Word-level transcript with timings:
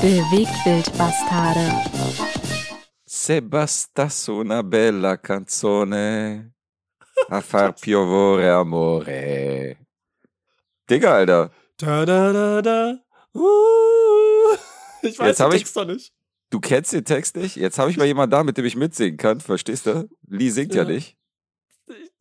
Bewegtbildbastarde. 0.00 1.66
Se 3.04 3.40
bastasse 3.42 4.30
una 4.30 4.62
bella 4.62 5.18
canzone 5.18 6.52
a 7.30 7.40
far 7.40 7.72
piovere 7.74 8.48
amore. 8.48 9.76
Digga, 10.88 11.14
Alter. 11.16 11.50
Da, 11.76 12.04
da, 12.04 12.30
da, 12.32 12.60
da. 12.60 12.94
Uh. 13.34 14.56
Ich 15.02 15.18
weiß 15.18 15.26
Jetzt 15.26 15.40
den 15.40 15.52
ich- 15.52 15.58
Text 15.62 15.76
doch 15.76 15.84
nicht. 15.86 16.12
Du 16.50 16.60
kennst 16.60 16.92
den 16.92 17.04
Text 17.04 17.34
nicht? 17.36 17.56
Jetzt 17.56 17.78
habe 17.80 17.90
ich 17.90 17.96
mal 17.96 18.06
jemanden 18.06 18.30
da, 18.30 18.44
mit 18.44 18.56
dem 18.56 18.64
ich 18.66 18.76
mitsingen 18.76 19.16
kann, 19.16 19.40
verstehst 19.40 19.86
du? 19.86 20.08
Lee 20.28 20.50
singt 20.50 20.74
ja, 20.76 20.84
Ja. 20.84 20.88
nicht. 20.88 21.17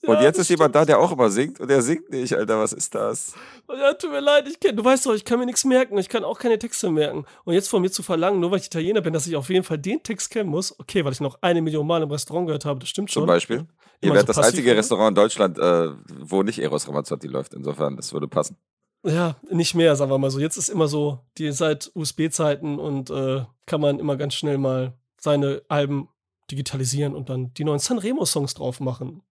Und 0.07 0.21
jetzt 0.21 0.39
ist 0.39 0.49
jemand 0.49 0.73
da, 0.73 0.85
der 0.85 0.99
auch 0.99 1.11
immer 1.11 1.29
singt 1.29 1.59
und 1.59 1.69
der 1.69 1.81
singt 1.81 2.09
nicht, 2.09 2.33
Alter, 2.33 2.59
was 2.59 2.73
ist 2.73 2.95
das? 2.95 3.33
Ja, 3.69 3.93
tut 3.93 4.11
mir 4.11 4.21
leid, 4.21 4.47
ich 4.47 4.59
kenn, 4.59 4.75
du 4.75 4.83
weißt 4.83 5.05
doch, 5.05 5.13
ich 5.13 5.25
kann 5.25 5.39
mir 5.39 5.45
nichts 5.45 5.65
merken, 5.65 5.97
ich 5.97 6.09
kann 6.09 6.23
auch 6.23 6.39
keine 6.39 6.57
Texte 6.57 6.89
merken. 6.89 7.25
Und 7.43 7.53
jetzt 7.53 7.69
von 7.69 7.81
mir 7.81 7.91
zu 7.91 8.03
verlangen, 8.03 8.39
nur 8.39 8.51
weil 8.51 8.59
ich 8.59 8.67
Italiener 8.67 9.01
bin, 9.01 9.13
dass 9.13 9.27
ich 9.27 9.35
auf 9.35 9.49
jeden 9.49 9.63
Fall 9.63 9.77
den 9.77 10.01
Text 10.01 10.29
kennen 10.29 10.49
muss, 10.49 10.77
okay, 10.79 11.03
weil 11.03 11.11
ich 11.11 11.19
noch 11.19 11.37
eine 11.41 11.61
Million 11.61 11.85
Mal 11.85 12.01
im 12.01 12.11
Restaurant 12.11 12.47
gehört 12.47 12.65
habe, 12.65 12.79
das 12.79 12.89
stimmt 12.89 13.11
schon. 13.11 13.21
Zum 13.21 13.27
Beispiel. 13.27 13.65
Ihr 14.01 14.13
werdet 14.13 14.27
so 14.27 14.41
das 14.41 14.47
einzige 14.47 14.69
oder? 14.69 14.79
Restaurant 14.79 15.09
in 15.09 15.15
Deutschland, 15.15 15.57
äh, 15.57 15.89
wo 16.19 16.43
nicht 16.43 16.59
Eros 16.59 16.87
Ramazzotti 16.87 17.27
läuft. 17.27 17.53
Insofern, 17.53 17.95
das 17.95 18.13
würde 18.13 18.27
passen. 18.27 18.57
Ja, 19.03 19.35
nicht 19.49 19.75
mehr, 19.75 19.95
sagen 19.95 20.11
wir 20.11 20.17
mal 20.17 20.31
so. 20.31 20.39
Jetzt 20.39 20.57
ist 20.57 20.69
immer 20.69 20.87
so, 20.87 21.19
die 21.37 21.51
seit 21.51 21.91
USB-Zeiten 21.93 22.79
und 22.79 23.09
äh, 23.09 23.43
kann 23.65 23.81
man 23.81 23.99
immer 23.99 24.17
ganz 24.17 24.33
schnell 24.33 24.57
mal 24.57 24.93
seine 25.19 25.61
Alben 25.67 26.09
digitalisieren 26.51 27.15
und 27.15 27.29
dann 27.29 27.53
die 27.53 27.63
neuen 27.63 27.79
Sanremo-Songs 27.79 28.53
drauf 28.53 28.79
machen. 28.79 29.21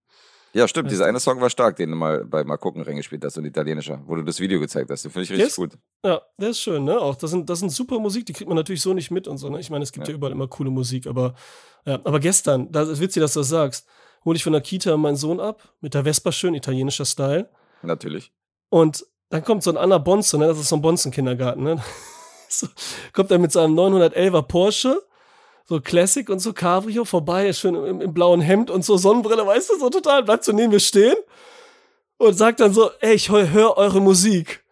Ja, 0.53 0.67
stimmt. 0.67 0.89
Dieser 0.89 1.03
du? 1.03 1.09
eine 1.09 1.19
Song 1.19 1.39
war 1.41 1.49
stark, 1.49 1.75
den 1.75 1.91
du 1.91 1.95
mal 1.95 2.25
bei 2.25 2.43
Mal 2.43 2.57
gucken 2.57 2.81
reingespielt 2.81 3.23
hast, 3.23 3.35
so 3.35 3.41
ein 3.41 3.45
italienischer, 3.45 4.01
wo 4.05 4.15
du 4.15 4.23
das 4.23 4.39
Video 4.39 4.59
gezeigt 4.59 4.89
hast. 4.89 5.03
Den 5.05 5.11
finde 5.11 5.23
ich 5.25 5.29
richtig 5.31 5.47
Yes. 5.47 5.55
gut. 5.55 5.77
Ja, 6.03 6.21
der 6.39 6.49
ist 6.49 6.59
schön, 6.61 6.83
ne? 6.83 6.99
Auch 6.99 7.15
das 7.15 7.31
sind, 7.31 7.49
das 7.49 7.59
sind 7.59 7.69
super 7.71 7.99
Musik, 7.99 8.25
die 8.25 8.33
kriegt 8.33 8.47
man 8.47 8.55
natürlich 8.55 8.81
so 8.81 8.93
nicht 8.93 9.11
mit 9.11 9.27
und 9.27 9.37
so, 9.37 9.49
ne? 9.49 9.59
Ich 9.59 9.69
meine, 9.69 9.83
es 9.83 9.91
gibt 9.91 10.07
ja. 10.07 10.11
Ja. 10.13 10.17
überall 10.17 10.31
immer 10.31 10.47
coole 10.47 10.69
Musik, 10.69 11.05
aber 11.07 11.35
ja, 11.85 11.99
aber 12.03 12.19
gestern, 12.19 12.71
das 12.71 12.89
ist 12.89 12.99
witzig, 12.99 13.21
dass 13.21 13.33
du 13.33 13.39
das 13.41 13.49
sagst, 13.49 13.87
hole 14.25 14.35
ich 14.35 14.43
von 14.43 14.53
der 14.53 14.61
Kita 14.61 14.97
meinen 14.97 15.15
Sohn 15.15 15.39
ab, 15.39 15.73
mit 15.79 15.93
der 15.93 16.03
Vespa 16.03 16.31
schön, 16.31 16.53
italienischer 16.53 17.05
Style. 17.05 17.49
Natürlich. 17.83 18.31
Und 18.69 19.05
dann 19.29 19.43
kommt 19.43 19.63
so 19.63 19.69
ein 19.69 19.77
Anna 19.77 19.97
Bonze, 19.97 20.37
ne? 20.37 20.47
Das 20.47 20.59
ist 20.59 20.69
so 20.69 20.75
ein 20.75 20.81
Bonzen-Kindergarten, 20.81 21.63
ne? 21.63 21.81
So, 22.49 22.65
kommt 23.11 23.29
er 23.29 23.39
mit 23.39 23.51
seinem 23.51 23.77
911er 23.77 24.41
Porsche, 24.43 25.01
so 25.67 25.81
Classic 25.81 26.27
und 26.29 26.39
so 26.39 26.53
Cabrio 26.53 27.03
vorbei, 27.03 27.51
schön 27.51 27.75
im, 27.75 28.01
im 28.01 28.13
blauen 28.13 28.41
Hemd 28.41 28.71
und 28.71 28.85
so 28.85 28.97
Sonnenbrille, 28.97 29.45
weißt 29.45 29.69
du, 29.69 29.79
so 29.79 29.89
total, 29.89 30.23
bleibt 30.23 30.43
so 30.43 30.53
neben 30.53 30.71
mir 30.71 30.79
stehen 30.79 31.15
und 32.17 32.33
sagt 32.33 32.59
dann 32.61 32.73
so, 32.73 32.89
ey, 33.01 33.13
ich 33.13 33.29
höre 33.29 33.51
hör 33.51 33.77
eure 33.77 34.01
Musik. 34.01 34.63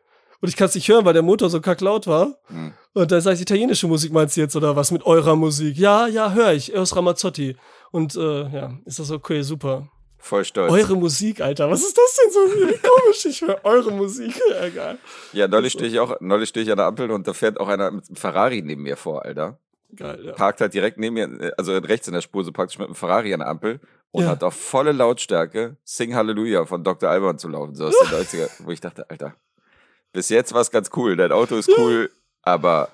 Und 0.42 0.50
ich 0.50 0.56
kann 0.56 0.68
es 0.68 0.76
nicht 0.76 0.88
hören, 0.88 1.06
weil 1.06 1.14
der 1.14 1.24
Motor 1.24 1.50
so 1.50 1.60
kacklaut 1.60 2.08
war. 2.08 2.38
Hm. 2.48 2.74
Und 2.94 3.12
dann 3.12 3.20
sag 3.20 3.34
ich, 3.34 3.42
italienische 3.42 3.88
Musik 3.88 4.14
meinst 4.14 4.38
du 4.38 4.42
jetzt 4.42 4.56
oder 4.56 4.76
was 4.76 4.92
mit 4.92 5.06
eurer 5.06 5.36
Musik? 5.36 5.78
Ja, 5.78 6.08
ja, 6.08 6.32
höre 6.32 6.54
ich, 6.54 6.74
Eros 6.74 6.96
Ramazzotti. 6.96 7.58
Und 7.92 8.16
äh, 8.16 8.50
ja, 8.50 8.74
ist 8.86 9.00
das 9.00 9.12
okay, 9.12 9.42
super. 9.42 9.90
Voll 10.18 10.46
stolz. 10.46 10.72
Eure 10.72 10.96
Musik, 10.96 11.42
Alter, 11.42 11.70
was 11.70 11.84
ist 11.84 11.98
das 11.98 12.16
denn 12.16 12.32
so 12.32 12.90
komisch? 12.90 13.26
Ich 13.26 13.42
höre 13.42 13.60
eure 13.64 13.92
Musik, 13.92 14.40
ja, 14.50 14.70
geil. 14.70 14.98
Ja, 15.34 15.48
neulich 15.48 15.74
stehe 15.74 15.90
ich 15.90 16.00
auch, 16.00 16.16
neulich 16.20 16.50
stehe 16.50 16.64
ich 16.64 16.72
an 16.72 16.78
der 16.78 16.88
Ampel 16.88 17.12
und 17.12 17.28
da 17.28 17.34
fährt 17.34 17.60
auch 17.60 17.68
einer 17.68 17.92
mit 17.92 18.08
einem 18.08 18.16
Ferrari 18.16 18.62
neben 18.62 18.84
mir 18.84 18.98
vor, 18.98 19.26
Alter. 19.26 19.60
Geil, 19.96 20.26
ja. 20.26 20.34
Parkt 20.34 20.62
halt 20.62 20.74
direkt 20.74 20.98
neben 20.98 21.14
mir, 21.16 21.54
also 21.58 21.76
rechts 21.78 22.08
in 22.08 22.14
der 22.14 22.22
Spur, 22.22 22.44
so 22.44 22.52
praktisch 22.52 22.78
mit 22.80 22.88
einem 22.88 22.96
Ferrari 22.96 23.34
an 23.34 23.40
der 23.42 23.50
Ampel 23.50 23.80
und 24.12 24.24
Ja. 24.24 24.30
hat 24.30 24.44
auf 24.44 24.54
volle 24.56 24.92
Lautstärke 24.92 25.78
Sing 25.84 26.16
Hallelujah 26.16 26.66
von 26.66 26.84
Dr. 26.84 27.10
Alban 27.10 27.38
zu 27.40 27.48
laufen, 27.50 27.76
so 27.76 27.86
aus 27.88 27.96
den 28.00 28.08
90er, 28.20 28.50
wo 28.60 28.72
ich 28.72 28.82
dachte, 28.82 29.10
Alter, 29.10 29.36
bis 30.14 30.30
jetzt 30.30 30.54
war 30.54 30.62
es 30.62 30.72
ganz 30.72 30.90
cool, 30.96 31.16
dein 31.16 31.32
Auto 31.32 31.56
ist 31.56 31.70
cool, 31.78 32.10
aber 32.42 32.90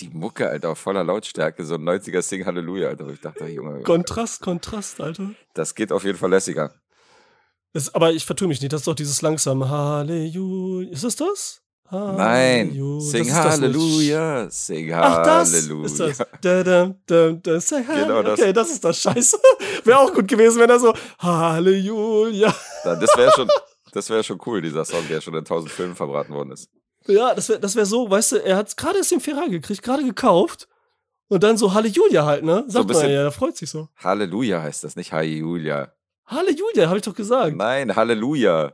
die 0.00 0.08
Mucke, 0.10 0.48
Alter, 0.50 0.70
auf 0.70 0.78
voller 0.78 1.04
Lautstärke, 1.04 1.64
so 1.64 1.76
ein 1.76 1.82
90er 1.88 2.20
Sing 2.22 2.44
Hallelujah, 2.44 2.88
Alter, 2.88 3.06
wo 3.06 3.10
ich 3.10 3.20
dachte, 3.20 3.46
Junge, 3.46 3.82
Kontrast, 3.82 4.42
Kontrast, 4.42 5.00
Alter. 5.00 5.30
das 5.54 5.74
geht 5.74 5.90
auf 5.92 6.04
jeden 6.04 6.18
Fall 6.18 6.30
lässiger. 6.30 6.74
Das, 7.72 7.94
aber 7.94 8.12
ich 8.12 8.24
vertue 8.24 8.48
mich 8.48 8.60
nicht, 8.60 8.72
das 8.72 8.82
ist 8.82 8.86
doch 8.86 8.94
dieses 8.94 9.20
langsame 9.22 9.68
Halleluja. 9.68 10.90
Ist 10.90 11.04
es 11.04 11.16
das? 11.16 11.62
Nein, 11.90 12.70
Halleluja. 12.70 13.00
Sing. 13.00 13.32
Halleluja, 13.34 14.50
Sing 14.50 14.92
Ach, 14.92 15.22
das 15.24 15.52
Halleluja. 15.52 15.86
ist 15.86 16.00
das. 16.00 16.18
Da, 16.40 16.62
da, 16.64 16.94
da, 17.06 17.30
da, 17.32 17.60
say 17.60 17.82
Genau 17.84 18.22
das. 18.22 18.40
Okay, 18.40 18.52
das 18.52 18.70
ist 18.70 18.84
das 18.84 18.98
Scheiße. 19.00 19.38
Wäre 19.84 19.98
auch 20.00 20.12
gut 20.12 20.26
gewesen, 20.28 20.60
wenn 20.60 20.70
er 20.70 20.80
so 20.80 20.92
Halleluja. 21.18 22.54
Da- 22.84 22.96
Das 22.96 23.10
wäre 23.16 23.30
schon, 23.32 23.48
das 23.92 24.10
wäre 24.10 24.22
schon 24.24 24.40
cool, 24.46 24.60
dieser 24.62 24.84
Song, 24.84 25.06
der 25.08 25.20
schon 25.20 25.34
in 25.34 25.44
tausend 25.44 25.70
Filmen 25.72 25.94
verbraten 25.96 26.32
worden 26.34 26.52
ist. 26.52 26.68
Ja, 27.06 27.34
das 27.34 27.48
wäre 27.48 27.60
das 27.60 27.76
wär 27.76 27.86
so, 27.86 28.10
weißt 28.10 28.32
du, 28.32 28.36
er 28.44 28.56
hat 28.56 28.76
gerade 28.76 28.98
erst 28.98 29.12
den 29.12 29.20
Ferrari 29.20 29.50
gekriegt, 29.50 29.82
gerade 29.82 30.04
gekauft. 30.04 30.68
Und 31.28 31.42
dann 31.42 31.56
so 31.56 31.74
Halleluja 31.74 32.24
halt, 32.24 32.44
ne? 32.44 32.64
So 32.66 32.72
Sagt 32.74 32.88
man 32.88 32.96
bisschen- 32.96 33.10
ja, 33.10 33.24
da 33.24 33.30
freut 33.30 33.56
sich 33.56 33.68
so. 33.70 33.88
Halleluja 33.96 34.62
heißt 34.62 34.84
das, 34.84 34.94
nicht 34.96 35.12
Halleluja. 35.12 35.92
Halleluja, 36.26 36.86
habe 36.88 36.98
ich 36.98 37.02
doch 37.04 37.14
gesagt. 37.14 37.56
Nein, 37.56 37.94
Halleluja. 37.94 38.72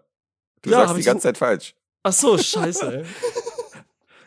Du 0.63 0.71
Ja, 0.71 0.81
sagst 0.87 0.97
die 0.99 1.03
ganze 1.03 1.23
Zeit 1.25 1.39
falsch. 1.39 1.75
Ach 2.03 2.13
so, 2.13 2.37
scheiße, 2.39 2.99
ey. 3.01 3.05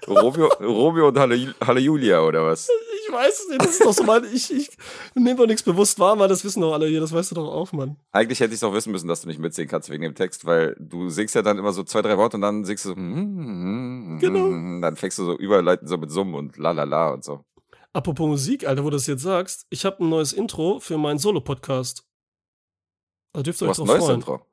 Romeo, 0.08 0.48
Romeo 0.60 1.08
und 1.08 1.18
Halle, 1.18 1.56
Halleluja 1.66 2.22
oder 2.22 2.46
was? 2.46 2.70
Ich 3.08 3.12
weiß 3.12 3.40
es 3.40 3.48
nicht, 3.50 3.62
das 3.62 3.70
ist 3.72 3.86
doch 3.86 3.92
so 3.94 4.04
mal, 4.04 4.24
ich, 4.26 4.54
ich 4.54 4.70
nehme 5.16 5.36
doch 5.36 5.48
nichts 5.48 5.64
bewusst 5.64 5.98
wahr, 6.00 6.18
weil 6.20 6.28
das 6.28 6.44
wissen 6.44 6.62
doch 6.62 6.74
alle 6.74 6.88
hier, 6.88 7.00
das 7.00 7.12
weißt 7.12 7.32
du 7.32 7.36
doch 7.36 7.52
auch, 7.52 7.72
Mann. 7.72 7.98
Eigentlich 8.12 8.40
hätte 8.40 8.54
ich 8.54 8.60
es 8.60 8.64
auch 8.64 8.74
wissen 8.74 8.92
müssen, 8.92 9.08
dass 9.08 9.22
du 9.22 9.28
nicht 9.28 9.40
mitsingen 9.40 9.68
kannst 9.70 9.90
wegen 9.90 10.04
dem 10.04 10.14
Text, 10.14 10.46
weil 10.46 10.76
du 10.80 11.10
singst 11.10 11.34
ja 11.34 11.42
dann 11.42 11.58
immer 11.58 11.72
so 11.74 11.84
zwei, 11.84 12.04
drei 12.04 12.18
Worte 12.20 12.38
und 12.38 12.42
dann 12.42 12.66
singst 12.66 12.86
du 12.86 12.90
so, 12.90 12.96
Genau. 12.96 14.18
genau. 14.20 14.82
dann 14.82 14.96
fängst 14.96 15.18
du 15.18 15.26
so 15.26 15.36
überleiten 15.38 15.88
so 15.88 15.98
mit 15.98 16.12
Summen 16.12 16.36
und 16.36 16.58
la 16.58 16.72
la 16.72 16.84
la 16.84 17.10
und 17.10 17.24
so. 17.24 17.44
Apropos 17.94 18.28
Musik, 18.28 18.68
Alter, 18.68 18.84
wo 18.84 18.90
du 18.92 18.98
das 18.98 19.08
jetzt 19.08 19.24
sagst, 19.24 19.66
ich 19.72 19.86
habe 19.86 20.04
ein 20.04 20.10
neues 20.10 20.34
Intro 20.34 20.80
für 20.80 20.98
meinen 21.00 21.18
Solo-Podcast. 21.18 22.04
Da 23.34 23.42
dürft 23.42 23.60
ihr 23.62 23.66
Du 23.66 23.72
euch 23.72 23.78
hast 23.78 23.80
ein 23.80 23.86
drauf 23.88 23.96
neues 23.98 24.06
freuen. 24.06 24.20
Intro. 24.20 24.46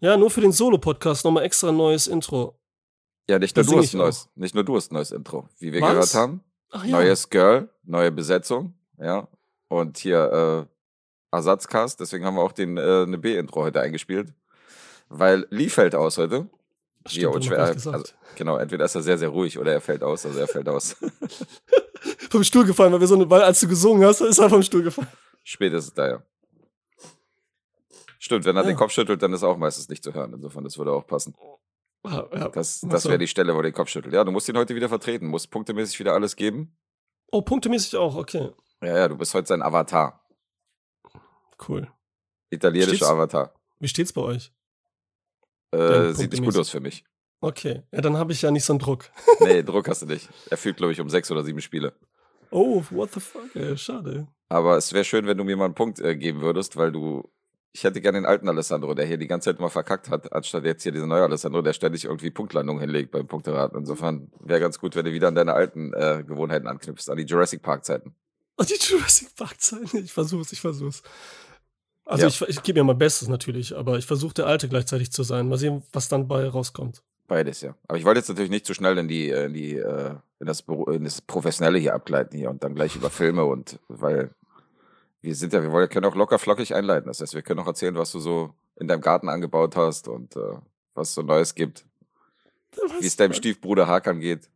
Ja, 0.00 0.16
nur 0.16 0.30
für 0.30 0.40
den 0.40 0.52
Solo-Podcast 0.52 1.24
nochmal 1.24 1.44
extra 1.44 1.70
ein 1.70 1.76
neues 1.76 2.06
Intro. 2.06 2.58
Ja, 3.28 3.38
nicht 3.38 3.56
nur 3.56 3.64
Das 3.64 3.72
du 3.72 3.78
hast 3.78 3.94
neues, 3.94 4.28
nicht 4.36 4.54
nur 4.54 4.64
du 4.64 4.76
hast 4.76 4.92
neues 4.92 5.10
Intro. 5.10 5.48
Wie 5.58 5.72
wir 5.72 5.80
Was? 5.80 5.90
gehört 5.90 6.14
haben, 6.14 6.44
Ach 6.70 6.84
ja. 6.84 6.92
neues 6.92 7.28
Girl, 7.28 7.68
neue 7.82 8.12
Besetzung, 8.12 8.74
ja. 8.98 9.28
Und 9.68 9.98
hier 9.98 10.68
äh, 11.30 11.36
Ersatzcast, 11.36 12.00
deswegen 12.00 12.24
haben 12.24 12.36
wir 12.36 12.42
auch 12.42 12.52
den 12.52 12.78
äh, 12.78 13.02
eine 13.02 13.18
B-Intro 13.18 13.62
heute 13.62 13.80
eingespielt. 13.80 14.32
Weil 15.08 15.46
Lee 15.50 15.68
fällt 15.68 15.94
aus 15.94 16.16
heute. 16.16 16.48
Stimmt, 17.06 17.44
schwer, 17.44 17.60
also, 17.60 17.92
genau, 18.34 18.58
entweder 18.58 18.84
ist 18.84 18.94
er 18.94 19.02
sehr, 19.02 19.16
sehr 19.16 19.30
ruhig 19.30 19.58
oder 19.58 19.72
er 19.72 19.80
fällt 19.80 20.02
aus, 20.02 20.26
also 20.26 20.38
er 20.38 20.48
fällt 20.48 20.68
aus. 20.68 20.96
Vom 22.30 22.44
Stuhl 22.44 22.66
gefallen, 22.66 22.92
weil 22.92 23.00
wir 23.00 23.06
so 23.06 23.14
eine, 23.14 23.28
weil 23.30 23.42
als 23.42 23.60
du 23.60 23.68
gesungen 23.68 24.04
hast, 24.06 24.20
ist 24.20 24.38
er 24.38 24.50
vom 24.50 24.62
Stuhl 24.62 24.82
gefallen. 24.82 25.08
Spät 25.42 25.72
ist 25.72 25.84
es 25.86 25.94
da, 25.94 26.08
ja. 26.08 26.22
Stimmt, 28.18 28.44
wenn 28.44 28.56
er 28.56 28.62
Ja. 28.62 28.68
den 28.68 28.76
Kopf 28.76 28.92
schüttelt, 28.92 29.22
dann 29.22 29.32
ist 29.32 29.42
auch 29.44 29.56
meistens 29.56 29.88
nicht 29.88 30.02
zu 30.02 30.12
hören. 30.12 30.32
Insofern, 30.34 30.64
das 30.64 30.76
würde 30.78 30.92
auch 30.92 31.06
passen. 31.06 31.34
Ja. 32.04 32.48
Das, 32.48 32.80
das 32.80 33.06
wäre 33.06 33.18
die 33.18 33.26
Stelle, 33.28 33.54
wo 33.54 33.58
er 33.58 33.64
den 33.64 33.72
Kopf 33.72 33.88
schüttelt. 33.88 34.14
Ja, 34.14 34.24
du 34.24 34.30
musst 34.32 34.48
ihn 34.48 34.56
heute 34.56 34.74
wieder 34.74 34.88
vertreten, 34.88 35.26
musst 35.26 35.50
punktemäßig 35.50 35.98
wieder 36.00 36.14
alles 36.14 36.36
geben. 36.36 36.76
Oh, 37.30 37.42
punktemäßig 37.42 37.96
auch, 37.96 38.16
okay. 38.16 38.50
Ja, 38.82 38.96
ja, 38.98 39.08
du 39.08 39.16
bist 39.16 39.34
heute 39.34 39.46
sein 39.48 39.62
Avatar. 39.62 40.24
Cool. 41.68 41.88
Italienischer 42.50 42.94
Steht's? 42.96 43.10
Avatar. 43.10 43.52
Wie 43.80 43.88
steht's 43.88 44.12
bei 44.12 44.22
euch? 44.22 44.52
Äh, 45.72 46.12
sieht 46.12 46.32
nicht 46.32 46.44
gut 46.44 46.56
aus 46.56 46.70
für 46.70 46.80
mich. 46.80 47.04
Okay. 47.40 47.82
Ja, 47.92 48.00
dann 48.00 48.16
habe 48.16 48.32
ich 48.32 48.42
ja 48.42 48.50
nicht 48.50 48.64
so 48.64 48.72
einen 48.72 48.80
Druck. 48.80 49.10
Nee, 49.40 49.62
Druck 49.62 49.88
hast 49.88 50.02
du 50.02 50.06
nicht. 50.06 50.28
Er 50.50 50.56
führt, 50.56 50.78
glaube 50.78 50.92
ich, 50.92 51.00
um 51.00 51.10
sechs 51.10 51.30
oder 51.30 51.44
sieben 51.44 51.60
Spiele. 51.60 51.94
Oh, 52.50 52.82
what 52.90 53.12
the 53.12 53.20
fuck, 53.20 53.54
ey, 53.54 53.76
schade. 53.76 54.26
Aber 54.48 54.76
es 54.78 54.92
wäre 54.94 55.04
schön, 55.04 55.26
wenn 55.26 55.36
du 55.36 55.44
mir 55.44 55.56
mal 55.56 55.66
einen 55.66 55.74
Punkt 55.74 56.00
äh, 56.00 56.16
geben 56.16 56.40
würdest, 56.40 56.76
weil 56.76 56.90
du. 56.90 57.30
Ich 57.72 57.84
hätte 57.84 58.00
gerne 58.00 58.18
den 58.18 58.26
alten 58.26 58.48
Alessandro, 58.48 58.94
der 58.94 59.04
hier 59.06 59.18
die 59.18 59.26
ganze 59.26 59.50
Zeit 59.50 59.58
immer 59.58 59.68
verkackt 59.70 60.08
hat, 60.10 60.32
anstatt 60.32 60.64
jetzt 60.64 60.82
hier 60.82 60.92
diesen 60.92 61.08
neuen 61.08 61.22
Alessandro, 61.24 61.62
der 61.62 61.74
ständig 61.74 62.04
irgendwie 62.06 62.30
Punktlandungen 62.30 62.80
hinlegt 62.80 63.10
beim 63.10 63.26
Punkteraten. 63.26 63.78
Insofern 63.78 64.32
wäre 64.40 64.58
ganz 64.60 64.78
gut, 64.78 64.96
wenn 64.96 65.04
du 65.04 65.12
wieder 65.12 65.28
an 65.28 65.34
deine 65.34 65.52
alten 65.54 65.92
äh, 65.92 66.24
Gewohnheiten 66.26 66.66
anknüpfst, 66.66 67.08
an 67.10 67.18
die 67.18 67.24
Jurassic 67.24 67.62
Park 67.62 67.84
Zeiten. 67.84 68.14
Oh, 68.56 68.64
die 68.64 68.74
Jurassic 68.80 69.34
Park 69.36 69.60
Zeit. 69.60 69.92
Ich 69.94 70.12
versuch's, 70.12 70.50
ich 70.52 70.60
versuch's. 70.60 71.02
Also 72.04 72.22
Ja. 72.22 72.28
ich, 72.28 72.40
ich 72.42 72.62
gebe 72.62 72.80
mir 72.80 72.84
mein 72.84 72.98
Bestes 72.98 73.28
natürlich, 73.28 73.76
aber 73.76 73.98
ich 73.98 74.06
versuche 74.06 74.34
der 74.34 74.46
Alte 74.46 74.68
gleichzeitig 74.68 75.12
zu 75.12 75.22
sein. 75.22 75.48
Mal 75.48 75.58
sehen, 75.58 75.82
was 75.92 76.08
dann 76.08 76.26
bei 76.26 76.48
rauskommt. 76.48 77.02
Beides, 77.28 77.60
ja. 77.60 77.74
Aber 77.86 77.98
ich 77.98 78.06
wollte 78.06 78.20
jetzt 78.20 78.28
natürlich 78.30 78.50
nicht 78.50 78.64
zu 78.64 78.72
schnell 78.72 78.96
in 78.96 79.06
die, 79.06 79.28
äh, 79.30 79.44
in 79.44 79.52
die, 79.52 79.76
äh, 79.76 80.14
in 80.40 80.46
das, 80.46 80.64
in 80.90 81.04
das 81.04 81.20
Professionelle 81.20 81.78
hier 81.78 81.94
abgleiten 81.94 82.38
hier 82.38 82.48
und 82.48 82.64
dann 82.64 82.74
gleich 82.74 82.96
über 82.96 83.10
Filme 83.10 83.44
und 83.44 83.78
weil 83.88 84.30
wir 85.20 85.34
sind 85.34 85.52
ja, 85.52 85.62
wir 85.62 85.72
wollen, 85.72 85.88
können 85.88 86.06
auch 86.06 86.14
locker 86.14 86.38
flockig 86.38 86.74
einleiten. 86.74 87.08
Das 87.08 87.20
heißt, 87.20 87.34
wir 87.34 87.42
können 87.42 87.60
auch 87.60 87.66
erzählen, 87.66 87.94
was 87.96 88.12
du 88.12 88.20
so 88.20 88.54
in 88.76 88.88
deinem 88.88 89.00
Garten 89.00 89.28
angebaut 89.28 89.76
hast 89.76 90.08
und 90.08 90.36
äh, 90.36 90.56
was 90.94 91.14
so 91.14 91.22
Neues 91.22 91.54
gibt, 91.54 91.84
wie 93.00 93.06
es 93.06 93.16
deinem 93.16 93.32
Stiefbruder 93.32 93.86
Hakan 93.86 94.20
geht. 94.20 94.48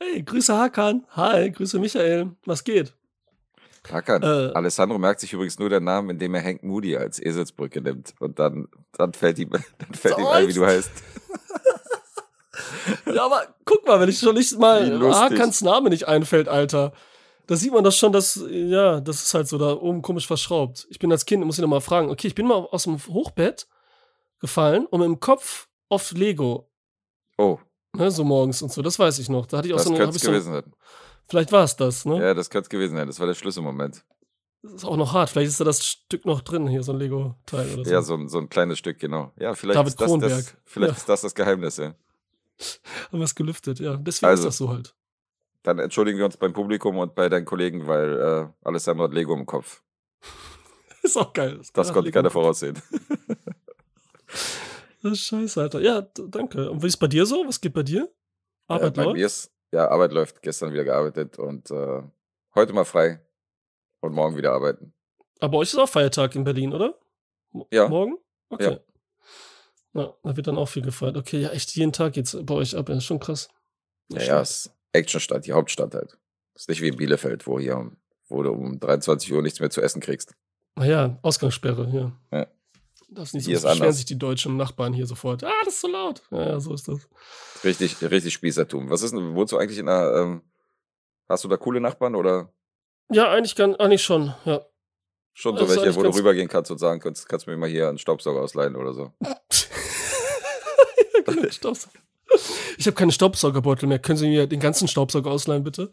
Hey, 0.00 0.22
Grüße 0.22 0.56
Hakan. 0.56 1.06
Hi, 1.10 1.50
Grüße 1.50 1.78
Michael. 1.78 2.30
Was 2.44 2.64
geht? 2.64 2.94
Hakan, 3.90 4.22
Äh. 4.22 4.52
Alessandro 4.54 4.98
merkt 4.98 5.20
sich 5.20 5.32
übrigens 5.32 5.58
nur 5.58 5.68
den 5.68 5.84
Namen, 5.84 6.10
indem 6.10 6.34
er 6.34 6.42
Hank 6.44 6.62
Moody 6.62 6.96
als 6.96 7.20
Eselsbrücke 7.20 7.80
nimmt 7.80 8.14
und 8.20 8.38
dann, 8.38 8.68
dann 8.92 9.12
fällt 9.12 9.38
ihm, 9.38 9.50
dann 9.78 9.94
fällt 9.94 10.18
ihm 10.18 10.26
ein, 10.26 10.48
wie 10.48 10.52
du 10.54 10.64
heißt. 10.64 10.90
Ja, 13.06 13.26
aber 13.26 13.54
guck 13.64 13.86
mal, 13.86 14.00
wenn 14.00 14.08
ich 14.08 14.18
schon 14.18 14.34
nicht 14.34 14.58
mal. 14.58 15.00
Hakans 15.14 15.62
Name 15.62 15.88
nicht 15.90 16.08
einfällt, 16.08 16.48
Alter. 16.48 16.92
Da 17.52 17.56
sieht 17.58 17.70
man 17.72 17.84
das 17.84 17.98
schon, 17.98 18.12
dass, 18.12 18.42
ja, 18.50 18.98
das 19.00 19.22
ist 19.24 19.34
halt 19.34 19.46
so 19.46 19.58
da 19.58 19.74
oben 19.74 20.00
komisch 20.00 20.26
verschraubt. 20.26 20.86
Ich 20.88 20.98
bin 20.98 21.12
als 21.12 21.26
Kind, 21.26 21.44
muss 21.44 21.58
ich 21.58 21.60
noch 21.62 21.68
mal 21.68 21.80
fragen, 21.82 22.08
okay, 22.08 22.26
ich 22.26 22.34
bin 22.34 22.46
mal 22.46 22.54
aus 22.70 22.84
dem 22.84 22.96
Hochbett 23.08 23.68
gefallen 24.40 24.86
und 24.86 25.00
mit 25.00 25.06
dem 25.06 25.20
Kopf 25.20 25.68
auf 25.90 26.12
Lego, 26.12 26.70
Oh, 27.36 27.58
ne, 27.94 28.10
so 28.10 28.24
morgens 28.24 28.62
und 28.62 28.72
so, 28.72 28.80
das 28.80 28.98
weiß 28.98 29.18
ich 29.18 29.28
noch. 29.28 29.44
Da 29.44 29.58
hatte 29.58 29.68
ich 29.68 29.74
auch 29.74 29.76
das 29.76 29.84
so 29.84 29.90
eine, 29.90 29.98
könnte 29.98 30.16
es 30.16 30.22
gewesen 30.22 30.52
sein. 30.54 30.74
vielleicht 31.28 31.52
war 31.52 31.64
es 31.64 31.76
das, 31.76 32.06
ne? 32.06 32.22
Ja, 32.22 32.32
das 32.32 32.48
könnte 32.48 32.64
es 32.66 32.70
gewesen 32.70 32.96
sein. 32.96 33.06
Das 33.06 33.20
war 33.20 33.26
der 33.26 33.34
Schlüsselmoment. 33.34 34.02
Das 34.62 34.72
ist 34.72 34.84
auch 34.86 34.96
noch 34.96 35.12
hart, 35.12 35.28
vielleicht 35.28 35.48
ist 35.50 35.60
da 35.60 35.64
das 35.64 35.84
Stück 35.86 36.24
noch 36.24 36.40
drin, 36.40 36.66
hier, 36.68 36.82
so 36.82 36.92
ein 36.92 36.98
Lego-Teil 36.98 37.74
oder 37.74 37.84
so. 37.84 37.90
Ja, 37.90 38.00
so, 38.00 38.14
ein- 38.14 38.28
so 38.30 38.38
ein 38.38 38.48
kleines 38.48 38.78
Stück, 38.78 38.98
genau. 38.98 39.32
Ja, 39.38 39.54
vielleicht, 39.54 39.76
David 39.78 39.88
ist 39.88 40.00
das, 40.00 40.06
das, 40.06 40.18
Kronberg. 40.20 40.56
vielleicht 40.64 40.92
Ja. 40.92 40.96
ist 40.96 41.08
das 41.10 41.20
das 41.20 41.34
Geheimnis, 41.34 41.76
ja. 41.76 41.88
Haben 43.10 43.18
wir 43.18 43.24
es 43.24 43.34
gelüftet, 43.34 43.78
ja. 43.80 43.96
Deswegen 43.96 44.30
Also. 44.30 44.42
ist 44.42 44.46
das 44.46 44.56
so 44.56 44.70
halt. 44.70 44.94
Dann 45.62 45.78
entschuldigen 45.78 46.18
wir 46.18 46.24
uns 46.24 46.36
beim 46.36 46.52
Publikum 46.52 46.98
und 46.98 47.14
bei 47.14 47.28
deinen 47.28 47.44
Kollegen, 47.44 47.86
weil 47.86 48.18
äh, 48.18 48.66
Alessandro 48.66 49.04
hat 49.04 49.14
Lego 49.14 49.34
im 49.34 49.46
Kopf. 49.46 49.82
Ist 51.02 51.16
auch 51.16 51.32
geil. 51.32 51.58
Das 51.74 51.88
Ja, 51.88 51.92
konnte 51.94 52.08
Lego. 52.08 52.18
keiner 52.18 52.30
voraussehen. 52.30 52.80
Das 55.02 55.12
ist 55.12 55.24
scheiße, 55.26 55.60
Alter. 55.60 55.80
Ja, 55.80 56.02
danke. 56.28 56.70
Und 56.70 56.82
wie 56.82 56.86
ist 56.86 56.96
bei 56.96 57.08
dir 57.08 57.26
so? 57.26 57.44
Was 57.46 57.60
geht 57.60 57.72
bei 57.72 57.82
dir? 57.82 58.08
Arbeit 58.68 58.88
äh, 58.92 58.96
bei 58.96 59.02
läuft? 59.04 59.16
mir 59.16 59.26
ist, 59.26 59.50
ja, 59.72 59.88
Arbeit 59.88 60.12
läuft, 60.12 60.42
gestern 60.42 60.72
wieder 60.72 60.84
gearbeitet 60.84 61.38
und 61.40 61.70
äh, 61.72 62.02
heute 62.54 62.72
mal 62.72 62.84
frei 62.84 63.20
und 64.00 64.12
morgen 64.12 64.36
wieder 64.36 64.52
arbeiten. 64.52 64.94
Aber 65.40 65.50
bei 65.52 65.58
euch 65.58 65.72
ist 65.72 65.78
auch 65.78 65.88
Feiertag 65.88 66.36
in 66.36 66.44
Berlin, 66.44 66.72
oder? 66.72 66.94
M- 67.52 67.64
Ja. 67.72 67.88
Morgen? 67.88 68.16
Okay. 68.48 68.78
Ja. 69.94 70.14
da 70.22 70.36
wird 70.36 70.46
dann 70.46 70.56
auch 70.56 70.68
viel 70.68 70.82
gefeiert. 70.82 71.16
Okay, 71.16 71.40
ja, 71.40 71.48
echt 71.50 71.74
jeden 71.74 71.92
Tag 71.92 72.12
geht's 72.12 72.36
bei 72.40 72.54
euch 72.54 72.76
ab. 72.76 72.88
Ja, 72.88 72.94
ist 72.96 73.04
schon 73.04 73.18
krass. 73.18 73.48
Ja, 74.08 74.22
ja, 74.22 74.40
ist 74.40 74.72
Actionstadt, 74.92 75.46
die 75.46 75.52
Hauptstadt 75.52 75.94
halt. 75.94 76.18
Ist 76.54 76.68
nicht 76.68 76.82
wie 76.82 76.88
in 76.88 76.96
Bielefeld, 76.96 77.46
wo 77.46 77.58
hier, 77.58 77.90
wo 78.28 78.42
du 78.42 78.50
um 78.50 78.78
23 78.78 79.32
Uhr 79.32 79.42
nichts 79.42 79.60
mehr 79.60 79.70
zu 79.70 79.80
essen 79.80 80.00
kriegst. 80.00 80.34
Naja, 80.76 81.18
Ausgangssperre, 81.22 81.88
ja. 81.92 82.38
Ja. 82.38 82.46
Das 83.08 83.34
nicht 83.34 83.44
so 83.44 83.52
ist 83.52 83.62
beschweren 83.62 83.92
sich 83.92 84.06
die 84.06 84.18
deutschen 84.18 84.56
Nachbarn 84.56 84.94
hier 84.94 85.06
sofort. 85.06 85.44
Ah, 85.44 85.52
das 85.64 85.74
ist 85.74 85.80
so 85.82 85.88
laut. 85.88 86.22
Ja, 86.30 86.48
ja, 86.48 86.60
so 86.60 86.72
ist 86.72 86.88
das. 86.88 87.08
Richtig, 87.62 88.00
richtig 88.00 88.32
Spießertum. 88.32 88.88
Was 88.88 89.02
ist 89.02 89.12
denn, 89.12 89.34
wohnst 89.34 89.52
du 89.52 89.58
eigentlich 89.58 89.78
in 89.78 89.88
einer, 89.88 90.16
ähm, 90.16 90.42
hast 91.28 91.44
du 91.44 91.48
da 91.48 91.58
coole 91.58 91.80
Nachbarn 91.80 92.14
oder 92.14 92.50
Ja, 93.10 93.30
eigentlich, 93.30 93.54
kann, 93.54 93.76
eigentlich 93.76 94.02
schon, 94.02 94.34
ja. 94.46 94.64
schon 95.34 95.56
so 95.56 95.62
Das 95.64 95.76
ist 95.76 95.82
welche, 95.82 95.94
wo 95.94 96.02
du 96.02 96.14
rübergehen 96.14 96.48
kannst 96.48 96.70
und 96.70 96.78
sagen 96.78 97.00
kannst, 97.00 97.28
kannst 97.28 97.46
du 97.46 97.50
mir 97.50 97.58
mal 97.58 97.68
hier 97.68 97.88
einen 97.88 97.98
Staubsauger 97.98 98.40
ausleihen 98.40 98.76
oder 98.76 98.94
so? 98.94 99.12
ja 99.22 99.36
genau, 101.26 101.48
Staubsauger. 101.50 101.98
Ich 102.82 102.86
habe 102.88 102.96
keine 102.96 103.12
Staubsaugerbeutel 103.12 103.88
mehr. 103.88 104.00
Können 104.00 104.16
Sie 104.18 104.26
mir 104.28 104.48
den 104.48 104.58
ganzen 104.58 104.88
Staubsauger 104.88 105.30
ausleihen, 105.30 105.62
bitte? 105.62 105.88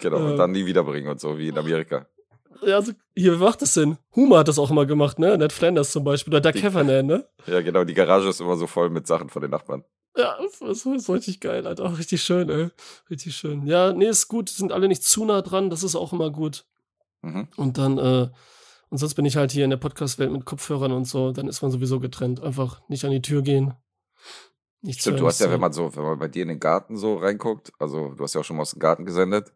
Genau, 0.00 0.18
Äh. 0.18 0.32
und 0.32 0.36
dann 0.36 0.52
nie 0.52 0.66
wiederbringen 0.66 1.10
und 1.10 1.18
so, 1.18 1.38
wie 1.38 1.48
in 1.48 1.56
Amerika. 1.56 2.06
Ja, 2.62 2.76
also, 2.76 2.92
hier, 3.14 3.32
wer 3.40 3.46
macht 3.48 3.62
das 3.62 3.72
denn? 3.72 3.96
Huma 4.14 4.38
hat 4.40 4.48
das 4.48 4.58
auch 4.58 4.70
immer 4.70 4.84
gemacht, 4.84 5.18
ne? 5.18 5.38
Ned 5.38 5.54
Flanders 5.54 5.90
zum 5.90 6.04
Beispiel. 6.04 6.34
Oder 6.34 6.52
Doug 6.52 6.62
Heffernan, 6.62 7.06
ne? 7.06 7.26
Ja, 7.46 7.62
genau, 7.62 7.84
die 7.84 7.94
Garage 7.94 8.28
ist 8.28 8.42
immer 8.42 8.56
so 8.56 8.66
voll 8.66 8.90
mit 8.90 9.06
Sachen 9.06 9.30
von 9.30 9.40
den 9.40 9.50
Nachbarn. 9.52 9.84
Ja, 10.18 10.36
das 10.60 10.84
ist 10.84 11.08
richtig 11.08 11.40
geil, 11.40 11.66
Alter. 11.66 11.86
Auch 11.86 11.96
richtig 11.98 12.22
schön, 12.22 12.50
ey. 12.50 12.68
Richtig 13.08 13.34
schön. 13.34 13.66
Ja, 13.66 13.94
nee, 13.94 14.04
ist 14.06 14.28
gut. 14.28 14.50
Sind 14.50 14.70
alle 14.70 14.86
nicht 14.86 15.02
zu 15.02 15.24
nah 15.24 15.40
dran. 15.40 15.70
Das 15.70 15.82
ist 15.82 15.96
auch 15.96 16.12
immer 16.12 16.30
gut. 16.30 16.66
Mhm. 17.22 17.48
Und 17.56 17.78
dann, 17.78 17.96
äh, 17.98 18.28
und 18.90 18.98
sonst 18.98 19.14
bin 19.14 19.24
ich 19.24 19.36
halt 19.36 19.50
hier 19.50 19.64
in 19.64 19.70
der 19.70 19.78
Podcast-Welt 19.78 20.30
mit 20.30 20.44
Kopfhörern 20.44 20.92
und 20.92 21.06
so. 21.06 21.32
Dann 21.32 21.48
ist 21.48 21.62
man 21.62 21.70
sowieso 21.70 22.00
getrennt. 22.00 22.42
Einfach 22.42 22.86
nicht 22.88 23.04
an 23.06 23.12
die 23.12 23.22
Tür 23.22 23.40
gehen. 23.40 23.72
Nichts 24.84 25.00
Stimmt, 25.00 25.20
du 25.20 25.26
hast 25.26 25.40
ja, 25.40 25.50
wenn 25.50 25.60
man 25.60 25.72
so, 25.72 25.96
wenn 25.96 26.02
man 26.02 26.18
bei 26.18 26.28
dir 26.28 26.42
in 26.42 26.48
den 26.48 26.60
Garten 26.60 26.98
so 26.98 27.16
reinguckt, 27.16 27.72
also 27.78 28.10
du 28.10 28.22
hast 28.22 28.34
ja 28.34 28.42
auch 28.42 28.44
schon 28.44 28.56
mal 28.56 28.62
aus 28.62 28.72
dem 28.72 28.80
Garten 28.80 29.06
gesendet, 29.06 29.50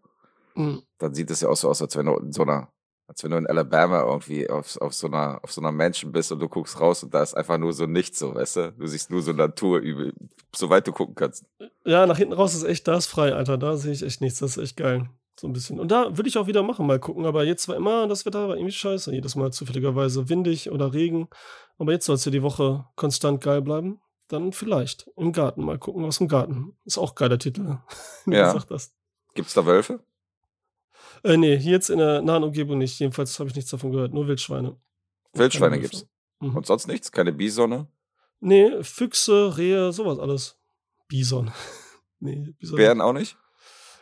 hören. 0.57 0.83
dann 0.97 1.13
sieht 1.13 1.31
es 1.31 1.43
ja 1.43 1.51
auch 1.51 1.57
so 1.57 1.69
aus, 1.69 1.83
als 1.83 1.95
wenn 1.97 2.07
du 2.07 2.15
in 2.15 2.33
so 2.33 2.43
einer, 2.43 2.73
als 3.07 3.23
wenn 3.23 3.33
du 3.33 3.37
in 3.37 3.47
Alabama 3.47 4.05
irgendwie 4.05 4.49
auf, 4.49 4.79
auf 4.79 4.95
so 4.95 5.07
einer, 5.07 5.39
auf 5.43 5.53
so 5.53 5.61
einer 5.61 5.71
Mansion 5.71 6.13
bist 6.13 6.33
und 6.33 6.39
du 6.41 6.49
guckst 6.49 6.81
raus 6.81 7.03
und 7.03 7.13
da 7.13 7.23
ist 7.23 7.35
einfach 7.35 7.59
nur 7.59 7.75
so 7.75 7.85
nichts 7.85 8.19
so, 8.19 8.35
weißt 8.35 8.57
du? 8.57 8.73
Du 8.73 8.87
siehst 8.87 9.11
nur 9.11 9.21
so 9.21 9.35
Natur, 9.35 9.81
übel, 9.81 10.15
soweit 10.57 10.87
du 10.87 10.93
gucken 10.93 11.15
kannst. 11.15 11.45
Ja, 11.85 12.07
nach 12.07 12.17
hinten 12.17 12.33
raus 12.33 12.55
ist 12.55 12.65
echt, 12.65 12.89
da 12.89 12.97
ist 12.97 13.07
frei, 13.07 13.35
Alter. 13.35 13.59
Da 13.59 13.77
sehe 13.77 13.93
ich 13.93 14.03
echt 14.03 14.23
nichts. 14.23 14.39
Das 14.39 14.57
ist 14.57 14.63
echt 14.63 14.77
geil. 14.79 15.11
So 15.39 15.47
ein 15.47 15.53
bisschen. 15.53 15.79
Und 15.79 15.93
da 15.93 16.17
würde 16.17 16.29
ich 16.29 16.39
auch 16.39 16.47
wieder 16.47 16.63
machen, 16.63 16.87
mal 16.87 16.99
gucken. 16.99 17.27
Aber 17.27 17.45
jetzt 17.45 17.69
war 17.69 17.77
immer, 17.77 18.09
das 18.09 18.25
Wetter 18.25 18.49
war 18.49 18.57
irgendwie 18.57 18.73
scheiße. 18.73 19.13
Jedes 19.13 19.37
Mal 19.37 19.53
zufälligerweise 19.53 20.29
windig 20.31 20.71
oder 20.71 20.95
Regen. 20.95 21.29
Aber 21.79 21.93
jetzt 21.93 22.07
soll 22.07 22.17
es 22.17 22.25
ja 22.25 22.33
die 22.33 22.43
Woche 22.43 22.87
konstant 22.97 23.43
geil 23.43 23.61
bleiben. 23.61 24.01
Dann 24.29 24.53
vielleicht 24.53 25.11
im 25.17 25.33
Garten 25.33 25.65
mal 25.65 25.79
gucken, 25.79 26.05
was 26.07 26.21
im 26.21 26.29
Garten. 26.29 26.77
Ist 26.85 26.99
auch 26.99 27.15
geiler 27.15 27.39
Titel. 27.39 27.79
Ja. 28.27 28.49
du 28.49 28.55
gesagt 28.55 28.71
hast. 28.71 28.95
Gibt's 29.35 29.55
da 29.55 29.65
Wölfe? 29.65 30.05
Äh, 31.25 31.39
nee, 31.39 31.57
hier 31.59 31.73
jetzt 31.73 31.89
in 31.89 31.99
der 31.99 32.21
nahen 32.21 32.45
Umgebung 32.45 32.77
nicht. 32.77 32.99
Jedenfalls 32.99 33.39
habe 33.39 33.49
ich 33.49 33.57
nichts 33.57 33.71
davon 33.71 33.91
gehört. 33.91 34.13
Nur 34.13 34.29
Wildschweine. 34.29 34.77
Wildschweine 35.33 35.81
gibt's. 35.81 36.07
Mhm. 36.41 36.57
Und 36.57 36.67
sonst 36.67 36.89
nichts? 36.89 37.11
Keine 37.11 37.33
Bisonne? 37.33 37.87
Nee, 38.41 38.83
Füchse, 38.83 39.57
Rehe, 39.57 39.93
sowas 39.93 40.19
alles. 40.19 40.59
Bison. 41.09 41.51
nee, 42.21 42.55
Bison. 42.59 42.77
Bären 42.77 43.01
auch 43.01 43.13
nicht? 43.15 43.37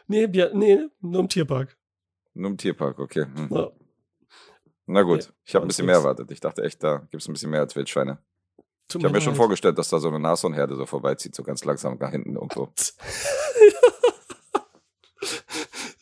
Nee, 0.09 0.27
Bär, 0.27 0.53
nee, 0.55 0.89
nur 1.01 1.21
im 1.21 1.29
Tierpark. 1.29 1.77
Nur 2.35 2.51
im 2.51 2.57
Tierpark, 2.59 2.99
okay. 2.99 3.27
Hm. 3.35 3.71
Na 4.87 5.03
gut, 5.03 5.21
Nee, 5.21 5.35
ich 5.45 5.55
habe 5.55 5.65
ein 5.65 5.69
bisschen 5.69 5.87
mehr 5.87 5.97
erwartet. 5.97 6.31
Ich 6.31 6.41
dachte 6.41 6.63
echt, 6.63 6.83
da 6.83 7.07
gibt's 7.11 7.29
ein 7.29 7.33
bisschen 7.33 7.51
mehr 7.51 7.61
als 7.61 7.75
Wildschweine. 7.75 8.19
Tut 8.89 9.01
Ich 9.01 9.05
habe 9.05 9.15
mir 9.15 9.21
schon 9.21 9.35
vorgestellt, 9.35 9.77
dass 9.79 9.89
da 9.89 9.99
so 9.99 10.09
eine 10.09 10.21
Nashornherde 10.21 10.77
so 10.77 10.87
vorbeizieht, 10.87 11.35
so 11.35 11.43
ganz 11.43 11.65
langsam 11.65 11.97
nach 11.99 12.11
hinten 12.11 12.35
irgendwo. 12.37 12.69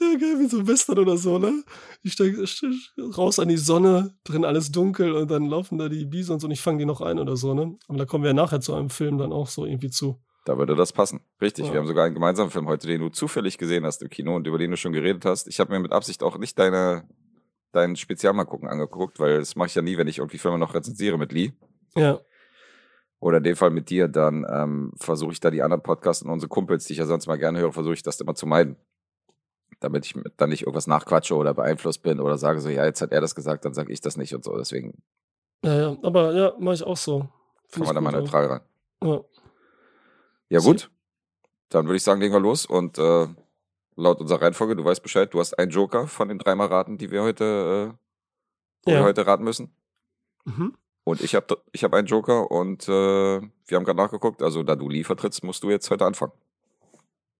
Ja, 0.01 0.19
geil, 0.19 0.39
wie 0.39 0.47
so 0.49 0.59
ein 0.59 0.67
Western 0.69 0.99
oder 0.99 1.17
so, 1.17 1.39
ne? 1.39 1.63
Ich 2.03 2.13
steig 2.13 2.35
st- 2.35 3.17
raus 3.17 3.39
an 3.39 3.49
die 3.49 3.57
Sonne, 3.57 4.15
drin 4.25 4.45
alles 4.45 4.71
dunkel 4.71 5.13
und 5.13 5.31
dann 5.31 5.47
laufen 5.47 5.79
da 5.79 5.89
die 5.89 6.05
Bisons 6.05 6.45
und 6.45 6.51
ich 6.51 6.61
fange 6.61 6.79
die 6.79 6.85
noch 6.85 7.01
ein 7.01 7.19
oder 7.19 7.37
so, 7.37 7.55
ne? 7.55 7.77
Aber 7.89 7.99
da 7.99 8.05
kommen 8.05 8.23
wir 8.25 8.31
ja 8.31 8.35
nachher 8.35 8.61
zu 8.61 8.75
einem 8.75 8.91
Film 8.91 9.19
dann 9.19 9.33
auch 9.33 9.49
so 9.49 9.65
irgendwie 9.65 9.91
zu. 9.91 10.21
Da 10.45 10.59
würde 10.59 10.75
das 10.77 10.93
passen. 10.93 11.21
Richtig. 11.41 11.67
Ja. 11.67 11.73
Wir 11.73 11.81
haben 11.81 11.87
sogar 11.87 12.05
einen 12.05 12.15
gemeinsamen 12.15 12.51
Film 12.51 12.67
heute, 12.69 12.87
den 12.87 13.01
du 13.01 13.09
zufällig 13.09 13.57
gesehen 13.57 13.87
hast 13.87 14.03
im 14.03 14.11
Kino 14.11 14.37
und 14.37 14.47
über 14.47 14.59
den 14.59 14.73
du 14.73 14.77
schon 14.77 14.93
geredet 14.93 15.25
hast. 15.25 15.49
Ich 15.49 15.59
habe 15.59 15.73
mir 15.73 15.81
mit 15.81 15.93
Absicht 15.93 16.23
auch 16.23 16.37
nicht 16.37 16.59
deine, 16.59 17.09
dein 17.73 17.97
Spezial 17.97 18.35
mal 18.35 18.45
gucken 18.45 18.69
angeguckt, 18.69 19.19
weil 19.21 19.39
das 19.39 19.57
mache 19.57 19.69
ich 19.69 19.75
ja 19.75 19.81
nie, 19.81 19.97
wenn 19.97 20.09
ich 20.09 20.19
irgendwie 20.19 20.39
Filme 20.39 20.59
noch 20.59 20.75
rezensiere 20.75 21.17
mit 21.17 21.33
Lee. 21.33 21.53
Ja, 21.97 22.21
Oder 23.25 23.39
in 23.39 23.45
dem 23.45 23.57
Fall 23.57 23.71
mit 23.71 23.89
dir, 23.89 24.07
dann 24.07 24.45
ähm, 24.51 24.93
versuche 24.97 25.33
ich 25.33 25.41
da 25.41 25.51
die 25.51 25.63
anderen 25.63 25.83
Podcasts 25.83 26.23
und 26.23 26.31
unsere 26.31 26.51
Kumpels, 26.51 26.85
die 26.85 26.93
ich 26.93 26.99
ja 26.99 27.07
sonst 27.07 27.27
mal 27.27 27.39
gerne 27.39 27.59
höre, 27.59 27.73
versuche 27.73 27.95
ich 27.95 28.03
das 28.03 28.21
immer 28.21 28.35
zu 28.35 28.45
meiden. 28.47 28.77
Damit 29.81 30.05
ich 30.05 30.15
dann 30.37 30.51
nicht 30.51 30.63
irgendwas 30.63 30.87
nachquatsche 30.87 31.35
oder 31.35 31.55
beeinflusst 31.55 32.03
bin 32.03 32.21
oder 32.21 32.37
sage 32.37 32.61
so, 32.61 32.69
ja, 32.69 32.85
jetzt 32.85 33.01
hat 33.01 33.13
er 33.13 33.23
das 33.23 33.35
gesagt, 33.35 33.65
dann 33.65 33.73
sage 33.73 33.91
ich 33.93 34.03
das 34.03 34.19
nicht 34.19 34.35
und 34.35 34.45
so. 34.45 34.59
Deswegen 34.59 35.03
ja, 35.65 35.75
ja. 35.93 35.97
Aber 36.03 36.35
ja, 36.35 36.53
mache 36.59 36.75
ich 36.75 36.83
auch 36.85 36.99
so. 36.99 37.21
kann 37.21 37.29
Find 37.69 37.87
man 37.87 37.89
ich 37.89 37.95
da 37.95 38.01
mal 38.03 38.13
neutral 38.13 38.45
ran. 38.47 38.61
Ja. 39.03 39.21
Ja, 40.51 40.61
Sie- 40.61 40.69
gut. 40.69 40.91
Dann 41.71 41.87
würde 41.87 41.97
ich 41.97 42.03
sagen, 42.03 42.21
legen 42.21 42.35
wir 42.35 42.41
los. 42.41 42.67
Und 42.67 42.99
äh, 42.99 43.27
laut 43.97 44.21
unserer 44.21 44.43
Reihenfolge, 44.43 44.77
du 44.77 44.85
weißt 44.85 45.03
Bescheid, 45.03 45.33
du 45.33 45.41
hast 45.41 45.59
einen 45.59 45.71
Joker 45.71 46.07
von 46.09 46.29
den 46.29 46.39
dreimal 46.39 46.67
raten, 46.69 46.99
die 46.99 47.11
wir 47.11 47.23
heute, 47.23 47.97
äh, 48.87 48.91
Ja. 48.93 48.99
wir 48.99 49.05
heute 49.05 49.27
raten 49.27 49.45
müssen. 49.45 49.75
Mhm. 50.45 50.75
Und 51.05 51.21
ich 51.21 51.35
habe 51.35 51.59
ich 51.73 51.85
hab 51.85 51.93
einen 51.93 52.07
Joker 52.07 52.51
und 52.51 52.85
äh, 52.89 52.91
wir 52.91 53.77
haben 53.77 53.85
gerade 53.85 53.97
nachgeguckt. 53.99 54.43
Also, 54.43 54.63
da 54.63 54.75
du 54.75 54.89
Lee 54.89 55.05
vertrittst, 55.05 55.45
musst 55.45 55.63
du 55.63 55.71
jetzt 55.71 55.91
heute 55.91 56.07
anfangen. 56.07 56.33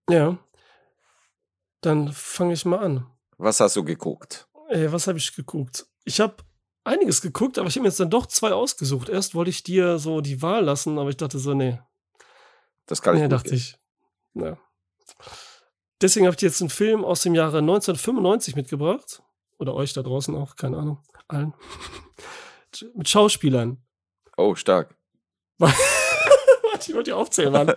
Ja. 0.09 0.37
Dann 1.81 2.11
fange 2.11 2.53
ich 2.53 2.65
mal 2.65 2.77
an. 2.79 3.07
Was 3.37 3.59
hast 3.59 3.75
du 3.75 3.83
geguckt? 3.83 4.47
Ey, 4.69 4.91
was 4.91 5.07
habe 5.07 5.17
ich 5.17 5.35
geguckt? 5.35 5.87
Ich 6.03 6.19
habe 6.19 6.35
einiges 6.83 7.21
geguckt, 7.21 7.57
aber 7.57 7.67
ich 7.67 7.75
habe 7.75 7.81
mir 7.83 7.89
jetzt 7.89 7.99
dann 7.99 8.09
doch 8.11 8.27
zwei 8.27 8.51
ausgesucht. 8.53 9.09
Erst 9.09 9.33
wollte 9.35 9.49
ich 9.49 9.63
dir 9.63 9.97
so 9.99 10.21
die 10.21 10.41
Wahl 10.41 10.63
lassen, 10.63 10.97
aber 10.99 11.09
ich 11.09 11.17
dachte 11.17 11.39
so, 11.39 11.53
nee, 11.53 11.79
Das 12.85 13.01
kann 13.01 13.15
ich 13.15 13.21
Ja, 13.21 13.27
gut 13.27 13.33
dachte 13.33 13.49
gehen. 13.49 13.57
ich. 13.57 13.77
Ja. 14.35 14.57
Deswegen 16.01 16.25
habe 16.27 16.35
ich 16.35 16.41
jetzt 16.41 16.61
einen 16.61 16.69
Film 16.69 17.03
aus 17.03 17.21
dem 17.23 17.33
Jahre 17.35 17.59
1995 17.59 18.55
mitgebracht. 18.55 19.23
Oder 19.57 19.73
euch 19.73 19.93
da 19.93 20.03
draußen 20.03 20.35
auch, 20.35 20.55
keine 20.55 20.77
Ahnung. 20.77 20.99
Allen. 21.27 21.53
Mit 22.93 23.09
Schauspielern. 23.09 23.83
Oh, 24.37 24.55
stark. 24.55 24.95
Warte, 25.57 25.75
ich 26.87 26.93
wollte 26.93 27.09
die 27.09 27.13
aufzählen, 27.13 27.51
Mann. 27.51 27.67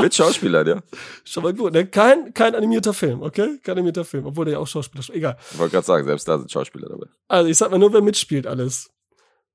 Mit 0.00 0.14
Schauspielern, 0.14 0.66
ja. 0.66 0.82
Schon 1.24 1.42
mal 1.42 1.52
gut. 1.54 1.72
Ne? 1.72 1.86
Kein, 1.86 2.32
kein 2.32 2.54
animierter 2.54 2.94
Film, 2.94 3.22
okay? 3.22 3.58
Kein 3.62 3.76
animierter 3.76 4.04
Film. 4.04 4.26
Obwohl 4.26 4.46
der 4.46 4.54
ja 4.54 4.58
auch 4.58 4.66
Schauspieler 4.66 5.02
spielt. 5.02 5.18
Egal. 5.18 5.36
Ich 5.50 5.58
wollte 5.58 5.72
gerade 5.72 5.86
sagen, 5.86 6.06
selbst 6.06 6.26
da 6.26 6.38
sind 6.38 6.50
Schauspieler 6.50 6.88
dabei. 6.88 7.06
Also, 7.28 7.50
ich 7.50 7.58
sag 7.58 7.70
mal 7.70 7.78
nur, 7.78 7.92
wer 7.92 8.00
mitspielt 8.00 8.46
alles. 8.46 8.90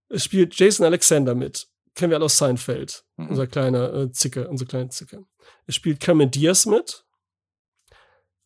Es 0.09 0.23
spielt 0.23 0.55
Jason 0.55 0.85
Alexander 0.85 1.35
mit. 1.35 1.67
Kennen 1.95 2.11
wir 2.11 2.17
alle 2.17 2.25
aus 2.25 2.37
Seinfeld. 2.37 3.03
Mhm. 3.17 3.29
Unser 3.29 3.47
kleiner 3.47 3.93
äh, 3.93 4.11
Zicke, 4.11 4.47
unsere 4.47 4.67
kleine 4.67 4.89
Zicke. 4.89 5.25
Es 5.65 5.75
spielt 5.75 5.99
Cameron 5.99 6.31
Diaz 6.31 6.65
mit. 6.65 7.03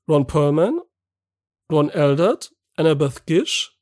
Ron 0.08 0.26
Perlman. 0.26 0.80
Ron 1.72 1.90
Eldert. 1.90 2.54
Annabeth 2.78 3.26
Gish. 3.26 3.78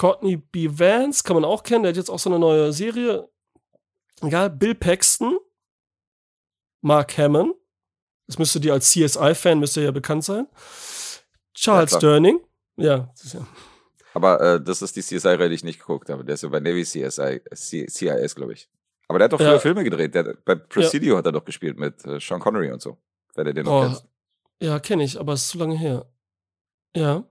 Courtney 0.00 0.36
B. 0.38 0.66
Vance, 0.70 1.22
kann 1.22 1.34
man 1.34 1.44
auch 1.44 1.62
kennen. 1.62 1.82
Der 1.82 1.90
hat 1.90 1.96
jetzt 1.98 2.08
auch 2.08 2.18
so 2.18 2.30
eine 2.30 2.38
neue 2.38 2.72
Serie. 2.72 3.28
Egal. 4.22 4.48
Bill 4.48 4.74
Paxton. 4.74 5.38
Mark 6.80 7.18
Hammond. 7.18 7.54
Das 8.26 8.38
müsste 8.38 8.60
dir 8.60 8.72
als 8.72 8.90
CSI-Fan 8.90 9.58
müsste 9.58 9.82
ja 9.82 9.90
bekannt 9.90 10.24
sein. 10.24 10.46
Charles 11.52 11.90
Ja. 11.92 11.98
Sterling. 11.98 12.40
Ja, 12.76 13.12
ja. 13.34 13.46
Aber 14.14 14.40
äh, 14.40 14.62
das 14.62 14.80
ist 14.80 14.96
die 14.96 15.02
CSI-Reihe, 15.02 15.50
die 15.50 15.56
ich 15.56 15.64
nicht 15.64 15.80
geguckt 15.80 16.08
habe. 16.08 16.24
Der 16.24 16.34
ist 16.34 16.42
ja 16.44 16.48
bei 16.48 16.60
Navy 16.60 16.82
CSI, 16.84 17.42
C 17.54 17.86
CIS, 17.86 18.34
glaube 18.34 18.54
ich. 18.54 18.70
Aber 19.08 19.18
der 19.18 19.24
hat 19.26 19.32
doch 19.34 19.38
früher 19.38 19.52
Ja. 19.52 19.58
Filme 19.58 19.84
gedreht. 19.84 20.14
Der, 20.14 20.34
bei 20.44 20.54
Presidio 20.54 21.18
hat 21.18 21.26
er 21.26 21.32
doch 21.32 21.44
gespielt 21.44 21.78
mit 21.78 22.02
äh, 22.06 22.18
Sean 22.20 22.40
Connery 22.40 22.72
und 22.72 22.80
so. 22.80 22.96
Wer 23.34 23.44
der 23.44 23.52
den 23.52 23.66
noch 23.66 23.72
Boah. 23.72 23.86
kennt. 23.88 24.04
Ja, 24.62 24.78
kenne 24.78 25.04
ich, 25.04 25.18
aber 25.20 25.34
es 25.34 25.42
ist 25.42 25.48
zu 25.50 25.58
lange 25.58 25.76
her. 25.76 26.06
Ja. 26.96 27.24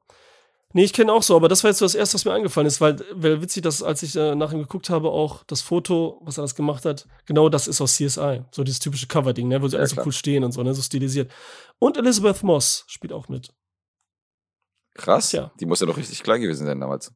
Nee, 0.74 0.84
ich 0.84 0.94
kenne 0.94 1.12
auch 1.12 1.24
so, 1.24 1.36
aber 1.36 1.48
das 1.48 1.64
war 1.64 1.72
jetzt 1.72 1.80
so 1.80 1.86
das 1.86 1.96
Erste, 1.96 2.14
was 2.14 2.26
mir 2.26 2.34
eingefallen 2.34 2.68
ist, 2.68 2.80
weil, 2.80 2.98
weil 3.14 3.42
witzig, 3.42 3.64
dass 3.64 3.82
als 3.82 4.04
ich 4.04 4.16
äh, 4.16 4.36
nach 4.36 4.52
ihm 4.54 4.60
geguckt 4.60 4.92
habe, 4.92 5.10
auch 5.10 5.44
das 5.46 5.62
Foto, 5.62 6.22
was 6.24 6.38
er 6.38 6.44
das 6.44 6.54
gemacht 6.54 6.86
hat, 6.86 7.08
genau 7.26 7.50
das 7.50 7.68
ist 7.68 7.82
aus 7.82 7.96
CSI. 7.96 8.44
So 8.52 8.64
dieses 8.64 8.80
typische 8.80 9.08
Cover-Ding, 9.08 9.48
ne, 9.48 9.62
wo 9.64 9.68
sie 9.68 9.78
Ja, 9.78 9.80
alle 9.80 9.88
so 9.88 10.00
cool 10.06 10.12
stehen 10.12 10.44
und 10.44 10.52
so, 10.52 10.62
ne, 10.62 10.76
so 10.76 10.84
stilisiert. 10.84 11.32
Und 11.80 11.98
Elizabeth 11.98 12.44
Moss 12.44 12.84
spielt 12.88 13.14
auch 13.14 13.30
mit. 13.30 13.52
Krass. 14.94 15.30
Tja. 15.30 15.52
Die 15.60 15.66
muss 15.66 15.80
ja 15.80 15.88
doch 15.88 15.98
richtig 15.98 16.22
klein 16.22 16.42
gewesen 16.42 16.68
sein 16.68 16.80
damals. 16.80 17.14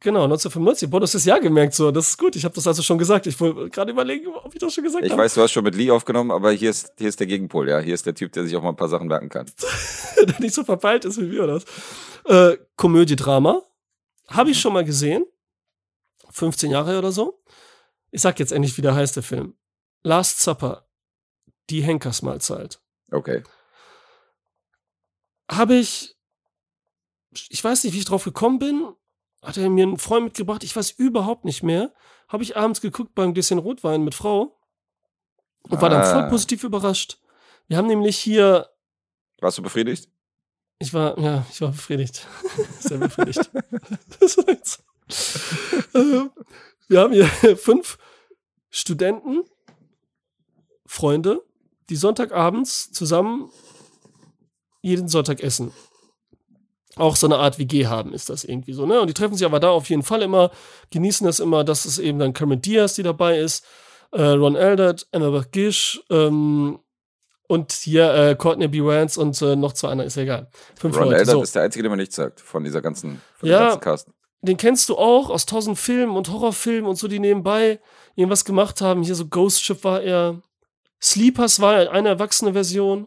Genau, 0.00 0.24
1995. 0.24 0.90
Boah, 0.90 1.00
du 1.00 1.04
hast 1.04 1.14
das 1.14 1.24
Jahr 1.24 1.40
gemerkt, 1.40 1.74
so. 1.74 1.90
Das 1.90 2.10
ist 2.10 2.18
gut. 2.18 2.36
Ich 2.36 2.44
habe 2.44 2.54
das 2.54 2.66
also 2.66 2.82
schon 2.82 2.98
gesagt. 2.98 3.26
Ich 3.26 3.40
wollte 3.40 3.70
gerade 3.70 3.92
überlegen, 3.92 4.26
ob 4.28 4.52
ich 4.52 4.60
das 4.60 4.74
schon 4.74 4.84
gesagt 4.84 5.04
Ich 5.04 5.10
habe. 5.10 5.22
weiß, 5.22 5.34
du 5.34 5.40
hast 5.42 5.52
schon 5.52 5.64
mit 5.64 5.74
Lee 5.74 5.90
aufgenommen, 5.90 6.30
aber 6.30 6.52
hier 6.52 6.70
ist, 6.70 6.92
hier 6.98 7.08
ist 7.08 7.18
der 7.18 7.26
Gegenpol, 7.26 7.68
ja. 7.68 7.78
Hier 7.78 7.94
ist 7.94 8.04
der 8.04 8.14
Typ, 8.14 8.32
der 8.32 8.44
sich 8.44 8.54
auch 8.56 8.62
mal 8.62 8.68
ein 8.70 8.76
paar 8.76 8.88
Sachen 8.90 9.08
merken 9.08 9.30
kann. 9.30 9.46
der 10.22 10.38
nicht 10.40 10.54
so 10.54 10.64
verpeilt 10.64 11.04
ist 11.06 11.18
wie 11.20 11.30
wir 11.30 11.44
oder. 11.44 11.62
Äh, 12.26 12.58
Komödie-Drama. 12.76 13.62
Habe 14.28 14.50
ich 14.50 14.60
schon 14.60 14.74
mal 14.74 14.84
gesehen. 14.84 15.24
15 16.30 16.70
Jahre 16.70 16.98
oder 16.98 17.10
so. 17.12 17.42
Ich 18.10 18.20
sag 18.20 18.38
jetzt 18.38 18.52
endlich, 18.52 18.76
wie 18.76 18.82
der 18.82 18.94
heißt, 18.94 19.16
der 19.16 19.22
Film. 19.22 19.54
Last 20.02 20.42
Supper. 20.42 20.86
Die 21.70 21.82
Henkersmahlzeit. 21.82 22.80
Okay. 23.10 23.42
Habe 25.50 25.74
ich, 25.76 26.16
ich 27.48 27.64
weiß 27.64 27.84
nicht, 27.84 27.94
wie 27.94 27.98
ich 27.98 28.04
drauf 28.04 28.24
gekommen 28.24 28.58
bin. 28.58 28.92
Hat 29.42 29.56
er 29.56 29.70
mir 29.70 29.84
einen 29.84 29.98
Freund 29.98 30.24
mitgebracht? 30.24 30.64
Ich 30.64 30.74
weiß 30.74 30.92
überhaupt 30.92 31.44
nicht 31.44 31.62
mehr. 31.62 31.92
Habe 32.28 32.42
ich 32.42 32.56
abends 32.56 32.80
geguckt 32.80 33.14
beim 33.14 33.34
Gläschen 33.34 33.58
Rotwein 33.58 34.02
mit 34.02 34.14
Frau 34.14 34.58
und 35.68 35.80
war 35.80 35.88
dann 35.88 36.04
voll 36.04 36.22
Ah. 36.24 36.28
positiv 36.28 36.64
überrascht. 36.64 37.18
Wir 37.68 37.76
haben 37.76 37.86
nämlich 37.86 38.16
hier 38.18 38.68
Warst 39.40 39.58
du 39.58 39.62
befriedigt? 39.62 40.08
Ich 40.78 40.92
war, 40.94 41.18
ja, 41.18 41.44
ich 41.50 41.60
war 41.60 41.70
befriedigt. 41.70 42.26
Sehr 42.80 42.98
befriedigt. 42.98 43.50
das 44.20 44.36
war 44.38 44.48
jetzt. 44.48 44.82
Ähm, 45.94 46.30
wir 46.88 47.00
haben 47.00 47.12
hier 47.12 47.26
fünf 47.56 47.98
Studenten, 48.70 49.44
Freunde, 50.86 51.42
die 51.88 51.96
Sonntagabends 51.96 52.90
zusammen 52.92 53.50
jeden 54.82 55.08
Sonntag 55.08 55.40
essen. 55.42 55.72
Auch 56.96 57.14
so 57.16 57.26
eine 57.26 57.36
Art 57.36 57.58
WG 57.58 57.86
haben, 57.86 58.12
ist 58.14 58.30
das 58.30 58.42
irgendwie 58.44 58.72
so, 58.72 58.86
ne? 58.86 59.00
Und 59.00 59.08
die 59.08 59.14
treffen 59.14 59.34
sich 59.36 59.44
aber 59.46 59.60
da 59.60 59.68
auf 59.70 59.88
jeden 59.90 60.02
Fall 60.02 60.22
immer, 60.22 60.50
genießen 60.90 61.26
das 61.26 61.40
immer, 61.40 61.62
dass 61.62 61.84
es 61.84 61.98
eben 61.98 62.18
dann 62.18 62.32
Cameron 62.32 62.62
Diaz, 62.62 62.94
die 62.94 63.02
dabei 63.02 63.38
ist, 63.38 63.64
äh, 64.12 64.22
Ron 64.22 64.56
Eldert, 64.56 65.06
Annabeth 65.12 65.52
Gish, 65.52 66.00
ähm, 66.10 66.78
und 67.48 67.72
hier 67.72 68.12
äh, 68.14 68.34
Courtney 68.34 68.66
B. 68.66 68.82
Vance 68.82 69.20
und 69.20 69.40
äh, 69.42 69.54
noch 69.56 69.72
zwei 69.74 69.90
andere, 69.90 70.06
ist 70.06 70.16
ja 70.16 70.22
egal. 70.24 70.50
Fünf 70.74 70.96
Ron 70.96 71.04
Leute. 71.04 71.16
Eldert 71.18 71.34
So. 71.34 71.42
ist 71.42 71.54
der 71.54 71.62
Einzige, 71.62 71.82
der 71.84 71.90
mir 71.90 71.96
nichts 71.98 72.16
sagt 72.16 72.40
von 72.40 72.64
dieser 72.64 72.80
ganzen, 72.82 73.20
von 73.36 73.48
Ja. 73.48 73.58
ganzen 73.68 73.80
Cast. 73.80 74.08
Den 74.42 74.56
kennst 74.56 74.88
du 74.88 74.96
auch 74.96 75.30
aus 75.30 75.46
tausend 75.46 75.78
Filmen 75.78 76.16
und 76.16 76.30
Horrorfilmen 76.30 76.88
und 76.88 76.96
so, 76.96 77.08
die 77.08 77.18
nebenbei 77.20 77.78
irgendwas 78.16 78.44
gemacht 78.44 78.80
haben. 78.80 79.02
Hier 79.02 79.14
so 79.14 79.26
Ghost 79.26 79.62
Ship 79.62 79.82
war 79.84 80.02
er. 80.02 80.40
Sleepers 81.00 81.60
war 81.60 81.74
er 81.82 81.92
eine 81.92 82.08
erwachsene 82.08 82.52
Version. 82.52 83.06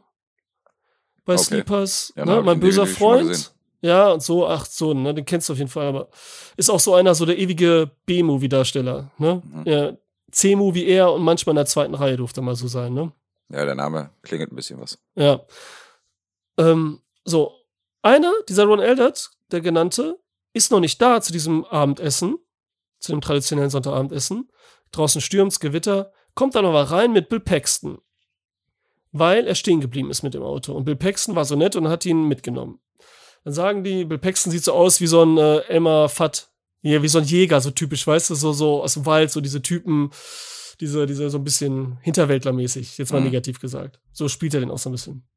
Bei 1.26 1.34
Okay. 1.34 1.44
Sleepers. 1.44 2.14
Ja, 2.16 2.26
ne? 2.26 2.42
Mein 2.42 2.60
böser 2.60 2.86
Freund. 2.88 3.54
Ja, 3.82 4.12
und 4.12 4.22
so, 4.22 4.46
ach 4.46 4.66
so, 4.66 4.94
ne, 4.94 5.14
den 5.14 5.26
kennst 5.26 5.48
du 5.48 5.54
auf 5.54 5.60
jeden 5.60 5.70
Fall, 5.70 5.88
aber 5.88 6.10
ist 6.58 6.70
auch 6.70 6.80
so 6.80 6.96
einer, 6.96 7.16
so 7.16 7.26
der 7.26 7.38
ewige 7.38 7.92
B-Movie-Darsteller, 8.06 9.12
ne? 9.18 9.42
Mhm. 9.46 9.64
Ja, 9.66 9.94
C-Movie 10.32 10.86
er 10.86 11.14
und 11.14 11.24
manchmal 11.24 11.54
in 11.54 11.58
der 11.58 11.66
zweiten 11.66 11.96
Reihe 11.96 12.18
durfte 12.18 12.42
mal 12.42 12.56
so 12.56 12.68
sein, 12.68 12.94
ne? 12.94 13.12
Ja, 13.50 13.66
der 13.66 13.76
Name 13.76 14.12
klingelt 14.22 14.52
ein 14.52 14.56
bisschen 14.56 14.80
was. 14.80 15.00
Ja. 15.16 15.42
Ähm, 16.58 17.00
so, 17.24 17.54
einer, 18.02 18.32
dieser 18.48 18.66
Ron 18.66 18.80
Eldert, 18.80 19.32
der 19.52 19.62
genannte, 19.62 20.20
ist 20.54 20.72
noch 20.72 20.80
nicht 20.80 21.02
da 21.02 21.22
zu 21.22 21.32
diesem 21.32 21.66
Abendessen, 21.66 22.38
zu 23.00 23.12
dem 23.12 23.22
traditionellen 23.22 23.70
Sonntagabendessen. 23.70 24.52
Draußen 24.92 25.22
stürmt's, 25.22 25.60
Gewitter, 25.60 26.12
kommt 26.36 26.56
dann 26.56 26.66
aber 26.66 26.84
rein 26.84 27.14
mit 27.14 27.30
Bill 27.30 27.40
Paxton, 27.40 28.00
weil 29.12 29.48
er 29.48 29.56
stehen 29.56 29.82
geblieben 29.82 30.12
ist 30.12 30.24
mit 30.24 30.34
dem 30.34 30.44
Auto. 30.44 30.74
Und 30.74 30.86
Bill 30.86 30.96
Paxton 30.96 31.36
war 31.36 31.46
so 31.46 31.56
nett 31.56 31.76
und 31.76 31.88
hat 31.88 32.06
ihn 32.06 32.28
mitgenommen. 32.28 32.80
Dann 33.44 33.54
sagen 33.54 33.84
die, 33.84 34.06
Bill 34.06 34.18
Paxton 34.18 34.52
sieht 34.52 34.64
so 34.64 34.74
aus 34.74 35.00
wie 35.02 35.08
so 35.08 35.24
ein 35.24 35.38
äh, 35.38 35.60
Elmer 35.68 36.10
Fudd, 36.10 36.48
ja, 36.82 37.02
wie 37.02 37.08
so 37.08 37.20
ein 37.20 37.26
Jäger, 37.26 37.60
so 37.62 37.72
typisch, 37.72 38.06
weißt 38.06 38.30
du, 38.30 38.36
so, 38.36 38.54
so 38.54 38.84
aus 38.84 38.94
dem 38.94 39.06
Wald, 39.06 39.32
so 39.32 39.42
diese 39.42 39.62
Typen, 39.62 40.12
diese, 40.80 41.06
diese 41.06 41.30
so 41.30 41.38
ein 41.38 41.44
bisschen 41.44 41.98
Hinterwäldlermäßig, 42.02 42.98
jetzt 42.98 43.12
mal 43.12 43.20
Mhm. 43.20 43.26
negativ 43.26 43.60
gesagt. 43.60 44.00
So 44.14 44.28
spielt 44.30 44.54
er 44.54 44.60
den 44.62 44.72
auch 44.72 44.78
so 44.78 44.90
ein 44.90 44.94
bisschen. 44.94 45.28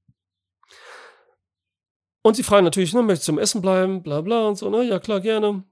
Und 2.23 2.37
sie 2.37 2.43
fragen 2.45 2.65
natürlich, 2.65 2.95
ne, 2.95 3.03
möchtest 3.03 3.29
du 3.29 3.33
zum 3.33 3.39
Essen 3.39 3.61
bleiben, 3.63 4.03
bla 4.03 4.21
bla 4.21 4.47
und 4.47 4.57
so, 4.57 4.71
ne, 4.71 4.85
ja 4.85 5.01
klar, 5.01 5.21
gerne. 5.21 5.65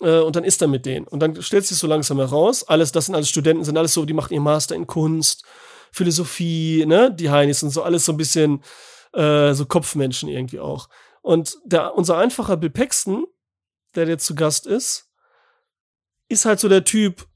Äh, 0.00 0.18
und 0.18 0.34
dann 0.34 0.42
isst 0.42 0.60
er 0.62 0.68
mit 0.68 0.84
denen. 0.86 1.06
Und 1.06 1.20
dann 1.20 1.40
stellt 1.40 1.64
sich 1.64 1.78
so 1.78 1.86
langsam 1.86 2.18
heraus, 2.18 2.64
alles, 2.64 2.90
das 2.90 3.06
sind 3.06 3.14
alles 3.14 3.28
Studenten, 3.28 3.62
sind 3.64 3.78
alles 3.78 3.94
so, 3.94 4.04
die 4.04 4.14
machen 4.14 4.34
ihr 4.34 4.40
Master 4.40 4.74
in 4.74 4.86
Kunst, 4.88 5.44
Philosophie, 5.92 6.84
ne, 6.86 7.14
die 7.14 7.30
Heinis 7.30 7.62
und 7.62 7.70
so, 7.70 7.84
alles 7.84 8.04
so 8.04 8.12
ein 8.12 8.16
bisschen 8.16 8.62
äh, 9.12 9.54
so 9.54 9.64
Kopfmenschen 9.66 10.28
irgendwie 10.28 10.58
auch. 10.58 10.88
Und 11.24 11.58
der, 11.64 11.94
unser 11.94 12.18
einfacher 12.18 12.58
Bill 12.58 12.68
Paxton, 12.68 13.24
der 13.94 14.06
jetzt 14.06 14.26
zu 14.26 14.34
Gast 14.34 14.66
ist, 14.66 15.10
ist 16.28 16.44
halt 16.44 16.60
so 16.60 16.68
der 16.68 16.84
Typ, 16.84 17.26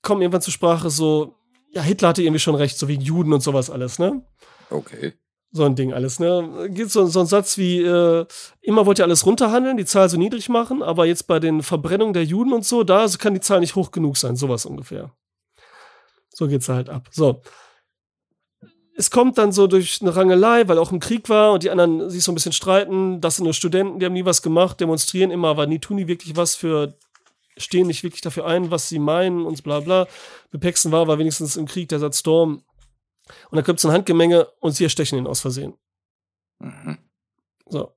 kommt 0.00 0.22
irgendwann 0.22 0.40
zur 0.40 0.54
Sprache 0.54 0.88
so, 0.88 1.34
ja, 1.70 1.82
Hitler 1.82 2.08
hatte 2.08 2.22
irgendwie 2.22 2.38
schon 2.38 2.54
recht, 2.54 2.78
so 2.78 2.88
wegen 2.88 3.02
Juden 3.02 3.34
und 3.34 3.42
sowas 3.42 3.68
alles, 3.68 3.98
ne? 3.98 4.24
Okay. 4.70 5.12
So 5.50 5.64
ein 5.64 5.76
Ding 5.76 5.92
alles, 5.92 6.18
ne? 6.18 6.70
Gibt 6.70 6.90
so, 6.90 7.04
so 7.08 7.20
ein 7.20 7.26
Satz 7.26 7.58
wie, 7.58 7.82
äh, 7.82 8.24
immer 8.62 8.86
wollt 8.86 9.00
ihr 9.00 9.04
alles 9.04 9.26
runterhandeln, 9.26 9.76
die 9.76 9.84
Zahl 9.84 10.08
so 10.08 10.16
niedrig 10.16 10.48
machen, 10.48 10.82
aber 10.82 11.04
jetzt 11.04 11.26
bei 11.26 11.40
den 11.40 11.62
Verbrennungen 11.62 12.14
der 12.14 12.24
Juden 12.24 12.54
und 12.54 12.64
so, 12.64 12.84
da 12.84 13.06
kann 13.18 13.34
die 13.34 13.40
Zahl 13.40 13.60
nicht 13.60 13.74
hoch 13.74 13.90
genug 13.90 14.16
sein, 14.16 14.34
sowas 14.34 14.64
ungefähr. 14.64 15.14
So 16.30 16.48
geht's 16.48 16.70
halt 16.70 16.88
ab. 16.88 17.10
So. 17.10 17.42
Es 18.98 19.12
kommt 19.12 19.38
dann 19.38 19.52
so 19.52 19.68
durch 19.68 20.02
eine 20.02 20.16
Rangelei, 20.16 20.66
weil 20.66 20.76
auch 20.76 20.90
im 20.90 20.98
Krieg 20.98 21.28
war 21.28 21.52
und 21.52 21.62
die 21.62 21.70
anderen 21.70 22.10
sich 22.10 22.24
so 22.24 22.32
ein 22.32 22.34
bisschen 22.34 22.52
streiten. 22.52 23.20
Das 23.20 23.36
sind 23.36 23.44
nur 23.44 23.54
Studenten, 23.54 24.00
die 24.00 24.06
haben 24.06 24.12
nie 24.12 24.24
was 24.24 24.42
gemacht, 24.42 24.80
demonstrieren 24.80 25.30
immer, 25.30 25.46
aber 25.46 25.68
nie 25.68 25.78
tun 25.78 25.98
die 25.98 26.08
wirklich 26.08 26.34
was 26.34 26.56
für, 26.56 26.98
stehen 27.56 27.86
nicht 27.86 28.02
wirklich 28.02 28.22
dafür 28.22 28.46
ein, 28.46 28.72
was 28.72 28.88
sie 28.88 28.98
meinen 28.98 29.46
und 29.46 29.62
bla 29.62 29.78
bla. 29.78 30.08
Bepexen 30.50 30.90
war 30.90 31.02
aber 31.02 31.16
wenigstens 31.18 31.56
im 31.56 31.66
Krieg 31.66 31.88
der 31.88 32.00
Satz 32.00 32.18
Storm. 32.18 32.64
Und 33.50 33.56
dann 33.56 33.64
kommt 33.64 33.78
so 33.78 33.86
ein 33.86 33.94
Handgemenge 33.94 34.48
und 34.58 34.72
sie 34.72 34.82
erstechen 34.82 35.16
ihn 35.16 35.28
aus 35.28 35.42
Versehen. 35.42 35.74
Mhm. 36.58 36.98
So. 37.68 37.94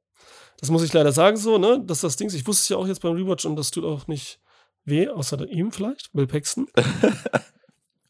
Das 0.59 0.69
muss 0.69 0.83
ich 0.83 0.93
leider 0.93 1.11
sagen, 1.11 1.35
so, 1.35 1.57
ne? 1.57 1.81
Das 1.83 1.97
ist 1.97 2.03
das 2.03 2.17
Ding. 2.17 2.27
Ich 2.27 2.45
wusste 2.45 2.61
es 2.61 2.69
ja 2.69 2.77
auch 2.77 2.85
jetzt 2.85 3.01
beim 3.01 3.15
Rewatch 3.15 3.45
und 3.45 3.55
das 3.55 3.71
tut 3.71 3.85
auch 3.85 4.05
nicht 4.05 4.39
weh, 4.85 5.07
außer 5.09 5.47
ihm 5.47 5.71
vielleicht, 5.71 6.13
Bill 6.13 6.27
Paxton. 6.27 6.67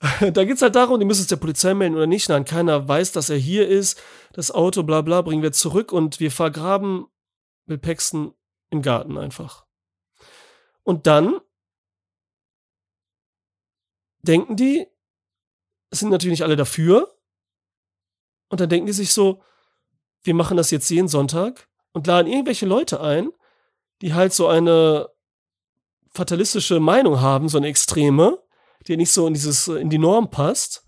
da 0.34 0.44
geht 0.46 0.56
es 0.56 0.62
halt 0.62 0.76
darum, 0.76 1.00
die 1.00 1.06
müssen 1.06 1.22
es 1.22 1.28
der 1.28 1.36
Polizei 1.36 1.74
melden 1.76 1.96
oder 1.96 2.08
nicht. 2.08 2.28
Nein, 2.28 2.44
keiner 2.44 2.88
weiß, 2.88 3.12
dass 3.12 3.30
er 3.30 3.38
hier 3.38 3.68
ist. 3.68 4.02
Das 4.34 4.50
Auto, 4.52 4.82
bla 4.84 5.02
bla, 5.02 5.22
bringen 5.22 5.44
wir 5.44 5.52
zurück 5.52 5.92
und 5.92 6.20
wir 6.20 6.32
vergraben 6.32 7.06
Bill 7.68 7.78
Paxton 7.78 8.34
im 8.72 8.82
Garten 8.82 9.18
einfach. 9.18 9.66
Und 10.84 11.06
dann 11.06 11.40
denken 14.24 14.56
die, 14.56 14.88
es 15.92 16.00
sind 16.00 16.10
natürlich 16.10 16.40
nicht 16.40 16.44
alle 16.44 16.56
dafür. 16.56 17.16
Und 18.50 18.60
dann 18.60 18.70
denken 18.70 18.88
die 18.88 18.94
sich 18.94 19.14
so, 19.14 19.44
wir 20.24 20.34
machen 20.34 20.58
das 20.58 20.72
jetzt 20.72 20.90
jeden 20.90 21.08
Sonntag 21.08 21.70
und 21.94 22.08
laden 22.08 22.28
irgendwelche 22.28 22.66
Leute 22.66 23.02
ein, 23.02 23.32
die 24.02 24.14
halt 24.14 24.34
so 24.34 24.48
eine 24.48 25.10
fatalistische 26.10 26.80
Meinung 26.80 27.22
haben, 27.22 27.50
so 27.50 27.58
eine 27.58 27.68
extreme, 27.68 28.42
die 28.88 28.98
nicht 28.98 29.12
so 29.12 29.28
in 29.28 29.34
dieses 29.34 29.68
in 29.68 29.90
die 29.90 29.98
Norm 29.98 30.30
passt 30.30 30.86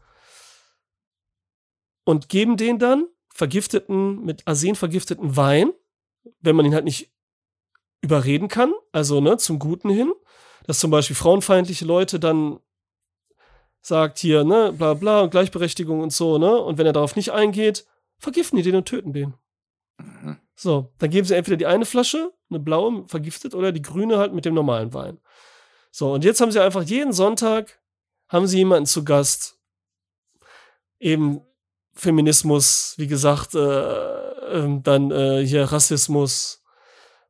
und 2.06 2.30
geben 2.30 2.58
den 2.58 2.80
dann 2.80 3.08
vergifteten 3.34 4.24
mit 4.24 4.48
Arsen 4.48 4.76
vergifteten 4.76 5.36
Wein, 5.36 5.72
wenn 6.42 6.56
man 6.56 6.66
ihn 6.66 6.74
halt 6.74 6.86
nicht 6.86 7.12
überreden 8.02 8.48
kann, 8.48 8.74
also 8.92 9.22
ne 9.22 9.38
zum 9.38 9.60
Guten 9.60 9.90
hin, 9.90 10.12
dass 10.66 10.80
zum 10.80 10.92
Beispiel 10.92 11.16
frauenfeindliche 11.16 11.86
Leute 11.86 12.20
dann 12.20 12.60
sagt 13.82 14.20
hier 14.20 14.44
ne 14.44 14.74
bla 14.74 14.94
bla 14.94 15.22
und 15.22 15.32
Gleichberechtigung 15.32 16.02
und 16.02 16.14
so 16.14 16.38
ne 16.38 16.58
und 16.58 16.78
wenn 16.78 16.86
er 16.86 16.94
darauf 16.94 17.16
nicht 17.16 17.32
eingeht, 17.32 17.86
vergiften 18.18 18.58
die 18.58 18.64
den 18.64 18.76
und 18.76 18.86
töten 18.86 19.14
den. 19.14 19.34
Mhm. 19.98 20.38
So, 20.56 20.94
dann 21.00 21.10
geben 21.10 21.26
sie 21.26 21.36
entweder 21.36 21.58
die 21.58 21.66
eine 21.66 21.86
Flasche, 21.86 22.32
eine 22.50 22.60
blaue, 22.60 23.08
vergiftet, 23.08 23.56
oder 23.56 23.72
die 23.72 23.82
grüne 23.82 24.18
halt 24.18 24.34
mit 24.34 24.46
dem 24.46 24.54
normalen 24.54 24.94
Wein. 24.94 25.20
So, 25.92 26.14
und 26.14 26.24
jetzt 26.24 26.42
haben 26.42 26.52
sie 26.52 26.62
einfach 26.62 26.84
jeden 26.84 27.14
Sonntag, 27.14 27.82
haben 28.34 28.48
sie 28.48 28.58
jemanden 28.58 28.86
zu 28.86 29.06
Gast. 29.06 29.58
eben 31.00 31.42
Feminismus, 31.94 32.96
wie 32.98 33.08
gesagt, 33.08 33.54
äh, 33.54 33.60
äh, 33.60 34.80
dann 34.82 35.12
äh, 35.12 35.46
hier 35.46 35.66
Rassismus 35.66 36.64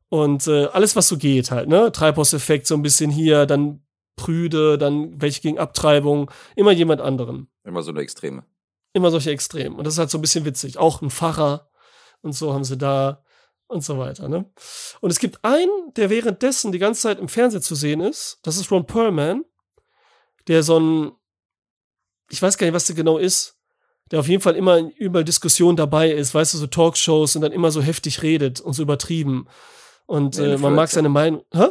und 0.08 0.46
äh, 0.46 0.66
alles, 0.66 0.96
was 0.96 1.08
so 1.08 1.18
geht 1.18 1.50
halt, 1.50 1.68
ne? 1.68 1.92
Treibhauseffekt 1.92 2.66
so 2.66 2.74
ein 2.74 2.82
bisschen 2.82 3.10
hier, 3.10 3.46
dann 3.46 3.84
Prüde, 4.16 4.78
dann 4.78 5.20
welche 5.20 5.42
gegen 5.42 5.58
Abtreibung, 5.58 6.30
immer 6.56 6.72
jemand 6.72 7.00
anderen. 7.00 7.48
Immer 7.64 7.82
so 7.82 7.90
eine 7.90 8.00
Extreme. 8.00 8.44
Immer 8.92 9.10
solche 9.10 9.32
Extremen. 9.32 9.76
Und 9.76 9.84
das 9.84 9.94
ist 9.94 9.98
halt 9.98 10.10
so 10.10 10.18
ein 10.18 10.22
bisschen 10.22 10.44
witzig. 10.44 10.78
Auch 10.78 11.02
ein 11.02 11.10
Pfarrer 11.10 11.68
und 12.22 12.32
so 12.32 12.54
haben 12.54 12.64
sie 12.64 12.78
da 12.78 13.22
und 13.66 13.82
so 13.82 13.98
weiter. 13.98 14.28
Ne? 14.28 14.50
Und 15.00 15.10
es 15.10 15.18
gibt 15.18 15.44
einen, 15.44 15.92
der 15.96 16.10
währenddessen 16.10 16.70
die 16.72 16.78
ganze 16.78 17.02
Zeit 17.02 17.18
im 17.18 17.28
Fernsehen 17.28 17.62
zu 17.62 17.74
sehen 17.74 18.00
ist. 18.00 18.38
Das 18.42 18.56
ist 18.56 18.70
Ron 18.70 18.86
Perlman, 18.86 19.44
der 20.48 20.62
so 20.62 20.78
ein, 20.78 21.12
ich 22.30 22.40
weiß 22.40 22.56
gar 22.58 22.66
nicht, 22.66 22.74
was 22.74 22.86
der 22.86 22.96
genau 22.96 23.18
ist, 23.18 23.56
der 24.10 24.20
auf 24.20 24.28
jeden 24.28 24.42
Fall 24.42 24.56
immer 24.56 24.78
in 24.78 24.90
überall 24.90 25.24
Diskussionen 25.24 25.76
dabei 25.76 26.10
ist, 26.10 26.34
weißt 26.34 26.54
du, 26.54 26.58
so 26.58 26.66
Talkshows 26.66 27.36
und 27.36 27.42
dann 27.42 27.52
immer 27.52 27.70
so 27.70 27.80
heftig 27.80 28.22
redet 28.22 28.60
und 28.60 28.72
so 28.74 28.82
übertrieben. 28.82 29.46
Und 30.06 30.38
äh, 30.38 30.58
man 30.58 30.74
mag 30.74 30.88
seine 30.90 31.08
Meinung. 31.08 31.44
Hä? 31.52 31.68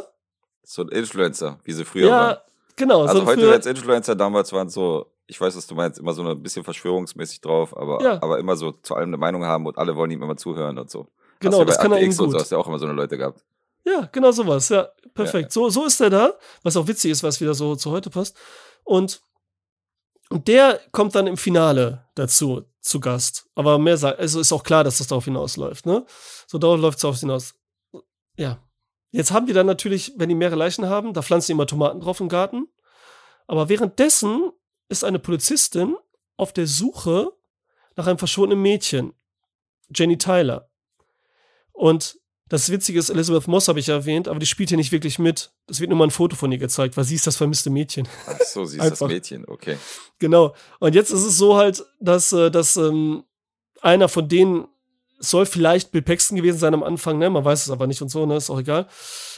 So 0.64 0.82
ein 0.82 0.88
Influencer, 0.88 1.60
wie 1.64 1.72
sie 1.72 1.84
früher 1.84 2.08
Ja, 2.08 2.18
waren. 2.18 2.36
genau. 2.76 3.02
Also 3.02 3.20
so 3.20 3.26
heute 3.26 3.40
für- 3.42 3.52
als 3.52 3.66
Influencer, 3.66 4.16
damals 4.16 4.52
waren 4.52 4.68
so, 4.68 5.06
ich 5.26 5.40
weiß, 5.40 5.56
was 5.56 5.66
du 5.66 5.74
meinst, 5.74 5.98
immer 6.00 6.12
so 6.12 6.26
ein 6.26 6.42
bisschen 6.42 6.64
verschwörungsmäßig 6.64 7.40
drauf, 7.40 7.76
aber, 7.76 8.02
Ja. 8.02 8.22
aber 8.22 8.38
immer 8.38 8.56
so 8.56 8.72
zu 8.72 8.94
allem 8.94 9.10
eine 9.10 9.16
Meinung 9.16 9.44
haben 9.44 9.66
und 9.66 9.78
alle 9.78 9.94
wollen 9.94 10.10
ihm 10.10 10.22
immer 10.22 10.36
zuhören 10.36 10.76
und 10.78 10.90
so. 10.90 11.06
Genau, 11.40 11.60
du 11.60 11.64
das 11.66 11.78
kann 11.78 11.92
er 11.92 12.00
eben 12.00 12.16
gut. 12.16 12.32
So 12.32 12.38
hast 12.38 12.50
du 12.50 12.56
auch 12.56 12.66
immer 12.66 12.78
so 12.78 12.86
eine 12.86 12.94
Leute 12.94 13.16
gehabt. 13.16 13.44
Ja, 13.84 14.08
genau 14.10 14.32
sowas. 14.32 14.70
Ja, 14.70 14.88
perfekt. 15.12 15.52
So, 15.52 15.68
so 15.68 15.84
ist 15.84 16.00
er 16.00 16.08
da, 16.10 16.32
was 16.62 16.76
auch 16.76 16.86
witzig 16.88 17.10
ist, 17.10 17.22
was 17.22 17.40
wieder 17.40 17.52
so 17.54 17.76
zu 17.76 17.90
heute 17.90 18.08
passt. 18.10 18.36
Und, 18.84 19.22
und 20.30 20.48
der 20.48 20.80
kommt 20.92 21.14
dann 21.14 21.26
im 21.26 21.36
Finale 21.36 22.06
dazu, 22.14 22.64
zu 22.80 23.00
Gast. 23.00 23.48
Aber 23.54 23.78
mehr 23.78 23.96
sagt, 23.96 24.18
also 24.18 24.40
ist 24.40 24.52
auch 24.52 24.62
klar, 24.62 24.84
dass 24.84 24.98
das 24.98 25.08
darauf 25.08 25.24
hinausläuft, 25.24 25.86
ne? 25.86 26.04
So 26.46 26.58
darauf 26.58 26.78
läuft 26.78 26.98
es 26.98 27.02
darauf 27.02 27.18
hinaus. 27.18 27.54
Ja. 28.36 28.58
Jetzt 29.10 29.30
haben 29.30 29.46
die 29.46 29.52
dann 29.52 29.66
natürlich, 29.66 30.12
wenn 30.16 30.28
die 30.28 30.34
mehrere 30.34 30.56
Leichen 30.56 30.88
haben, 30.88 31.14
da 31.14 31.22
pflanzen 31.22 31.48
die 31.48 31.52
immer 31.52 31.66
Tomaten 31.66 32.00
drauf 32.00 32.20
im 32.20 32.28
Garten. 32.28 32.68
Aber 33.46 33.68
währenddessen 33.68 34.50
ist 34.88 35.04
eine 35.04 35.18
Polizistin 35.18 35.96
auf 36.36 36.52
der 36.52 36.66
Suche 36.66 37.32
nach 37.96 38.06
einem 38.06 38.18
verschwundenen 38.18 38.60
Mädchen. 38.62 39.14
Jenny 39.94 40.18
Tyler. 40.18 40.68
Und 41.72 42.18
das 42.54 42.70
Witzige 42.70 42.98
ist, 42.98 43.10
Elizabeth 43.10 43.48
Moss 43.48 43.68
habe 43.68 43.80
ich 43.80 43.88
erwähnt, 43.88 44.28
aber 44.28 44.38
die 44.38 44.46
spielt 44.46 44.68
hier 44.68 44.78
nicht 44.78 44.92
wirklich 44.92 45.18
mit. 45.18 45.52
Es 45.66 45.80
wird 45.80 45.90
nur 45.90 45.98
mal 45.98 46.06
ein 46.06 46.10
Foto 46.10 46.36
von 46.36 46.52
ihr 46.52 46.58
gezeigt, 46.58 46.96
weil 46.96 47.04
sie 47.04 47.16
ist 47.16 47.26
das 47.26 47.36
vermisste 47.36 47.68
Mädchen. 47.68 48.06
Ach 48.26 48.38
so, 48.40 48.64
sie 48.64 48.78
ist 48.78 49.00
das. 49.00 49.00
Mädchen, 49.00 49.44
okay. 49.48 49.76
Genau. 50.20 50.54
Und 50.78 50.94
jetzt 50.94 51.10
ist 51.10 51.24
es 51.24 51.36
so 51.36 51.56
halt, 51.56 51.84
dass, 52.00 52.32
äh, 52.32 52.50
dass 52.50 52.76
ähm, 52.76 53.24
einer 53.82 54.08
von 54.08 54.28
denen 54.28 54.68
soll 55.18 55.46
vielleicht 55.46 55.90
Bill 55.90 56.02
Paxton 56.02 56.36
gewesen 56.36 56.58
sein 56.58 56.74
am 56.74 56.82
Anfang, 56.82 57.18
ne? 57.18 57.28
Man 57.28 57.44
weiß 57.44 57.62
es 57.62 57.70
aber 57.70 57.86
nicht 57.86 58.02
und 58.02 58.08
so, 58.08 58.24
ne? 58.24 58.36
Ist 58.36 58.50
auch 58.50 58.60
egal. 58.60 58.86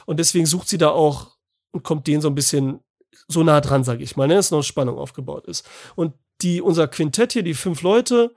Und 0.04 0.18
deswegen 0.18 0.46
sucht 0.46 0.68
sie 0.68 0.78
da 0.78 0.90
auch 0.90 1.36
und 1.72 1.84
kommt 1.84 2.06
denen 2.06 2.20
so 2.20 2.28
ein 2.28 2.34
bisschen 2.34 2.80
so 3.28 3.42
nah 3.42 3.60
dran, 3.60 3.82
sage 3.82 4.02
ich 4.02 4.16
mal, 4.16 4.28
ne? 4.28 4.34
Dass 4.34 4.50
noch 4.50 4.62
Spannung 4.62 4.98
aufgebaut 4.98 5.46
ist. 5.46 5.66
Und 5.94 6.14
die, 6.42 6.60
unser 6.60 6.86
Quintett 6.86 7.32
hier, 7.32 7.42
die 7.42 7.54
fünf 7.54 7.82
Leute, 7.82 8.34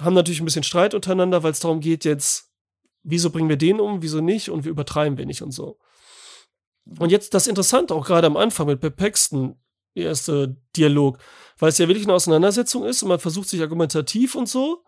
haben 0.00 0.14
natürlich 0.14 0.40
ein 0.40 0.44
bisschen 0.44 0.64
Streit 0.64 0.94
untereinander, 0.94 1.42
weil 1.42 1.52
es 1.52 1.60
darum 1.60 1.80
geht, 1.80 2.04
jetzt, 2.04 2.47
wieso 3.10 3.30
bringen 3.30 3.48
wir 3.48 3.56
den 3.56 3.80
um, 3.80 4.02
wieso 4.02 4.20
nicht 4.20 4.50
und 4.50 4.64
wie 4.64 4.68
übertreiben 4.68 5.18
wir 5.18 5.26
nicht 5.26 5.42
und 5.42 5.52
so. 5.52 5.78
Und 6.98 7.10
jetzt 7.10 7.34
das 7.34 7.46
Interessante 7.46 7.94
auch 7.94 8.06
gerade 8.06 8.26
am 8.26 8.36
Anfang 8.36 8.66
mit 8.66 8.80
Bill 8.80 8.90
Paxton, 8.90 9.56
der 9.94 10.06
erste 10.06 10.56
Dialog, 10.76 11.18
weil 11.58 11.70
es 11.70 11.78
ja 11.78 11.88
wirklich 11.88 12.06
eine 12.06 12.14
Auseinandersetzung 12.14 12.84
ist 12.84 13.02
und 13.02 13.08
man 13.08 13.18
versucht 13.18 13.48
sich 13.48 13.60
argumentativ 13.60 14.34
und 14.34 14.48
so 14.48 14.84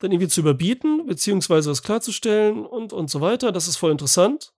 dann 0.00 0.12
irgendwie 0.12 0.28
zu 0.28 0.40
überbieten, 0.40 1.06
beziehungsweise 1.06 1.68
das 1.68 1.82
klarzustellen 1.82 2.64
und, 2.64 2.92
und 2.92 3.10
so 3.10 3.20
weiter. 3.20 3.52
Das 3.52 3.68
ist 3.68 3.76
voll 3.76 3.92
interessant. 3.92 4.52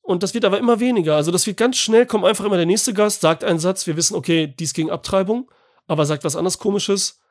Und 0.00 0.22
das 0.22 0.32
wird 0.34 0.44
aber 0.44 0.58
immer 0.58 0.80
weniger. 0.80 1.16
Also 1.16 1.30
das 1.30 1.46
wird 1.46 1.56
ganz 1.56 1.76
schnell, 1.76 2.06
kommt 2.06 2.24
einfach 2.24 2.44
immer 2.44 2.56
der 2.56 2.66
nächste 2.66 2.94
Gast, 2.94 3.20
sagt 3.20 3.44
einen 3.44 3.58
Satz, 3.58 3.86
wir 3.86 3.96
wissen, 3.96 4.16
okay, 4.16 4.46
dies 4.46 4.72
gegen 4.72 4.90
Abtreibung, 4.90 5.50
aber 5.86 6.06
sagt 6.06 6.24
was 6.24 6.36
anderes 6.36 6.58
komisches. 6.58 7.21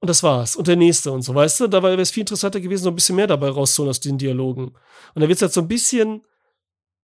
Und 0.00 0.08
das 0.08 0.22
war's. 0.22 0.56
Und 0.56 0.66
der 0.66 0.76
nächste 0.76 1.12
und 1.12 1.22
so, 1.22 1.34
weißt 1.34 1.60
du? 1.60 1.66
Dabei 1.68 1.90
wäre 1.90 2.00
es 2.00 2.10
viel 2.10 2.22
interessanter 2.22 2.60
gewesen, 2.60 2.84
so 2.84 2.90
ein 2.90 2.94
bisschen 2.94 3.16
mehr 3.16 3.26
dabei 3.26 3.50
rauszuholen 3.50 3.90
aus 3.90 4.00
den 4.00 4.16
Dialogen. 4.16 4.74
Und 5.14 5.20
da 5.20 5.28
wird 5.28 5.36
es 5.36 5.40
jetzt 5.40 5.54
so 5.54 5.60
ein 5.60 5.68
bisschen 5.68 6.22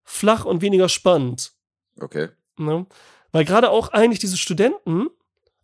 flach 0.02 0.44
und 0.46 0.62
weniger 0.62 0.88
spannend. 0.88 1.52
Okay. 2.00 2.28
Ne? 2.56 2.86
Weil 3.32 3.44
gerade 3.44 3.70
auch 3.70 3.90
eigentlich 3.90 4.20
diese 4.20 4.38
Studenten, 4.38 5.08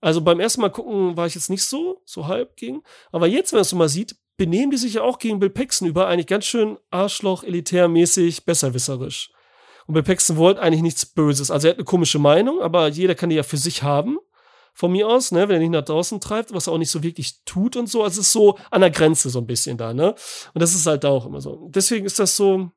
also 0.01 0.21
beim 0.21 0.41
ersten 0.41 0.61
Mal 0.61 0.71
gucken 0.71 1.17
war 1.17 1.27
ich 1.27 1.35
jetzt 1.35 1.49
nicht 1.49 1.65
so, 1.65 2.03
so 2.05 2.27
halb 2.27 2.57
gegen, 2.57 2.83
aber 3.13 3.27
jetzt, 3.27 3.53
wenn 3.53 3.59
man 3.59 3.63
es 3.63 3.71
so 3.71 3.77
mal 3.77 3.89
sieht, 3.89 4.17
benehmen 4.37 4.71
die 4.71 4.77
sich 4.77 4.95
ja 4.95 5.03
auch 5.03 5.19
gegen 5.19 5.39
Bill 5.39 5.51
Paxton 5.51 5.89
über 5.89 6.09
eigentlich 6.09 6.27
ganz 6.27 6.45
schön 6.45 6.79
Arschloch, 6.91 7.45
elitärmäßig, 7.45 8.45
besserwisserisch. 8.45 9.31
Und 9.87 9.95
Bill 9.95 10.03
Paxton 10.03 10.37
wollte 10.37 10.61
eigentlich 10.61 10.83
nichts 10.83 11.07
Böses. 11.07 11.51
Also 11.51 11.69
er 11.69 11.71
hat 11.71 11.79
eine 11.79 11.85
komische 11.85 12.19
Meinung, 12.19 12.61
aber 12.61 12.89
jeder 12.89 13.15
kann 13.15 13.31
die 13.31 13.37
ja 13.37 13.43
für 13.43 13.57
sich 13.57 13.83
haben. 13.83 14.19
Von 14.75 14.93
mir 14.93 15.07
aus, 15.07 15.33
ne, 15.33 15.49
wenn 15.49 15.57
er 15.57 15.61
nicht 15.61 15.71
nach 15.71 15.85
draußen 15.85 16.21
treibt, 16.21 16.55
was 16.55 16.67
er 16.67 16.73
auch 16.73 16.79
nicht 16.79 16.91
so 16.91 17.03
wirklich 17.03 17.45
tut 17.45 17.77
und 17.77 17.89
so. 17.89 18.03
Also 18.03 18.21
es 18.21 18.27
ist 18.27 18.33
so 18.33 18.59
an 18.71 18.81
der 18.81 18.91
Grenze 18.91 19.29
so 19.29 19.39
ein 19.39 19.47
bisschen 19.47 19.77
da, 19.77 19.93
ne? 19.93 20.15
Und 20.55 20.63
das 20.63 20.75
ist 20.75 20.87
halt 20.87 21.05
da 21.05 21.11
auch 21.11 21.27
immer 21.27 21.41
so. 21.41 21.69
Deswegen 21.71 22.07
ist 22.07 22.19
das 22.19 22.37
so, 22.37 22.71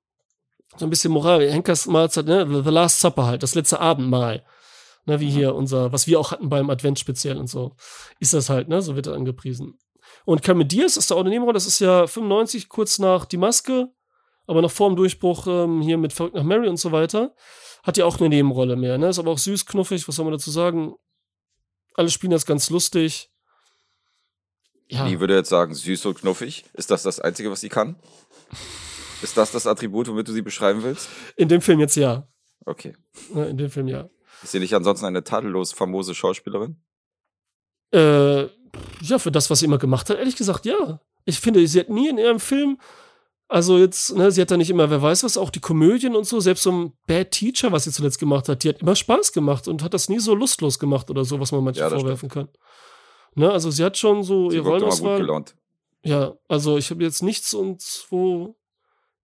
so 0.75 0.85
ein 0.85 0.89
bisschen 0.89 1.11
Moral. 1.11 1.49
Henkers 1.49 1.87
Mahlzeit, 1.87 2.25
ne? 2.25 2.63
The 2.63 2.69
Last 2.69 2.99
Supper 2.99 3.25
halt, 3.25 3.43
das 3.43 3.55
letzte 3.55 3.79
Abendmahl. 3.79 4.45
Ne, 5.07 5.19
wie 5.19 5.29
hier 5.29 5.53
unser, 5.53 5.91
was 5.91 6.07
wir 6.07 6.19
auch 6.19 6.31
hatten 6.31 6.49
beim 6.49 6.69
Advent 6.69 6.99
speziell 6.99 7.37
und 7.37 7.47
so. 7.47 7.75
Ist 8.19 8.33
das 8.33 8.49
halt, 8.49 8.67
ne? 8.67 8.81
So 8.81 8.95
wird 8.95 9.07
er 9.07 9.13
angepriesen. 9.13 9.77
Und 10.25 10.41
Cameron 10.41 10.67
Diaz 10.67 10.97
ist 10.97 11.11
da 11.11 11.15
auch 11.15 11.21
eine 11.21 11.29
Nebenrolle, 11.29 11.53
das 11.53 11.67
ist 11.67 11.79
ja 11.79 12.07
95, 12.07 12.69
kurz 12.69 12.99
nach 12.99 13.25
Die 13.25 13.37
Maske, 13.37 13.89
aber 14.47 14.61
noch 14.61 14.71
vor 14.71 14.89
dem 14.89 14.95
Durchbruch 14.95 15.47
ähm, 15.47 15.81
hier 15.81 15.97
mit 15.97 16.13
Verrückt 16.13 16.35
nach 16.35 16.43
Mary 16.43 16.67
und 16.67 16.77
so 16.77 16.91
weiter. 16.91 17.35
Hat 17.83 17.97
ja 17.97 18.05
auch 18.05 18.19
eine 18.19 18.29
Nebenrolle 18.29 18.75
mehr, 18.75 18.97
ne? 18.97 19.09
Ist 19.09 19.19
aber 19.19 19.31
auch 19.31 19.37
süß, 19.37 19.65
knuffig, 19.67 20.07
was 20.07 20.15
soll 20.15 20.25
man 20.25 20.33
dazu 20.33 20.49
sagen? 20.49 20.95
Alle 21.95 22.09
spielen 22.09 22.31
das 22.31 22.45
ganz 22.45 22.69
lustig. 22.69 23.29
Ja. 24.87 25.07
Die 25.07 25.19
würde 25.19 25.35
jetzt 25.35 25.49
sagen, 25.49 25.73
süß 25.73 26.05
und 26.05 26.19
knuffig. 26.19 26.65
Ist 26.73 26.91
das 26.91 27.03
das 27.03 27.19
Einzige, 27.19 27.49
was 27.49 27.61
sie 27.61 27.69
kann? 27.69 27.95
Ist 29.21 29.37
das 29.37 29.51
das 29.51 29.65
Attribut, 29.65 30.07
womit 30.07 30.27
du 30.27 30.33
sie 30.33 30.41
beschreiben 30.41 30.83
willst? 30.83 31.09
In 31.35 31.47
dem 31.47 31.61
Film 31.61 31.79
jetzt 31.79 31.95
ja. 31.95 32.27
Okay. 32.65 32.95
Ne, 33.33 33.47
in 33.47 33.57
dem 33.57 33.71
Film 33.71 33.87
ja. 33.87 34.09
Ist 34.43 34.51
sie 34.51 34.59
nicht 34.59 34.75
ansonsten 34.75 35.05
eine 35.05 35.23
tadellos 35.23 35.71
famose 35.71 36.13
Schauspielerin? 36.13 36.75
Äh, 37.91 38.43
ja, 39.01 39.17
für 39.17 39.31
das, 39.31 39.49
was 39.49 39.59
sie 39.59 39.65
immer 39.65 39.77
gemacht 39.77 40.09
hat, 40.09 40.17
ehrlich 40.17 40.35
gesagt, 40.35 40.65
ja. 40.65 40.99
Ich 41.23 41.39
finde, 41.39 41.65
sie 41.67 41.79
hat 41.79 41.89
nie 41.89 42.09
in 42.09 42.17
ihrem 42.17 42.39
Film, 42.39 42.79
also 43.47 43.77
jetzt, 43.77 44.15
ne, 44.15 44.31
sie 44.31 44.41
hat 44.41 44.51
da 44.51 44.57
nicht 44.57 44.69
immer, 44.69 44.89
wer 44.89 45.01
weiß 45.01 45.23
was, 45.23 45.37
auch 45.37 45.49
die 45.49 45.59
Komödien 45.59 46.15
und 46.15 46.25
so, 46.25 46.39
selbst 46.39 46.63
so 46.63 46.71
ein 46.71 46.93
Bad 47.07 47.31
Teacher, 47.31 47.71
was 47.71 47.83
sie 47.83 47.91
zuletzt 47.91 48.19
gemacht 48.19 48.49
hat, 48.49 48.63
die 48.63 48.69
hat 48.69 48.81
immer 48.81 48.95
Spaß 48.95 49.31
gemacht 49.33 49.67
und 49.67 49.83
hat 49.83 49.93
das 49.93 50.09
nie 50.09 50.19
so 50.19 50.33
lustlos 50.35 50.79
gemacht 50.79 51.09
oder 51.09 51.23
so, 51.25 51.39
was 51.39 51.51
man 51.51 51.63
manchmal 51.63 51.91
Ja, 51.91 51.97
vorwerfen 51.99 52.29
kann. 52.29 52.49
Ne, 53.35 53.51
also 53.51 53.69
sie 53.71 53.83
hat 53.83 53.97
schon 53.97 54.23
so 54.23 54.49
Sie 54.49 54.57
gut 54.57 54.67
Rollenauswahl. 54.67 55.45
Ja, 56.03 56.33
also 56.47 56.77
ich 56.77 56.89
habe 56.91 57.03
jetzt 57.03 57.23
nichts 57.23 57.53
und 57.53 57.83
wo 58.09 58.55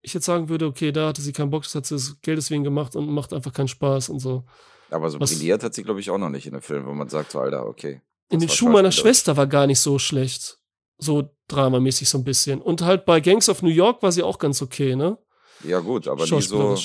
ich 0.02 0.14
jetzt 0.14 0.26
sagen 0.26 0.50
würde, 0.50 0.66
okay, 0.66 0.92
da 0.92 1.08
hatte 1.08 1.22
sie 1.22 1.32
keinen 1.32 1.52
Bock, 1.52 1.64
das 1.64 1.76
hat 1.76 1.86
sie 1.86 1.96
das 1.96 2.18
Geld 2.22 2.38
deswegen 2.38 2.64
gemacht 2.64 2.96
und 2.96 3.08
macht 3.10 3.34
einfach 3.34 3.54
keinen 3.54 3.68
Spaß 3.68 4.10
und 4.10 4.20
so. 4.20 4.44
Aber 4.90 5.10
so 5.10 5.20
Was- 5.20 5.32
brilliert 5.32 5.64
hat 5.64 5.74
sie, 5.74 5.84
glaube 5.84 6.00
ich, 6.00 6.10
auch 6.10 6.18
noch 6.18 6.30
nicht 6.30 6.46
in 6.48 6.54
dem 6.54 6.62
Film, 6.62 6.86
wo 6.86 6.92
man 6.94 7.08
sagt, 7.08 7.32
so, 7.32 7.40
Alter, 7.40 7.66
okay. 7.68 8.02
In 8.30 8.40
den 8.40 8.50
war 8.50 8.56
Schuhen 8.56 8.72
meiner. 8.74 8.92
Schwester 8.92 9.38
war 9.38 9.48
gar 9.48 9.68
nicht 9.68 9.80
so 9.80 10.00
schlecht. 10.00 10.58
So 11.04 11.30
dramamäßig 11.48 12.08
so 12.10 12.18
ein 12.20 12.24
bisschen. 12.24 12.62
Und 12.62 12.82
halt 12.82 13.06
bei 13.06 13.20
Gangs 13.20 13.50
of 13.50 13.62
New 13.62 13.70
York 13.70 14.02
war 14.04 14.12
sie 14.12 14.24
auch 14.24 14.38
ganz 14.40 14.62
okay, 14.62 14.96
ne? 14.96 15.18
Ja, 15.64 15.80
gut, 15.80 16.08
aber 16.08 16.26
nie 16.26 16.42
so, 16.42 16.78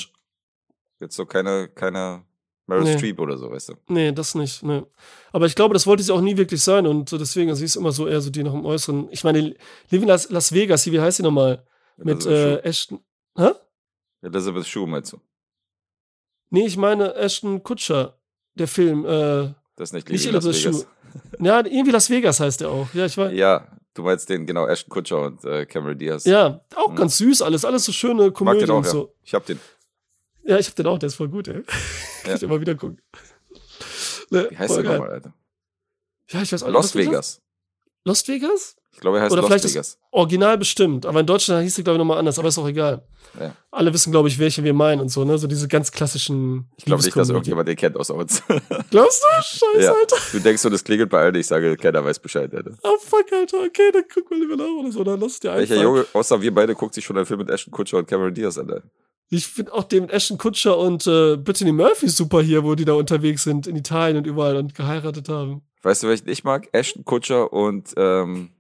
jetzt 1.00 1.14
so 1.16 1.26
keine, 1.26 1.68
keine 1.68 2.24
Meryl 2.66 2.84
Nee. 2.84 2.96
Streep 2.98 3.20
oder 3.20 3.36
so, 3.38 3.50
weißt 3.50 3.68
du. 3.70 3.74
Nee, 3.88 4.12
das 4.12 4.34
nicht, 4.34 4.62
ne. 4.62 4.86
Aber 5.32 5.46
ich 5.46 5.54
glaube, 5.54 5.74
das 5.74 5.86
wollte 5.86 6.02
sie 6.02 6.12
auch 6.12 6.20
nie 6.20 6.36
wirklich 6.36 6.62
sein 6.62 6.86
und 6.86 7.08
so 7.08 7.16
deswegen, 7.18 7.54
sie 7.54 7.64
ist 7.64 7.76
immer 7.76 7.92
so 7.92 8.06
eher 8.08 8.20
so 8.20 8.30
die 8.30 8.42
noch 8.42 8.54
im 8.54 8.64
Äußeren. 8.64 9.08
Ich 9.12 9.22
meine, 9.22 9.54
Living 9.90 10.08
Las, 10.08 10.30
Las 10.30 10.52
Vegas, 10.52 10.86
wie 10.90 11.00
heißt 11.00 11.18
sie 11.18 11.22
nochmal? 11.22 11.64
Mit 11.98 12.26
äh, 12.26 12.56
Ashton. 12.62 13.00
Hä? 13.36 13.50
Elizabeth 14.22 14.66
Shue 14.66 14.86
meinst 14.86 15.12
du? 15.12 15.18
Nee, 16.50 16.66
ich 16.66 16.76
meine 16.76 17.14
Ashton 17.14 17.62
Kutscher, 17.62 18.18
der 18.54 18.68
Film. 18.68 19.04
Äh, 19.04 19.54
Das 19.76 19.90
ist 19.90 19.92
nicht 19.92 20.08
nicht 20.08 20.24
Leaving 20.24 20.34
Las 20.34 20.44
Elizabeth 20.46 20.74
Vegas. 20.74 20.86
Shue. 21.38 21.46
Ja, 21.46 21.58
irgendwie 21.64 21.90
Las 21.92 22.10
Vegas 22.10 22.40
heißt 22.40 22.60
der 22.62 22.70
auch. 22.70 22.92
Ja, 22.94 23.06
ich 23.06 23.16
weiß. 23.16 23.32
Ja, 23.32 23.66
du 23.96 24.02
meinst 24.02 24.28
den, 24.28 24.46
genau, 24.46 24.66
Ashton 24.66 24.90
Kutcher 24.90 25.20
und 25.22 25.44
äh, 25.44 25.66
Cameron 25.66 25.98
Diaz. 25.98 26.24
Ja, 26.24 26.60
auch 26.76 26.90
Hm. 26.90 26.96
ganz 26.96 27.18
süß 27.18 27.42
alles, 27.42 27.64
alles 27.64 27.84
so 27.84 27.92
schöne 27.92 28.24
Mag 28.26 28.34
Komödien 28.34 28.66
den 28.66 28.70
auch, 28.70 28.76
und 28.78 28.84
ja. 28.86 28.90
so. 28.90 29.14
Ich 29.24 29.34
hab 29.34 29.44
den. 29.46 29.58
Ja, 30.44 30.58
ich 30.58 30.68
hab 30.68 30.76
den 30.76 30.86
auch, 30.86 30.98
der 30.98 31.08
ist 31.08 31.16
voll 31.16 31.28
gut, 31.28 31.48
ey. 31.48 31.62
Kann 32.22 32.30
Ja. 32.30 32.34
ich 32.36 32.42
immer 32.42 32.60
wieder 32.60 32.74
gucken. 32.76 33.00
Ne, 34.30 34.46
Wie 34.50 34.56
heißt 34.58 34.76
der 34.76 34.84
nochmal, 34.84 35.10
Alter? 35.10 35.32
Ja, 36.30 36.42
ich 36.42 36.52
weiß 36.52 36.62
auch 36.62 36.66
nicht, 36.68 36.74
Las? 36.74 36.94
Vegas. 36.94 37.42
Lost 38.06 38.28
Vegas? 38.28 38.76
Ich 38.92 39.00
glaube, 39.00 39.18
er 39.18 39.24
heißt 39.24 39.32
Oder 39.32 39.42
Lost 39.42 39.52
vielleicht 39.52 39.74
Vegas. 39.74 39.98
Original 40.12 40.56
bestimmt, 40.56 41.04
aber 41.06 41.20
in 41.20 41.26
Deutschland 41.26 41.64
hieß 41.64 41.74
sie, 41.74 41.82
glaube 41.82 41.96
ich, 41.96 41.98
nochmal 41.98 42.18
anders, 42.18 42.38
aber 42.38 42.48
ist 42.48 42.56
auch 42.56 42.68
egal. 42.68 43.02
Ja. 43.38 43.52
Alle 43.72 43.92
wissen, 43.92 44.12
glaube 44.12 44.28
ich, 44.28 44.38
welche 44.38 44.62
wir 44.62 44.72
meinen 44.72 45.00
und 45.00 45.08
so, 45.08 45.24
ne? 45.24 45.36
So 45.38 45.48
diese 45.48 45.66
ganz 45.66 45.90
klassischen. 45.90 46.70
Ich 46.76 46.84
glaube 46.84 47.02
nicht, 47.02 47.16
dass 47.16 47.28
irgendjemand 47.28 47.68
den 47.68 47.74
kennt 47.74 47.96
außer 47.96 48.14
uns. 48.14 48.42
Glaubst 48.90 49.22
du? 49.22 49.42
Scheiße, 49.42 49.82
ja. 49.82 49.92
Alter. 49.92 50.16
Du 50.30 50.38
denkst 50.38 50.62
so, 50.62 50.70
das 50.70 50.84
klingelt 50.84 51.10
bei 51.10 51.20
allen, 51.20 51.34
ich 51.34 51.48
sage, 51.48 51.76
keiner 51.76 52.04
weiß 52.04 52.20
Bescheid, 52.20 52.54
Alter. 52.54 52.78
Oh 52.84 52.96
fuck, 53.00 53.26
Alter. 53.32 53.58
Okay, 53.66 53.90
dann 53.92 54.04
guck 54.12 54.30
mal 54.30 54.38
lieber 54.38 54.56
nach 54.56 54.64
oder 54.64 54.92
so. 54.92 55.02
Dann 55.02 55.20
lass 55.20 55.40
dir 55.40 55.48
Welcher 55.48 55.74
einfallen. 55.74 55.82
Junge, 55.82 56.06
außer 56.12 56.40
wir 56.40 56.54
beide, 56.54 56.76
guckt 56.76 56.94
sich 56.94 57.04
schon 57.04 57.16
einen 57.16 57.26
Film 57.26 57.40
mit 57.40 57.50
Ashton 57.50 57.72
Kutcher 57.72 57.98
und 57.98 58.06
Cameron 58.06 58.32
Diaz 58.32 58.56
an, 58.56 58.70
Alter. 58.70 58.88
Ich 59.28 59.48
finde 59.48 59.74
auch 59.74 59.84
den 59.84 60.08
Ashton 60.08 60.38
Kutscher 60.38 60.78
und 60.78 61.06
äh, 61.08 61.36
Brittany 61.36 61.72
Murphy 61.72 62.08
super 62.08 62.40
hier, 62.40 62.62
wo 62.62 62.76
die 62.76 62.84
da 62.84 62.92
unterwegs 62.92 63.42
sind 63.42 63.66
in 63.66 63.74
Italien 63.74 64.18
und 64.18 64.26
überall 64.26 64.56
und 64.56 64.76
geheiratet 64.76 65.28
haben. 65.28 65.62
Weißt 65.86 66.02
du, 66.02 66.08
welchen 66.08 66.28
ich 66.28 66.42
mag? 66.42 66.68
Ashton 66.72 67.04
Kutcher 67.04 67.52
und, 67.52 67.94
ähm, 67.96 68.50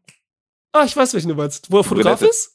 Ah, 0.72 0.84
ich 0.84 0.96
weiß, 0.96 1.12
welchen 1.14 1.28
du 1.30 1.34
meinst. 1.34 1.70
Wo 1.72 1.78
er 1.78 1.84
Fotograf 1.84 2.20
Brünette. 2.20 2.30
ist? 2.36 2.52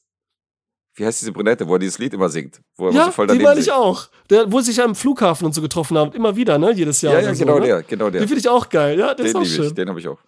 wie 0.96 1.06
heißt 1.06 1.22
diese 1.22 1.32
Brünette, 1.34 1.68
wo 1.68 1.74
er 1.76 1.80
dieses 1.80 1.98
Lied 2.00 2.14
immer 2.14 2.30
singt? 2.30 2.62
Wo 2.78 2.88
er 2.88 2.94
Ja, 2.94 3.06
so 3.06 3.12
voll 3.12 3.28
die 3.28 3.40
meine 3.40 3.60
ich 3.60 3.66
singt. 3.66 3.76
auch. 3.78 4.08
Der, 4.30 4.50
wo 4.52 4.60
sie 4.62 4.72
sich 4.72 4.82
am 4.82 4.96
Flughafen 4.96 5.46
und 5.46 5.54
so 5.54 5.62
getroffen 5.62 5.98
haben. 5.98 6.14
Immer 6.14 6.36
wieder, 6.38 6.58
ne? 6.58 6.72
Jedes 6.72 7.02
Jahr. 7.02 7.14
Ja, 7.16 7.20
ja, 7.22 7.34
so, 7.36 7.44
genau 7.46 7.60
ne? 7.60 7.66
der, 7.66 7.84
genau 7.84 8.10
der. 8.10 8.22
Den 8.22 8.28
finde 8.30 8.40
ich 8.40 8.48
auch 8.50 8.70
geil. 8.70 8.98
Ja, 9.00 9.08
der 9.14 9.16
Den 9.16 9.26
ist 9.28 9.36
auch 9.36 9.42
liebe 9.42 9.52
ich, 9.56 9.68
schön. 9.68 9.76
den 9.76 9.90
habe 9.90 10.00
ich 10.00 10.08
auch. 10.08 10.20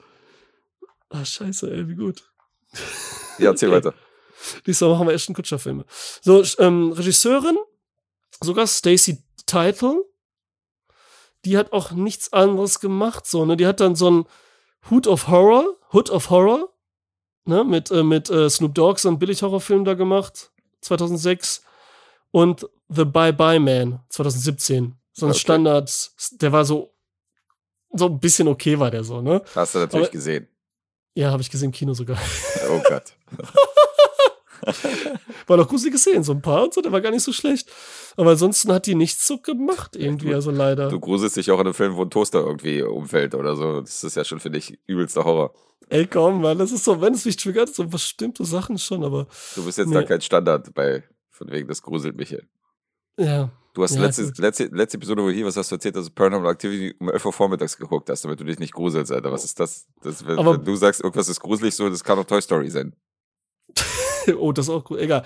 Ah, 1.09 1.23
scheiße, 1.23 1.71
ey, 1.71 1.87
wie 1.87 1.95
gut. 1.95 2.23
Ja, 3.37 3.51
erzähl 3.51 3.69
Okay. 3.73 3.77
weiter. 3.77 3.93
Diesmal 4.65 4.89
machen 4.89 5.07
wir 5.07 5.13
Ashton 5.13 5.35
Kutscher 5.35 5.59
Filme. 5.59 5.85
So, 6.21 6.43
ähm, 6.59 6.91
Regisseurin, 6.91 7.57
sogar 8.41 8.67
Stacey 8.67 9.23
Title, 9.45 10.03
die 11.45 11.57
hat 11.57 11.73
auch 11.73 11.91
nichts 11.91 12.31
anderes 12.33 12.79
gemacht, 12.79 13.25
so, 13.27 13.45
ne? 13.45 13.57
Die 13.57 13.65
hat 13.67 13.79
dann 13.79 13.95
so 13.95 14.09
ein 14.11 14.25
Hood 14.89 15.07
of 15.07 15.27
Horror, 15.27 15.65
Hood 15.91 16.09
of 16.09 16.29
Horror, 16.29 16.69
ne? 17.45 17.63
Mit, 17.63 17.91
äh, 17.91 18.03
mit 18.03 18.29
äh, 18.29 18.49
Snoop 18.49 18.73
Dogg, 18.75 18.99
so 18.99 19.09
ein 19.09 19.19
Billig-Horrorfilm 19.19 19.85
da 19.85 19.93
gemacht, 19.93 20.51
2006. 20.81 21.63
Und 22.31 22.67
The 22.89 23.05
Bye 23.05 23.33
Bye 23.33 23.59
Man, 23.59 23.99
2017. 24.09 24.95
So 25.11 25.25
ein 25.27 25.29
Okay. 25.31 25.39
Standard, 25.39 26.11
der 26.41 26.51
war 26.51 26.65
so, 26.65 26.93
so 27.91 28.07
ein 28.07 28.19
bisschen 28.19 28.47
okay 28.47 28.79
war 28.79 28.89
der 28.89 29.03
so, 29.03 29.21
ne? 29.21 29.41
Hast 29.55 29.75
du 29.75 29.79
natürlich 29.79 30.07
Aber- 30.07 30.11
gesehen. 30.11 30.47
Ja, 31.15 31.29
habe 31.29 31.43
ich 31.43 31.51
gesehen 31.51 31.67
im 31.67 31.71
Kino 31.73 31.93
sogar. 31.93 32.17
Oh 32.71 32.81
Gott. 32.89 33.13
War 35.47 35.57
noch 35.57 35.67
gruselige 35.67 35.97
Szenen, 35.97 36.23
so 36.23 36.31
ein 36.33 36.41
paar 36.41 36.63
und 36.63 36.73
so, 36.73 36.81
der 36.81 36.91
war 36.91 37.01
gar 37.01 37.11
nicht 37.11 37.23
so 37.23 37.33
schlecht. 37.33 37.69
Aber 38.17 38.31
ansonsten 38.31 38.71
hat 38.71 38.85
die 38.85 38.95
nichts 38.95 39.27
so 39.27 39.37
gemacht, 39.39 39.95
irgendwie, 39.95 40.29
du- 40.29 40.35
also 40.35 40.51
leider. 40.51 40.89
Du 40.89 40.99
gruselst 40.99 41.35
dich 41.37 41.51
auch 41.51 41.59
in 41.59 41.65
einem 41.67 41.73
Film, 41.73 41.95
wo 41.95 42.03
ein 42.03 42.09
Toaster 42.09 42.39
irgendwie 42.39 42.81
umfällt 42.81 43.35
oder 43.35 43.55
so. 43.55 43.81
Das 43.81 44.03
ist 44.03 44.15
ja 44.15 44.23
schon, 44.23 44.39
finde 44.39 44.59
ich, 44.59 44.79
übelster 44.87 45.25
Horror. 45.25 45.53
Ey, 45.89 46.07
komm, 46.07 46.41
Mann, 46.41 46.57
das 46.57 46.71
ist 46.71 46.85
so, 46.85 47.01
wenn 47.01 47.13
es 47.13 47.25
mich 47.25 47.35
triggert, 47.35 47.73
so 47.75 47.85
bestimmte 47.85 48.45
Sachen 48.45 48.77
schon, 48.77 49.03
aber 49.03 49.27
Du 49.55 49.65
bist 49.65 49.77
jetzt 49.77 49.87
Nee. 49.89 49.95
da 49.95 50.03
kein 50.03 50.21
Standard 50.21 50.73
bei, 50.73 51.03
von 51.29 51.51
wegen, 51.51 51.67
das 51.67 51.81
gruselt 51.81 52.15
mich. 52.15 52.31
ey. 52.33 52.43
ja. 53.17 53.51
Du 53.75 53.81
hast 53.81 53.95
Ja, 53.95 54.01
letzte, 54.01 54.25
gut. 54.25 54.37
letzte, 54.37 54.65
letzte 54.65 54.97
Episode, 54.97 55.23
wo 55.23 55.31
hier, 55.31 55.47
was 55.47 55.57
hast 55.57 55.71
du 55.71 55.75
erzählt, 55.75 55.95
dass 55.95 56.05
du 56.05 56.11
Paranormal 56.11 56.51
Activity 56.51 56.95
um 56.99 57.09
11 57.09 57.25
Uhr 57.25 57.33
vormittags 57.33 57.75
geguckt 57.75 58.07
hast, 58.07 58.23
damit 58.23 58.39
du 58.39 58.43
dich 58.43 58.59
nicht 58.59 58.71
gruselst, 58.71 59.11
Alter. 59.11 59.31
Was 59.31 59.43
ist 59.45 59.59
das? 59.59 59.87
das 60.03 60.23
wenn, 60.27 60.37
Aber- 60.37 60.53
wenn 60.59 60.63
du 60.63 60.75
sagst, 60.75 61.01
irgendwas 61.01 61.27
ist 61.27 61.39
gruselig, 61.39 61.75
so, 61.75 61.89
das 61.89 62.03
kann 62.03 62.17
doch 62.17 62.25
Toy 62.25 62.39
Story 62.39 62.69
sein. 62.69 62.95
oh, 64.37 64.51
das 64.51 64.67
ist 64.67 64.73
auch 64.73 64.89
cool, 64.89 64.99
egal. 64.99 65.23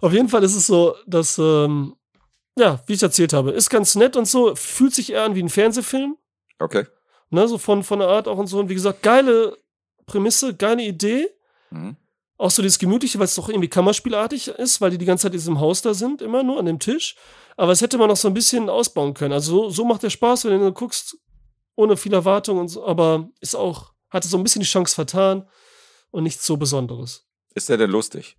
Auf 0.00 0.12
jeden 0.12 0.28
Fall 0.28 0.42
ist 0.44 0.54
es 0.56 0.66
so, 0.66 0.94
dass, 1.06 1.38
ähm, 1.38 1.94
ja, 2.58 2.80
wie 2.86 2.94
ich 2.94 3.02
erzählt 3.02 3.32
habe, 3.32 3.50
ist 3.52 3.70
ganz 3.70 3.94
nett 3.94 4.16
und 4.16 4.26
so, 4.26 4.54
fühlt 4.56 4.94
sich 4.94 5.12
eher 5.12 5.24
an 5.24 5.34
wie 5.34 5.42
ein 5.42 5.48
Fernsehfilm, 5.48 6.16
Okay. 6.58 6.86
ne, 7.30 7.46
so 7.48 7.58
von, 7.58 7.82
von 7.82 7.98
der 8.00 8.08
Art 8.08 8.28
auch 8.28 8.38
und 8.38 8.46
so. 8.46 8.58
Und 8.58 8.68
wie 8.68 8.74
gesagt, 8.74 9.02
geile 9.02 9.56
Prämisse, 10.06 10.54
geile 10.54 10.82
Idee. 10.82 11.28
Mhm. 11.70 11.96
Auch 12.36 12.50
so 12.50 12.62
dieses 12.62 12.78
Gemütliche, 12.78 13.18
weil 13.18 13.26
es 13.26 13.34
doch 13.34 13.48
irgendwie 13.50 13.68
Kammerspielartig 13.68 14.48
ist, 14.48 14.80
weil 14.80 14.90
die 14.90 14.98
die 14.98 15.04
ganze 15.04 15.22
Zeit 15.24 15.32
in 15.32 15.38
diesem 15.38 15.60
Haus 15.60 15.82
da 15.82 15.92
sind, 15.92 16.22
immer 16.22 16.42
nur 16.42 16.58
an 16.58 16.64
dem 16.64 16.78
Tisch. 16.78 17.14
Aber 17.58 17.72
es 17.72 17.82
hätte 17.82 17.98
man 17.98 18.08
noch 18.08 18.16
so 18.16 18.28
ein 18.28 18.34
bisschen 18.34 18.70
ausbauen 18.70 19.12
können. 19.12 19.34
Also 19.34 19.64
so, 19.64 19.70
so 19.70 19.84
macht 19.84 20.02
der 20.02 20.08
Spaß, 20.10 20.46
wenn 20.46 20.58
du 20.58 20.72
guckst, 20.72 21.18
ohne 21.76 21.96
viel 21.98 22.14
Erwartung 22.14 22.58
und 22.58 22.68
so, 22.68 22.86
aber 22.86 23.28
ist 23.40 23.54
auch, 23.54 23.92
hatte 24.08 24.26
so 24.26 24.36
ein 24.38 24.42
bisschen 24.42 24.60
die 24.60 24.66
Chance 24.68 24.94
vertan 24.94 25.48
und 26.10 26.22
nichts 26.24 26.46
so 26.46 26.56
Besonderes. 26.56 27.26
Ist 27.54 27.68
der 27.68 27.76
denn 27.76 27.90
lustig? 27.90 28.36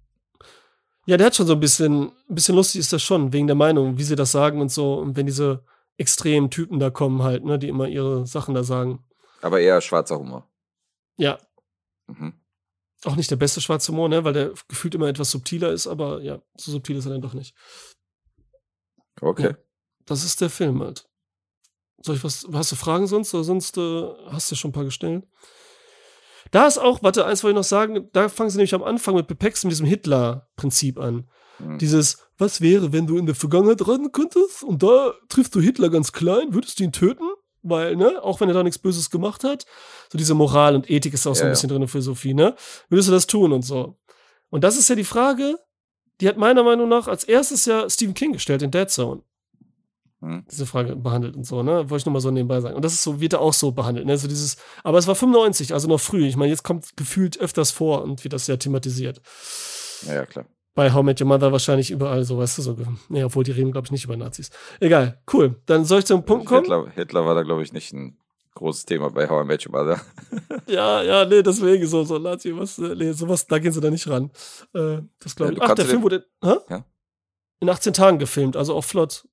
Ja, 1.05 1.17
der 1.17 1.27
hat 1.27 1.35
schon 1.35 1.47
so 1.47 1.53
ein 1.53 1.59
bisschen, 1.59 2.11
ein 2.29 2.35
bisschen 2.35 2.55
lustig 2.55 2.79
ist 2.79 2.93
das 2.93 3.01
schon, 3.01 3.33
wegen 3.33 3.47
der 3.47 3.55
Meinung, 3.55 3.97
wie 3.97 4.03
sie 4.03 4.15
das 4.15 4.31
sagen 4.31 4.61
und 4.61 4.71
so. 4.71 4.95
Und 4.99 5.15
wenn 5.17 5.25
diese 5.25 5.63
extremen 5.97 6.49
Typen 6.49 6.79
da 6.79 6.89
kommen 6.89 7.23
halt, 7.23 7.43
ne, 7.43 7.57
die 7.59 7.67
immer 7.67 7.87
ihre 7.87 8.25
Sachen 8.27 8.53
da 8.55 8.63
sagen. 8.63 9.03
Aber 9.41 9.59
eher 9.59 9.81
schwarzer 9.81 10.17
Humor. 10.19 10.47
Ja, 11.17 11.37
Mhm. 12.07 12.33
auch 13.05 13.15
nicht 13.15 13.31
der 13.31 13.35
beste 13.37 13.61
schwarze 13.61 13.91
Humor, 13.91 14.09
ne, 14.09 14.23
weil 14.23 14.33
der 14.33 14.53
gefühlt 14.67 14.93
immer 14.95 15.07
etwas 15.07 15.31
subtiler 15.31 15.71
ist, 15.71 15.87
aber 15.87 16.21
ja, 16.21 16.41
so 16.57 16.71
subtil 16.71 16.97
ist 16.97 17.05
er 17.05 17.11
dann 17.13 17.21
doch 17.21 17.33
nicht. 17.33 17.55
Okay. 19.21 19.51
Ja. 19.51 19.57
Das 20.05 20.23
ist 20.23 20.41
der 20.41 20.49
Film 20.49 20.81
halt. 20.81 21.07
Soll 22.03 22.15
ich 22.15 22.23
was, 22.23 22.47
hast 22.53 22.71
du 22.71 22.75
Fragen 22.75 23.07
sonst? 23.07 23.33
Oder 23.33 23.43
sonst 23.43 23.77
äh, 23.77 24.03
hast 24.27 24.51
du 24.51 24.55
schon 24.55 24.69
ein 24.69 24.73
paar 24.73 24.85
gestellt? 24.85 25.27
Da 26.51 26.67
ist 26.67 26.77
auch, 26.77 27.01
warte, 27.01 27.25
eins 27.25 27.43
wollte 27.43 27.53
ich 27.53 27.57
noch 27.57 27.63
sagen, 27.63 28.09
da 28.13 28.29
fangen 28.29 28.49
sie 28.49 28.57
nämlich 28.57 28.73
am 28.75 28.83
Anfang 28.83 29.15
mit 29.15 29.27
Bepex 29.27 29.63
mit 29.63 29.71
diesem 29.71 29.85
Hitler-Prinzip 29.85 30.99
an. 30.99 31.29
Mhm. 31.59 31.77
Dieses, 31.77 32.17
was 32.37 32.61
wäre, 32.61 32.91
wenn 32.91 33.07
du 33.07 33.17
in 33.17 33.25
der 33.25 33.35
Vergangenheit 33.35 33.87
reisen 33.87 34.11
könntest 34.11 34.63
und 34.63 34.83
da 34.83 35.13
triffst 35.29 35.55
du 35.55 35.61
Hitler 35.61 35.89
ganz 35.89 36.11
klein, 36.11 36.53
würdest 36.53 36.79
du 36.79 36.83
ihn 36.83 36.91
töten? 36.91 37.25
Weil, 37.63 37.95
ne, 37.95 38.21
auch 38.23 38.41
wenn 38.41 38.49
er 38.49 38.55
da 38.55 38.63
nichts 38.63 38.79
Böses 38.79 39.11
gemacht 39.11 39.43
hat, 39.43 39.65
so 40.11 40.17
diese 40.17 40.33
Moral 40.33 40.75
und 40.75 40.89
Ethik 40.89 41.13
ist 41.13 41.27
auch 41.27 41.35
so 41.35 41.41
Ja, 41.41 41.45
ein 41.45 41.49
ja. 41.49 41.53
bisschen 41.53 41.69
drin 41.69 41.87
für 41.87 42.01
Sophie, 42.01 42.33
ne? 42.33 42.55
Würdest 42.89 43.07
du 43.07 43.13
das 43.13 43.27
tun 43.27 43.53
und 43.53 43.61
so? 43.61 43.99
Und 44.49 44.63
das 44.63 44.77
ist 44.77 44.89
ja 44.89 44.95
die 44.95 45.03
Frage, 45.03 45.57
die 46.19 46.27
hat 46.27 46.37
meiner 46.37 46.63
Meinung 46.63 46.89
nach 46.89 47.07
als 47.07 47.23
erstes 47.23 47.65
ja 47.65 47.87
Stephen 47.89 48.15
King 48.15 48.33
gestellt 48.33 48.63
in 48.63 48.71
Dead 48.71 48.89
Zone. 48.89 49.21
Mhm. 50.21 50.45
Diese 50.51 50.65
Frage 50.67 50.95
behandelt 50.95 51.35
und 51.35 51.45
so, 51.45 51.63
ne? 51.63 51.89
Wollte 51.89 51.97
ich 51.97 52.05
nur 52.05 52.13
mal 52.13 52.19
so 52.21 52.29
nebenbei 52.31 52.61
sagen. 52.61 52.75
Und 52.75 52.85
das 52.85 52.93
ist 52.93 53.01
so, 53.03 53.19
wird 53.19 53.33
er 53.33 53.41
auch 53.41 53.53
so 53.53 53.71
behandelt, 53.71 54.05
ne? 54.05 54.17
So 54.17 54.27
dieses, 54.27 54.57
aber 54.83 54.97
es 54.99 55.07
war 55.07 55.15
95, 55.15 55.73
also 55.73 55.87
noch 55.87 55.99
früh. 55.99 56.25
Ich 56.27 56.35
meine, 56.37 56.51
jetzt 56.51 56.63
kommt 56.63 56.95
gefühlt 56.95 57.39
öfters 57.39 57.71
vor 57.71 58.03
und 58.03 58.23
wird 58.23 58.33
das 58.33 58.45
ja 58.47 58.55
thematisiert. 58.57 59.21
Ja, 60.07 60.13
ja, 60.13 60.25
klar. 60.25 60.45
Bei 60.73 60.93
How 60.93 61.03
Met 61.03 61.19
Your 61.19 61.27
Mother 61.27 61.51
wahrscheinlich 61.51 61.91
überall 61.91 62.23
so, 62.23 62.37
weißt 62.37 62.59
du, 62.59 62.61
so. 62.61 62.77
Nee, 63.09 63.23
obwohl 63.23 63.43
die 63.43 63.51
reden, 63.51 63.71
glaube 63.73 63.87
ich, 63.87 63.91
nicht 63.91 64.05
über 64.05 64.15
Nazis. 64.15 64.51
Egal, 64.79 65.21
cool. 65.33 65.59
Dann 65.65 65.83
soll 65.85 65.99
ich 65.99 66.05
zum 66.05 66.23
Punkt 66.23 66.45
kommen? 66.45 66.61
Hitler, 66.61 66.87
Hitler 66.95 67.25
war 67.25 67.35
da, 67.35 67.43
glaube 67.43 67.63
ich, 67.63 67.73
nicht 67.73 67.91
ein 67.91 68.17
großes 68.55 68.85
Thema 68.85 69.09
bei 69.09 69.27
How 69.27 69.43
I 69.43 69.47
Met 69.47 69.65
Your 69.65 69.71
Mother. 69.73 69.99
Ja, 70.67 71.01
ja, 71.01 71.25
nee, 71.25 71.41
deswegen 71.43 71.85
so, 71.87 72.03
so 72.03 72.17
Nazi, 72.19 72.55
was, 72.55 72.77
äh, 72.79 72.95
nee, 72.95 73.11
sowas, 73.11 73.47
da 73.47 73.59
gehen 73.59 73.71
sie 73.73 73.81
da 73.81 73.89
nicht 73.89 74.07
ran. 74.07 74.29
Äh, 74.73 74.99
das 75.19 75.35
glaube 75.35 75.51
Ja, 75.53 75.57
ich. 75.57 75.59
du 75.59 75.65
Ach, 75.65 75.75
der 75.75 75.85
Film 75.85 76.03
wurde 76.03 76.25
hä? 76.43 76.55
Ja. 76.69 76.85
in 77.59 77.69
18 77.69 77.93
Tagen 77.93 78.19
gefilmt, 78.19 78.55
also 78.55 78.73
auch 78.75 78.83
flott. 78.85 79.27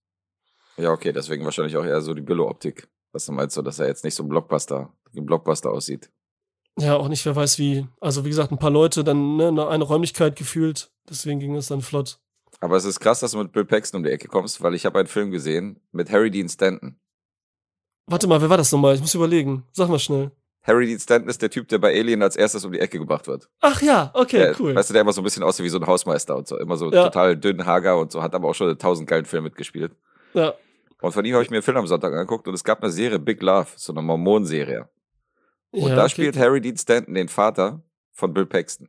Ja, 0.79 0.93
okay, 0.93 1.13
deswegen 1.13 1.45
wahrscheinlich 1.45 1.77
auch 1.77 1.85
eher 1.85 2.01
so 2.01 2.15
die 2.15 2.23
Billo-Optik. 2.23 2.89
Was 3.13 3.27
du 3.27 3.33
meinst, 3.33 3.55
so, 3.55 3.63
dass 3.63 3.79
er 3.79 3.87
jetzt 3.89 4.05
nicht 4.05 4.15
so 4.15 4.23
ein 4.23 4.29
Blockbuster, 4.29 4.93
wie 5.13 5.21
ein 5.21 5.27
Blockbuster 5.27 5.71
aussieht. 5.71 6.11
Ja, 6.79 6.97
auch 6.97 7.09
nicht, 7.09 7.25
wer 7.27 7.35
weiß 7.35 7.59
wie. 7.59 7.87
Also, 8.01 8.25
wie 8.25 8.29
gesagt, 8.29 8.53
ein 8.53 8.59
paar 8.59 8.71
Leute 8.71 9.03
dann, 9.03 9.37
ne, 9.37 9.49
in 9.49 9.59
eine 9.59 9.85
Räumlichkeit 9.85 10.37
gefühlt. 10.37 10.91
Deswegen 11.09 11.41
ging 11.41 11.57
es 11.57 11.67
dann 11.69 11.81
flott. 11.81 12.21
Aber 12.61 12.77
es 12.77 12.85
ist 12.85 13.01
krass, 13.01 13.21
dass 13.21 13.33
du 13.33 13.39
mit 13.39 13.53
Bill 13.53 13.65
Paxton 13.65 13.99
um 13.99 14.05
die 14.05 14.11
Ecke 14.11 14.29
kommst, 14.29 14.63
weil 14.63 14.75
ich 14.75 14.85
habe 14.87 14.99
einen 14.99 15.09
Film 15.09 15.31
gesehen 15.31 15.81
mit 15.91 16.11
Harry 16.11 16.31
Dean 16.31 16.49
Stanton. 16.49 17.01
Warte 18.07 18.27
mal, 18.27 18.41
wer 18.41 18.51
war 18.51 18.57
das 18.57 18.73
nochmal? 18.73 18.95
Ich 18.95 19.01
muss 19.01 19.15
überlegen. 19.15 19.65
Sag 19.73 19.89
mal 19.89 19.99
schnell. 19.99 20.31
Harry 20.63 20.87
Dean 20.87 20.99
Stanton 20.99 21.29
ist 21.31 21.41
der 21.43 21.51
Typ, 21.51 21.69
der 21.69 21.79
bei 21.79 21.95
Alien 21.99 22.23
als 22.23 22.37
erstes 22.37 22.65
um 22.65 22.73
die 22.73 22.81
Ecke 22.81 22.99
gebracht 22.99 23.27
wird. 23.27 23.49
Ach 23.61 23.81
ja, 23.81 24.11
okay, 24.15 24.39
der, 24.39 24.61
cool. 24.61 24.75
Weißt 24.75 24.91
du, 24.91 24.93
der 24.93 25.03
immer 25.03 25.13
so 25.13 25.21
ein 25.21 25.25
bisschen 25.25 25.43
aussieht 25.43 25.65
wie 25.65 25.69
so 25.71 25.79
ein 25.79 25.87
Hausmeister 25.87 26.37
und 26.37 26.47
so. 26.47 26.59
Immer 26.59 26.77
so 26.77 26.93
Ja. 26.93 27.05
total 27.05 27.37
dünn, 27.37 27.65
hager 27.65 27.99
und 27.99 28.13
so, 28.13 28.23
hat 28.23 28.35
aber 28.35 28.49
auch 28.49 28.55
schon 28.55 28.77
tausend 28.79 29.09
geilen 29.09 29.25
Filme 29.25 29.45
mitgespielt. 29.45 29.93
Ja. 30.35 30.55
Und 31.01 31.13
von 31.13 31.25
ihm 31.25 31.35
habe 31.35 31.45
ich 31.45 31.51
mir 31.51 31.57
einen 31.57 31.63
Film 31.63 31.77
am 31.77 31.87
Sonntag 31.87 32.13
angeguckt 32.13 32.49
und 32.49 32.55
es 32.55 32.65
gab 32.65 32.83
eine 32.83 32.91
Serie, 32.91 33.19
Big 33.19 33.41
Love, 33.43 33.69
so 33.77 33.93
eine 33.93 34.03
Mormon-Serie. 34.03 34.89
Und 35.71 35.91
ja, 35.91 35.97
da 35.97 36.03
okay. 36.03 36.11
spielt 36.11 36.37
Harry 36.37 36.61
Dean 36.61 36.77
Stanton 36.77 37.15
den 37.15 37.29
Vater 37.29 37.83
von 38.13 38.33
Bill 38.33 38.47
Paxton. 38.47 38.89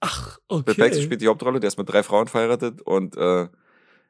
Ach, 0.00 0.38
Bill 0.48 0.58
okay. 0.58 0.74
Paxton 0.74 1.02
spielt 1.04 1.20
die 1.20 1.28
Hauptrolle, 1.28 1.60
der 1.60 1.68
ist 1.68 1.78
mit 1.78 1.88
drei 1.88 2.02
Frauen 2.02 2.28
verheiratet 2.28 2.82
und 2.82 3.16
äh, 3.16 3.48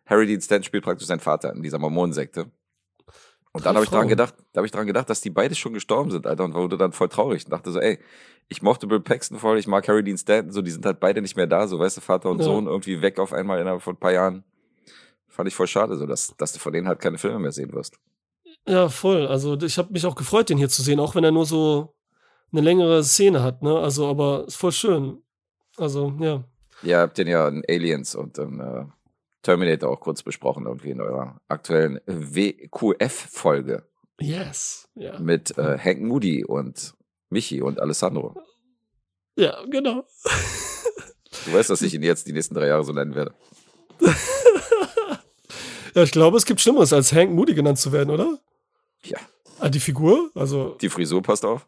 Harry 0.06 0.26
Dean 0.26 0.40
Stanton 0.40 0.64
spielt 0.64 0.84
praktisch 0.84 1.06
seinen 1.06 1.20
Vater 1.20 1.52
in 1.52 1.62
dieser 1.62 1.78
Mormonensekte. 1.78 2.50
Und 3.52 3.66
dann 3.66 3.74
habe 3.74 3.84
ich 3.84 3.90
dran 3.90 4.08
gedacht, 4.08 4.34
da 4.52 4.58
habe 4.58 4.66
ich 4.66 4.72
dran 4.72 4.86
gedacht, 4.86 5.10
dass 5.10 5.20
die 5.20 5.30
beide 5.30 5.54
schon 5.54 5.72
gestorben 5.72 6.10
sind, 6.10 6.26
Alter, 6.26 6.44
und 6.44 6.54
wurde 6.54 6.76
dann 6.76 6.92
voll 6.92 7.08
traurig 7.08 7.44
und 7.44 7.50
dachte 7.50 7.72
so, 7.72 7.80
ey, 7.80 7.98
ich 8.48 8.62
mochte 8.62 8.86
Bill 8.86 9.00
Paxton 9.00 9.38
voll, 9.38 9.58
ich 9.58 9.66
mag 9.66 9.86
Harry 9.88 10.04
Dean 10.04 10.16
Stanton, 10.18 10.52
so, 10.52 10.62
die 10.62 10.70
sind 10.70 10.86
halt 10.86 11.00
beide 11.00 11.20
nicht 11.20 11.36
mehr 11.36 11.46
da, 11.46 11.66
so, 11.66 11.78
weißt 11.78 11.96
du, 11.96 12.00
Vater 12.00 12.30
und 12.30 12.38
Ja. 12.38 12.44
Sohn 12.44 12.66
irgendwie 12.66 13.02
weg 13.02 13.18
auf 13.18 13.32
einmal 13.32 13.60
innerhalb 13.60 13.82
von 13.82 13.94
ein 13.94 13.98
paar 13.98 14.12
Jahren. 14.12 14.44
Fand 15.38 15.46
ich 15.46 15.54
voll 15.54 15.68
schade, 15.68 15.96
so, 15.96 16.04
dass, 16.04 16.34
dass 16.36 16.52
du 16.52 16.58
von 16.58 16.72
denen 16.72 16.88
halt 16.88 16.98
keine 16.98 17.16
Filme 17.16 17.38
mehr 17.38 17.52
sehen 17.52 17.72
wirst. 17.72 17.96
Ja, 18.66 18.88
voll. 18.88 19.28
Also 19.28 19.56
ich 19.62 19.78
habe 19.78 19.92
mich 19.92 20.04
auch 20.04 20.16
gefreut, 20.16 20.48
den 20.48 20.58
hier 20.58 20.68
zu 20.68 20.82
sehen, 20.82 20.98
auch 20.98 21.14
wenn 21.14 21.22
er 21.22 21.30
nur 21.30 21.46
so 21.46 21.94
eine 22.50 22.60
längere 22.60 23.04
Szene 23.04 23.40
hat, 23.40 23.62
ne? 23.62 23.78
Also, 23.78 24.08
aber 24.08 24.48
ist 24.48 24.56
voll 24.56 24.72
schön. 24.72 25.22
Also, 25.76 26.12
ja. 26.18 26.42
Ihr 26.82 26.98
habt 26.98 27.18
den 27.18 27.28
ja 27.28 27.46
in 27.46 27.62
Aliens 27.68 28.16
und 28.16 28.36
in 28.38 28.58
äh, 28.58 28.86
Terminator 29.42 29.90
auch 29.90 30.00
kurz 30.00 30.24
besprochen, 30.24 30.66
irgendwie 30.66 30.90
in 30.90 31.00
eurer 31.00 31.40
aktuellen 31.46 32.00
WQF-Folge. 32.06 33.86
Yes. 34.20 34.88
Ja. 34.96 35.20
mit 35.20 35.56
äh, 35.56 35.78
Hank 35.78 36.00
Moody 36.00 36.44
und 36.44 36.94
Michi 37.30 37.62
und 37.62 37.78
Alessandro. 37.78 38.34
Ja, 39.36 39.62
genau. 39.70 40.04
Du 41.44 41.52
weißt, 41.52 41.70
dass 41.70 41.82
ich 41.82 41.94
ihn 41.94 42.02
jetzt 42.02 42.26
die 42.26 42.32
nächsten 42.32 42.56
drei 42.56 42.66
Jahre 42.66 42.82
so 42.82 42.92
nennen 42.92 43.14
werde. 43.14 43.32
ja, 45.98 46.04
ich 46.04 46.12
glaube, 46.12 46.36
es 46.36 46.46
gibt 46.46 46.60
Schlimmeres, 46.60 46.92
als 46.92 47.12
Hank 47.12 47.32
Moody 47.32 47.54
genannt 47.54 47.78
zu 47.80 47.90
werden, 47.90 48.10
oder? 48.10 48.38
Ja. 49.02 49.18
Ah, 49.58 49.68
die 49.68 49.80
Figur? 49.80 50.30
Also. 50.36 50.76
Die 50.80 50.88
Frisur 50.88 51.20
passt 51.22 51.44
auf. 51.44 51.66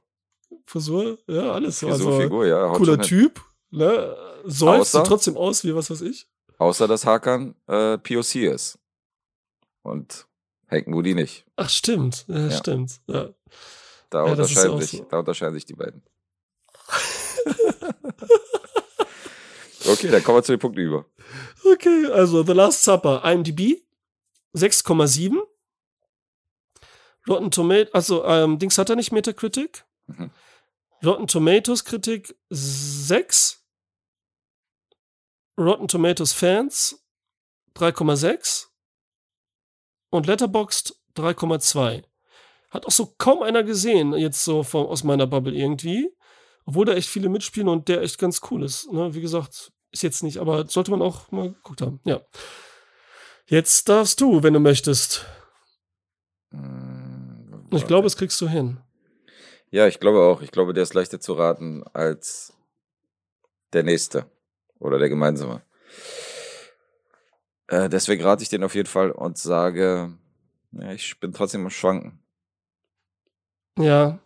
Frisur, 0.66 1.18
ja, 1.26 1.50
alles. 1.52 1.80
Frisur, 1.80 2.12
also, 2.12 2.20
Figur, 2.20 2.46
ja. 2.46 2.68
haut 2.68 2.76
cooler. 2.76 3.00
Typ, 3.00 3.40
ne? 3.70 4.16
Seufzt 4.44 4.94
Außer- 4.94 5.04
trotzdem 5.04 5.36
aus 5.36 5.64
wie 5.64 5.74
was 5.74 5.90
weiß 5.90 6.02
ich. 6.02 6.28
Außer, 6.58 6.86
dass 6.86 7.04
Hakan 7.06 7.56
äh, 7.66 7.98
POC 7.98 8.36
ist. 8.52 8.78
Und 9.82 10.26
Hank 10.70 10.86
Moody 10.86 11.14
nicht. 11.14 11.44
Ach, 11.56 11.68
stimmt. 11.68 12.24
Ja, 12.28 12.38
Ja. 12.38 12.50
stimmt. 12.52 13.00
Ja. 13.08 13.30
Da, 14.10 14.24
Ja, 14.26 14.30
unterscheiden 14.32 14.80
sich, 14.80 14.90
so. 15.00 15.06
da 15.10 15.18
unterscheiden 15.18 15.54
sich 15.54 15.66
die 15.66 15.74
beiden. 15.74 16.02
okay, 19.90 20.08
dann 20.08 20.22
kommen 20.22 20.38
wir 20.38 20.42
zu 20.42 20.52
den 20.52 20.58
Punkten 20.60 20.80
über. 20.80 21.04
Okay, 21.72 22.06
also 22.12 22.42
The 22.44 22.52
Last 22.52 22.84
Supper, 22.84 23.22
IMDb 23.24 23.82
6,7. 24.54 25.38
Rotten 27.28 27.50
Tomatoes, 27.50 27.94
also 27.94 28.24
ähm, 28.24 28.58
Dings 28.58 28.78
hat 28.78 28.90
er 28.90 28.96
nicht 28.96 29.12
Metacritic. 29.12 29.84
Mhm. 30.06 30.30
Rotten 31.04 31.26
Tomatoes 31.26 31.84
Kritik 31.84 32.34
6. 32.50 33.64
Rotten 35.58 35.88
Tomatoes 35.88 36.32
Fans 36.32 37.02
3,6. 37.76 38.66
Und 40.10 40.26
Letterboxd 40.26 40.96
3,2. 41.16 42.02
Hat 42.70 42.86
auch 42.86 42.90
so 42.90 43.14
kaum 43.18 43.42
einer 43.42 43.62
gesehen, 43.62 44.12
jetzt 44.14 44.44
so 44.44 44.62
von, 44.62 44.86
aus 44.86 45.04
meiner 45.04 45.26
Bubble 45.26 45.54
irgendwie. 45.54 46.10
Obwohl 46.66 46.86
da 46.86 46.92
echt 46.92 47.08
viele 47.08 47.28
mitspielen 47.28 47.68
und 47.68 47.88
der 47.88 48.02
echt 48.02 48.18
ganz 48.18 48.40
cool 48.50 48.62
ist. 48.62 48.90
Ne? 48.92 49.14
Wie 49.14 49.20
gesagt, 49.20 49.72
ist 49.92 50.02
jetzt 50.02 50.22
nicht, 50.22 50.38
aber 50.38 50.66
sollte 50.68 50.90
man 50.90 51.02
auch 51.02 51.30
mal 51.30 51.52
geguckt 51.52 51.80
haben. 51.80 52.00
Ja. 52.04 52.20
Jetzt 53.50 53.88
darfst 53.88 54.20
du, 54.20 54.44
wenn 54.44 54.54
du 54.54 54.60
möchtest. 54.60 55.26
Mm, 56.50 57.66
Ich 57.72 57.84
glaube, 57.84 58.04
das 58.04 58.16
kriegst 58.16 58.40
du 58.40 58.48
hin. 58.48 58.78
Ja, 59.72 59.88
ich 59.88 59.98
glaube 59.98 60.20
auch. 60.20 60.40
Ich 60.40 60.52
glaube, 60.52 60.72
der 60.72 60.84
ist 60.84 60.94
leichter 60.94 61.18
zu 61.18 61.32
raten 61.32 61.82
als 61.92 62.52
der 63.72 63.82
nächste 63.82 64.30
oder 64.78 65.00
der 65.00 65.08
gemeinsame. 65.08 65.62
Äh, 67.66 67.88
deswegen 67.88 68.22
rate 68.22 68.44
ich 68.44 68.48
den 68.48 68.62
auf 68.62 68.76
jeden 68.76 68.88
Fall 68.88 69.10
und 69.10 69.36
sage, 69.36 70.16
ja, 70.70 70.92
ich 70.92 71.18
bin 71.18 71.32
trotzdem 71.32 71.64
am 71.64 71.70
Schwanken. 71.70 72.22
Ja. 73.76 74.20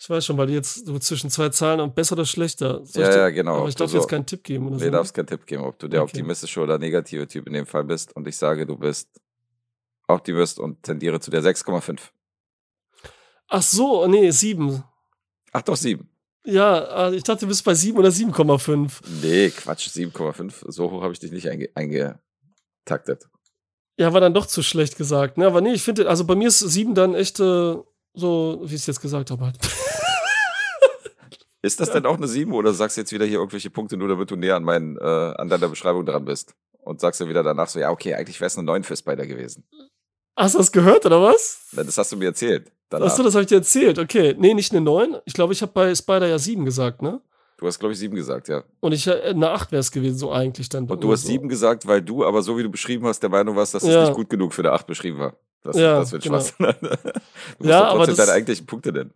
Ich 0.00 0.08
weiß 0.08 0.24
schon, 0.24 0.36
weil 0.38 0.46
du 0.46 0.52
jetzt 0.52 0.86
so 0.86 0.96
zwischen 1.00 1.28
zwei 1.28 1.48
Zahlen 1.48 1.80
und 1.80 1.94
besser 1.96 2.12
oder 2.12 2.24
schlechter. 2.24 2.84
Soll 2.86 3.02
Ja, 3.02 3.16
ja, 3.16 3.30
genau. 3.30 3.56
Aber 3.58 3.68
ich 3.68 3.74
darf 3.74 3.90
So- 3.90 3.96
jetzt 3.98 4.06
keinen 4.08 4.26
Tipp 4.26 4.44
geben 4.44 4.68
oder 4.68 4.76
Nee, 4.76 4.84
so. 4.84 4.90
darfst 4.90 5.12
keinen 5.12 5.26
Tipp 5.26 5.44
geben, 5.44 5.64
ob 5.64 5.76
du 5.78 5.88
der 5.88 6.02
Okay. 6.02 6.10
optimistische 6.10 6.60
oder 6.60 6.78
negative 6.78 7.26
Typ 7.26 7.46
in 7.48 7.52
dem 7.54 7.66
Fall 7.66 7.82
bist. 7.84 8.14
Und 8.14 8.28
ich 8.28 8.36
sage, 8.36 8.64
du 8.64 8.76
bist 8.76 9.08
Optimist 10.06 10.58
und 10.60 10.82
tendiere 10.84 11.18
zu 11.20 11.30
der 11.32 11.42
6,5. 11.42 12.12
Ach 13.48 13.62
so, 13.62 14.06
nee, 14.06 14.30
sieben. 14.30 14.84
Ach 15.52 15.62
doch, 15.62 15.76
7. 15.76 16.08
Ja, 16.44 16.84
ah, 16.88 17.12
ich 17.12 17.24
dachte, 17.24 17.40
du 17.40 17.48
bist 17.48 17.64
bei 17.64 17.74
sieben 17.74 17.98
oder 17.98 18.10
7,5. 18.10 19.00
Nee, 19.22 19.50
Quatsch, 19.50 19.88
7,5. 19.88 20.64
So 20.68 20.90
hoch 20.90 21.02
habe 21.02 21.12
ich 21.12 21.18
dich 21.18 21.32
nicht 21.32 21.48
einge 21.48 21.68
eingetaktet. 21.74 23.28
Ja, 23.98 24.12
war 24.12 24.20
dann 24.20 24.32
doch 24.34 24.46
zu 24.46 24.62
schlecht 24.62 24.96
gesagt. 24.96 25.38
Ne? 25.38 25.46
Aber 25.46 25.60
nee, 25.60 25.72
ich 25.72 25.82
finde, 25.82 26.08
also 26.08 26.24
bei 26.24 26.36
mir 26.36 26.48
ist 26.48 26.60
sieben 26.60 26.94
dann 26.94 27.14
echt 27.14 27.40
äh, 27.40 27.76
so, 28.18 28.60
wie 28.62 28.74
ich 28.74 28.80
es 28.80 28.86
jetzt 28.86 29.00
gesagt 29.00 29.30
habe. 29.30 29.44
Halt. 29.44 29.58
Ist 31.62 31.80
das 31.80 31.90
denn 31.90 32.06
auch 32.06 32.16
eine 32.16 32.28
7 32.28 32.52
oder 32.52 32.72
sagst 32.72 32.96
du 32.96 33.00
jetzt 33.00 33.12
wieder 33.12 33.24
hier 33.24 33.38
irgendwelche 33.38 33.70
Punkte, 33.70 33.96
nur 33.96 34.08
damit 34.08 34.30
du 34.30 34.36
näher 34.36 34.56
an, 34.56 34.64
meinen, 34.64 34.96
äh, 34.96 35.02
an 35.02 35.48
deiner 35.48 35.68
Beschreibung 35.68 36.06
dran 36.06 36.24
bist? 36.24 36.54
Und 36.80 37.00
sagst 37.00 37.20
du 37.20 37.28
wieder 37.28 37.42
danach 37.42 37.68
so, 37.68 37.78
ja, 37.80 37.90
okay, 37.90 38.14
eigentlich 38.14 38.40
wäre 38.40 38.46
es 38.46 38.56
eine 38.56 38.64
9 38.64 38.84
für 38.84 38.96
Spider 38.96 39.26
gewesen. 39.26 39.64
Hast 40.36 40.54
du 40.54 40.58
das 40.58 40.70
gehört 40.70 41.04
oder 41.04 41.20
was? 41.20 41.68
Das 41.72 41.98
hast 41.98 42.12
du 42.12 42.16
mir 42.16 42.26
erzählt. 42.26 42.70
Danach. 42.88 43.08
Achso, 43.08 43.22
das 43.22 43.34
habe 43.34 43.42
ich 43.42 43.48
dir 43.48 43.56
erzählt. 43.56 43.98
Okay. 43.98 44.34
Nee, 44.38 44.54
nicht 44.54 44.72
eine 44.72 44.80
9. 44.80 45.16
Ich 45.24 45.34
glaube, 45.34 45.52
ich 45.52 45.60
habe 45.60 45.72
bei 45.72 45.94
Spider 45.94 46.28
ja 46.28 46.38
7 46.38 46.64
gesagt, 46.64 47.02
ne? 47.02 47.20
Du 47.58 47.66
hast, 47.66 47.78
glaube 47.80 47.92
ich, 47.92 47.98
7 47.98 48.14
gesagt, 48.14 48.48
ja. 48.48 48.62
Und 48.80 48.92
ich 48.92 49.06
äh, 49.08 49.20
eine 49.20 49.50
8 49.50 49.72
wäre 49.72 49.80
es 49.80 49.90
gewesen, 49.90 50.16
so 50.16 50.30
eigentlich 50.32 50.68
dann. 50.68 50.86
Und 50.88 51.02
du 51.02 51.12
hast 51.12 51.22
so. 51.22 51.28
7 51.28 51.48
gesagt, 51.48 51.86
weil 51.86 52.00
du 52.00 52.24
aber 52.24 52.40
so 52.42 52.56
wie 52.56 52.62
du 52.62 52.70
beschrieben 52.70 53.04
hast, 53.06 53.20
der 53.20 53.30
Meinung 53.30 53.56
warst, 53.56 53.74
dass 53.74 53.82
es 53.82 53.92
Ja. 53.92 54.04
nicht 54.04 54.14
gut 54.14 54.30
genug 54.30 54.54
für 54.54 54.62
eine 54.62 54.72
8 54.72 54.86
beschrieben 54.86 55.18
war. 55.18 55.34
Das, 55.64 55.76
Ja, 55.76 55.98
das 55.98 56.12
wird 56.12 56.22
genau. 56.22 56.38
Spaß. 56.40 56.56
du 56.58 56.64
musst 56.64 56.80
Ja, 57.60 57.80
doch 57.80 57.86
aber 57.88 57.96
trotzdem 57.98 58.16
das- 58.16 58.26
deine 58.26 58.32
eigentlichen 58.32 58.66
Punkte 58.66 58.92
nennen. 58.92 59.12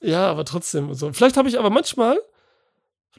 Ja, 0.00 0.26
aber 0.30 0.44
trotzdem. 0.44 0.92
So. 0.94 1.12
Vielleicht 1.12 1.36
habe 1.36 1.48
ich 1.48 1.58
aber 1.58 1.70
manchmal, 1.70 2.18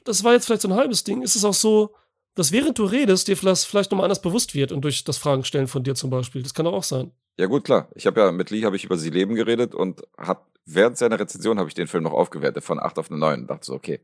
das 0.03 0.23
war 0.23 0.33
jetzt 0.33 0.45
vielleicht 0.45 0.61
so 0.63 0.67
ein 0.67 0.73
halbes 0.75 1.03
Ding, 1.03 1.21
ist 1.21 1.35
es 1.35 1.43
auch 1.45 1.53
so, 1.53 1.93
dass 2.35 2.51
während 2.51 2.77
du 2.77 2.85
redest, 2.85 3.27
dir 3.27 3.37
vielleicht, 3.37 3.65
vielleicht 3.65 3.91
nochmal 3.91 4.05
anders 4.05 4.21
bewusst 4.21 4.53
wird 4.55 4.71
und 4.71 4.81
durch 4.81 5.03
das 5.03 5.17
Fragen 5.17 5.43
stellen 5.45 5.67
von 5.67 5.83
dir 5.83 5.95
zum 5.95 6.09
Beispiel. 6.09 6.43
Das 6.43 6.53
kann 6.53 6.65
doch 6.65 6.73
auch 6.73 6.83
sein. 6.83 7.11
Ja 7.39 7.45
gut, 7.47 7.63
klar. 7.65 7.87
Ich 7.95 8.07
habe 8.07 8.19
ja 8.19 8.31
mit 8.31 8.49
Lee 8.49 8.65
habe 8.65 8.75
ich 8.75 8.83
über 8.83 8.97
sie 8.97 9.09
Leben 9.09 9.35
geredet 9.35 9.73
und 9.75 10.01
hab 10.17 10.47
während 10.65 10.97
seiner 10.97 11.19
Rezension 11.19 11.59
habe 11.59 11.69
ich 11.69 11.75
den 11.75 11.87
Film 11.87 12.03
noch 12.03 12.13
aufgewertet 12.13 12.63
von 12.63 12.79
8 12.79 12.97
auf 12.99 13.09
eine 13.11 13.19
9 13.19 13.41
und 13.41 13.47
dachte 13.47 13.65
so, 13.65 13.73
okay, 13.73 13.99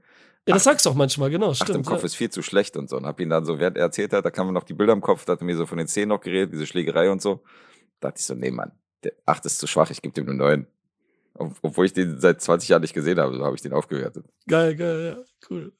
Ja, 0.48 0.56
das 0.56 0.64
sagst 0.64 0.86
du 0.86 0.90
auch 0.90 0.96
manchmal, 0.96 1.30
genau, 1.30 1.52
8 1.52 1.62
im 1.62 1.66
stimmt. 1.68 1.86
Kopf 1.86 2.00
ja. 2.00 2.06
ist 2.06 2.16
viel 2.16 2.30
zu 2.32 2.42
schlecht 2.42 2.76
und 2.76 2.90
so. 2.90 2.98
Und 2.98 3.06
hab 3.06 3.20
ihn 3.20 3.30
dann 3.30 3.46
so, 3.46 3.60
während 3.60 3.78
er 3.78 3.84
erzählt 3.84 4.12
hat, 4.14 4.26
da 4.26 4.32
kamen 4.32 4.54
noch 4.54 4.64
die 4.64 4.74
Bilder 4.74 4.94
im 4.94 5.02
Kopf, 5.02 5.24
da 5.26 5.34
hat 5.34 5.42
er 5.42 5.46
mir 5.46 5.56
so 5.56 5.66
von 5.68 5.78
den 5.78 5.88
Szenen 5.88 6.10
noch 6.10 6.22
geredet, 6.22 6.52
diese 6.54 6.66
Schlägerei 6.66 7.12
und 7.12 7.22
so. 7.22 7.44
Da 8.00 8.10
dachte 8.10 8.20
ich 8.20 8.26
so, 8.26 8.34
nee, 8.34 8.50
Mann, 8.52 8.72
der 9.04 9.14
8 9.26 9.46
ist 9.46 9.60
zu 9.60 9.68
schwach, 9.68 9.92
ich 9.92 10.02
gebe 10.02 10.14
dem 10.16 10.26
nur 10.26 10.36
9. 10.36 10.66
Ob- 11.36 11.56
Obwohl 11.62 11.86
ich 11.86 11.94
den 11.94 12.20
seit 12.20 12.42
20 12.42 12.70
Jahren 12.70 12.82
nicht 12.82 12.94
gesehen 12.94 13.20
habe, 13.20 13.36
so 13.36 13.44
habe 13.46 13.56
ich 13.56 13.62
den 13.62 13.74
aufgewertet. 13.74 14.26
Geil, 14.48 14.76
geil, 14.76 15.16
ja, 15.18 15.24
cool. 15.50 15.74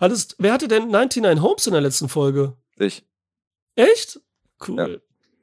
Hattest, 0.00 0.34
wer 0.38 0.52
hatte 0.52 0.68
denn 0.68 0.88
99 0.88 1.40
Homes 1.42 1.66
in 1.66 1.72
der 1.72 1.80
letzten 1.80 2.08
Folge? 2.08 2.56
Ich, 2.76 3.06
Echt? 3.74 4.20
Cool. 4.66 4.76
Ja. 4.78 4.88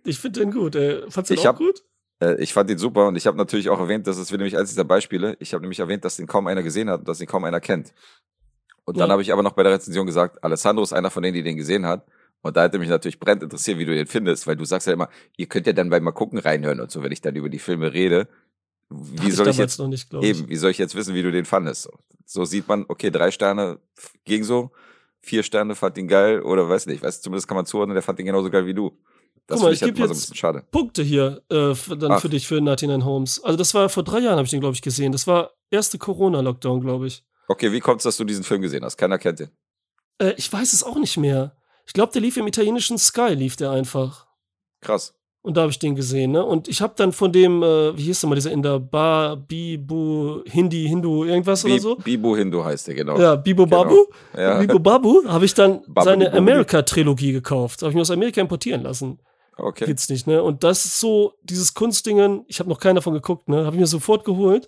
Ich 0.05 0.19
finde 0.19 0.41
den 0.41 0.51
gut. 0.51 0.75
Ey. 0.75 1.01
Fandst 1.09 1.31
du 1.31 1.33
den 1.33 1.39
Ich 1.39 1.47
auch 1.47 1.53
hab- 1.53 1.57
gut? 1.57 1.83
äh, 2.21 2.35
ich 2.41 2.53
fand 2.53 2.69
ihn 2.69 2.77
super 2.77 3.07
und 3.07 3.15
ich 3.15 3.25
habe 3.25 3.37
natürlich 3.37 3.69
auch 3.69 3.79
erwähnt, 3.79 4.05
dass 4.05 4.17
es 4.17 4.29
wieder 4.31 4.37
nämlich 4.43 4.57
eins 4.57 4.69
dieser 4.69 4.83
Beispiele, 4.83 5.35
ich 5.39 5.53
habe 5.53 5.61
nämlich 5.61 5.79
erwähnt, 5.79 6.05
dass 6.05 6.17
den 6.17 6.27
kaum 6.27 6.45
einer 6.47 6.61
gesehen 6.61 6.89
hat 6.89 6.99
und 6.99 7.07
dass 7.07 7.19
ihn 7.21 7.27
kaum 7.27 7.43
einer 7.43 7.59
kennt. 7.59 7.93
Und 8.89 8.97
dann 8.97 9.07
Ja. 9.09 9.11
habe 9.13 9.21
ich 9.21 9.31
aber 9.31 9.43
noch 9.43 9.53
bei 9.53 9.61
der 9.63 9.73
Rezension 9.73 10.05
gesagt, 10.07 10.43
Alessandro 10.43 10.83
ist 10.83 10.93
einer 10.93 11.11
von 11.11 11.21
denen, 11.21 11.35
die 11.35 11.43
den 11.43 11.57
gesehen 11.57 11.85
hat. 11.85 12.05
Und 12.41 12.57
da 12.57 12.63
hätte 12.63 12.79
mich 12.79 12.89
natürlich 12.89 13.19
brennend 13.19 13.43
interessiert, 13.43 13.77
wie 13.77 13.85
du 13.85 13.93
den 13.93 14.07
findest, 14.07 14.47
weil 14.47 14.55
du 14.55 14.65
sagst 14.65 14.87
ja 14.87 14.93
immer, 14.93 15.09
ihr 15.37 15.45
könnt 15.45 15.67
ja 15.67 15.73
dann 15.73 15.89
beim 15.89 16.03
Mal 16.03 16.11
gucken 16.11 16.39
reinhören 16.39 16.79
und 16.79 16.89
so, 16.89 17.03
wenn 17.03 17.11
ich 17.11 17.21
dann 17.21 17.35
über 17.35 17.49
die 17.49 17.59
Filme 17.59 17.93
rede. 17.93 18.27
Wie 18.89 19.19
Hatte 19.19 19.31
soll 19.33 19.47
ich 19.49 19.55
damals 19.57 19.57
jetzt 19.57 19.79
noch 19.79 19.87
nicht, 19.89 20.07
ich. 20.13 20.23
eben, 20.23 20.49
wie 20.49 20.55
soll 20.55 20.71
ich 20.71 20.79
jetzt 20.79 20.95
wissen, 20.95 21.13
wie 21.13 21.21
du 21.21 21.31
den 21.31 21.45
fandest? 21.45 21.83
So, 21.83 21.91
so 22.25 22.45
sieht 22.45 22.67
man, 22.67 22.85
okay, 22.87 23.11
drei 23.11 23.29
Sterne 23.29 23.77
ging 24.25 24.43
so, 24.43 24.71
vier 25.21 25.43
Sterne 25.43 25.75
fand 25.75 25.97
ihn 25.99 26.07
geil 26.07 26.41
oder 26.41 26.67
weiß 26.67 26.87
nicht, 26.87 27.03
weiß 27.03 27.21
zumindest 27.21 27.47
kann 27.47 27.57
man 27.57 27.67
zuordnen, 27.67 27.93
der 27.93 28.01
fand 28.01 28.19
ihn 28.19 28.25
genauso 28.25 28.49
geil 28.49 28.65
wie 28.65 28.73
du. 28.73 28.97
Das 29.45 29.57
Guck 29.59 29.65
mal, 29.65 29.73
ich 29.73 29.75
ich 29.77 29.81
halt 29.83 29.91
geb 29.93 29.97
immer 29.99 30.07
so 30.07 30.13
ein 30.13 30.15
jetzt- 30.15 30.21
bisschen 30.29 30.35
schade. 30.37 30.63
Punkte 30.71 31.03
hier 31.03 31.41
äh, 31.51 31.75
für, 31.75 31.95
dann 31.97 32.13
Ach. 32.13 32.21
für 32.21 32.29
dich 32.29 32.47
für 32.47 32.59
99 32.61 33.05
Homes. 33.05 33.43
Also 33.43 33.57
das 33.57 33.73
war 33.75 33.89
vor 33.89 34.03
drei 34.03 34.19
Jahren, 34.19 34.37
habe 34.37 34.45
ich 34.45 34.51
den, 34.51 34.59
glaube 34.61 34.73
ich, 34.75 34.81
gesehen. 34.81 35.11
Das 35.11 35.27
war 35.27 35.51
erste 35.69 35.97
Corona-Lockdown, 35.99 36.81
glaube 36.81 37.07
ich. 37.07 37.23
Okay, 37.49 37.71
wie 37.71 37.79
kommt's, 37.79 38.03
dass 38.03 38.15
du 38.15 38.23
diesen 38.23 38.43
Film 38.43 38.61
gesehen 38.61 38.85
hast? 38.85 38.95
Keiner 38.95 39.17
kennt 39.17 39.39
den. 39.39 39.49
Äh, 40.21 40.33
ich 40.37 40.51
weiß 40.53 40.71
es 40.71 40.83
auch 40.83 40.97
nicht 40.97 41.17
mehr. 41.17 41.55
Ich 41.87 41.93
glaube, 41.93 42.13
der 42.13 42.21
lief 42.21 42.37
im 42.37 42.45
italienischen 42.45 42.99
Sky, 42.99 43.33
lief 43.33 43.55
der 43.55 43.71
einfach. 43.71 44.27
Krass. 44.81 45.15
Und 45.41 45.57
da 45.57 45.61
habe 45.61 45.71
ich 45.71 45.79
den 45.79 45.95
gesehen, 45.95 46.31
ne? 46.31 46.45
Und 46.45 46.67
ich 46.67 46.81
habe 46.81 46.93
dann 46.95 47.11
von 47.11 47.31
dem, 47.31 47.63
äh, 47.63 47.97
wie 47.97 48.03
hieß 48.03 48.19
der 48.19 48.29
mal, 48.29 48.35
dieser 48.35 48.51
in 48.51 48.61
der 48.61 48.77
Bar, 48.77 49.35
Bibu, 49.35 50.43
Hindi, 50.45 50.87
Hindu, 50.87 51.23
irgendwas 51.23 51.63
Bi 51.63 51.71
oder 51.71 51.81
so? 51.81 51.95
Bibo 51.95 52.35
Hindu 52.35 52.63
heißt 52.63 52.87
der, 52.87 52.95
genau. 52.95 53.17
Ja, 53.17 53.35
Bibo 53.35 53.65
Genau. 53.65 53.83
Babu. 53.83 54.05
Ja. 54.37 54.59
Bibo 54.59 54.77
Babu 54.77 55.23
habe 55.25 55.45
ich 55.45 55.53
dann 55.55 55.81
Babu 55.87 56.05
seine. 56.05 56.31
America-Trilogie 56.33 57.31
gekauft. 57.31 57.81
Habe 57.81 57.89
ich 57.89 57.95
mir 57.95 58.01
aus 58.01 58.11
Amerika 58.11 58.41
importieren 58.41 58.83
lassen. 58.83 59.19
Okay. 59.55 59.85
Gibt's 59.85 60.07
nicht, 60.09 60.27
ne? 60.27 60.43
Und 60.43 60.63
das 60.63 60.85
ist 60.85 60.99
so, 60.99 61.33
dieses 61.43 61.73
Kunstdingen, 61.73 62.43
ich 62.47 62.59
habe 62.59 62.69
noch 62.69 62.79
keinen 62.79 62.95
davon 62.95 63.13
geguckt, 63.13 63.47
ne? 63.49 63.65
Habe 63.65 63.75
ich 63.75 63.79
mir 63.79 63.87
sofort 63.87 64.25
geholt. 64.25 64.67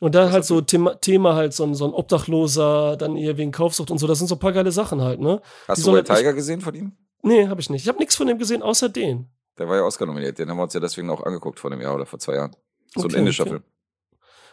Und 0.00 0.14
da 0.14 0.26
Was 0.26 0.32
halt 0.32 0.44
so 0.44 0.60
Thema, 0.60 0.94
Thema 1.00 1.34
halt 1.34 1.52
so 1.52 1.64
ein, 1.64 1.74
so 1.74 1.84
ein 1.84 1.92
Obdachloser, 1.92 2.96
dann 2.96 3.16
eher 3.16 3.36
wegen 3.36 3.50
Kaufsucht 3.50 3.90
und 3.90 3.98
so. 3.98 4.06
Das 4.06 4.18
sind 4.18 4.28
so 4.28 4.36
ein 4.36 4.38
paar 4.38 4.52
geile 4.52 4.70
Sachen 4.70 5.00
halt, 5.00 5.20
ne? 5.20 5.40
Hast 5.66 5.78
Die 5.78 5.82
du 5.84 5.92
White 5.92 6.12
halt 6.12 6.20
Tiger 6.20 6.34
gesehen 6.34 6.60
von 6.60 6.74
ihm? 6.74 6.92
Nee, 7.22 7.48
habe 7.48 7.60
ich 7.60 7.68
nicht. 7.68 7.82
Ich 7.82 7.88
habe 7.88 7.98
nichts 7.98 8.14
von 8.14 8.26
dem 8.28 8.38
gesehen, 8.38 8.62
außer 8.62 8.88
den. 8.88 9.28
Der 9.58 9.68
war 9.68 9.76
ja 9.76 9.82
Oscar 9.82 10.06
nominiert. 10.06 10.38
Den 10.38 10.48
haben 10.48 10.56
wir 10.56 10.62
uns 10.62 10.74
ja 10.74 10.80
deswegen 10.80 11.10
auch 11.10 11.24
angeguckt 11.24 11.58
vor 11.58 11.72
einem 11.72 11.80
Jahr 11.80 11.96
oder 11.96 12.06
vor 12.06 12.20
zwei 12.20 12.34
Jahren. 12.34 12.54
So 12.94 13.04
Okay, 13.04 13.16
ein 13.16 13.20
indischer 13.20 13.42
okay. 13.42 13.50
Film. 13.50 13.62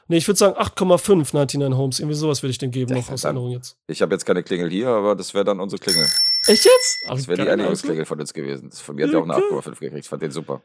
Nee, 0.08 0.18
ich 0.18 0.28
würde 0.28 0.38
sagen 0.38 0.56
8,5 0.56 1.34
99 1.34 1.78
Homes. 1.78 2.00
Irgendwie 2.00 2.16
sowas 2.16 2.44
würde 2.44 2.52
ich 2.52 2.58
den 2.58 2.72
geben, 2.72 2.94
noch 2.94 3.10
aus. 3.10 3.24
Erinnerung 3.24 3.52
jetzt. 3.52 3.78
Ich 3.88 4.02
habe 4.02 4.14
jetzt 4.14 4.26
keine 4.26 4.44
Klingel 4.44 4.70
hier, 4.70 4.90
aber 4.90 5.16
das 5.16 5.34
wäre 5.34 5.46
dann 5.46 5.60
unsere 5.60 5.80
Klingel. 5.80 6.08
Echt 6.48 6.66
jetzt? 6.66 6.98
Das 7.08 7.28
wäre 7.28 7.44
die. 7.44 7.50
Einigungsklingel 7.50 8.06
von 8.06 8.20
uns 8.20 8.34
gewesen. 8.34 8.70
Das 8.70 8.82
von 8.82 8.96
mir 8.96 9.08
hat 9.08 9.14
ja 9.14 9.20
auch 9.20 9.24
eine 9.24 9.42
cool. 9.52 9.60
8,5 9.60 9.80
gekriegt. 9.80 9.98
Ich 9.98 10.10
fand 10.10 10.22
den 10.22 10.32
super. 10.32 10.62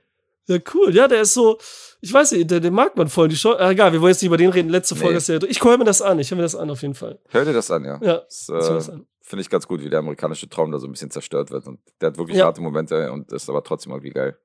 Ja, 0.51 0.59
cool. 0.75 0.95
Ja, 0.95 1.09
der 1.09 1.23
ist 1.23 1.35
so, 1.35 1.59
ich 2.01 2.13
weiß 2.13 2.33
nicht, 2.33 2.51
der, 2.51 2.61
den 2.61 2.75
mag 2.75 2.97
man 2.97 3.09
voll. 3.09 3.29
Die 3.29 3.37
Show, 3.37 3.53
ah, 3.53 3.71
egal, 3.71 3.93
wir 3.93 4.01
wollen 4.01 4.11
jetzt 4.13 4.21
nicht 4.23 4.27
über 4.29 4.37
den 4.37 4.51
reden. 4.51 4.69
Letzte 4.69 4.97
Folge 4.97 5.13
Nee. 5.15 5.19
ist 5.19 5.29
ja, 5.29 5.39
ich 5.43 5.63
höre 5.63 5.79
mir 5.79 5.85
das 5.85 6.03
an. 6.03 6.19
Ich 6.19 6.31
höre 6.31 6.37
mir 6.37 6.43
das 6.43 6.55
an 6.57 6.71
auf 6.71 6.83
jeden 6.83 6.95
Fall. 6.95 7.19
Hör 7.29 7.45
dir 7.45 7.53
das 7.53 7.71
an, 7.71 7.85
ja. 7.85 7.99
Ja, 8.03 8.23
Das 8.27 8.49
äh, 8.49 8.93
finde 9.23 9.43
ich 9.43 9.49
ganz 9.51 9.67
gut, 9.69 9.83
wie 9.85 9.91
der 9.91 10.01
amerikanische 10.01 10.49
Traum 10.49 10.73
da 10.73 10.79
so 10.79 10.87
ein 10.87 10.93
bisschen 10.93 11.11
zerstört 11.11 11.51
wird. 11.51 11.67
Und 11.67 11.79
der 12.01 12.09
hat 12.09 12.19
wirklich 12.19 12.37
Ja. 12.39 12.47
harte 12.47 12.61
Momente 12.61 13.13
und 13.13 13.31
ist 13.33 13.49
aber 13.49 13.63
trotzdem 13.63 13.93
irgendwie 13.93 14.11
geil. 14.11 14.37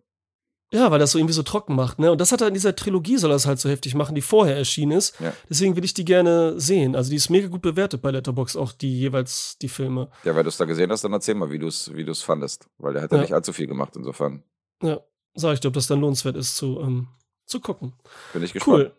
Ja, 0.71 0.89
weil 0.91 0.97
das 0.99 1.11
so 1.11 1.19
irgendwie 1.19 1.33
so 1.33 1.43
trocken 1.43 1.75
macht, 1.75 1.99
ne? 1.99 2.11
Und 2.11 2.19
das 2.19 2.31
hat 2.31 2.41
er 2.41 2.47
in 2.47 2.53
dieser 2.55 2.75
Trilogie, 2.75 3.17
soll 3.17 3.29
er 3.31 3.35
es 3.35 3.45
halt 3.45 3.59
so 3.59 3.69
heftig 3.69 3.93
machen, 3.93 4.15
die 4.15 4.21
vorher 4.21 4.57
erschienen 4.57 4.93
ist. 4.93 5.17
Ja. 5.19 5.31
Deswegen 5.47 5.75
will 5.75 5.85
ich 5.85 5.93
die 5.93 6.03
gerne 6.05 6.59
sehen. 6.59 6.95
Also 6.95 7.11
die 7.11 7.15
ist 7.17 7.29
mega 7.29 7.47
gut 7.47 7.61
bewertet 7.61 8.01
bei 8.01 8.09
Letterbox 8.09 8.55
auch 8.55 8.71
die 8.71 8.99
jeweils 8.99 9.57
die 9.59 9.69
Filme. 9.69 10.09
Ja, 10.23 10.35
weil 10.35 10.41
du 10.43 10.49
es 10.49 10.57
da 10.57 10.65
gesehen 10.65 10.91
hast, 10.91 11.03
dann 11.03 11.13
erzähl 11.13 11.35
mal, 11.35 11.51
wie 11.51 11.59
du 11.59 11.67
es 11.67 11.93
wie 11.95 12.03
du's 12.03 12.23
fandest. 12.23 12.67
Weil 12.79 12.93
der 12.93 13.03
hat 13.03 13.11
Ja. 13.11 13.19
nicht 13.19 13.33
allzu 13.33 13.53
viel 13.53 13.67
gemacht, 13.67 13.95
insofern. 13.95 14.43
Ja, 14.81 14.99
sag 15.35 15.53
ich 15.53 15.59
dir, 15.59 15.67
ob 15.69 15.73
das 15.75 15.87
dann 15.87 16.01
lohnenswert 16.01 16.35
ist 16.35 16.57
zu, 16.57 16.79
ähm, 16.81 17.07
zu 17.45 17.59
gucken. 17.59 17.93
Bin 18.33 18.43
ich 18.43 18.53
gespannt. 18.53 18.77
Cool. 18.77 18.91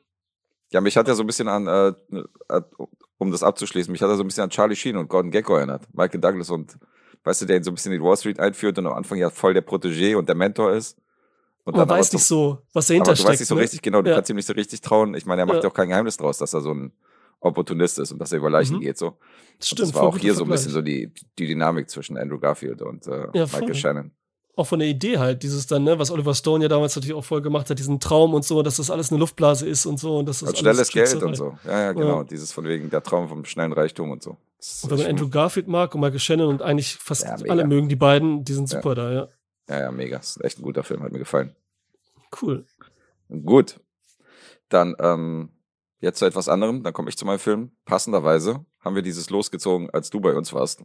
Ja, 0.71 0.81
mich 0.81 0.97
hat 0.97 1.09
er 1.09 1.15
so 1.15 1.23
ein 1.23 1.27
bisschen 1.27 1.49
an, 1.49 1.67
äh, 1.67 1.89
äh, 2.49 2.63
um 3.19 3.31
das 3.31 3.43
abzuschließen, 3.43 3.91
mich 3.93 4.03
hat 4.03 4.09
er 4.11 4.17
so 4.17 4.23
ein 4.25 4.27
bisschen 4.27 4.45
an 4.45 4.51
Charlie 4.51 4.77
Sheen 4.77 4.97
und 4.97 5.09
Gordon 5.09 5.31
Gecko 5.31 5.57
erinnert. 5.57 5.83
Michael 5.95 6.21
Douglas 6.21 6.51
und, 6.51 6.77
weißt 7.25 7.43
du, 7.43 7.47
der 7.47 7.57
ihn 7.57 7.63
so 7.65 7.71
ein 7.71 7.75
bisschen 7.75 7.93
in 7.93 7.99
die 8.01 8.05
Wall 8.05 8.17
Street 8.17 8.39
einführt 8.41 8.77
und 8.79 8.87
am 8.87 8.93
Anfang 8.95 9.19
ja 9.19 9.31
voll 9.31 9.55
der 9.55 9.67
Protégé 9.67 10.17
und 10.17 10.29
der 10.29 10.35
Mentor 10.37 10.73
ist. 10.73 10.99
Und 11.65 11.73
Man 11.75 11.83
aber 11.83 11.95
weiß 11.97 12.13
nicht 12.13 12.25
so, 12.25 12.63
was 12.73 12.87
Aber 12.87 12.95
dahinter 12.95 13.11
du 13.13 13.17
steckt. 13.17 13.29
weißt 13.31 13.41
nicht 13.41 13.49
so 13.49 13.55
ne? 13.57 13.61
richtig, 13.63 13.83
genau, 13.83 14.03
du 14.03 14.11
Ja. 14.11 14.17
kannst 14.17 14.31
ihm 14.31 14.37
nicht 14.37 14.47
so 14.47 14.53
richtig 14.53 14.81
trauen. 14.83 15.15
Ich 15.15 15.27
meine, 15.27 15.43
er 15.43 15.47
macht 15.47 15.57
Ja. 15.59 15.63
ja 15.65 15.69
auch 15.71 15.75
kein 15.75 15.89
Geheimnis 15.89 16.17
draus, 16.17 16.39
dass 16.39 16.53
er 16.55 16.61
so 16.61 16.73
ein 16.73 16.93
Opportunist 17.41 17.99
ist 17.99 18.13
und 18.13 18.19
dass 18.19 18.33
er 18.33 18.39
über 18.39 18.51
Leichen 18.51 18.77
Mhm. 18.77 18.81
geht. 18.81 18.99
So. 18.99 19.19
Das 19.59 19.69
stimmt. 19.69 19.81
das 19.89 19.95
war 19.95 20.03
auch 20.03 20.19
hier 20.19 20.35
so 20.35 20.45
ein 20.45 20.51
bisschen 20.51 20.73
Vergleich. 20.73 21.09
so 21.11 21.15
die, 21.15 21.27
die 21.39 21.47
Dynamik 21.47 21.89
zwischen 21.91 22.17
Andrew 22.19 22.39
Garfield 22.39 22.83
und 22.83 23.07
äh, 23.07 23.29
Ja, 23.35 23.45
Michael. 23.47 23.75
Shannon. 23.75 24.11
Auch 24.59 24.67
von 24.67 24.79
der 24.79 24.89
Idee 24.89 25.19
halt, 25.19 25.43
dieses 25.43 25.67
dann, 25.67 25.85
ne, 25.85 25.99
was 25.99 26.11
Oliver 26.11 26.35
Stone 26.35 26.65
ja 26.65 26.69
damals 26.69 26.97
natürlich 26.97 27.15
auch 27.15 27.25
voll 27.25 27.43
gemacht 27.43 27.69
hat, 27.69 27.79
diesen 27.79 28.01
Traum 28.01 28.33
und 28.33 28.43
so, 28.43 28.63
dass 28.63 28.77
das 28.77 28.91
alles 28.91 29.11
eine 29.11 29.21
Luftblase 29.21 29.69
ist 29.69 29.85
und 29.85 30.01
so 30.01 30.19
und 30.19 30.27
das 30.27 30.41
Und 30.41 30.49
alles 30.49 30.61
schnelles 30.61 30.91
Geld 30.91 31.23
und 31.23 31.35
so. 31.37 31.59
Ja, 31.65 31.81
ja, 31.81 31.93
genau. 31.93 32.19
Ja. 32.19 32.25
Dieses 32.25 32.53
von 32.53 32.65
wegen 32.65 32.89
der 32.89 33.03
Traum 33.03 33.29
vom 33.29 33.45
schnellen 33.45 33.75
Reichtum 33.75 34.11
und 34.11 34.23
so. 34.23 34.39
Das 34.57 34.83
Und 34.83 34.91
wenn 34.91 34.97
man 34.97 35.07
ist 35.07 35.11
Andrew 35.11 35.29
Garfield 35.29 35.69
mag 35.69 35.95
und 35.95 36.01
Michael 36.01 36.19
Shannon 36.19 36.49
und 36.49 36.63
eigentlich 36.63 36.97
fast 36.97 37.25
Ja, 37.25 37.37
alle 37.49 37.67
mögen 37.67 37.91
die 37.91 37.97
beiden, 37.97 38.45
die 38.45 38.55
sind 38.55 38.71
Ja. 38.73 38.79
super 38.79 38.95
da, 38.95 39.13
ja. 39.13 39.29
ja, 39.69 39.81
ja, 39.81 39.93
mega. 39.93 40.17
Ist 40.17 40.43
echt 40.43 40.59
ein 40.59 40.63
guter 40.63 40.83
Film, 40.83 41.03
hat 41.03 41.13
mir 41.13 41.19
gefallen. 41.19 41.55
Cool. 42.41 42.65
Gut. 43.45 43.79
Dann 44.71 44.97
ähm, 45.01 45.51
jetzt 46.01 46.19
zu 46.19 46.25
etwas 46.25 46.49
anderem. 46.49 46.83
Dann 46.83 46.95
komme 46.95 47.11
ich 47.11 47.19
zu 47.19 47.27
meinem 47.27 47.39
Film. 47.39 47.73
Passenderweise 47.85 48.65
haben 48.81 48.95
wir 48.95 49.03
dieses 49.03 49.29
losgezogen, 49.29 49.91
als 49.91 50.09
du 50.09 50.21
bei 50.21 50.33
uns 50.35 50.53
warst. 50.55 50.83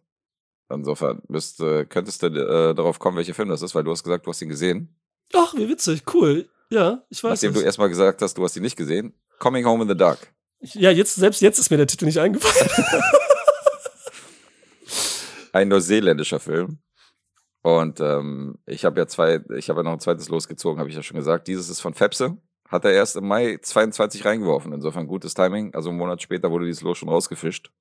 Insofern 0.74 1.22
müsst, 1.28 1.60
äh, 1.62 1.86
könntest 1.86 2.24
du 2.24 2.28
äh, 2.28 2.74
darauf 2.74 3.00
kommen, 3.00 3.18
welcher 3.18 3.34
Film 3.34 3.50
das 3.50 3.62
ist, 3.62 3.76
weil 3.76 3.84
du 3.84 3.92
hast 3.92 4.04
gesagt, 4.04 4.26
du 4.26 4.30
hast 4.30 4.42
ihn 4.42 4.50
gesehen. 4.50 4.96
Ach, 5.34 5.54
wie 5.56 5.68
witzig, 5.70 6.04
cool. 6.14 6.50
Ja, 6.70 7.04
ich 7.10 7.24
weiß 7.24 7.32
Nachdem 7.42 7.52
es. 7.52 7.60
du 7.60 7.66
erstmal 7.66 7.90
gesagt 7.90 8.22
hast, 8.22 8.38
du 8.38 8.44
hast 8.44 8.56
ihn 8.56 8.64
nicht 8.64 8.78
gesehen. 8.78 9.14
Coming 9.40 9.66
Home 9.66 9.84
in 9.84 9.90
the 9.90 9.96
Dark. 9.98 10.34
Ja, 10.62 10.92
jetzt, 10.92 11.16
selbst 11.16 11.42
jetzt 11.42 11.60
ist 11.60 11.70
mir 11.72 11.78
der 11.78 11.88
Titel 11.88 12.06
nicht 12.06 12.20
eingefallen. 12.20 12.70
Ein 15.54 15.68
neuseeländischer 15.68 16.40
Film. 16.40 16.80
Und 17.62 18.00
ähm, 18.00 18.58
ich 18.66 18.86
habe 18.86 19.00
ja 19.00 19.08
zwei, 19.08 19.42
ich 19.56 19.70
habe 19.70 19.80
ja 19.80 19.84
noch 19.84 19.92
ein 19.92 20.00
zweites 20.00 20.30
losgezogen, 20.30 20.80
habe 20.80 20.90
ich 20.90 20.96
ja 20.96 21.04
schon 21.04 21.18
gesagt. 21.18 21.48
Dieses 21.48 21.70
ist 21.70 21.82
von 21.82 21.94
Fepse. 21.94 22.38
Hat 22.68 22.86
er 22.86 22.92
erst 22.94 23.18
im 23.18 23.28
Mai 23.28 23.60
22 23.62 24.24
reingeworfen. 24.26 24.72
Insofern 24.72 25.08
gutes 25.08 25.34
Timing. 25.34 25.76
Also 25.76 25.90
einen 25.90 25.98
Monat 26.00 26.22
später 26.22 26.50
wurde 26.52 26.66
dieses 26.66 26.82
Los 26.82 26.98
schon 26.98 27.10
rausgefischt. 27.10 27.72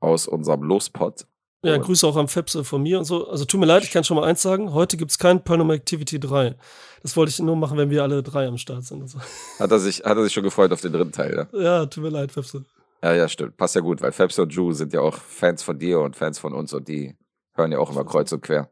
Aus 0.00 0.26
unserem 0.26 0.62
Lospot. 0.62 1.26
Ja, 1.62 1.76
Grüße 1.76 2.06
auch 2.06 2.16
am 2.16 2.28
Fepse 2.28 2.64
von 2.64 2.82
mir 2.82 2.98
und 2.98 3.04
so. 3.04 3.28
Also 3.28 3.44
tut 3.44 3.60
mir 3.60 3.66
leid, 3.66 3.84
ich 3.84 3.90
kann 3.90 4.02
schon 4.02 4.16
mal 4.16 4.24
eins 4.24 4.40
sagen. 4.40 4.72
Heute 4.72 4.96
gibt's 4.96 5.18
kein 5.18 5.44
Paranormal 5.44 5.76
Activity 5.76 6.18
3. 6.18 6.56
Das 7.02 7.16
wollte 7.16 7.30
ich 7.30 7.38
nur 7.38 7.56
machen, 7.56 7.76
wenn 7.76 7.90
wir 7.90 8.02
alle 8.02 8.22
drei 8.22 8.46
am 8.46 8.56
Start 8.56 8.84
sind. 8.84 9.06
So. 9.08 9.18
Hat 9.58 9.70
er 9.70 9.78
sich, 9.78 9.98
hat 9.98 10.16
er 10.16 10.24
sich 10.24 10.32
schon 10.32 10.42
gefreut 10.42 10.72
auf 10.72 10.80
den 10.80 10.92
dritten 10.92 11.12
Teil, 11.12 11.48
ja? 11.52 11.60
Ja, 11.60 11.86
tut 11.86 12.02
mir 12.02 12.08
leid, 12.08 12.32
Fepse. 12.32 12.64
Ja, 13.02 13.14
ja, 13.14 13.28
stimmt. 13.28 13.56
Passt 13.58 13.74
ja 13.74 13.82
gut, 13.82 14.00
weil 14.00 14.12
Fepse 14.12 14.42
und 14.42 14.52
Ju 14.52 14.72
sind 14.72 14.92
ja 14.92 15.00
auch 15.00 15.16
Fans 15.16 15.62
von 15.62 15.78
dir 15.78 16.00
und 16.00 16.16
Fans 16.16 16.38
von 16.38 16.54
uns 16.54 16.72
und 16.72 16.88
die 16.88 17.16
hören 17.54 17.72
ja 17.72 17.78
auch 17.78 17.90
immer 17.90 18.04
kreuz 18.04 18.32
und 18.32 18.42
quer. 18.42 18.70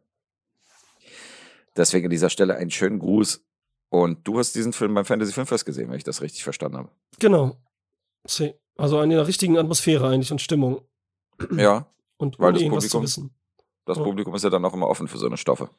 Deswegen 1.77 2.07
an 2.07 2.11
dieser 2.11 2.31
Stelle 2.31 2.57
einen 2.57 2.71
schönen 2.71 2.99
Gruß. 2.99 3.45
Und 3.91 4.27
du 4.27 4.39
hast 4.39 4.55
diesen 4.55 4.75
Film 4.75 4.95
beim 4.95 5.07
Fantasy 5.07 5.33
Filmfest 5.33 5.65
gesehen, 5.65 5.89
wenn 5.89 5.97
ich 5.97 6.05
das 6.05 6.21
richtig 6.21 6.43
verstanden 6.43 6.77
habe. 6.77 6.91
Genau. 7.19 7.57
Also 8.77 9.01
in 9.01 9.11
der 9.11 9.27
richtigen 9.27 9.57
Atmosphäre 9.57 10.09
eigentlich 10.09 10.31
und 10.31 10.43
Stimmung. 10.43 10.83
Ja, 11.57 11.87
Und 12.19 12.39
Weil 12.39 12.53
das 12.53 12.63
irgendwas 12.63 12.85
Publikum- 12.85 13.07
zu 13.07 13.21
wissen. 13.21 13.35
das 13.87 13.97
Ja. 13.99 14.05
Publikum 14.05 14.35
ist 14.35 14.43
ja 14.45 14.51
dann 14.51 14.65
auch 14.65 14.75
immer 14.75 14.89
offen 14.89 15.09
für 15.09 15.19
so 15.19 15.27
eine 15.27 15.37
Stoffe. 15.37 15.71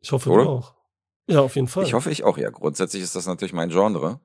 Ich 0.00 0.12
hoffe, 0.12 0.30
Oder? 0.30 0.44
du 0.44 0.50
auch. 0.50 0.74
Ja, 1.28 1.40
auf 1.40 1.56
jeden 1.56 1.68
Fall. 1.68 1.84
Ich 1.84 1.94
hoffe, 1.94 2.10
ich 2.10 2.24
auch, 2.24 2.38
ja. 2.38 2.50
Grundsätzlich 2.50 3.02
ist 3.02 3.16
das 3.16 3.26
natürlich 3.26 3.52
mein 3.52 3.70
Genre. 3.70 4.20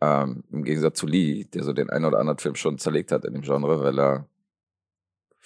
Ähm, 0.00 0.44
Im 0.50 0.64
Gegensatz 0.64 0.98
zu 0.98 1.06
Lee, 1.06 1.44
der 1.44 1.62
so 1.64 1.72
den 1.72 1.90
einen 1.90 2.04
oder 2.06 2.18
anderen 2.18 2.38
Film 2.38 2.54
schon 2.56 2.78
zerlegt 2.78 3.12
hat 3.12 3.24
in 3.24 3.34
dem 3.34 3.42
Genre, 3.42 3.80
weil 3.80 3.98
er, 3.98 4.28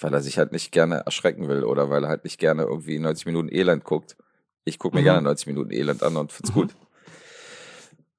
weil 0.00 0.14
er 0.14 0.20
sich 0.22 0.38
halt 0.38 0.52
nicht 0.52 0.70
gerne 0.72 0.96
erschrecken 1.04 1.48
will 1.48 1.64
oder 1.64 1.90
weil 1.90 2.04
er 2.04 2.08
halt 2.08 2.24
nicht 2.24 2.38
gerne 2.38 2.62
irgendwie 2.62 2.98
90 2.98 3.26
Minuten 3.26 3.48
Elend 3.48 3.84
guckt. 3.84 4.16
Ich 4.64 4.78
gucke 4.78 4.94
mir 4.96 5.02
Mhm. 5.02 5.06
gerne 5.06 5.22
90 5.22 5.46
Minuten 5.48 5.70
Elend 5.72 6.02
an 6.02 6.16
und 6.16 6.32
find's 6.32 6.50
Mhm. 6.50 6.60
gut. 6.60 6.74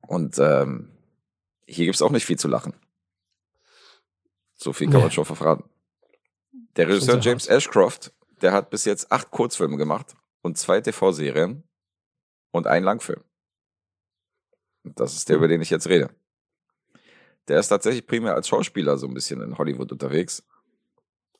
Und 0.01 0.37
ähm, 0.39 0.91
hier 1.65 1.85
gibt's 1.85 2.01
auch 2.01 2.11
nicht 2.11 2.25
viel 2.25 2.37
zu 2.39 2.47
lachen. 2.47 2.73
So 4.61 4.73
viel 4.73 4.89
kann 4.89 5.01
man 5.01 5.09
schon 5.11 5.23
verraten. 5.23 5.63
Der 6.75 6.87
Regisseur 6.89 7.19
James 7.19 7.47
Ashcroft, 7.47 8.13
der 8.41 8.51
hat 8.51 8.69
bis 8.69 8.83
jetzt 8.83 9.09
acht 9.11 9.31
Kurzfilme 9.31 9.77
gemacht 9.77 10.15
und 10.41 10.57
zwei 10.57 10.81
TV-Serien 10.81 11.63
und 12.51 12.67
einen 12.67 12.83
Langfilm. 12.83 13.23
Das 14.83 15.15
ist 15.15 15.29
der, 15.29 15.35
Hm. 15.35 15.39
über 15.43 15.47
den 15.47 15.61
ich 15.61 15.69
jetzt 15.69 15.87
rede. 15.87 16.09
Der 17.47 17.59
ist 17.59 17.69
tatsächlich 17.69 18.05
primär 18.05 18.35
als 18.35 18.47
Schauspieler 18.49 18.97
so 18.97 19.07
ein 19.07 19.13
bisschen 19.13 19.41
in 19.41 19.57
Hollywood 19.57 19.91
unterwegs. 19.93 20.43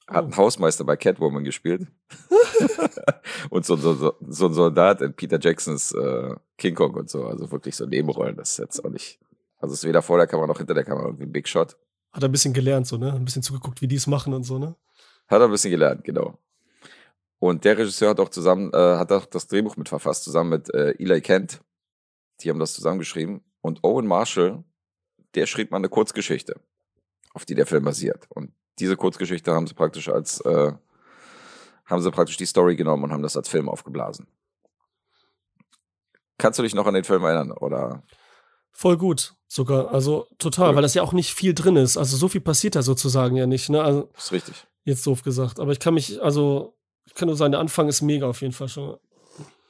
Hat 0.07 0.23
Oh. 0.23 0.25
einen 0.27 0.37
Hausmeister 0.37 0.85
bei 0.85 0.95
Catwoman 0.97 1.43
gespielt. 1.43 1.87
und 3.49 3.65
so, 3.65 3.75
so, 3.75 3.93
so, 3.93 4.15
so 4.27 4.45
ein 4.47 4.53
Soldat 4.53 5.01
in 5.01 5.13
Peter 5.13 5.39
Jacksons 5.39 5.91
äh, 5.91 6.35
King 6.57 6.73
Kong 6.73 6.93
und 6.95 7.09
so. 7.09 7.25
Also 7.27 7.51
wirklich 7.51 7.75
so 7.75 7.85
Nebenrollen. 7.85 8.35
Das 8.37 8.51
ist 8.51 8.57
jetzt 8.59 8.83
auch 8.83 8.89
nicht. 8.89 9.19
Also 9.59 9.73
es 9.73 9.83
ist 9.83 9.87
weder 9.87 10.01
vor 10.01 10.17
der 10.17 10.25
Kamera 10.27 10.47
noch 10.47 10.57
hinter 10.57 10.73
der 10.73 10.85
Kamera 10.85 11.05
irgendwie 11.07 11.25
ein 11.25 11.31
Big 11.31 11.47
Shot. 11.47 11.77
Hat 12.11 12.23
er 12.23 12.29
ein 12.29 12.31
bisschen 12.31 12.53
gelernt, 12.53 12.87
so, 12.87 12.97
ne? 12.97 13.13
Ein 13.13 13.25
bisschen 13.25 13.43
zugeguckt, 13.43 13.81
wie 13.81 13.87
die 13.87 13.95
es 13.95 14.07
machen 14.07 14.33
und 14.33 14.43
so, 14.43 14.57
ne? 14.57 14.75
Hat 15.27 15.41
er 15.41 15.45
ein 15.45 15.51
bisschen 15.51 15.71
gelernt, 15.71 16.03
genau. 16.03 16.39
Und 17.37 17.63
der 17.63 17.77
Regisseur 17.77 18.09
hat 18.09 18.19
auch 18.19 18.29
zusammen, 18.29 18.71
äh, 18.73 18.97
hat 18.97 19.11
auch 19.11 19.25
das 19.25 19.47
Drehbuch 19.47 19.77
mitverfasst, 19.77 20.23
zusammen 20.23 20.49
mit 20.49 20.73
äh, 20.73 20.91
Eli 20.99 21.21
Kent. 21.21 21.61
Die 22.41 22.49
haben 22.49 22.59
das 22.59 22.73
zusammengeschrieben. 22.73 23.41
Und 23.61 23.83
Owen 23.83 24.07
Marshall, 24.07 24.63
der 25.35 25.45
schrieb 25.45 25.71
mal 25.71 25.77
eine 25.77 25.89
Kurzgeschichte, 25.89 26.59
auf 27.33 27.45
die 27.45 27.55
der 27.55 27.65
Film 27.65 27.85
basiert. 27.85 28.27
Und 28.29 28.53
diese 28.79 28.97
Kurzgeschichte 28.97 29.53
haben 29.53 29.67
sie 29.67 29.73
praktisch 29.73 30.09
als, 30.09 30.41
äh, 30.41 30.73
haben 31.85 32.01
sie 32.01 32.11
praktisch 32.11 32.37
die 32.37 32.45
Story 32.45 32.75
genommen 32.75 33.05
und 33.05 33.13
haben 33.13 33.23
das 33.23 33.37
als 33.37 33.49
Film 33.49 33.69
aufgeblasen. 33.69 34.27
Kannst 36.37 36.59
du 36.59 36.63
dich 36.63 36.73
noch 36.73 36.87
an 36.87 36.93
den 36.93 37.03
Film 37.03 37.23
erinnern? 37.23 37.51
Oder? 37.51 38.03
Voll 38.71 38.97
gut, 38.97 39.35
sogar. 39.49 39.91
Also 39.93 40.27
total, 40.37 40.69
Cool. 40.69 40.75
weil 40.75 40.81
das 40.83 40.93
ja 40.93 41.01
auch 41.03 41.11
nicht 41.11 41.33
viel 41.33 41.53
drin 41.53 41.75
ist. 41.75 41.97
Also 41.97 42.15
so 42.15 42.29
viel 42.29 42.39
passiert 42.39 42.75
da 42.75 42.81
sozusagen 42.81 43.35
ja 43.35 43.45
nicht, 43.45 43.69
ne? 43.69 43.83
Also 43.83 44.09
Ist 44.17 44.31
richtig. 44.31 44.65
jetzt 44.85 45.05
doof 45.05 45.23
gesagt. 45.23 45.59
Aber 45.59 45.73
ich 45.73 45.79
kann 45.79 45.93
mich, 45.95 46.21
also, 46.21 46.77
ich 47.05 47.15
kann 47.15 47.27
nur 47.27 47.35
sagen, 47.35 47.51
der 47.51 47.59
Anfang 47.59 47.89
ist 47.89 48.01
mega 48.01 48.27
auf 48.27 48.39
jeden 48.41 48.53
Fall 48.53 48.69
schon. 48.69 48.97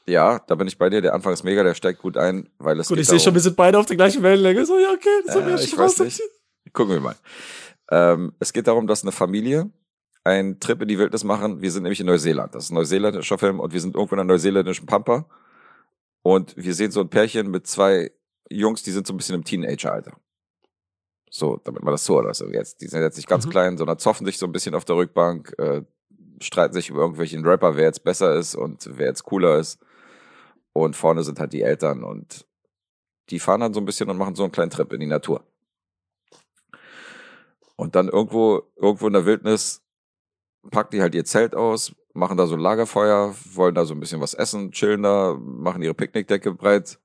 Ja, 0.05 0.39
da 0.47 0.55
bin 0.55 0.67
ich 0.67 0.77
bei 0.77 0.89
dir. 0.89 1.01
Der 1.01 1.13
Anfang 1.13 1.33
ist 1.33 1.43
mega, 1.43 1.63
der 1.63 1.73
steigt 1.75 2.01
gut 2.01 2.17
ein, 2.17 2.49
weil 2.57 2.79
es 2.79 2.89
Gut, 2.89 2.99
ich 2.99 3.07
sehe 3.07 3.19
schon, 3.19 3.33
wir 3.33 3.41
sind 3.41 3.55
beide 3.55 3.79
auf 3.79 3.85
der 3.85 3.95
gleichen 3.95 4.21
Wellenlänge. 4.21 4.65
So, 4.65 4.77
ja, 4.77 4.91
okay, 4.91 5.07
das 5.25 5.35
ja 5.35 5.55
ich 5.55 5.69
schon 5.69 5.79
weiß 5.79 5.99
nicht. 5.99 6.21
Gucken 6.73 6.93
wir 6.95 6.99
mal. 7.01 7.15
Ähm, 7.91 8.33
es 8.39 8.51
geht 8.53 8.67
darum, 8.67 8.85
dass 8.87 9.03
eine 9.03 9.11
Familie 9.11 9.69
einen 10.23 10.59
Trip 10.59 10.81
in 10.81 10.87
die 10.87 10.97
Wildnis 10.99 11.23
machen. 11.23 11.61
Wir 11.61 11.71
sind 11.71 11.83
nämlich 11.83 11.99
in 11.99 12.05
Neuseeland. 12.07 12.53
Das 12.53 12.65
ist 12.65 12.71
ein 12.71 12.75
neuseeländischer 12.75 13.37
Film 13.37 13.59
und 13.59 13.71
wir 13.73 13.79
sind 13.81 13.95
irgendwo 13.95 14.15
in 14.15 14.19
einer 14.19 14.27
neuseeländischen 14.33 14.85
Pampa. 14.85 15.25
Und 16.21 16.55
wir 16.57 16.73
sehen 16.73 16.91
so 16.91 16.99
ein 17.01 17.09
Pärchen 17.09 17.49
mit 17.49 17.65
zwei 17.67 18.11
Jungs, 18.49 18.83
die 18.83 18.91
sind 18.91 19.05
so 19.07 19.13
ein 19.13 19.17
bisschen 19.17 19.35
im 19.35 19.43
Teenager-Alter. 19.43 20.17
So, 21.29 21.57
damit 21.63 21.83
man 21.83 21.91
das 21.93 22.05
so 22.05 22.17
oder 22.17 22.33
so 22.33 22.47
jetzt. 22.47 22.81
Die 22.81 22.87
sind 22.87 23.01
jetzt 23.01 23.17
nicht 23.17 23.27
ganz 23.29 23.45
Mhm. 23.45 23.49
klein, 23.51 23.77
sondern 23.77 23.99
zoffen 23.99 24.25
sich 24.25 24.37
so 24.37 24.45
ein 24.47 24.51
bisschen 24.51 24.73
auf 24.73 24.85
der 24.85 24.95
Rückbank, 24.95 25.53
äh, 25.59 25.83
streiten 26.41 26.73
sich 26.73 26.89
über 26.89 27.01
irgendwelchen 27.01 27.45
Rapper, 27.45 27.75
wer 27.75 27.83
jetzt 27.85 28.03
besser 28.03 28.35
ist 28.35 28.55
und 28.55 28.89
wer 28.97 29.07
jetzt 29.07 29.23
cooler 29.23 29.57
ist. 29.59 29.79
Und 30.73 30.95
vorne 30.95 31.23
sind 31.23 31.39
halt 31.39 31.53
die 31.53 31.61
Eltern 31.61 32.03
und 32.03 32.45
die 33.29 33.39
fahren 33.39 33.61
dann 33.61 33.73
so 33.73 33.79
ein 33.79 33.85
bisschen 33.85 34.09
und 34.09 34.17
machen 34.17 34.35
so 34.35 34.43
einen 34.43 34.51
kleinen 34.51 34.71
Trip 34.71 34.91
in 34.93 35.01
die 35.01 35.05
Natur. 35.05 35.43
Und 37.75 37.95
dann 37.95 38.09
irgendwo, 38.09 38.63
irgendwo 38.75 39.07
in 39.07 39.13
der 39.13 39.25
Wildnis 39.25 39.81
packen 40.71 40.91
die 40.95 41.01
halt 41.01 41.15
ihr 41.15 41.25
Zelt 41.25 41.55
aus, 41.55 41.95
machen 42.13 42.37
da 42.37 42.47
so 42.47 42.55
ein 42.55 42.59
Lagerfeuer, 42.59 43.35
wollen 43.53 43.75
da 43.75 43.85
so 43.85 43.93
ein 43.93 43.99
bisschen 43.99 44.19
was 44.21 44.33
essen, 44.33 44.71
chillen 44.71 45.03
da, 45.03 45.35
machen 45.39 45.81
ihre 45.81 45.93
Picknickdecke 45.93 46.53
breit 46.53 46.99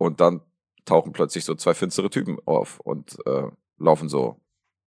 und 0.00 0.18
dann 0.18 0.40
tauchen 0.86 1.12
plötzlich 1.12 1.44
so 1.44 1.54
zwei 1.54 1.74
finstere 1.74 2.08
Typen 2.08 2.38
auf 2.46 2.80
und 2.80 3.18
äh, 3.26 3.50
laufen 3.76 4.08
so, 4.08 4.40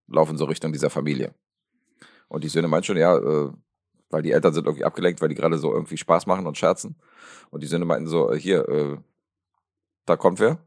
laufen 0.08 0.40
so 0.40 0.46
Richtung 0.46 0.74
dieser 0.74 0.90
Familie. 0.90 1.36
Und 2.30 2.44
die 2.44 2.48
Söhne 2.48 2.68
meinen 2.68 2.84
schon, 2.84 2.98
ja, 2.98 3.16
äh, 3.16 3.52
weil 4.10 4.24
die 4.24 4.32
Eltern 4.32 4.56
sind 4.56 4.66
irgendwie 4.66 4.86
abgelenkt, 4.86 5.22
weil 5.22 5.30
die 5.30 5.36
gerade 5.36 5.60
so 5.60 5.72
irgendwie 5.72 5.98
Spaß 5.98 6.26
machen 6.26 6.48
und 6.48 6.58
scherzen. 6.58 6.96
Und 7.52 7.62
die 7.62 7.68
Söhne 7.68 7.86
meinten 7.86 8.08
so, 8.08 8.32
äh, 8.32 8.40
hier, 8.40 8.68
äh, 8.68 8.98
da 10.08 10.18
kommt 10.18 10.40
wer. 10.40 10.58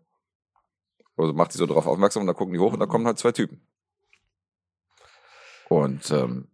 Also 1.16 1.32
macht 1.32 1.52
die 1.52 1.58
so 1.58 1.66
drauf 1.66 1.88
aufmerksam 1.88 2.20
und 2.20 2.28
dann 2.28 2.36
gucken 2.36 2.54
die 2.54 2.60
hoch 2.60 2.72
und 2.72 2.78
da 2.78 2.86
kommen 2.86 3.04
halt 3.04 3.18
zwei 3.18 3.32
Typen. 3.32 3.60
Und 5.68 6.08
ähm, 6.12 6.46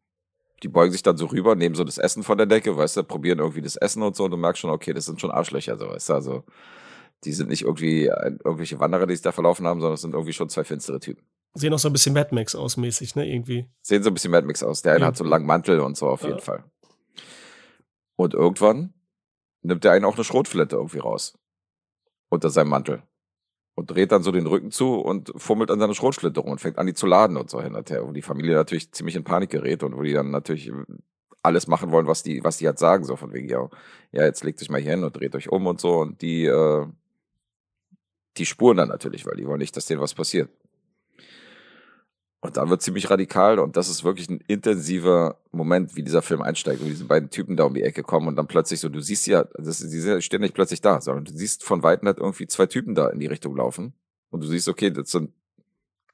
die 0.62 0.69
beugen 0.69 0.93
sich 0.93 1.03
dann 1.03 1.19
so 1.19 1.27
rüber, 1.27 1.57
nehmen 1.57 1.75
so 1.75 1.85
das 1.85 1.99
Essen 1.99 2.23
von 2.23 2.39
der 2.39 2.47
Decke, 2.47 2.75
weißt 2.75 2.97
du, 2.97 3.05
probieren 3.05 3.41
irgendwie 3.41 3.61
das 3.61 3.77
Essen 3.77 4.03
und 4.03 4.16
so 4.16 4.25
und 4.25 4.31
du 4.31 4.39
merkst 4.39 4.62
schon, 4.62 4.71
okay, 4.71 4.95
das 4.95 5.05
sind 5.05 5.21
schon 5.21 5.31
Arschlöcher, 5.31 5.77
so, 5.77 5.91
weißt 5.91 6.09
du, 6.09 6.14
also 6.14 6.45
die 7.25 7.33
sind 7.33 7.49
nicht 7.49 7.62
irgendwie 7.62 8.07
äh, 8.07 8.37
irgendwelche 8.45 8.81
Wanderer, 8.81 9.07
die 9.07 9.14
sich 9.14 9.23
da 9.23 9.33
verlaufen 9.33 9.66
haben, 9.66 9.81
sondern 9.81 9.95
es 9.95 10.01
sind 10.03 10.12
irgendwie 10.14 10.33
schon 10.33 10.49
zwei 10.49 10.64
finstere 10.64 11.01
Typen. 11.01 11.25
Sehen 11.55 11.73
auch 11.75 11.79
so 11.79 11.89
ein 11.89 11.93
bisschen 11.93 12.14
Mad 12.14 12.35
Max 12.35 12.55
aus, 12.55 12.77
mäßig, 12.77 13.14
ne, 13.14 13.29
irgendwie. 13.31 13.66
Sehen 13.83 14.03
so 14.03 14.11
ein 14.11 14.14
bisschen 14.14 14.31
Mad 14.31 14.47
Max 14.47 14.62
aus. 14.62 14.83
Der 14.83 14.93
eine 14.93 15.03
Ja. 15.03 15.07
hat 15.09 15.16
so 15.16 15.25
einen 15.25 15.31
langen 15.31 15.47
Mantel 15.47 15.81
und 15.81 15.97
so 15.97 16.09
auf 16.09 16.23
Ja. 16.23 16.29
jeden 16.29 16.41
Fall. 16.41 16.64
Und 18.16 18.35
irgendwann 18.35 18.95
nimmt 19.62 19.85
der 19.85 19.93
einen 19.93 20.05
auch 20.05 20.14
eine 20.14 20.25
Schrotflinte 20.25 20.77
irgendwie 20.77 20.99
raus. 20.99 21.39
Unter 22.29 22.51
seinem 22.51 22.70
Mantel. 22.70 23.03
Und 23.75 23.91
dreht 23.91 24.12
dann 24.12 24.23
so 24.23 24.33
den 24.33 24.47
Rücken 24.47 24.70
zu 24.70 24.95
und 25.01 25.33
fummelt 25.37 25.70
an 25.70 25.79
seiner 25.81 25.95
Schrotflinte 25.95 26.41
rum 26.41 26.51
und 26.53 26.61
fängt 26.61 26.79
an, 26.79 26.87
die 26.87 26.95
zu 26.95 27.07
laden 27.07 27.37
und 27.37 27.49
so 27.51 27.61
hin 27.62 27.75
und 27.75 27.91
her. 27.91 28.07
Wo 28.07 28.12
die 28.12 28.23
Familie 28.23 28.55
natürlich 28.55 28.93
ziemlich 28.93 29.16
in 29.16 29.25
Panik 29.25 29.51
gerät 29.51 29.83
und 29.83 29.97
wo 29.97 30.03
die 30.03 30.12
dann 30.12 30.31
natürlich 30.31 30.70
alles 31.43 31.66
machen 31.66 31.91
wollen, 31.91 32.07
was 32.07 32.23
die, 32.23 32.45
was 32.45 32.59
die 32.59 32.66
halt 32.66 32.79
sagen, 32.79 33.05
so 33.05 33.16
von 33.16 33.33
wegen, 33.33 33.49
ja, 33.49 33.68
ja, 34.12 34.25
jetzt 34.25 34.45
legt 34.45 34.62
euch 34.62 34.70
mal 34.70 34.81
hier 34.81 34.93
hin 34.93 35.05
und 35.05 35.16
dreht 35.16 35.35
euch 35.35 35.51
um 35.51 35.66
und 35.66 35.81
so. 35.81 35.99
Und 36.01 36.20
die, 36.23 36.45
äh, 36.47 36.87
die 38.37 38.47
spuren 38.47 38.76
dann 38.76 38.89
natürlich, 38.89 39.26
weil 39.26 39.37
die 39.37 39.47
wollen 39.47 39.59
nicht, 39.59 39.76
dass 39.76 39.87
denen 39.87 40.01
was 40.01 40.14
passiert. 40.14 40.49
Und 42.45 42.57
dann 42.57 42.70
wird 42.70 42.83
ziemlich 42.83 43.09
radikal 43.09 43.61
und 43.61 43.76
das 43.76 43.89
ist 43.89 44.03
wirklich 44.03 44.28
ein 44.28 44.43
intensiver 44.49 45.39
Moment, 45.53 45.95
wie 45.95 46.03
dieser 46.03 46.22
Film 46.22 46.43
einsteigt, 46.43 46.83
wo 46.83 46.87
diese 46.87 47.05
beiden 47.05 47.30
Typen 47.30 47.57
da 47.57 47.62
um 47.64 47.74
die 47.74 47.85
Ecke 47.85 48.03
kommen 48.03 48.26
und 48.26 48.35
dann 48.35 48.49
plötzlich 48.49 48.80
so, 48.80 48.89
du 48.89 49.01
siehst 49.01 49.28
ja, 49.28 49.45
das, 49.59 49.78
die 49.78 50.22
stehen 50.22 50.41
nicht 50.41 50.53
plötzlich 50.53 50.80
da, 50.80 51.01
sondern 51.01 51.24
du 51.24 51.33
siehst 51.33 51.62
von 51.62 51.85
Weitem 51.85 52.09
halt 52.09 52.18
irgendwie 52.18 52.49
zwei 52.49 52.66
Typen 52.66 52.97
da 52.97 53.11
in 53.11 53.20
die 53.20 53.28
Richtung 53.28 53.57
laufen 53.57 53.95
und 54.30 54.43
du 54.43 54.49
siehst, 54.49 54.68
okay, 54.68 54.91
das 54.91 55.12
sind, 55.12 55.30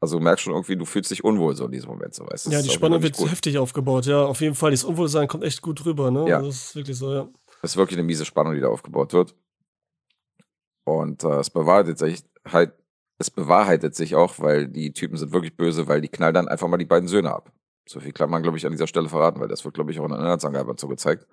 also 0.00 0.18
du 0.18 0.22
merkst 0.22 0.44
schon 0.44 0.52
irgendwie, 0.52 0.76
du 0.76 0.84
fühlst 0.84 1.10
dich 1.10 1.24
unwohl 1.24 1.56
so 1.56 1.64
in 1.64 1.72
diesem 1.72 1.88
Moment, 1.88 2.14
so 2.14 2.26
weißt 2.26 2.46
du. 2.46 2.50
Ja, 2.50 2.60
die 2.60 2.68
Spannung 2.68 3.02
wird 3.02 3.16
gut. 3.16 3.30
heftig 3.30 3.56
aufgebaut, 3.56 4.04
ja, 4.04 4.22
auf 4.22 4.42
jeden 4.42 4.54
Fall. 4.54 4.70
Dieses 4.70 4.84
Unwohlsein 4.84 5.28
kommt 5.28 5.44
echt 5.44 5.62
gut 5.62 5.82
rüber, 5.86 6.10
ne? 6.10 6.28
Ja. 6.28 6.36
Also, 6.36 6.48
das 6.48 6.56
ist 6.56 6.76
wirklich 6.76 6.98
so, 6.98 7.10
ja. 7.10 7.28
Das 7.62 7.70
ist 7.70 7.76
wirklich 7.78 7.96
eine 7.98 8.06
miese 8.06 8.26
Spannung, 8.26 8.54
die 8.54 8.60
da 8.60 8.68
aufgebaut 8.68 9.14
wird. 9.14 9.34
Und 10.89 11.22
äh, 11.22 11.41
es 11.41 11.51
bewahrheitet 11.51 11.99
sich 11.99 12.24
halt, 12.47 12.72
es 13.18 13.30
bewahrheitet 13.30 13.95
sich 13.95 14.14
auch, 14.14 14.39
weil 14.39 14.68
die 14.68 14.93
Typen 14.93 15.18
sind 15.18 15.32
wirklich 15.32 15.55
böse, 15.55 15.86
weil 15.86 16.01
die 16.01 16.09
knallen 16.09 16.34
dann 16.34 16.49
einfach 16.49 16.66
mal 16.68 16.78
die 16.78 16.86
beiden 16.86 17.09
Söhne 17.09 17.34
ab. 17.34 17.53
So 17.86 18.01
viel 18.01 18.12
kann 18.12 18.30
man, 18.30 18.43
glaube 18.43 18.57
ich, 18.57 18.64
an 18.64 18.72
dieser 18.72 18.86
Stelle 18.86 19.09
verraten, 19.09 19.39
weil 19.41 19.49
das 19.49 19.64
wird, 19.64 19.74
glaube 19.74 19.91
ich, 19.91 20.01
auch 20.01 20.05
in 20.05 20.12
der 20.12 20.20
Inhaltsangabe 20.20 20.74
so 20.78 20.89
gezeigt. 20.89 21.26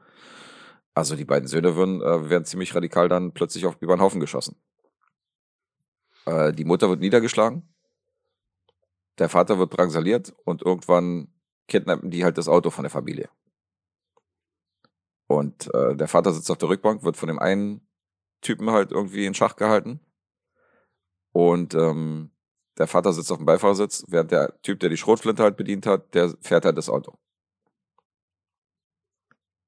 Also 0.93 1.15
die 1.15 1.23
beiden 1.23 1.47
Söhne 1.47 1.75
würden, 1.75 2.01
äh, 2.01 2.29
werden 2.29 2.43
ziemlich 2.43 2.75
radikal 2.75 3.07
dann 3.07 3.33
plötzlich 3.33 3.65
auf 3.65 3.77
über 3.79 3.95
den 3.95 4.01
Haufen 4.01 4.19
geschossen. 4.19 4.57
Äh, 6.25 6.51
die 6.51 6.65
Mutter 6.65 6.89
wird 6.89 6.99
niedergeschlagen, 6.99 7.63
der 9.19 9.29
Vater 9.29 9.57
wird 9.57 9.77
drangsaliert 9.77 10.33
und 10.43 10.63
irgendwann 10.63 11.29
kidnappen 11.67 12.11
die 12.11 12.25
halt 12.25 12.37
das 12.37 12.49
Auto 12.49 12.71
von 12.71 12.83
der 12.83 12.91
Familie. 12.91 13.29
Und 15.27 15.73
äh, 15.73 15.95
der 15.95 16.07
Vater 16.07 16.33
sitzt 16.33 16.51
auf 16.51 16.57
der 16.57 16.69
Rückbank, 16.69 17.03
wird 17.03 17.17
von 17.17 17.27
dem 17.27 17.39
einen 17.39 17.87
Typen 18.45 18.71
halt 18.71 18.91
irgendwie 18.91 19.25
in 19.25 19.33
Schach 19.33 19.55
gehalten. 19.55 19.99
Und 21.33 21.73
ähm, 21.73 22.31
der 22.77 22.87
Vater 22.87 23.11
sitzt 23.13 23.31
auf 23.31 23.37
dem 23.37 23.45
Beifahrersitz, 23.45 24.05
während 24.07 24.31
der 24.31 24.61
Typ, 24.61 24.79
der 24.79 24.89
die 24.89 24.97
Schrotflinte 24.97 25.43
halt 25.43 25.57
bedient 25.57 25.85
hat, 25.85 26.13
der 26.13 26.33
fährt 26.41 26.65
halt 26.65 26.77
das 26.77 26.89
Auto. 26.89 27.17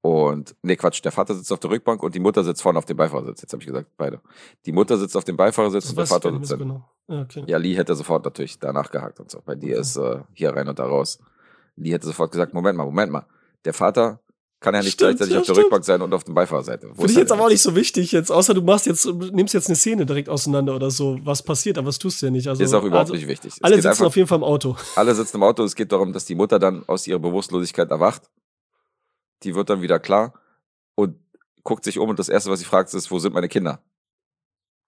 Und, 0.01 0.55
nee, 0.61 0.77
Quatsch, 0.77 1.03
der 1.03 1.11
Vater 1.11 1.33
sitzt 1.33 1.51
auf 1.51 1.59
der 1.59 1.71
Rückbank 1.71 2.01
und 2.01 2.15
die 2.15 2.19
Mutter 2.19 2.43
sitzt 2.43 2.61
vorne 2.61 2.77
auf 2.79 2.85
dem 2.85 2.95
Beifahrersitz. 2.95 3.41
Jetzt 3.41 3.51
habe 3.51 3.61
ich 3.61 3.67
gesagt, 3.67 3.89
beide. 3.97 4.21
Die 4.65 4.71
Mutter 4.71 4.97
sitzt 4.97 5.17
auf 5.17 5.25
dem 5.25 5.35
Beifahrersitz 5.35 5.83
Das 5.85 5.91
und 5.91 5.97
der 5.97 6.07
Vater 6.07 6.31
sitzt 6.31 6.57
genau. 6.57 6.89
Ja, 7.09 7.21
okay. 7.21 7.43
Ja, 7.47 7.57
Lee 7.57 7.75
hätte 7.75 7.95
sofort 7.95 8.23
natürlich 8.23 8.59
danach 8.59 8.91
gehakt 8.91 9.19
und 9.19 9.29
so. 9.31 9.41
Bei 9.41 9.55
dir 9.55 9.71
Okay. 9.71 9.81
ist 9.81 9.97
äh, 9.97 10.21
hier 10.33 10.55
rein 10.55 10.69
und 10.69 10.79
da 10.79 10.85
raus. 10.85 11.19
Lee 11.75 11.91
hätte 11.91 12.05
sofort 12.05 12.31
gesagt, 12.31 12.53
Moment 12.53 12.77
mal, 12.77 12.85
Moment 12.85 13.11
mal. 13.11 13.25
Der 13.65 13.73
Vater 13.73 14.21
kann 14.59 14.73
ja 14.73 14.81
nicht 14.81 14.93
Stimmt, 14.93 15.17
gleichzeitig 15.17 15.33
ja, 15.33 15.39
auf 15.39 15.45
der 15.45 15.53
stimmt. 15.53 15.65
Rückbank 15.65 15.85
sein 15.85 16.01
und 16.01 16.13
auf 16.13 16.23
der 16.23 16.33
Beifahrerseite. 16.33 16.87
Finde 16.87 17.05
ist 17.05 17.11
ich 17.11 17.17
jetzt 17.17 17.31
aber 17.31 17.43
auch 17.43 17.49
nicht 17.49 17.61
so 17.61 17.75
wichtig 17.75 18.11
jetzt, 18.11 18.31
außer 18.31 18.55
du 18.55 18.61
machst 18.61 18.87
jetzt, 18.87 19.05
nimmst 19.05 19.53
jetzt 19.53 19.67
eine 19.67 19.75
Szene 19.75 20.05
direkt 20.05 20.29
auseinander 20.29 20.75
oder 20.75 20.89
so, 20.89 21.19
was 21.23 21.43
passiert, 21.43 21.77
aber 21.77 21.87
das 21.87 21.99
tust 21.99 22.21
du 22.21 22.25
ja 22.27 22.31
nicht. 22.31 22.47
Also, 22.47 22.63
ist 22.63 22.73
auch 22.73 22.83
überhaupt 22.83 23.11
also, 23.11 23.13
nicht 23.13 23.27
wichtig. 23.27 23.53
Es 23.53 23.63
Alle 23.63 23.75
sitzen 23.75 23.89
einfach, 23.89 24.05
auf 24.07 24.15
jeden 24.15 24.27
Fall 24.27 24.39
im 24.39 24.43
Auto. 24.43 24.75
alle 24.95 25.13
sitzen 25.13 25.37
im 25.37 25.43
Auto. 25.43 25.63
Es 25.63 25.75
geht 25.75 25.91
darum, 25.91 26.11
dass 26.11 26.25
die 26.25 26.33
Mutter 26.33 26.57
dann 26.57 26.83
aus 26.87 27.05
ihrer 27.05 27.19
Bewusstlosigkeit 27.19 27.91
erwacht. 27.91 28.23
Die 29.43 29.53
wird 29.53 29.69
dann 29.69 29.83
wieder 29.83 29.99
klar 29.99 30.33
und 30.95 31.19
guckt 31.63 31.83
sich 31.83 31.99
um 31.99 32.09
und 32.09 32.17
das 32.17 32.29
Erste, 32.29 32.49
was 32.49 32.59
sie 32.59 32.65
fragt, 32.65 32.91
ist, 32.93 33.11
wo 33.11 33.19
sind 33.19 33.33
meine 33.33 33.49
Kinder? 33.49 33.83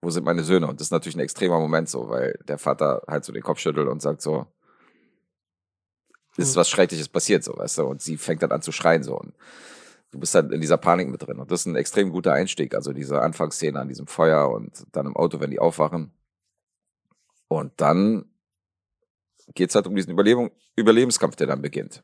Wo 0.01 0.09
sind 0.09 0.23
meine 0.23 0.43
Söhne? 0.43 0.67
Und 0.67 0.79
das 0.79 0.87
ist 0.87 0.91
natürlich 0.91 1.15
ein 1.15 1.21
extremer 1.21 1.59
Moment 1.59 1.89
so, 1.89 2.09
weil 2.09 2.39
der 2.47 2.57
Vater 2.57 3.03
halt 3.07 3.23
so 3.23 3.33
den 3.33 3.43
Kopf 3.43 3.59
schüttelt 3.59 3.87
und 3.87 4.01
sagt 4.01 4.21
so, 4.23 4.47
ist 6.37 6.55
Hm. 6.55 6.61
was 6.61 6.69
Schreckliches 6.69 7.09
passiert, 7.09 7.43
so, 7.43 7.57
weißt 7.57 7.79
du? 7.79 7.83
Und 7.83 8.01
sie 8.01 8.17
fängt 8.17 8.43
dann 8.43 8.51
an 8.51 8.61
zu 8.61 8.71
schreien 8.71 9.03
so 9.03 9.17
und 9.17 9.33
du 10.11 10.19
bist 10.19 10.33
dann 10.35 10.51
in 10.51 10.61
dieser 10.61 10.77
Panik 10.77 11.09
mit 11.09 11.25
drin. 11.25 11.39
Und 11.39 11.51
das 11.51 11.61
ist 11.61 11.65
ein 11.67 11.75
extrem 11.75 12.11
guter 12.11 12.33
Einstieg, 12.33 12.75
also 12.75 12.93
diese 12.93 13.21
Anfangsszene 13.21 13.79
an 13.79 13.87
diesem 13.87 14.07
Feuer 14.07 14.49
und 14.49 14.85
dann 14.91 15.05
im 15.05 15.15
Auto, 15.15 15.39
wenn 15.39 15.51
die 15.51 15.59
aufwachen. 15.59 16.11
Und 17.47 17.73
dann 17.77 18.25
geht's 19.55 19.75
halt 19.75 19.87
um 19.87 19.95
diesen 19.95 20.11
Überlebung, 20.11 20.51
Überlebenskampf, 20.75 21.35
der 21.35 21.47
dann 21.47 21.61
beginnt. 21.61 22.03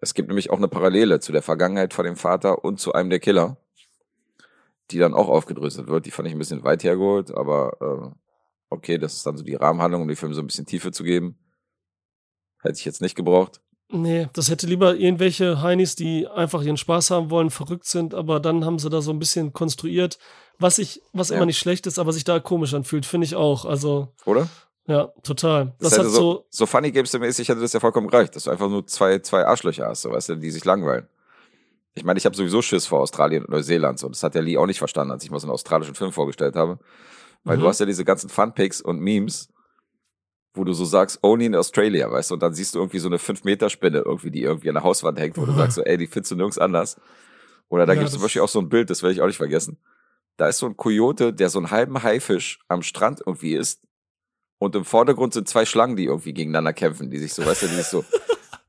Es 0.00 0.14
gibt 0.14 0.28
nämlich 0.28 0.50
auch 0.50 0.56
eine 0.58 0.68
Parallele 0.68 1.20
zu 1.20 1.32
der 1.32 1.42
Vergangenheit 1.42 1.92
von 1.92 2.04
dem 2.04 2.16
Vater 2.16 2.64
und 2.64 2.80
zu 2.80 2.92
einem 2.92 3.10
der 3.10 3.20
Killer, 3.20 3.56
die 4.90 4.98
dann 4.98 5.12
auch 5.12 5.28
aufgedröselt 5.28 5.88
wird. 5.88 6.06
Die 6.06 6.10
fand 6.10 6.28
ich 6.28 6.34
ein 6.34 6.38
bisschen 6.38 6.62
weit 6.62 6.84
hergeholt, 6.84 7.30
aber 7.32 7.76
äh, 7.80 8.16
okay, 8.70 8.98
das 8.98 9.14
ist 9.14 9.26
dann 9.26 9.36
so 9.36 9.44
die 9.44 9.56
Rahmenhandlung, 9.56 10.02
um 10.02 10.08
dem 10.08 10.16
Film 10.16 10.34
so 10.34 10.40
ein 10.40 10.46
bisschen 10.46 10.66
Tiefe 10.66 10.92
zu 10.92 11.02
geben. 11.02 11.38
Hätte 12.60 12.76
ich 12.78 12.84
jetzt 12.84 13.00
nicht 13.00 13.14
gebraucht. 13.14 13.60
Nee, 13.90 14.28
das 14.34 14.50
hätte 14.50 14.66
lieber 14.66 14.96
irgendwelche 14.96 15.62
Heinis, 15.62 15.94
die 15.94 16.26
einfach 16.26 16.62
ihren 16.62 16.76
Spaß 16.76 17.10
haben 17.10 17.30
wollen, 17.30 17.48
verrückt 17.50 17.86
sind, 17.86 18.14
aber 18.14 18.38
dann 18.38 18.64
haben 18.66 18.78
sie 18.78 18.90
da 18.90 19.00
so 19.00 19.10
ein 19.12 19.18
bisschen 19.18 19.52
konstruiert, 19.54 20.18
was 20.58 20.78
ich, 20.78 21.00
was 21.14 21.30
Ja. 21.30 21.36
immer 21.36 21.46
nicht 21.46 21.58
schlecht 21.58 21.86
ist, 21.86 21.98
aber 21.98 22.12
sich 22.12 22.24
da 22.24 22.38
komisch 22.38 22.74
anfühlt, 22.74 23.06
finde 23.06 23.24
ich 23.24 23.34
auch. 23.34 23.64
Also, 23.64 24.08
Oder? 24.26 24.48
ja, 24.86 25.06
total. 25.22 25.74
Das, 25.80 25.90
Das, 25.94 26.00
hat 26.00 26.06
so, 26.08 26.44
so, 26.50 26.66
Funny 26.66 26.90
Games 26.92 27.12
mäßig 27.18 27.48
hätte 27.48 27.60
das 27.60 27.72
ja 27.72 27.80
vollkommen 27.80 28.08
gereicht, 28.08 28.36
dass 28.36 28.44
du 28.44 28.50
einfach 28.50 28.68
nur 28.68 28.86
zwei, 28.86 29.20
zwei 29.20 29.46
Arschlöcher 29.46 29.86
hast, 29.86 30.02
so, 30.02 30.10
weißt 30.10 30.30
du, 30.30 30.34
die 30.36 30.50
sich 30.50 30.66
langweilen. 30.66 31.08
Ich 31.94 32.04
meine, 32.04 32.18
ich 32.18 32.26
habe 32.26 32.36
sowieso 32.36 32.60
Schiss 32.60 32.86
vor 32.86 33.00
Australien 33.00 33.44
und 33.44 33.50
Neuseeland. 33.50 33.98
So. 33.98 34.08
Das 34.08 34.22
hat 34.22 34.34
ja 34.34 34.40
Lee 34.42 34.56
auch 34.58 34.66
nicht 34.66 34.78
verstanden, 34.78 35.12
als 35.12 35.24
ich 35.24 35.30
mal 35.30 35.40
so 35.40 35.46
einen 35.46 35.52
australischen 35.54 35.94
Film 35.94 36.12
vorgestellt 36.12 36.54
habe. 36.56 36.78
Weil 37.42 37.56
Mhm. 37.56 37.62
du 37.62 37.68
hast 37.68 37.80
ja 37.80 37.86
diese 37.86 38.04
ganzen 38.04 38.28
Funpics 38.28 38.80
und 38.80 39.00
Memes, 39.00 39.48
wo 40.58 40.64
du 40.64 40.72
so 40.74 40.84
sagst, 40.84 41.20
only 41.22 41.46
in 41.46 41.54
Australia, 41.54 42.10
weißt 42.10 42.30
du, 42.30 42.34
und 42.34 42.42
dann 42.42 42.52
siehst 42.52 42.74
du 42.74 42.78
irgendwie 42.80 42.98
so 42.98 43.08
eine 43.08 43.16
5-Meter-Spinne 43.18 43.98
irgendwie, 44.00 44.30
die 44.30 44.42
irgendwie 44.42 44.68
an 44.68 44.74
der 44.74 44.84
Hauswand 44.84 45.18
hängt, 45.18 45.36
wo 45.38 45.46
du 45.46 45.52
sagst 45.54 45.76
so, 45.76 45.82
ey, 45.82 45.96
die 45.96 46.06
findest 46.06 46.32
du 46.32 46.36
nirgends 46.36 46.58
anders. 46.58 46.96
Oder 47.68 47.86
da 47.86 47.92
Ja, 47.94 48.00
gibt's 48.00 48.12
zum 48.12 48.20
das- 48.20 48.26
Beispiel 48.26 48.42
auch 48.42 48.48
so 48.48 48.58
ein 48.60 48.68
Bild, 48.68 48.90
das 48.90 49.02
werde 49.02 49.14
ich 49.14 49.22
auch 49.22 49.26
nicht 49.26 49.36
vergessen. 49.36 49.78
Da 50.36 50.48
ist 50.48 50.58
so 50.58 50.66
ein 50.66 50.76
Kojote, 50.76 51.32
der 51.32 51.48
so 51.50 51.58
einen 51.58 51.70
halben 51.70 52.02
Haifisch 52.02 52.60
am 52.68 52.82
Strand 52.82 53.20
irgendwie 53.26 53.54
isst. 53.54 53.80
Und 54.58 54.74
im 54.74 54.84
Vordergrund 54.84 55.34
sind 55.34 55.48
zwei 55.48 55.64
Schlangen, 55.64 55.96
die 55.96 56.04
irgendwie 56.06 56.32
gegeneinander 56.32 56.72
kämpfen, 56.72 57.10
die 57.10 57.18
sich 57.18 57.32
so, 57.34 57.44
weißt 57.46 57.62
du, 57.62 57.66
die 57.68 57.74
sich 57.76 57.86
so. 57.86 58.04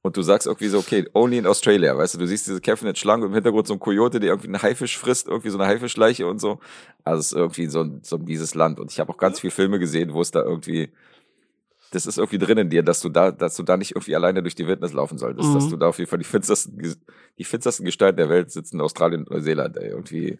Und 0.01 0.15
du 0.15 0.21
sagst 0.21 0.47
irgendwie 0.47 0.69
so, 0.69 0.77
okay, 0.79 1.05
only 1.13 1.37
in 1.39 1.45
Australia, 1.45 1.97
weißt 1.97 2.13
du, 2.15 2.19
du 2.19 2.27
siehst 2.27 2.47
diese 2.47 2.61
kämpfenden 2.61 2.95
Schlangen 2.95 3.23
und 3.23 3.29
im 3.29 3.33
Hintergrund 3.33 3.67
so 3.67 3.73
ein 3.73 3.79
Kojote, 3.81 4.21
der 4.21 4.29
irgendwie 4.29 4.47
einen 4.47 4.61
Haifisch 4.61 4.97
frisst, 4.97 5.27
irgendwie 5.27 5.49
so 5.49 5.57
eine 5.57 5.67
Haifischleiche 5.67 6.25
und 6.25 6.39
so. 6.39 6.59
Also 7.03 7.19
es 7.19 7.25
ist 7.33 7.37
irgendwie 7.37 7.65
so 7.65 7.81
ein, 7.81 7.99
so 8.01 8.15
ein 8.15 8.23
mieses 8.23 8.55
Land. 8.55 8.79
Und 8.79 8.93
ich 8.93 8.99
habe 9.01 9.11
auch 9.11 9.17
ganz 9.17 9.41
viele 9.41 9.51
Filme 9.51 9.77
gesehen, 9.77 10.13
wo 10.13 10.21
es 10.21 10.31
da 10.31 10.41
irgendwie, 10.41 10.89
das 11.91 12.05
ist 12.05 12.17
irgendwie 12.17 12.37
drin 12.37 12.57
in 12.57 12.69
dir, 12.69 12.83
dass 12.83 13.01
du 13.01 13.09
da, 13.09 13.31
dass 13.31 13.55
du 13.55 13.63
da 13.63 13.77
nicht 13.77 13.91
irgendwie 13.91 14.15
alleine 14.15 14.41
durch 14.41 14.55
die 14.55 14.67
Wildnis 14.67 14.93
laufen 14.93 15.17
solltest, 15.17 15.49
Mhm. 15.49 15.53
dass 15.55 15.69
du 15.69 15.77
da 15.77 15.87
auf 15.87 15.97
jeden 15.97 16.09
Fall 16.09 16.19
die 16.19 16.25
finstersten, 16.25 16.77
die 17.37 17.43
finstersten 17.43 17.85
Gestalten 17.85 18.17
der 18.17 18.29
Welt 18.29 18.51
sitzen 18.51 18.75
in 18.77 18.81
Australien 18.81 19.21
und 19.23 19.31
Neuseeland, 19.31 19.77
ey. 19.77 19.89
Irgendwie 19.89 20.39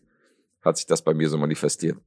hat 0.61 0.77
sich 0.77 0.85
das 0.85 1.01
bei 1.01 1.13
mir 1.13 1.29
so 1.29 1.37
manifestiert. 1.37 1.97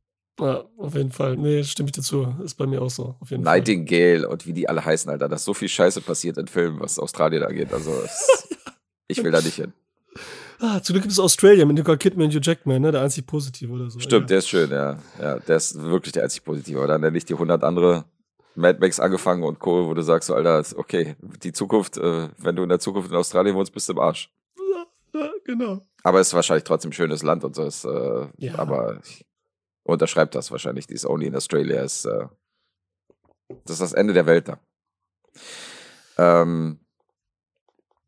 ja, 0.40 0.64
auf 0.78 0.94
jeden 0.94 1.12
Fall. 1.12 1.36
Nee, 1.36 1.62
stimme 1.64 1.88
ich 1.88 1.92
dazu. 1.92 2.34
Ist 2.44 2.54
bei 2.54 2.66
mir 2.66 2.80
auch 2.82 2.90
so, 2.90 3.16
auf 3.20 3.30
jeden 3.30 3.44
Fall. 3.44 3.58
Nightingale 3.58 4.28
und 4.28 4.46
wie 4.46 4.52
die 4.52 4.68
alle 4.68 4.84
heißen, 4.84 5.10
Alter. 5.10 5.28
Da 5.28 5.36
ist 5.36 5.44
so 5.44 5.54
viel 5.54 5.68
Scheiße 5.68 6.00
passiert 6.02 6.38
in 6.38 6.46
Filmen, 6.46 6.80
was 6.80 6.98
Australien 6.98 7.42
angeht. 7.42 7.72
Also, 7.72 7.90
es, 8.04 8.48
ich 9.08 9.22
will 9.22 9.30
da 9.32 9.40
nicht 9.40 9.56
hin. 9.56 9.72
Ah, 10.58 10.80
zum 10.80 10.94
Glück 10.94 11.02
gibt 11.02 11.12
es 11.12 11.18
Australia 11.18 11.64
mit 11.64 11.76
Nicole 11.76 11.98
Kidman 11.98 12.26
und 12.26 12.34
Hugh 12.34 12.40
Jackman, 12.42 12.82
ne? 12.82 12.92
Der 12.92 13.02
einzig 13.02 13.26
positive 13.26 13.72
oder 13.72 13.90
so. 13.90 13.98
Stimmt, 13.98 14.22
ja. 14.22 14.26
der 14.28 14.38
ist 14.38 14.48
schön, 14.48 14.70
ja. 14.70 14.98
Ja, 15.20 15.38
der 15.40 15.56
ist 15.56 15.74
wirklich 15.82 16.12
der 16.12 16.22
einzig 16.22 16.44
Positive. 16.44 16.78
Aber 16.78 16.86
dann 16.98 17.12
nicht 17.12 17.28
die 17.28 17.34
100 17.34 17.64
andere 17.64 18.04
Mad 18.54 18.78
Max 18.80 19.00
angefangen 19.00 19.42
und 19.42 19.58
Co., 19.58 19.88
wo 19.88 19.94
du 19.94 20.02
sagst, 20.02 20.26
so, 20.28 20.34
Alter, 20.34 20.60
ist 20.60 20.74
okay, 20.74 21.16
die 21.20 21.52
Zukunft, 21.52 21.96
äh, 21.96 22.28
wenn 22.38 22.56
du 22.56 22.62
in 22.62 22.68
der 22.68 22.78
Zukunft 22.78 23.10
in 23.10 23.16
Australien 23.16 23.56
wohnst, 23.56 23.72
bist 23.72 23.88
du 23.88 23.94
im 23.94 23.98
Arsch. 23.98 24.30
Ja, 25.14 25.30
genau. 25.44 25.80
Aber 26.02 26.20
es 26.20 26.28
ist 26.28 26.34
wahrscheinlich 26.34 26.64
trotzdem 26.64 26.90
ein 26.90 26.94
schönes 26.94 27.22
Land 27.22 27.44
und 27.44 27.54
so. 27.54 27.64
Ist, 27.64 27.84
äh, 27.84 28.28
Ja. 28.38 28.58
Aber 28.58 28.98
ich 29.02 29.26
unterschreibt 29.84 30.34
das 30.34 30.50
wahrscheinlich. 30.50 30.86
Dieses 30.86 31.08
Only 31.08 31.26
in 31.26 31.36
Australia 31.36 31.82
ist, 31.82 32.04
äh, 32.04 32.26
das 33.64 33.74
ist 33.74 33.80
das 33.82 33.92
Ende 33.92 34.12
der 34.12 34.26
Welt 34.26 34.48
da. 34.48 34.58
Ähm, 36.18 36.80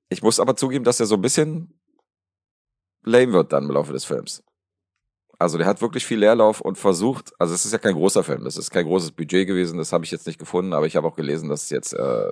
ich 0.09 0.23
muss 0.23 0.41
aber 0.41 0.57
zugeben, 0.57 0.85
dass 0.85 1.01
er 1.01 1.07
so 1.07 1.17
ein 1.17 1.23
bisschen 1.23 1.79
lame 3.03 3.33
wird 3.33 3.53
dann 3.53 3.65
im 3.65 3.71
Laufe 3.71 3.93
des 3.93 4.05
Films. 4.05 4.43
Also 5.45 5.59
der 5.59 5.67
hat 5.67 5.83
wirklich 5.83 6.07
viel 6.07 6.21
Leerlauf 6.21 6.63
und 6.63 6.79
versucht, 6.79 7.35
also 7.39 7.53
es 7.53 7.67
ist 7.67 7.73
ja 7.73 7.77
kein 7.77 7.93
großer 7.93 8.25
Film, 8.25 8.45
das 8.45 8.57
ist 8.57 8.71
kein 8.71 8.87
großes 8.87 9.13
Budget 9.13 9.47
gewesen, 9.47 9.77
das 9.77 9.93
habe 9.93 10.03
ich 10.03 10.11
jetzt 10.11 10.27
nicht 10.27 10.39
gefunden, 10.39 10.73
aber 10.73 10.87
ich 10.87 10.97
habe 10.97 11.07
auch 11.07 11.17
gelesen, 11.17 11.51
dass 11.51 11.65
es 11.65 11.69
jetzt 11.69 11.93
äh, 11.93 12.31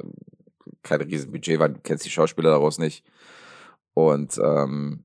kein 0.82 1.02
Riesenbudget, 1.02 1.58
weil 1.58 1.74
du 1.74 1.80
kennst 1.82 2.06
die 2.06 2.10
Schauspieler 2.10 2.48
daraus 2.48 2.78
nicht. 2.78 3.04
Und 3.92 4.40
ähm, 4.42 5.04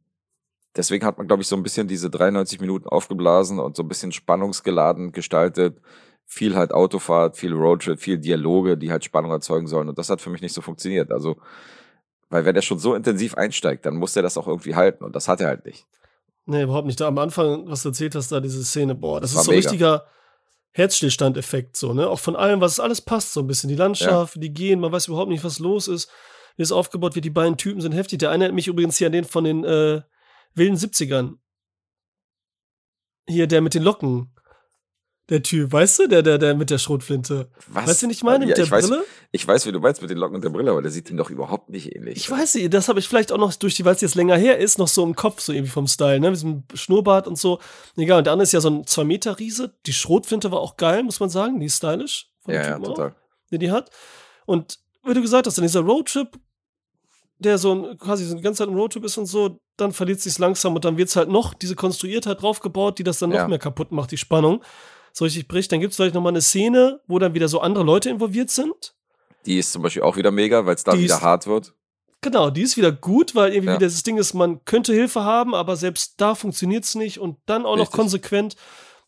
deswegen 0.73 1.05
hat 1.05 1.17
man, 1.17 1.27
glaube 1.27 1.41
ich, 1.41 1.49
so 1.49 1.57
ein 1.57 1.63
bisschen 1.63 1.89
diese 1.89 2.09
93 2.09 2.61
Minuten 2.61 2.87
aufgeblasen 2.87 3.59
und 3.59 3.75
so 3.75 3.83
ein 3.83 3.89
bisschen 3.89 4.13
spannungsgeladen 4.13 5.11
gestaltet. 5.11 5.81
Viel 6.25 6.55
halt 6.55 6.71
Autofahrt, 6.73 7.35
viel 7.35 7.51
Roadtrip, 7.51 7.99
viel 7.99 8.19
Dialoge, 8.19 8.77
die 8.77 8.89
halt 8.89 9.03
Spannung 9.03 9.31
erzeugen 9.31 9.67
sollen. 9.67 9.89
Und 9.89 9.97
das 9.97 10.09
hat 10.09 10.21
für 10.21 10.29
mich 10.29 10.41
nicht 10.41 10.53
so 10.53 10.61
funktioniert. 10.61 11.11
Also, 11.11 11.35
weil 12.29 12.45
wenn 12.45 12.55
er 12.55 12.61
schon 12.61 12.79
so 12.79 12.95
intensiv 12.95 13.35
einsteigt, 13.35 13.85
dann 13.85 13.97
muss 13.97 14.15
er 14.15 14.21
das 14.21 14.37
auch 14.37 14.47
irgendwie 14.47 14.75
halten. 14.75 15.03
Und 15.03 15.13
das 15.13 15.27
hat 15.27 15.41
er 15.41 15.47
halt 15.47 15.65
nicht. 15.65 15.85
Nee, 16.47 16.63
überhaupt 16.63 16.87
nicht. 16.87 16.99
Da 16.99 17.07
am 17.07 17.17
Anfang, 17.17 17.67
was 17.67 17.83
du 17.83 17.89
erzählt 17.89 18.15
hast, 18.15 18.31
da 18.31 18.39
diese 18.39 18.63
Szene, 18.63 18.95
boah, 18.95 19.19
das, 19.19 19.33
Das 19.33 19.41
ist 19.41 19.45
so 19.45 19.51
ein 19.51 19.57
richtiger 19.57 20.05
Herzstillstand-Effekt, 20.71 21.75
so, 21.75 21.93
ne? 21.93 22.07
Auch 22.09 22.19
von 22.19 22.37
allem, 22.37 22.61
was 22.61 22.79
alles 22.79 23.01
passt, 23.01 23.33
so 23.33 23.41
ein 23.41 23.47
bisschen. 23.47 23.67
Die 23.67 23.75
Landschaft, 23.75 24.35
wie 24.35 24.39
die 24.39 24.53
gehen, 24.53 24.79
man 24.79 24.91
weiß 24.91 25.07
überhaupt 25.07 25.29
nicht, 25.29 25.43
was 25.43 25.59
los 25.59 25.87
ist. 25.87 26.09
Wie 26.55 26.63
es 26.63 26.71
aufgebaut 26.71 27.15
wird, 27.15 27.25
die 27.25 27.29
beiden 27.29 27.57
Typen 27.57 27.81
sind 27.81 27.91
heftig. 27.91 28.19
Der 28.19 28.31
eine 28.31 28.45
erinnert 28.45 28.55
mich 28.55 28.67
übrigens 28.67 28.97
hier 28.97 29.07
an 29.07 29.13
den 29.13 29.25
von 29.25 29.43
den 29.43 29.63
äh, 29.65 30.01
wilden 30.53 30.77
70ern. 30.77 31.35
Hier, 33.27 33.47
der 33.47 33.61
mit 33.61 33.73
den 33.73 33.83
Locken. 33.83 34.33
Der 35.29 35.43
Typ, 35.43 35.73
weißt 35.73 35.99
du? 35.99 36.07
Der, 36.07 36.21
der, 36.23 36.37
der 36.37 36.55
mit 36.55 36.69
der 36.69 36.77
Schrotflinte. 36.77 37.49
Was? 37.67 37.87
Weißt 37.87 38.03
du, 38.03 38.07
nicht 38.07 38.23
meine? 38.23 38.45
Ja, 38.45 38.47
mit 38.49 38.57
der 38.57 38.63
ich 38.63 38.71
weiß, 38.71 38.87
Brille? 38.87 39.03
Ich 39.31 39.45
weiß, 39.45 39.65
wie 39.65 39.73
du 39.73 39.79
meinst 39.81 40.01
mit 40.01 40.09
den 40.09 40.17
Locken 40.17 40.35
und 40.35 40.43
der 40.43 40.49
Brille, 40.51 40.71
aber 40.71 40.81
der 40.81 40.89
sieht 40.89 41.09
ihm 41.09 41.17
doch 41.17 41.29
überhaupt 41.29 41.69
nicht 41.69 41.93
ähnlich. 41.93 42.15
Ich 42.15 42.31
weiß 42.31 42.55
nicht, 42.55 42.73
das 42.73 42.87
habe 42.87 42.99
ich 42.99 43.09
vielleicht 43.09 43.33
auch 43.33 43.37
noch 43.37 43.53
durch 43.55 43.75
die, 43.75 43.83
weil 43.83 43.95
es 43.95 44.01
jetzt 44.01 44.15
länger 44.15 44.37
her 44.37 44.57
ist, 44.57 44.77
noch 44.77 44.87
so 44.87 45.03
im 45.03 45.15
Kopf, 45.15 45.41
so 45.41 45.51
irgendwie 45.51 45.71
vom 45.71 45.85
Style, 45.85 46.21
ne? 46.21 46.29
Mit 46.31 46.37
diesem 46.37 46.63
Schnurrbart 46.73 47.27
und 47.27 47.37
so. 47.37 47.59
Egal, 47.97 48.19
und 48.19 48.23
der 48.23 48.31
andere 48.33 48.43
ist 48.43 48.53
ja 48.53 48.61
so 48.61 48.69
ein 48.69 48.83
2-Meter-Riese. 48.85 49.73
Die 49.85 49.91
Schrotflinte 49.93 50.49
war 50.51 50.59
auch 50.61 50.77
geil, 50.77 51.03
muss 51.03 51.19
man 51.19 51.29
sagen. 51.29 51.59
Die 51.59 51.65
ist 51.65 51.75
stylisch. 51.77 52.29
Ja, 52.47 52.53
ja, 52.53 52.63
Typen 52.75 52.85
auch, 52.85 52.95
total. 52.95 53.15
Den 53.51 53.59
die 53.59 53.71
hat. 53.71 53.89
Und 54.45 54.79
wie 55.05 55.13
du 55.13 55.21
gesagt 55.21 55.45
hast, 55.45 55.57
dann 55.57 55.63
dieser 55.63 55.81
Roadtrip, 55.81 56.39
der 57.39 57.57
so 57.57 57.73
ein, 57.73 57.97
quasi 57.97 58.23
so 58.25 58.35
die 58.35 58.41
ganze 58.41 58.59
Zeit 58.59 58.69
im 58.69 58.75
Roadtrip 58.75 59.03
ist 59.03 59.17
und 59.17 59.25
so, 59.25 59.59
dann 59.75 59.91
verliert 59.91 60.21
sich's 60.21 60.39
langsam 60.39 60.73
und 60.75 60.85
dann 60.85 60.97
wird's 60.97 61.17
halt 61.17 61.29
noch 61.29 61.53
diese 61.53 61.75
Konstruiertheit 61.75 62.41
draufgebaut, 62.41 62.97
die 62.97 63.03
das 63.03 63.19
dann 63.19 63.29
noch 63.31 63.37
Ja. 63.37 63.47
mehr 63.49 63.59
kaputt 63.59 63.91
macht, 63.91 64.11
die 64.11 64.17
Spannung. 64.17 64.63
So 65.13 65.25
richtig 65.25 65.47
bricht. 65.47 65.71
Dann 65.71 65.79
gibt's 65.79 65.95
vielleicht 65.95 66.15
noch 66.15 66.21
mal 66.21 66.29
eine 66.29 66.41
Szene, 66.41 66.99
wo 67.07 67.19
dann 67.19 67.33
wieder 67.33 67.47
so 67.47 67.59
andere 67.61 67.83
Leute 67.83 68.09
involviert 68.09 68.49
sind. 68.49 68.93
Die 69.45 69.57
ist 69.57 69.71
zum 69.71 69.81
Beispiel 69.81 70.01
auch 70.03 70.17
wieder 70.17 70.31
mega, 70.31 70.65
weil 70.65 70.75
es 70.75 70.83
da 70.83 70.93
Die 70.93 71.03
wieder 71.03 71.15
ist- 71.15 71.21
hart 71.21 71.47
wird. 71.47 71.73
Genau, 72.21 72.49
die 72.49 72.63
ist 72.63 72.77
wieder 72.77 72.91
gut, 72.91 73.35
weil 73.35 73.53
irgendwie 73.53 73.73
Ja. 73.73 73.77
das 73.79 74.01
Ding 74.03 74.17
ist, 74.17 74.33
man 74.33 74.65
könnte 74.65 74.91
Hilfe 74.93 75.23
haben, 75.23 75.53
aber 75.53 75.75
selbst 75.75 76.15
da 76.17 76.33
funktioniert's 76.35 76.95
nicht 76.95 77.19
und 77.19 77.37
dann 77.45 77.65
auch 77.65 77.75
noch 77.75 77.83
Richtig. 77.83 77.95
konsequent. 77.99 78.55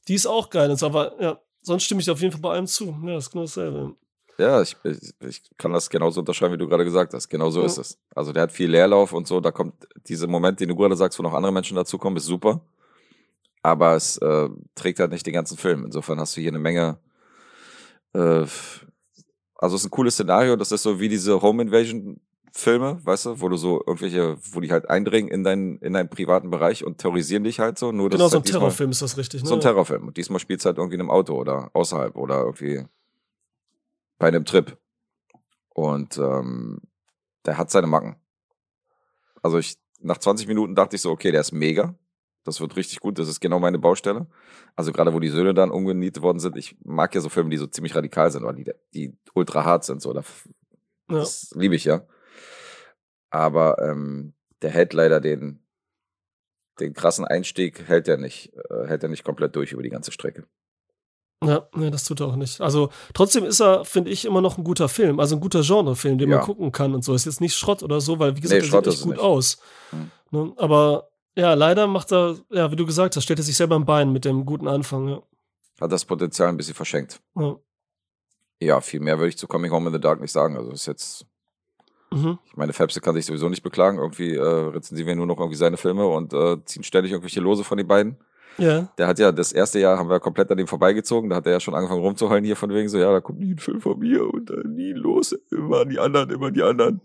Die 0.07 0.13
ist 0.13 0.27
auch 0.27 0.49
geil. 0.49 0.69
Also, 0.69 0.85
aber 0.85 1.19
ja, 1.21 1.39
sonst 1.61 1.83
stimme 1.83 1.99
ich 2.01 2.05
dir 2.05 2.11
auf 2.13 2.21
jeden 2.21 2.31
Fall 2.31 2.41
bei 2.41 2.51
allem 2.51 2.67
zu. 2.67 2.95
Ja, 3.05 3.13
das 3.15 3.25
ist 3.25 3.31
genau 3.31 3.43
dasselbe. 3.45 3.95
Ja, 4.37 4.61
ich, 4.61 4.77
ich, 4.83 5.11
ich 5.27 5.41
kann 5.57 5.73
das 5.73 5.89
genauso 5.89 6.21
unterschreiben, 6.21 6.53
wie 6.53 6.57
du 6.59 6.67
gerade 6.69 6.85
gesagt 6.85 7.13
hast. 7.13 7.27
Genau 7.27 7.49
so 7.49 7.59
Ja. 7.61 7.65
ist 7.65 7.77
es. 7.77 7.97
Also 8.15 8.31
der 8.31 8.43
hat 8.43 8.51
viel 8.53 8.69
Leerlauf 8.69 9.11
und 9.11 9.27
so. 9.27 9.41
Da 9.41 9.51
kommt 9.51 9.73
dieser 10.07 10.27
Moment, 10.27 10.59
den 10.61 10.69
du 10.69 10.75
gerade 10.75 10.95
sagst, 10.95 11.17
wo 11.19 11.23
noch 11.23 11.33
andere 11.33 11.51
Menschen 11.51 11.75
dazukommen, 11.75 12.15
ist 12.15 12.25
super. 12.25 12.61
Aber 13.61 13.95
es 13.95 14.17
äh, 14.17 14.49
trägt 14.75 14.99
halt 14.99 15.11
nicht 15.11 15.25
den 15.25 15.33
ganzen 15.33 15.57
Film. 15.57 15.83
Insofern 15.85 16.19
hast 16.19 16.35
du 16.37 16.41
hier 16.41 16.51
eine 16.51 16.59
Menge. 16.59 16.97
Äh, 18.13 18.45
also 19.55 19.75
es 19.75 19.81
ist 19.81 19.87
ein 19.87 19.91
cooles 19.91 20.13
Szenario. 20.13 20.55
Das 20.55 20.71
ist 20.71 20.83
so 20.83 20.99
wie 20.99 21.09
diese 21.09 21.41
Home 21.41 21.61
Invasion 21.63 22.21
Filme, 22.51 22.99
weißt 23.05 23.27
du, 23.27 23.41
wo 23.41 23.47
du 23.49 23.57
so 23.57 23.83
irgendwelche, 23.85 24.37
wo 24.53 24.59
die 24.59 24.71
halt 24.71 24.89
eindringen 24.89 25.29
in 25.29 25.43
deinen 25.43 25.77
in 25.79 25.93
deinen 25.93 26.09
privaten 26.09 26.49
Bereich 26.49 26.83
und 26.83 26.97
terrorisieren 26.97 27.43
dich 27.43 27.59
halt 27.59 27.77
so. 27.77 27.91
Nur 27.91 28.09
Genau, 28.09 28.27
so 28.27 28.37
ein 28.37 28.39
halt 28.39 28.47
diesmal- 28.47 28.61
Terrorfilm 28.61 28.89
ist 28.91 29.01
das 29.03 29.17
richtig, 29.17 29.43
ne? 29.43 29.47
so 29.47 29.53
ein 29.55 29.61
Terrorfilm. 29.61 30.07
Und 30.07 30.17
diesmal 30.17 30.39
spielt 30.39 30.59
es 30.61 30.65
halt 30.65 30.77
irgendwie 30.77 30.95
in 30.95 31.01
einem 31.01 31.11
Auto 31.11 31.35
oder 31.35 31.69
außerhalb 31.73 32.15
oder 32.15 32.39
irgendwie 32.41 32.85
bei 34.17 34.27
einem 34.29 34.45
Trip. 34.45 34.77
Und 35.69 36.17
ähm, 36.17 36.81
der 37.45 37.57
hat 37.57 37.69
seine 37.69 37.87
Macken. 37.87 38.15
Also 39.43 39.59
ich, 39.59 39.77
nach 39.99 40.17
20 40.17 40.47
Minuten 40.47 40.73
dachte 40.75 40.95
ich 40.95 41.01
so, 41.03 41.11
okay, 41.11 41.31
der 41.31 41.41
ist 41.41 41.51
mega. 41.51 41.93
Das 42.49 42.59
wird 42.61 42.75
richtig 42.75 42.99
gut. 42.99 43.17
Das 43.19 43.27
ist 43.29 43.39
genau 43.39 43.59
meine 43.59 43.79
Baustelle. 43.79 44.27
Also 44.75 44.91
gerade 44.91 45.13
wo 45.13 45.19
die 45.19 45.29
Söhne 45.29 45.53
dann 45.53 45.71
umgenietet 45.71 46.21
worden 46.23 46.39
sind. 46.39 46.57
Ich 46.57 46.75
mag 46.83 47.13
ja 47.15 47.21
so 47.21 47.29
Filme, 47.29 47.49
die 47.49 47.57
so 47.57 47.67
ziemlich 47.67 47.95
radikal 47.95 48.31
sind 48.31 48.43
oder 48.43 48.53
die, 48.53 48.71
die 48.93 49.17
ultra 49.33 49.63
hart 49.65 49.83
sind. 49.85 50.01
So, 50.01 50.13
Ja. 50.13 50.21
das 51.07 51.51
liebe 51.55 51.75
ich 51.75 51.85
ja. 51.85 52.01
Aber 53.29 53.77
ähm, 53.79 54.33
der 54.61 54.71
hält 54.71 54.93
leider 54.93 55.19
den, 55.19 55.63
den 56.79 56.93
krassen 56.93 57.25
Einstieg, 57.25 57.87
hält 57.87 58.07
er 58.07 58.17
nicht, 58.17 58.53
äh, 58.69 58.87
hält 58.87 59.03
er 59.03 59.09
nicht 59.09 59.23
komplett 59.23 59.55
durch 59.55 59.71
über 59.71 59.83
die 59.83 59.89
ganze 59.89 60.11
Strecke. 60.11 60.45
Ja, 61.43 61.69
nee, 61.73 61.89
das 61.89 62.03
tut 62.03 62.19
er 62.19 62.27
auch 62.27 62.35
nicht. 62.35 62.59
Also 62.59 62.89
trotzdem 63.13 63.45
ist 63.45 63.61
er, 63.61 63.85
finde 63.85 64.11
ich, 64.11 64.25
immer 64.25 64.41
noch 64.41 64.57
ein 64.57 64.63
guter 64.65 64.89
Film, 64.89 65.21
also 65.21 65.35
ein 65.37 65.39
guter 65.39 65.61
Genrefilm, 65.61 66.17
den 66.17 66.29
Ja. 66.29 66.37
man 66.37 66.45
gucken 66.45 66.71
kann 66.73 66.93
und 66.93 67.03
so. 67.05 67.13
Ist 67.13 67.25
jetzt 67.25 67.39
nicht 67.39 67.55
Schrott 67.55 67.81
oder 67.81 68.01
so, 68.01 68.19
weil 68.19 68.35
wie 68.35 68.41
gesagt, 68.41 68.61
Nee, 68.61 68.67
er 68.67 68.81
sieht 68.83 68.87
echt 68.93 69.03
gut 69.03 69.13
nicht. 69.13 69.21
aus. 69.21 69.57
Hm. 69.91 70.11
Ne? 70.31 70.53
Aber 70.57 71.08
ja, 71.39 71.53
leider 71.53 71.87
macht 71.87 72.11
er, 72.11 72.35
ja, 72.49 72.71
wie 72.71 72.75
du 72.75 72.85
gesagt 72.85 73.15
hast, 73.15 73.23
stellt 73.23 73.39
er 73.39 73.43
sich 73.43 73.57
selber 73.57 73.75
im 73.75 73.85
Bein 73.85 74.11
mit 74.11 74.25
dem 74.25 74.45
guten 74.45 74.67
Anfang. 74.67 75.07
Ja. 75.07 75.21
Hat 75.81 75.91
das 75.91 76.05
Potenzial 76.05 76.49
ein 76.49 76.57
bisschen 76.57 76.75
verschenkt. 76.75 77.19
Ja. 77.35 77.55
Ja, 78.61 78.81
viel 78.81 78.99
mehr 78.99 79.17
würde 79.17 79.29
ich 79.29 79.37
zu 79.37 79.47
Coming 79.47 79.71
Home 79.71 79.87
in 79.87 79.93
the 79.93 80.01
Dark 80.01 80.19
nicht 80.19 80.31
sagen. 80.33 80.57
Also 80.57 80.71
ist 80.71 80.85
jetzt, 80.85 81.25
Mhm. 82.11 82.39
ich 82.45 82.57
meine, 82.57 82.73
Fabse 82.73 82.99
kann 83.01 83.13
sich 83.15 83.25
sowieso 83.25 83.47
nicht 83.49 83.61
beklagen. 83.63 83.99
Irgendwie 83.99 84.33
äh, 84.35 84.41
rezensieren 84.41 85.07
wir 85.07 85.15
nur 85.15 85.27
noch 85.27 85.37
irgendwie 85.37 85.55
seine 85.57 85.77
Filme 85.77 86.05
und 86.07 86.33
äh, 86.33 86.57
ziehen 86.65 86.83
ständig 86.83 87.11
irgendwelche 87.11 87.39
Lose 87.39 87.63
von 87.63 87.77
den 87.77 87.87
beiden. 87.87 88.17
ja. 88.57 88.89
Der 88.97 89.07
hat 89.07 89.19
ja 89.19 89.31
das 89.31 89.53
erste 89.53 89.79
Jahr 89.79 89.97
haben 89.97 90.09
wir 90.09 90.19
komplett 90.19 90.49
an 90.51 90.57
dem 90.57 90.67
vorbeigezogen. 90.67 91.29
Da 91.29 91.37
hat 91.37 91.45
er 91.45 91.53
ja 91.53 91.59
schon 91.59 91.75
angefangen 91.75 92.01
rumzuheulen 92.01 92.43
hier 92.43 92.55
von 92.57 92.69
wegen 92.71 92.89
so, 92.89 92.97
ja, 92.97 93.11
da 93.11 93.21
kommt 93.21 93.39
nie 93.39 93.53
ein 93.53 93.59
Film 93.59 93.79
von 93.79 93.97
mir 93.99 94.27
und 94.27 94.49
äh, 94.49 94.67
nie 94.67 94.91
los. 94.91 95.31
Immer 95.51 95.85
die 95.85 95.99
anderen, 95.99 96.29
immer 96.31 96.51
die 96.51 96.63
anderen. 96.63 96.99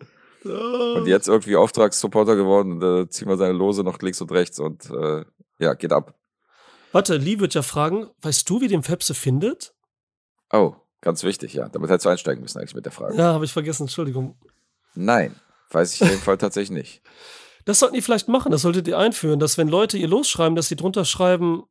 Und 0.44 1.06
jetzt 1.06 1.28
irgendwie 1.28 1.56
Auftragssupporter 1.56 2.36
geworden 2.36 2.82
äh, 2.82 3.08
ziehen 3.08 3.28
wir 3.28 3.36
seine 3.36 3.52
Lose 3.52 3.82
noch 3.82 3.98
links 4.00 4.20
und 4.20 4.30
rechts 4.32 4.58
und 4.58 4.90
äh, 4.90 5.24
ja, 5.58 5.74
geht 5.74 5.92
ab. 5.92 6.14
Warte, 6.92 7.16
Lee 7.16 7.40
wird 7.40 7.54
ja 7.54 7.62
fragen, 7.62 8.08
weißt 8.22 8.48
du, 8.48 8.60
wie 8.60 8.68
den 8.68 8.82
Fepse 8.82 9.14
findet? 9.14 9.74
Oh, 10.52 10.74
ganz 11.00 11.24
wichtig, 11.24 11.54
ja. 11.54 11.68
Damit 11.68 11.90
hättest 11.90 12.06
du 12.06 12.10
einsteigen 12.10 12.42
müssen 12.42 12.58
eigentlich 12.58 12.74
mit 12.74 12.84
der 12.84 12.92
Frage. 12.92 13.16
Ja, 13.16 13.32
habe 13.32 13.44
ich 13.44 13.52
vergessen, 13.52 13.84
Entschuldigung. 13.84 14.36
Nein, 14.94 15.34
weiß 15.70 15.94
ich 15.94 16.00
in 16.02 16.08
dem 16.08 16.20
Fall 16.20 16.38
tatsächlich 16.38 16.70
nicht. 16.70 17.02
Das 17.64 17.78
sollten 17.78 17.94
die 17.94 18.02
vielleicht 18.02 18.28
machen, 18.28 18.52
das 18.52 18.62
solltet 18.62 18.86
ihr 18.86 18.98
einführen, 18.98 19.40
dass 19.40 19.58
wenn 19.58 19.68
Leute 19.68 19.96
ihr 19.96 20.08
losschreiben, 20.08 20.54
dass 20.54 20.68
sie 20.68 20.76
drunter 20.76 21.04
schreiben, 21.04 21.64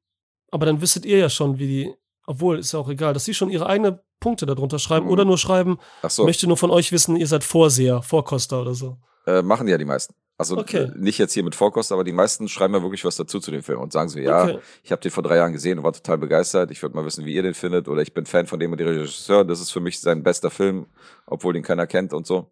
aber 0.52 0.66
dann 0.66 0.82
wisstet 0.82 1.06
ihr 1.06 1.18
ja 1.18 1.30
schon, 1.30 1.60
wie 1.60 1.68
die, 1.68 1.94
obwohl, 2.26 2.60
ist 2.60 2.72
ja 2.74 2.80
auch 2.80 2.90
egal, 2.90 3.14
dass 3.14 3.26
sie 3.26 3.34
schon 3.34 3.50
ihre 3.50 3.66
eigenen 3.68 4.00
Punkte 4.20 4.46
darunter 4.46 4.80
schreiben 4.80 5.06
Mhm. 5.08 5.12
oder 5.12 5.26
nur 5.26 5.38
schreiben, 5.38 5.78
so, 6.08 6.26
möchte 6.26 6.48
nur 6.48 6.58
von 6.58 6.72
euch 6.72 6.92
wissen, 6.92 7.16
ihr 7.16 7.28
seid 7.28 7.44
Vorseher, 7.44 8.02
Vorkoster 8.02 8.62
oder 8.62 8.74
so. 8.74 8.98
äh, 9.26 9.42
machen 9.42 9.68
ja 9.68 9.78
die 9.78 9.86
meisten. 9.86 10.14
Also 10.38 10.58
Okay. 10.58 10.86
äh, 10.86 10.92
nicht 10.98 11.18
jetzt 11.18 11.34
hier 11.34 11.44
mit 11.44 11.56
Vorkost, 11.56 11.92
aber 11.92 12.04
die 12.04 12.12
meisten 12.12 12.50
schreiben 12.50 12.74
ja 12.74 12.82
wirklich 12.82 13.06
was 13.06 13.16
dazu 13.16 13.40
zu 13.40 13.52
dem 13.52 13.62
Film 13.64 13.80
und 13.80 13.94
sagen 13.94 14.10
so, 14.10 14.20
ja, 14.20 14.44
Okay. 14.44 14.60
ich 14.84 14.92
habe 14.92 15.02
den 15.02 15.12
vor 15.12 15.24
drei 15.24 15.38
Jahren 15.38 15.54
gesehen 15.54 15.78
und 15.78 15.84
war 15.86 15.94
total 15.94 16.18
begeistert. 16.18 16.72
Ich 16.72 16.82
würde 16.82 16.96
mal 16.96 17.06
wissen, 17.06 17.24
wie 17.26 17.34
ihr 17.34 17.44
den 17.44 17.54
findet 17.54 17.88
oder 17.88 18.02
ich 18.02 18.14
bin 18.14 18.26
Fan 18.26 18.48
von 18.48 18.60
dem 18.60 18.72
und 18.72 18.80
dem 18.80 18.88
Regisseur. 18.88 19.46
Das 19.46 19.62
ist 19.62 19.72
für 19.72 19.80
mich 19.80 20.00
sein 20.02 20.24
bester 20.24 20.50
Film, 20.50 20.88
obwohl 21.26 21.54
den 21.54 21.64
keiner 21.64 21.88
kennt 21.88 22.14
und 22.14 22.26
so. 22.28 22.48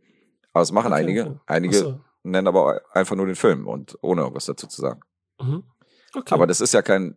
Aber 0.54 0.62
es 0.62 0.72
machen 0.72 0.94
Okay, 0.94 1.02
einige. 1.02 1.40
Einige 1.46 1.76
so. 1.76 2.00
nennen 2.24 2.48
aber 2.48 2.82
einfach 2.94 3.16
nur 3.16 3.26
den 3.26 3.36
Film 3.36 3.68
und 3.68 3.98
ohne 4.02 4.22
irgendwas 4.22 4.46
dazu 4.46 4.68
zu 4.68 4.80
sagen. 4.82 5.02
Mhm. 5.42 5.64
Aber 6.30 6.46
das 6.48 6.62
ist 6.62 6.74
ja 6.74 6.82
kein, 6.82 7.16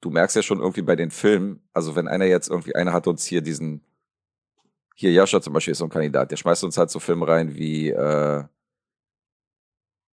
du 0.00 0.10
merkst 0.10 0.36
ja 0.36 0.42
schon 0.42 0.60
irgendwie 0.60 0.82
bei 0.82 0.96
den 0.96 1.10
Filmen, 1.10 1.62
also 1.72 1.94
wenn 1.96 2.08
einer 2.08 2.24
jetzt 2.26 2.48
irgendwie, 2.48 2.74
einer 2.74 2.92
hat 2.92 3.06
uns 3.06 3.24
hier 3.24 3.42
diesen, 3.42 3.84
hier 4.94 5.12
Jascha 5.12 5.40
zum 5.40 5.52
Beispiel 5.52 5.72
ist 5.72 5.78
so 5.78 5.84
ein 5.84 5.90
Kandidat, 5.90 6.30
der 6.30 6.36
schmeißt 6.36 6.64
uns 6.64 6.76
halt 6.78 6.90
so 6.90 6.98
Filme 7.00 7.26
rein 7.28 7.54
wie, 7.54 7.90
äh, 7.90 8.44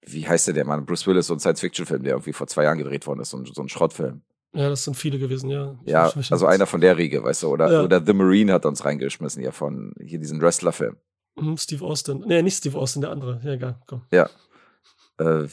wie 0.05 0.27
heißt 0.27 0.47
der, 0.47 0.53
der 0.53 0.65
Mann? 0.65 0.85
Bruce 0.85 1.07
Willis, 1.07 1.27
so 1.27 1.33
ein 1.33 1.39
Science-Fiction-Film, 1.39 2.03
der 2.03 2.13
irgendwie 2.13 2.33
vor 2.33 2.47
zwei 2.47 2.63
Jahren 2.63 2.77
gedreht 2.77 3.07
worden 3.07 3.21
ist, 3.21 3.29
so 3.29 3.37
ein, 3.37 3.45
so 3.45 3.61
ein 3.61 3.69
Schrottfilm. 3.69 4.21
ja, 4.53 4.69
das 4.69 4.83
sind 4.83 4.95
viele 4.95 5.17
gewesen, 5.17 5.49
ja. 5.49 5.79
Ja, 5.85 6.11
also 6.29 6.45
einer 6.45 6.65
von 6.65 6.81
der 6.81 6.97
Riege, 6.97 7.23
weißt 7.23 7.43
du, 7.43 7.47
oder, 7.49 7.71
Ja. 7.71 7.83
oder 7.83 8.05
The 8.05 8.13
Marine 8.13 8.51
hat 8.53 8.65
uns 8.65 8.83
reingeschmissen 8.83 9.41
hier 9.41 9.53
von, 9.53 9.93
hier 10.01 10.19
diesen 10.19 10.41
Wrestler-Film. 10.41 10.97
Mhm, 11.35 11.57
Steve 11.57 11.83
Austin. 11.85 12.23
Nee, 12.27 12.41
nicht 12.41 12.57
Steve 12.57 12.77
Austin, 12.77 13.01
der 13.01 13.11
andere. 13.11 13.39
Ja, 13.43 13.53
egal, 13.53 13.81
komm. 13.87 14.01
Äh, 14.11 14.25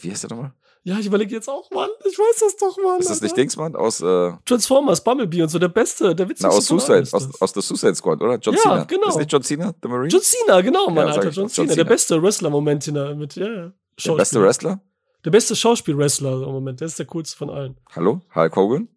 wie 0.03 0.11
heißt 0.11 0.25
der 0.25 0.31
nochmal? 0.31 0.53
Ja, 0.83 0.99
ich 0.99 1.05
überlege 1.07 1.35
jetzt 1.35 1.49
auch, 1.49 1.71
Mann. 1.71 1.91
Ich 2.07 2.19
weiß 2.19 2.39
das 2.41 2.57
doch, 2.57 2.77
Mann. 2.83 3.01
Ist 3.01 3.11
das 3.11 3.21
nicht 3.21 3.33
Alter. 3.33 3.43
Dingsmann 3.43 3.77
aus, 3.77 4.01
äh, 4.01 4.33
Transformers, 4.47 5.05
Bumblebee 5.05 5.43
und 5.43 5.49
so, 5.51 5.59
der 5.59 5.69
Beste, 5.69 6.15
der 6.15 6.27
witzigste 6.27 6.49
na, 6.49 6.55
aus 6.55 6.67
Suicide, 6.67 7.07
aus, 7.13 7.41
aus 7.41 7.53
der 7.53 7.63
Suicide 7.63 7.95
Squad, 7.95 8.23
oder? 8.23 8.37
John 8.39 8.55
Ja, 8.55 8.61
Cena. 8.63 8.85
genau. 8.85 9.09
Ist 9.09 9.17
nicht 9.19 9.31
John 9.31 9.43
Cena, 9.43 9.75
The 9.83 9.89
Marine? 9.89 10.09
John 10.09 10.23
Cena, 10.23 10.61
genau, 10.63 10.87
Mann, 10.87 11.09
Ja, 11.09 11.13
Alter. 11.13 11.25
John 11.25 11.33
John 11.35 11.49
Cena, 11.51 11.67
der 11.67 11.77
Cena. 11.77 11.89
beste 11.89 12.23
Wrestler-Moment 12.23 12.87
der, 12.87 13.15
mit, 13.15 13.35
ja, 13.37 13.47
ja. 13.47 13.73
der 14.07 14.13
beste. 14.15 14.41
Wrestler? 14.41 14.81
Der 15.23 15.31
beste 15.31 15.55
Schauspiel-Wrestler 15.55 16.33
im 16.45 16.53
Moment, 16.53 16.81
der 16.81 16.87
ist 16.87 16.99
der 16.99 17.05
coolste 17.05 17.37
von 17.37 17.51
allen. 17.51 17.77
Hallo? 17.95 18.23
Hulk 18.35 18.57
Hogan? 18.57 18.89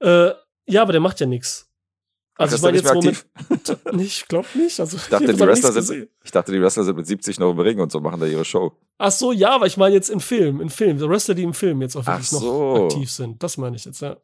Äh, 0.00 0.30
ja, 0.66 0.80
aber 0.80 0.92
der 0.92 1.00
macht 1.02 1.20
ja 1.20 1.26
nichts. 1.26 1.68
Also 2.42 2.54
Ach, 2.54 2.58
ich 2.58 2.62
meine 2.62 2.76
jetzt 2.78 2.94
nicht 3.04 3.26
Moment. 3.48 3.70
aktiv? 3.70 4.00
Ich 4.00 4.28
glaube 4.28 4.48
nicht. 4.54 4.80
Also 4.80 4.96
ich 5.02 5.08
dachte, 5.08 5.32
die 5.32 5.40
Wrestler 5.40 5.72
sind-. 5.82 6.08
Ich 6.24 6.30
dachte, 6.30 6.52
die 6.52 6.60
Wrestler 6.60 6.84
sind 6.84 6.96
mit 6.96 7.06
70 7.06 7.38
noch 7.38 7.50
im 7.52 7.58
Ring 7.60 7.80
und 7.80 7.90
so 7.92 8.00
machen 8.00 8.20
da 8.20 8.26
ihre 8.26 8.44
Show. 8.44 8.72
Ach 8.98 9.10
so, 9.12 9.32
ja, 9.32 9.50
aber 9.54 9.66
ich 9.66 9.76
meine 9.76 9.94
jetzt 9.94 10.10
im 10.10 10.20
Film, 10.20 10.60
im 10.60 10.68
Film. 10.70 10.98
Die 10.98 11.08
Wrestler, 11.08 11.34
die 11.34 11.42
im 11.42 11.54
Film 11.54 11.80
jetzt 11.82 11.96
auch 11.96 12.06
wirklich 12.06 12.28
so. 12.28 12.40
noch 12.78 12.84
aktiv 12.86 13.10
sind. 13.10 13.42
Das 13.42 13.56
meine 13.56 13.76
ich 13.76 13.84
jetzt, 13.84 14.00
ja. 14.00 14.16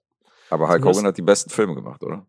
Aber 0.51 0.69
Hulk 0.69 0.83
Du 0.83 0.89
hast- 0.89 0.97
Hogan 0.97 1.07
hat 1.09 1.19
die 1.19 1.23
besten 1.23 1.51
Filme 1.51 1.75
gemacht, 1.75 2.03
oder? 2.03 2.27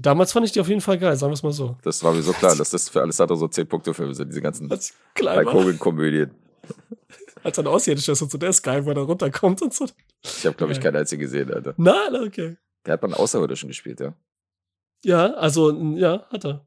Damals 0.00 0.32
fand 0.32 0.46
ich 0.46 0.52
die 0.52 0.60
auf 0.60 0.68
jeden 0.68 0.80
Fall 0.80 0.96
geil, 0.98 1.16
sagen 1.16 1.30
wir 1.32 1.34
es 1.34 1.42
mal 1.42 1.52
so. 1.52 1.76
Das 1.82 2.04
war 2.04 2.12
mir 2.12 2.22
so 2.22 2.32
klar, 2.32 2.54
dass 2.54 2.70
das 2.70 2.88
für 2.88 3.00
Alessandro 3.00 3.34
so 3.34 3.46
10-Punkte-Filme 3.46 4.14
sind, 4.14 4.28
diese 4.28 4.40
ganzen 4.40 4.70
war, 4.70 5.52
Hogan-Komödien. 5.52 6.30
als 7.42 7.58
ein 7.58 7.66
Außerirdischer 7.66 8.12
ist 8.12 8.22
und 8.22 8.30
so, 8.30 8.38
der 8.38 8.52
geil, 8.62 8.84
wo 8.84 8.90
er 8.90 8.98
runterkommt 8.98 9.62
und 9.62 9.74
so. 9.74 9.86
Ich 10.22 10.46
habe, 10.46 10.56
glaube 10.56 10.72
ich, 10.72 10.80
keinen 10.80 10.96
einzigen 10.96 11.20
gesehen, 11.22 11.52
Alter. 11.52 11.74
Nein, 11.76 12.14
okay. 12.26 12.56
Der 12.86 12.92
hat 12.94 13.04
einen 13.04 13.14
Außerirdischen 13.14 13.68
gespielt, 13.68 14.00
ja. 14.00 14.14
Ja, 15.04 15.34
also, 15.34 15.70
ja, 15.96 16.26
hat 16.30 16.44
er. 16.44 16.66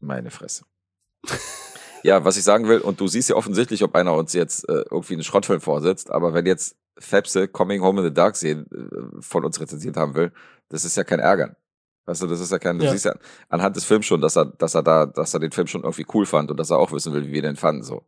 Meine 0.00 0.30
Fresse. 0.30 0.64
ja, 2.02 2.24
was 2.24 2.36
ich 2.36 2.44
sagen 2.44 2.68
will, 2.68 2.80
und 2.80 3.00
du 3.00 3.06
siehst 3.08 3.30
ja 3.30 3.36
offensichtlich, 3.36 3.82
ob 3.82 3.94
einer 3.94 4.14
uns 4.14 4.32
jetzt 4.34 4.68
äh, 4.68 4.84
irgendwie 4.90 5.14
einen 5.14 5.22
Schrottfilm 5.24 5.60
vorsetzt, 5.60 6.10
aber 6.10 6.34
wenn 6.34 6.46
jetzt 6.46 6.76
Fepse 6.98 7.48
Coming 7.48 7.82
Home 7.82 8.00
in 8.02 8.06
the 8.08 8.12
Dark 8.14 8.36
sehen, 8.36 8.66
äh, 8.72 9.20
von 9.22 9.44
uns 9.44 9.60
rezensiert 9.60 9.96
haben 9.96 10.14
will, 10.14 10.32
das 10.68 10.84
ist 10.84 10.96
ja 10.96 11.04
kein 11.04 11.20
Ärgern. 11.20 11.56
Weißt 12.06 12.20
du, 12.22 12.26
das 12.26 12.40
ist 12.40 12.52
ja 12.52 12.58
kein, 12.58 12.78
du 12.78 12.84
Ja. 12.84 12.90
siehst 12.90 13.06
ja 13.06 13.14
anhand 13.48 13.76
des 13.76 13.84
Films 13.86 14.04
schon, 14.04 14.20
dass 14.20 14.36
er, 14.36 14.44
dass 14.44 14.74
er 14.74 14.82
da, 14.82 15.06
dass 15.06 15.32
er 15.32 15.40
den 15.40 15.52
Film 15.52 15.66
schon 15.66 15.84
irgendwie 15.84 16.06
cool 16.12 16.26
fand 16.26 16.50
und 16.50 16.58
dass 16.58 16.70
er 16.70 16.78
auch 16.78 16.92
wissen 16.92 17.14
will, 17.14 17.26
wie 17.26 17.32
wir 17.32 17.42
den 17.42 17.56
fanden, 17.56 17.82
so. 17.82 18.04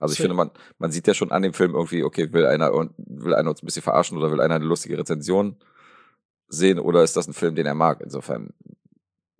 Also 0.00 0.12
ich 0.12 0.16
Schön. 0.18 0.24
finde, 0.24 0.34
man, 0.34 0.50
man 0.78 0.90
sieht 0.90 1.06
ja 1.06 1.14
schon 1.14 1.30
an 1.30 1.42
dem 1.42 1.52
Film 1.54 1.74
irgendwie, 1.74 2.02
okay, 2.02 2.32
will 2.32 2.44
einer, 2.44 2.74
und- 2.74 2.92
will 2.98 3.34
einer 3.34 3.48
uns 3.50 3.62
ein 3.62 3.66
bisschen 3.66 3.82
verarschen 3.82 4.18
oder 4.18 4.32
will 4.32 4.40
einer 4.40 4.56
eine 4.56 4.64
lustige 4.64 4.98
Rezension 4.98 5.56
sehen 6.48 6.80
oder 6.80 7.02
ist 7.04 7.16
das 7.16 7.28
ein 7.28 7.32
Film, 7.34 7.54
den 7.54 7.66
er 7.66 7.74
mag? 7.74 8.00
Insofern 8.02 8.50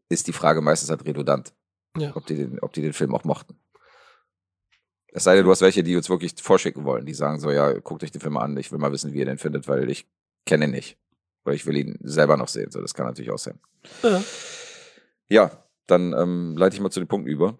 ist 0.08 0.26
die 0.26 0.32
Frage 0.32 0.60
meistens 0.60 0.90
halt 0.90 1.04
redundant 1.04 1.54
Ja. 1.96 2.14
ob 2.14 2.26
die 2.26 2.36
den, 2.36 2.60
ob 2.60 2.72
die 2.72 2.82
den 2.82 2.92
Film 2.92 3.14
auch 3.14 3.24
mochten. 3.24 3.58
Es 5.12 5.24
sei 5.24 5.34
denn, 5.36 5.44
du 5.44 5.50
hast 5.50 5.62
welche, 5.62 5.82
die 5.82 5.96
uns 5.96 6.10
wirklich 6.10 6.34
vorschicken 6.40 6.84
wollen, 6.84 7.06
die 7.06 7.14
sagen 7.14 7.40
so, 7.40 7.50
ja, 7.50 7.72
guckt 7.72 8.02
euch 8.04 8.10
den 8.12 8.20
Film 8.20 8.36
an, 8.36 8.56
ich 8.56 8.70
will 8.70 8.78
mal 8.78 8.92
wissen, 8.92 9.12
wie 9.12 9.18
ihr 9.18 9.24
den 9.24 9.38
findet, 9.38 9.66
weil 9.66 9.88
ich 9.90 10.06
kenne 10.44 10.66
ihn 10.66 10.72
nicht. 10.72 10.98
Oder 11.44 11.54
ich 11.54 11.64
will 11.64 11.76
ihn 11.76 11.96
selber 12.02 12.36
noch 12.36 12.48
sehen. 12.48 12.70
So, 12.70 12.80
das 12.82 12.92
kann 12.92 13.06
natürlich 13.06 13.30
auch 13.30 13.38
sein. 13.38 13.58
Ja. 14.02 14.22
Ja, 15.28 15.64
dann 15.86 16.12
ähm, 16.12 16.56
leite 16.56 16.74
ich 16.76 16.82
mal 16.82 16.90
zu 16.90 17.00
den 17.00 17.08
Punkten 17.08 17.30
über. 17.30 17.58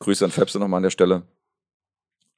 Grüße 0.00 0.24
an 0.24 0.30
Fepse 0.30 0.58
nochmal 0.58 0.78
an 0.78 0.82
der 0.84 0.90
Stelle. 0.90 1.22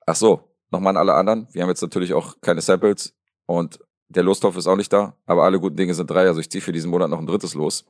Ach 0.06 0.14
so, 0.16 0.48
nochmal 0.70 0.90
an 0.92 0.96
alle 0.96 1.14
anderen. 1.14 1.48
Wir 1.52 1.62
haben 1.62 1.68
jetzt 1.70 1.82
natürlich 1.82 2.12
auch 2.14 2.40
keine 2.40 2.60
Samples 2.60 3.14
und 3.46 3.80
der 4.08 4.22
Lostopf 4.22 4.56
ist 4.56 4.66
auch 4.66 4.76
nicht 4.76 4.92
da, 4.92 5.16
aber 5.26 5.44
alle 5.44 5.58
guten 5.58 5.76
Dinge 5.76 5.94
sind 5.94 6.10
drei, 6.10 6.26
also 6.26 6.40
ich 6.40 6.50
ziehe 6.50 6.62
für 6.62 6.72
diesen 6.72 6.90
Monat 6.90 7.08
noch 7.10 7.18
ein 7.18 7.26
drittes 7.26 7.54
los. 7.54 7.84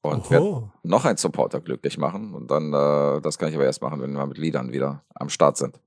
Und 0.00 0.30
werde 0.30 0.70
noch 0.84 1.04
einen 1.04 1.16
Supporter 1.18 1.60
glücklich 1.60 1.98
machen. 1.98 2.34
Und 2.34 2.50
dann, 2.50 2.72
äh, 2.72 3.20
das 3.20 3.38
kann 3.38 3.48
ich 3.48 3.54
aber 3.56 3.64
erst 3.64 3.82
machen, 3.82 4.00
wenn 4.00 4.12
wir 4.12 4.26
mit 4.26 4.38
Liedern 4.38 4.72
wieder 4.72 5.04
am 5.14 5.28
Start 5.28 5.56
sind. 5.56 5.80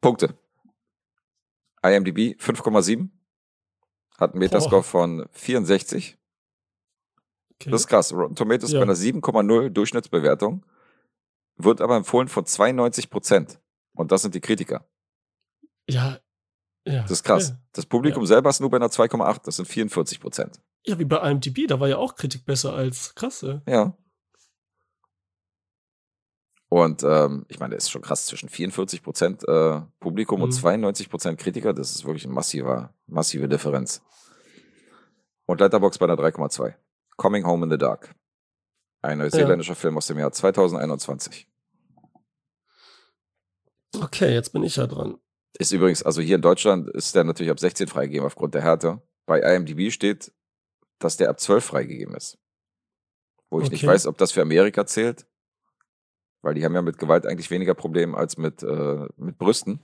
Punkte. 0.00 0.38
IMDb 1.82 2.36
5,7. 2.40 3.10
Hat 4.18 4.32
einen 4.32 4.40
Metascore 4.40 4.82
von 4.82 5.26
64. 5.32 6.18
Okay. 7.54 7.70
Das 7.70 7.82
ist 7.82 7.86
krass. 7.88 8.12
Rotten 8.12 8.34
Tomatoes 8.36 8.72
Ja. 8.72 8.78
bei 8.80 8.84
einer 8.84 8.94
7,0 8.94 9.70
Durchschnittsbewertung. 9.70 10.64
Wird 11.56 11.80
aber 11.80 11.96
empfohlen 11.96 12.28
von 12.28 12.46
92 12.46 13.10
Prozent. 13.10 13.60
Und 13.94 14.12
das 14.12 14.22
sind 14.22 14.34
die 14.34 14.40
Kritiker. 14.40 14.86
ja. 15.88 16.18
Ja. 16.86 17.02
Das 17.02 17.10
ist 17.10 17.24
krass. 17.24 17.54
Das 17.72 17.84
Publikum 17.84 18.24
selber 18.24 18.48
ist 18.48 18.60
nur 18.60 18.70
bei 18.70 18.78
einer 18.78 18.88
2,8. 18.88 19.44
Das 19.44 19.56
sind 19.56 19.66
44 19.66 20.20
Prozent. 20.20 20.58
Ja, 20.86 20.98
wie 20.98 21.04
bei 21.04 21.18
IMDb, 21.30 21.66
da 21.66 21.80
war 21.80 21.88
ja 21.88 21.96
auch 21.98 22.14
Kritik 22.14 22.44
besser 22.46 22.72
als 22.74 23.14
krass, 23.14 23.42
ja. 23.42 23.60
Ja. 23.68 23.96
Und 26.70 27.02
ähm, 27.02 27.46
ich 27.48 27.58
meine, 27.58 27.74
das 27.74 27.84
ist 27.84 27.90
schon 27.90 28.02
krass, 28.02 28.26
zwischen 28.26 28.48
44 28.48 29.02
Prozent 29.02 29.42
äh, 29.48 29.80
Publikum 30.00 30.42
und 30.42 30.50
Mhm. 30.50 30.54
92 30.54 31.08
Prozent 31.08 31.38
Kritiker, 31.40 31.72
das 31.72 31.92
ist 31.94 32.04
wirklich 32.04 32.24
eine 32.24 32.34
massiver, 32.34 32.94
massive 33.06 33.48
Differenz. 33.48 34.02
Und 35.46 35.60
Letterbox 35.60 35.96
bei 35.98 36.04
einer 36.04 36.16
3,2. 36.16 36.74
Coming 37.16 37.46
Home 37.46 37.64
in 37.64 37.70
the 37.70 37.78
Dark. 37.78 38.14
Ein 39.00 39.18
neuseeländischer 39.18 39.74
Film 39.76 39.96
aus 39.96 40.08
dem 40.08 40.18
Jahr 40.18 40.30
2021. 40.30 41.48
Okay, 44.00 44.34
jetzt 44.34 44.52
bin 44.52 44.62
ich 44.62 44.76
ja 44.76 44.86
dran. 44.86 45.18
Ist 45.58 45.72
übrigens, 45.72 46.02
also 46.02 46.20
hier 46.20 46.36
in 46.36 46.42
Deutschland 46.42 46.90
ist 46.90 47.14
der 47.14 47.24
natürlich 47.24 47.50
ab 47.50 47.58
16 47.58 47.88
freigegeben 47.88 48.26
aufgrund 48.26 48.54
der 48.54 48.62
Härte. 48.62 49.00
Bei 49.24 49.40
IMDb 49.40 49.90
steht, 49.90 50.32
dass 50.98 51.16
der 51.16 51.30
ab 51.30 51.40
12 51.40 51.64
freigegeben 51.64 52.14
ist. 52.14 52.38
Wo 53.50 53.60
ich 53.60 53.70
nicht 53.70 53.82
Okay. 53.84 53.92
weiß, 53.92 54.06
ob 54.06 54.18
das 54.18 54.32
für 54.32 54.42
Amerika 54.42 54.86
zählt. 54.86 55.26
Weil 56.42 56.54
die 56.54 56.64
haben 56.64 56.74
ja 56.74 56.82
mit 56.82 56.98
Gewalt 56.98 57.26
eigentlich 57.26 57.50
weniger 57.50 57.74
Probleme 57.74 58.16
als 58.16 58.36
mit, 58.36 58.62
äh, 58.62 59.06
mit 59.16 59.38
Brüsten. 59.38 59.80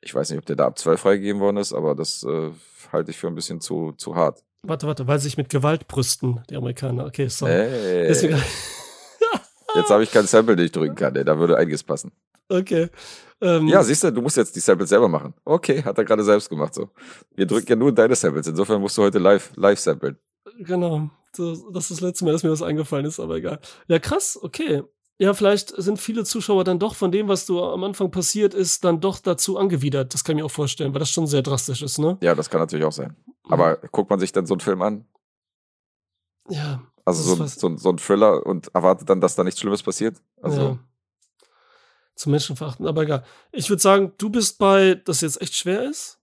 Ich 0.00 0.14
weiß 0.14 0.30
nicht, 0.30 0.38
ob 0.38 0.46
der 0.46 0.56
da 0.56 0.66
ab 0.66 0.78
12 0.78 1.00
freigegeben 1.00 1.40
worden 1.40 1.58
ist, 1.58 1.72
aber 1.72 1.94
das 1.94 2.22
äh, 2.24 2.50
halte 2.90 3.10
ich 3.10 3.18
für 3.18 3.26
ein 3.28 3.34
bisschen 3.34 3.60
zu, 3.60 3.92
zu 3.92 4.14
hart. 4.16 4.42
Warte, 4.62 4.86
warte, 4.86 5.06
weil 5.06 5.18
sich 5.18 5.36
mit 5.36 5.48
Gewalt 5.50 5.86
brüsten, 5.88 6.42
die 6.50 6.56
Amerikaner. 6.56 7.06
Okay, 7.06 7.28
sorry. 7.28 7.52
Ey, 7.52 8.08
Deswegen, 8.08 8.42
jetzt 9.74 9.90
habe 9.90 10.02
ich 10.02 10.10
kein 10.10 10.26
Sample, 10.26 10.56
den 10.56 10.66
ich 10.66 10.72
drücken 10.72 10.94
kann. 10.96 11.14
Ey, 11.16 11.24
da 11.24 11.38
würde 11.38 11.56
einiges 11.56 11.82
passen. 11.82 12.12
Okay. 12.50 12.88
Ähm, 13.40 13.68
Ja, 13.68 13.82
siehst 13.82 14.04
du, 14.04 14.12
du 14.12 14.20
musst 14.20 14.36
jetzt 14.36 14.54
die 14.54 14.60
Samples 14.60 14.90
selber 14.90 15.08
machen. 15.08 15.32
Okay, 15.44 15.82
hat 15.82 15.96
er 15.96 16.04
gerade 16.04 16.22
selbst 16.24 16.50
gemacht 16.50 16.74
so. 16.74 16.90
Wir 17.34 17.46
drücken 17.46 17.68
ja 17.68 17.76
nur 17.76 17.92
deine 17.92 18.14
Samples. 18.14 18.46
Insofern 18.46 18.80
musst 18.80 18.98
du 18.98 19.02
heute 19.02 19.18
live, 19.18 19.50
live 19.56 19.78
samplen. 19.78 20.18
Genau. 20.58 21.08
Das, 21.36 21.58
ist 21.84 21.90
das 21.92 22.00
letzte 22.00 22.24
Mal, 22.24 22.32
dass 22.32 22.42
mir 22.42 22.50
was 22.50 22.60
eingefallen 22.62 23.06
ist, 23.06 23.20
aber 23.20 23.36
egal. 23.36 23.60
Ja, 23.88 23.98
krass, 23.98 24.38
okay. 24.42 24.82
Ja, 25.18 25.32
vielleicht 25.34 25.68
sind 25.80 25.98
viele 26.00 26.24
Zuschauer 26.24 26.64
dann 26.64 26.78
doch 26.78 26.94
von 26.94 27.12
dem, 27.12 27.28
was 27.28 27.46
du 27.46 27.62
am 27.62 27.84
Anfang 27.84 28.10
passiert 28.10 28.52
ist, 28.54 28.84
dann 28.84 29.00
doch 29.00 29.18
dazu 29.20 29.58
angewidert. 29.58 30.12
Das 30.14 30.24
kann 30.24 30.36
ich 30.36 30.42
mir 30.42 30.46
auch 30.46 30.50
vorstellen, 30.50 30.92
weil 30.94 30.98
das 31.00 31.10
schon 31.10 31.26
sehr 31.26 31.42
drastisch 31.42 31.82
ist, 31.82 31.98
ne? 31.98 32.16
Ja, 32.22 32.34
das 32.34 32.48
kann 32.50 32.60
natürlich 32.60 32.84
auch 32.86 32.92
sein. 32.92 33.14
Aber 33.48 33.76
guckt 33.92 34.08
man 34.10 34.18
sich 34.18 34.32
dann 34.32 34.46
so 34.46 34.54
einen 34.54 34.60
Film 34.60 34.80
an? 34.82 35.04
Ja. 36.48 36.82
Also 37.04 37.22
so, 37.22 37.44
so, 37.46 37.68
ein- 37.68 37.78
so 37.78 37.90
ein 37.90 37.98
Thriller 37.98 38.44
und 38.46 38.74
erwartet 38.74 39.08
dann, 39.08 39.20
dass 39.20 39.34
da 39.34 39.44
nichts 39.44 39.60
Schlimmes 39.60 39.82
passiert? 39.82 40.16
Also, 40.42 40.60
ja. 40.60 40.78
Zum 42.20 42.32
Menschenverachten, 42.32 42.86
aber 42.86 43.04
egal. 43.04 43.24
Ich 43.50 43.70
würde 43.70 43.80
sagen, 43.80 44.12
du 44.18 44.28
bist 44.28 44.58
bei, 44.58 44.94
das 45.06 45.22
jetzt 45.22 45.40
echt 45.40 45.54
schwer 45.56 45.84
ist, 45.88 46.20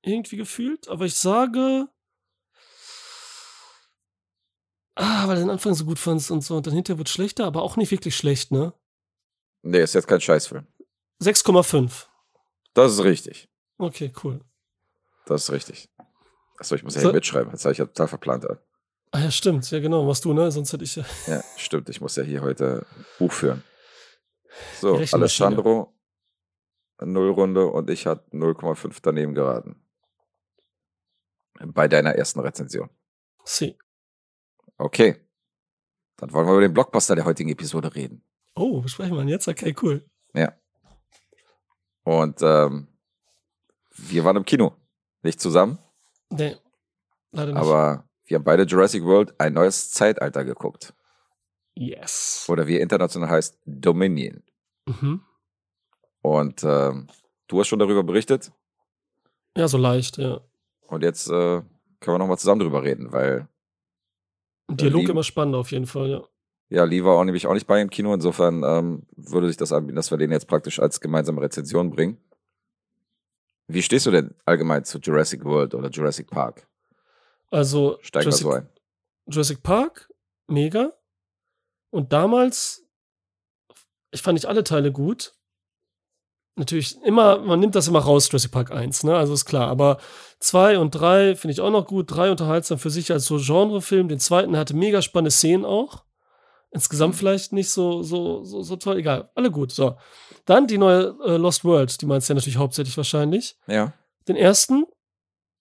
irgendwie 0.00 0.38
gefühlt, 0.38 0.88
aber 0.88 1.04
ich 1.04 1.16
sage. 1.16 1.86
Ah, 4.94 5.28
weil 5.28 5.34
du 5.36 5.42
den 5.42 5.50
Anfang 5.50 5.74
so 5.74 5.84
gut 5.84 5.98
fandst 5.98 6.30
und 6.30 6.40
so 6.40 6.56
und 6.56 6.66
dann 6.66 6.72
hinterher 6.72 6.96
wird 6.96 7.10
schlechter, 7.10 7.44
aber 7.44 7.60
auch 7.62 7.76
nicht 7.76 7.90
wirklich 7.90 8.16
schlecht, 8.16 8.52
ne? 8.52 8.72
nee, 9.60 9.82
ist 9.82 9.92
jetzt 9.94 10.06
kein 10.06 10.22
Scheißfilm. 10.22 10.66
6,5. 11.22 12.06
Das 12.72 12.92
ist 12.92 13.04
richtig. 13.04 13.50
Okay, 13.76 14.14
cool. 14.24 14.40
Das 15.26 15.42
ist 15.42 15.50
richtig. 15.52 15.90
Achso, 16.56 16.74
ich 16.74 16.84
muss 16.84 16.94
ja 16.94 17.02
So- 17.02 17.08
hier 17.08 17.16
mitschreiben. 17.16 17.52
Jetzt 17.52 17.66
habe 17.66 17.72
ich 17.72 17.78
ja 17.78 17.84
total 17.84 18.08
verplant. 18.08 18.46
Alter. 18.46 18.62
Ah 19.10 19.20
ja, 19.20 19.30
stimmt. 19.30 19.70
Ja, 19.70 19.78
genau. 19.80 20.04
Machst 20.06 20.24
du, 20.24 20.32
ne? 20.32 20.50
Sonst 20.50 20.72
hätte 20.72 20.84
ich 20.84 20.96
ja. 20.96 21.04
Ja, 21.26 21.44
stimmt. 21.58 21.90
Ich 21.90 22.00
muss 22.00 22.16
ja 22.16 22.22
hier 22.22 22.40
heute 22.40 22.86
Buch 23.18 23.32
führen. 23.32 23.62
So. 24.80 24.96
Alessandro, 25.12 25.94
Nullrunde 27.00 27.66
und 27.66 27.90
ich 27.90 28.06
hat 28.06 28.28
0,5 28.32 28.98
daneben 29.02 29.34
geraten. 29.34 29.80
Bei 31.60 31.88
deiner 31.88 32.14
ersten 32.14 32.40
Rezension. 32.40 32.90
Sie. 33.44 33.76
Okay. 34.78 35.16
Dann 36.16 36.32
wollen 36.32 36.46
wir 36.46 36.52
über 36.52 36.60
den 36.62 36.72
Blockbuster 36.74 37.14
der 37.14 37.24
heutigen 37.24 37.50
Episode 37.50 37.94
reden. 37.94 38.22
Oh, 38.54 38.80
besprechen 38.80 39.14
wir 39.14 39.22
ihn 39.22 39.28
jetzt? 39.28 39.48
Okay, 39.48 39.74
cool. 39.82 40.04
Ja. 40.34 40.52
Und 42.04 42.40
ähm, 42.42 42.88
wir 43.96 44.24
waren 44.24 44.36
im 44.36 44.44
Kino. 44.44 44.76
Nicht 45.22 45.40
zusammen, 45.40 45.78
Nee, 46.30 46.56
leider 47.30 47.52
nicht. 47.52 47.60
aber 47.62 48.06
wir 48.26 48.34
haben 48.36 48.44
beide 48.44 48.64
Jurassic 48.64 49.02
World 49.04 49.34
ein 49.40 49.54
neues 49.54 49.90
Zeitalter 49.90 50.44
geguckt. 50.44 50.92
Yes. 51.74 52.46
Oder 52.48 52.66
wie 52.66 52.76
er 52.76 52.82
international 52.82 53.28
heißt, 53.28 53.58
Dominion. 53.64 54.42
Mhm. 54.86 55.20
Und 56.22 56.64
ähm, 56.64 57.08
du 57.48 57.60
hast 57.60 57.68
schon 57.68 57.78
darüber 57.78 58.02
berichtet. 58.02 58.52
Ja, 59.56 59.68
so 59.68 59.78
leicht, 59.78 60.18
ja. 60.18 60.40
Und 60.86 61.02
jetzt 61.02 61.28
äh, 61.28 61.62
können 62.00 62.14
wir 62.14 62.18
nochmal 62.18 62.38
zusammen 62.38 62.60
drüber 62.60 62.82
reden, 62.82 63.12
weil 63.12 63.48
Dialog 64.70 65.08
immer 65.08 65.22
spannend 65.22 65.54
auf 65.54 65.72
jeden 65.72 65.86
Fall, 65.86 66.10
ja. 66.10 66.22
ja, 66.70 66.84
Lee 66.84 67.04
war 67.04 67.18
auch 67.18 67.24
nämlich 67.24 67.46
auch 67.46 67.54
nicht 67.54 67.66
bei 67.66 67.80
im 67.80 67.90
Kino. 67.90 68.14
Insofern 68.14 68.62
ähm, 68.64 69.06
würde 69.16 69.48
sich 69.48 69.56
das 69.56 69.72
anbieten, 69.72 69.96
dass 69.96 70.10
wir 70.10 70.18
den 70.18 70.32
jetzt 70.32 70.48
praktisch 70.48 70.80
als 70.80 71.00
gemeinsame 71.00 71.40
Rezension 71.40 71.90
bringen. 71.90 72.18
Wie 73.66 73.82
stehst 73.82 74.06
du 74.06 74.10
denn 74.10 74.34
allgemein 74.44 74.84
zu 74.84 74.98
Jurassic 74.98 75.44
World 75.44 75.74
oder 75.74 75.88
Jurassic 75.88 76.28
Park? 76.28 76.66
Also, 77.50 77.98
Steig 78.02 78.24
mal 78.24 78.30
Jurassic, 78.30 78.42
so 78.42 78.52
ein. 78.52 78.68
Jurassic 79.26 79.62
Park, 79.62 80.10
mega. 80.48 80.92
Und 81.94 82.12
damals, 82.12 82.84
ich 84.10 84.20
fand 84.20 84.34
nicht 84.34 84.46
alle 84.46 84.64
Teile 84.64 84.90
gut. 84.90 85.32
Natürlich 86.56 87.00
immer, 87.02 87.38
man 87.38 87.60
nimmt 87.60 87.76
das 87.76 87.86
immer 87.86 88.00
raus, 88.00 88.26
Jurassic 88.26 88.50
Park 88.50 88.72
1, 88.72 89.04
ne? 89.04 89.16
Also 89.16 89.32
ist 89.32 89.44
klar. 89.44 89.68
Aber 89.68 89.98
2 90.40 90.80
und 90.80 90.90
3 90.90 91.36
finde 91.36 91.52
ich 91.52 91.60
auch 91.60 91.70
noch 91.70 91.86
gut. 91.86 92.10
3 92.10 92.32
unterhaltsam 92.32 92.80
für 92.80 92.90
sich 92.90 93.12
als 93.12 93.26
so 93.26 93.38
Genrefilm. 93.38 94.08
Den 94.08 94.18
zweiten 94.18 94.56
hatte 94.56 94.74
mega 94.74 95.02
spannende 95.02 95.30
Szenen 95.30 95.64
auch. 95.64 96.04
Insgesamt 96.72 97.14
vielleicht 97.14 97.52
nicht 97.52 97.70
so, 97.70 98.02
so, 98.02 98.42
so, 98.42 98.62
so 98.62 98.74
toll. 98.74 98.96
Egal, 98.98 99.30
alle 99.36 99.52
gut. 99.52 99.70
So. 99.70 99.96
Dann 100.46 100.66
die 100.66 100.78
neue 100.78 101.16
äh, 101.24 101.36
Lost 101.36 101.64
World, 101.64 102.00
die 102.00 102.06
meinst 102.06 102.28
du 102.28 102.32
ja 102.32 102.34
natürlich 102.34 102.56
hauptsächlich 102.56 102.96
wahrscheinlich. 102.96 103.56
Ja. 103.68 103.92
Den 104.26 104.34
ersten, 104.34 104.84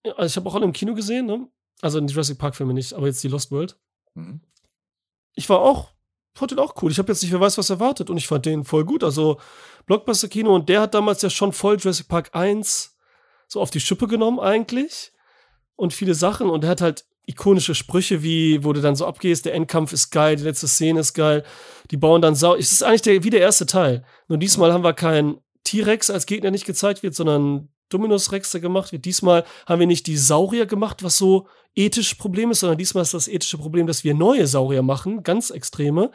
also 0.03 0.25
ich 0.25 0.35
habe 0.35 0.49
auch 0.49 0.55
alle 0.55 0.65
im 0.65 0.73
Kino 0.73 0.95
gesehen, 0.95 1.27
ne? 1.27 1.47
Also 1.81 1.99
in 1.99 2.07
Jurassic 2.07 2.39
Park-Filme 2.39 2.73
nicht, 2.73 2.93
aber 2.93 3.05
jetzt 3.05 3.23
die 3.23 3.27
Lost 3.27 3.51
World. 3.51 3.77
Mhm. 4.15 4.41
ich 5.35 5.47
war 5.49 5.59
auch, 5.59 5.93
fand 6.33 6.51
den 6.51 6.59
auch 6.59 6.81
cool. 6.81 6.91
Ich 6.91 6.97
habe 6.97 7.11
jetzt 7.11 7.21
nicht 7.21 7.31
wer 7.31 7.39
weiß 7.39 7.57
was 7.57 7.69
erwartet 7.69 8.09
und 8.09 8.17
ich 8.17 8.27
fand 8.27 8.45
den 8.45 8.63
voll 8.63 8.85
gut. 8.85 9.03
Also 9.03 9.39
Blockbuster-Kino 9.85 10.53
und 10.53 10.69
der 10.69 10.81
hat 10.81 10.93
damals 10.93 11.21
ja 11.21 11.29
schon 11.29 11.53
voll 11.53 11.77
Jurassic 11.77 12.07
Park 12.07 12.29
1 12.33 12.97
so 13.47 13.61
auf 13.61 13.69
die 13.69 13.79
Schippe 13.79 14.07
genommen 14.07 14.39
eigentlich 14.39 15.11
und 15.75 15.93
viele 15.93 16.15
Sachen 16.15 16.49
und 16.49 16.63
er 16.63 16.71
hat 16.71 16.81
halt 16.81 17.05
ikonische 17.25 17.75
Sprüche 17.75 18.23
wie, 18.23 18.63
wo 18.63 18.73
du 18.73 18.81
dann 18.81 18.95
so 18.95 19.05
abgehst, 19.05 19.45
der 19.45 19.53
Endkampf 19.53 19.93
ist 19.93 20.09
geil, 20.09 20.35
die 20.35 20.43
letzte 20.43 20.67
Szene 20.67 20.99
ist 20.99 21.13
geil, 21.13 21.43
die 21.91 21.97
bauen 21.97 22.21
dann 22.21 22.35
sau. 22.35 22.55
Es 22.55 22.71
ist 22.71 22.83
eigentlich 22.83 23.01
der, 23.03 23.23
wie 23.23 23.29
der 23.29 23.39
erste 23.39 23.65
Teil. 23.65 24.03
Nur 24.27 24.37
diesmal 24.37 24.73
haben 24.73 24.83
wir 24.83 24.93
keinen 24.93 25.37
T-Rex 25.63 26.09
als 26.09 26.25
Gegner 26.25 26.51
nicht 26.51 26.65
gezeigt 26.65 27.03
wird, 27.03 27.15
sondern 27.15 27.69
Dominus 27.89 28.31
Rex, 28.31 28.51
der 28.51 28.61
gemacht 28.61 28.91
wird. 28.91 29.05
Diesmal 29.05 29.45
haben 29.65 29.79
wir 29.79 29.87
nicht 29.87 30.07
die 30.07 30.17
Saurier 30.17 30.65
gemacht, 30.65 31.03
was 31.03 31.17
so 31.17 31.47
ethisch 31.75 32.15
Problem 32.15 32.51
ist, 32.51 32.61
sondern 32.61 32.77
diesmal 32.77 33.03
ist 33.03 33.13
das 33.13 33.27
ethische 33.27 33.57
Problem, 33.57 33.87
dass 33.87 34.03
wir 34.03 34.13
neue 34.13 34.47
Saurier 34.47 34.81
machen, 34.81 35.23
ganz 35.23 35.49
extreme. 35.49 36.11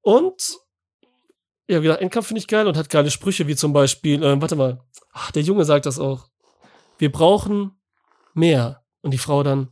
Und 0.00 0.58
ja, 1.68 1.78
wie 1.80 1.82
gesagt, 1.82 2.02
Endkampf 2.02 2.28
finde 2.28 2.40
ich 2.40 2.46
geil 2.46 2.66
und 2.66 2.76
hat 2.76 2.88
geile 2.88 3.10
Sprüche, 3.10 3.46
wie 3.46 3.56
zum 3.56 3.72
Beispiel, 3.72 4.22
äh, 4.22 4.40
warte 4.40 4.56
mal, 4.56 4.80
ach, 5.12 5.30
der 5.32 5.42
Junge 5.42 5.64
sagt 5.64 5.86
das 5.86 5.98
auch. 5.98 6.28
Wir 6.96 7.12
brauchen 7.12 7.72
mehr. 8.34 8.84
Und 9.00 9.12
die 9.12 9.18
Frau 9.18 9.42
dann, 9.42 9.68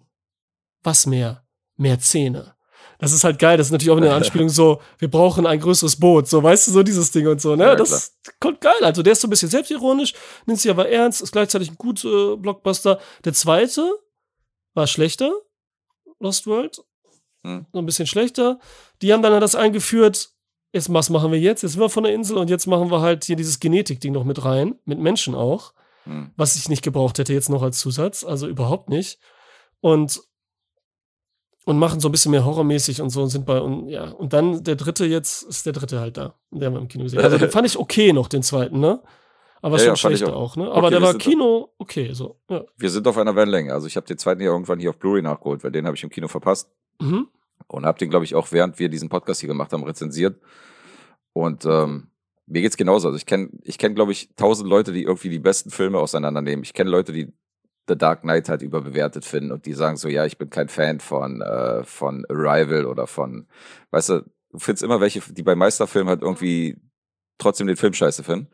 was 0.82 1.06
mehr? 1.06 1.46
Mehr 1.76 1.98
Zähne. 1.98 2.55
Das 2.98 3.12
ist 3.12 3.24
halt 3.24 3.38
geil. 3.38 3.56
Das 3.56 3.68
ist 3.68 3.72
natürlich 3.72 3.90
auch 3.90 3.96
eine 3.96 4.12
Anspielung 4.14 4.48
so, 4.48 4.80
wir 4.98 5.10
brauchen 5.10 5.46
ein 5.46 5.60
größeres 5.60 5.96
Boot. 5.96 6.28
So, 6.28 6.42
weißt 6.42 6.68
du, 6.68 6.72
so 6.72 6.82
dieses 6.82 7.10
Ding 7.10 7.26
und 7.26 7.40
so, 7.40 7.56
ne? 7.56 7.64
Ja, 7.64 7.74
das 7.74 8.16
kommt 8.40 8.60
geil. 8.60 8.82
Also, 8.82 9.02
der 9.02 9.12
ist 9.12 9.20
so 9.20 9.26
ein 9.26 9.30
bisschen 9.30 9.48
selbstironisch, 9.48 10.14
nimmt 10.46 10.60
sich 10.60 10.70
aber 10.70 10.88
ernst, 10.88 11.22
ist 11.22 11.32
gleichzeitig 11.32 11.70
ein 11.70 11.76
guter 11.76 12.32
äh, 12.32 12.36
Blockbuster. 12.36 12.98
Der 13.24 13.32
zweite 13.32 13.90
war 14.74 14.86
schlechter. 14.86 15.32
Lost 16.20 16.46
World. 16.46 16.82
Hm. 17.44 17.66
So 17.72 17.78
ein 17.78 17.86
bisschen 17.86 18.06
schlechter. 18.06 18.58
Die 19.02 19.12
haben 19.12 19.22
dann 19.22 19.40
das 19.40 19.54
eingeführt. 19.54 20.30
Jetzt, 20.72 20.92
was 20.92 21.10
machen 21.10 21.32
wir 21.32 21.38
jetzt? 21.38 21.62
Jetzt 21.62 21.72
sind 21.72 21.80
wir 21.80 21.88
von 21.88 22.04
der 22.04 22.12
Insel 22.12 22.38
und 22.38 22.50
jetzt 22.50 22.66
machen 22.66 22.90
wir 22.90 23.00
halt 23.00 23.24
hier 23.24 23.36
dieses 23.36 23.60
Genetik-Ding 23.60 24.12
noch 24.12 24.24
mit 24.24 24.44
rein. 24.44 24.78
Mit 24.84 24.98
Menschen 24.98 25.34
auch. 25.34 25.72
Hm. 26.04 26.30
Was 26.36 26.56
ich 26.56 26.68
nicht 26.68 26.82
gebraucht 26.82 27.18
hätte 27.18 27.32
jetzt 27.32 27.48
noch 27.48 27.62
als 27.62 27.78
Zusatz. 27.78 28.24
Also 28.24 28.48
überhaupt 28.48 28.88
nicht. 28.88 29.18
Und 29.80 30.20
und 31.66 31.78
machen 31.78 32.00
so 32.00 32.08
ein 32.08 32.12
bisschen 32.12 32.30
mehr 32.30 32.44
horrormäßig 32.46 33.02
und 33.02 33.10
so 33.10 33.22
und 33.22 33.28
sind 33.28 33.44
bei 33.44 33.60
und 33.60 33.88
ja 33.88 34.08
und 34.12 34.32
dann 34.32 34.64
der 34.64 34.76
dritte 34.76 35.04
jetzt 35.04 35.42
ist 35.42 35.66
der 35.66 35.72
dritte 35.74 36.00
halt 36.00 36.16
da 36.16 36.34
den 36.50 36.64
haben 36.64 36.74
wir 36.74 36.80
im 36.80 36.88
Kino 36.88 37.04
gesehen 37.04 37.20
also 37.20 37.36
den 37.36 37.50
fand 37.56 37.66
ich 37.66 37.76
okay 37.78 38.12
noch 38.14 38.28
den 38.28 38.42
zweiten 38.42 38.80
ne 38.80 39.02
aber 39.62 39.76
Ja, 39.78 39.96
schon 39.96 40.12
ja, 40.12 40.16
schlechter 40.16 40.36
auch. 40.36 40.52
auch. 40.52 40.56
ne 40.56 40.68
Okay, 40.68 40.78
aber 40.78 40.90
der 40.90 41.00
wir 41.00 41.06
war 41.08 41.14
Kino 41.14 41.70
okay 41.78 42.10
so 42.14 42.38
ja 42.48 42.62
Wir 42.76 42.88
sind 42.90 43.06
auf 43.08 43.18
einer 43.18 43.34
Wellenlänge. 43.36 43.72
Also 43.72 43.86
ich 43.88 43.96
habe 43.96 44.06
den 44.06 44.16
zweiten 44.16 44.40
ja 44.40 44.48
irgendwann 44.52 44.78
hier 44.78 44.90
auf 44.90 44.98
Blu-ray 44.98 45.22
nachgeholt, 45.22 45.64
weil 45.64 45.72
den 45.72 45.86
habe 45.86 45.96
ich 45.96 46.02
im 46.04 46.10
Kino 46.10 46.28
verpasst. 46.28 46.70
mhm. 47.00 47.28
Und 47.68 47.84
habe 47.84 47.98
den, 47.98 48.10
glaube 48.10 48.24
ich, 48.24 48.34
auch 48.36 48.52
während 48.52 48.78
wir 48.78 48.88
diesen 48.88 49.08
Podcast 49.08 49.40
hier 49.40 49.48
gemacht 49.48 49.72
haben, 49.72 49.82
rezensiert. 49.82 50.38
Und 51.32 51.64
ähm, 51.64 52.08
mir 52.46 52.60
geht's 52.62 52.76
genauso. 52.76 53.08
Also 53.08 53.16
ich 53.16 53.26
kenne, 53.26 53.48
ich 53.62 53.76
kenn, 53.78 53.94
glaube 53.96 54.12
ich, 54.12 54.28
tausend 54.36 54.68
Leute, 54.68 54.92
die 54.92 55.02
irgendwie 55.02 55.30
die 55.30 55.40
besten 55.40 55.70
Filme 55.70 55.98
auseinandernehmen. 55.98 56.62
Ich 56.62 56.74
kenne 56.74 56.90
Leute, 56.90 57.12
die 57.12 57.32
The 57.88 57.96
Dark 57.96 58.22
Knight 58.22 58.48
halt 58.48 58.62
überbewertet 58.62 59.24
finden 59.24 59.52
und 59.52 59.66
die 59.66 59.72
sagen 59.74 59.96
so, 59.96 60.08
ja, 60.08 60.24
ich 60.26 60.38
bin 60.38 60.50
kein 60.50 60.68
Fan 60.68 61.00
von, 61.00 61.40
äh, 61.40 61.84
von 61.84 62.24
Arrival 62.28 62.86
oder 62.86 63.06
von, 63.06 63.46
weißt 63.90 64.08
du, 64.10 64.20
du 64.50 64.58
findest 64.58 64.82
immer 64.82 65.00
welche, 65.00 65.20
die 65.32 65.42
bei 65.42 65.54
Meisterfilmen 65.54 66.08
halt 66.08 66.22
irgendwie 66.22 66.78
trotzdem 67.38 67.66
den 67.66 67.76
Film 67.76 67.92
scheiße 67.92 68.24
finden. 68.24 68.48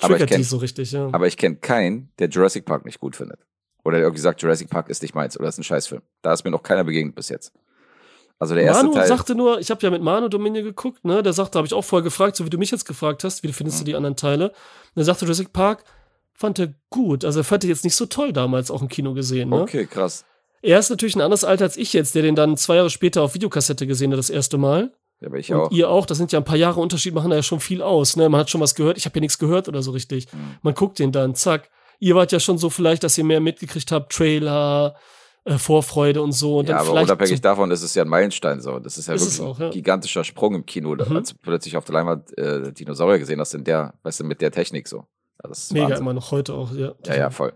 Aber 0.00 0.12
ich 0.14 0.18
triggert 0.18 0.30
kenn- 0.30 0.36
die 0.38 0.44
so 0.44 0.56
richtig 0.58 0.92
ja 0.92 1.08
Aber 1.12 1.26
ich 1.26 1.36
kenne 1.36 1.56
keinen, 1.56 2.12
der 2.18 2.28
Jurassic 2.28 2.64
Park 2.64 2.84
nicht 2.84 3.00
gut 3.00 3.16
findet. 3.16 3.40
Oder 3.84 3.96
der 3.98 4.06
irgendwie 4.06 4.20
sagt, 4.22 4.42
Jurassic 4.42 4.68
Park 4.70 4.88
ist 4.90 5.02
nicht 5.02 5.14
meins 5.14 5.38
oder 5.38 5.48
ist 5.48 5.58
ein 5.58 5.64
Scheißfilm. 5.64 6.02
Da 6.22 6.32
ist 6.32 6.44
mir 6.44 6.50
noch 6.50 6.62
keiner 6.62 6.84
begegnet 6.84 7.14
bis 7.14 7.28
jetzt. 7.30 7.52
Also 8.38 8.54
der 8.54 8.62
erste 8.64 8.84
Manu 8.84 8.94
Teil. 8.96 9.08
sagte 9.08 9.34
nur, 9.34 9.58
ich 9.58 9.70
habe 9.70 9.80
ja 9.82 9.90
mit 9.90 10.00
Manu 10.02 10.28
Dominion 10.28 10.64
geguckt, 10.64 11.04
ne? 11.04 11.22
Der 11.24 11.32
sagte, 11.32 11.58
habe 11.58 11.66
ich 11.66 11.74
auch 11.74 11.84
vorher 11.84 12.04
gefragt, 12.04 12.36
so 12.36 12.44
wie 12.44 12.50
du 12.50 12.58
mich 12.58 12.70
jetzt 12.70 12.84
gefragt 12.84 13.24
hast, 13.24 13.42
wie 13.42 13.52
findest 13.52 13.80
du 13.80 13.84
die 13.84 13.96
anderen 13.96 14.14
Teile? 14.14 14.50
Und 14.50 15.00
er 15.02 15.04
sagte, 15.04 15.24
Jurassic 15.24 15.52
Park 15.52 15.82
fand 16.38 16.58
er 16.60 16.72
gut. 16.88 17.24
Also 17.24 17.40
er 17.40 17.44
fand 17.44 17.64
er 17.64 17.70
jetzt 17.70 17.84
nicht 17.84 17.96
so 17.96 18.06
toll 18.06 18.32
damals 18.32 18.70
auch 18.70 18.80
im 18.80 18.88
Kino 18.88 19.12
gesehen, 19.12 19.50
ne? 19.50 19.60
Okay, 19.62 19.86
krass. 19.86 20.24
Er 20.62 20.78
ist 20.78 20.88
natürlich 20.90 21.16
ein 21.16 21.20
anderes 21.20 21.44
Alter 21.44 21.64
als 21.64 21.76
ich 21.76 21.92
jetzt, 21.92 22.14
der 22.14 22.22
den 22.22 22.34
dann 22.34 22.56
zwei 22.56 22.76
Jahre 22.76 22.90
später 22.90 23.22
auf 23.22 23.34
Videokassette 23.34 23.86
gesehen 23.86 24.12
hat, 24.12 24.18
das 24.18 24.30
erste 24.30 24.56
Mal. 24.58 24.92
Ja, 25.20 25.28
aber 25.28 25.38
ich 25.38 25.52
und 25.52 25.60
auch. 25.60 25.70
ihr 25.72 25.90
auch, 25.90 26.06
das 26.06 26.16
sind 26.18 26.30
ja 26.32 26.38
ein 26.38 26.44
paar 26.44 26.56
Jahre 26.56 26.80
Unterschied, 26.80 27.12
machen 27.12 27.30
da 27.30 27.36
ja 27.36 27.42
schon 27.42 27.58
viel 27.60 27.82
aus. 27.82 28.16
Ne? 28.16 28.28
Man 28.28 28.40
hat 28.40 28.50
schon 28.50 28.60
was 28.60 28.74
gehört, 28.76 28.96
ich 28.96 29.04
habe 29.04 29.16
ja 29.16 29.20
nichts 29.20 29.38
gehört 29.38 29.66
oder 29.68 29.82
so 29.82 29.90
richtig. 29.90 30.32
Mhm. 30.32 30.38
Man 30.62 30.74
guckt 30.74 30.98
den 31.00 31.10
dann, 31.12 31.34
zack. 31.34 31.70
Ihr 31.98 32.14
wart 32.14 32.30
ja 32.30 32.38
schon 32.38 32.58
so 32.58 32.70
vielleicht, 32.70 33.02
dass 33.02 33.18
ihr 33.18 33.24
mehr 33.24 33.40
mitgekriegt 33.40 33.90
habt, 33.90 34.12
Trailer, 34.12 34.94
äh, 35.44 35.58
Vorfreude 35.58 36.22
und 36.22 36.30
so. 36.32 36.58
Und 36.58 36.68
Ja, 36.68 36.78
aber 36.78 36.92
unabhängig 37.02 37.38
so, 37.38 37.42
davon 37.42 37.72
ist 37.72 37.82
es 37.82 37.94
ja 37.96 38.04
ein 38.04 38.08
Meilenstein 38.08 38.60
so. 38.60 38.78
Das 38.78 38.96
ist 38.98 39.08
ja 39.08 39.14
Ist 39.14 39.38
wirklich 39.40 39.40
auch, 39.48 39.58
ein 39.58 39.62
ja. 39.66 39.70
gigantischer 39.70 40.22
Sprung 40.22 40.54
im 40.54 40.66
Kino, 40.66 40.94
Mhm. 40.94 41.16
als 41.16 41.30
du 41.30 41.34
plötzlich 41.42 41.76
auf 41.76 41.84
der 41.84 41.94
Leinwand 41.94 42.38
äh, 42.38 42.72
Dinosaurier 42.72 43.18
gesehen 43.18 43.40
hast 43.40 43.54
in 43.54 43.64
der, 43.64 43.94
weißt 44.04 44.20
du, 44.20 44.24
mit 44.24 44.40
der 44.40 44.52
Technik 44.52 44.86
so. 44.86 45.04
Ist 45.50 45.72
mega 45.72 45.84
Wahnsinn. 45.86 45.98
immer 46.02 46.12
noch 46.14 46.30
heute 46.30 46.54
auch, 46.54 46.72
ja. 46.72 46.94
Ja, 47.06 47.16
ja, 47.16 47.30
voll. 47.30 47.52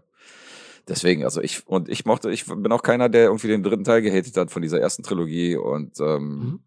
Deswegen, 0.88 1.24
also 1.24 1.40
ich, 1.40 1.66
und 1.68 1.88
ich 1.88 2.04
mochte, 2.06 2.30
ich 2.30 2.46
bin 2.46 2.72
auch 2.72 2.82
keiner, 2.82 3.08
der 3.08 3.24
irgendwie 3.24 3.48
den 3.48 3.62
dritten 3.62 3.84
Teil 3.84 4.02
gehatet 4.02 4.36
hat 4.36 4.50
von 4.50 4.62
dieser 4.62 4.80
ersten 4.80 5.02
Trilogie 5.02 5.56
und, 5.56 5.98
ähm, 6.00 6.38
Mhm. 6.38 6.60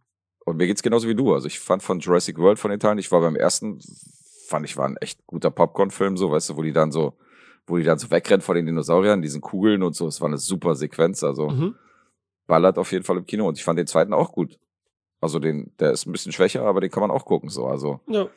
und 0.45 0.57
mir 0.57 0.67
geht's 0.67 0.83
genauso 0.83 1.07
wie 1.09 1.15
du. 1.15 1.33
Also 1.33 1.47
ich 1.47 1.59
fand 1.59 1.83
von 1.83 1.99
Jurassic 1.99 2.37
World 2.37 2.57
von 2.59 2.71
den 2.71 2.79
Teilen, 2.79 2.97
ich 2.97 3.11
war 3.11 3.19
beim 3.21 3.35
ersten, 3.35 3.79
fand 4.47 4.65
ich 4.65 4.77
war 4.77 4.85
ein 4.87 4.97
echt 4.97 5.25
guter 5.27 5.51
Popcorn-Film, 5.51 6.15
so, 6.17 6.31
weißt 6.31 6.49
du, 6.51 6.57
wo 6.57 6.61
die 6.61 6.71
dann 6.71 6.91
so, 6.91 7.13
wo 7.67 7.77
die 7.77 7.83
dann 7.83 7.97
so 7.99 8.09
wegrennen 8.11 8.41
vor 8.41 8.55
den 8.55 8.65
Dinosauriern, 8.65 9.21
diesen 9.21 9.41
Kugeln 9.41 9.83
und 9.83 9.95
so. 9.95 10.07
Es 10.07 10.21
war 10.21 10.27
eine 10.27 10.37
super 10.37 10.75
Sequenz, 10.75 11.23
also 11.23 11.49
Mhm. 11.49 11.75
ballert 12.47 12.77
auf 12.77 12.91
jeden 12.93 13.03
Fall 13.03 13.17
im 13.17 13.25
Kino 13.25 13.47
und 13.47 13.57
ich 13.57 13.63
fand 13.65 13.79
den 13.79 13.87
zweiten 13.87 14.13
auch 14.13 14.31
gut. 14.31 14.57
Also 15.19 15.39
den, 15.39 15.71
der 15.79 15.91
ist 15.91 16.05
ein 16.05 16.11
bisschen 16.11 16.31
schwächer, 16.31 16.63
aber 16.63 16.79
den 16.79 16.91
kann 16.91 17.01
man 17.01 17.11
auch 17.11 17.25
gucken, 17.25 17.49
so. 17.49 17.65
Also 17.65 17.99
Ja. 18.07 18.27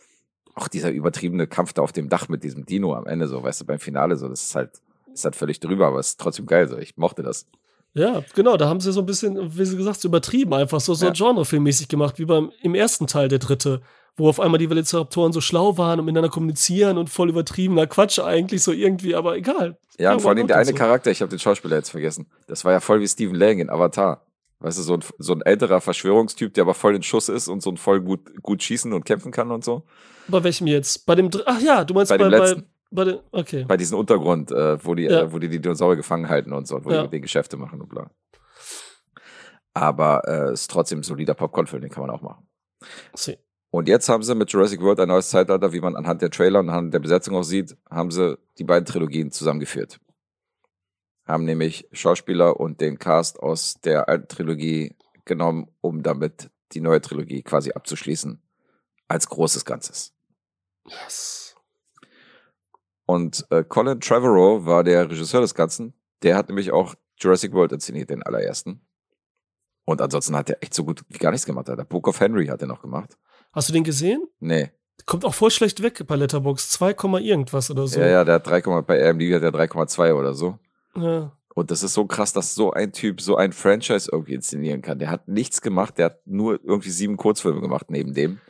Auch 0.59 0.69
dieser 0.69 0.91
übertriebene 0.91 1.47
Kampf 1.47 1.73
da 1.73 1.83
auf 1.83 1.93
dem 1.93 2.09
Dach 2.09 2.29
mit 2.29 2.43
diesem 2.45 2.67
Dino 2.67 2.95
am 2.95 3.07
Ende, 3.07 3.29
so, 3.29 3.43
weißt 3.43 3.61
du, 3.61 3.65
beim 3.65 3.79
Finale, 3.79 4.17
so, 4.17 4.29
das 4.29 4.43
ist 4.43 4.55
halt, 4.55 4.71
ist 5.13 5.25
halt 5.25 5.37
völlig 5.37 5.61
drüber, 5.61 5.87
aber 5.87 6.01
es 6.01 6.11
ist 6.11 6.21
trotzdem 6.21 6.47
geil, 6.47 6.69
so. 6.69 6.77
Ich 6.79 6.97
mochte 6.97 7.23
das. 7.23 7.47
Ja, 7.95 8.23
genau, 8.35 8.57
da 8.57 8.69
haben 8.69 8.81
sie 8.81 8.93
so 8.93 9.01
ein 9.01 9.07
bisschen, 9.07 9.57
wie 9.57 9.65
sie 9.65 9.77
gesagt, 9.77 10.01
so 10.01 10.09
übertrieben 10.09 10.53
einfach, 10.55 10.81
so, 10.81 10.95
so 10.95 11.07
Ja. 11.07 11.13
Genrefilmmäßig 11.13 11.89
gemacht, 11.89 12.19
wie 12.19 12.27
beim 12.27 12.53
im 12.63 12.75
ersten 12.75 13.07
Teil, 13.07 13.29
der 13.29 13.39
dritte, 13.39 13.81
wo 14.17 14.29
auf 14.29 14.41
einmal 14.41 14.59
die 14.59 14.69
Velociraptoren 14.69 15.33
so 15.33 15.41
schlau 15.41 15.79
waren 15.79 16.01
und 16.01 16.07
miteinander 16.07 16.29
kommunizieren 16.29 16.99
und 16.99 17.09
voll 17.09 17.31
übertriebener 17.31 17.87
Quatsch 17.87 18.19
eigentlich 18.19 18.63
so 18.63 18.73
irgendwie, 18.73 19.15
aber 19.15 19.37
egal. 19.37 19.79
Ja, 19.99 20.13
und 20.13 20.23
vor 20.23 20.33
allem 20.33 20.47
der 20.47 20.57
eine 20.57 20.67
so. 20.67 20.75
Charakter, 20.75 21.11
ich 21.11 21.23
habe 21.23 21.31
den 21.31 21.39
Schauspieler 21.39 21.77
jetzt 21.77 21.91
vergessen. 21.91 22.27
Das 22.47 22.65
war 22.65 22.73
ja 22.73 22.81
voll 22.81 23.01
wie 23.01 23.09
Stephen 23.09 23.35
Lang 23.35 23.59
in 23.59 23.71
Avatar. 23.71 24.25
Weißt 24.61 24.79
du, 24.79 24.83
so 24.83 24.95
ein, 24.95 25.05
so 25.19 25.33
ein 25.35 25.43
älterer 25.43 25.81
Verschwörungstyp, 25.81 26.53
der 26.55 26.63
aber 26.63 26.75
voll 26.75 26.97
in 26.97 27.03
Schuss 27.05 27.29
ist 27.29 27.47
und 27.47 27.63
so 27.63 27.71
ein 27.71 27.77
voll 27.77 28.01
gut, 28.01 28.43
gut 28.43 28.63
schießen 28.63 28.93
und 28.93 29.05
kämpfen 29.05 29.31
kann 29.31 29.53
und 29.53 29.65
so. 29.65 29.85
Bei 30.29 30.43
welchem 30.45 30.67
jetzt? 30.67 31.07
Bei 31.07 31.15
dem, 31.15 31.31
ach 31.47 31.61
ja, 31.61 31.85
du 31.85 31.95
meinst 31.95 32.11
Bei 32.11 32.19
bei, 32.19 32.25
dem 32.25 32.31
bei, 32.31 32.39
letzten. 32.39 32.67
bei, 32.91 33.21
okay. 33.33 33.65
Bei 33.67 33.77
diesem 33.77 33.99
Untergrund, 33.99 34.51
äh, 34.51 34.83
wo, 34.85 34.95
die, 34.95 35.05
Ja. 35.05 35.23
äh, 35.23 35.33
wo 35.33 35.39
die 35.39 35.49
die 35.49 35.61
Dinosaurier 35.61 35.97
gefangen 35.97 36.29
halten 36.29 36.53
und 36.53 36.67
so, 36.69 36.85
wo 36.85 36.91
Ja. 36.91 36.99
die 36.99 37.03
mit 37.05 37.13
denen 37.13 37.23
Geschäfte 37.23 37.57
machen 37.57 37.81
und 37.81 37.89
bla. 37.89 38.11
Aber 39.75 40.23
äh, 40.27 40.53
ist 40.53 40.71
trotzdem 40.71 41.01
ein 41.01 41.03
solider 41.05 41.35
Popcorn-Film, 41.35 41.83
den 41.83 41.91
kann 41.91 42.07
man 42.07 42.11
auch 42.11 42.23
machen. 42.23 42.47
See. 43.15 43.39
Und 43.71 43.87
jetzt 43.89 44.09
haben 44.09 44.23
sie 44.23 44.35
mit 44.35 44.51
Jurassic 44.51 44.81
World 44.81 44.99
ein 45.01 45.09
neues 45.09 45.29
Zeitalter, 45.29 45.73
wie 45.73 45.81
man 45.81 45.95
anhand 45.95 46.23
der 46.23 46.31
Trailer 46.31 46.61
und 46.61 46.71
anhand 46.71 46.95
der 46.95 47.01
Besetzung 47.01 47.37
auch 47.37 47.43
sieht, 47.43 47.77
haben 47.91 48.11
sie 48.11 48.39
die 48.57 48.65
beiden 48.65 48.87
Trilogien 48.87 49.31
zusammengeführt. 49.31 50.01
Haben 51.27 51.45
nämlich 51.45 51.87
Schauspieler 51.93 52.59
und 52.59 52.81
den 52.81 52.99
Cast 52.99 53.39
aus 53.41 53.75
der 53.83 54.09
alten 54.09 54.27
Trilogie 54.29 54.97
genommen, 55.27 55.69
um 55.83 56.03
damit 56.03 56.51
die 56.73 56.81
neue 56.81 57.03
Trilogie 57.03 57.43
quasi 57.43 57.73
abzuschließen. 57.73 58.41
Als 59.07 59.29
großes 59.29 59.65
Ganzes. 59.67 60.15
Yes. 60.91 61.57
Und 63.07 63.47
äh, 63.51 63.65
Colin 63.65 64.01
Trevorrow 64.01 64.65
war 64.67 64.85
der 64.85 65.09
Regisseur 65.11 65.41
des 65.41 65.55
Ganzen. 65.55 65.95
Der 66.23 66.37
hat 66.37 66.49
nämlich 66.49 66.73
auch 66.73 66.95
Jurassic 67.19 67.53
World 67.53 67.73
inszeniert, 67.73 68.11
den 68.11 68.23
allerersten. 68.23 68.81
Und 69.85 70.03
ansonsten 70.03 70.37
hat 70.37 70.51
er 70.51 70.63
echt 70.63 70.75
so 70.75 70.85
gut 70.85 71.03
wie 71.09 71.19
gar 71.19 71.31
nichts 71.31 71.47
gemacht. 71.47 71.69
Der 71.69 71.77
Book 71.77 72.09
of 72.09 72.21
Henry 72.21 72.47
hat 72.47 72.61
er 72.61 72.69
noch 72.69 72.83
gemacht. 72.83 73.17
Hast 73.53 73.69
du 73.69 73.73
den 73.73 73.85
gesehen? 73.85 74.29
Nee. 74.41 74.71
Kommt 75.07 75.25
auch 75.25 75.35
voll 75.35 75.51
schlecht 75.51 75.83
weg 75.83 76.07
bei 76.07 76.17
Letterbox 76.17 76.71
2, 76.71 76.91
irgendwas 77.21 77.71
oder 77.71 77.87
so. 77.87 77.99
Ja, 77.99 78.09
ja, 78.09 78.25
der 78.25 78.35
hat 78.35 78.47
3, 78.47 78.61
bei 78.83 79.09
AMD 79.09 79.23
hat 79.33 79.43
er 79.43 79.53
3,2 79.53 80.13
oder 80.13 80.35
so. 80.35 80.59
Ja. 80.95 81.33
Und 81.55 81.71
das 81.71 81.83
ist 81.83 81.95
so 81.95 82.05
krass, 82.05 82.33
dass 82.33 82.55
so 82.55 82.73
ein 82.73 82.93
Typ 82.93 83.21
so 83.21 83.37
ein 83.37 83.53
Franchise 83.53 84.11
irgendwie 84.13 84.35
inszenieren 84.35 84.83
kann. 84.83 84.99
Der 84.99 85.11
hat 85.11 85.27
nichts 85.27 85.63
gemacht, 85.63 85.97
der 85.99 86.07
hat 86.07 86.27
nur 86.27 86.61
irgendwie 86.63 86.91
sieben 86.91 87.17
Kurzfilme 87.17 87.61
gemacht 87.61 87.87
neben 87.89 88.13
dem. 88.13 88.41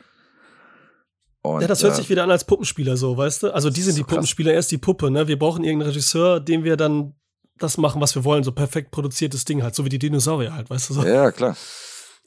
Und, 1.55 1.61
Ja, 1.61 1.67
das 1.67 1.83
hört 1.83 1.93
äh, 1.93 1.97
sich 1.97 2.09
wieder 2.09 2.23
an 2.23 2.31
als 2.31 2.43
Puppenspieler 2.45 2.97
so, 2.97 3.17
weißt 3.17 3.43
du? 3.43 3.53
Also 3.53 3.69
die 3.69 3.81
sind 3.81 3.93
so 3.93 3.99
die. 3.99 4.03
Puppenspieler, 4.03 4.53
er 4.53 4.59
ist 4.59 4.71
die 4.71 4.77
Puppe, 4.77 5.09
ne? 5.11 5.27
Wir 5.27 5.37
brauchen 5.39 5.63
irgendeinen 5.63 5.89
Regisseur, 5.91 6.39
dem 6.39 6.63
wir 6.63 6.77
dann 6.77 7.13
das 7.57 7.77
machen, 7.77 7.99
was 8.01 8.15
wir 8.15 8.23
wollen, 8.23 8.43
so 8.43 8.51
perfekt 8.51 8.91
produziertes 8.91 9.43
Ding 9.45 9.61
halt, 9.63 9.75
so 9.75 9.83
wie 9.85 9.89
die 9.89 9.99
Dinosaurier 9.99 10.53
halt, 10.53 10.69
weißt 10.69 10.89
du 10.89 10.93
so. 10.95 11.03
Ja, 11.03 11.31
klar. 11.31 11.55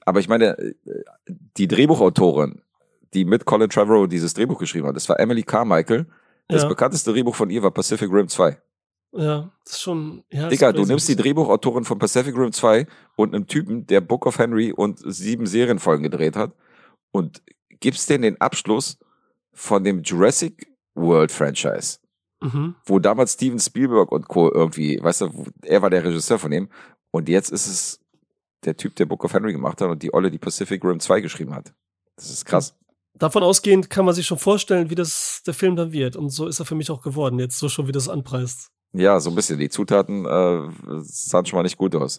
Aber 0.05 0.21
ich 0.21 0.29
meine, 0.29 0.57
die 1.57 1.69
Drehbuchautorin, 1.69 2.61
die 3.15 3.25
mit 3.25 3.45
Colin 3.45 3.71
Trevorrow 3.71 4.09
dieses 4.09 4.35
Drehbuch 4.35 4.59
geschrieben 4.59 4.87
hat, 4.89 4.97
das 4.97 5.09
war 5.09 5.19
Emily 5.21 5.43
Carmichael. 5.43 6.07
Das 6.49 6.63
Ja. 6.63 6.69
bekannteste 6.69 7.13
Drehbuch 7.13 7.35
von 7.35 7.51
ihr 7.51 7.63
war 7.63 7.71
Pacific 7.71 8.11
Rim 8.13 8.29
2. 8.29 8.59
Ja, 9.15 9.51
das 9.65 9.75
ist 9.75 9.83
schon. 9.83 10.25
Ja, 10.31 10.49
Digga, 10.49 10.73
du 10.73 10.85
nimmst 10.85 11.09
die 11.09 11.17
Drehbuchautorin 11.17 11.85
von 11.85 11.99
Pacific 11.99 12.37
Rim 12.37 12.51
2 12.53 12.87
und 13.17 13.35
einem 13.35 13.47
Typen, 13.47 13.87
der 13.87 14.01
Book 14.01 14.27
of 14.27 14.39
Henry 14.39 14.73
und 14.73 15.01
sieben 15.05 15.47
Serienfolgen 15.47 16.03
gedreht 16.03 16.35
hat 16.35 16.53
und 17.11 17.43
gibst 17.81 18.09
denen 18.11 18.23
den 18.23 18.41
Abschluss 18.41 18.99
von 19.53 19.85
dem 19.85 20.03
Jurassic 20.03 20.67
World 20.95 21.31
Franchise. 21.31 21.99
Mhm. 22.41 22.75
Wo 22.85 22.99
damals 22.99 23.35
Steven 23.35 23.59
Spielberg 23.59 24.11
und 24.11 24.29
Co. 24.29 24.51
irgendwie, 24.53 24.99
weißt 25.01 25.23
du, 25.23 25.45
er 25.63 25.83
war 25.83 25.91
der 25.91 26.05
Regisseur 26.05 26.39
von 26.39 26.51
dem. 26.51 26.69
Und 27.11 27.29
jetzt 27.29 27.51
ist 27.51 27.67
es 27.67 28.01
der 28.65 28.77
Typ, 28.77 28.97
der 28.97 29.07
Book 29.07 29.25
of 29.25 29.33
Henry 29.33 29.53
gemacht 29.53 29.81
hat 29.81 29.89
und 29.89 30.03
die 30.03 30.13
Olle, 30.13 30.31
die 30.31 30.39
Pacific 30.39 30.85
Rim 30.85 31.01
2 31.01 31.21
geschrieben 31.21 31.55
hat. 31.55 31.73
Das 32.17 32.31
ist 32.31 32.45
krass. 32.45 32.75
Davon 33.15 33.43
ausgehend 33.43 33.91
kann 33.91 34.05
man 34.05 34.15
sich 34.15 34.27
schon 34.27 34.39
vorstellen, 34.39 34.91
wie 34.91 34.95
das 34.95 35.43
der 35.47 35.55
Film 35.55 35.77
dann 35.77 35.93
wird. 35.93 36.17
Und 36.17 36.31
so 36.31 36.47
ist 36.47 36.59
er 36.59 36.67
für 36.67 36.75
mich 36.75 36.91
auch 36.91 37.03
geworden, 37.03 37.39
jetzt 37.39 37.59
so 37.59 37.69
schon, 37.69 37.87
wie 37.87 37.93
das 37.93 38.09
anpreist. 38.09 38.69
Ja, 38.95 39.21
so 39.21 39.31
ein 39.31 39.37
bisschen. 39.37 39.59
Die 39.59 39.69
Zutaten 39.69 40.27
äh, 40.27 40.69
sahen 41.03 41.47
schon 41.47 41.57
mal 41.57 41.63
nicht 41.63 41.79
gut 41.79 41.95
aus. 41.95 42.19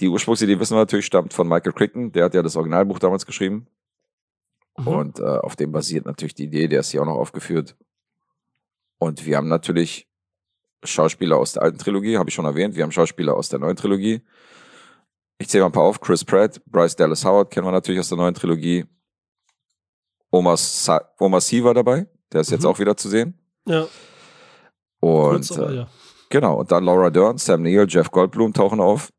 Die 0.00 0.08
Ursprungsidee, 0.08 0.58
wissen 0.58 0.74
wir 0.74 0.80
natürlich, 0.80 1.06
stammt 1.06 1.32
von 1.32 1.48
Michael 1.48 1.72
Crichton. 1.72 2.12
Der 2.12 2.24
hat 2.24 2.34
ja 2.34 2.42
das 2.42 2.56
Originalbuch 2.56 2.98
damals 2.98 3.26
geschrieben. 3.26 3.66
Mhm. 4.78 4.86
Und 4.88 5.18
äh, 5.20 5.22
auf 5.24 5.56
dem 5.56 5.72
basiert 5.72 6.06
natürlich 6.06 6.34
die 6.34 6.44
Idee, 6.44 6.68
der 6.68 6.80
ist 6.80 6.90
hier 6.90 7.02
auch 7.02 7.06
noch 7.06 7.16
aufgeführt. 7.16 7.76
Und 8.98 9.24
wir 9.26 9.36
haben 9.36 9.48
natürlich 9.48 10.08
Schauspieler 10.84 11.36
aus 11.38 11.52
der 11.54 11.62
alten 11.62 11.78
Trilogie, 11.78 12.16
habe 12.18 12.28
ich 12.28 12.34
schon 12.34 12.44
erwähnt. 12.44 12.76
Wir 12.76 12.82
haben 12.84 12.92
Schauspieler 12.92 13.34
aus 13.34 13.48
der 13.48 13.58
neuen 13.58 13.76
Trilogie. 13.76 14.22
Ich 15.38 15.48
zähle 15.48 15.62
mal 15.64 15.68
ein 15.68 15.72
paar 15.72 15.82
auf. 15.84 16.00
Chris 16.00 16.24
Pratt, 16.24 16.62
Bryce 16.66 16.96
Dallas 16.96 17.24
Howard 17.24 17.50
kennen 17.50 17.66
wir 17.66 17.72
natürlich 17.72 18.00
aus 18.00 18.08
der 18.08 18.18
neuen 18.18 18.34
Trilogie. 18.34 18.84
Omar, 20.30 20.56
Sa 20.56 21.00
Omar 21.18 21.40
Sy 21.40 21.62
war 21.62 21.74
dabei. 21.74 22.06
Der 22.32 22.40
ist 22.40 22.50
jetzt 22.50 22.62
Mhm. 22.62 22.68
auch 22.68 22.78
wieder 22.78 22.96
zu 22.96 23.08
sehen. 23.08 23.38
Ja, 23.66 23.86
Und 25.00 25.50
aber 25.52 25.70
äh, 25.70 25.76
ja. 25.76 25.88
genau, 26.30 26.58
und 26.60 26.70
dann 26.70 26.84
Laura 26.84 27.10
Dern, 27.10 27.38
Sam 27.38 27.62
Neill, 27.62 27.86
Jeff 27.88 28.10
Goldblum 28.10 28.52
tauchen 28.52 28.80
auf. 28.80 29.10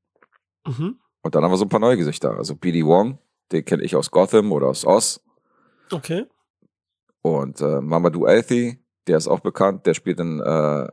Mhm. 0.66 1.00
Und 1.22 1.36
dann 1.36 1.44
haben 1.44 1.52
wir 1.52 1.58
so 1.58 1.66
ein 1.66 1.70
paar 1.70 1.80
neue 1.80 1.98
Gesichter. 1.98 2.32
Also 2.38 2.56
B.D. 2.56 2.86
Wong, 2.86 3.20
den 3.52 3.66
kenne 3.66 3.84
ich 3.84 3.96
aus 3.96 4.10
Gotham 4.12 4.52
oder 4.52 4.68
aus 4.68 4.86
Oz. 4.86 5.22
Okay. 5.92 6.26
Und 7.22 7.62
äh, 7.62 7.82
Mamadou 7.82 8.26
Athey, 8.26 8.80
der 9.08 9.18
ist 9.18 9.28
auch 9.28 9.40
bekannt. 9.40 9.86
Der 9.86 9.94
spielt 9.94 10.20
in 10.20 10.40
äh, 10.40 10.88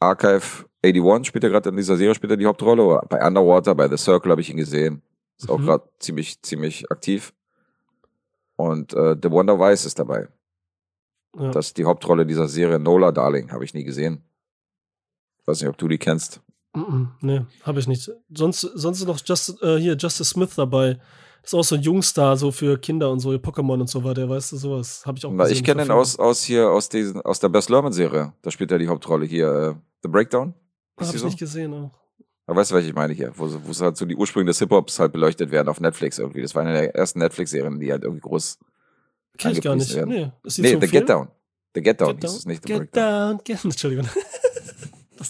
Archive 0.00 0.66
81, 0.84 1.26
spielt 1.28 1.44
er 1.44 1.50
gerade 1.50 1.70
in 1.70 1.76
dieser 1.76 1.96
Serie, 1.96 2.14
spielt 2.14 2.30
er 2.32 2.36
die 2.36 2.46
Hauptrolle. 2.46 3.00
Bei 3.08 3.26
Underwater, 3.26 3.74
bei 3.74 3.88
The 3.88 3.96
Circle 3.96 4.30
habe 4.30 4.40
ich 4.40 4.50
ihn 4.50 4.56
gesehen. 4.56 5.02
Ist 5.38 5.50
auch 5.50 5.58
Mhm. 5.58 5.66
gerade 5.66 5.88
ziemlich, 5.98 6.42
ziemlich 6.42 6.90
aktiv. 6.90 7.32
Und 8.56 8.92
äh, 8.94 9.16
The 9.20 9.30
Wonder 9.30 9.58
Vice 9.58 9.84
ist 9.86 9.98
dabei. 9.98 10.28
Ja. 11.36 11.50
Das 11.50 11.68
ist 11.68 11.78
die 11.78 11.84
Hauptrolle 11.84 12.24
dieser 12.26 12.46
Serie. 12.48 12.78
Nola 12.78 13.10
Darling, 13.10 13.50
habe 13.50 13.64
ich 13.64 13.74
nie 13.74 13.82
gesehen. 13.84 14.22
Weiß 15.46 15.60
nicht, 15.60 15.68
ob 15.68 15.76
du 15.76 15.88
die 15.88 15.98
kennst. 15.98 16.40
Mhm. 16.74 17.10
Nee, 17.20 17.42
habe 17.62 17.80
ich 17.80 17.86
nicht. 17.88 18.10
Sonst, 18.32 18.60
sonst 18.60 19.00
ist 19.00 19.06
noch 19.06 19.20
Just, 19.24 19.60
äh, 19.62 19.78
hier 19.78 19.94
Justice 19.96 20.30
Smith 20.30 20.54
dabei. 20.54 21.00
Das 21.44 21.52
ist 21.52 21.58
auch 21.58 21.62
so 21.64 21.74
ein 21.74 21.82
Jungstar, 21.82 22.36
so 22.38 22.50
für 22.50 22.78
Kinder 22.78 23.10
und 23.10 23.20
so, 23.20 23.30
Pokémon 23.32 23.78
und 23.80 23.86
so 23.88 24.02
war 24.02 24.14
der, 24.14 24.26
weißt 24.30 24.52
du, 24.52 24.56
sowas. 24.56 25.04
Habe 25.04 25.18
ich 25.18 25.26
auch 25.26 25.30
gesehen. 25.30 25.52
ich 25.52 25.62
kenne 25.62 25.82
den 25.82 25.86
Verfilmung. 25.88 26.00
aus, 26.00 26.18
aus 26.18 26.42
hier, 26.42 26.70
aus 26.70 26.88
diesen, 26.88 27.20
aus 27.20 27.38
der 27.38 27.50
Best 27.50 27.68
Lerman 27.68 27.92
Serie. 27.92 28.32
Da 28.40 28.50
spielt 28.50 28.72
er 28.72 28.78
die 28.78 28.88
Hauptrolle 28.88 29.26
hier, 29.26 29.52
äh, 29.52 29.74
The 30.02 30.08
Breakdown. 30.08 30.54
Habe 30.98 31.10
ich 31.14 31.20
so? 31.20 31.26
nicht 31.26 31.38
gesehen 31.38 31.74
auch. 31.74 31.90
Aber 32.46 32.60
weißt 32.60 32.70
du, 32.70 32.74
was 32.76 32.84
ich 32.84 32.94
meine 32.94 33.12
hier? 33.12 33.30
Wo, 33.36 33.46
so- 33.48 33.60
wo 33.62 33.72
halt 33.84 33.96
so 33.98 34.06
die 34.06 34.16
Ursprünge 34.16 34.46
des 34.46 34.58
Hip-Hops 34.58 34.98
halt 34.98 35.12
beleuchtet 35.12 35.50
werden 35.50 35.68
auf 35.68 35.80
Netflix 35.80 36.18
irgendwie. 36.18 36.40
Das 36.40 36.54
war 36.54 36.62
eine 36.62 36.72
der 36.72 36.94
ersten 36.94 37.18
Netflix-Serien, 37.18 37.78
die 37.78 37.92
halt 37.92 38.04
irgendwie 38.04 38.22
groß. 38.22 38.58
Kenn 39.36 39.52
ich 39.52 39.60
gar 39.60 39.76
nicht. 39.76 39.94
angepriesen 39.94 40.08
Nee, 40.26 40.32
ist 40.44 40.58
Nee, 40.58 40.64
zu 40.64 40.68
The 40.70 40.74
empfehlen? 40.84 40.90
Get 40.92 41.08
Down. 41.10 41.28
The 41.74 41.82
Get 41.82 42.00
Down 42.00 42.08
Get 42.08 42.20
hieß 42.22 42.30
down, 42.30 42.38
es 42.38 42.46
nicht, 42.46 42.62
The 42.62 42.68
Get 42.68 42.78
Breakdown. 42.78 43.36
down, 43.36 43.40
get 43.44 43.64
Entschuldigung. 43.64 44.06
Was 45.18 45.28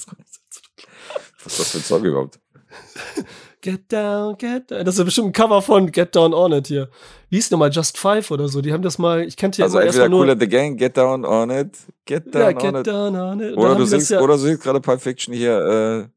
ist 1.47 1.59
das 1.59 1.71
für 1.73 1.79
ein 1.79 1.83
Song 1.85 2.05
überhaupt? 2.05 2.39
Get 3.65 3.91
down, 3.91 4.37
get 4.37 4.71
down. 4.71 4.85
Das 4.85 4.95
ist 4.95 4.99
ja 4.99 5.05
bestimmt 5.05 5.29
ein 5.29 5.33
Cover 5.33 5.63
von 5.63 5.91
Get 5.91 6.15
Down 6.15 6.35
On 6.35 6.53
It 6.53 6.67
hier. 6.67 6.91
Wie 7.31 7.37
hieß 7.37 7.51
nochmal 7.51 7.71
Just 7.73 7.97
Five 7.97 8.31
oder 8.31 8.47
so? 8.47 8.61
Die 8.61 8.73
haben 8.75 8.83
das 8.83 8.99
mal, 8.99 9.23
ich 9.27 9.39
kannte 9.39 9.59
ja 9.61 9.65
Also 9.65 9.79
immer 9.79 9.87
erstmal 9.87 10.09
nur. 10.11 10.29
and 10.29 10.39
the 10.41 10.47
Gang, 10.49 10.77
Get 10.77 10.97
Down 10.99 11.25
on 11.25 11.49
it, 11.49 11.79
Get 12.05 12.35
Down 12.35 12.43
Ja, 12.43 12.49
on 12.49 12.59
Get 12.59 12.75
it. 12.81 12.87
Down 12.87 13.17
On 13.17 13.41
It. 13.41 13.53
Und 13.53 13.57
dann 13.57 13.65
Oder 13.71 13.75
du 13.77 13.85
singst, 13.87 14.11
ja, 14.11 14.21
oder 14.21 14.35
du 14.35 14.41
singst 14.41 14.63
gerade 14.63 14.81
Pulp 14.83 15.01
Fiction 15.01 15.33
hier, 15.33 16.09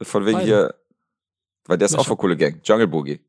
äh, 0.00 0.04
von 0.04 0.24
wegen 0.26 0.38
Beide. 0.38 0.46
hier, 0.46 0.74
weil 1.66 1.78
der 1.78 1.86
ist 1.86 1.92
Ja, 1.92 2.00
auch 2.00 2.06
von 2.06 2.16
Coole 2.16 2.36
Gang, 2.36 2.60
Jungle 2.64 2.88
Boogie. 2.88 3.20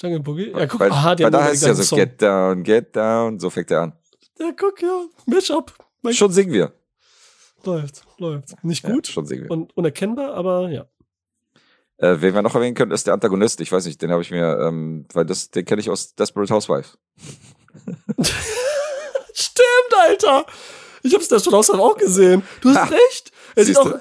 Jungle 0.00 0.20
Boogie. 0.20 0.52
Ja, 0.52 0.66
guck, 0.66 0.78
weil, 0.78 0.92
aha, 0.92 1.14
die 1.16 1.24
weil 1.24 1.30
da 1.32 1.42
heißt 1.42 1.54
es 1.62 1.62
ja 1.62 1.74
so, 1.74 1.82
Song. 1.82 1.98
Get 1.98 2.22
Down, 2.22 2.62
Get 2.62 2.94
Down, 2.94 3.40
so 3.40 3.50
fängt 3.50 3.70
er 3.72 3.80
an. 3.82 3.92
Ja, 4.38 4.52
guck, 4.56 4.80
ja. 4.82 5.04
Mashup. 5.26 5.72
Schon 6.10 6.30
singen 6.30 6.52
wir. 6.52 6.72
Läuft, 7.64 8.02
läuft. 8.18 8.62
Nicht 8.62 8.84
Ja, 8.86 8.92
gut 8.92 9.08
schon 9.08 9.26
singen 9.26 9.44
wir. 9.44 9.50
und 9.50 9.76
unerkennbar, 9.76 10.34
aber 10.34 10.68
ja. 10.70 10.86
Äh, 11.98 12.16
wen 12.20 12.34
wir 12.34 12.42
noch 12.42 12.54
erwähnen 12.54 12.74
können, 12.74 12.92
ist 12.92 13.06
der 13.06 13.14
Antagonist. 13.14 13.60
Ich 13.60 13.72
weiß 13.72 13.86
nicht, 13.86 14.02
den 14.02 14.10
habe 14.10 14.20
ich 14.22 14.30
mir, 14.30 14.58
ähm, 14.60 15.06
weil 15.14 15.24
das, 15.24 15.50
den 15.50 15.64
kenne 15.64 15.80
ich 15.80 15.88
aus 15.88 16.14
Desperate 16.14 16.52
Housewives. 16.52 16.98
Stimmt, 19.34 19.94
Alter. 20.08 20.46
Ich 21.02 21.14
hab's 21.14 21.28
da 21.28 21.38
schon 21.38 21.54
außerdem 21.54 21.80
auch 21.80 21.96
gesehen. 21.96 22.42
Du 22.60 22.70
hast 22.70 22.76
Ha. 22.76 22.84
recht. 22.84 23.30
Es 23.54 23.66
sieht 23.66 23.78
auch, 23.78 23.94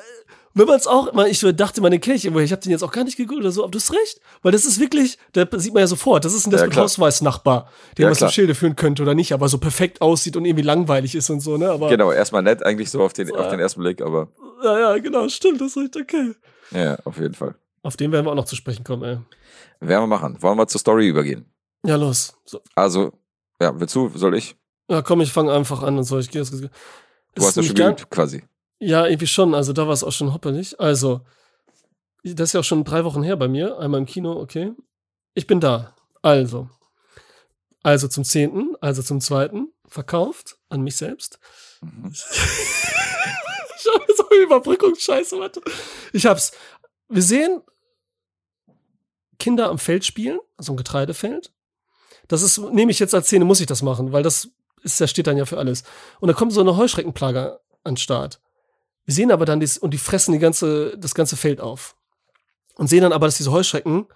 wenn 0.53 0.67
man 0.67 0.77
es 0.77 0.87
auch, 0.87 1.13
ich 1.25 1.41
dachte, 1.55 1.81
man 1.81 1.91
den 1.91 1.99
kenne 2.01 2.15
ich 2.15 2.23
irgendwo. 2.25 2.39
Ich 2.41 2.51
habe 2.51 2.61
den 2.61 2.71
jetzt 2.71 2.83
auch 2.83 2.91
gar 2.91 3.03
nicht 3.03 3.17
gegoogelt 3.17 3.41
oder 3.43 3.51
so, 3.51 3.63
aber 3.63 3.71
du 3.71 3.77
hast 3.79 3.91
recht. 3.91 4.21
Weil 4.41 4.51
das 4.53 4.65
ist 4.65 4.79
wirklich, 4.79 5.17
da 5.33 5.45
sieht 5.57 5.73
man 5.73 5.81
ja 5.81 5.87
sofort, 5.87 6.23
das 6.25 6.33
ist 6.33 6.47
ein 6.47 6.51
Ja, 6.51 6.57
Desperate 6.57 6.71
klar. 6.73 6.83
Housewives 6.85 7.21
Nachbar, 7.21 7.69
den 7.97 8.03
Ja, 8.03 8.09
man 8.09 8.17
zum. 8.17 8.29
Schilde 8.29 8.55
führen 8.55 8.75
könnte 8.75 9.03
oder 9.03 9.13
nicht, 9.13 9.33
aber 9.33 9.49
so 9.49 9.57
perfekt 9.57 10.01
aussieht 10.01 10.35
und 10.37 10.45
irgendwie 10.45 10.63
langweilig 10.63 11.13
ist 11.15 11.29
und 11.29 11.41
so, 11.41 11.57
ne? 11.57 11.69
Aber, 11.69 11.89
Genau, 11.89 12.11
erstmal 12.11 12.41
nett 12.41 12.65
eigentlich 12.65 12.89
so 12.89 13.01
auf 13.03 13.11
den, 13.13 13.27
So, 13.27 13.35
auf 13.35 13.49
den 13.49 13.59
ersten 13.59 13.81
Blick, 13.81 14.01
aber 14.01 14.29
ja, 14.63 14.79
ja, 14.79 14.97
genau, 14.97 15.27
stimmt, 15.29 15.59
das 15.61 15.71
ist 15.71 15.77
richtig 15.77 16.03
okay. 16.03 16.31
ja, 16.71 16.97
auf 17.03 17.17
jeden 17.17 17.33
Fall. 17.33 17.55
Auf 17.86 17.97
den 17.97 18.11
werden 18.11 18.25
wir 18.25 18.31
auch 18.31 18.36
noch 18.36 18.45
zu 18.45 18.55
sprechen 18.55 18.83
kommen, 18.83 19.03
ey. 19.03 19.19
Werden 19.79 20.01
wir 20.01 20.07
machen. 20.07 20.41
Wollen 20.41 20.57
wir 20.57 20.65
zur 20.65 20.81
Story 20.81 21.07
übergehen? 21.07 21.45
Ja, 21.86 21.97
los. 21.97 22.36
So. 22.43 22.59
Also, 22.73 23.13
ja, 23.61 23.79
willst 23.79 23.93
du, 23.93 24.09
soll 24.15 24.36
ich? 24.36 24.55
Ja, 24.89 25.03
komm, 25.03 25.21
ich 25.21 25.31
fange 25.31 25.53
einfach 25.53 25.83
an 25.83 25.95
und 25.99 26.03
so. 26.03 26.17
Ich 26.17 26.31
gehe 26.31 26.41
jetzt. 26.41 26.51
Du 26.51 27.45
hast 27.45 27.55
ja 27.55 27.61
schon 27.61 27.75
geübt, 27.75 28.09
quasi. 28.09 28.43
Ja, 28.79 29.05
irgendwie 29.05 29.27
schon. 29.27 29.53
Also 29.53 29.71
da 29.71 29.86
war 29.86 29.93
es 29.93 30.03
auch 30.03 30.11
schon 30.11 30.33
hoppelig. 30.33 30.79
Also, 30.79 31.21
das 32.23 32.49
ist 32.49 32.53
ja 32.53 32.61
auch 32.61 32.65
schon 32.65 32.83
drei 32.86 33.05
Wochen 33.05 33.21
her 33.21 33.38
bei 33.38 33.47
mir. 33.47 33.77
Einmal 33.77 33.99
im 33.99 34.07
Kino, 34.07 34.31
okay. 34.31 34.73
Ich 35.36 35.45
bin 35.45 35.59
da. 35.59 35.95
Also. 36.23 36.67
Also 37.83 38.07
zum 38.07 38.23
zehnten, 38.23 38.75
also 38.81 39.03
zum 39.03 39.21
zweiten, 39.21 39.71
verkauft 39.88 40.57
an 40.69 40.81
mich 40.81 40.95
selbst. 40.95 41.38
Mhm. 41.81 42.11
Ich 43.77 43.93
habe 43.93 44.13
so 44.17 44.27
Überbrückungsscheiße, 44.43 45.38
warte. 45.39 45.61
Ich 46.11 46.25
hab's. 46.25 46.53
Wir 47.07 47.21
sehen 47.21 47.61
Kinder 49.38 49.69
am 49.69 49.77
Feld 49.77 50.05
spielen, 50.05 50.39
also 50.57 50.73
ein 50.73 50.77
Getreidefeld. 50.77 51.51
Das 52.27 52.41
ist, 52.41 52.57
nehme 52.57 52.91
ich 52.91 52.99
jetzt 52.99 53.13
als 53.13 53.27
Szene, 53.27 53.45
muss 53.45 53.59
ich 53.59 53.67
das 53.67 53.81
machen, 53.81 54.11
weil 54.11 54.23
das 54.23 54.49
ist, 54.81 55.01
das 55.01 55.09
steht 55.09 55.27
dann 55.27 55.38
ja 55.38 55.45
für 55.45 55.57
alles. 55.57 55.83
Und 56.19 56.27
da 56.27 56.33
kommt 56.33 56.53
so 56.53 56.61
eine 56.61 56.77
Heuschreckenplage 56.77 57.59
an 57.83 57.93
den 57.93 57.97
Start. 57.97 58.41
Wir 59.05 59.13
sehen 59.13 59.31
aber 59.31 59.45
dann 59.45 59.59
dies, 59.59 59.77
und 59.77 59.91
die 59.91 59.97
fressen 59.97 60.31
die 60.31 60.39
ganze, 60.39 60.97
das 60.97 61.13
ganze 61.13 61.38
Feld 61.38 61.61
auf. 61.61 61.95
Und 62.75 62.88
sehen 62.88 63.01
dann 63.01 63.13
aber, 63.13 63.27
dass 63.27 63.38
diese 63.38 63.51
Heuschrecken 63.51 64.07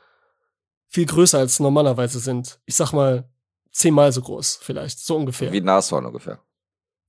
viel 0.88 1.06
größer 1.06 1.38
als 1.38 1.60
normalerweise 1.60 2.20
sind. 2.20 2.60
Ich 2.66 2.76
sag 2.76 2.92
mal, 2.92 3.30
zehnmal 3.72 4.12
so 4.12 4.22
groß, 4.22 4.60
vielleicht, 4.62 5.00
so 5.00 5.16
ungefähr. 5.16 5.52
Wie 5.52 5.62
ein 5.62 5.66
Nashorn 5.66 6.06
ungefähr. 6.06 6.40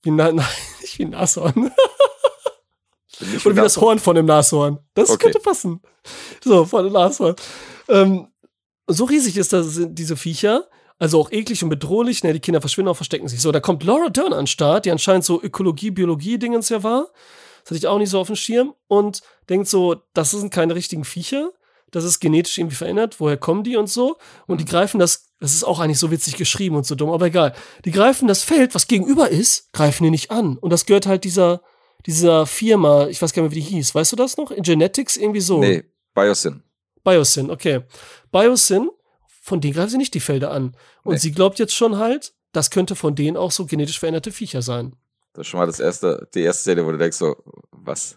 Wie, 0.03 0.11
na, 0.11 0.33
nein, 0.33 0.47
nicht 0.81 0.99
wie 0.99 1.05
ein 1.05 1.11
Nashorn. 1.11 1.73
Nicht 3.21 3.45
Oder 3.47 3.57
wie 3.57 3.61
das. 3.61 3.77
Horn 3.77 3.99
von 3.99 4.17
dem 4.17 4.27
Nashorn. 4.27 4.79
Das 4.95 5.11
Okay. 5.11 5.25
könnte 5.25 5.41
passen. 5.41 5.81
So, 6.43 6.65
von 6.65 6.85
dem 6.85 6.93
Nashorn. 6.93 7.37
Ähm, 7.89 8.29
so 8.87 9.05
riesig 9.05 9.37
ist 9.37 9.53
das, 9.53 9.67
sind 9.75 9.99
diese 9.99 10.17
Viecher. 10.17 10.65
Also 10.99 11.19
auch 11.21 11.33
eklig 11.33 11.63
und 11.63 11.71
bedrohlich. 11.71 12.23
Ne, 12.25 12.33
die 12.33 12.41
Kinder 12.41 12.61
verschwinden 12.61 12.91
auch, 12.91 12.97
verstecken 12.97 13.29
sich. 13.29 13.41
So, 13.41 13.53
da 13.53 13.61
kommt 13.61 13.83
Laura 13.85 14.09
Dern 14.11 14.33
an 14.33 14.41
den 14.43 14.47
Start, 14.47 14.85
die 14.85 14.91
anscheinend 14.91 15.25
so 15.25 15.41
Ökologie, 15.43 15.91
Biologie-Dingens 15.91 16.69
ja 16.69 16.83
war. 16.83 17.07
Das 17.63 17.71
hatte 17.71 17.77
ich 17.77 17.87
auch 17.87 17.99
nicht 17.99 18.11
so 18.11 18.19
auf 18.21 18.27
dem 18.27 18.37
Schirm. 18.37 18.75
Und 18.89 19.21
denkt 19.49 19.69
so, 19.69 19.97
das 20.15 20.31
sind 20.33 20.53
keine 20.53 20.75
richtigen 20.75 21.05
Viecher. 21.05 21.51
Das 21.91 22.05
ist 22.05 22.21
genetisch 22.21 22.57
irgendwie 22.59 22.77
verändert. 22.77 23.17
Woher 23.19 23.37
kommen 23.37 23.65
die 23.65 23.77
und 23.77 23.89
so? 23.89 24.17
Und 24.47 24.61
die 24.61 24.65
greifen 24.65 24.99
das, 25.01 25.33
das 25.41 25.55
ist 25.55 25.65
auch 25.65 25.81
eigentlich 25.81 25.99
so 25.99 26.11
witzig 26.11 26.37
geschrieben 26.37 26.77
und 26.77 26.87
so 26.87 26.95
dumm, 26.95 27.11
aber 27.11 27.27
egal. 27.27 27.53
Die 27.85 27.91
greifen 27.91 28.29
das 28.29 28.45
Feld, 28.45 28.75
was 28.75 28.87
gegenüber 28.87 29.29
ist, 29.29 29.73
greifen 29.73 30.05
die 30.05 30.11
nicht 30.11 30.31
an. 30.31 30.57
Und 30.59 30.71
das 30.71 30.87
gehört 30.87 31.07
halt 31.07 31.25
dieser, 31.25 31.63
dieser 32.07 32.47
Firma, 32.47 33.07
ich 33.09 33.21
weiß 33.21 33.33
gar 33.33 33.43
nicht 33.43 33.51
mehr, 33.55 33.57
wie 33.57 33.61
die 33.69 33.77
hieß. 33.77 33.95
Weißt 33.95 34.13
du 34.13 34.17
das 34.17 34.37
noch? 34.37 34.51
In 34.51 34.63
Genetics 34.63 35.17
irgendwie 35.17 35.41
so. 35.41 35.59
Nee, 35.61 35.85
Biosyn. 36.15 36.63
Biosyn, 37.05 37.51
okay. 37.51 37.83
Biosyn, 38.33 38.91
von 39.43 39.61
denen 39.61 39.75
greifen 39.75 39.91
sie 39.91 39.99
nicht 39.99 40.15
die 40.15 40.21
Felder 40.21 40.51
an. 40.51 40.77
Und 41.03 41.15
Nee. 41.15 41.19
sie 41.19 41.33
glaubt 41.33 41.59
jetzt 41.59 41.75
schon 41.75 41.99
halt, 41.99 42.35
das 42.53 42.71
könnte 42.71 42.97
von 42.97 43.15
denen 43.15 43.37
auch 43.37 43.51
so 43.53 43.67
genetisch 43.67 43.99
veränderte 43.99 44.33
Viecher 44.33 44.63
sein. 44.63 44.97
Das 45.33 45.43
ist 45.43 45.49
schon 45.49 45.61
mal 45.61 45.67
das 45.67 45.79
erste, 45.81 46.29
die 46.35 46.41
erste 46.43 46.63
Szene, 46.63 46.85
wo 46.85 46.91
du 46.91 46.99
denkst 46.99 47.17
so, 47.17 47.37
was? 47.71 48.17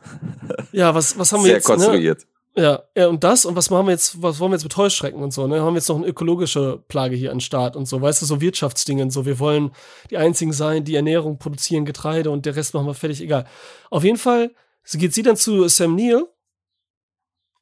Ja, 0.72 0.94
was, 0.96 1.18
was 1.18 1.32
haben 1.32 1.42
wir 1.44 1.48
Sehr 1.50 1.56
jetzt? 1.58 1.70
Ne? 1.70 1.76
konstruiert. 1.76 2.26
Ja, 2.56 2.84
ja, 2.96 3.08
und 3.08 3.24
das, 3.24 3.46
und 3.46 3.56
was 3.56 3.72
machen 3.72 3.88
wir 3.88 3.94
jetzt, 3.94 4.22
was 4.22 4.40
wollen 4.40 4.52
wir 4.52 4.58
jetzt 4.58 4.64
mit 4.64 4.78
Heuschrecken 4.78 5.24
und 5.24 5.34
so, 5.34 5.48
ne? 5.48 5.62
Haben 5.62 5.74
wir 5.74 5.80
jetzt 5.80 5.90
noch 5.90 5.96
eine 5.96 6.06
ökologische 6.06 6.84
Plage 6.88 7.16
hier 7.16 7.32
an 7.32 7.40
Start 7.40 7.76
und 7.76 7.88
so, 7.88 8.00
weißt 8.00 8.22
du, 8.22 8.28
so 8.28 8.42
Wirtschaftsdingen, 8.42 9.10
so, 9.10 9.26
wir 9.26 9.40
wollen 9.40 9.72
die 10.12 10.18
einzigen 10.18 10.54
sein, 10.54 10.84
die 10.84 10.96
Ernährung 10.96 11.40
produzieren, 11.40 11.84
Getreide 11.84 12.30
und 12.30 12.46
der 12.46 12.56
Rest 12.56 12.76
machen 12.76 12.86
wir 12.86 12.94
fertig, 12.94 13.22
egal. 13.22 13.48
Auf 13.90 14.04
jeden 14.04 14.20
Fall 14.20 14.52
geht 14.92 15.16
sie 15.16 15.24
dann 15.24 15.36
zu 15.36 15.68
Sam 15.68 15.96
Neill 15.96 16.28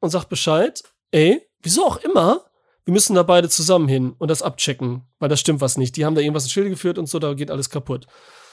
und 0.02 0.10
sagt 0.10 0.28
Bescheid, 0.28 0.84
ey, 1.12 1.42
wieso 1.62 1.86
auch 1.86 1.98
immer, 1.98 2.42
wir 2.84 2.94
müssen 2.94 3.16
da 3.16 3.24
beide 3.24 3.48
zusammen 3.48 3.88
hin 3.88 4.14
und 4.18 4.30
das 4.30 4.42
abchecken, 4.42 5.04
weil 5.20 5.30
da 5.30 5.38
stimmt 5.38 5.62
was 5.62 5.78
nicht. 5.78 5.96
Die 5.96 6.04
haben 6.04 6.16
da 6.16 6.22
irgendwas 6.22 6.44
in 6.44 6.50
Schilde 6.50 6.72
geführt 6.72 6.98
und 6.98 7.08
so, 7.08 7.20
da 7.20 7.34
geht 7.34 7.52
alles 7.52 7.70
kaputt. 7.70 8.08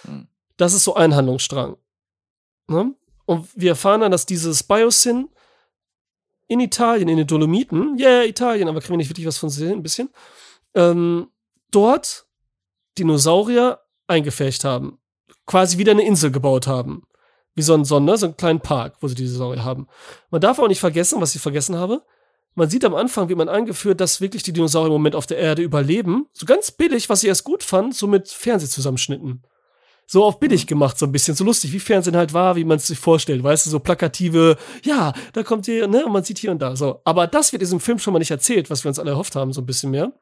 Mhm. 0.04 0.28
Das 0.56 0.74
ist 0.74 0.84
so 0.84 0.94
ein 0.94 1.16
Handlungsstrang. 1.16 1.76
Ne? 2.68 2.94
Und 3.24 3.48
wir 3.54 3.70
erfahren 3.70 4.02
dann, 4.02 4.12
dass 4.12 4.26
dieses 4.26 4.62
Biosyn 4.62 5.28
in 6.48 6.60
Italien, 6.60 7.08
in 7.08 7.18
den 7.18 7.26
Dolomiten, 7.26 7.98
yeah, 7.98 8.24
Italien, 8.24 8.68
aber 8.68 8.80
kriegen 8.80 8.94
wir 8.94 8.98
nicht 8.98 9.10
wirklich 9.10 9.26
was 9.26 9.38
von 9.38 9.50
sehen, 9.50 9.72
ein 9.72 9.82
bisschen, 9.82 10.10
ähm, 10.74 11.28
dort 11.70 12.26
Dinosaurier 12.98 13.80
eingefärcht 14.06 14.64
haben. 14.64 14.98
Quasi 15.46 15.78
wieder 15.78 15.92
eine 15.92 16.06
Insel 16.06 16.30
gebaut 16.30 16.66
haben. 16.66 17.02
Wie 17.54 17.62
so 17.62 17.74
ein 17.74 17.84
Sonder, 17.84 18.16
so 18.16 18.26
einen 18.26 18.36
kleinen 18.36 18.60
Park, 18.60 18.96
wo 19.00 19.08
sie 19.08 19.14
die 19.14 19.24
Dinosaurier 19.24 19.64
haben. 19.64 19.86
Man 20.30 20.40
darf 20.40 20.58
auch 20.58 20.68
nicht 20.68 20.80
vergessen, 20.80 21.20
was 21.20 21.34
ich 21.34 21.40
vergessen 21.40 21.76
habe. 21.76 22.02
Man 22.54 22.70
sieht 22.70 22.84
am 22.84 22.94
Anfang, 22.94 23.28
wie 23.28 23.34
man 23.34 23.48
eingeführt, 23.48 24.00
dass 24.00 24.20
wirklich 24.20 24.42
die 24.42 24.52
Dinosaurier 24.52 24.88
im 24.88 24.92
Moment 24.94 25.14
auf 25.14 25.26
der 25.26 25.38
Erde 25.38 25.62
überleben. 25.62 26.26
So 26.32 26.46
ganz 26.46 26.70
billig, 26.70 27.08
was 27.08 27.22
ich 27.22 27.28
erst 27.28 27.44
gut 27.44 27.62
fand, 27.62 27.94
so 27.94 28.06
mit 28.06 28.28
Fernsehzusammenschnitten 28.28 29.42
so 30.10 30.24
auf 30.24 30.40
billig 30.40 30.66
gemacht, 30.66 30.98
so 30.98 31.04
ein 31.04 31.12
bisschen, 31.12 31.36
so 31.36 31.44
lustig, 31.44 31.72
wie 31.74 31.78
Fernsehen 31.78 32.16
halt 32.16 32.32
war, 32.32 32.56
wie 32.56 32.64
man 32.64 32.78
es 32.78 32.86
sich 32.86 32.98
vorstellt, 32.98 33.42
weißt 33.42 33.66
du, 33.66 33.70
so 33.70 33.78
plakative, 33.78 34.56
ja, 34.82 35.12
da 35.34 35.42
kommt 35.42 35.66
hier, 35.66 35.86
ne, 35.86 36.04
und 36.06 36.12
man 36.12 36.24
sieht 36.24 36.38
hier 36.38 36.50
und 36.50 36.60
da, 36.60 36.74
so. 36.74 37.02
Aber 37.04 37.26
das 37.26 37.52
wird 37.52 37.60
in 37.60 37.66
diesem 37.66 37.80
Film 37.80 37.98
schon 37.98 38.14
mal 38.14 38.18
nicht 38.18 38.30
erzählt, 38.30 38.70
was 38.70 38.82
wir 38.84 38.88
uns 38.88 38.98
alle 38.98 39.10
erhofft 39.10 39.36
haben, 39.36 39.52
so 39.52 39.60
ein 39.60 39.66
bisschen 39.66 39.90
mehr. 39.90 40.12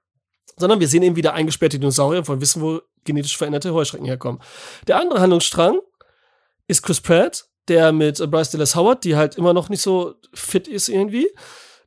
Sondern 0.56 0.80
wir 0.80 0.88
sehen 0.88 1.04
eben 1.04 1.14
wieder 1.14 1.34
eingesperrte 1.34 1.78
Dinosaurier 1.78 2.18
und 2.18 2.28
wollen 2.28 2.40
wissen, 2.40 2.62
wo 2.62 2.80
genetisch 3.04 3.36
veränderte 3.36 3.72
Heuschrecken 3.72 4.06
herkommen. 4.06 4.40
Der 4.88 4.98
andere 4.98 5.20
Handlungsstrang 5.20 5.78
ist 6.66 6.82
Chris 6.82 7.00
Pratt, 7.00 7.46
der 7.68 7.92
mit 7.92 8.18
Bryce 8.30 8.50
Dallas 8.50 8.74
Howard, 8.74 9.04
die 9.04 9.14
halt 9.14 9.36
immer 9.36 9.52
noch 9.52 9.68
nicht 9.68 9.82
so 9.82 10.14
fit 10.34 10.66
ist 10.66 10.88
irgendwie, 10.88 11.28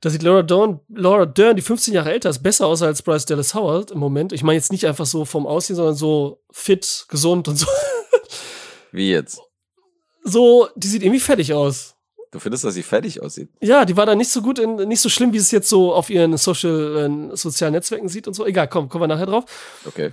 da 0.01 0.09
sieht 0.09 0.23
Laura 0.23 0.43
Dern, 0.43 0.79
Laura 0.87 1.25
Dern, 1.25 1.57
die 1.57 1.61
15 1.61 1.93
Jahre 1.93 2.11
älter 2.11 2.29
ist, 2.29 2.41
besser 2.41 2.67
aus 2.67 2.81
als 2.81 3.01
Bryce 3.01 3.25
Dallas 3.25 3.53
Howard 3.53 3.91
im 3.91 3.99
Moment. 3.99 4.31
Ich 4.31 4.43
meine 4.43 4.55
jetzt 4.55 4.71
nicht 4.71 4.87
einfach 4.87 5.05
so 5.05 5.25
vom 5.25 5.45
Aussehen, 5.45 5.75
sondern 5.75 5.95
so 5.95 6.41
fit, 6.51 7.05
gesund 7.09 7.47
und 7.49 7.57
so. 7.57 7.67
Wie 8.91 9.11
jetzt? 9.11 9.41
So, 10.23 10.69
die 10.75 10.87
sieht 10.87 11.03
irgendwie 11.03 11.19
fertig 11.19 11.53
aus. 11.53 11.95
Du 12.31 12.39
findest, 12.39 12.63
dass 12.63 12.75
sie 12.75 12.83
fertig 12.83 13.21
aussieht? 13.21 13.49
Ja, 13.59 13.85
die 13.85 13.97
war 13.97 14.05
da 14.05 14.13
nicht 14.13 14.29
so 14.29 14.41
gut, 14.41 14.59
in, 14.59 14.75
nicht 14.75 15.01
so 15.01 15.09
schlimm, 15.09 15.33
wie 15.33 15.37
es 15.37 15.49
jetzt 15.49 15.69
so 15.69 15.93
auf 15.93 16.09
ihren 16.09 16.37
Social, 16.37 17.31
äh, 17.31 17.35
sozialen 17.35 17.73
Netzwerken 17.73 18.07
sieht 18.07 18.27
und 18.27 18.35
so. 18.35 18.45
Egal, 18.45 18.67
komm, 18.67 18.87
kommen 18.87 19.03
wir 19.03 19.07
nachher 19.07 19.25
drauf. 19.25 19.45
Okay. 19.85 20.11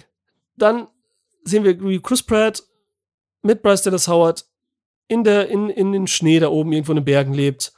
Dann 0.57 0.89
sehen 1.45 1.65
wir 1.65 1.79
wie 1.83 2.01
Chris 2.01 2.23
Pratt 2.23 2.63
mit 3.43 3.63
Bryce 3.63 3.83
Dallas 3.83 4.09
Howard 4.09 4.47
in 5.09 5.25
der, 5.25 5.49
in, 5.49 5.69
in 5.69 5.93
den 5.93 6.07
Schnee 6.07 6.41
da 6.41 6.49
oben 6.49 6.73
irgendwo 6.73 6.93
in 6.93 6.97
den 6.97 7.05
Bergen 7.05 7.35
lebt 7.35 7.73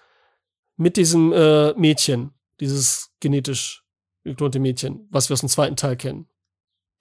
mit 0.76 0.96
diesem 0.96 1.32
äh, 1.32 1.74
Mädchen, 1.74 2.32
dieses 2.60 3.10
genetisch 3.20 3.84
geklonte 4.22 4.60
Mädchen, 4.60 5.06
was 5.10 5.28
wir 5.28 5.34
aus 5.34 5.40
dem 5.40 5.48
zweiten 5.48 5.76
Teil 5.76 5.96
kennen. 5.96 6.28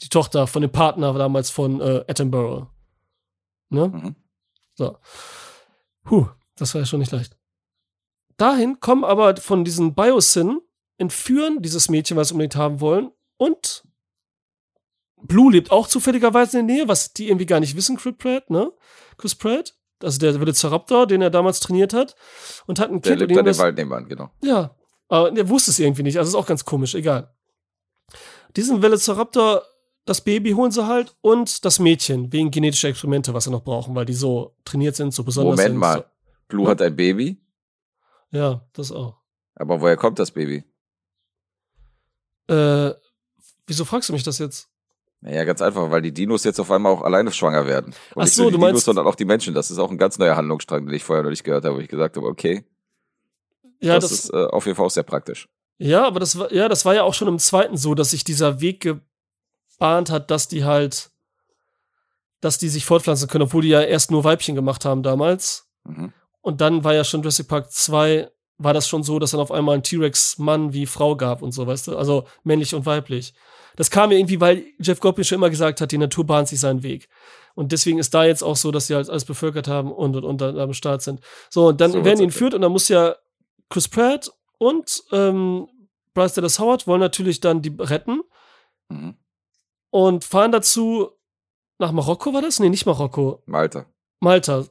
Die 0.02 0.10
Tochter 0.10 0.48
von 0.48 0.62
dem 0.62 0.72
Partner 0.72 1.14
damals 1.14 1.50
von 1.50 1.80
äh, 1.82 2.04
Attenborough. 2.08 2.68
Ne? 3.70 3.88
Mhm. 3.88 4.15
So. 4.76 4.97
Puh, 6.03 6.28
das 6.55 6.74
war 6.74 6.82
ja 6.82 6.86
schon 6.86 6.99
nicht 6.99 7.11
leicht. 7.11 7.38
Dahin 8.38 8.80
kommen 8.80 9.03
aber 9.03 9.36
von 9.38 9.65
diesen 9.65 9.95
Biosyn, 9.95 10.61
entführen 10.97 11.61
dieses 11.61 11.89
Mädchen, 11.89 12.18
was 12.18 12.30
sie 12.30 12.34
unbedingt 12.34 12.55
haben 12.55 12.80
wollen, 12.80 13.11
und 13.38 13.84
Blue 15.20 15.51
lebt 15.51 15.72
auch 15.72 15.88
zufälligerweise 15.88 16.59
in 16.59 16.68
der 16.68 16.76
Nähe, 16.78 16.88
was 16.88 17.13
die 17.13 17.28
irgendwie 17.28 17.47
gar 17.47 17.59
nicht 17.59 17.76
wissen, 17.76 17.97
Chris 17.97 18.15
Pratt, 18.18 18.49
ne? 18.49 18.72
Chris 19.18 19.34
Pratt 19.34 19.78
also 20.03 20.20
der 20.20 20.39
Velociraptor, 20.39 21.07
den 21.07 21.22
er 21.22 21.30
damals 21.30 21.59
trainiert 21.59 21.93
hat, 21.93 22.15
und 22.65 22.80
hat 22.80 22.89
ein 22.89 23.01
der 23.01 23.18
Kind. 23.18 23.22
Der 23.22 23.28
lebt 23.28 23.39
an 23.39 23.45
dem 23.45 23.57
Wald 23.57 23.78
nebenan, 23.78 24.07
genau. 24.07 24.32
Ja, 24.41 24.76
aber 25.07 25.36
er 25.36 25.49
wusste 25.49 25.72
es 25.72 25.80
irgendwie 25.80 26.03
nicht, 26.03 26.18
also 26.18 26.30
ist 26.30 26.36
auch 26.36 26.47
ganz 26.47 26.65
komisch, 26.65 26.95
egal. 26.95 27.34
Diesen 28.55 28.82
Velociraptor, 28.82 29.63
das 30.08 30.22
Baby 30.22 30.51
holen 30.51 30.72
sie 30.72 30.88
halt 30.88 31.16
und 31.22 31.66
das 31.66 31.80
Mädchen, 31.80 32.32
wegen 32.32 32.49
genetischer 32.49 32.88
Experimente, 32.88 33.34
was 33.34 33.43
sie 33.43 33.51
noch 33.51 33.64
brauchen, 33.64 33.93
weil 33.93 34.05
die 34.05 34.14
so 34.14 34.55
trainiert 34.64 34.95
sind, 34.95 35.14
so 35.14 35.24
besonders 35.24 35.58
Moment 35.58 35.74
sind. 35.74 35.78
mal, 35.78 35.97
so. 35.97 36.03
Blue 36.47 36.64
ja. 36.64 36.72
hat 36.72 36.82
ein 36.82 36.95
Baby? 36.95 37.41
Ja, 38.32 38.66
das 38.74 38.91
auch. 38.91 39.18
Aber 39.55 39.82
woher 39.82 39.97
kommt 39.97 40.18
das 40.20 40.32
Baby? 40.32 40.64
Äh, 42.47 42.91
wieso 43.66 43.84
fragst 43.84 44.08
du 44.08 44.14
mich 44.14 44.24
das 44.24 44.39
jetzt? 44.39 44.70
Naja, 45.20 45.43
ganz 45.43 45.62
einfach, 45.62 45.91
weil 45.91 46.01
die 46.01 46.14
Dinos 46.14 46.43
jetzt 46.43 46.60
auf 46.60 46.72
einmal 46.72 46.93
auch 46.93 47.01
alleine 47.01 47.32
schwanger 47.32 47.66
werden. 47.66 47.88
Und 48.16 48.22
Ach 48.22 48.24
nicht 48.24 48.34
so, 48.34 48.43
nur 48.43 48.51
die 48.51 48.55
du 48.55 48.60
Dinos, 48.60 48.72
meinst, 48.72 48.86
sondern 48.86 49.08
auch 49.08 49.16
die 49.16 49.26
Menschen. 49.26 49.53
Das 49.53 49.72
ist 49.72 49.78
auch 49.78 49.91
ein 49.91 49.97
ganz 49.97 50.18
neuer 50.20 50.38
Handlungsstrang, 50.38 50.86
den 50.86 50.95
ich 50.95 51.03
vorher 51.03 51.24
noch 51.24 51.32
nicht 51.32 51.43
gehört 51.43 51.66
habe, 51.66 51.76
wo 51.76 51.80
ich 51.80 51.89
gesagt 51.89 52.16
habe, 52.16 52.28
okay. 52.28 52.64
Ja, 53.82 53.95
das, 53.95 54.10
das 54.10 54.12
ist 54.12 54.34
äh, 54.34 54.45
auf 54.45 54.66
jeden 54.66 54.76
Fall 54.78 54.86
auch 54.86 54.91
sehr 54.91 55.03
praktisch. 55.03 55.49
Ja, 55.80 56.05
aber 56.05 56.20
das 56.20 56.39
war, 56.39 56.51
ja, 56.53 56.70
das 56.70 56.86
war 56.86 56.95
ja 56.95 57.03
auch 57.03 57.14
schon 57.14 57.28
im 57.28 57.39
zweiten 57.39 57.78
so, 57.78 57.93
dass 57.93 58.12
sich 58.12 58.24
dieser 58.24 58.62
Weg 58.62 58.95
gebahnt 59.78 60.09
hat, 60.09 60.32
dass 60.32 60.47
die 60.47 60.65
halt, 60.65 61.11
dass 62.41 62.57
die 62.57 62.69
sich 62.69 62.86
fortpflanzen 62.86 63.28
können, 63.28 63.43
obwohl 63.43 63.61
die 63.61 63.69
ja 63.69 63.82
erst 63.82 64.11
nur 64.11 64.23
Weibchen 64.23 64.55
gemacht 64.55 64.86
haben 64.86 65.03
damals. 65.03 65.67
Mhm. 65.84 66.13
Und 66.41 66.61
dann 66.61 66.84
war 66.84 66.93
ja 66.93 67.03
schon 67.03 67.21
Jurassic 67.21 67.47
Park 67.47 67.71
2, 67.71 68.30
war 68.57 68.73
das 68.73 68.88
schon 68.88 69.03
so, 69.03 69.19
dass 69.19 69.32
dann 69.32 69.39
auf 69.39 69.51
einmal 69.51 69.75
ein 69.75 69.84
T-Rex 69.84 70.39
Mann 70.39 70.73
wie 70.73 70.86
Frau 70.86 71.15
gab 71.15 71.41
und 71.41 71.51
so, 71.51 71.67
weißt 71.67 71.88
du? 71.88 71.97
Also 71.97 72.25
männlich 72.43 72.73
und 72.73 72.86
weiblich. 72.86 73.34
Das 73.75 73.91
kam 73.91 74.09
mir 74.09 74.17
irgendwie, 74.17 74.41
weil 74.41 74.65
Jeff 74.80 74.99
Goldblum 74.99 75.23
schon 75.23 75.38
immer 75.38 75.51
gesagt 75.51 75.82
hat, 75.82 75.91
die 75.91 75.99
Natur 75.99 76.25
bahnt 76.25 76.47
sich 76.47 76.59
seinen 76.59 76.82
Weg. 76.82 77.09
Und 77.53 77.71
deswegen 77.71 77.99
ist 77.99 78.13
da 78.13 78.25
jetzt 78.25 78.43
auch 78.43 78.55
so, 78.55 78.71
dass 78.71 78.88
sie 78.88 78.95
halt 78.95 79.09
alles 79.09 79.25
bevölkert 79.25 79.67
haben 79.67 79.91
und 79.91 80.15
und, 80.15 80.23
und 80.23 80.41
am 80.41 80.73
Start 80.73 81.01
sind. 81.01 81.21
So, 81.49 81.67
und 81.67 81.82
dann 81.82 81.91
so 81.91 82.05
werden 82.05 82.21
ihn 82.21 82.32
führt 82.32 82.53
und 82.53 82.61
dann 82.61 82.71
muss 82.71 82.88
ja 82.88 83.15
Chris 83.69 83.88
Pratt 83.88 84.32
und 84.57 85.03
ähm, 85.11 85.67
Bryce 86.13 86.34
Dallas 86.34 86.59
Howard 86.59 86.88
wollen 86.88 87.01
natürlich 87.01 87.39
dann 87.39 87.61
die 87.61 87.75
retten 87.78 88.21
mhm. 88.89 89.15
Und 89.89 90.23
fahren 90.23 90.51
dazu 90.51 91.11
nach 91.79 91.91
Marokko, 91.91 92.33
war 92.33 92.41
das? 92.41 92.59
Nee, 92.59 92.69
nicht 92.69 92.85
Marokko. 92.85 93.43
Malta. 93.45 93.85
Malta. 94.19 94.65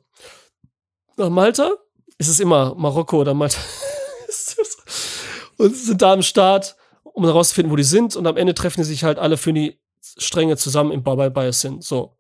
Nach 1.17 1.31
Malta 1.31 1.71
ist 2.19 2.29
es 2.29 2.41
immer 2.41 2.75
Marokko 2.75 3.21
oder 3.21 3.35
Malta. 3.35 3.59
und 5.59 5.75
sind 5.75 6.03
da 6.03 6.13
am 6.13 6.23
Start 6.23 6.77
um 7.03 7.25
herauszufinden, 7.25 7.73
wo 7.73 7.77
die 7.77 7.85
sind. 7.85 8.17
Und 8.17 8.27
am 8.27 8.37
Ende 8.37 8.55
treffen 8.55 8.81
die 8.81 8.87
sich 8.87 9.05
halt 9.05 9.19
alle 9.19 9.37
für 9.37 9.53
die 9.53 9.81
Stränge 10.03 10.57
zusammen 10.57 10.93
im 10.93 11.03
Bye 11.03 11.53
sind. 11.53 11.85
So. 11.85 12.17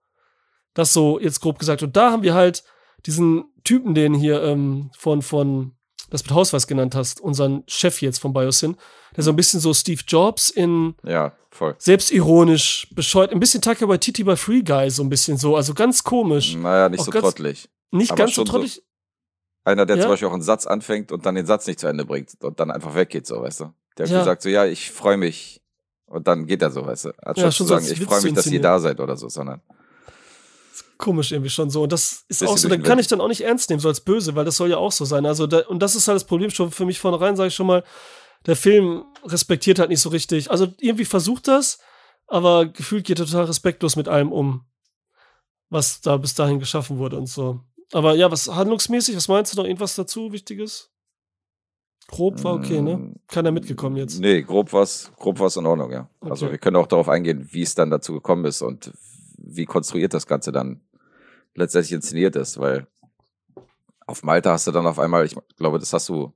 Das 0.74 0.92
so 0.92 1.18
jetzt 1.18 1.40
grob 1.40 1.59
gesagt. 1.59 1.82
Und 1.82 1.97
da 1.97 2.12
haben 2.12 2.22
wir 2.22 2.34
halt 2.34 2.64
diesen 3.05 3.44
Typen, 3.64 3.94
den 3.94 4.14
hier 4.14 4.42
ähm, 4.42 4.90
von, 4.97 5.22
von, 5.22 5.72
das 6.11 6.22
mit 6.22 6.32
Hausweis 6.32 6.66
genannt 6.66 6.94
hast, 6.94 7.20
unseren 7.20 7.64
Chef 7.66 8.01
jetzt 8.01 8.18
von 8.18 8.32
Biosyn, 8.32 8.76
der 9.16 9.24
so 9.24 9.30
ein 9.30 9.36
bisschen 9.36 9.61
so 9.61 9.74
Steve 9.74 10.03
Jobs 10.07 10.51
in 10.51 10.94
ja, 11.03 11.32
voll. 11.57 11.75
selbstironisch, 11.79 12.89
bescheuert, 12.95 13.33
ein 13.33 13.41
bisschen 13.41 13.63
Taka 13.63 13.87
bei 13.87 13.99
Titi 13.99 14.23
bei 14.25 14.37
Free 14.37 14.63
Guy, 14.63 14.91
so 14.91 15.03
ein 15.03 15.09
bisschen 15.09 15.37
so, 15.37 15.57
also 15.57 15.75
ganz 15.75 16.05
komisch. 16.05 16.55
Naja, 16.55 16.89
nicht 16.89 17.01
auch 17.01 17.07
so 17.07 17.11
ganz, 17.11 17.23
trottelig. 17.25 17.69
Nicht 17.91 18.11
Aber 18.13 18.19
ganz 18.19 18.35
so 18.35 18.45
trottelig. 18.45 18.75
So 18.75 18.83
einer, 19.67 19.85
der 19.85 19.97
ja? 19.97 20.03
zum 20.03 20.11
Beispiel 20.13 20.29
auch 20.29 20.33
einen 20.33 20.43
Satz 20.43 20.67
anfängt 20.67 21.11
und 21.11 21.27
dann 21.27 21.35
den 21.35 21.47
Satz 21.47 21.67
nicht 21.67 21.81
zu 21.81 21.89
Ende 21.89 22.05
bringt 22.05 22.31
und 22.41 22.61
dann 22.61 22.71
einfach 22.71 22.95
weggeht, 22.95 23.27
so, 23.27 23.43
weißt 23.43 23.61
du? 23.61 23.73
Der 23.99 24.07
ja. 24.07 24.19
gesagt 24.21 24.43
so, 24.43 24.49
ja, 24.49 24.65
ich 24.65 24.91
freue 24.91 25.17
mich. 25.17 25.61
Und 26.07 26.29
dann 26.29 26.47
geht 26.47 26.63
er 26.63 26.71
so, 26.71 26.87
weißt 26.87 27.07
du. 27.07 27.09
Anstatt 27.21 27.37
ja, 27.37 27.51
zu 27.51 27.65
sagen, 27.65 27.85
ich 27.91 28.01
freue 28.01 28.23
mich, 28.23 28.35
dass 28.35 28.47
ihr 28.47 28.61
da 28.61 28.79
seid 28.79 29.01
oder 29.01 29.17
so, 29.17 29.29
sondern. 29.29 29.61
Komisch 30.99 31.33
irgendwie 31.33 31.51
schon 31.51 31.69
so. 31.69 31.83
Und 31.83 31.93
das 31.93 32.25
ist 32.29 32.47
auch 32.47 32.57
so, 32.57 32.69
da 32.69 32.77
kann 32.77 33.01
ich 33.01 33.09
dann 33.09 33.21
auch 33.21 33.29
nicht 33.29 33.41
ernst 33.41 33.69
nehmen, 33.69 33.81
so 33.81 33.89
als 33.89 34.01
böse, 34.01 34.37
weil 34.37 34.45
das 34.45 34.57
soll 34.57 34.71
ja 34.71 34.77
auch 34.77 34.93
so 34.93 35.05
sein. 35.05 35.27
Also, 35.27 35.49
da, 35.49 35.67
und 35.67 35.81
das 35.81 35.97
ist 35.97 36.07
halt 36.07 36.17
das 36.17 36.25
Problem 36.25 36.51
schon 36.51 36.71
für 36.71 36.87
mich 36.87 37.01
vornherein, 37.01 37.35
sage 37.35 37.49
ich 37.49 37.55
schon 37.55 37.67
mal. 37.67 37.83
Der 38.45 38.57
Film 38.57 39.05
respektiert 39.24 39.78
halt 39.78 39.91
nicht 39.91 40.01
so 40.01 40.11
richtig. 40.11 40.51
Also, 40.51 40.68
irgendwie 40.78 41.05
versucht 41.05 41.49
das, 41.49 41.78
aber 42.26 42.66
gefühlt 42.66 43.07
geht 43.07 43.18
er 43.18 43.26
total 43.26 43.45
respektlos 43.45 43.97
mit 43.97 44.09
allem 44.09 44.32
um, 44.32 44.66
was 45.70 46.01
da 46.01 46.16
bis 46.16 46.34
dahin 46.34 46.59
geschaffen 46.59 46.99
wurde 46.99 47.16
und 47.16 47.26
so. 47.26 47.61
Aber 47.93 48.14
ja, 48.14 48.30
was 48.30 48.49
handlungsmäßig, 48.49 49.16
was 49.16 49.28
meinst 49.28 49.53
du 49.53 49.57
noch? 49.57 49.64
Irgendwas 49.64 49.95
dazu 49.95 50.32
Wichtiges? 50.32 50.91
Grob 52.09 52.43
war 52.45 52.55
okay, 52.55 52.80
ne? 52.80 52.97
Mm, 52.97 53.14
Keiner 53.26 53.51
mitgekommen 53.51 53.97
jetzt. 53.97 54.20
Nee, 54.20 54.43
grob 54.43 54.72
war's, 54.72 55.11
grob 55.16 55.41
war's 55.41 55.57
in 55.57 55.66
Ordnung, 55.66 55.91
ja. 55.91 56.09
Okay. 56.20 56.30
Also 56.30 56.51
wir 56.51 56.59
können 56.59 56.76
auch 56.76 56.87
darauf 56.87 57.09
eingehen, 57.09 57.49
wie 57.51 57.62
es 57.62 57.74
dann 57.74 57.91
dazu 57.91 58.12
gekommen 58.12 58.45
ist 58.45 58.62
und 58.62 58.93
wie 59.39 59.64
konstruiert 59.64 60.14
das 60.14 60.26
Ganze 60.26 60.53
dann 60.53 60.80
letztendlich 61.55 61.93
inszeniert 61.93 62.37
ist, 62.37 62.59
weil 62.59 62.87
auf 64.07 64.22
Malta 64.22 64.53
hast 64.53 64.66
du 64.68 64.72
dann 64.72 64.87
auf 64.87 64.99
einmal, 64.99 65.24
ich 65.24 65.37
glaube, 65.57 65.78
das 65.80 65.93
hast 65.93 66.09
du, 66.09 66.32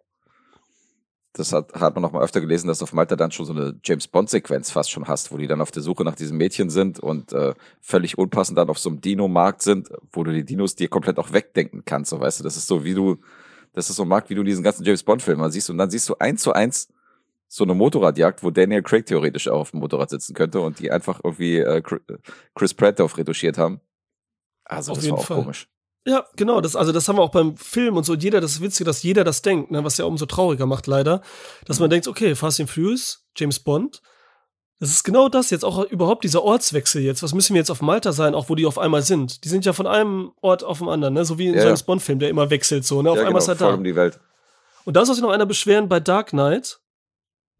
das 1.32 1.52
hat, 1.52 1.72
hat 1.74 1.94
man 1.94 2.02
noch 2.02 2.12
mal 2.12 2.22
öfter 2.22 2.40
gelesen, 2.40 2.66
dass 2.68 2.80
du 2.80 2.84
auf 2.84 2.92
Malta 2.92 3.16
dann 3.16 3.30
schon 3.30 3.46
so 3.46 3.52
eine 3.52 3.78
James 3.84 4.08
Bond-Sequenz 4.08 4.70
fast 4.70 4.90
schon 4.90 5.06
hast, 5.06 5.30
wo 5.32 5.36
die 5.36 5.46
dann 5.46 5.60
auf 5.60 5.70
der 5.70 5.82
Suche 5.82 6.04
nach 6.04 6.16
diesem 6.16 6.36
Mädchen 6.36 6.70
sind 6.70 6.98
und 6.98 7.32
äh, 7.32 7.54
völlig 7.80 8.18
unpassend 8.18 8.58
dann 8.58 8.68
auf 8.68 8.78
so 8.78 8.90
einem 8.90 9.00
Dino-Markt 9.00 9.62
sind, 9.62 9.90
wo 10.12 10.24
du 10.24 10.32
die 10.32 10.44
Dinos 10.44 10.74
dir 10.74 10.88
komplett 10.88 11.18
auch 11.18 11.32
wegdenken 11.32 11.84
kannst, 11.84 12.10
so 12.10 12.20
weißt 12.20 12.40
du, 12.40 12.44
das 12.44 12.56
ist 12.56 12.66
so, 12.66 12.84
wie 12.84 12.94
du 12.94 13.18
das 13.72 13.88
ist 13.88 13.96
so 13.96 14.04
mag, 14.04 14.28
wie 14.30 14.34
du 14.34 14.42
diesen 14.42 14.64
ganzen 14.64 14.84
James 14.84 15.02
Bond-Film 15.02 15.48
siehst. 15.50 15.70
Und 15.70 15.78
dann 15.78 15.90
siehst 15.90 16.08
du 16.08 16.16
eins 16.18 16.42
zu 16.42 16.52
eins 16.52 16.88
so 17.48 17.64
eine 17.64 17.74
Motorradjagd, 17.74 18.42
wo 18.42 18.50
Daniel 18.50 18.82
Craig 18.82 19.06
theoretisch 19.06 19.48
auch 19.48 19.60
auf 19.60 19.70
dem 19.72 19.80
Motorrad 19.80 20.10
sitzen 20.10 20.34
könnte 20.34 20.60
und 20.60 20.78
die 20.78 20.90
einfach 20.90 21.20
irgendwie 21.22 21.58
äh, 21.58 21.82
Chris 22.54 22.74
Pratt 22.74 22.98
darauf 22.98 23.16
retuschiert 23.18 23.58
haben. 23.58 23.80
Also, 24.64 24.92
auf 24.92 24.98
das 24.98 25.10
war 25.10 25.18
auch 25.18 25.24
Fall. 25.24 25.42
komisch. 25.42 25.68
Ja, 26.06 26.26
genau. 26.36 26.60
Das, 26.60 26.76
also 26.76 26.92
das 26.92 27.08
haben 27.08 27.16
wir 27.16 27.22
auch 27.22 27.30
beim 27.30 27.56
Film 27.56 27.96
und 27.96 28.04
so. 28.04 28.14
Jeder, 28.14 28.40
das 28.40 28.52
ist 28.52 28.60
witzig, 28.62 28.86
dass 28.86 29.02
jeder 29.02 29.22
das 29.22 29.42
denkt, 29.42 29.70
ne, 29.70 29.84
was 29.84 29.98
ja 29.98 30.06
umso 30.06 30.26
trauriger 30.26 30.66
macht, 30.66 30.86
leider. 30.86 31.20
Dass 31.66 31.78
man 31.78 31.90
denkt, 31.90 32.08
okay, 32.08 32.34
Fast 32.34 32.60
and 32.60 32.70
Furious, 32.70 33.26
James 33.36 33.58
Bond. 33.60 34.00
Das 34.78 34.88
ist 34.88 35.04
genau 35.04 35.28
das 35.28 35.50
jetzt, 35.50 35.62
auch 35.62 35.84
überhaupt 35.84 36.24
dieser 36.24 36.42
Ortswechsel 36.42 37.02
jetzt. 37.02 37.22
Was 37.22 37.34
müssen 37.34 37.52
wir 37.52 37.60
jetzt 37.60 37.70
auf 37.70 37.82
Malta 37.82 38.12
sein, 38.12 38.34
auch 38.34 38.48
wo 38.48 38.54
die 38.54 38.64
auf 38.64 38.78
einmal 38.78 39.02
sind? 39.02 39.44
Die 39.44 39.50
sind 39.50 39.66
ja 39.66 39.74
von 39.74 39.86
einem 39.86 40.32
Ort 40.40 40.64
auf 40.64 40.78
den 40.78 40.88
anderen, 40.88 41.12
ne? 41.12 41.26
So 41.26 41.38
wie 41.38 41.48
in 41.48 41.54
Ja, 41.54 41.60
so 41.60 41.68
einem. 41.68 41.78
Bond-Film, 41.84 42.18
der 42.18 42.30
immer 42.30 42.48
wechselt, 42.48 42.86
so, 42.86 43.02
ne? 43.02 43.10
Auf 43.10 43.16
ja, 43.18 43.26
einmal 43.26 43.42
genau, 43.42 43.52
ist 43.52 43.60
er 43.60 43.68
da. 43.68 43.74
um 43.74 43.84
die 43.84 43.94
Welt. 43.94 44.18
Und 44.86 44.96
da 44.96 45.04
soll 45.04 45.14
sich 45.14 45.22
noch 45.22 45.30
einer 45.30 45.44
beschweren 45.44 45.90
bei 45.90 46.00
Dark 46.00 46.30
Knight. 46.30 46.80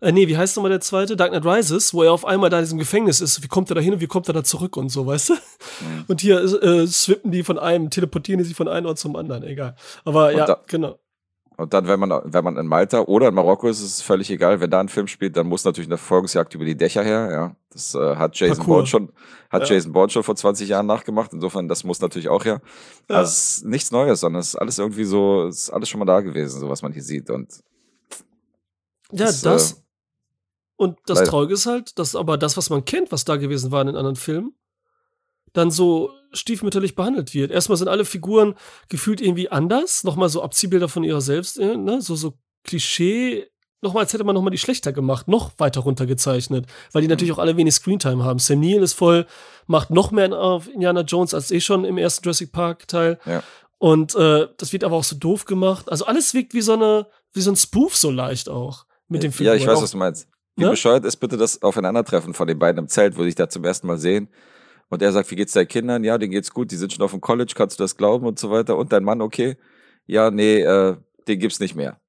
Äh, 0.01 0.13
nee, 0.13 0.29
wie 0.29 0.37
heißt 0.37 0.57
nochmal 0.57 0.71
der 0.71 0.81
zweite? 0.81 1.15
Dark 1.17 1.31
Knight 1.31 1.45
Rises, 1.45 1.93
wo 1.93 2.03
er 2.03 2.13
auf 2.13 2.25
einmal 2.25 2.49
da 2.51 2.59
in 2.59 2.65
diesem 2.65 2.79
Gefängnis 2.79 3.21
ist. 3.21 3.43
Wie 3.43 3.49
kommt 3.49 3.71
er 3.71 3.75
da 3.75 3.81
hin 3.81 3.93
und 3.95 4.01
wie 4.01 4.07
kommt 4.07 4.29
er 4.29 4.35
da 4.35 4.43
zurück 4.43 4.77
und 4.77 4.89
so, 4.89 5.07
weißt 5.07 5.31
du? 5.31 5.33
Mhm. 5.35 6.05
Und 6.09 6.21
hier 6.21 6.41
äh, 6.41 6.87
swippen 6.87 7.31
die 7.33 7.43
von 7.43 7.59
einem, 7.59 7.91
teleportieren 7.91 8.39
die 8.39 8.45
sich 8.45 8.57
von 8.57 8.69
einem 8.69 8.87
Ort 8.87 8.99
zum 8.99 9.15
anderen, 9.17 9.43
egal. 9.45 9.77
Aber 10.05 10.29
Und 10.29 10.37
ja, 10.39 10.47
da- 10.47 10.61
genau. 10.67 10.99
Und 11.57 11.75
dann, 11.75 11.87
wenn 11.89 12.01
man, 12.01 12.23
wenn 12.25 12.43
man 12.43 12.57
in 12.57 12.67
Malta 12.67 13.01
oder 13.03 13.29
in 13.29 13.35
Marokko 13.35 13.69
ist, 13.69 13.81
ist 13.83 13.97
es 13.99 14.01
völlig 14.03 14.31
egal. 14.31 14.63
Wenn 14.63 14.71
da 14.71 14.81
ein 14.81 14.89
Film 14.89 15.07
spielt, 15.07 15.37
dann 15.37 15.47
muss 15.47 15.63
natürlich 15.67 15.89
eine 15.89 15.99
Verfolgungsjagd 15.99 16.55
über 16.55 16.65
die 16.65 16.75
Dächer 16.75 17.03
her. 17.05 17.29
Ja, 17.31 17.57
das 17.71 17.95
äh, 17.95 18.17
hat 18.17 18.35
Jason. 18.41 18.65
Bourne 18.65 18.87
schon, 18.87 19.13
hat 19.51 19.69
Ja. 19.69 19.75
Jason 19.75 19.93
Bourne 19.93 20.09
schon 20.09 20.23
vor 20.23 20.35
20 20.35 20.67
Jahren 20.71 20.87
nachgemacht. 20.87 21.35
Insofern, 21.35 21.69
das 21.69 21.85
muss 21.85 22.01
natürlich 22.01 22.31
auch 22.31 22.47
her. 22.47 22.63
Ja. 23.11 23.17
Also 23.17 23.29
es 23.29 23.57
ist 23.59 23.65
nichts 23.67 23.91
Neues, 23.91 24.21
sondern 24.21 24.41
es 24.41 24.49
ist 24.49 24.55
alles 24.55 24.79
irgendwie 24.79 25.05
so, 25.05 25.49
es 25.49 25.65
ist 25.65 25.71
alles 25.71 25.91
schon 25.91 25.99
mal 25.99 26.07
da 26.07 26.21
gewesen, 26.21 26.61
so 26.61 26.71
was 26.71 26.81
man 26.81 26.95
hier 26.95 27.03
sieht. 27.03 27.29
Und 27.29 27.53
Ja, 29.13 29.27
Das, 29.27 29.43
das. 29.43 29.80
Und 30.81 30.99
das 31.05 31.19
leider. 31.19 31.31
Traurige 31.31 31.53
ist 31.53 31.67
halt, 31.67 31.99
dass 31.99 32.17
aber 32.17 32.39
das, 32.39 32.57
was 32.57 32.71
man 32.71 32.87
kennt, 32.87 33.13
was 33.13 33.27
da 33.27 33.37
gewesen 33.37 33.71
war 33.71 33.83
in 33.83 33.89
den 33.89 33.97
anderen 33.97 34.17
Filmen, 34.17 34.55
dann 35.53 35.71
so 35.71 36.11
stiefmütterlich 36.33 36.95
behandelt 36.95 37.35
wird. 37.35 37.51
Erstmal 37.51 37.77
sind 37.77 37.89
alle 37.89 38.07
Figuren 38.07 38.55
gefühlt 38.89 39.21
irgendwie 39.21 39.51
anders, 39.51 40.05
nochmal 40.05 40.31
so 40.31 40.43
Abziehbilder 40.43 40.89
von 40.89 41.05
ihrer 41.05 41.21
selbst, 41.21 41.59
äh, 41.59 41.77
ne? 41.77 42.01
so, 42.01 42.15
so 42.15 42.33
Klischee, 42.65 43.47
nochmal, 43.83 44.05
als 44.05 44.15
hätte 44.15 44.25
man 44.25 44.35
nochmal 44.35 44.53
die 44.53 44.59
schlechter 44.59 44.93
gemacht, 44.93 45.29
noch 45.29 45.51
weiter 45.59 45.81
runtergezeichnet, 45.83 46.65
weil 46.93 47.03
die 47.03 47.09
Mhm. 47.09 47.11
natürlich 47.11 47.33
auch 47.35 47.39
alle 47.39 47.59
wenig 47.59 47.75
Screentime 47.75 48.25
haben. 48.25 48.39
Sam 48.39 48.61
Neill 48.61 48.83
ist 48.83 48.95
voll, 48.95 49.27
macht 49.67 49.91
noch 49.91 50.13
mehr 50.13 50.33
auf 50.33 50.67
Indiana 50.67 51.03
Jones 51.03 51.35
als 51.35 51.51
eh 51.51 51.61
schon 51.61 51.85
im 51.85 51.99
ersten 51.99 52.25
Jurassic 52.25 52.53
Park 52.53 52.89
Teil. 52.89 53.19
Ja. 53.27 53.43
Und 53.77 54.15
äh, 54.15 54.49
das 54.57 54.73
wird 54.73 54.85
aber 54.85 54.97
auch 54.97 55.05
so 55.05 55.17
doof 55.17 55.45
gemacht. 55.45 55.91
Also 55.91 56.07
alles 56.07 56.33
wirkt 56.33 56.55
wie 56.55 56.63
so 56.63 56.73
eine, 56.73 57.07
wie 57.35 57.41
so 57.43 57.51
ein 57.51 57.57
Spoof 57.57 57.97
so 57.97 58.11
leicht 58.11 58.49
auch 58.49 58.87
mit 59.09 59.23
dem 59.23 59.33
Film. 59.33 59.49
ja, 59.49 59.55
ich 59.55 59.67
weiß, 59.67 59.83
was 59.83 59.91
du 59.91 59.99
meinst. 59.99 60.29
Wie 60.61 60.65
Ne? 60.65 60.71
bescheuert 60.71 61.05
ist 61.05 61.17
bitte 61.17 61.37
das 61.37 61.63
Aufeinandertreffen 61.63 62.35
von 62.35 62.47
den 62.47 62.59
beiden 62.59 62.79
im 62.79 62.89
Zelt, 62.89 63.17
wo 63.17 63.23
sie 63.23 63.29
sich 63.29 63.35
da 63.35 63.49
zum 63.49 63.65
ersten 63.65 63.87
Mal 63.87 63.99
sehen. 63.99 64.29
Und 64.89 65.03
er 65.03 65.13
sagt, 65.13 65.31
wie 65.31 65.37
geht's 65.37 65.53
deinen 65.53 65.69
Kindern? 65.69 66.05
Ja, 66.05 66.19
denen 66.19 66.33
geht's 66.33 66.53
gut, 66.53 66.71
die 66.71 66.77
sind 66.77 66.93
schon 66.93 67.05
auf 67.05 67.13
dem 67.13 67.21
College, 67.21 67.53
kannst 67.57 67.79
du 67.79 67.85
das 67.85 67.97
glauben 67.97 68.27
und 68.27 68.39
so 68.39 68.51
weiter. 68.51 68.77
Und 68.77 68.93
dein 68.93 69.05
Mann, 69.05 69.23
okay? 69.23 69.57
Ja, 70.07 70.31
nee, 70.31 70.61
äh, 70.63 70.97
den 71.29 71.39
gibt's 71.39 71.61
nicht 71.61 71.77
mehr. 71.77 72.01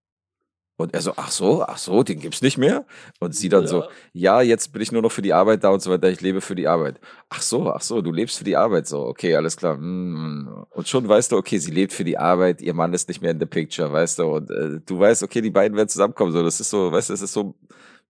Und 0.77 0.95
er 0.95 1.01
so, 1.01 1.13
ach 1.15 1.29
so, 1.29 1.63
ach 1.63 1.77
so, 1.77 2.01
den 2.01 2.19
gibt's 2.19 2.41
nicht 2.41 2.57
mehr? 2.57 2.85
Und 3.19 3.35
sie 3.35 3.49
dann 3.49 3.67
so, 3.67 3.83
ja, 4.13 4.41
jetzt 4.41 4.73
bin 4.73 4.81
ich 4.81 4.91
nur 4.91 5.03
noch 5.03 5.11
für 5.11 5.21
die 5.21 5.31
Arbeit 5.33 5.63
da 5.63 5.69
und 5.69 5.79
so 5.81 5.91
weiter, 5.91 6.09
ich 6.09 6.21
lebe 6.21 6.41
für 6.41 6.55
die 6.55 6.67
Arbeit. 6.67 6.99
Ach 7.29 7.41
so, 7.43 7.71
ach 7.71 7.81
so, 7.81 8.01
du 8.01 8.11
lebst 8.11 8.39
für 8.39 8.43
die 8.43 8.57
Arbeit, 8.57 8.87
so, 8.87 9.05
okay, 9.05 9.35
alles 9.35 9.57
klar. 9.57 9.77
mm. 9.77 10.65
Und 10.71 10.87
schon 10.87 11.07
weißt 11.07 11.31
du, 11.33 11.37
okay, 11.37 11.59
sie 11.59 11.69
lebt 11.69 11.93
für 11.93 12.03
die 12.03 12.17
Arbeit, 12.17 12.61
ihr 12.63 12.73
Mann 12.73 12.93
ist 12.93 13.07
nicht 13.09 13.21
mehr 13.21 13.29
in 13.29 13.39
the 13.39 13.45
picture, 13.45 13.91
weißt 13.93 14.19
du, 14.19 14.23
und 14.23 14.49
äh, 14.49 14.79
du 14.83 14.99
weißt, 14.99 15.21
okay, 15.21 15.41
die 15.41 15.51
beiden 15.51 15.77
werden 15.77 15.89
zusammenkommen, 15.89 16.31
so, 16.31 16.41
das 16.41 16.59
ist 16.59 16.71
so, 16.71 16.91
weißt 16.91 17.09
du, 17.09 17.13
das 17.13 17.21
ist 17.21 17.33
so 17.33 17.53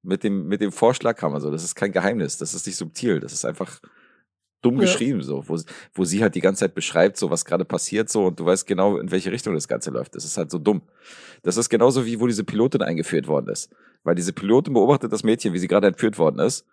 mit 0.04 0.24
dem, 0.24 0.48
mit 0.48 0.62
dem 0.62 0.72
Vorschlaghammer, 0.72 1.40
so, 1.42 1.52
das 1.52 1.64
ist 1.64 1.76
kein 1.76 1.92
Geheimnis, 1.92 2.38
das 2.38 2.54
ist 2.54 2.66
nicht 2.66 2.78
subtil, 2.78 3.20
das 3.20 3.34
ist 3.34 3.46
einfach 3.46 3.80
dumm 4.62 4.76
Ja. 4.76 4.82
geschrieben, 4.82 5.22
so, 5.24 5.44
wo, 5.48 5.60
wo 5.94 6.06
sie 6.06 6.22
halt 6.22 6.36
die 6.36 6.42
ganze 6.42 6.62
Zeit 6.62 6.76
beschreibt, 6.76 7.18
so, 7.18 7.30
was 7.30 7.46
gerade 7.46 7.66
passiert, 7.66 8.10
so, 8.10 8.26
und 8.28 8.40
du 8.40 8.46
weißt 8.46 8.68
genau, 8.68 8.98
in 8.98 9.12
welche 9.12 9.32
Richtung 9.32 9.54
das 9.56 9.68
Ganze 9.68 9.90
läuft. 9.92 10.16
Das 10.16 10.24
ist 10.26 10.38
halt 10.38 10.52
so 10.52 10.60
dumm. 10.60 10.82
Das 11.42 11.58
ist 11.58 11.70
genauso 11.70 12.06
wie, 12.06 12.20
wo 12.20 12.28
diese 12.28 12.44
Pilotin 12.44 12.82
eingeführt 12.82 13.28
worden 13.28 13.50
ist. 13.50 13.70
Weil 14.04 14.16
diese 14.16 14.34
Pilotin 14.34 14.74
beobachtet 14.74 15.12
das 15.12 15.24
Mädchen, 15.24 15.54
wie 15.54 15.60
sie 15.60 15.68
gerade 15.68 15.88
entführt 15.88 16.18
worden 16.20 16.40
ist. 16.40 16.66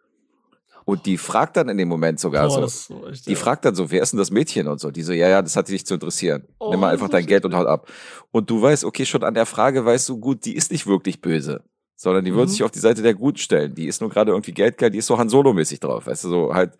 Und 0.84 1.04
die 1.04 1.18
fragt 1.18 1.56
dann 1.58 1.68
in 1.68 1.76
dem 1.76 1.88
Moment 1.88 2.18
sogar 2.18 2.48
Boah, 2.48 2.66
so, 2.68 2.94
so 3.00 3.08
echt, 3.08 3.26
die 3.26 3.32
ja. 3.32 3.36
fragt 3.38 3.64
dann 3.66 3.74
so, 3.74 3.90
wer 3.90 4.02
ist 4.02 4.12
denn 4.12 4.18
das 4.18 4.30
Mädchen 4.30 4.68
und 4.68 4.80
so. 4.80 4.90
Die 4.90 5.02
so, 5.02 5.12
ja, 5.12 5.28
ja, 5.28 5.42
das 5.42 5.54
hat 5.56 5.68
dich 5.68 5.74
nicht 5.74 5.86
zu 5.86 5.94
interessieren. 5.94 6.44
Oh, 6.58 6.70
Nimm 6.70 6.80
mal 6.80 6.86
das 6.92 6.94
einfach 6.94 7.10
dein 7.10 7.26
Geld 7.26 7.44
und 7.44 7.54
haut 7.54 7.66
ab. 7.66 7.90
Und 8.30 8.48
du 8.48 8.60
weißt, 8.62 8.84
okay, 8.84 9.04
schon 9.04 9.22
an 9.22 9.34
der 9.34 9.44
Frage 9.44 9.84
weißt 9.84 10.08
du, 10.08 10.18
gut, 10.18 10.44
die 10.46 10.56
ist 10.56 10.70
nicht 10.72 10.86
wirklich 10.86 11.20
böse. 11.20 11.62
Sondern 12.00 12.24
die 12.24 12.32
wird 12.32 12.46
Mhm. 12.46 12.52
sich 12.52 12.62
auf 12.62 12.70
die 12.70 12.78
Seite 12.78 13.02
der 13.02 13.14
Guten 13.14 13.38
stellen. 13.38 13.74
Die 13.74 13.88
ist 13.88 14.00
nur 14.00 14.08
gerade 14.08 14.30
irgendwie 14.30 14.52
Geldgeil, 14.52 14.90
die 14.90 14.98
ist 14.98 15.06
so 15.06 15.18
Han 15.18 15.28
Solo-mäßig 15.28 15.80
drauf. 15.80 16.06
Weißt 16.06 16.22
du, 16.24 16.28
so 16.28 16.54
halt, 16.54 16.78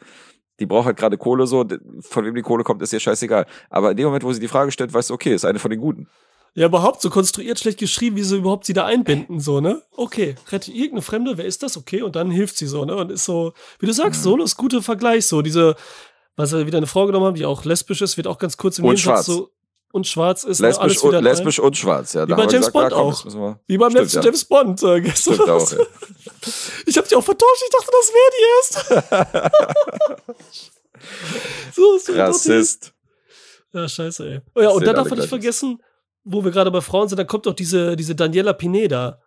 die 0.60 0.66
braucht 0.66 0.86
halt 0.86 0.96
gerade 0.96 1.18
Kohle 1.18 1.48
so, 1.48 1.64
von 2.02 2.24
wem 2.24 2.36
die 2.36 2.42
Kohle 2.42 2.62
kommt, 2.62 2.82
ist 2.82 2.92
ihr 2.92 3.00
scheißegal. 3.00 3.46
Aber 3.68 3.90
in 3.90 3.96
dem 3.96 4.06
Moment, 4.06 4.22
wo 4.22 4.32
sie 4.32 4.38
die 4.38 4.46
Frage 4.46 4.70
stellt, 4.70 4.94
weißt 4.94 5.10
du, 5.10 5.14
okay, 5.14 5.34
ist 5.34 5.44
eine 5.44 5.58
von 5.58 5.72
den 5.72 5.80
Guten. 5.80 6.06
Ja, 6.54 6.66
überhaupt 6.66 7.02
so 7.02 7.10
konstruiert 7.10 7.58
schlecht 7.58 7.78
geschrieben, 7.80 8.14
wie 8.16 8.22
sie 8.22 8.36
überhaupt 8.36 8.64
sie 8.64 8.74
da 8.74 8.84
einbinden, 8.84 9.40
so, 9.40 9.60
ne? 9.60 9.82
Okay, 9.96 10.36
rettet 10.52 10.68
irgendeine 10.74 11.02
Fremde, 11.02 11.36
wer 11.36 11.44
ist 11.44 11.62
das? 11.64 11.76
Okay, 11.76 12.02
und 12.02 12.14
dann 12.16 12.30
hilft 12.30 12.56
sie 12.56 12.66
so, 12.66 12.84
ne? 12.84 12.94
Und 12.96 13.10
ist 13.10 13.24
so, 13.24 13.52
wie 13.80 13.86
du 13.86 13.92
Mhm. 13.92 13.96
sagst, 13.96 14.22
Solo 14.22 14.44
ist 14.44 14.56
guter 14.56 14.82
Vergleich, 14.82 15.26
so, 15.26 15.42
diese, 15.42 15.74
was 16.36 16.52
wir 16.52 16.66
wieder 16.66 16.78
eine 16.78 16.86
Frau 16.86 17.06
genommen 17.06 17.26
haben, 17.26 17.34
die 17.34 17.44
auch 17.44 17.64
lesbisch 17.64 18.02
ist, 18.02 18.16
wird 18.16 18.26
auch 18.28 18.38
ganz 18.38 18.56
kurz 18.56 18.78
im 18.78 18.84
Und 18.86 18.90
Nebensatz 18.92 19.04
schwarz. 19.04 19.26
so, 19.26 19.50
und 19.92 20.06
schwarz 20.06 20.44
ist, 20.44 20.60
ne? 20.60 20.68
Lesbisch, 20.68 20.82
alles 20.82 20.98
und, 21.02 21.08
wieder 21.10 21.22
lesbisch 21.22 21.58
und 21.58 21.76
schwarz. 21.76 22.12
Ja, 22.12 22.26
Wie 22.26 22.30
da 22.30 22.36
bei 22.36 22.42
wir 22.44 22.50
James 22.52 22.66
gesagt, 22.72 22.90
Bond 22.90 22.92
komm, 22.92 23.12
auch. 23.12 23.24
wir- 23.24 23.60
Wie 23.66 23.78
beim 23.78 23.90
Stimmt, 23.90 24.02
letzten 24.04 24.18
ja. 24.18 24.24
James 24.24 24.44
Bond, 24.44 24.82
äh, 24.82 25.00
gestern. 25.00 25.34
Stimmt 25.34 25.48
auch, 25.50 25.72
ja. 25.72 25.78
Ich 26.86 26.96
hab 26.96 27.08
die 27.08 27.16
auch 27.16 27.24
vertauscht, 27.24 27.62
ich 27.64 27.70
dachte, 27.70 27.90
das 27.92 28.12
wäre 28.12 28.30
die 28.36 28.44
erst. 28.56 30.08
so 31.74 31.96
ist 31.96 32.08
du 32.08 32.12
Rassist. 32.12 32.92
Ja, 33.72 33.88
scheiße, 33.88 34.28
ey. 34.30 34.40
Oh 34.54 34.60
ja, 34.60 34.70
und 34.70 34.86
dann 34.86 34.96
darf 34.96 35.08
man 35.10 35.18
nicht 35.18 35.28
vergessen, 35.28 35.82
wo 36.24 36.44
wir 36.44 36.50
gerade 36.50 36.70
bei 36.70 36.80
Frauen 36.80 37.08
sind, 37.08 37.18
da 37.18 37.24
kommt 37.24 37.46
auch 37.46 37.54
diese, 37.54 37.96
diese 37.96 38.14
Daniela 38.14 38.52
Pineda. 38.52 39.20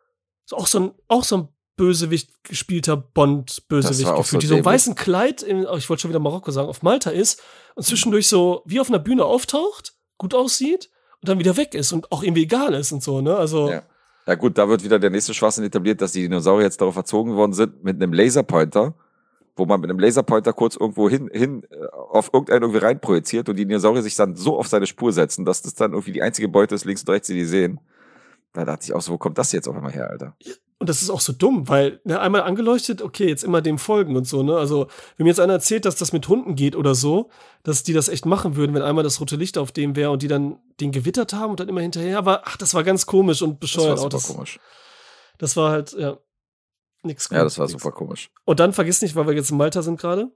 Ist 0.46 0.54
auch 0.54 0.68
so 0.68 0.80
ein, 0.80 0.92
auch 1.08 1.24
so 1.24 1.38
ein 1.38 1.48
Bösewicht 1.78 2.44
gespielter 2.44 2.98
Bond-Bösewicht 2.98 4.08
gefühlt, 4.16 4.28
so 4.28 4.38
die 4.40 4.48
so 4.48 4.58
im 4.58 4.66
weißen 4.66 4.96
Kleid, 4.96 5.42
in, 5.42 5.66
oh, 5.66 5.78
ich 5.78 5.90
wollte 5.90 6.02
schon 6.02 6.10
wieder 6.12 6.20
Marokko 6.20 6.52
sagen, 6.52 6.68
auf 6.70 6.82
Malta 6.82 7.10
ist 7.12 7.42
und 7.76 7.84
zwischendurch 7.84 8.28
so 8.28 8.62
wie 8.66 8.80
auf 8.80 8.90
einer 8.90 9.00
Bühne 9.00 9.26
auftaucht, 9.26 9.94
gut 10.22 10.34
aussieht 10.36 10.90
und 11.20 11.30
dann 11.30 11.40
wieder 11.40 11.58
weg 11.58 11.74
ist 11.74 11.92
und 11.92 12.12
auch 12.12 12.24
irgendwie 12.24 12.44
egal 12.44 12.74
ist 12.76 12.92
und 12.92 13.04
so, 13.04 13.22
ne? 13.22 13.36
Also, 13.36 13.70
Ja. 13.70 13.82
Ja 14.28 14.36
gut, 14.36 14.58
da 14.58 14.70
wird 14.70 14.84
wieder 14.84 15.00
der 15.00 15.10
nächste 15.10 15.34
Schwachsinn 15.34 15.64
etabliert, 15.64 16.00
dass 16.00 16.12
die 16.12 16.22
Dinosaurier 16.22 16.66
jetzt 16.66 16.80
darauf 16.80 16.96
erzogen 16.96 17.36
worden 17.36 17.54
sind 17.54 17.84
mit 17.84 17.96
einem 17.96 18.14
Laserpointer, 18.14 18.94
wo 19.56 19.66
man 19.66 19.82
mit 19.82 19.90
einem 19.90 19.98
Laserpointer 19.98 20.54
kurz 20.54 20.76
irgendwo 20.76 21.10
hin, 21.10 21.28
hin 21.34 21.64
äh, 21.72 21.88
auf 21.88 22.30
irgendeinen 22.32 22.62
irgendwie 22.62 22.80
reinprojiziert 22.80 23.50
und 23.50 23.56
die 23.56 23.66
Dinosaurier 23.66 24.04
sich 24.04 24.16
dann 24.16 24.36
so 24.36 24.60
auf 24.60 24.68
seine 24.68 24.86
Spur 24.86 25.12
setzen, 25.12 25.44
dass 25.44 25.64
das 25.64 25.74
dann 25.74 25.94
irgendwie 25.94 26.12
die 26.12 26.22
einzige 26.22 26.48
Beute 26.48 26.76
ist, 26.76 26.86
links 26.86 27.02
und 27.02 27.10
rechts, 27.10 27.28
die 27.28 27.34
die 27.34 27.46
sehen. 27.46 27.80
Da 28.54 28.64
dachte 28.64 28.84
ich 28.84 28.94
auch 28.94 29.02
so, 29.02 29.14
wo 29.14 29.18
kommt 29.18 29.40
das 29.40 29.52
jetzt 29.54 29.68
auf 29.68 29.76
einmal 29.76 29.92
her, 29.92 30.10
Alter? 30.10 30.36
Und 30.82 30.90
das 30.90 31.04
ist 31.04 31.12
auch 31.12 31.22
so 31.22 31.32
dumm, 31.32 31.70
weil 31.70 32.02
ne, 32.06 32.20
einmal 32.20 32.42
angeleuchtet, 32.42 33.04
okay, 33.04 33.28
jetzt 33.28 33.44
immer 33.44 33.62
dem 33.62 33.78
folgen 33.78 34.16
und 34.16 34.28
so, 34.28 34.42
ne? 34.42 34.58
Also, 34.58 34.88
wenn 35.16 35.26
mir 35.26 35.30
jetzt 35.30 35.40
einer 35.40 35.54
erzählt, 35.54 35.86
dass 35.86 35.96
das 35.96 36.12
mit 36.12 36.28
Hunden 36.28 36.56
geht 36.56 36.76
oder 36.76 36.96
so, 36.96 37.30
dass 37.62 37.84
die 37.84 37.94
das 37.94 38.10
echt 38.10 38.26
machen 38.26 38.56
würden, 38.56 38.74
wenn 38.74 38.82
einmal 38.82 39.04
das 39.04 39.20
rote 39.22 39.36
Licht 39.36 39.60
auf 39.60 39.72
dem 39.72 39.96
wäre 39.96 40.10
und 40.10 40.24
die 40.24 40.28
dann 40.28 40.58
den 40.80 40.92
gewittert 40.92 41.34
haben 41.34 41.52
und 41.52 41.60
dann 41.60 41.70
immer 41.70 41.82
hinterher, 41.82 42.18
aber 42.18 42.42
ach, 42.48 42.58
das 42.58 42.74
war 42.74 42.84
ganz 42.84 43.06
komisch 43.06 43.44
und 43.44 43.62
Das 43.64 43.78
war 43.78 43.84
bescheuert 43.84 44.00
auch. 44.00 44.04
super 44.06 44.18
Das, 44.18 44.28
komisch. 44.28 44.60
das 45.38 45.56
war 45.56 45.70
halt, 45.72 45.94
ja, 45.94 46.18
nix 47.04 47.30
Ja, 47.30 47.44
das 47.44 47.60
war 47.60 47.68
nix. 47.68 47.74
super 47.80 47.94
komisch. 47.96 48.32
Und 48.46 48.60
dann 48.60 48.74
vergiss 48.74 49.04
nicht, 49.04 49.16
weil 49.16 49.28
wir 49.28 49.36
jetzt 49.36 49.52
in 49.52 49.58
Malta 49.58 49.84
sind 49.84 50.00
gerade, 50.00 50.32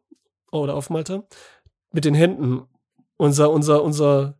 oh, 0.51 0.59
oder 0.59 0.75
auf 0.75 0.91
Malta, 0.91 1.23
mit 1.91 2.05
den 2.05 2.13
Händen. 2.13 2.67
Unser, 3.17 3.49
unser, 3.49 3.81
unser 3.81 4.37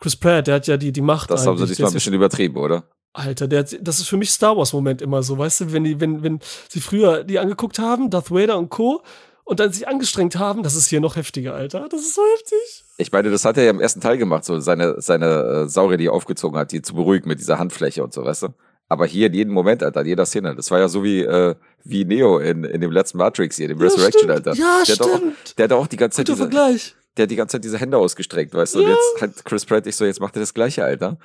Chris 0.00 0.16
Pratt, 0.16 0.48
der 0.48 0.56
hat 0.56 0.66
ja 0.66 0.76
die, 0.76 0.90
die 0.90 1.00
Macht. 1.00 1.30
Das 1.30 1.46
haben 1.46 1.58
sie 1.58 1.66
diesmal 1.66 1.90
ein 1.90 1.94
bisschen 1.94 2.14
übertrieben, 2.14 2.56
oder? 2.56 2.88
Alter, 3.18 3.48
der, 3.48 3.64
das 3.64 3.98
ist 4.00 4.08
für 4.08 4.16
mich 4.16 4.30
Star 4.30 4.56
Wars 4.56 4.72
Moment 4.72 5.02
immer 5.02 5.22
so, 5.22 5.36
weißt 5.38 5.60
du, 5.60 5.72
wenn 5.72 5.84
die, 5.84 6.00
wenn, 6.00 6.22
wenn 6.22 6.40
sie 6.68 6.80
früher 6.80 7.24
die 7.24 7.38
angeguckt 7.38 7.78
haben, 7.78 8.10
Darth 8.10 8.30
Vader 8.30 8.58
und 8.58 8.70
Co. 8.70 9.02
und 9.44 9.60
dann 9.60 9.72
sich 9.72 9.86
angestrengt 9.88 10.36
haben, 10.36 10.62
das 10.62 10.74
ist 10.74 10.88
hier 10.88 11.00
noch 11.00 11.16
heftiger, 11.16 11.54
Alter. 11.54 11.88
Das 11.90 12.00
ist 12.00 12.14
so 12.14 12.22
heftig. 12.36 12.84
Ich 12.96 13.12
meine, 13.12 13.30
das 13.30 13.44
hat 13.44 13.56
er 13.56 13.64
ja 13.64 13.70
im 13.70 13.80
ersten 13.80 14.00
Teil 14.00 14.18
gemacht, 14.18 14.44
so 14.44 14.58
seine, 14.60 15.00
seine 15.00 15.64
äh, 15.64 15.68
Saurier, 15.68 15.96
die 15.98 16.06
er 16.06 16.12
aufgezogen 16.12 16.58
hat, 16.58 16.72
die 16.72 16.82
zu 16.82 16.94
beruhigen 16.94 17.28
mit 17.28 17.38
dieser 17.40 17.58
Handfläche 17.58 18.02
und 18.02 18.12
so, 18.12 18.24
weißt 18.24 18.42
du? 18.44 18.48
Aber 18.90 19.04
hier 19.04 19.26
in 19.26 19.34
jedem 19.34 19.52
Moment, 19.52 19.82
Alter, 19.82 20.00
in 20.00 20.06
jeder 20.06 20.24
Szene. 20.24 20.54
Das 20.56 20.70
war 20.70 20.78
ja 20.78 20.88
so 20.88 21.04
wie, 21.04 21.20
äh, 21.20 21.54
wie 21.84 22.04
Neo 22.06 22.38
in, 22.38 22.64
in 22.64 22.80
dem 22.80 22.90
letzten 22.90 23.18
Matrix 23.18 23.56
hier, 23.56 23.68
dem 23.68 23.78
Resurrection, 23.78 24.30
stimmt. 24.30 24.46
Alter. 24.48 24.54
Ja, 24.54 24.82
der 24.86 24.94
Hat 24.94 25.02
auch, 25.02 25.16
stimmt. 25.16 25.58
der 25.58 25.64
hat 25.64 25.72
auch 25.72 25.86
die 25.86 25.96
ganze 25.96 26.16
Zeit 26.16 26.26
Guter 26.26 26.46
diese, 26.48 26.56
Vergleich. 26.58 26.94
der 27.16 27.22
hat 27.24 27.30
die 27.30 27.36
ganze 27.36 27.52
Zeit 27.52 27.64
diese 27.64 27.76
Hände 27.78 27.98
ausgestreckt, 27.98 28.54
weißt 28.54 28.76
du? 28.76 28.78
Und 28.78 28.84
Ja. 28.86 28.90
jetzt 28.92 29.20
hat 29.22 29.44
Chris 29.44 29.66
Pratt, 29.66 29.86
ich 29.86 29.94
so, 29.94 30.06
jetzt 30.06 30.20
macht 30.20 30.36
er 30.36 30.40
das 30.40 30.54
Gleiche, 30.54 30.84
Alter. 30.84 31.18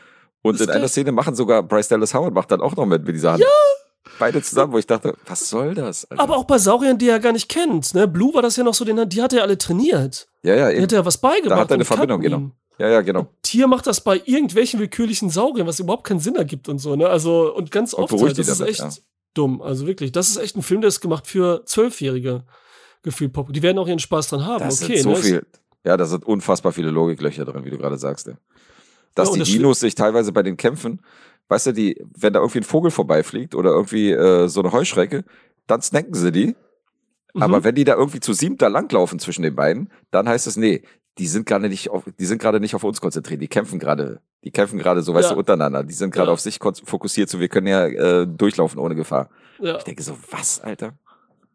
Und 0.43 0.61
in 0.61 0.69
einer. 0.69 0.87
Szene 0.87 1.11
machen 1.11 1.35
sogar 1.35 1.63
Bryce 1.63 1.87
Dallas 1.87 2.13
Howard 2.13 2.33
macht 2.33 2.51
dann 2.51 2.61
auch 2.61 2.75
noch 2.75 2.85
mit 2.85 3.05
mit 3.05 3.15
dieser 3.15 3.31
Hand. 3.31 3.41
Ja. 3.41 3.47
Beide 4.19 4.41
zusammen, 4.43 4.73
wo 4.73 4.77
ich 4.77 4.85
dachte, 4.85 5.15
was 5.25 5.49
soll 5.49 5.73
das? 5.73 6.05
Alter? 6.05 6.21
Aber 6.21 6.37
auch 6.37 6.43
bei 6.43 6.59
Sauriern, 6.59 6.97
die 6.97 7.09
er 7.09 7.19
gar 7.19 7.31
nicht 7.31 7.49
kennt, 7.49 7.95
ne? 7.95 8.07
Blue 8.07 8.33
war 8.33 8.41
das 8.43 8.57
ja 8.57 8.63
noch 8.63 8.73
so, 8.73 8.85
den, 8.85 9.09
die 9.09 9.21
hat 9.21 9.33
er 9.33 9.39
ja 9.39 9.43
alle 9.43 9.57
trainiert. 9.57 10.27
ja, 10.43 10.53
ja, 10.55 10.69
eben. 10.69 10.83
hat 10.83 10.91
ja 10.91 11.03
was 11.03 11.17
beigebracht. 11.17 11.57
Da 11.57 11.61
hat 11.61 11.71
er 11.71 11.75
eine 11.75 11.81
und 11.81 11.87
Verbindung, 11.87 12.21
genau. 12.21 12.51
Ja, 12.77 12.89
ja, 12.89 13.01
genau. 13.01 13.27
Tier 13.41 13.67
macht 13.67 13.87
das 13.87 14.01
bei 14.01 14.21
irgendwelchen 14.25 14.79
willkürlichen 14.79 15.29
Sauriern, 15.29 15.67
was 15.67 15.79
überhaupt 15.79 16.05
keinen 16.05 16.19
Sinn 16.19 16.35
ergibt 16.35 16.69
und 16.69 16.79
so, 16.79 16.95
ne? 16.95 17.07
Also, 17.07 17.53
und 17.55 17.71
ganz 17.71 17.93
Und 17.93 18.03
oft, 18.03 18.09
beruhigt 18.11 18.37
halt, 18.37 18.39
das 18.39 18.45
die 18.45 18.51
ist 18.51 18.59
damit, 18.59 18.71
echt 18.71 18.81
ja. 18.81 19.03
dumm. 19.33 19.61
Also 19.61 19.87
wirklich, 19.87 20.11
das 20.11 20.29
ist 20.29 20.37
echt 20.37 20.57
ein 20.57 20.63
Film, 20.63 20.81
der 20.81 20.89
ist 20.89 21.01
gemacht 21.01 21.25
für 21.25 21.65
Zwölfjährige. 21.65 22.43
Gefühlt 23.03 23.33
Pop. 23.33 23.51
Die 23.51 23.61
werden 23.61 23.77
auch 23.79 23.87
ihren 23.87 23.99
Spaß 23.99 24.29
dran 24.29 24.45
haben. 24.45 24.63
Das 24.63 24.81
okay, 24.81 24.95
sind 24.95 25.03
so 25.03 25.09
ne? 25.09 25.15
viel, 25.17 25.45
Ja, 25.85 25.97
da 25.97 26.05
sind 26.05 26.25
unfassbar 26.25 26.71
viele 26.71 26.89
Logiklöcher 26.89 27.43
drin, 27.45 27.65
wie 27.65 27.69
du 27.69 27.77
gerade 27.77 27.97
sagst. 27.97 28.27
Ey. 28.27 28.35
Dass 29.15 29.29
Ja, 29.29 29.33
die 29.33 29.39
das 29.39 29.49
Dinos 29.49 29.79
sich 29.79 29.95
teilweise 29.95 30.31
bei 30.31 30.43
den 30.43 30.57
Kämpfen, 30.57 31.01
weißt 31.49 31.67
du, 31.67 31.71
die, 31.73 32.01
wenn 32.17 32.33
da 32.33 32.39
irgendwie 32.39 32.59
ein 32.59 32.63
Vogel 32.63 32.89
vorbeifliegt 32.91 33.53
oder 33.55 33.71
irgendwie 33.71 34.11
äh, 34.11 34.47
so 34.47 34.61
eine 34.61 34.71
Heuschrecke, 34.71 35.23
dann 35.67 35.81
snacken 35.81 36.13
sie 36.15 36.31
die. 36.31 36.55
Aber 37.35 37.59
Mhm. 37.59 37.63
wenn 37.63 37.75
die 37.75 37.83
da 37.83 37.95
irgendwie 37.95 38.19
zu 38.19 38.33
siebt 38.33 38.61
da 38.61 38.67
langlaufen 38.67 39.17
zwischen 39.19 39.41
den 39.43 39.55
beiden, 39.55 39.89
dann 40.11 40.27
heißt 40.29 40.45
es, 40.47 40.55
nee, 40.55 40.83
die 41.17 41.27
sind 41.27 41.45
gerade 41.47 41.67
nicht 41.69 41.89
auf, 41.89 42.03
die 42.19 42.25
sind 42.25 42.39
gerade 42.41 42.59
nicht 42.59 42.73
auf 42.75 42.83
uns 42.83 43.01
konzentriert, 43.01 43.41
die 43.41 43.47
kämpfen 43.47 43.79
gerade, 43.79 44.19
die 44.43 44.51
kämpfen 44.51 44.77
gerade 44.79 45.01
so, 45.03 45.13
weißt 45.13 45.29
Ja. 45.29 45.33
du, 45.33 45.39
untereinander, 45.39 45.83
die 45.83 45.93
sind 45.93 46.11
gerade 46.13 46.27
Ja. 46.29 46.33
auf 46.33 46.39
sich 46.39 46.59
fokussiert, 46.59 47.29
so 47.29 47.39
wir 47.39 47.49
können 47.49 47.67
ja 47.67 47.85
äh, 47.87 48.27
durchlaufen 48.27 48.79
ohne 48.79 48.95
Gefahr. 48.95 49.29
ja. 49.59 49.77
Ich 49.77 49.83
denke 49.83 50.01
so, 50.03 50.15
was, 50.31 50.59
Alter? 50.61 50.93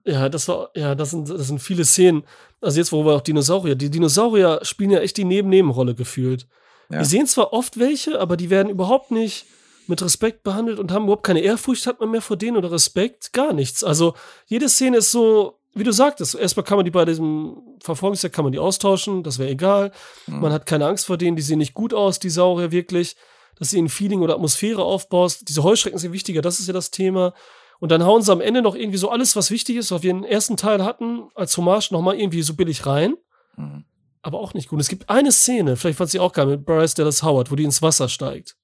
Ja, 0.05 0.29
das 0.29 0.49
war, 0.49 0.71
ja, 0.75 0.95
das 0.95 1.11
sind, 1.11 1.29
das 1.29 1.49
sind 1.49 1.61
viele 1.61 1.85
Szenen. 1.85 2.23
Also 2.61 2.79
jetzt, 2.79 2.93
wo 2.93 3.05
wir 3.05 3.13
auch 3.15 3.21
Dinosaurier, 3.21 3.75
die 3.75 3.91
Dinosaurier 3.91 4.61
spielen 4.63 4.91
ja 4.91 5.01
echt 5.01 5.17
die 5.17 5.25
Neben-Nebenrolle 5.25 5.95
gefühlt. 5.95 6.47
Ja. 6.91 6.99
Wir 6.99 7.05
sehen 7.05 7.27
zwar 7.27 7.53
oft 7.53 7.79
welche, 7.79 8.21
aber 8.21 8.37
die 8.37 8.51
werden 8.51 8.71
überhaupt 8.71 9.11
nicht 9.11 9.47
mit 9.87 10.03
Respekt 10.03 10.43
behandelt 10.43 10.79
und 10.79 10.93
haben 10.93 11.05
überhaupt 11.05 11.25
keine 11.25 11.41
Ehrfurcht, 11.41 11.87
hat 11.87 12.01
man 12.01 12.11
mehr 12.11 12.23
vor 12.23 12.37
denen 12.37 12.57
oder 12.57 12.71
Respekt, 12.71 13.33
gar 13.33 13.53
nichts. 13.53 13.83
Also 13.83 14.15
jede 14.47 14.69
Szene 14.69 14.99
ist 14.99 15.11
so, 15.11 15.59
wie 15.75 15.85
du 15.85 15.93
sagtest, 15.93 16.35
erstmal 16.35 16.65
kann 16.65 16.77
man 16.77 16.85
die 16.85 16.91
bei 16.91 17.05
diesem 17.05 17.57
Verfolgungsjagd 17.83 18.35
kann 18.35 18.45
man 18.45 18.53
die 18.53 18.59
austauschen, 18.59 19.23
das 19.23 19.39
wäre 19.39 19.51
egal. 19.51 19.93
Mhm. 20.27 20.41
Man 20.41 20.53
hat 20.53 20.67
keine 20.67 20.87
Angst 20.87 21.07
vor 21.07 21.17
denen, 21.17 21.37
die 21.37 21.43
sehen 21.43 21.59
nicht 21.59 21.75
gut 21.75 21.95
aus, 21.95 22.19
die 22.19 22.31
Saurier 22.31 22.71
wirklich, 22.71 23.17
dass 23.59 23.71
sie 23.71 23.81
ein 23.81 23.89
Feeling 23.89 24.21
oder 24.21 24.35
Atmosphäre 24.35 24.83
aufbaust. 24.83 25.49
Diese 25.49 25.63
Heuschrecken 25.63 25.99
sind 25.99 26.13
wichtiger, 26.13 26.43
das 26.43 26.61
ist 26.61 26.67
ja 26.67 26.73
das 26.73 26.91
Thema. 26.91 27.33
Und 27.81 27.93
dann 27.93 28.05
hauen 28.05 28.23
sie 28.23 28.33
am 28.33 28.41
Ende 28.41 28.61
noch 28.61 28.75
irgendwie 28.75 28.99
so 28.99 29.09
alles, 29.09 29.37
was 29.37 29.51
wichtig 29.51 29.77
ist, 29.77 29.91
was 29.91 30.03
wir 30.03 30.11
im 30.11 30.25
ersten 30.25 30.57
Teil 30.57 30.85
hatten, 30.85 31.29
als 31.35 31.57
Hommage 31.57 31.93
nochmal 31.93 32.19
irgendwie 32.19 32.43
so 32.43 32.55
billig 32.55 32.87
rein. 32.87 33.15
Mhm. 33.57 33.85
Aber 34.23 34.41
auch 34.41 34.55
nicht 34.55 34.69
gut. 34.69 34.81
Es 34.81 34.89
gibt 34.89 35.09
eine 35.09 35.33
Szene, 35.33 35.77
vielleicht 35.77 35.99
fand 35.99 36.11
sie 36.11 36.19
auch 36.19 36.33
geil, 36.33 36.47
mit 36.47 36.65
Bryce 36.65 36.95
Dallas 36.95 37.23
Howard, 37.23 37.51
wo 37.51 37.57
die 37.57 37.65
ins 37.65 37.83
Wasser 37.83 38.09
steigt. 38.09 38.57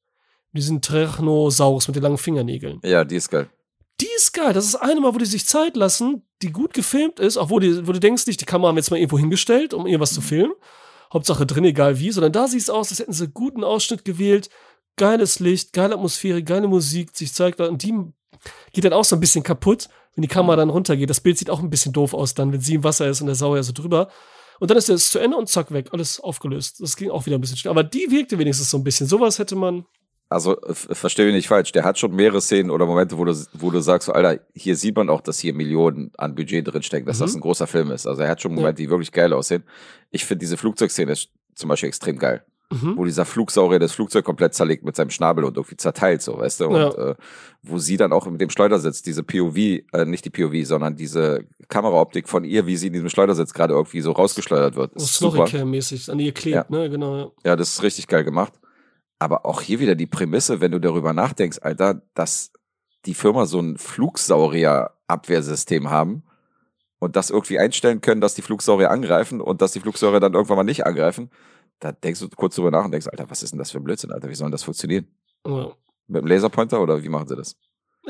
Diesen 0.52 0.80
Trichnosaurus 0.80 1.88
mit 1.88 1.96
den 1.96 2.02
langen 2.02 2.18
Fingernägeln. 2.18 2.80
Ja, 2.84 3.04
die 3.04 3.16
ist 3.16 3.30
geil. 3.30 3.48
Die 4.00 4.08
ist 4.16 4.32
geil. 4.32 4.52
Das 4.52 4.64
ist 4.64 4.76
eine 4.76 5.00
Mal, 5.00 5.14
wo 5.14 5.18
die 5.18 5.24
sich 5.24 5.46
Zeit 5.46 5.76
lassen, 5.76 6.22
die 6.42 6.52
gut 6.52 6.74
gefilmt 6.74 7.20
ist, 7.20 7.36
auch 7.36 7.50
wo, 7.50 7.58
die, 7.58 7.86
wo 7.86 7.92
du 7.92 8.00
denkst 8.00 8.26
nicht, 8.26 8.40
die 8.40 8.44
Kamera 8.44 8.68
haben 8.68 8.76
jetzt 8.76 8.90
mal 8.90 8.98
irgendwo 8.98 9.18
hingestellt, 9.18 9.74
um 9.74 9.86
irgendwas 9.86 10.14
zu 10.14 10.20
filmen. 10.20 10.52
Hauptsache 11.12 11.46
drin, 11.46 11.64
egal 11.64 11.98
wie, 11.98 12.10
sondern 12.10 12.32
da 12.32 12.48
sieht 12.48 12.62
es 12.62 12.70
aus, 12.70 12.90
als 12.90 12.98
hätten 12.98 13.12
sie 13.12 13.24
einen 13.24 13.34
guten 13.34 13.64
Ausschnitt 13.64 14.04
gewählt. 14.04 14.50
Geiles 14.96 15.40
Licht, 15.40 15.72
geile 15.72 15.94
Atmosphäre, 15.94 16.42
geile 16.42 16.68
Musik, 16.68 17.16
sich 17.16 17.32
zeigt. 17.32 17.60
Und 17.60 17.82
die 17.82 17.94
geht 18.72 18.84
dann 18.84 18.92
auch 18.92 19.04
so 19.04 19.16
ein 19.16 19.20
bisschen 19.20 19.42
kaputt, 19.42 19.88
wenn 20.14 20.22
die 20.22 20.28
Kamera 20.28 20.56
dann 20.56 20.70
runtergeht. 20.70 21.10
Das 21.10 21.20
Bild 21.20 21.38
sieht 21.38 21.50
auch 21.50 21.60
ein 21.60 21.70
bisschen 21.70 21.92
doof 21.92 22.14
aus 22.14 22.34
dann, 22.34 22.52
wenn 22.52 22.60
sie 22.60 22.74
im 22.74 22.84
Wasser 22.84 23.08
ist 23.08 23.20
und 23.20 23.26
der 23.26 23.36
Sauer 23.36 23.62
so 23.62 23.72
drüber. 23.72 24.08
Und 24.60 24.70
dann 24.70 24.78
ist 24.78 24.88
es 24.88 25.10
zu 25.10 25.18
Ende 25.18 25.36
und 25.36 25.48
zack, 25.48 25.72
weg. 25.72 25.88
Alles 25.92 26.20
aufgelöst. 26.20 26.80
Das 26.80 26.96
ging 26.96 27.10
auch 27.10 27.26
wieder 27.26 27.36
ein 27.38 27.40
bisschen 27.40 27.56
schnell. 27.56 27.70
Aber 27.70 27.82
die 27.84 28.06
wirkte 28.10 28.38
wenigstens 28.38 28.70
so 28.70 28.78
ein 28.78 28.84
bisschen. 28.84 29.06
Sowas 29.06 29.38
hätte 29.38 29.56
man. 29.56 29.84
Also, 30.30 30.56
verstehe 30.72 31.26
mich 31.26 31.34
nicht 31.34 31.48
falsch. 31.48 31.70
Der 31.72 31.84
hat 31.84 31.98
schon 31.98 32.14
mehrere 32.16 32.40
Szenen 32.40 32.70
oder 32.70 32.86
Momente, 32.86 33.18
wo 33.18 33.24
du, 33.24 33.34
wo 33.52 33.70
du 33.70 33.80
sagst, 33.80 34.08
Alter, 34.08 34.40
hier 34.54 34.74
sieht 34.74 34.96
man 34.96 35.08
auch, 35.10 35.20
dass 35.20 35.38
hier 35.38 35.52
Millionen 35.54 36.12
an 36.16 36.34
Budget 36.34 36.66
drinstecken, 36.66 37.06
dass 37.06 37.18
Mhm. 37.18 37.24
das 37.24 37.34
ein 37.34 37.40
großer 37.40 37.66
Film 37.66 37.90
ist. 37.90 38.06
Also, 38.06 38.22
er 38.22 38.30
hat 38.30 38.40
schon 38.40 38.54
Momente, 38.54 38.82
die 38.82 38.90
wirklich 38.90 39.12
geil 39.12 39.32
aussehen. 39.32 39.64
Ich 40.10 40.24
finde 40.24 40.40
diese 40.40 40.56
Flugzeugszene 40.56 41.12
ist 41.12 41.28
zum 41.54 41.68
Beispiel 41.68 41.88
extrem 41.88 42.18
geil. 42.18 42.42
Mhm. 42.82 42.96
Wo 42.96 43.04
dieser 43.04 43.24
Flugsaurier 43.24 43.78
das 43.78 43.92
Flugzeug 43.92 44.24
komplett 44.24 44.54
zerlegt 44.54 44.84
mit 44.84 44.96
seinem 44.96 45.10
Schnabel 45.10 45.44
und 45.44 45.56
irgendwie 45.56 45.76
zerteilt, 45.76 46.22
so, 46.22 46.38
weißt 46.38 46.60
du? 46.60 46.66
Und 46.68 46.74
Ja. 46.76 46.88
äh, 47.10 47.14
wo 47.62 47.78
sie 47.78 47.96
dann 47.96 48.12
auch 48.12 48.26
mit 48.26 48.40
dem 48.40 48.50
Schleudersitz, 48.50 49.02
diese 49.02 49.22
POV, 49.22 49.56
äh, 49.92 50.04
nicht 50.06 50.24
die 50.24 50.30
POV, 50.30 50.66
sondern 50.66 50.96
diese 50.96 51.44
Kameraoptik 51.68 52.28
von 52.28 52.44
ihr, 52.44 52.66
wie 52.66 52.76
sie 52.76 52.88
in 52.88 52.92
diesem 52.92 53.08
Schleudersitz 53.08 53.52
gerade 53.54 53.74
irgendwie 53.74 54.00
so 54.00 54.12
rausgeschleudert 54.12 54.76
wird. 54.76 54.92
So 54.96 55.04
Ist 55.04 55.14
super. 55.18 55.46
Snorri-Cam-mäßig 55.46 56.10
an 56.10 56.18
ihr 56.20 56.32
klebt, 56.32 56.70
ne? 56.70 56.88
Genau. 56.90 57.16
Ja. 57.16 57.30
Ja, 57.44 57.56
das 57.56 57.70
ist 57.70 57.82
richtig 57.82 58.06
geil 58.08 58.24
gemacht. 58.24 58.52
Aber 59.18 59.46
auch 59.46 59.60
hier 59.62 59.80
wieder 59.80 59.94
die 59.94 60.06
Prämisse, 60.06 60.60
wenn 60.60 60.72
du 60.72 60.80
darüber 60.80 61.12
nachdenkst, 61.12 61.58
Alter, 61.62 62.02
dass 62.14 62.52
die 63.06 63.14
Firma 63.14 63.46
so 63.46 63.60
ein 63.60 63.76
Flugsaurier-Abwehrsystem 64.68 65.90
haben 65.90 66.22
und 66.98 67.16
das 67.16 67.30
irgendwie 67.30 67.58
einstellen 67.58 68.00
können, 68.00 68.20
dass 68.20 68.34
die 68.34 68.42
Flugsaurier 68.42 68.90
angreifen 68.90 69.40
und 69.40 69.62
dass 69.62 69.72
die 69.72 69.80
Flugsaurier 69.80 70.20
dann 70.20 70.34
irgendwann 70.34 70.56
mal 70.56 70.64
nicht 70.64 70.86
angreifen, 70.86 71.30
da 71.80 71.92
denkst 71.92 72.20
du 72.20 72.28
kurz 72.30 72.54
drüber 72.54 72.70
nach 72.70 72.84
und 72.84 72.92
denkst, 72.92 73.08
Alter, 73.08 73.28
was 73.28 73.42
ist 73.42 73.52
denn 73.52 73.58
das 73.58 73.70
für 73.70 73.78
ein 73.78 73.84
Blödsinn, 73.84 74.12
Alter? 74.12 74.28
Wie 74.28 74.34
soll 74.34 74.46
denn 74.46 74.52
das 74.52 74.62
funktionieren? 74.62 75.06
Ja. 75.46 75.72
Mit 76.06 76.22
dem 76.22 76.26
Laserpointer 76.26 76.80
oder 76.80 77.02
wie 77.02 77.08
machen 77.08 77.28
sie 77.28 77.36
das? 77.36 77.56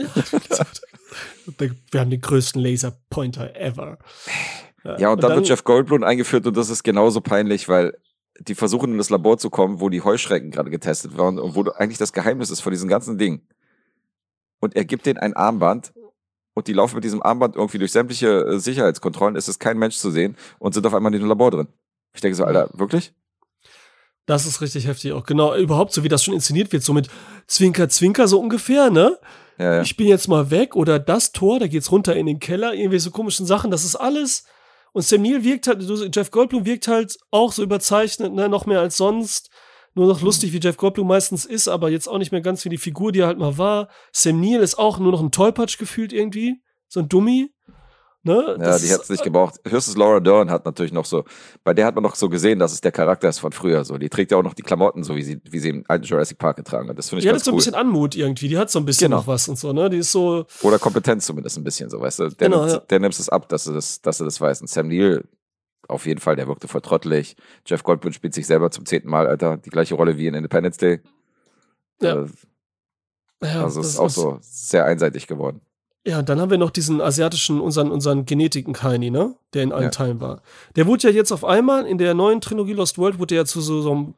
Wir 1.59 2.01
haben 2.01 2.11
den 2.11 2.21
größten 2.21 2.61
Laserpointer 2.61 3.55
ever. 3.57 3.99
Ja, 4.99 5.13
und 5.13 5.23
dann, 5.23 5.35
wird 5.35 5.49
Jeff 5.49 5.65
Goldblum 5.65 6.03
eingeführt 6.03 6.47
und 6.47 6.57
das 6.57 6.69
ist 6.69 6.83
genauso 6.83 7.21
peinlich, 7.21 7.69
weil 7.69 7.97
die 8.41 8.55
versuchen 8.55 8.93
in 8.93 8.99
das 8.99 9.11
Labor 9.11 9.39
zu 9.39 9.49
kommen, 9.49 9.81
wo 9.81 9.89
die 9.89 10.03
Heuschrecken 10.03 10.51
gerade 10.51 10.71
getestet 10.71 11.17
werden 11.17 11.39
und 11.39 11.55
wo 11.55 11.63
eigentlich 11.71 11.99
das 11.99 12.13
Geheimnis 12.13 12.51
ist 12.51 12.61
von 12.61 12.73
diesem 12.73 12.89
ganzen 12.89 13.17
Ding. 13.17 13.47
Und 14.61 14.77
er 14.77 14.85
gibt 14.85 15.07
denen 15.07 15.19
ein 15.19 15.35
Armband 15.35 15.95
und 16.55 16.69
die 16.69 16.73
laufen 16.73 16.97
mit 16.97 17.05
diesem 17.05 17.23
Armband 17.23 17.57
irgendwie 17.57 17.79
durch 17.79 17.93
sämtliche 17.93 18.45
äh, 18.45 18.59
Sicherheitskontrollen, 18.59 19.37
es 19.37 19.49
ist 19.49 19.59
kein 19.59 19.79
Mensch 19.79 19.97
zu 19.97 20.11
sehen 20.11 20.37
und 20.59 20.75
sind 20.75 20.87
auf 20.87 20.95
einmal 20.95 21.15
in 21.15 21.21
dem 21.21 21.29
Labor 21.29 21.51
drin. 21.51 21.69
Ich 22.13 22.21
denke 22.21 22.37
so, 22.37 22.45
Alter, 22.45 22.69
wirklich? 22.75 23.15
Das 24.27 24.47
ist 24.47 24.61
richtig 24.61 24.87
heftig 24.87 25.13
auch. 25.13 25.25
Genau, 25.25 25.55
überhaupt 25.55 25.93
so 25.93 26.03
wie 26.03 26.09
das 26.09 26.25
schon 26.25 26.35
inszeniert 26.35 26.73
wird, 26.73 26.83
so 26.83 26.93
mit 26.93 27.09
Zwinker, 27.47 27.89
Zwinker, 27.89 28.27
so 28.27 28.41
ungefähr, 28.41 28.91
ne? 28.91 29.19
Ja, 29.59 29.75
ja. 29.75 29.83
Ich 29.83 29.97
bin 29.97 30.09
jetzt 30.09 30.29
mal 30.29 30.51
weg 30.51 30.75
oder 30.75 30.99
das 30.99 31.33
Tor, 31.33 31.61
da 31.61 31.67
geht's 31.67 31.93
runter 31.93 32.17
in 32.17 32.27
den 32.27 32.41
Keller, 32.41 32.75
irgendwie 32.75 32.99
so 32.99 33.11
komischen 33.11 33.47
Sachen, 33.47 33.71
das 33.71 33.85
ist 33.85 33.97
alles. 33.97 34.45
Und 34.93 35.03
Sam 35.03 35.23
Neill 35.23 35.45
wirkt 35.45 35.67
halt, 35.67 35.83
Jeff 36.15 36.31
Goldblum 36.31 36.65
wirkt 36.65 36.89
halt 36.89 37.19
auch 37.31 37.53
so 37.53 37.63
überzeichnet, 37.63 38.33
ne, 38.33 38.49
noch 38.49 38.67
mehr 38.67 38.81
als 38.81 38.97
sonst. 38.97 39.51
Nur 39.97 40.09
noch 40.09 40.23
lustig, 40.23 40.53
wie 40.53 40.59
Jeff 40.59 40.77
Goldblum 40.77 41.07
meistens 41.07 41.45
ist, 41.45 41.69
aber 41.69 41.89
jetzt 41.91 42.09
auch 42.09 42.19
nicht 42.19 42.33
mehr 42.33 42.41
ganz 42.41 42.65
wie 42.65 42.69
die 42.69 42.79
Figur, 42.79 43.13
die 43.13 43.21
er 43.21 43.29
halt 43.29 43.39
mal 43.39 43.59
war. 43.59 43.89
Sam 44.13 44.41
Neill 44.41 44.61
ist 44.61 44.77
auch 44.77 44.99
nur 44.99 45.13
noch 45.13 45.21
ein 45.21 45.31
Tollpatsch 45.31 45.79
gefühlt 45.79 46.13
irgendwie. 46.13 46.61
So 46.89 47.01
ein 47.01 47.09
Dummi. 47.09 47.51
Ne? 48.27 48.43
Ja, 48.49 48.57
Das 48.57 48.81
die 48.81 48.87
ist- 48.89 48.95
hat's 48.99 49.11
nicht 49.11 49.23
gebraucht. 49.23 49.61
Höchstens 49.69 49.97
Laura 49.99 50.19
Dern 50.19 50.51
hat 50.51 50.65
natürlich 50.65 50.93
noch 50.93 51.05
so, 51.05 51.25
bei 51.63 51.75
der 51.75 51.85
hat 51.85 51.95
man 51.95 52.03
noch 52.03 52.15
so 52.15 52.31
gesehen, 52.31 52.59
dass 52.59 52.73
es 52.73 52.81
der 52.81 52.91
Charakter 52.91 53.29
ist 53.29 53.39
von 53.39 53.53
früher. 53.53 53.85
So, 53.85 53.99
die 53.99 54.09
trägt 54.09 54.31
ja 54.31 54.39
auch 54.39 54.43
noch 54.43 54.55
die 54.55 54.63
Klamotten, 54.63 55.05
so 55.05 55.15
wie 55.15 55.23
sie, 55.23 55.41
wie 55.45 55.59
sie 55.59 55.69
im 55.69 55.85
alten 55.89 56.05
Jurassic 56.07 56.39
Park 56.39 56.57
getragen 56.57 56.89
hat. 56.89 56.97
Das 56.97 57.11
finde 57.11 57.19
ich 57.19 57.25
Die 57.25 57.29
hat 57.29 57.35
ganz 57.35 57.45
so 57.45 57.51
ein 57.51 57.57
bisschen 57.57 57.75
Anmut 57.75 58.17
irgendwie, 58.17 58.49
die 58.49 58.57
hat 58.57 58.71
so 58.71 58.79
ein 58.79 58.87
bisschen 58.87 59.09
Genau. 59.11 59.19
noch 59.19 59.27
was 59.27 59.47
und 59.49 59.59
so, 59.59 59.75
ne? 59.75 59.91
Die 59.91 59.99
ist 59.99 60.11
so, 60.11 60.47
Oder 60.63 60.79
Kompetenz 60.79 61.27
zumindest 61.27 61.59
ein 61.59 61.65
bisschen, 61.65 61.91
so, 61.91 62.01
weißt 62.01 62.19
du? 62.21 62.29
Der, 62.31 62.49
Genau, 62.49 62.61
nimmt, 62.63 62.73
ja. 62.73 62.79
der 62.79 63.01
nimmt 63.01 63.19
es 63.19 63.29
ab, 63.29 63.47
dass 63.51 63.67
er 63.67 63.75
das, 63.75 64.01
dass 64.01 64.21
er 64.21 64.25
das 64.25 64.41
weiß. 64.41 64.63
Und 64.63 64.69
Sam 64.69 64.89
Neill, 64.89 65.23
auf 65.87 66.07
jeden 66.07 66.21
Fall, 66.21 66.35
der 66.35 66.49
wirkte 66.49 66.67
voll 66.67 66.81
trottelig. 66.81 67.37
Jeff 67.67 67.83
Goldblum 67.83 68.15
spielt 68.15 68.33
sich 68.33 68.47
selber 68.47 68.71
zum 68.71 68.87
zehnten 68.87 69.11
Mal, 69.11 69.27
Alter. 69.27 69.59
Die 69.59 69.69
gleiche 69.69 69.97
Rolle 69.97 70.17
wie 70.17 70.27
in 70.29 70.35
Independence 70.35 70.79
Day. 70.79 71.01
Ja. 72.01 72.23
Äh, 72.23 72.27
ja, 73.43 73.65
also 73.65 73.83
das 73.83 73.91
ist 73.91 73.99
auch 73.99 74.09
so 74.09 74.39
sehr 74.41 74.87
einseitig 74.87 75.27
geworden. 75.27 75.61
Ja, 76.07 76.19
und 76.19 76.29
dann 76.29 76.39
haben 76.41 76.51
wir 76.51 76.59
noch 76.59 76.71
diesen 76.71 77.01
asiatischen, 77.01 77.61
unseren, 77.61 77.91
unseren 77.91 78.27
Genetiken-Kaini, 78.27 79.11
ne? 79.11 79.35
Der 79.55 79.63
in 79.63 79.73
allen 79.73 79.85
Ja. 79.85 79.91
Teilen 79.91 80.21
war. 80.21 80.43
Der 80.77 80.87
wurde 80.87 81.09
ja 81.09 81.15
jetzt 81.15 81.33
auf 81.33 81.45
einmal 81.45 81.87
in 81.87 81.97
der 81.97 82.13
neuen 82.13 82.43
Trilogie 82.43 82.75
Lost 82.75 82.99
World, 82.99 83.19
wurde 83.19 83.35
der 83.35 83.39
ja 83.39 83.45
zu 83.47 83.63
so, 83.63 83.81
so 83.81 83.91
einem, 83.93 84.15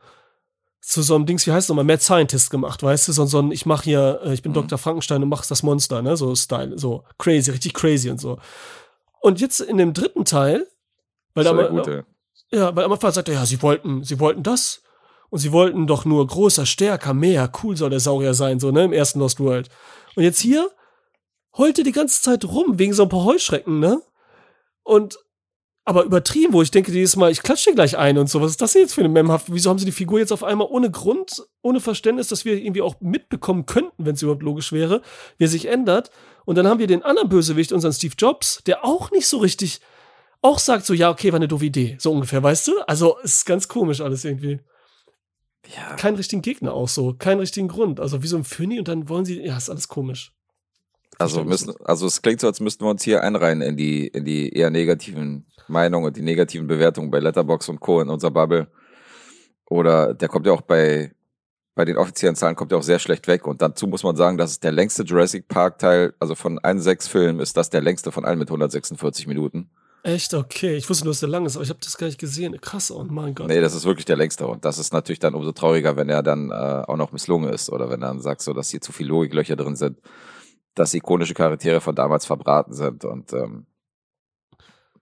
zu 0.81 1.03
so 1.03 1.15
einem 1.15 1.27
Dings, 1.27 1.47
wie 1.47 1.53
heißt 1.53 1.67
es 1.67 1.69
nochmal, 1.69 1.85
Mad 1.85 2.03
Scientist 2.03 2.51
gemacht, 2.51 2.83
weißt 2.83 3.07
du? 3.09 3.13
So, 3.13 3.25
so 3.27 3.39
ein, 3.41 3.53
ich 3.53 3.67
mach 3.67 3.83
hier, 3.85 4.21
äh, 4.25 4.35
ich 4.35 4.43
bin 4.43 4.51
Mhm. 4.51 4.55
Dr. 4.55 4.79
Frankenstein 4.79 5.23
und 5.23 5.29
mach 5.29 5.47
das 5.47 5.63
Monster, 5.63 6.03
ne? 6.03 6.17
So 6.17 6.35
Style, 6.35 6.77
so 6.77 7.05
crazy, 7.19 7.53
richtig 7.53 7.73
crazy 7.75 8.11
und 8.11 8.21
so. 8.21 8.39
Und 9.21 9.41
jetzt 9.41 9.61
in 9.61 9.77
dem 9.79 9.93
dritten 9.93 10.25
Teil, 10.25 10.67
weil 11.35 11.45
da 11.45 11.53
mal, 11.53 12.05
ja, 12.51 12.75
weil 12.75 12.85
am 12.85 12.93
Anfang 12.93 13.13
sagt 13.13 13.29
er, 13.29 13.35
ja, 13.35 13.47
sie 13.47 13.63
wollten, 13.63 14.03
sie 14.03 14.19
wollten 14.19 14.43
das. 14.43 14.83
Und 15.29 15.41
sie 15.41 15.51
wollten 15.53 15.87
doch 15.89 16.05
nur 16.05 16.25
größer, 16.27 16.67
stärker, 16.67 17.13
mehr, 17.13 17.51
cool 17.63 17.77
soll 17.77 17.91
der 17.91 17.99
Saurier 18.01 18.33
sein, 18.35 18.61
so, 18.61 18.71
ne, 18.71 18.85
im 18.85 18.93
ersten 18.93 19.19
Lost 19.19 19.41
World. 19.41 19.69
Und 20.15 20.23
jetzt 20.23 20.39
hier 20.41 20.71
heult 21.57 21.79
er 21.79 21.85
die 21.85 21.93
ganze 21.93 22.23
Zeit 22.23 22.45
rum, 22.45 22.79
wegen 22.79 22.93
so 22.93 23.05
ein 23.05 23.09
paar 23.09 23.25
Heuschrecken, 23.25 23.81
ne? 23.81 24.03
Und, 24.83 25.19
aber 25.85 26.05
übertrieben, 26.05 26.53
wo 26.53 26.63
ich 26.63 26.71
denke 26.71 26.93
jedes 26.93 27.17
Mal, 27.17 27.31
ich 27.31 27.43
klatsche 27.43 27.73
gleich 27.75 27.97
ein 27.97 28.19
und 28.19 28.29
so. 28.29 28.41
Was 28.41 28.53
ist 28.53 28.63
das 28.63 28.75
jetzt 28.75 28.95
für 28.95 29.01
eine 29.01 29.09
Memhaft? 29.09 29.53
Wieso 29.53 29.71
haben 29.71 29.79
sie 29.79 29.85
die 29.85 29.93
Figur 29.93 30.19
jetzt 30.19 30.33
auf 30.33 30.43
einmal 30.43 30.67
ohne 30.69 30.91
Grund, 30.91 31.47
ohne 31.63 31.81
Verständnis, 31.81 32.29
dass 32.29 32.45
wir 32.45 32.57
irgendwie 32.57 32.83
auch 32.83 33.01
mitbekommen 33.01 33.67
könnten, 33.67 34.05
wenn 34.05 34.15
es 34.15 34.23
überhaupt 34.23 34.43
logisch 34.43 34.73
wäre, 34.73 35.03
wie 35.39 35.45
er 35.45 35.49
sich 35.49 35.67
ändert? 35.67 36.11
Und 36.45 36.57
dann 36.57 36.67
haben 36.67 36.79
wir 36.79 36.87
den 36.87 37.03
anderen 37.03 37.29
Bösewicht, 37.29 37.73
unseren 37.73 37.93
Steve 37.93 38.15
Jobs, 38.19 38.63
der 38.67 38.85
auch 38.85 39.11
nicht 39.11 39.27
so 39.27 39.39
richtig, 39.39 39.81
auch 40.43 40.59
sagt 40.59 40.87
so, 40.87 40.95
ja, 40.95 41.11
okay, 41.11 41.33
war 41.33 41.37
eine 41.37 41.49
doofe 41.49 41.67
Idee. 41.67 41.97
So 41.99 42.13
ungefähr, 42.13 42.43
weißt 42.43 42.69
du? 42.69 42.79
Also, 42.87 43.17
es 43.23 43.39
ist 43.39 43.47
ganz 43.47 43.69
komisch 43.69 44.01
alles 44.01 44.25
irgendwie. 44.25 44.61
Ja, 45.77 45.97
Keinen 45.97 46.17
richtigen 46.17 46.43
Gegner 46.43 46.73
auch 46.75 46.89
so, 46.89 47.15
keinen 47.15 47.41
richtigen 47.41 47.69
Grund. 47.69 47.99
Also, 47.99 48.23
wie 48.23 48.29
so 48.29 48.37
ein 48.37 48.45
Phönny 48.45 48.79
und 48.79 48.87
dann 48.87 49.09
wollen 49.09 49.25
sie, 49.25 49.41
ja, 49.45 49.57
ist 49.57 49.71
alles 49.71 49.89
komisch. 49.89 50.36
Also 51.19 51.45
müssen, 51.45 51.75
also 51.85 52.07
es 52.07 52.23
klingt 52.23 52.41
so, 52.41 52.47
als 52.47 52.61
müssten 52.61 52.85
wir 52.85 52.91
uns 52.91 53.03
hier 53.03 53.23
einreihen 53.23 53.63
in 53.63 53.77
die, 53.77 54.07
in 54.09 54.25
die 54.25 54.53
eher 54.53 54.71
negativen 54.71 55.47
Meinungen 55.69 56.07
und 56.07 56.17
die 56.17 56.23
negativen 56.23 56.67
Bewertungen 56.67 57.11
bei 57.11 57.19
Letterbox 57.19 57.69
und 57.69 57.81
Co. 57.81 58.01
in 58.01 58.09
unserer 58.09 58.31
Bubble. 58.31 58.69
Oder 59.69 60.15
der 60.15 60.29
kommt 60.29 60.47
ja 60.47 60.53
auch 60.53 60.61
bei, 60.61 61.13
bei 61.75 61.85
den 61.85 61.97
offiziellen 61.97 62.37
Zahlen 62.37 62.55
kommt 62.55 62.73
ja 62.73 62.79
auch 62.79 62.83
sehr 62.83 62.99
schlecht 62.99 63.27
weg. 63.29 63.47
Und 63.47 63.63
dazu 63.63 63.87
muss 63.87 64.03
man 64.03 64.17
sagen, 64.17 64.39
das 64.39 64.53
ist 64.53 64.65
der 64.65 64.73
längste 64.73 65.03
Jurassic 65.03 65.49
Park 65.49 65.79
Teil, 65.79 66.15
also 66.21 66.35
von 66.35 66.59
allen 66.59 66.81
sechs 66.81 67.09
Filmen 67.09 67.41
ist 67.41 67.57
das 67.57 67.71
der 67.71 67.81
längste 67.81 68.13
von 68.13 68.25
allen 68.25 68.39
mit 68.39 68.49
146 68.49 69.27
Minuten. 69.27 69.71
Echt? 70.03 70.35
Okay. 70.35 70.77
Ich 70.77 70.89
wusste 70.89 71.05
nur, 71.05 71.13
dass 71.15 71.21
der 71.21 71.29
lang 71.29 71.47
ist, 71.47 71.57
aber 71.57 71.65
ich 71.65 71.71
habe 71.71 71.81
das 71.83 71.99
gar 71.99 72.07
nicht 72.07 72.21
gesehen. 72.21 72.61
Krass, 72.61 72.93
oh 72.93 73.05
mein 73.09 73.35
Gott. 73.35 73.49
Nee, 73.49 73.61
das 73.61 73.75
ist 73.75 73.85
wirklich 73.85 74.05
der 74.05 74.17
längste. 74.17 74.47
Und 74.47 74.65
das 74.65 74.79
ist 74.79 74.93
natürlich 74.93 75.19
dann 75.19 75.35
umso 75.35 75.51
trauriger, 75.51 75.97
wenn 75.97 76.09
er 76.09 76.23
dann 76.23 76.51
äh, 76.51 76.55
auch 76.55 76.97
noch 76.97 77.11
misslungen 77.11 77.53
ist 77.53 77.71
oder 77.71 77.91
wenn 77.91 78.03
er 78.03 78.09
dann 78.09 78.21
sagst, 78.21 78.45
so, 78.45 78.53
dass 78.53 78.71
hier 78.71 78.81
zu 78.81 78.93
viele 78.93 79.09
Logiklöcher 79.09 79.57
drin 79.57 79.75
sind, 79.75 79.99
dass 80.77 80.95
ikonische 80.95 81.35
Charaktere 81.35 81.81
von 81.81 81.97
damals 81.97 82.27
verbraten 82.27 82.73
sind 82.73 83.05
und 83.05 83.33
ähm, 83.33 83.67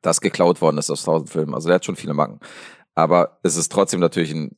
das 0.00 0.20
geklaut 0.20 0.60
worden 0.60 0.78
ist 0.78 0.90
aus 0.90 1.04
tausend 1.04 1.30
Filmen. 1.30 1.54
Also 1.54 1.68
der 1.68 1.76
hat 1.76 1.84
schon 1.84 1.96
viele 1.96 2.14
Macken. 2.14 2.40
Aber 2.94 3.38
es 3.42 3.56
ist 3.56 3.72
trotzdem 3.72 4.00
natürlich 4.00 4.32
ein 4.32 4.56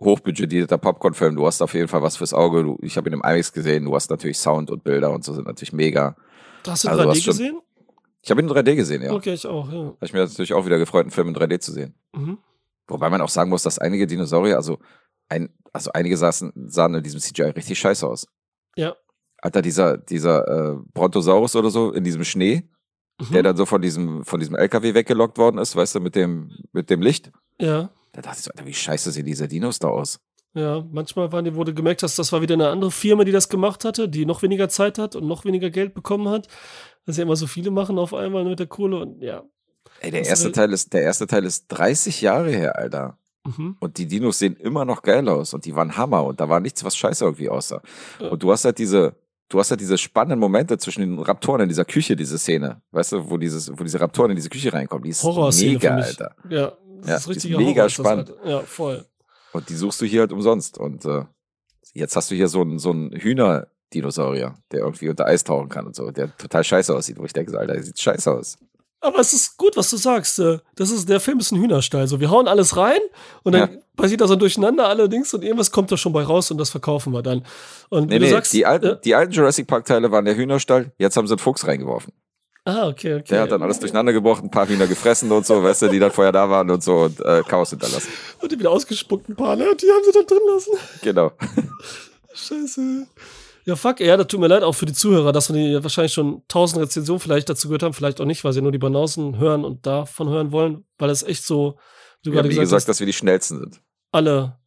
hochbudgetierter 0.00 0.78
Popcorn-Film. 0.78 1.36
Du 1.36 1.46
hast 1.46 1.62
auf 1.62 1.74
jeden 1.74 1.88
Fall 1.88 2.02
was 2.02 2.16
fürs 2.16 2.34
Auge. 2.34 2.62
Du, 2.62 2.78
ich 2.82 2.96
habe 2.96 3.08
ihn 3.08 3.14
im 3.14 3.20
IMAX 3.20 3.52
gesehen. 3.52 3.84
Du 3.84 3.94
hast 3.94 4.10
natürlich 4.10 4.38
Sound 4.38 4.70
und 4.70 4.84
Bilder 4.84 5.10
und 5.12 5.24
so 5.24 5.32
sind 5.32 5.46
natürlich 5.46 5.72
mega. 5.72 6.16
Hast 6.66 6.84
du 6.84 6.88
also 6.88 7.02
3D 7.02 7.24
gesehen? 7.24 7.60
Ich 8.22 8.30
habe 8.30 8.40
ihn 8.40 8.48
in 8.48 8.54
3D 8.54 8.74
gesehen, 8.74 9.02
ja. 9.02 9.12
Okay, 9.12 9.34
ich 9.34 9.46
auch, 9.46 9.70
ja. 9.70 9.78
Habe 9.78 9.96
ich 10.00 10.12
mir 10.12 10.20
natürlich 10.20 10.54
auch 10.54 10.64
wieder 10.64 10.78
gefreut, 10.78 11.02
einen 11.02 11.10
Film 11.10 11.28
in 11.28 11.34
3D 11.34 11.60
zu 11.60 11.72
sehen. 11.72 11.94
Mhm. 12.14 12.38
Wobei 12.86 13.10
man 13.10 13.20
auch 13.20 13.28
sagen 13.28 13.50
muss, 13.50 13.62
dass 13.62 13.78
einige 13.78 14.06
Dinosaurier, 14.06 14.56
also 14.56 14.78
ein, 15.28 15.50
also 15.72 15.90
einige 15.92 16.16
saßen, 16.16 16.52
sahen 16.68 16.94
in 16.94 17.02
diesem 17.02 17.20
CGI 17.20 17.50
richtig 17.50 17.78
scheiße 17.78 18.06
aus. 18.06 18.26
Ja. 18.76 18.94
Alter, 19.44 19.60
dieser, 19.60 19.98
dieser 19.98 20.48
äh, 20.48 20.76
Brontosaurus 20.94 21.54
oder 21.54 21.68
so 21.68 21.92
in 21.92 22.02
diesem 22.02 22.24
Schnee, 22.24 22.62
mhm. 23.20 23.32
der 23.32 23.42
dann 23.42 23.56
so 23.58 23.66
von 23.66 23.82
diesem, 23.82 24.24
von 24.24 24.40
diesem 24.40 24.56
LKW 24.56 24.94
weggelockt 24.94 25.36
worden 25.36 25.58
ist, 25.58 25.76
weißt 25.76 25.96
du, 25.96 26.00
mit 26.00 26.14
dem, 26.16 26.50
mit 26.72 26.88
dem 26.88 27.02
Licht. 27.02 27.30
Ja. 27.60 27.90
Da 28.12 28.22
dachte 28.22 28.38
ich 28.38 28.44
so, 28.44 28.50
Alter, 28.52 28.64
wie 28.64 28.72
scheiße 28.72 29.12
sehen 29.12 29.26
diese 29.26 29.46
Dinos 29.46 29.78
da 29.78 29.88
aus. 29.88 30.18
Ja, 30.54 30.82
manchmal 30.90 31.30
waren 31.30 31.44
die, 31.44 31.54
wurde 31.54 31.74
gemerkt, 31.74 32.02
dass 32.02 32.16
das 32.16 32.32
war 32.32 32.40
wieder 32.40 32.54
eine 32.54 32.70
andere 32.70 32.90
Firma, 32.90 33.24
die 33.24 33.32
das 33.32 33.50
gemacht 33.50 33.84
hatte, 33.84 34.08
die 34.08 34.24
noch 34.24 34.40
weniger 34.40 34.70
Zeit 34.70 34.96
hat 34.96 35.14
und 35.14 35.26
noch 35.26 35.44
weniger 35.44 35.68
Geld 35.68 35.92
bekommen 35.92 36.28
hat. 36.28 36.48
Dass 37.04 37.18
ja 37.18 37.24
immer 37.24 37.36
so 37.36 37.46
viele 37.46 37.70
machen 37.70 37.98
auf 37.98 38.14
einmal 38.14 38.44
mit 38.44 38.58
der 38.60 38.66
Kohle 38.66 38.98
und 38.98 39.20
ja. 39.22 39.42
Ey, 40.00 40.10
der 40.10 40.24
erste 40.24 40.52
Teil 40.52 40.72
ist, 40.72 40.94
der 40.94 41.02
erste 41.02 41.26
Teil 41.26 41.44
ist 41.44 41.66
30 41.68 42.22
Jahre 42.22 42.50
her, 42.50 42.78
Alter. 42.78 43.18
Mhm. 43.44 43.76
Und 43.78 43.98
die 43.98 44.06
Dinos 44.06 44.38
sehen 44.38 44.56
immer 44.56 44.86
noch 44.86 45.02
geil 45.02 45.28
aus 45.28 45.52
und 45.52 45.66
die 45.66 45.76
waren 45.76 45.98
Hammer 45.98 46.24
und 46.24 46.40
da 46.40 46.48
war 46.48 46.60
nichts, 46.60 46.82
was 46.82 46.96
scheiße 46.96 47.24
irgendwie 47.24 47.50
aussah. 47.50 47.82
Ja. 48.18 48.28
Und 48.28 48.42
du 48.42 48.50
hast 48.50 48.64
halt 48.64 48.78
diese, 48.78 49.16
du 49.54 49.60
hast 49.60 49.70
halt 49.70 49.80
diese 49.80 49.96
spannenden 49.96 50.40
Momente 50.40 50.76
zwischen 50.78 51.00
den 51.00 51.18
Raptoren 51.20 51.62
in 51.62 51.68
dieser 51.68 51.84
Küche, 51.84 52.16
diese 52.16 52.38
Szene, 52.38 52.82
weißt 52.90 53.12
du, 53.12 53.30
wo 53.30 53.38
dieses, 53.38 53.70
wo 53.70 53.84
diese 53.84 54.00
Raptoren 54.00 54.32
in 54.32 54.36
diese 54.36 54.48
Küche 54.48 54.72
reinkommen, 54.72 55.04
die 55.04 55.10
ist 55.10 55.22
mega, 55.24 55.94
Alter. 55.94 56.34
Ja, 56.50 56.72
das 57.00 57.08
ja, 57.08 57.16
ist 57.16 57.28
richtig 57.28 57.56
mega 57.56 57.82
Horror, 57.82 57.88
spannend. 57.88 58.30
Halt, 58.30 58.50
ja, 58.50 58.60
voll. 58.62 59.04
Und 59.52 59.68
die 59.68 59.76
suchst 59.76 60.00
du 60.00 60.06
hier 60.06 60.22
halt 60.22 60.32
umsonst. 60.32 60.76
Und 60.76 61.04
äh, 61.04 61.22
jetzt 61.92 62.16
hast 62.16 62.32
du 62.32 62.34
hier 62.34 62.48
so 62.48 62.62
einen 62.62 62.80
so 62.80 62.90
einen 62.90 63.12
Hühner-Dinosaurier, 63.12 64.56
der 64.72 64.80
irgendwie 64.80 65.08
unter 65.08 65.26
Eis 65.26 65.44
tauchen 65.44 65.68
kann 65.68 65.86
und 65.86 65.94
so, 65.94 66.10
der 66.10 66.36
total 66.36 66.64
scheiße 66.64 66.92
aussieht, 66.92 67.18
wo 67.20 67.24
ich 67.24 67.32
denke, 67.32 67.56
Alter, 67.56 67.74
der 67.74 67.82
sieht 67.84 68.00
scheiße 68.00 68.32
aus. 68.32 68.58
Aber 69.04 69.18
es 69.18 69.34
ist 69.34 69.58
gut, 69.58 69.76
was 69.76 69.90
du 69.90 69.98
sagst. 69.98 70.38
Äh, 70.38 70.58
das 70.76 70.90
ist, 70.90 71.06
der 71.10 71.20
Film 71.20 71.38
ist 71.38 71.52
ein 71.52 71.60
Hühnerstall. 71.60 72.08
So, 72.08 72.20
wir 72.20 72.30
hauen 72.30 72.48
alles 72.48 72.74
rein 72.78 73.00
und 73.42 73.52
dann 73.52 73.70
ja. 73.70 73.78
passiert 73.96 74.22
da 74.22 74.26
so 74.26 74.34
durcheinander 74.34 74.88
allerdings 74.88 75.34
und 75.34 75.44
irgendwas 75.44 75.70
kommt 75.70 75.92
da 75.92 75.98
schon 75.98 76.14
bei 76.14 76.22
raus 76.22 76.50
und 76.50 76.56
das 76.56 76.70
verkaufen 76.70 77.12
wir 77.12 77.22
dann. 77.22 77.44
Und 77.90 78.08
nee, 78.08 78.18
nee, 78.18 78.30
sagst, 78.30 78.54
die, 78.54 78.64
alten, 78.64 78.86
äh, 78.86 78.96
die 79.04 79.14
alten 79.14 79.32
Jurassic 79.32 79.66
Park-Teile 79.66 80.10
waren 80.10 80.24
der 80.24 80.36
Hühnerstall, 80.36 80.90
jetzt 80.96 81.18
haben 81.18 81.26
sie 81.26 81.34
einen 81.34 81.38
Fuchs 81.38 81.66
reingeworfen. 81.66 82.14
Ah, 82.64 82.88
okay, 82.88 83.16
okay. 83.16 83.24
Der 83.28 83.42
hat 83.42 83.52
dann 83.52 83.62
alles 83.62 83.78
durcheinander 83.78 84.14
gebrochen, 84.14 84.44
ein 84.44 84.50
paar 84.50 84.66
Hühner 84.66 84.86
gefressen 84.86 85.30
und 85.30 85.44
so, 85.44 85.62
weißt 85.62 85.82
du, 85.82 85.88
die 85.88 85.98
dann 85.98 86.10
vorher 86.10 86.32
da 86.32 86.48
waren 86.48 86.70
und 86.70 86.82
so 86.82 87.00
und 87.00 87.20
äh, 87.20 87.42
Chaos 87.46 87.70
hinterlassen. 87.70 88.10
Und 88.40 88.50
die 88.50 88.58
wieder 88.58 88.70
ausgespuckt, 88.70 89.28
ein 89.28 89.36
paar, 89.36 89.54
ne? 89.54 89.66
Die 89.78 89.86
haben 89.86 90.02
sie 90.02 90.12
dann 90.12 90.26
drin 90.26 90.38
lassen. 90.48 90.72
Genau. 91.02 91.32
Scheiße. 92.32 93.06
Ja, 93.66 93.76
fuck, 93.76 94.00
ja, 94.00 94.16
das 94.16 94.26
tut 94.26 94.40
mir 94.40 94.48
leid 94.48 94.62
auch 94.62 94.74
für 94.74 94.84
die 94.84 94.92
Zuhörer, 94.92 95.32
dass 95.32 95.52
wir 95.52 95.82
wahrscheinlich 95.82 96.12
schon 96.12 96.42
tausend 96.48 96.82
Rezensionen 96.82 97.20
vielleicht 97.20 97.48
dazu 97.48 97.68
gehört 97.68 97.82
haben, 97.82 97.94
vielleicht 97.94 98.20
auch 98.20 98.26
nicht, 98.26 98.44
weil 98.44 98.52
sie 98.52 98.60
nur 98.60 98.72
die 98.72 98.78
Banausen 98.78 99.38
hören 99.38 99.64
und 99.64 99.86
davon 99.86 100.28
hören 100.28 100.52
wollen, 100.52 100.84
weil 100.98 101.08
es 101.08 101.22
echt 101.22 101.44
so, 101.44 101.78
wie 102.22 102.30
du 102.30 102.30
ja, 102.30 102.36
gerade 102.36 102.48
gesagt, 102.50 102.64
gesagt 102.64 102.80
hast, 102.80 102.88
dass 102.88 103.00
wir 103.00 103.06
die 103.06 103.14
schnellsten 103.14 103.58
sind. 103.58 103.80
Alle. 104.12 104.58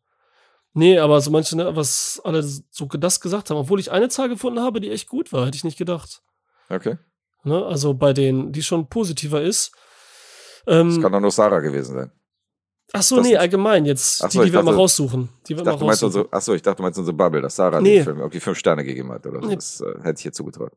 Nee, 0.74 0.98
aber 0.98 1.22
so 1.22 1.30
manche, 1.32 1.56
ne, 1.56 1.76
was 1.76 2.22
alle 2.24 2.44
so 2.44 2.86
das 2.86 3.22
gesagt 3.22 3.50
haben, 3.50 3.58
obwohl 3.58 3.80
ich 3.80 3.92
eine 3.92 4.10
Zahl 4.10 4.30
gefunden 4.30 4.60
habe, 4.60 4.80
die 4.80 4.92
echt 4.92 5.08
gut 5.08 5.32
war, 5.32 5.46
hätte 5.46 5.58
ich 5.58 5.64
nicht 5.64 5.78
gedacht. 5.78 6.22
Okay. 6.70 6.98
Ne, 7.44 7.66
also 7.66 7.94
bei 7.94 8.14
denen, 8.14 8.52
die 8.52 8.64
schon 8.64 8.90
positiver 8.90 9.42
ist. 9.42 9.72
Ähm, 10.66 10.90
das 10.90 11.02
kann 11.02 11.12
doch 11.12 11.20
nur 11.20 11.32
Sarah 11.32 11.60
gewesen 11.60 11.96
sein. 11.96 12.12
Ach 12.94 13.02
so, 13.02 13.18
das 13.18 13.28
nee, 13.28 13.36
allgemein 13.36 13.86
jetzt. 13.86 14.24
Ach 14.24 14.32
so, 14.32 14.40
die, 14.40 14.48
die 14.48 14.54
wir 14.54 14.64
mal 14.64 14.74
raussuchen. 14.74 15.30
Die 15.48 15.58
wir 15.58 15.64
dachte, 15.64 15.84
mal 15.84 15.90
raussuchen. 15.92 16.08
Unsere, 16.08 16.28
ach 16.32 16.42
so, 16.42 16.54
ich 16.54 16.62
dachte, 16.62 16.78
du 16.78 16.84
meinst 16.84 16.98
unsere 17.00 17.16
Bubble, 17.16 17.42
dass 17.42 17.56
Sarah 17.56 17.82
nee. 17.82 17.96
den 17.96 18.04
Film 18.04 18.20
irgendwie 18.20 18.40
fünf 18.40 18.58
Sterne 18.58 18.84
gegeben 18.84 19.12
hat. 19.12 19.26
Oder 19.26 19.42
so. 19.42 19.48
Nee. 19.48 19.56
Das 19.56 19.82
äh, 19.82 20.02
hätte 20.04 20.20
ich 20.20 20.26
ihr 20.26 20.32
zugetraut. 20.32 20.72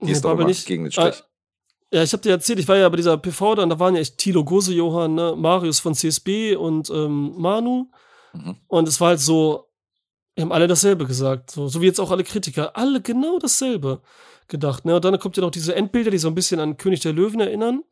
Die 0.00 0.06
nee, 0.06 0.12
ist 0.12 0.24
doch 0.24 0.36
nicht. 0.36 0.66
gegen 0.66 0.84
den 0.84 0.92
Strich. 0.92 1.22
Ah, 1.22 1.26
ja, 1.92 2.02
ich 2.02 2.12
habe 2.12 2.22
dir 2.22 2.30
erzählt, 2.30 2.58
ich 2.58 2.66
war 2.66 2.76
ja 2.76 2.88
bei 2.88 2.96
dieser 2.96 3.16
PV 3.16 3.54
da 3.54 3.62
und 3.62 3.70
da 3.70 3.78
waren 3.78 3.94
ja 3.94 4.00
echt 4.00 4.18
Tilo 4.18 4.44
Gose, 4.44 4.74
Johann, 4.74 5.14
ne, 5.14 5.34
Marius 5.36 5.78
von 5.78 5.94
CSB 5.94 6.56
und 6.56 6.90
ähm, 6.90 7.32
Manu. 7.36 7.86
Mhm. 8.32 8.56
Und 8.66 8.88
es 8.88 9.00
war 9.00 9.08
halt 9.08 9.20
so, 9.20 9.68
wir 10.34 10.42
haben 10.42 10.52
alle 10.52 10.66
dasselbe 10.66 11.06
gesagt. 11.06 11.50
So, 11.50 11.68
so 11.68 11.80
wie 11.80 11.86
jetzt 11.86 12.00
auch 12.00 12.10
alle 12.10 12.24
Kritiker. 12.24 12.76
Alle 12.76 13.00
genau 13.00 13.38
dasselbe 13.38 14.02
gedacht. 14.48 14.84
Ne? 14.84 14.96
Und 14.96 15.04
dann 15.04 15.18
kommt 15.18 15.36
ja 15.36 15.42
noch 15.42 15.50
diese 15.50 15.74
Endbilder, 15.74 16.10
die 16.10 16.18
so 16.18 16.28
ein 16.28 16.34
bisschen 16.34 16.60
an 16.60 16.76
König 16.76 17.00
der 17.00 17.12
Löwen 17.12 17.40
erinnern. 17.40 17.82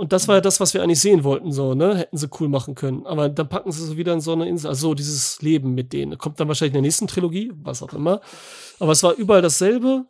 Und 0.00 0.14
das 0.14 0.28
war 0.28 0.36
ja 0.36 0.40
das, 0.40 0.60
was 0.60 0.72
wir 0.72 0.82
eigentlich 0.82 1.02
sehen 1.02 1.24
wollten, 1.24 1.52
so, 1.52 1.74
ne? 1.74 1.94
Hätten 1.94 2.16
sie 2.16 2.30
cool 2.40 2.48
machen 2.48 2.74
können. 2.74 3.04
Aber 3.04 3.28
dann 3.28 3.50
packen 3.50 3.70
sie 3.70 3.84
so 3.84 3.98
wieder 3.98 4.14
in 4.14 4.22
so 4.22 4.32
eine 4.32 4.48
Insel. 4.48 4.68
Also 4.68 4.94
dieses 4.94 5.42
Leben 5.42 5.74
mit 5.74 5.92
denen. 5.92 6.16
Kommt 6.16 6.40
dann 6.40 6.48
wahrscheinlich 6.48 6.70
in 6.70 6.80
der 6.80 6.88
nächsten 6.88 7.06
Trilogie, 7.06 7.52
was 7.56 7.82
auch 7.82 7.92
immer. 7.92 8.22
Aber 8.78 8.92
es 8.92 9.02
war 9.02 9.12
überall 9.12 9.42
dasselbe. 9.42 10.06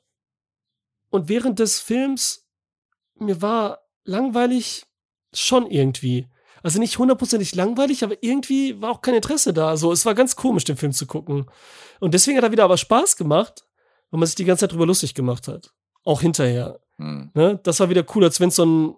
Und 1.11 1.29
während 1.29 1.59
des 1.59 1.81
Films, 1.81 2.47
mir 3.19 3.43
war 3.43 3.81
langweilig 4.05 4.87
schon 5.33 5.69
irgendwie. 5.69 6.29
Also 6.63 6.79
nicht 6.79 6.97
hundertprozentig 6.97 7.57
langweilig, 7.57 8.05
aber 8.05 8.15
irgendwie 8.23 8.81
war 8.81 8.93
auch 8.93 9.01
kein 9.01 9.17
Interesse 9.17 9.53
da. 9.53 9.77
So, 9.77 9.91
es 9.91 10.07
war 10.07 10.15
ganz 10.15 10.37
komisch, 10.37 10.63
den 10.63 10.77
Film 10.77 10.93
zu 10.93 11.09
gucken. 11.09 11.47
Und 11.99 12.15
deswegen 12.15 12.37
hat 12.37 12.45
er 12.45 12.53
wieder 12.53 12.63
aber 12.63 12.77
Spaß 12.77 13.17
gemacht, 13.17 13.67
weil 14.13 14.21
man 14.21 14.29
sich 14.29 14.37
die 14.37 14.45
ganze 14.45 14.61
Zeit 14.61 14.73
drüber 14.73 14.87
lustig 14.87 15.15
gemacht 15.15 15.49
hat. 15.49 15.73
Auch 16.05 16.21
hinterher. 16.21 16.79
Hm. 16.99 17.33
Ne? 17.35 17.59
Das 17.65 17.81
war 17.81 17.91
wieder 17.91 18.05
cool, 18.15 18.23
als 18.23 18.39
wenn 18.39 18.51
es 18.51 18.55
so 18.55 18.65
ein, 18.65 18.95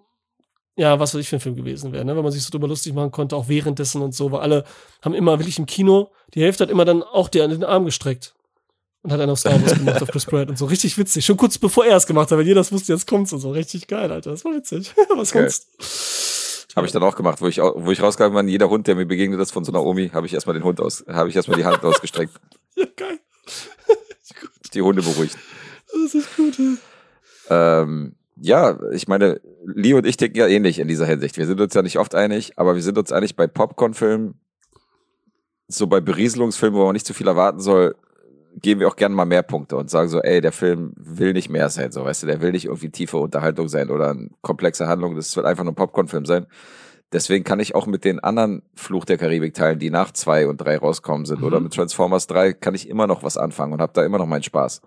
ja, 0.75 0.99
was 0.99 1.13
weiß 1.13 1.21
ich 1.21 1.29
für 1.29 1.37
ein 1.37 1.41
Film 1.41 1.55
gewesen 1.55 1.91
wäre, 1.91 2.03
ne? 2.03 2.15
wenn 2.15 2.23
man 2.23 2.31
sich 2.31 2.43
so 2.43 2.49
drüber 2.49 2.67
lustig 2.67 2.93
machen 2.93 3.11
konnte, 3.11 3.35
auch 3.35 3.47
währenddessen 3.47 4.01
und 4.01 4.15
so, 4.15 4.31
weil 4.31 4.41
alle 4.41 4.63
haben 5.01 5.13
immer 5.13 5.39
wirklich 5.39 5.59
im 5.59 5.65
Kino, 5.65 6.11
die 6.33 6.41
Hälfte 6.41 6.63
hat 6.63 6.71
immer 6.71 6.85
dann 6.85 7.03
auch 7.03 7.29
an 7.33 7.49
den 7.49 7.63
Arm 7.63 7.85
gestreckt 7.85 8.33
und 9.03 9.11
hat 9.11 9.19
einen 9.19 9.31
auf 9.31 9.39
Star 9.39 9.61
Wars 9.61 9.77
gemacht, 9.77 10.01
auf 10.01 10.09
Chris 10.09 10.25
Pratt 10.25 10.49
und 10.49 10.57
so. 10.57 10.65
Richtig 10.65 10.97
witzig. 10.97 11.25
Schon 11.25 11.37
kurz 11.37 11.57
bevor 11.57 11.85
er 11.85 11.97
es 11.97 12.07
gemacht 12.07 12.31
hat, 12.31 12.37
weil 12.37 12.47
jeder 12.47 12.61
das 12.61 12.71
wusste, 12.71 12.93
jetzt 12.93 13.05
kommt's 13.05 13.33
und 13.33 13.39
so. 13.39 13.51
Richtig 13.51 13.87
geil, 13.87 14.11
Alter. 14.11 14.31
Das 14.31 14.45
war 14.45 14.53
witzig. 14.53 14.93
Was 15.15 15.35
okay. 15.35 15.49
sonst? 15.49 16.67
Habe 16.75 16.87
ich 16.87 16.93
dann 16.93 17.03
auch 17.03 17.15
gemacht, 17.15 17.39
wo 17.41 17.47
ich, 17.47 17.57
wo 17.57 17.91
ich 17.91 18.01
rauskam, 18.01 18.33
man, 18.33 18.47
jeder 18.47 18.69
Hund, 18.69 18.87
der 18.87 18.95
mir 18.95 19.05
begegnet 19.05 19.39
ist 19.39 19.51
von 19.51 19.63
so 19.63 19.71
einer 19.71 19.83
Omi, 19.83 20.09
habe 20.09 20.25
ich 20.25 20.33
erstmal 20.33 20.55
den 20.55 20.63
Hund 20.63 20.79
aus, 20.79 21.03
habe 21.07 21.29
ich 21.29 21.35
erstmal 21.35 21.57
die 21.57 21.65
Hand 21.65 21.83
ausgestreckt. 21.83 22.33
ja, 22.75 22.85
geil. 22.95 23.19
die 24.73 24.81
Hunde 24.81 25.03
beruhigt. 25.03 25.37
Das 25.91 26.15
ist 26.15 26.35
gut, 26.35 26.57
ja. 26.57 27.81
Ähm, 27.81 28.15
ja, 28.43 28.77
ich 28.91 29.07
meine, 29.07 29.39
Lee 29.65 29.93
und 29.93 30.05
ich 30.05 30.17
ticken 30.17 30.37
ja 30.37 30.47
ähnlich 30.47 30.79
in 30.79 30.89
dieser 30.89 31.05
Hinsicht. 31.05 31.37
Wir 31.37 31.47
sind 31.47 31.61
uns 31.61 31.73
ja 31.73 31.81
nicht 31.81 31.97
oft 31.97 32.13
einig, 32.13 32.51
aber 32.57 32.75
wir 32.75 32.81
sind 32.81 32.97
uns 32.97 33.13
einig 33.13 33.37
bei 33.37 33.47
Popcorn-Filmen, 33.47 34.35
so 35.69 35.87
bei 35.87 36.01
Berieselungsfilmen, 36.01 36.77
wo 36.77 36.83
man 36.83 36.93
nicht 36.93 37.05
zu 37.05 37.13
viel 37.13 37.27
erwarten 37.27 37.61
soll, 37.61 37.95
geben 38.61 38.81
wir 38.81 38.89
auch 38.89 38.97
gerne 38.97 39.15
mal 39.15 39.23
mehr 39.23 39.43
Punkte 39.43 39.77
und 39.77 39.89
sagen 39.89 40.09
so, 40.09 40.19
ey, 40.19 40.41
der 40.41 40.51
Film 40.51 40.91
will 40.97 41.31
nicht 41.31 41.49
mehr 41.49 41.69
sein, 41.69 41.93
so, 41.93 42.03
weißt 42.03 42.23
du, 42.23 42.27
der 42.27 42.41
will 42.41 42.51
nicht 42.51 42.65
irgendwie 42.65 42.89
tiefe 42.89 43.17
Unterhaltung 43.17 43.69
sein 43.69 43.89
oder 43.89 44.09
eine 44.09 44.29
komplexe 44.41 44.87
Handlung, 44.87 45.15
das 45.15 45.33
wird 45.37 45.45
einfach 45.45 45.63
nur 45.63 45.71
ein 45.71 45.77
Popcorn-Film 45.77 46.25
sein. 46.25 46.45
Deswegen 47.13 47.45
kann 47.45 47.61
ich 47.61 47.75
auch 47.75 47.85
mit 47.85 48.03
den 48.03 48.19
anderen 48.19 48.63
Fluch 48.75 49.05
der 49.05 49.17
Karibik-Teilen, 49.17 49.79
die 49.79 49.89
nach 49.89 50.11
zwei 50.11 50.47
und 50.47 50.57
drei 50.57 50.77
rauskommen 50.77 51.25
sind, 51.25 51.39
mhm. 51.39 51.47
oder 51.47 51.59
mit 51.61 51.73
Transformers 51.73 52.27
3, 52.27 52.53
kann 52.53 52.75
ich 52.75 52.89
immer 52.89 53.07
noch 53.07 53.23
was 53.23 53.37
anfangen 53.37 53.71
und 53.71 53.81
habe 53.81 53.93
da 53.93 54.03
immer 54.03 54.17
noch 54.17 54.25
meinen 54.25 54.43
Spaß 54.43 54.81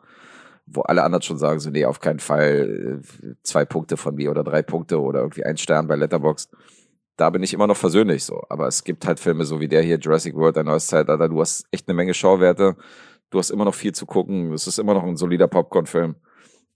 wo 0.67 0.83
alle 0.83 1.03
anderen 1.05 1.23
schon 1.23 1.39
sagen, 1.39 1.61
so, 1.61 1.71
nee, 1.71 1.85
auf 1.85 2.01
keinen 2.01 2.19
Fall 2.19 3.01
äh, 3.23 3.35
zwei 3.43 3.65
Punkte 3.65 3.97
von 3.97 4.15
mir 4.17 4.31
oder 4.31 4.45
drei 4.45 4.63
Punkte 4.63 5.01
oder 5.01 5.21
irgendwie 5.21 5.45
ein 5.45 5.57
Stern 5.57 5.87
bei 5.87 5.97
Letterbox. 5.97 6.49
Da 7.17 7.31
bin 7.31 7.43
ich 7.43 7.55
immer 7.55 7.67
noch 7.67 7.77
versöhnlich 7.77 8.25
so. 8.25 8.43
Aber 8.49 8.67
es 8.67 8.85
gibt 8.85 9.07
halt 9.07 9.21
Filme 9.21 9.45
so 9.45 9.61
wie 9.61 9.69
der 9.69 9.83
hier, 9.83 9.99
Jurassic 9.99 10.35
World, 10.35 10.59
ein 10.59 10.67
neues 10.67 10.89
Zeitalter. 10.89 11.29
Du 11.29 11.41
hast 11.41 11.67
echt 11.71 11.89
eine 11.89 11.95
Menge 11.95 12.13
Schauwerte. 12.13 12.77
Du 13.31 13.39
hast 13.39 13.51
immer 13.51 13.65
noch 13.65 13.75
viel 13.75 13.93
zu 13.93 14.07
gucken. 14.07 14.53
Es 14.53 14.67
ist 14.67 14.79
immer 14.79 14.95
noch 14.95 15.05
ein 15.05 15.17
solider 15.17 15.49
Popcorn-Film. 15.49 16.17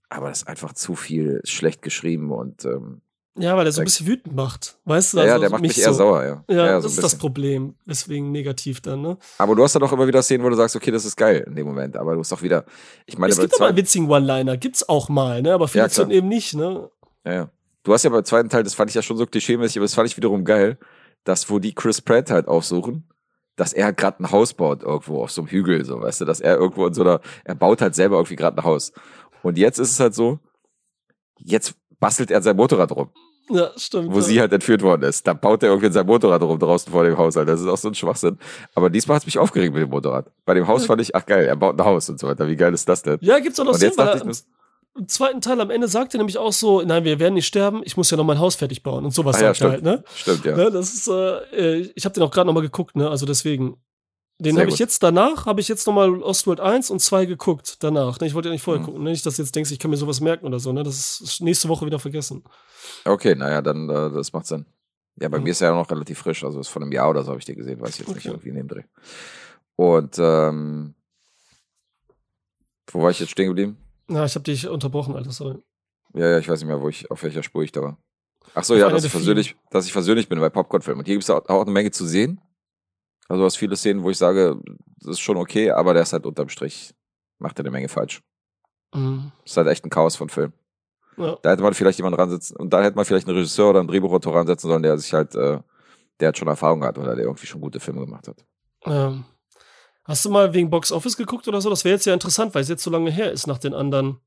Aber 0.09 0.29
das 0.29 0.39
ist 0.39 0.47
einfach 0.47 0.73
zu 0.73 0.95
viel 0.95 1.41
schlecht 1.43 1.81
geschrieben 1.81 2.31
und 2.31 2.65
ähm, 2.65 3.01
ja, 3.37 3.55
weil 3.55 3.65
er 3.65 3.71
so 3.71 3.81
ein 3.81 3.85
bisschen 3.85 4.07
wütend 4.07 4.35
macht. 4.35 4.77
Weißt 4.83 5.13
du? 5.13 5.17
Ja, 5.17 5.23
also, 5.23 5.33
ja 5.35 5.39
der 5.39 5.49
macht 5.51 5.61
mich, 5.61 5.77
eher 5.77 5.93
so, 5.93 5.93
sauer, 5.93 6.23
ja. 6.23 6.43
Ja, 6.49 6.65
ja 6.65 6.73
das 6.73 6.83
so 6.83 6.89
ist 6.89 7.03
das 7.03 7.15
Problem. 7.15 7.75
Deswegen 7.85 8.31
negativ 8.31 8.81
dann, 8.81 9.01
ne? 9.01 9.17
Aber 9.37 9.55
du 9.55 9.63
hast 9.63 9.73
dann 9.73 9.83
auch 9.83 9.91
immer 9.93 10.05
wieder 10.05 10.21
Szenen, 10.21 10.43
wo 10.43 10.49
du 10.49 10.55
sagst, 10.55 10.75
okay, 10.75 10.91
das 10.91 11.05
ist 11.05 11.15
geil 11.15 11.45
in 11.47 11.55
dem 11.55 11.65
Moment. 11.65 11.95
Aber 11.95 12.13
du 12.13 12.19
hast 12.19 12.33
auch 12.33 12.41
wieder, 12.41 12.65
ich 13.05 13.17
meine, 13.17 13.31
es 13.31 13.39
gibt 13.39 13.55
aber 13.55 13.67
einen 13.67 13.77
witzigen 13.77 14.09
One-Liner, 14.09 14.57
gibt's 14.57 14.87
auch 14.87 15.07
mal, 15.07 15.41
ne? 15.41 15.53
Aber 15.53 15.69
vielleicht 15.69 15.97
ja, 15.97 16.09
eben 16.09 16.27
nicht, 16.27 16.55
ne? 16.55 16.89
Ja, 17.25 17.33
ja. 17.33 17.49
Du 17.83 17.93
hast 17.93 18.03
ja 18.03 18.09
beim 18.09 18.25
zweiten 18.25 18.49
Teil, 18.49 18.63
das 18.63 18.73
fand 18.73 18.91
ich 18.91 18.95
ja 18.95 19.01
schon 19.01 19.17
so 19.17 19.25
klischeemäßig, 19.25 19.77
aber 19.77 19.85
das 19.85 19.95
fand 19.95 20.09
ich 20.09 20.17
wiederum 20.17 20.43
geil, 20.43 20.77
dass 21.23 21.49
wo 21.49 21.59
die 21.59 21.73
Chris 21.73 22.01
Pratt 22.01 22.29
halt 22.31 22.47
aufsuchen, 22.47 23.07
dass 23.55 23.73
er 23.73 23.93
gerade 23.93 24.23
ein 24.23 24.31
Haus 24.31 24.53
baut 24.53 24.83
irgendwo 24.83 25.23
auf 25.23 25.31
so 25.31 25.41
einem 25.41 25.49
Hügel, 25.49 25.85
so, 25.85 26.01
weißt 26.01 26.21
du, 26.21 26.25
dass 26.25 26.41
er 26.41 26.57
irgendwo 26.57 26.85
in 26.85 26.93
so 26.93 27.01
einer, 27.01 27.21
er 27.43 27.55
baut 27.55 27.81
halt 27.81 27.95
selber 27.95 28.17
irgendwie 28.17 28.35
gerade 28.35 28.57
ein 28.57 28.63
Haus. 28.63 28.91
Und 29.41 29.57
jetzt 29.57 29.79
ist 29.79 29.91
es 29.91 29.99
halt 29.99 30.13
so, 30.13 30.39
jetzt 31.37 31.75
bastelt 32.01 32.31
er 32.31 32.41
sein 32.41 32.57
Motorrad 32.57 32.91
rum. 32.91 33.09
Ja, 33.49 33.71
stimmt. 33.77 34.11
wo 34.11 34.17
ja. 34.17 34.21
sie 34.21 34.39
halt 34.39 34.53
entführt 34.53 34.81
worden 34.81 35.03
ist. 35.03 35.25
Da 35.25 35.33
baut 35.33 35.63
er 35.63 35.69
irgendwie 35.69 35.91
sein 35.91 36.05
Motorrad 36.05 36.41
rum 36.41 36.59
draußen 36.59 36.91
vor 36.91 37.03
dem 37.03 37.17
Haus. 37.17 37.37
Alter. 37.37 37.53
Das 37.53 37.61
ist 37.61 37.67
auch 37.67 37.77
so 37.77 37.87
ein 37.87 37.95
Schwachsinn. 37.95 38.37
Aber 38.75 38.89
diesmal 38.89 39.15
hat 39.15 39.23
es 39.23 39.25
mich 39.25 39.37
aufgeregt 39.37 39.73
mit 39.73 39.83
dem 39.83 39.89
Motorrad. 39.89 40.25
Bei 40.45 40.53
dem 40.53 40.67
Haus 40.67 40.85
fand 40.85 41.01
ich, 41.01 41.15
ach 41.15 41.25
geil, 41.25 41.45
er 41.45 41.55
baut 41.55 41.79
ein 41.79 41.85
Haus 41.85 42.09
und 42.09 42.19
so 42.19 42.27
weiter. 42.27 42.47
Wie 42.47 42.55
geil 42.55 42.73
ist 42.73 42.87
das 42.87 43.03
denn? 43.03 43.17
Ja, 43.21 43.39
gibt's 43.39 43.59
auch 43.59 43.65
noch 43.65 43.73
Und 43.73 43.79
Sinn, 43.79 43.91
weil 43.95 44.17
ich, 44.17 44.23
muss, 44.23 44.45
im 44.97 45.07
zweiten 45.07 45.41
Teil 45.41 45.59
am 45.61 45.69
Ende 45.69 45.87
sagt 45.87 46.13
er 46.13 46.17
nämlich 46.17 46.37
auch 46.37 46.51
so, 46.51 46.81
nein, 46.81 47.03
wir 47.03 47.19
werden 47.19 47.35
nicht 47.35 47.47
sterben, 47.47 47.81
ich 47.85 47.95
muss 47.95 48.11
ja 48.11 48.17
noch 48.17 48.25
mein 48.25 48.39
Haus 48.39 48.55
fertig 48.55 48.83
bauen 48.83 49.05
und 49.05 49.11
sowas 49.11 49.37
Ah 49.37 49.41
ja, 49.41 49.53
sagt 49.53 49.61
er 49.61 49.69
halt, 49.69 49.83
ne? 49.83 50.03
stimmt, 50.13 50.43
ja. 50.43 50.57
Ne, 50.57 50.69
das 50.69 50.93
ist, 50.93 51.07
äh, 51.07 51.79
äh, 51.79 51.91
ich 51.95 52.03
habe 52.03 52.13
den 52.13 52.23
auch 52.23 52.31
gerade 52.31 52.47
noch 52.47 52.53
mal 52.53 52.61
geguckt, 52.61 52.95
ne? 52.95 53.09
Also 53.09 53.25
deswegen. 53.25 53.77
Den 54.43 54.57
habe 54.59 54.69
ich 54.69 54.79
jetzt 54.79 55.03
danach, 55.03 55.45
habe 55.45 55.61
ich 55.61 55.67
jetzt 55.67 55.85
noch 55.85 55.93
mal 55.93 56.21
Ostworld 56.23 56.59
1 56.59 56.89
und 56.89 56.99
2 56.99 57.25
geguckt 57.25 57.77
danach. 57.83 58.19
Ne? 58.19 58.25
Ich 58.27 58.33
wollte 58.33 58.49
ja 58.49 58.53
nicht 58.53 58.63
vorher 58.63 58.81
Mhm. 58.81 58.85
gucken. 58.85 59.03
Ne? 59.03 59.11
Nicht, 59.11 59.23
dass 59.25 59.35
du 59.35 59.43
jetzt 59.43 59.55
denkst, 59.55 59.71
ich 59.71 59.77
kann 59.77 59.91
mir 59.91 59.97
sowas 59.97 60.19
merken 60.19 60.45
oder 60.47 60.59
so. 60.59 60.71
Ne? 60.73 60.81
Das 60.83 61.21
ist 61.21 61.41
nächste 61.41 61.69
Woche 61.69 61.85
wieder 61.85 61.99
vergessen. 61.99 62.43
Okay, 63.05 63.35
naja, 63.35 63.61
dann, 63.61 63.87
äh, 63.89 64.09
das 64.11 64.33
macht 64.33 64.47
Sinn. 64.47 64.65
Ja, 65.19 65.29
bei 65.29 65.37
Ja. 65.37 65.43
mir 65.43 65.51
ist 65.51 65.61
er 65.61 65.69
ja 65.69 65.75
noch 65.75 65.91
relativ 65.91 66.17
frisch. 66.19 66.43
Also 66.43 66.59
ist 66.59 66.69
von 66.69 66.81
einem 66.81 66.91
Jahr 66.91 67.09
oder 67.11 67.23
so 67.23 67.29
habe 67.29 67.39
ich 67.39 67.45
den 67.45 67.55
gesehen. 67.57 67.79
Weiß 67.81 67.91
ich 67.91 67.99
jetzt 67.99 68.15
nicht, 68.15 68.25
Okay. 68.25 68.29
irgendwie 68.29 68.49
in 68.49 68.55
dem 68.55 68.67
Dreh. 68.67 68.83
Und, 69.75 70.17
ähm, 70.19 70.95
wo 72.91 73.01
war 73.03 73.11
ich 73.11 73.19
jetzt 73.19 73.29
stehen 73.31 73.47
geblieben? 73.47 73.77
Na, 74.07 74.25
ich 74.25 74.33
habe 74.35 74.43
dich 74.43 74.67
unterbrochen, 74.67 75.15
Alter. 75.15 75.31
Sorry. 75.31 75.57
Ja, 76.13 76.27
ja, 76.27 76.39
ich 76.39 76.49
weiß 76.49 76.59
nicht 76.59 76.67
mehr, 76.67 76.81
wo 76.81 76.89
ich, 76.89 77.09
auf 77.11 77.23
welcher 77.23 77.43
Spur 77.43 77.63
ich 77.63 77.71
da 77.71 77.81
war. 77.81 77.97
Ach 78.55 78.63
so, 78.63 78.73
Auf 78.73 78.79
ja, 78.79 78.89
dass 78.89 79.03
ich, 79.03 79.11
versöhnlich, 79.11 79.55
dass 79.69 79.85
ich 79.85 79.93
versöhnlich 79.93 80.27
bin 80.27 80.39
bei 80.39 80.49
Popcorn-Filmen. 80.49 80.99
Und 80.99 81.05
hier 81.05 81.15
gibt 81.15 81.23
es 81.23 81.29
auch, 81.29 81.47
auch 81.47 81.61
eine 81.61 81.71
Menge 81.71 81.91
zu 81.91 82.05
sehen. 82.05 82.41
Also, 83.31 83.43
du 83.43 83.45
hast 83.45 83.55
viele 83.55 83.77
Szenen, 83.77 84.03
wo 84.03 84.09
ich 84.09 84.17
sage, 84.17 84.59
das 84.97 85.11
ist 85.11 85.19
schon 85.21 85.37
okay, 85.37 85.71
aber 85.71 85.93
der 85.93 86.03
ist 86.03 86.11
halt 86.11 86.25
unterm 86.25 86.49
Strich, 86.49 86.93
macht 87.39 87.57
er 87.57 87.63
eine 87.63 87.71
Menge 87.71 87.87
falsch. 87.87 88.21
Mhm. 88.93 89.31
Das 89.43 89.51
ist 89.53 89.57
halt 89.57 89.69
echt 89.69 89.85
ein 89.85 89.89
Chaos 89.89 90.17
von 90.17 90.27
Film. 90.27 90.51
Ja. 91.15 91.37
Da 91.41 91.51
hätte 91.51 91.63
man 91.63 91.73
vielleicht 91.73 91.97
jemanden 91.97 92.19
ransetzen, 92.19 92.57
und 92.57 92.73
da 92.73 92.83
hätte 92.83 92.97
man 92.97 93.05
vielleicht 93.05 93.29
einen 93.29 93.37
Regisseur 93.37 93.69
oder 93.69 93.79
einen 93.79 93.87
Drehbuchautor 93.87 94.35
ransetzen 94.35 94.69
sollen, 94.69 94.83
der 94.83 94.97
sich 94.97 95.13
halt, 95.13 95.33
äh, 95.35 95.59
der 96.19 96.27
hat 96.27 96.37
schon 96.37 96.49
Erfahrung 96.49 96.83
hat 96.83 96.97
oder 96.97 97.15
der 97.15 97.23
irgendwie 97.23 97.45
schon 97.45 97.61
gute 97.61 97.79
Filme 97.79 98.01
gemacht 98.01 98.27
hat. 98.27 98.43
Ähm, 98.85 99.23
hast 100.03 100.25
du 100.25 100.29
mal 100.29 100.53
wegen 100.53 100.69
Box 100.69 100.91
Office 100.91 101.15
geguckt 101.15 101.47
oder 101.47 101.61
so? 101.61 101.69
Das 101.69 101.85
wäre 101.85 101.93
jetzt 101.95 102.05
ja 102.05 102.13
interessant, 102.13 102.53
weil 102.53 102.63
es 102.63 102.67
jetzt 102.67 102.83
so 102.83 102.91
lange 102.91 103.11
her 103.11 103.31
ist 103.31 103.47
nach 103.47 103.59
den 103.59 103.73
anderen. 103.73 104.19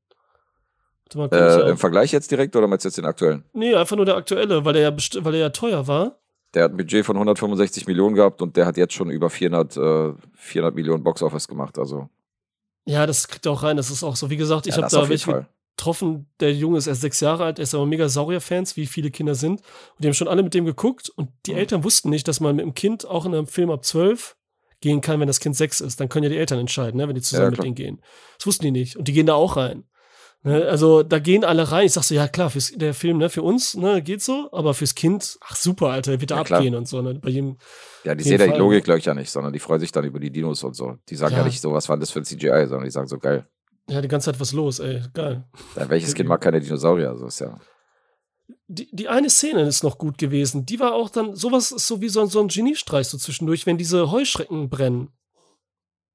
Mal, 1.13 1.29
Äh, 1.31 1.69
Im 1.69 1.77
Vergleich 1.77 2.11
jetzt 2.11 2.31
direkt 2.31 2.55
oder 2.55 2.65
meinst 2.67 2.85
du 2.85 2.89
jetzt 2.89 2.97
den 2.97 3.05
aktuellen? 3.05 3.45
nee, 3.53 3.75
einfach 3.75 3.97
nur 3.97 4.05
der 4.05 4.15
aktuelle, 4.17 4.65
weil 4.65 4.73
der 4.73 4.81
ja, 4.81 4.97
weil 5.23 5.31
der 5.33 5.41
ja 5.41 5.49
teuer 5.51 5.85
war. 5.85 6.17
Der 6.55 6.63
hat 6.63 6.71
ein 6.71 6.77
Budget 6.77 7.05
von 7.05 7.15
165 7.17 7.85
Millionen 7.85 8.15
gehabt 8.15 8.41
und 8.41 8.55
der 8.57 8.65
hat 8.65 8.77
jetzt 8.77 8.93
schon 8.93 9.09
über 9.11 9.29
400, 9.29 9.77
äh, 9.77 10.13
400 10.33 10.73
Millionen 10.73 11.03
Box 11.03 11.21
Office 11.21 11.47
gemacht. 11.47 11.77
Also, 11.77 12.09
Ja, 12.85 13.05
das 13.05 13.27
kriegt 13.27 13.45
er 13.45 13.51
auch 13.51 13.63
rein. 13.63 13.77
Das 13.77 13.91
ist 13.91 14.03
auch 14.03 14.15
so. 14.15 14.29
Wie 14.29 14.37
gesagt, 14.37 14.65
ich 14.67 14.75
ja, 14.75 14.81
habe 14.81 14.91
da 14.91 15.09
welche 15.09 15.47
getroffen. 15.77 16.27
Der 16.39 16.53
Junge 16.53 16.77
ist 16.77 16.87
erst 16.87 17.01
sechs 17.01 17.19
Jahre 17.19 17.43
alt, 17.43 17.59
er 17.59 17.63
ist 17.63 17.75
aber 17.75 17.85
mega 17.85 18.07
Saurier-Fans, 18.07 18.77
wie 18.77 18.85
viele 18.85 19.11
Kinder 19.11 19.35
sind. 19.35 19.59
Und 19.59 20.03
die 20.03 20.07
haben 20.07 20.13
schon 20.13 20.29
alle 20.29 20.41
mit 20.43 20.53
dem 20.53 20.63
geguckt. 20.65 21.09
Und 21.09 21.29
die 21.45 21.51
Mhm. 21.51 21.57
Eltern 21.57 21.83
wussten 21.83 22.09
nicht, 22.09 22.27
dass 22.27 22.39
man 22.39 22.55
mit 22.55 22.63
dem 22.65 22.73
Kind 22.73 23.05
auch 23.05 23.25
in 23.25 23.33
einem 23.33 23.47
Film 23.47 23.69
ab 23.69 23.83
zwölf 23.83 24.37
gehen 24.79 25.01
kann, 25.01 25.19
wenn 25.19 25.27
das 25.27 25.39
Kind 25.41 25.55
sechs 25.55 25.81
ist. 25.81 25.99
Dann 25.99 26.07
können 26.07 26.23
ja 26.23 26.29
die 26.29 26.37
Eltern 26.37 26.59
entscheiden, 26.59 26.97
ne, 26.97 27.07
wenn 27.07 27.15
die 27.15 27.21
zusammen 27.21 27.45
Ja, 27.45 27.51
mit 27.51 27.63
denen 27.63 27.75
gehen. 27.75 28.01
Das 28.37 28.47
wussten 28.47 28.63
die 28.63 28.71
nicht. 28.71 28.95
Und 28.95 29.07
die 29.09 29.13
gehen 29.13 29.25
da 29.25 29.33
auch 29.33 29.57
rein. 29.57 29.83
Ne, 30.45 30.63
also 30.67 31.01
da 31.01 31.17
gehen 31.17 31.43
alle 31.43 31.71
rein. 31.71 31.87
Ich 31.87 31.93
sag 31.93 32.03
so, 32.03 32.13
ja 32.13 32.27
klar, 32.27 32.51
fürs, 32.51 32.71
der 32.75 32.93
Film, 32.93 33.17
ne, 33.17 33.29
für 33.31 33.41
uns, 33.41 33.73
ne, 33.75 34.01
geht 34.03 34.21
so, 34.21 34.47
aber 34.51 34.75
fürs 34.75 34.93
Kind, 34.93 35.39
ach 35.41 35.55
super, 35.55 35.87
Alter, 35.89 36.11
der 36.11 36.21
wird 36.21 36.29
da 36.29 36.37
Ja, 36.37 36.43
klar. 36.43 36.59
abgehen 36.59 36.75
und 36.75 36.87
so, 36.87 37.01
ne, 37.01 37.15
bei 37.15 37.29
jedem. 37.29 37.57
Ja, 38.03 38.13
die 38.13 38.23
sehen 38.23 38.39
ja 38.39 38.47
die. 38.47 38.59
Logik, 38.59 38.83
glaube 38.83 38.99
ich, 38.99 39.05
ja 39.05 39.15
nicht, 39.15 39.31
sondern 39.31 39.51
die 39.53 39.59
freuen 39.59 39.79
sich 39.79 39.91
dann 39.91 40.05
über 40.05 40.19
die 40.19 40.29
Dinos 40.29 40.63
und 40.63 40.75
so. 40.75 40.97
Die 41.09 41.15
sagen 41.15 41.33
ja, 41.33 41.39
Ja. 41.39 41.45
nicht 41.45 41.59
so, 41.61 41.73
was 41.73 41.89
war 41.89 41.97
das 41.97 42.11
für 42.11 42.19
ein 42.19 42.25
CGI, 42.25 42.67
sondern 42.67 42.83
die 42.83 42.91
sagen 42.91 43.07
so, 43.07 43.17
geil. 43.17 43.47
Ja, 43.89 44.01
die 44.01 44.07
ganze 44.07 44.31
Zeit 44.31 44.39
was 44.39 44.51
los, 44.53 44.77
ey, 44.79 45.01
geil. 45.15 45.45
Ja, 45.75 45.89
welches. 45.89 46.13
Kind 46.13 46.29
mag 46.29 46.41
keine 46.41 46.59
Dinosaurier? 46.61 47.09
Also 47.09 47.25
ist 47.25 47.39
ja. 47.39 47.59
die, 48.67 48.87
die 48.95 49.07
eine 49.07 49.31
Szene 49.31 49.61
ist 49.63 49.83
noch 49.83 49.97
gut 49.97 50.19
gewesen. 50.19 50.65
Die 50.67 50.79
war 50.79 50.93
auch 50.93 51.09
dann, 51.09 51.35
sowas 51.35 51.71
ist 51.71 51.87
so 51.87 52.01
wie 52.01 52.09
so, 52.09 52.21
ein- 52.21 52.27
so 52.27 52.39
ein 52.39 52.49
Geniestreich 52.49 53.07
so 53.07 53.17
zwischendurch, 53.17 53.65
wenn 53.65 53.77
diese 53.79 54.11
Heuschrecken 54.11 54.69
brennen, 54.69 55.09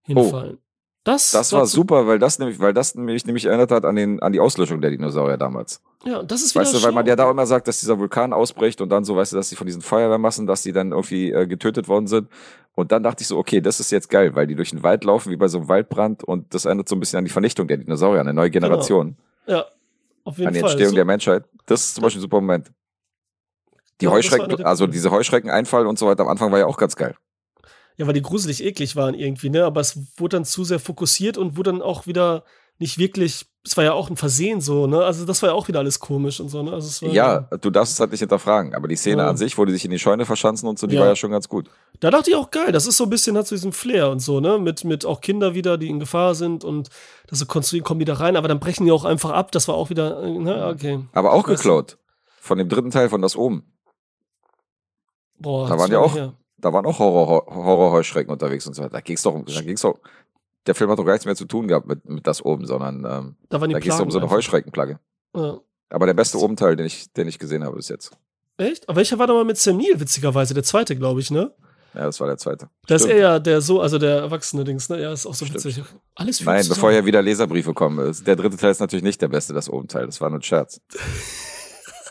hinfallen. 0.03 0.59
das, 0.59 0.59
Oh. 0.59 0.70
Das 1.03 1.53
war 1.53 1.67
super, 1.67 2.07
weil 2.07 2.19
das 2.19 2.39
nämlich, 2.39 2.59
weil 2.61 2.75
das 2.75 2.95
nämlich, 2.95 3.25
nämlich 3.25 3.47
erinnert 3.47 3.71
hat 3.71 3.85
an, 3.87 3.97
den, 3.97 4.21
an 4.21 4.33
die 4.33 4.41
Auslöschung 4.41 4.81
der 4.83 4.91
Dinosaurier 4.91 5.39
damals. 5.39 5.81
Ja, 6.05 6.19
und 6.19 6.31
das 6.31 6.43
ist 6.43 6.55
wieder 6.55 6.63
Weißt 6.63 6.75
du, 6.75 6.83
weil 6.83 6.93
man 6.93 7.07
ja 7.07 7.17
da 7.17 7.31
immer 7.31 7.47
sagt, 7.47 7.69
dass 7.69 7.81
dieser 7.81 7.99
Vulkan 7.99 8.33
ausbricht 8.35 8.81
und 8.83 8.91
dann 8.91 9.05
so, 9.05 9.17
weißt 9.17 9.33
du, 9.33 9.37
dass 9.37 9.49
die 9.49 9.57
von 9.57 9.67
diesen 9.67 9.81
Feuerwehrmassen, 9.81 10.47
dass 10.47 10.63
die 10.63 10.73
dann 10.73 10.93
irgendwie 10.93 11.31
äh, 11.33 11.47
getötet 11.47 11.89
worden 11.89 12.07
sind. 12.07 12.29
Und 12.75 12.93
dann 12.93 13.03
dachte 13.03 13.23
ich 13.23 13.29
so, 13.29 13.39
okay, 13.39 13.61
das 13.63 13.81
ist 13.81 13.91
jetzt 13.91 14.11
geil, 14.11 14.35
weil 14.35 14.47
die 14.47 14.55
durch 14.55 14.71
den 14.71 14.83
Wald 14.83 15.05
laufen, 15.05 15.31
wie 15.33 15.37
bei 15.37 15.49
so 15.49 15.59
einem 15.59 15.69
Waldbrand 15.69 16.23
und 16.25 16.53
das 16.55 16.67
erinnert 16.67 16.89
so 16.89 16.97
ein 16.97 17.01
bisschen 17.01 17.19
an 17.19 17.25
die 17.25 17.31
Vernichtung 17.31 17.67
der 17.67 17.79
Dinosaurier, 17.79 18.21
eine 18.21 18.35
neue 18.35 18.51
Generation, 18.51 19.17
Ja, 19.47 19.65
auf 20.25 20.37
jeden 20.37 20.49
an 20.49 20.55
die 20.55 20.61
Fall. 20.61 20.71
Entstehung 20.71 20.91
So- 20.91 20.97
der 20.97 21.05
Menschheit. 21.07 21.45
Das 21.67 21.81
ist 21.81 21.95
zum 21.95 22.03
Beispiel 22.03 22.19
ein 22.21 22.23
super 22.23 22.41
Moment. 22.41 22.71
Die 24.01 24.05
Ja, 24.05 24.11
das 24.11 24.19
Heuschrecken, 24.19 24.65
also 24.65 24.87
diese 24.87 25.11
Heuschrecken-Einfall 25.11 25.87
und 25.87 25.99
so 25.99 26.07
weiter 26.07 26.23
am 26.23 26.29
Anfang 26.29 26.53
war 26.53 26.59
ja 26.59 26.67
auch 26.67 26.77
ganz 26.79 26.95
geil. 26.97 27.15
Ja, 28.01 28.07
weil 28.07 28.15
die 28.15 28.23
gruselig 28.23 28.65
eklig 28.65 28.97
waren 28.97 29.13
irgendwie, 29.15 29.51
ne? 29.51 29.67
Aber 29.67 29.83
es 29.83 29.99
wurde 30.17 30.39
dann 30.39 30.47
zu 30.47 30.65
sehr 30.65 30.79
fokussiert 30.81 31.37
und 31.37 31.59
wurde 31.59 31.71
dann 31.71 31.83
auch 31.83 32.07
wieder 32.07 32.45
nicht 32.79 32.97
wirklich. 32.97 33.45
Es 33.63 33.77
war 33.77 33.85
ja 33.85 33.93
auch 33.93 34.09
ein 34.09 34.17
Versehen 34.17 34.63
so, 34.63 34.87
ne? 34.87 35.05
Also 35.05 35.27
das 35.27 35.43
war 35.43 35.51
ja 35.51 35.55
auch 35.55 35.69
wieder 35.69 35.81
alles 35.81 36.01
komisch 36.01 36.41
und 36.41 36.49
so, 36.49 36.63
ne? 36.63 36.73
Also 36.73 37.07
war, 37.07 37.13
Ja, 37.13 37.41
du 37.61 37.69
darfst 37.69 37.93
es 37.93 38.01
halt 38.01 38.11
nicht 38.11 38.21
hinterfragen, 38.21 38.75
aber 38.75 38.89
die 38.89 38.97
Szene 38.97 39.21
Ja. 39.21 39.29
an 39.29 39.37
sich, 39.37 39.59
wo 39.59 39.67
die 39.67 39.73
sich 39.73 39.85
in 39.85 39.91
die 39.91 39.99
Scheune 39.99 40.25
verschanzen 40.25 40.67
und 40.67 40.79
so, 40.79 40.87
die 40.87 40.95
Ja. 40.95 41.03
war 41.03 41.09
ja 41.09 41.15
schon 41.17 41.31
ganz 41.31 41.47
gut. 41.47 41.69
Da 42.01 42.11
dachte 42.11 42.31
ich 42.31 42.37
auch 42.37 42.51
geil. 42.51 42.73
Das 42.73 42.87
ist 42.87 42.97
so 42.97 43.05
ein 43.05 43.11
bisschen 43.11 43.37
hat 43.37 43.47
so 43.47 43.55
diesen 43.55 43.73
Flair 43.75 44.09
und 44.09 44.21
so, 44.21 44.41
ne? 44.41 44.59
Mit, 44.59 44.85
mit 44.85 45.05
auch 45.05 45.21
Kinder 45.21 45.53
wieder, 45.55 45.77
die 45.77 45.89
in 45.91 46.01
Gefahr 46.01 46.35
sind 46.35 46.65
und 46.65 46.89
das 47.27 47.39
so 47.41 47.45
konstruieren, 47.45 47.85
kommen 47.85 48.01
die 48.01 48.07
da 48.07 48.15
rein, 48.15 48.35
aber 48.37 48.49
dann 48.49 48.61
brechen 48.61 48.87
die 48.87 48.93
auch 48.93 49.05
einfach 49.05 49.29
ab. 49.33 49.53
Das 49.53 49.69
war 49.69 49.75
auch 49.75 49.91
wieder, 49.91 50.23
äh, 50.23 50.31
ne? 50.39 50.67
Okay. 50.69 51.01
Aber 51.13 51.35
auch 51.35 51.45
geklaut. 51.45 51.99
Von 52.41 52.57
dem 52.57 52.71
dritten 52.71 52.91
Teil 52.91 53.11
von 53.11 53.21
das 53.21 53.37
oben. 53.37 53.63
Boah, 55.39 55.65
Da 55.69 55.75
das 55.75 55.83
waren 55.83 55.93
ja 55.93 55.99
auch- 55.99 56.15
her. 56.15 56.33
Da 56.61 56.73
waren 56.73 56.85
auch 56.87 56.99
Horror, 56.99 57.47
Horror-Heuschrecken 57.47 58.33
unterwegs 58.33 58.67
und 58.67 58.75
so 58.75 58.83
weiter. 58.83 58.93
Da 58.93 59.01
ging's 59.01 59.23
doch, 59.23 59.35
um- 59.35 59.45
da 59.45 59.61
ging's 59.63 59.81
doch, 59.83 59.99
der 60.67 60.75
Film 60.75 60.91
hat 60.91 60.99
doch 60.99 61.05
gar 61.05 61.13
nichts 61.13 61.25
mehr 61.27 61.37
zu 61.37 61.47
tun 61.47 61.69
gehabt 61.69 61.87
mit, 61.87 62.07
mit 62.09 62.27
das 62.27 62.45
oben, 62.45 62.67
sondern 62.67 62.97
ähm, 63.05 63.37
Da 63.49 63.61
waren 63.61 63.69
die 63.71 63.75
da 63.75 63.79
ging 63.81 63.93
es 63.93 64.01
um 64.01 64.11
so 64.11 64.19
eine 64.19 64.25
einfach. 64.27 64.37
Heuschreckenplagge. 64.37 64.99
Ja. 65.35 65.59
Aber 65.91 66.07
der 66.07 66.15
beste 66.15 66.39
Obenteil, 66.39 66.77
den 66.77 66.87
ich, 66.87 67.13
den 67.13 67.27
ich 67.29 67.39
gesehen 67.39 67.65
habe 67.65 67.77
bis 67.77 67.89
jetzt. 67.89 68.11
Echt? 68.59 68.89
Aber 68.89 68.97
welcher 68.97 69.19
war 69.19 69.27
da 69.27 69.33
mal 69.33 69.45
mit 69.45 69.57
Sam 69.59 69.79
Neill, 69.79 69.99
witzigerweise? 69.99 70.53
Der 70.55 70.63
zweite, 70.63 70.95
glaube 70.97 71.21
ich, 71.21 71.31
ne? 71.31 71.53
Ja, 71.95 72.05
das 72.05 72.21
war 72.21 72.29
der 72.29 72.37
zweite. 72.37 72.69
Da 72.87 72.95
ist 72.95 73.07
er 73.07 73.17
ja 73.17 73.39
der 73.41 73.61
so, 73.63 73.81
also 73.81 73.99
der 73.99 74.19
erwachsene 74.19 74.63
Dings, 74.63 74.89
ne? 74.91 75.01
Ja, 75.03 75.13
ist 75.13 75.27
auch 75.27 75.35
so 75.35 75.45
Stimmt. 75.47 75.65
witzig. 75.65 75.83
Alles 76.15 76.41
Nein, 76.45 76.65
bevor 76.69 76.93
hier 76.93 77.05
wieder 77.05 77.21
Leserbriefe 77.23 77.75
kommen. 77.75 77.99
ist- 78.11 78.27
Der 78.27 78.37
dritte 78.37 78.57
Teil 78.57 78.71
ist 78.71 78.79
natürlich 78.81 79.03
nicht 79.03 79.21
der 79.23 79.29
beste, 79.29 79.55
das 79.55 79.69
Obenteil. 79.69 80.07
Das 80.07 80.21
war 80.21 80.29
nur 80.31 80.39
ein 80.39 80.43
Scherz. 80.43 80.81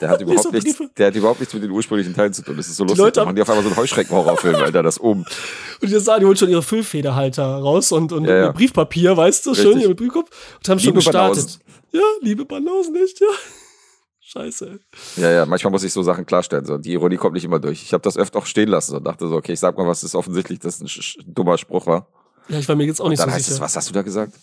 Der 0.02 0.10
hat 0.10 0.22
überhaupt 0.22 0.52
nichts, 0.54 0.78
der 0.98 1.08
hat 1.08 1.16
überhaupt 1.16 1.40
nichts 1.40 1.54
mit 1.54 1.64
den 1.64 1.72
ursprünglichen 1.72 2.14
Teilen 2.16 2.34
zu 2.34 2.42
tun. 2.44 2.56
Das 2.58 2.68
ist 2.68 2.76
so 2.78 2.84
Die 2.86 2.90
lustig. 2.90 3.04
Leute 3.06 3.20
haben- 3.22 3.28
machen 3.28 3.36
die 3.36 3.42
auf 3.42 3.50
einmal 3.50 3.64
so 3.64 3.70
einen 3.70 3.78
Heuschrecken-Horrorfilm, 3.78 4.56
Alter, 4.56 4.84
das 4.84 5.00
oben. 5.00 5.26
Und 5.82 5.90
ihr 5.90 6.00
sah, 6.00 6.20
die 6.20 6.26
holen 6.26 6.36
schon 6.38 6.50
ihre 6.50 6.64
Füllfederhalter 6.64 7.44
raus 7.46 7.92
und, 7.92 8.12
und 8.12 8.26
Ja, 8.26 8.36
ja. 8.38 8.52
Briefpapier, 8.52 9.16
weißt 9.16 9.46
du, 9.46 9.54
schön 9.56 9.66
Richtig. 9.66 9.80
hier 9.82 9.90
mit 9.90 9.98
Briefkopf 9.98 10.30
und 10.58 10.70
haben 10.70 10.80
schon 10.80 10.88
Liebe 10.88 10.96
gestartet. 10.98 11.38
Banausen. 11.38 11.62
Ja, 11.92 12.02
liebe 12.22 12.46
Banausen, 12.46 12.96
echt, 12.98 13.20
ja. 13.22 13.28
Scheiße. 14.22 14.80
Ja, 15.16 15.32
ja, 15.32 15.46
manchmal 15.46 15.72
muss 15.72 15.84
ich 15.84 15.92
so 15.94 16.04
Sachen 16.04 16.26
klarstellen. 16.26 16.66
So. 16.66 16.78
Die 16.78 16.92
Ironie 16.94 17.16
kommt 17.18 17.34
nicht 17.34 17.46
immer 17.46 17.60
durch. 17.60 17.82
Ich 17.82 17.94
habe 17.94 18.02
das 18.04 18.16
öfter 18.18 18.38
auch 18.40 18.46
stehen 18.46 18.70
lassen 18.70 18.96
und 18.98 19.04
dachte 19.06 19.28
so, 19.28 19.36
okay, 19.36 19.54
ich 19.54 19.60
sag 19.60 19.76
mal, 19.78 19.88
was 19.88 20.04
ist 20.04 20.14
offensichtlich, 20.16 20.60
dass 20.60 20.82
ein 20.82 20.88
sch 20.88 21.02
sch 21.02 21.18
dummer 21.26 21.58
Spruch 21.58 21.88
war. 21.88 22.08
Ja, 22.48 22.60
ich 22.60 22.68
war 22.68 22.76
mir 22.76 22.86
jetzt 22.86 23.02
auch 23.02 23.10
nicht 23.10 23.20
Dann 23.20 23.30
so 23.30 23.36
heißt 23.36 23.46
sicher. 23.46 23.56
es, 23.56 23.62
was 23.62 23.76
hast 23.76 23.90
du 23.90 23.94
da 23.94 24.02
gesagt? 24.04 24.34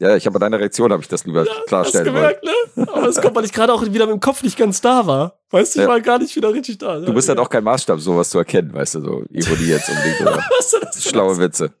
Ja, 0.00 0.16
ich 0.16 0.26
habe 0.26 0.34
bei 0.34 0.40
deiner 0.40 0.58
Reaktion 0.58 0.90
habe 0.92 1.02
ich 1.02 1.08
das 1.08 1.24
lieber 1.24 1.40
Hast 1.42 1.50
du 1.56 1.64
klarstellen 1.66 2.06
wollen. 2.14 2.34
gemerkt, 2.40 2.44
ne? 2.76 2.88
Aber 2.92 3.06
es 3.08 3.20
kommt, 3.20 3.36
weil 3.36 3.44
ich 3.44 3.52
gerade 3.52 3.72
auch 3.72 3.82
wieder 3.82 4.06
mit 4.06 4.14
dem 4.14 4.20
Kopf 4.20 4.42
nicht 4.42 4.58
ganz 4.58 4.80
da 4.80 5.06
war. 5.06 5.38
Weißt 5.50 5.74
du, 5.76 5.78
ich 5.80 5.84
Ja. 5.84 5.88
war 5.88 6.00
gar 6.00 6.18
nicht 6.18 6.34
wieder 6.34 6.52
richtig 6.52 6.78
da. 6.78 6.98
Du 6.98 7.14
bist 7.14 7.28
halt 7.28 7.38
auch 7.38 7.48
kein 7.48 7.62
Maßstab, 7.62 8.00
sowas 8.00 8.28
zu 8.30 8.38
erkennen, 8.38 8.72
weißt 8.74 8.96
du, 8.96 9.00
so 9.02 9.24
Ironie 9.30 9.66
jetzt 9.68 9.88
unbedingt 9.88 10.20
oder 10.20 10.44
ist 10.58 10.76
das 10.82 11.04
schlaue 11.04 11.38
Witze. 11.38 11.72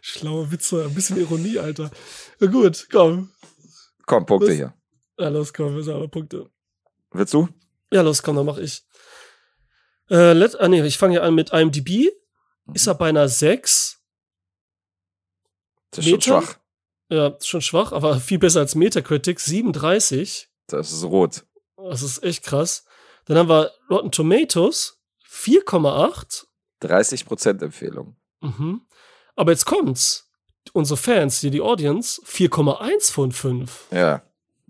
Schlaue 0.00 0.50
Witze, 0.52 0.84
ein 0.84 0.94
bisschen 0.94 1.16
Ironie, 1.18 1.58
Alter. 1.58 1.90
Na 2.38 2.46
gut, 2.46 2.86
komm. 2.92 3.30
Komm, 4.06 4.24
Punkte 4.24 4.48
Was? 4.48 4.54
hier. 4.54 4.74
Ja, 5.18 5.28
los, 5.28 5.52
komm, 5.52 5.74
wir 5.74 5.82
sagen 5.82 5.98
aber 5.98 6.08
Punkte. 6.08 6.48
Willst 7.10 7.34
du? 7.34 7.48
Ja, 7.92 8.02
los, 8.02 8.22
komm, 8.22 8.36
dann 8.36 8.46
mach 8.46 8.58
ich. 8.58 8.84
Äh, 10.08 10.32
let, 10.32 10.58
ah, 10.60 10.68
nee, 10.68 10.82
ich 10.86 10.96
fange 10.96 11.16
ja 11.16 11.22
an 11.22 11.34
mit 11.34 11.52
IMDb. 11.52 12.08
Ist 12.72 12.86
er 12.86 12.94
bei 12.94 13.08
einer 13.08 13.28
6? 13.28 13.98
Das 15.90 15.98
ist 15.98 16.04
schon 16.04 16.12
Meter? 16.18 16.42
schwach. 16.42 16.56
Ja, 17.10 17.36
schon 17.42 17.60
schwach, 17.60 17.92
aber 17.92 18.20
viel 18.20 18.38
besser 18.38 18.60
als 18.60 18.74
Metacritic. 18.74 19.40
37. 19.40 20.48
Das 20.68 20.92
ist 20.92 21.04
rot. 21.04 21.44
Das 21.76 22.02
ist 22.02 22.22
echt 22.22 22.44
krass. 22.44 22.84
Dann 23.26 23.36
haben 23.36 23.48
wir 23.48 23.72
Rotten 23.90 24.10
Tomatoes. 24.12 24.96
4,8. 25.28 26.46
30% 26.82 27.62
Empfehlung. 27.62 28.16
Mhm. 28.40 28.82
Aber 29.36 29.52
jetzt 29.52 29.64
kommt's. 29.66 30.28
Unsere 30.72 30.96
Fans, 30.96 31.38
hier 31.40 31.50
die 31.50 31.60
Audience, 31.62 32.20
4,1 32.24 33.10
von 33.12 33.32
5. 33.32 33.88
Ja, 33.90 34.22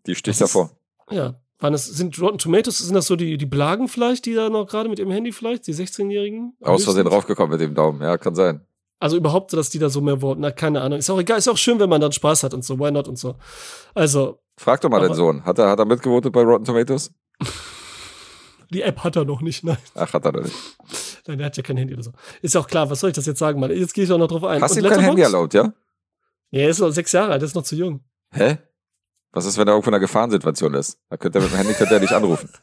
die 0.07 0.15
sticht 0.15 0.41
ist- 0.41 0.55
davor. 0.55 0.71
Ja. 1.11 1.35
Waren 1.59 1.73
das, 1.75 1.85
sind 1.85 2.19
Rotten 2.19 2.39
Tomatoes, 2.39 2.79
sind 2.79 2.95
das 2.95 3.07
so 3.07 3.17
die, 3.17 3.37
die 3.37 3.45
Blagen 3.45 3.87
vielleicht, 3.89 4.25
die 4.25 4.33
da 4.33 4.49
noch 4.49 4.67
gerade 4.67 4.89
mit 4.89 4.99
ihrem 4.99 5.11
Handy 5.11 5.31
vielleicht, 5.31 5.67
die 5.67 5.75
16-Jährigen? 5.75 6.57
Aus 6.63 6.85
Versehen 6.85 7.05
draufgekommen 7.05 7.51
mit 7.51 7.61
dem 7.61 7.75
Daumen. 7.75 8.01
Ja, 8.01 8.17
kann 8.17 8.35
sein. 8.35 8.65
Also 9.01 9.17
überhaupt, 9.17 9.55
dass 9.55 9.71
die 9.71 9.79
da 9.79 9.89
so 9.89 10.03
mehr 10.03 10.21
Worte, 10.21 10.43
na, 10.43 10.51
keine 10.51 10.83
Ahnung. 10.83 10.99
Ist 10.99 11.09
auch 11.09 11.19
egal, 11.19 11.39
ist 11.39 11.49
auch 11.49 11.57
schön, 11.57 11.81
wenn 11.81 11.89
man 11.89 12.03
dann 12.03 12.13
Spaß 12.13 12.43
hat 12.43 12.53
und 12.53 12.65
so, 12.65 12.79
why 12.79 12.91
not 12.91 13.09
und 13.09 13.19
so. 13.19 13.35
Also, 13.95 14.41
Frag 14.59 14.83
doch 14.83 14.91
mal 14.91 15.01
deinen 15.01 15.15
Sohn. 15.15 15.43
Hat 15.45 15.59
er, 15.59 15.71
hat 15.71 15.79
er 15.79 15.87
mitgevotet 15.87 16.33
bei 16.33 16.43
Rotten 16.43 16.67
Tomatoes? 16.67 17.11
Die 18.71 18.83
App 18.83 19.03
hat 19.03 19.17
er 19.17 19.25
noch 19.25 19.41
nicht, 19.41 19.65
nein. 19.65 19.79
Ach, 19.95 20.13
hat 20.13 20.25
er 20.27 20.33
doch 20.33 20.43
nicht. 20.43 20.55
Nein, 21.27 21.39
der 21.39 21.47
hat 21.47 21.57
ja 21.57 21.63
kein 21.63 21.79
Handy 21.79 21.95
oder 21.95 22.03
so. 22.03 22.13
Ist 22.43 22.55
ja 22.55 22.61
auch 22.61 22.69
klar, 22.69 22.89
was 22.91 23.01
soll 23.01 23.11
ich 23.11 23.17
das 23.17 23.27
jetzt 23.27 23.39
sagen, 23.39 23.59
Mann? 23.59 23.71
Jetzt 23.71 23.95
gehe 23.95 24.05
ich 24.05 24.13
auch 24.13 24.19
noch 24.19 24.29
drauf 24.29 24.45
ein. 24.45 24.63
Hast 24.63 24.77
du 24.77 24.83
kein 24.83 25.01
Handy 25.01 25.23
erlaubt, 25.23 25.55
ja? 25.55 25.73
Ja, 26.51 26.61
er 26.61 26.69
ist 26.69 26.79
noch 26.79 26.91
sechs 26.91 27.11
Jahre 27.13 27.33
alt, 27.33 27.43
ist 27.43 27.55
noch 27.55 27.65
zu 27.65 27.75
jung. 27.75 28.05
Hä? 28.33 28.59
Was 29.33 29.47
ist, 29.47 29.57
wenn 29.59 29.67
er 29.67 29.73
irgendwo 29.73 29.89
in 29.91 29.95
einer 29.95 30.01
Gefahrensituation 30.01 30.75
ist? 30.75 30.99
Da 31.09 31.17
könnte 31.17 31.39
er 31.39 31.43
mit 31.43 31.53
dem 31.53 31.57
Handy 31.57 31.75
könnte 31.75 31.95
er 31.95 32.01
dich 32.01 32.11
anrufen. 32.11 32.51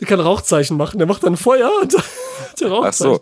Der 0.00 0.08
kann 0.08 0.20
Rauchzeichen 0.20 0.76
machen, 0.76 0.98
der 0.98 1.06
macht 1.06 1.22
dann 1.22 1.36
Feuer 1.36 1.70
und 1.80 1.92
der 2.60 2.68
Ach 2.68 2.72
Rauchzeichen. 2.72 3.20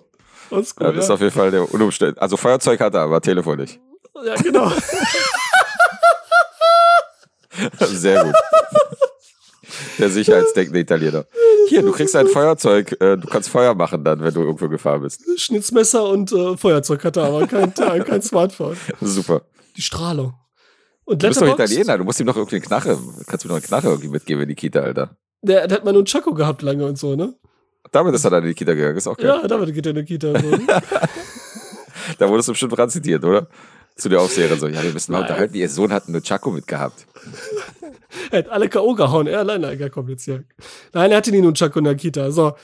So. 0.53 0.57
Oldschool, 0.57 0.87
Ja, 0.87 0.93
das 0.93 1.05
ist 1.05 1.09
ja. 1.09 1.15
auf 1.15 1.21
jeden 1.21 1.33
Fall 1.33 1.51
der 1.51 1.73
Unumständ. 1.73 2.21
Also 2.21 2.37
Feuerzeug 2.37 2.81
hat 2.81 2.95
er, 2.95 3.01
aber 3.03 3.21
Telefon 3.21 3.59
nicht. 3.59 3.81
ja, 4.25 4.35
genau. 4.37 4.71
Sehr 7.81 8.25
gut. 8.25 8.35
Der 9.99 10.09
Sicherheitsdenkende 10.11 10.81
Italiener. 10.81 11.25
Hier, 11.69 11.83
du 11.83 11.93
kriegst 11.93 12.17
ein 12.17 12.27
Feuerzeug, 12.27 12.93
äh, 13.01 13.17
du 13.17 13.27
kannst 13.29 13.49
Feuer 13.51 13.75
machen 13.75 14.03
dann, 14.05 14.23
wenn 14.23 14.33
du 14.35 14.41
irgendwo 14.41 14.65
in 14.67 14.71
Gefahr 14.71 14.99
bist. 15.01 15.23
Schnitzmesser 15.37 16.05
und 16.09 16.33
äh, 16.33 16.57
Feuerzeug 16.57 17.05
hat 17.05 17.17
er, 17.17 17.25
aber 17.25 17.47
kein, 17.47 17.73
kein 17.75 18.23
Smartphone. 18.23 18.77
Super. 19.01 19.43
Die 19.77 19.83
Strahlung. 19.83 20.35
Und 21.05 21.23
Du 21.23 21.29
bist 21.29 21.41
doch 21.41 21.47
Italiener, 21.49 21.99
du 21.99 22.05
musst 22.05 22.21
ihm 22.21 22.27
doch 22.27 22.37
irgendwie 22.37 22.57
eine 22.57 22.65
Knarre, 22.65 22.99
kannst 23.27 23.45
du 23.45 23.49
mir 23.49 23.55
noch 23.55 23.61
eine 23.61 23.67
Knarre 23.67 23.89
irgendwie 23.89 24.09
mitgeben 24.09 24.43
in 24.43 24.49
die 24.49 24.55
Kita, 24.55 24.81
Alter. 24.81 25.17
der, 25.43 25.67
der 25.67 25.79
hat 25.79 25.85
mal 25.85 25.93
nur 25.93 26.01
einen 26.01 26.07
Chaco 26.07 26.33
gehabt 26.33 26.63
lange 26.63 26.87
und 26.87 26.97
so, 26.99 27.17
ne? 27.17 27.35
Damit 27.91 28.15
ist 28.15 28.25
er 28.25 28.31
dann 28.31 28.43
in 28.43 28.49
die 28.51 28.55
Kita 28.55 28.75
gegangen, 28.75 28.97
ist 28.97 29.07
auch 29.07 29.17
geil. 29.17 29.27
Ja, 29.27 29.47
damit 29.47 29.75
geht 29.75 29.85
er 29.87 29.91
in 29.91 29.97
die 29.97 30.05
Kita. 30.05 30.39
So. 30.39 30.59
Da 32.19 32.29
wurdest 32.29 32.49
du 32.49 32.53
bestimmt 32.53 32.77
dran 32.77 32.91
zitiert, 32.91 33.25
oder? 33.25 33.47
Zu 33.97 34.09
der 34.09 34.21
Aufseherin 34.21 34.59
so, 34.59 34.67
ja, 34.67 34.83
wir 34.83 34.93
müssen 34.93 35.13
mal 35.13 35.19
Nein. 35.21 35.29
unterhalten, 35.29 35.55
ihr 35.55 35.69
Sohn 35.69 35.93
hat 35.93 36.09
einen 36.09 36.23
Chaco 36.23 36.51
mitgehabt. 36.51 37.07
er 38.31 38.39
hat 38.41 38.49
alle 38.49 38.69
K.O. 38.69 38.95
gehauen, 38.95 39.27
er 39.27 39.41
alleine, 39.41 39.77
gar 39.77 39.91
kompliziert. 39.91 40.47
Nein, 40.93 41.11
er 41.11 41.19
hatte 41.19 41.31
nie 41.31 41.41
nur 41.41 41.49
einen 41.49 41.55
Chaco 41.55 41.79
in 41.79 41.85
der 41.85 41.95
Kita. 41.95 42.31
So. 42.31 42.57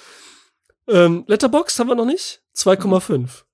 Ähm, 0.89 1.25
Letterboxd 1.27 1.79
haben 1.79 1.89
wir 1.89 1.95
noch 1.95 2.07
nicht? 2.07 2.43
2,5. 2.57 3.45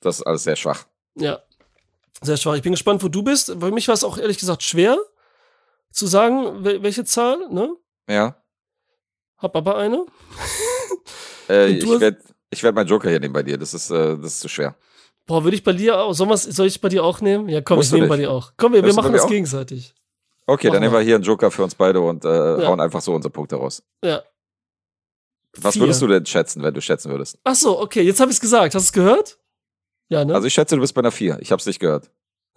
Das 0.00 0.16
ist 0.16 0.26
alles 0.26 0.42
sehr 0.42 0.56
schwach. 0.56 0.86
Ja. 1.14 1.40
Sehr 2.20 2.36
schwach. 2.36 2.56
Ich 2.56 2.62
bin 2.62 2.72
gespannt, 2.72 3.02
wo 3.02 3.08
du 3.08 3.22
bist. 3.22 3.56
Für 3.60 3.70
mich 3.70 3.86
war 3.86 3.94
es 3.94 4.04
auch 4.04 4.18
ehrlich 4.18 4.38
gesagt 4.38 4.62
schwer 4.62 4.98
zu 5.92 6.06
sagen, 6.06 6.64
wel 6.64 6.82
welche 6.82 7.04
Zahl, 7.04 7.48
ne? 7.50 7.74
Ja. 8.08 8.42
Hab 9.38 9.54
aber 9.56 9.76
eine. 9.76 10.04
Äh, 11.48 11.68
ich 11.70 11.88
werde 12.00 12.18
ich 12.50 12.62
werd 12.62 12.74
meinen 12.74 12.86
Joker 12.88 13.08
hier 13.10 13.20
nehmen 13.20 13.32
bei 13.34 13.42
dir. 13.42 13.58
Das 13.58 13.74
ist, 13.74 13.90
äh, 13.90 14.16
das 14.16 14.34
ist 14.34 14.40
zu 14.40 14.48
schwer. 14.48 14.76
Boah, 15.26 15.44
würde 15.44 15.54
ich 15.56 15.62
bei 15.64 15.72
dir 15.74 15.98
auch, 16.00 16.12
soll, 16.14 16.34
soll 16.36 16.66
ich 16.66 16.80
bei 16.80 16.88
dir 16.88 17.04
auch 17.04 17.20
nehmen? 17.20 17.48
Ja, 17.48 17.60
komm, 17.60 17.76
Musst 17.76 17.90
ich 17.92 17.94
nehme 17.94 18.08
bei 18.08 18.16
dir 18.16 18.30
auch. 18.30 18.52
Komm, 18.56 18.72
wir, 18.72 18.82
wir 18.84 18.94
machen 18.94 19.12
das 19.12 19.26
gegenseitig. 19.26 19.94
Okay, 20.46 20.68
dann 20.68 20.76
Mach 20.76 20.80
nehmen 20.80 20.92
mal. 20.94 20.98
wir 21.00 21.04
hier 21.04 21.14
einen 21.16 21.24
Joker 21.24 21.50
für 21.50 21.62
uns 21.62 21.74
beide 21.74 22.00
und 22.00 22.24
äh, 22.24 22.28
Ja. 22.62 22.68
hauen 22.68 22.80
einfach 22.80 23.02
so 23.02 23.12
unsere 23.12 23.30
Punkte 23.30 23.56
raus. 23.56 23.82
Ja. 24.02 24.22
Was 25.58 25.74
Vier. 25.74 25.82
würdest 25.82 26.00
du 26.00 26.06
denn 26.06 26.24
schätzen, 26.24 26.62
wenn 26.62 26.72
du 26.72 26.80
schätzen 26.80 27.10
würdest? 27.10 27.38
Ach 27.44 27.54
so, 27.54 27.78
okay, 27.80 28.02
jetzt 28.02 28.20
habe 28.20 28.30
ich 28.30 28.36
es 28.36 28.40
gesagt. 28.40 28.74
Hast 28.74 28.84
du 28.84 28.88
es 28.88 28.92
gehört? 28.92 29.38
Ja, 30.08 30.24
ne? 30.24 30.34
Also 30.34 30.46
ich 30.46 30.54
schätze, 30.54 30.74
du 30.76 30.80
bist 30.80 30.94
bei 30.94 31.00
einer 31.00 31.10
4. 31.10 31.38
Ich 31.40 31.52
hab's 31.52 31.66
nicht 31.66 31.80
gehört. 31.80 32.10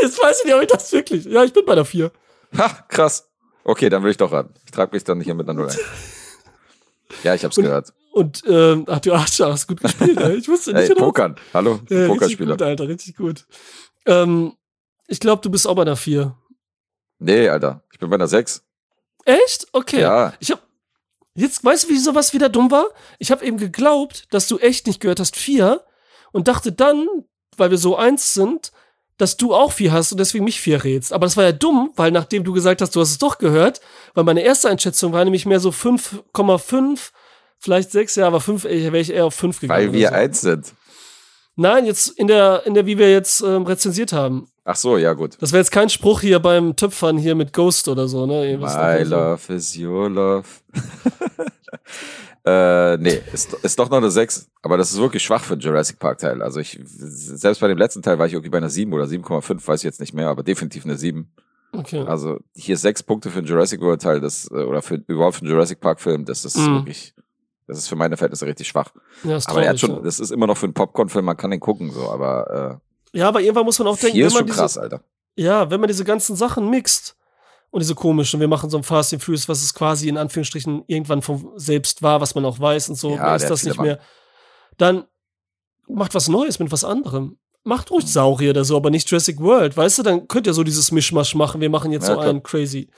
jetzt 0.00 0.22
weiß 0.22 0.38
ich 0.40 0.44
nicht, 0.46 0.54
ob 0.54 0.62
ich 0.62 0.68
das 0.68 0.90
wirklich. 0.92 1.26
Ja, 1.26 1.44
ich 1.44 1.52
bin 1.52 1.64
bei 1.66 1.74
der 1.74 1.84
4. 1.84 2.10
Ha, 2.56 2.84
krass. 2.88 3.28
Okay, 3.64 3.90
dann 3.90 4.02
will 4.02 4.10
ich 4.10 4.16
doch 4.16 4.32
ran. 4.32 4.54
Ich 4.64 4.70
trage 4.70 4.92
mich 4.94 5.04
dann 5.04 5.18
nicht 5.18 5.26
hier 5.26 5.34
mit 5.34 5.46
einer 5.48 5.60
0 5.60 5.68
ein. 5.70 5.76
Ja, 7.24 7.34
ich 7.34 7.44
hab's 7.44 7.56
Und- 7.58 7.64
gehört. 7.64 7.92
Und, 8.12 8.42
ähm, 8.48 8.84
ach 8.88 8.98
du 8.98 9.12
Arsch, 9.12 9.38
hast 9.40 9.68
gut 9.68 9.80
gespielt, 9.80 10.18
ey. 10.20 10.34
Ich 10.36 10.48
wusste 10.48 10.72
nicht, 10.72 10.82
Ey, 10.82 10.88
genau. 10.88 11.06
Pokern. 11.06 11.36
Hallo, 11.54 11.74
Ja, 11.88 11.96
richtig 11.96 12.08
Pokerspieler. 12.08 12.54
gut, 12.56 12.62
Alter, 12.62 12.88
richtig 12.88 13.16
gut. 13.16 13.46
Ähm, 14.04 14.56
ich 15.06 15.20
glaube, 15.20 15.42
du 15.42 15.50
bist 15.50 15.66
auch 15.68 15.76
bei 15.76 15.84
der 15.84 15.94
4. 15.94 16.36
Nee, 17.20 17.48
Alter. 17.48 17.84
Ich 17.92 18.00
bin 18.00 18.10
bei 18.10 18.16
einer 18.16 18.26
6. 18.26 18.64
Echt? 19.24 19.68
Okay. 19.72 20.00
Ja. 20.00 20.32
Ich 20.40 20.50
hab. 20.50 20.60
Jetzt 21.34 21.62
weißt 21.64 21.84
du, 21.84 21.88
wie 21.90 21.98
sowas 21.98 22.32
wieder 22.34 22.48
dumm 22.48 22.72
war? 22.72 22.86
Ich 23.20 23.30
habe 23.30 23.44
eben 23.44 23.58
geglaubt, 23.58 24.26
dass 24.30 24.48
du 24.48 24.58
echt 24.58 24.88
nicht 24.88 24.98
gehört 25.00 25.20
hast, 25.20 25.36
4. 25.36 25.84
Und 26.32 26.48
dachte 26.48 26.72
dann, 26.72 27.06
weil 27.56 27.70
wir 27.70 27.78
so 27.78 27.96
eins 27.96 28.34
sind, 28.34 28.72
dass 29.20 29.36
du 29.36 29.54
auch 29.54 29.72
4 29.72 29.92
hast 29.92 30.12
und 30.12 30.18
deswegen 30.18 30.44
mich 30.44 30.60
4 30.60 30.84
rätst. 30.84 31.12
Aber 31.12 31.26
das 31.26 31.36
war 31.36 31.44
ja 31.44 31.52
dumm, 31.52 31.92
weil 31.96 32.10
nachdem 32.10 32.44
du 32.44 32.52
gesagt 32.52 32.80
hast, 32.80 32.96
du 32.96 33.00
hast 33.00 33.10
es 33.10 33.18
doch 33.18 33.38
gehört, 33.38 33.80
weil 34.14 34.24
meine 34.24 34.42
erste 34.42 34.68
Einschätzung 34.68 35.12
war 35.12 35.24
nämlich 35.24 35.46
mehr 35.46 35.60
so 35.60 35.70
5,5, 35.70 37.10
vielleicht 37.58 37.90
6, 37.90 38.16
ja, 38.16 38.26
aber 38.26 38.40
5, 38.40 38.64
wäre 38.64 38.98
ich 38.98 39.12
eher 39.12 39.26
auf 39.26 39.34
5 39.34 39.60
gegangen. 39.60 39.78
Weil 39.78 39.92
wir 39.92 40.08
so. 40.08 40.14
eins 40.14 40.40
sind. 40.40 40.74
Nein, 41.56 41.84
jetzt 41.84 42.08
in 42.18 42.26
der, 42.26 42.62
in 42.64 42.74
der, 42.74 42.86
wie 42.86 42.96
wir 42.96 43.10
jetzt 43.10 43.42
ähm, 43.42 43.64
rezensiert 43.64 44.12
haben. 44.12 44.48
Ach 44.64 44.76
so, 44.76 44.96
ja 44.96 45.12
gut. 45.12 45.36
Das 45.40 45.52
wäre 45.52 45.60
jetzt 45.60 45.72
kein 45.72 45.90
Spruch 45.90 46.20
hier 46.20 46.38
beim 46.38 46.76
Töpfern 46.76 47.18
hier 47.18 47.34
mit 47.34 47.52
Ghost 47.52 47.88
oder 47.88 48.08
so, 48.08 48.24
ne? 48.24 48.56
Was 48.60 48.74
My 48.76 49.04
so. 49.04 49.16
love 49.16 49.52
is 49.52 49.76
your 49.76 50.08
love. 50.08 50.48
äh, 52.44 52.96
nee, 52.96 53.20
ist, 53.32 53.52
ist 53.54 53.78
doch 53.78 53.90
noch 53.90 53.98
eine 53.98 54.10
6. 54.10 54.48
Aber 54.62 54.76
das 54.76 54.92
ist 54.92 54.98
wirklich 54.98 55.22
schwach 55.22 55.42
für 55.44 55.54
einen 55.54 55.62
Jurassic 55.62 55.98
Park 55.98 56.18
Teil. 56.18 56.42
Also 56.42 56.60
ich, 56.60 56.78
selbst 56.84 57.60
bei 57.60 57.68
dem 57.68 57.78
letzten 57.78 58.02
Teil 58.02 58.18
war 58.18 58.26
ich 58.26 58.32
irgendwie 58.32 58.50
bei 58.50 58.58
einer 58.58 58.70
7 58.70 58.92
oder 58.92 59.04
7,5, 59.04 59.66
weiß 59.66 59.80
ich 59.80 59.84
jetzt 59.84 60.00
nicht 60.00 60.14
mehr, 60.14 60.28
aber 60.28 60.42
definitiv 60.42 60.84
eine 60.84 60.96
7. 60.96 61.30
Okay. 61.72 62.04
Also 62.06 62.38
hier 62.54 62.76
sechs 62.76 63.02
Punkte 63.02 63.30
für 63.30 63.38
einen 63.38 63.46
Jurassic 63.46 63.80
World 63.80 64.02
Teil, 64.02 64.20
das, 64.20 64.50
äh, 64.50 64.54
oder 64.64 64.82
für, 64.82 65.02
überhaupt 65.06 65.36
für 65.36 65.42
einen 65.42 65.50
Jurassic 65.50 65.80
Park 65.80 66.00
Film, 66.00 66.24
das 66.24 66.44
ist 66.44 66.56
Mhm. 66.56 66.74
wirklich, 66.76 67.14
das 67.68 67.78
ist 67.78 67.88
für 67.88 67.94
meine 67.94 68.16
Verhältnisse 68.16 68.44
richtig 68.46 68.66
schwach. 68.66 68.90
Ja, 69.22 69.36
ist 69.36 69.48
aber 69.48 69.62
er 69.62 69.70
hat 69.70 69.78
schon, 69.78 70.02
das 70.02 70.18
ist 70.18 70.32
immer 70.32 70.48
noch 70.48 70.56
für 70.56 70.66
einen 70.66 70.74
Popcorn-Film, 70.74 71.24
man 71.24 71.36
kann 71.36 71.52
den 71.52 71.60
gucken, 71.60 71.92
so, 71.92 72.10
aber 72.10 72.80
ja. 73.14 73.20
ja, 73.20 73.28
aber 73.28 73.40
irgendwann 73.40 73.66
muss 73.66 73.78
man 73.78 73.86
auch 73.86 73.96
äh, 73.98 74.00
denken, 74.00 74.18
wenn 74.18 74.26
ist 74.26 74.32
man 74.32 74.38
schon 74.40 74.46
diese, 74.48 74.58
krass, 74.58 74.78
Alter. 74.78 75.00
ja, 75.36 75.70
wenn 75.70 75.78
man 75.80 75.86
diese 75.86 76.02
ganzen 76.04 76.34
Sachen 76.34 76.68
mixt 76.70 77.16
und 77.70 77.80
diese 77.80 77.94
komischen, 77.94 78.40
wir 78.40 78.48
machen 78.48 78.68
so 78.70 78.76
ein 78.76 78.82
Fast 78.82 79.12
and 79.12 79.22
Furious, 79.22 79.48
was 79.48 79.62
es 79.62 79.72
quasi 79.74 80.08
in 80.08 80.16
Anführungsstrichen 80.16 80.82
irgendwann 80.86 81.22
von 81.22 81.52
selbst 81.56 82.02
war, 82.02 82.20
was 82.20 82.34
man 82.34 82.44
auch 82.44 82.58
weiß 82.58 82.88
und 82.88 82.96
so, 82.96 83.14
Ja, 83.16 83.36
ist 83.36 83.48
das 83.48 83.64
nicht 83.64 83.80
mehr. 83.80 83.98
Dann 84.78 85.04
macht 85.88 86.14
was 86.14 86.28
Neues 86.28 86.58
mit 86.58 86.70
was 86.72 86.84
anderem. 86.84 87.38
Macht 87.62 87.90
ruhig 87.90 88.06
Saurier 88.06 88.50
oder 88.50 88.64
so, 88.64 88.74
aber 88.76 88.88
nicht 88.90 89.10
Jurassic 89.10 89.38
World, 89.38 89.76
weißt 89.76 89.98
du? 89.98 90.02
Dann 90.02 90.26
könnt 90.28 90.46
ihr 90.46 90.54
so 90.54 90.64
dieses 90.64 90.92
Mischmasch 90.92 91.34
machen. 91.34 91.60
Wir 91.60 91.68
machen 91.68 91.92
jetzt 91.92 92.04
Ja, 92.08 92.14
so 92.14 92.20
klar. 92.20 92.30
einen 92.30 92.42
crazy. 92.42 92.88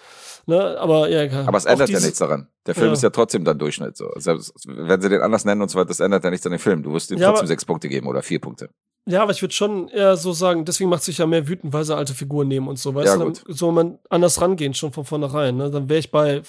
Ne? 0.47 0.79
Aber 0.79 1.09
ja, 1.09 1.27
klar. 1.27 1.49
Aber 1.49 1.59
es 1.59 1.65
ändert 1.65 1.89
ja 1.91 1.99
nichts 1.99 2.19
daran. 2.19 2.47
Der 2.67 2.75
Film 2.77 2.87
Ja. 2.89 2.93
ist 2.93 3.03
ja 3.03 3.11
trotzdem 3.11 3.45
dann 3.45 3.59
Durchschnitt, 3.59 3.97
so. 3.97 4.09
Selbst 4.17 4.53
wenn 4.67 5.01
sie 5.03 5.09
den 5.09 5.21
anders 5.21 5.45
nennen 5.45 5.63
und 5.63 5.69
so 5.69 5.79
weiter, 5.79 5.89
das 5.89 5.99
ändert 5.99 6.23
ja 6.23 6.31
nichts 6.31 6.47
an 6.47 6.53
dem 6.53 6.61
Film. 6.61 6.83
Du 6.85 6.93
wirst 6.93 7.11
ihm 7.11 7.19
Ja, 7.19 7.31
trotzdem 7.31 7.49
sechs 7.49 7.65
Punkte 7.65 7.89
geben 7.89 8.07
oder 8.07 8.23
vier 8.23 8.41
Punkte. 8.41 8.71
Ja, 9.07 9.23
aber 9.23 9.33
ich 9.33 9.43
würde 9.43 9.53
schon 9.55 9.89
eher 9.89 10.17
so 10.17 10.33
sagen, 10.33 10.65
deswegen 10.65 10.89
macht 10.91 11.03
sich 11.03 11.19
ja 11.19 11.27
mehr 11.27 11.49
wütend, 11.49 11.73
weil 11.73 11.85
sie 11.85 11.95
alte 11.97 12.15
Figuren 12.15 12.47
nehmen 12.49 12.69
und 12.69 12.79
so, 12.79 12.95
weißt 12.95 13.19
Ja, 13.19 13.25
du? 13.25 13.33
Soll 13.53 13.73
man 13.73 13.99
anders 14.09 14.41
rangehen, 14.41 14.75
schon 14.75 14.93
von 14.93 15.05
vornherein. 15.05 15.57
Ne? 15.57 15.71
Dann 15.71 15.89
wäre 15.89 15.99
ich 15.99 16.11
bei 16.13 16.43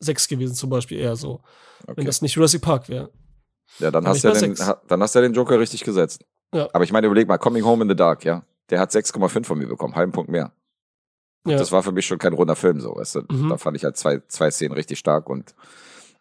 sechs 0.00 0.26
gewesen, 0.26 0.54
zum 0.54 0.70
Beispiel 0.70 0.98
eher 0.98 1.14
so. 1.14 1.40
Wenn 1.86 1.92
Okay. 1.92 2.04
das 2.04 2.20
nicht 2.22 2.34
Jurassic 2.34 2.62
Park 2.62 2.88
wäre. 2.88 3.10
Ja, 3.78 3.90
dann 3.92 4.02
Dann 4.04 4.12
hast, 4.12 4.22
ja 4.24 4.32
den, 4.32 4.56
ha- 4.58 4.82
dann 4.88 5.00
hast 5.02 5.14
du 5.14 5.20
ja 5.20 5.22
den 5.22 5.34
Joker 5.34 5.60
richtig 5.60 5.84
gesetzt. 5.84 6.24
Ja. 6.52 6.68
Aber 6.72 6.82
ich 6.82 6.90
meine, 6.92 7.06
überleg 7.06 7.28
mal, 7.28 7.38
Coming 7.38 7.64
Home 7.64 7.82
in 7.84 7.88
the 7.88 7.94
Dark, 7.94 8.24
ja. 8.24 8.44
Der 8.70 8.80
hat 8.80 8.90
6,5 8.90 9.44
von 9.44 9.58
mir 9.58 9.68
bekommen, 9.68 9.94
halben 9.94 10.10
Punkt 10.12 10.30
mehr. 10.30 10.52
Ja. 11.46 11.56
Das 11.56 11.70
war 11.70 11.82
für 11.84 11.92
mich 11.92 12.06
schon 12.06 12.18
kein 12.18 12.32
runder 12.32 12.56
Film, 12.56 12.80
so, 12.80 12.96
weißt 12.96 13.14
du. 13.16 13.20
Mhm. 13.30 13.48
Da 13.50 13.56
fand 13.56 13.76
ich 13.76 13.84
halt 13.84 13.96
zwei, 13.96 14.20
zwei 14.28 14.50
Szenen 14.50 14.74
richtig 14.74 14.98
stark 14.98 15.28
und 15.30 15.54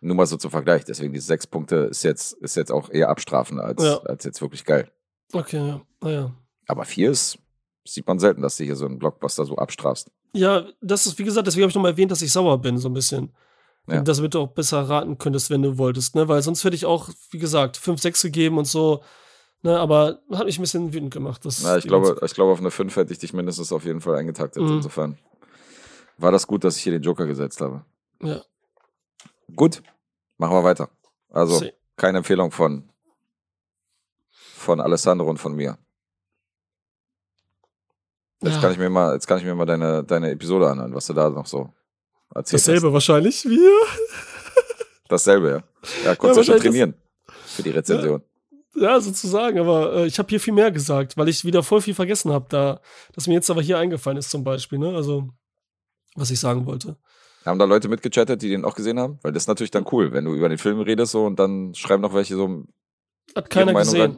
nur 0.02 0.16
mal 0.16 0.26
so 0.28 0.38
zum 0.38 0.52
Vergleich. 0.52 0.86
Deswegen 0.86 1.14
diese 1.14 1.26
sechs 1.26 1.48
Punkte 1.48 1.76
ist 1.90 2.03
jetzt, 2.03 2.34
ist 2.34 2.56
jetzt 2.56 2.72
auch 2.72 2.90
eher 2.91 3.10
abstrafen 3.10 3.60
als, 3.60 3.84
Ja. 3.84 3.98
als 4.03 4.24
jetzt 4.24 4.41
wirklich 4.41 4.64
geil. 4.66 4.90
Okay, 5.34 5.68
ja. 5.68 5.82
Naja. 6.02 6.36
Aber 6.68 6.86
vier 6.86 7.12
ist, 7.12 7.38
sieht 7.86 8.08
man 8.08 8.20
selten, 8.20 8.42
dass 8.42 8.58
du 8.58 8.64
hier 8.64 8.76
so 8.76 8.86
einen 8.86 9.00
Blockbuster 9.00 9.46
so 9.46 9.56
abstrafst. 9.56 10.12
Ja, 10.34 10.68
das 10.82 11.06
ist, 11.06 11.18
wie 11.18 11.24
gesagt, 11.24 11.48
deswegen 11.48 11.64
habe 11.64 11.70
ich 11.70 11.76
nochmal 11.76 11.92
erwähnt, 11.92 12.12
dass 12.12 12.22
ich 12.22 12.32
sauer 12.32 12.60
bin, 12.60 12.78
so 12.78 12.90
ein 12.90 12.94
bisschen. 12.94 13.34
Ja. 13.88 14.02
Damit 14.02 14.36
du 14.36 14.42
auch 14.42 14.50
besser 14.50 14.82
raten 14.88 15.18
könntest, 15.18 15.50
wenn 15.50 15.64
du 15.64 15.78
wolltest, 15.80 16.14
ne? 16.14 16.28
Weil 16.28 16.44
sonst 16.44 16.64
hätte 16.64 16.76
ich 16.76 16.86
auch, 16.86 17.10
wie 17.32 17.40
gesagt, 17.40 17.78
5, 17.78 18.00
6 18.00 18.22
gegeben 18.22 18.60
und 18.60 18.66
so. 18.66 19.02
Ne, 19.62 19.78
aber 19.78 20.22
hat 20.32 20.46
mich 20.46 20.58
ein 20.58 20.62
bisschen 20.62 20.94
wütend 20.94 21.12
gemacht. 21.12 21.44
Das 21.44 21.62
Na, 21.64 21.78
ich 21.78 21.86
glaube, 21.86 22.18
ich 22.24 22.34
glaube, 22.34 22.52
auf 22.54 22.60
eine 22.60 22.72
5 22.72 22.96
hätte 22.96 23.12
ich 23.12 23.20
dich 23.20 23.34
mindestens 23.34 23.74
auf 23.74 23.84
jeden 23.84 24.00
Fall 24.00 24.16
eingetaktet. 24.16 24.64
Mhm. 24.64 24.78
Insofern 24.78 25.18
war 26.18 26.32
das 26.32 26.48
gut, 26.48 26.64
dass 26.64 26.78
ich 26.78 26.84
hier 26.84 26.94
den 26.94 27.02
Joker 27.02 27.26
gesetzt 27.26 27.60
habe. 27.60 27.84
Ja. 28.22 28.42
Gut, 29.56 29.82
machen 30.38 30.56
wir 30.56 30.64
weiter. 30.64 30.90
Also, 31.30 31.58
See. 31.58 31.74
keine 31.98 32.20
Empfehlung 32.20 32.52
von, 32.52 32.90
von 34.60 34.80
Alessandro 34.81 35.30
und 35.30 35.38
von 35.38 35.56
mir. 35.56 35.77
Jetzt 38.41 38.56
Ja. 38.56 38.61
kann 38.61 38.72
ich 38.72 38.77
mir 38.77 38.90
mal, 38.90 39.14
jetzt 39.14 39.27
kann 39.27 39.38
ich 39.40 39.44
mir 39.44 39.56
mal 39.56 39.65
deine, 39.65 40.03
deine 40.03 40.31
Episode 40.31 40.69
anhören, 40.69 40.94
was 40.94 41.07
du 41.07 41.14
da 41.14 41.30
noch 41.30 41.45
so 41.45 41.69
erzählt 42.34 42.61
Dasselbe 42.61 42.94
wahrscheinlich 42.94 43.44
wie 43.45 43.60
hast. 43.60 43.99
Dasselbe, 45.10 45.49
ja. 45.49 45.64
Ja, 46.06 46.15
konntest 46.15 46.48
Ja, 46.48 46.53
du 46.56 46.60
schon 46.61 46.72
trainieren 46.72 46.94
für 47.48 47.64
die 47.64 47.72
Rezension. 47.72 48.22
Ja, 48.76 48.99
sozusagen, 49.02 49.60
aber 49.60 49.94
äh, 49.95 50.06
ich 50.06 50.19
habe 50.19 50.30
hier 50.30 50.40
viel 50.40 50.53
mehr 50.53 50.72
gesagt, 50.72 51.18
weil 51.18 51.27
ich 51.27 51.44
wieder 51.44 51.64
voll 51.64 51.81
viel 51.81 51.95
vergessen 51.95 52.31
habe, 52.31 52.45
da, 52.49 52.80
dass 53.14 53.27
mir 53.27 53.34
jetzt 53.34 53.49
aber 53.49 53.61
hier 53.61 53.77
eingefallen 53.77 54.18
ist 54.18 54.30
zum 54.30 54.44
Beispiel, 54.44 54.77
ne? 54.77 54.95
Also, 54.95 55.27
was 56.15 56.30
ich 56.31 56.40
sagen 56.40 56.65
wollte. 56.65 56.95
Haben 57.45 57.57
da 57.60 57.65
Leute 57.65 57.88
mitgechattet, 57.90 58.41
die 58.41 58.49
den 58.49 58.64
auch 58.64 58.76
gesehen 58.76 58.99
haben? 58.99 59.18
Weil 59.23 59.31
das 59.34 59.44
ist 59.44 59.48
natürlich 59.48 59.72
dann 59.72 59.86
cool, 59.91 60.11
wenn 60.14 60.26
du 60.26 60.34
über 60.36 60.48
den 60.49 60.57
Film 60.60 60.80
redest 60.81 61.11
so 61.14 61.26
und 61.26 61.40
dann 61.40 61.73
schreiben 61.73 62.02
noch 62.03 62.14
welche 62.14 62.36
so, 62.36 62.64
Hat 63.36 63.49
keiner 63.49 63.73
Meinung 63.73 63.91
gesehen. 63.94 64.18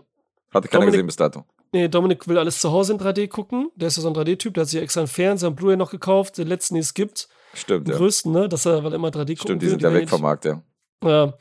Hatte 0.53 0.67
keiner 0.67 0.81
Dominik- 0.81 0.91
gesehen 0.93 1.05
bis 1.07 1.15
dato. 1.15 1.45
Nee, 1.73 1.87
Dominik 1.87 2.27
will 2.27 2.37
alles 2.37 2.59
zu 2.59 2.71
Hause 2.71 2.93
in 2.93 2.99
3D 2.99 3.27
gucken. 3.29 3.71
Der 3.75 3.87
ist 3.87 3.95
ja 3.95 4.01
so 4.03 4.09
ein 4.09 4.13
3D-Typ, 4.15 4.53
der 4.53 4.61
hat 4.63 4.69
sich 4.69 4.81
extra 4.81 5.01
einen 5.01 5.07
Fernseher 5.07 5.49
und 5.49 5.55
Blu-ray 5.55 5.77
noch 5.77 5.89
gekauft, 5.91 6.37
den 6.37 6.47
letzten, 6.47 6.73
den 6.75 6.81
es 6.81 6.93
gibt. 6.93 7.29
Stimmt, 7.53 7.87
Den 7.87 7.93
ja. 7.93 7.97
größten, 7.97 8.31
ne? 8.31 8.49
Dass 8.49 8.65
er, 8.65 8.83
weil 8.83 8.91
er 8.91 8.95
immer 8.95 9.07
3D 9.09 9.35
gucken 9.37 9.37
Stimmt, 9.37 9.61
die 9.61 9.69
sind 9.69 9.81
ja 9.81 9.93
weg 9.93 10.09
vom 10.09 10.21
Markt, 10.21 10.45
ja. 10.45 10.61
Ja. 11.03 11.33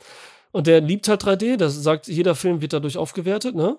Und 0.52 0.66
der 0.66 0.80
liebt 0.80 1.08
halt 1.08 1.22
3D, 1.24 1.56
der 1.56 1.70
sagt, 1.70 2.06
jeder 2.08 2.34
Film 2.34 2.60
wird 2.60 2.72
dadurch 2.72 2.96
aufgewertet, 2.96 3.54
ne? 3.54 3.78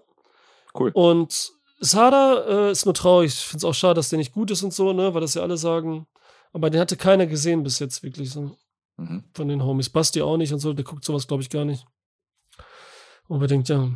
Cool. 0.78 0.92
Und 0.94 1.52
Sada 1.80 2.68
äh, 2.68 2.72
ist 2.72 2.86
nur 2.86 2.94
traurig. 2.94 3.32
Ich 3.34 3.40
finde 3.46 3.58
es 3.58 3.64
auch 3.66 3.74
schade, 3.74 3.96
dass 3.96 4.10
der 4.10 4.18
nicht 4.20 4.34
gut 4.34 4.52
ist 4.52 4.64
und 4.64 4.74
so, 4.74 4.94
ne? 4.94 5.14
Weil 5.14 5.22
das 5.22 5.34
ja 5.34 5.42
alle 5.42 5.58
sagen. 5.58 6.06
Aber 6.54 6.70
den 6.70 6.80
hatte 6.82 6.96
keiner 6.98 7.26
gesehen 7.28 7.64
bis 7.64 7.80
jetzt 7.80 8.04
wirklich 8.04 8.30
so. 8.32 8.52
Mhm. 8.98 9.24
Von 9.34 9.48
den 9.48 9.64
Homies. 9.64 9.90
Basti 9.90 10.22
auch 10.22 10.38
nicht 10.38 10.54
und 10.54 10.60
so. 10.60 10.74
Der 10.74 10.84
guckt 10.86 11.04
sowas, 11.04 11.28
glaube 11.28 11.42
ich, 11.44 11.50
gar 11.50 11.66
nicht. 11.66 11.86
Und 13.28 13.42
wir 13.42 13.48
denkt, 13.48 13.70
ja, 13.70 13.90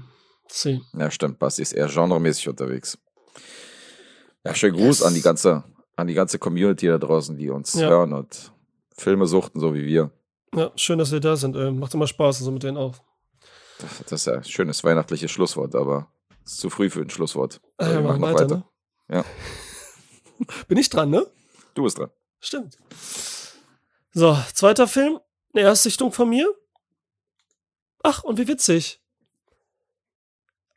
see. 0.50 0.82
Ja, 0.98 1.10
stimmt. 1.12 1.40
Basti 1.40 1.62
ist 1.62 1.74
eher 1.74 1.88
genremäßig 1.88 2.50
unterwegs. 2.50 2.98
Ja, 4.44 4.54
schönen 4.54 4.76
Gruß 4.78 5.00
Yes. 5.00 5.04
an 5.04 5.14
die 5.14 5.22
ganze, 5.22 5.64
an 5.96 6.08
die 6.08 6.14
ganze 6.14 6.38
Community 6.40 6.88
da 6.88 6.98
draußen, 6.98 7.36
die 7.38 7.50
uns 7.50 7.74
Ja. 7.74 7.90
hören 7.90 8.14
und 8.14 8.52
Filme 8.98 9.26
suchten, 9.28 9.60
so 9.60 9.74
wie 9.74 9.86
wir. 9.86 10.12
Ja, 10.56 10.72
schön, 10.76 11.00
dass 11.00 11.12
wir 11.12 11.20
da 11.20 11.36
sind. 11.36 11.56
Äh, 11.56 11.72
macht 11.72 11.94
immer 11.94 12.08
Spaß 12.08 12.40
und 12.40 12.46
so 12.46 12.52
mit 12.52 12.64
denen 12.64 12.78
auch. 12.78 12.96
Das, 13.80 13.98
das 14.08 14.12
ist 14.22 14.26
ja 14.28 14.34
ein 14.34 14.44
schönes 14.44 14.84
weihnachtliches 14.84 15.30
Schlusswort, 15.32 15.76
aber 15.76 16.10
es 16.46 16.54
ist 16.54 16.60
zu 16.60 16.70
früh 16.70 16.90
für 16.90 17.02
ein 17.02 17.10
Schlusswort. 17.10 17.60
Ah, 17.78 17.88
Wir 17.88 17.94
ja, 17.96 18.02
machen 18.02 18.22
machen 18.22 18.34
noch 18.34 18.40
weiter, 18.42 18.56
ne? 18.58 18.64
Ja. 19.10 19.26
Bin 20.68 20.78
ich 20.78 20.90
dran, 20.90 21.10
ne? 21.10 21.26
Du 21.74 21.84
bist 21.84 21.98
dran. 21.98 22.10
Stimmt. 22.40 22.78
So, 24.14 24.38
zweiter 24.54 24.88
Film. 24.88 25.20
Eine 25.54 25.64
Erstsichtung 25.64 26.12
von 26.14 26.30
mir. 26.30 26.54
Ach, 28.04 28.24
und 28.24 28.38
wie 28.38 28.48
witzig. 28.48 29.02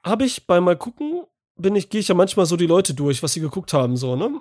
Habe 0.08 0.24
ich 0.24 0.46
beim 0.46 0.64
Mal 0.64 0.76
gucken, 0.76 1.24
bin 1.56 1.76
ich, 1.76 1.90
gehe 1.90 2.00
ich 2.00 2.08
ja 2.08 2.14
manchmal 2.14 2.46
so 2.46 2.56
die 2.56 2.66
Leute 2.66 2.94
durch, 2.94 3.22
was 3.22 3.32
sie 3.32 3.40
geguckt 3.40 3.72
haben, 3.72 3.96
so, 3.96 4.16
ne? 4.16 4.40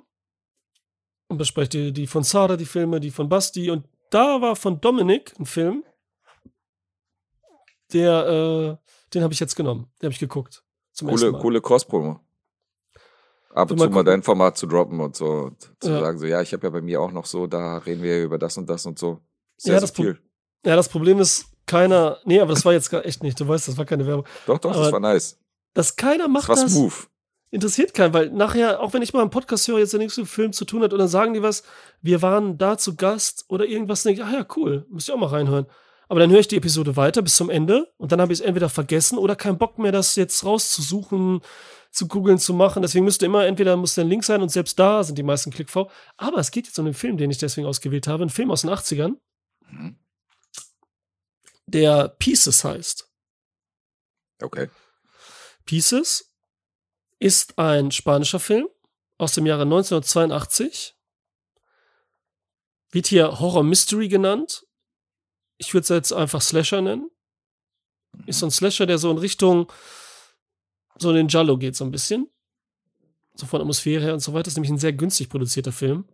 Und 1.28 1.36
bespreche 1.38 1.68
die, 1.68 1.92
die 1.92 2.06
von 2.06 2.22
Sarah, 2.22 2.56
die 2.56 2.64
Filme, 2.64 3.00
die 3.00 3.10
von 3.10 3.28
Basti. 3.28 3.70
Und 3.70 3.86
da 4.10 4.40
war 4.40 4.56
von 4.56 4.80
Dominik 4.80 5.34
ein 5.38 5.44
Film, 5.46 5.84
der, 7.92 8.78
äh, 8.80 8.88
den 9.12 9.22
habe 9.22 9.34
ich 9.34 9.40
jetzt 9.40 9.56
genommen. 9.56 9.90
Den 10.00 10.06
habe 10.06 10.12
ich 10.12 10.18
geguckt. 10.18 10.62
Zum 10.92 11.08
Coole, 11.08 11.32
coole 11.32 11.60
Cross-Promo. 11.60 12.20
Ab 13.50 13.70
und 13.70 13.78
zu 13.78 13.90
mal 13.90 14.04
dein 14.04 14.22
Format 14.22 14.56
zu 14.56 14.66
droppen 14.66 15.00
und 15.00 15.16
so. 15.16 15.26
Und 15.26 15.60
zu 15.80 15.90
Ja. 15.90 16.00
sagen 16.00 16.18
so, 16.18 16.26
ja, 16.26 16.40
ich 16.42 16.52
habe 16.52 16.66
ja 16.66 16.70
bei 16.70 16.80
mir 16.80 17.00
auch 17.00 17.10
noch 17.10 17.26
so, 17.26 17.46
da 17.46 17.78
reden 17.78 18.02
wir 18.02 18.22
über 18.22 18.38
das 18.38 18.56
und 18.56 18.68
das 18.68 18.86
und 18.86 18.98
so. 18.98 19.20
Sehr 19.56 19.74
Ja, 19.74 19.80
das 19.80 19.90
subtil. 19.90 20.20
Ja, 20.64 20.76
das 20.76 20.88
Problem 20.88 21.18
ist, 21.18 21.46
keiner, 21.66 22.18
nee, 22.24 22.40
aber 22.40 22.52
das 22.52 22.64
war 22.64 22.72
jetzt 22.72 22.90
gar 22.90 23.04
echt 23.04 23.22
nicht, 23.22 23.38
du 23.38 23.46
weißt, 23.46 23.68
das 23.68 23.76
war 23.76 23.84
keine 23.84 24.06
Werbung. 24.06 24.26
Doch, 24.46 24.58
doch, 24.58 24.72
das 24.72 24.86
Aber 24.86 24.92
war 24.92 25.00
nice. 25.00 25.38
Dass 25.74 25.96
keiner 25.96 26.24
Das 26.24 26.32
macht 26.32 26.48
das. 26.48 26.72
smooth. 26.72 27.08
interessiert 27.50 27.94
keinen, 27.94 28.12
weil 28.14 28.30
nachher, 28.30 28.80
auch 28.80 28.92
wenn 28.92 29.02
ich 29.02 29.12
mal 29.12 29.20
einen 29.22 29.30
Podcast 29.30 29.68
höre, 29.68 29.78
jetzt 29.78 29.92
der 29.92 30.00
nächste 30.00 30.26
Film 30.26 30.52
zu 30.52 30.64
tun 30.64 30.82
hat, 30.82 30.92
und 30.92 30.98
dann 30.98 31.08
sagen 31.08 31.34
die 31.34 31.42
was, 31.42 31.62
wir 32.02 32.20
waren 32.22 32.58
da 32.58 32.76
zu 32.76 32.94
Gast 32.96 33.44
oder 33.48 33.64
irgendwas, 33.66 34.02
denke 34.02 34.20
ich, 34.22 34.26
ah 34.26 34.32
ja, 34.32 34.46
cool, 34.56 34.86
müsst 34.90 35.08
ihr 35.08 35.14
auch 35.14 35.18
mal 35.18 35.26
reinhören. 35.28 35.66
Aber 36.10 36.20
dann 36.20 36.30
höre 36.30 36.40
ich 36.40 36.48
die 36.48 36.56
Episode 36.56 36.96
weiter 36.96 37.20
bis 37.22 37.36
zum 37.36 37.50
Ende 37.50 37.92
und 37.98 38.12
dann 38.12 38.20
habe 38.20 38.32
ich 38.32 38.40
es 38.40 38.44
entweder 38.44 38.68
vergessen 38.70 39.18
oder 39.18 39.36
keinen 39.36 39.58
Bock 39.58 39.78
mehr, 39.78 39.92
das 39.92 40.16
jetzt 40.16 40.42
rauszusuchen, 40.44 41.40
zu 41.90 42.08
googeln, 42.08 42.38
zu 42.38 42.54
machen. 42.54 42.80
Deswegen 42.82 43.04
müsste 43.04 43.26
immer, 43.26 43.44
entweder 43.46 43.76
muss 43.76 43.94
der 43.94 44.04
ein 44.04 44.08
Link 44.08 44.24
sein 44.24 44.40
und 44.42 44.48
selbst 44.50 44.78
da 44.78 45.02
sind 45.04 45.16
die 45.18 45.22
meisten 45.22 45.50
Klickv. 45.50 45.86
Aber 46.16 46.38
es 46.38 46.50
geht 46.50 46.66
jetzt 46.66 46.78
um 46.78 46.84
den 46.86 46.94
Film, 46.94 47.18
den 47.18 47.30
ich 47.30 47.38
deswegen 47.38 47.66
ausgewählt 47.66 48.06
habe. 48.06 48.24
Ein 48.24 48.30
Film 48.30 48.50
aus 48.50 48.62
den 48.62 48.70
80ern, 48.70 49.16
Mhm. 49.70 49.96
der 51.66 52.08
Pieces 52.18 52.64
heißt. 52.64 53.06
Okay. 54.42 54.68
Pieces 55.68 56.32
ist 57.18 57.58
ein 57.58 57.90
spanischer 57.90 58.40
Film 58.40 58.68
aus 59.18 59.32
dem 59.32 59.44
Jahre 59.44 59.64
1982. 59.64 60.96
Wird 62.90 63.06
hier 63.06 63.38
Horror 63.38 63.64
Mystery 63.64 64.08
genannt. 64.08 64.66
Ich 65.58 65.74
würde 65.74 65.82
es 65.82 65.88
jetzt 65.90 66.12
einfach 66.14 66.40
Slasher 66.40 66.80
nennen. 66.80 67.10
Ist 68.24 68.38
so 68.38 68.46
ein 68.46 68.50
Slasher, 68.50 68.86
der 68.86 68.96
so 68.96 69.10
in 69.10 69.18
Richtung 69.18 69.70
so 70.96 71.10
in 71.10 71.16
den 71.16 71.28
Jallo 71.28 71.58
geht, 71.58 71.76
so 71.76 71.84
ein 71.84 71.90
bisschen. 71.90 72.30
So 73.34 73.44
von 73.44 73.60
Atmosphäre 73.60 74.02
her 74.02 74.14
und 74.14 74.20
so 74.20 74.32
weiter. 74.32 74.48
ist 74.48 74.56
nämlich 74.56 74.72
ein 74.72 74.78
sehr 74.78 74.94
günstig 74.94 75.28
produzierter 75.28 75.72
Film. 75.72 76.08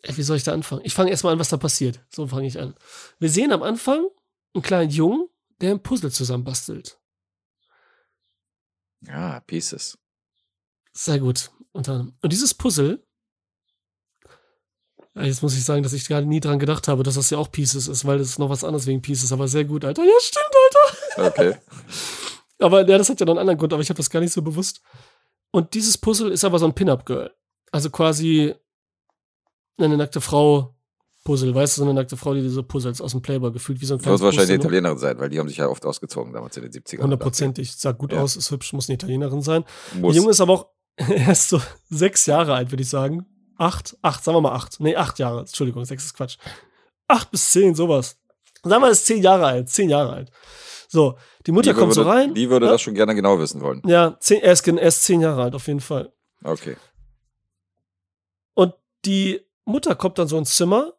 Ey, 0.00 0.16
wie 0.16 0.22
soll 0.22 0.38
ich 0.38 0.44
da 0.44 0.54
anfangen? 0.54 0.80
Ich 0.86 0.94
fange 0.94 1.10
erstmal 1.10 1.34
an, 1.34 1.38
was 1.38 1.50
da 1.50 1.58
passiert. 1.58 2.00
So 2.08 2.26
fange 2.26 2.46
ich 2.46 2.58
an. 2.58 2.74
Wir 3.18 3.28
sehen 3.28 3.52
am 3.52 3.62
Anfang 3.62 4.06
einen 4.54 4.62
kleinen 4.62 4.90
Jungen, 4.90 5.29
der 5.60 5.72
ein 5.72 5.82
Puzzle 5.82 6.10
zusammenbastelt. 6.10 7.00
Ja, 9.06 9.40
Pieces. 9.40 9.98
Sehr 10.92 11.18
gut. 11.18 11.50
Und, 11.72 11.88
dann, 11.88 12.16
und 12.20 12.32
dieses 12.32 12.54
Puzzle, 12.54 13.06
ja, 15.14 15.22
jetzt 15.22 15.42
muss 15.42 15.56
ich 15.56 15.64
sagen, 15.64 15.82
dass 15.82 15.92
ich 15.92 16.06
gerade 16.06 16.26
nie 16.26 16.40
dran 16.40 16.58
gedacht 16.58 16.88
habe, 16.88 17.02
dass 17.02 17.14
das 17.14 17.30
ja 17.30 17.38
auch 17.38 17.50
Pieces 17.50 17.88
ist, 17.88 18.04
weil 18.04 18.18
das 18.18 18.28
ist 18.28 18.38
noch 18.38 18.50
was 18.50 18.64
anderes 18.64 18.86
wegen 18.86 19.02
Pieces, 19.02 19.32
aber 19.32 19.48
sehr 19.48 19.64
gut, 19.64 19.84
Alter. 19.84 20.04
Ja, 20.04 20.12
stimmt, 20.20 20.54
Alter. 21.16 21.28
Okay. 21.30 21.56
Aber 22.60 22.86
ja, 22.86 22.98
das 22.98 23.08
hat 23.08 23.18
ja 23.18 23.24
noch 23.24 23.32
einen 23.32 23.40
anderen 23.40 23.58
Grund, 23.58 23.72
aber 23.72 23.80
ich 23.80 23.88
habe 23.88 23.96
das 23.96 24.10
gar 24.10 24.20
nicht 24.20 24.34
so 24.34 24.42
bewusst. 24.42 24.82
Und 25.50 25.72
dieses 25.72 25.96
Puzzle 25.96 26.30
ist 26.30 26.44
aber 26.44 26.58
so 26.58 26.66
ein 26.66 26.74
Pin-Up-Girl. 26.74 27.34
Also 27.72 27.88
quasi 27.88 28.54
eine 29.78 29.96
nackte 29.96 30.20
Frau 30.20 30.76
Puzzle, 31.30 31.54
weißt 31.54 31.76
du, 31.76 31.82
so 31.82 31.84
eine 31.84 31.94
nackte 31.94 32.16
Frau, 32.16 32.34
die 32.34 32.42
diese 32.42 32.62
Puzzles 32.64 33.00
aus 33.00 33.12
dem 33.12 33.22
Playboy 33.22 33.52
gefühlt 33.52 33.80
wie 33.80 33.86
so 33.86 33.94
ein 33.94 33.98
Das 33.98 34.02
kleines 34.04 34.20
muss 34.20 34.26
wahrscheinlich 34.26 34.56
Poster, 34.56 34.70
ne? 34.70 34.76
Italienerin 34.78 34.98
sein, 34.98 35.18
weil 35.20 35.28
die 35.30 35.38
haben 35.38 35.48
sich 35.48 35.58
ja 35.58 35.68
oft 35.68 35.84
ausgezogen 35.86 36.32
damals 36.32 36.56
in 36.56 36.64
den 36.64 36.72
70ern. 36.72 37.02
Hundertprozentig. 37.02 37.76
Sah 37.76 37.92
gut 37.92 38.12
Ja. 38.12 38.20
aus, 38.22 38.34
ist 38.36 38.50
hübsch, 38.50 38.72
muss 38.72 38.88
eine 38.88 38.94
Italienerin 38.96 39.42
sein. 39.42 39.64
Muss. 39.94 40.12
Der 40.14 40.20
Junge 40.22 40.30
ist 40.32 40.40
aber 40.40 40.52
auch 40.54 40.66
erst 41.08 41.50
so 41.50 41.60
sechs 41.88 42.26
Jahre 42.26 42.54
alt, 42.54 42.72
würde 42.72 42.82
ich 42.82 42.88
sagen. 42.88 43.26
Acht, 43.56 43.96
acht, 44.02 44.24
sagen 44.24 44.36
wir 44.36 44.40
mal 44.42 44.52
acht. 44.52 44.80
Nee, 44.80 44.96
acht 44.96 45.18
Jahre. 45.20 45.40
Entschuldigung, 45.40 45.84
sechs 45.84 46.04
ist 46.06 46.14
Quatsch. 46.14 46.36
Acht 47.06 47.30
bis 47.30 47.50
zehn, 47.50 47.74
sowas. 47.74 48.18
Sagen 48.64 48.82
wir, 48.82 48.88
er 48.88 48.92
ist 48.92 49.06
zehn 49.06 49.22
Jahre 49.22 49.46
alt. 49.46 49.68
Zehn 49.68 49.88
Jahre 49.88 50.12
alt. 50.12 50.30
So, 50.88 51.16
die 51.46 51.52
Mutter 51.52 51.72
Die 51.72 51.78
kommt 51.78 51.94
so 51.94 52.00
würde- 52.04 52.10
rein. 52.10 52.34
Die 52.34 52.50
würde 52.50 52.66
ja, 52.66 52.72
das 52.72 52.80
schon 52.82 52.94
gerne 52.94 53.14
genau 53.14 53.38
wissen 53.38 53.60
wollen. 53.60 53.80
Ja, 53.86 54.16
zehn, 54.18 54.40
er, 54.42 54.52
ist, 54.52 54.66
er 54.66 54.78
ist 54.82 55.04
zehn 55.04 55.20
Jahre 55.20 55.42
alt, 55.44 55.54
auf 55.54 55.66
jeden 55.68 55.80
Fall. 55.80 56.12
Okay. 56.42 56.76
Und 58.54 58.74
die 59.04 59.40
Mutter 59.64 59.94
kommt 59.94 60.18
dann 60.18 60.26
so 60.28 60.36
ins 60.36 60.54
Zimmer 60.56 60.92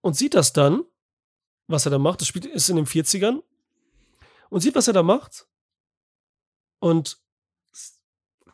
und 0.00 0.16
sieht 0.16 0.34
das 0.34 0.52
dann, 0.52 0.82
was 1.66 1.86
er 1.86 1.90
da 1.90 1.98
macht. 1.98 2.20
Das 2.20 2.28
spielt, 2.28 2.46
ist 2.46 2.68
in 2.68 2.76
den 2.76 2.86
40ern. 2.86 3.42
Und 4.50 4.60
sieht, 4.60 4.74
was 4.74 4.86
er 4.86 4.94
da 4.94 5.02
macht. 5.02 5.46
Und 6.80 7.18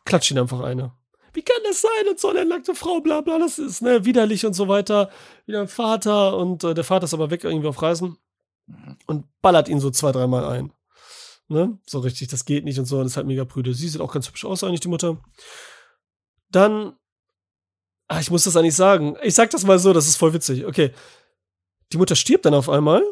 klatscht 0.03 0.31
ihn 0.31 0.39
einfach 0.39 0.59
eine. 0.61 0.93
Wie 1.33 1.41
kann 1.41 1.61
das 1.63 1.81
sein? 1.81 2.07
Und 2.09 2.19
so 2.19 2.29
eine 2.29 2.45
nackte 2.45 2.75
Frau, 2.75 3.01
bla 3.01 3.21
bla, 3.21 3.39
das 3.39 3.59
ist 3.59 3.81
ne, 3.81 4.05
widerlich 4.05 4.45
und 4.45 4.53
so 4.53 4.67
weiter. 4.67 5.09
Wieder 5.45 5.61
ein 5.61 5.67
Vater 5.67 6.37
und 6.37 6.63
äh, 6.63 6.73
der 6.73 6.83
Vater 6.83 7.05
ist 7.05 7.13
aber 7.13 7.29
weg 7.29 7.43
irgendwie 7.43 7.67
auf 7.67 7.81
Reisen 7.81 8.17
Mhm. 8.67 8.97
und 9.05 9.41
ballert 9.41 9.69
ihn 9.69 9.79
so 9.79 9.91
zwei, 9.91 10.11
dreimal 10.11 10.45
ein. 10.45 10.73
Ne? 11.47 11.77
So 11.85 11.99
richtig, 11.99 12.29
das 12.29 12.45
geht 12.45 12.65
nicht 12.65 12.79
und 12.79 12.85
so, 12.85 12.99
und 12.99 13.05
ist 13.05 13.17
halt 13.17 13.27
mega 13.27 13.45
prüde. 13.45 13.73
Sie 13.73 13.87
sieht 13.87 14.01
auch 14.01 14.11
ganz 14.11 14.27
hübsch 14.27 14.45
aus, 14.45 14.63
eigentlich, 14.63 14.79
die 14.79 14.87
Mutter. 14.87 15.21
Dann, 16.49 16.95
ah, 18.07 18.19
ich 18.19 18.31
muss 18.31 18.45
das 18.45 18.57
eigentlich 18.57 18.75
sagen. 18.75 19.15
Ich 19.21 19.35
sag 19.35 19.51
das 19.51 19.65
mal 19.65 19.77
so, 19.77 19.93
das 19.93 20.07
ist 20.07 20.17
voll 20.17 20.33
witzig. 20.33 20.65
Okay. 20.65 20.91
Die 21.91 21.97
Mutter 21.97 22.15
stirbt 22.15 22.45
dann 22.45 22.53
auf 22.53 22.69
einmal, 22.69 23.03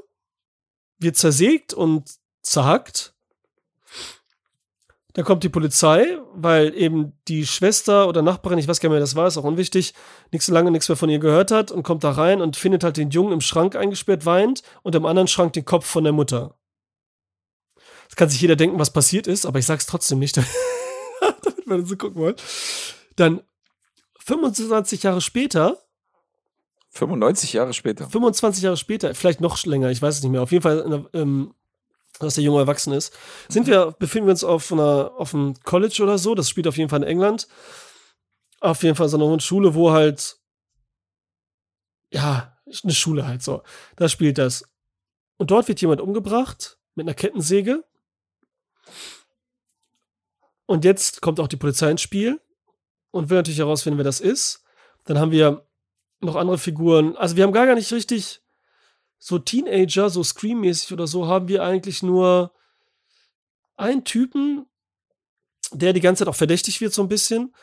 wird 0.99 1.17
zersägt 1.17 1.73
und 1.73 2.09
zerhackt. 2.41 3.13
Dann 5.13 5.25
kommt 5.25 5.43
die 5.43 5.49
Polizei, 5.49 6.17
weil 6.33 6.73
eben 6.75 7.13
die 7.27 7.45
Schwester 7.45 8.07
oder 8.07 8.23
Nachbarin, 8.23 8.57
ich 8.57 8.67
weiß 8.67 8.79
gar 8.79 8.89
nicht 8.89 8.93
mehr, 8.95 8.99
das 8.99 9.15
war, 9.15 9.27
ist 9.27 9.37
auch 9.37 9.43
unwichtig, 9.43 9.93
nichts 10.31 10.47
so 10.47 10.53
lange 10.53 10.71
nichts 10.71 10.89
mehr 10.89 10.95
von 10.95 11.09
ihr 11.09 11.19
gehört 11.19 11.51
hat 11.51 11.71
und 11.71 11.83
kommt 11.83 12.03
da 12.03 12.11
rein 12.11 12.41
und 12.41 12.57
findet 12.57 12.83
halt 12.83 12.97
den 12.97 13.11
Jungen 13.11 13.31
im 13.31 13.41
Schrank 13.41 13.75
eingesperrt, 13.75 14.25
weint 14.25 14.63
und 14.81 14.95
im 14.95 15.05
anderen 15.05 15.27
Schrank 15.27 15.53
den 15.53 15.65
Kopf 15.65 15.85
von 15.85 16.03
der 16.03 16.13
Mutter. 16.13 16.57
Das 18.07 18.15
kann 18.15 18.29
sich 18.29 18.41
jeder 18.41 18.55
denken, 18.55 18.79
was 18.79 18.91
passiert 18.91 19.27
ist, 19.27 19.45
aber 19.45 19.59
ich 19.59 19.65
sag's 19.67 19.85
trotzdem 19.85 20.17
nicht, 20.17 20.37
damit 20.37 20.51
wir 21.67 21.77
das 21.77 21.89
so 21.89 21.95
gucken 21.95 22.19
wollen. 22.19 22.35
Dann 23.15 23.41
25 24.19 25.03
Jahre 25.03 25.21
später 25.21 25.82
95 26.93 27.53
Jahre 27.53 27.73
später. 27.73 28.07
25 28.07 28.63
Jahre 28.63 28.77
später, 28.77 29.13
vielleicht 29.15 29.41
noch 29.41 29.63
länger, 29.65 29.89
ich 29.89 30.01
weiß 30.01 30.17
es 30.17 30.23
nicht 30.23 30.31
mehr, 30.31 30.43
auf 30.43 30.51
jeden 30.51 30.61
Fall, 30.61 31.07
ähm, 31.13 31.53
dass 32.19 32.35
der 32.35 32.43
Junge 32.43 32.59
erwachsen 32.59 32.93
ist, 32.93 33.17
sind 33.49 33.65
wir, 33.65 33.91
befinden 33.97 34.27
wir 34.27 34.31
uns 34.31 34.43
auf 34.43 34.71
einer, 34.71 35.11
auf 35.17 35.33
einem 35.33 35.55
College 35.63 36.01
oder 36.03 36.19
so, 36.19 36.35
das 36.35 36.49
spielt 36.49 36.67
auf 36.67 36.77
jeden 36.77 36.89
Fall 36.89 37.01
in 37.01 37.07
England. 37.07 37.47
Auf 38.59 38.83
jeden 38.83 38.95
Fall 38.95 39.09
so 39.09 39.17
eine 39.17 39.41
Schule, 39.41 39.73
wo 39.73 39.91
halt, 39.91 40.37
ja, 42.11 42.55
eine 42.83 42.93
Schule 42.93 43.27
halt 43.27 43.41
so. 43.41 43.63
Da 43.97 44.07
spielt 44.07 44.37
das. 44.37 44.63
Und 45.37 45.51
dort 45.51 45.67
wird 45.67 45.81
jemand 45.81 45.99
umgebracht 45.99 46.77
mit 46.95 47.05
einer 47.05 47.15
Kettensäge. 47.15 47.83
Und 50.65 50.85
jetzt 50.85 51.21
kommt 51.21 51.39
auch 51.39 51.47
die 51.47 51.57
Polizei 51.57 51.91
ins 51.91 52.01
Spiel 52.01 52.39
und 53.11 53.29
will 53.29 53.37
natürlich 53.37 53.59
herausfinden, 53.59 53.97
wer 53.97 54.05
das 54.05 54.21
ist. 54.21 54.63
Dann 55.03 55.19
haben 55.19 55.31
wir 55.31 55.65
noch 56.23 56.35
andere 56.35 56.57
Figuren. 56.57 57.15
Also 57.17 57.35
wir 57.35 57.43
haben 57.43 57.53
gar, 57.53 57.65
gar 57.65 57.75
nicht 57.75 57.91
richtig 57.91 58.41
so 59.19 59.39
Teenager, 59.39 60.09
so 60.09 60.21
Scream-mäßig 60.21 60.91
oder 60.91 61.07
so, 61.07 61.27
haben 61.27 61.47
wir 61.47 61.63
eigentlich 61.63 62.03
nur 62.03 62.51
einen 63.77 64.03
Typen, 64.03 64.65
der 65.71 65.93
die 65.93 66.01
ganze 66.01 66.19
Zeit 66.19 66.27
auch 66.27 66.35
verdächtig 66.35 66.81
wird, 66.81 66.93
so 66.93 67.01
ein 67.01 67.07
bisschen. 67.07 67.55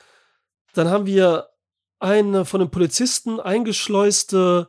Dann 0.73 0.89
haben 0.89 1.05
wir 1.05 1.51
eine 1.99 2.47
von 2.47 2.61
den 2.61 2.71
Polizisten 2.71 3.41
eingeschleuste 3.41 4.69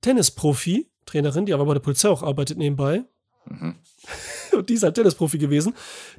Tennisprofi, 0.00 0.90
Trainerin, 1.04 1.44
die 1.46 1.52
aber 1.52 1.66
bei 1.66 1.74
der 1.74 1.80
Polizei 1.80 2.08
auch 2.08 2.22
arbeitet 2.22 2.56
nebenbei. 2.56 3.04
Mhm. 3.44 3.76
Und 4.52 4.68
die 4.68 4.74
ist 4.74 4.82
halt 4.82 4.94
Tennisprofi 4.94 5.38
gewesen. 5.38 5.74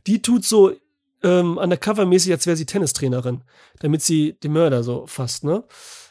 Die 0.06 0.22
tut 0.22 0.46
so 0.46 0.74
ähm, 1.24 1.58
undercover-mäßig, 1.58 2.32
als 2.32 2.46
wäre 2.46 2.58
sie 2.58 2.66
Tennistrainerin, 2.66 3.44
damit 3.80 4.02
sie 4.02 4.34
den 4.34 4.54
Mörder 4.54 4.84
so 4.84 5.08
fasst, 5.08 5.44
ne? 5.44 5.64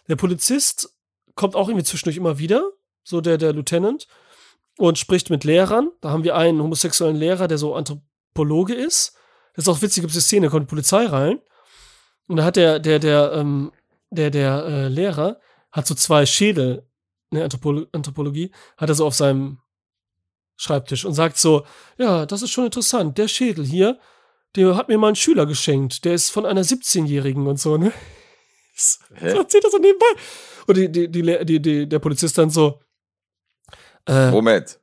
Der 0.08 0.16
Polizist 0.16 0.96
kommt 1.34 1.54
auch 1.54 1.68
irgendwie 1.68 1.84
zwischendurch 1.84 2.16
immer 2.16 2.38
wieder, 2.38 2.70
so 3.04 3.20
der, 3.20 3.38
der 3.38 3.52
Lieutenant, 3.52 4.06
und 4.78 4.98
spricht 4.98 5.30
mit 5.30 5.44
Lehrern. 5.44 5.90
Da 6.00 6.10
haben 6.10 6.24
wir 6.24 6.36
einen 6.36 6.62
homosexuellen 6.62 7.16
Lehrer, 7.16 7.48
der 7.48 7.58
so 7.58 7.74
Anthropologe 7.74 8.74
ist. 8.74 9.16
Das 9.54 9.64
ist 9.64 9.68
auch 9.68 9.82
witzig, 9.82 10.02
gibt 10.02 10.12
es 10.12 10.16
eine 10.16 10.22
Szene, 10.22 10.46
da 10.46 10.50
kommt 10.50 10.64
die 10.64 10.70
Polizei 10.70 11.06
rein. 11.06 11.40
Und 12.26 12.36
da 12.36 12.44
hat 12.44 12.56
der, 12.56 12.78
der, 12.78 12.98
der, 12.98 13.32
ähm, 13.32 13.72
der, 14.10 14.30
der 14.30 14.64
äh, 14.64 14.88
Lehrer 14.88 15.40
hat 15.70 15.86
so 15.86 15.94
zwei 15.94 16.26
Schädel, 16.26 16.86
ne, 17.30 17.44
Anthropolo 17.44 17.86
Anthropologie, 17.92 18.52
hat 18.76 18.88
er 18.88 18.94
so 18.94 19.06
auf 19.06 19.14
seinem 19.14 19.58
Schreibtisch 20.56 21.04
und 21.04 21.14
sagt 21.14 21.38
so, 21.38 21.66
ja, 21.98 22.24
das 22.26 22.42
ist 22.42 22.50
schon 22.50 22.66
interessant, 22.66 23.18
der 23.18 23.28
Schädel 23.28 23.64
hier, 23.64 23.98
der 24.54 24.76
hat 24.76 24.88
mir 24.88 24.98
mal 24.98 25.08
ein 25.08 25.16
Schüler 25.16 25.46
geschenkt, 25.46 26.04
der 26.04 26.14
ist 26.14 26.30
von 26.30 26.46
einer 26.46 26.62
17-Jährigen 26.62 27.46
und 27.46 27.58
so, 27.58 27.78
ne? 27.78 27.92
Hä? 29.14 29.30
So 29.30 29.38
erzählt 29.38 29.64
er 29.64 29.70
so 29.70 29.78
nebenbei. 29.78 30.06
Und 30.66 30.76
die, 30.76 30.90
die, 30.90 31.08
die, 31.10 31.44
die, 31.44 31.60
die, 31.60 31.88
der 31.88 31.98
Polizist 31.98 32.36
dann 32.38 32.50
so, 32.50 32.80
äh, 34.06 34.30
Moment. 34.30 34.78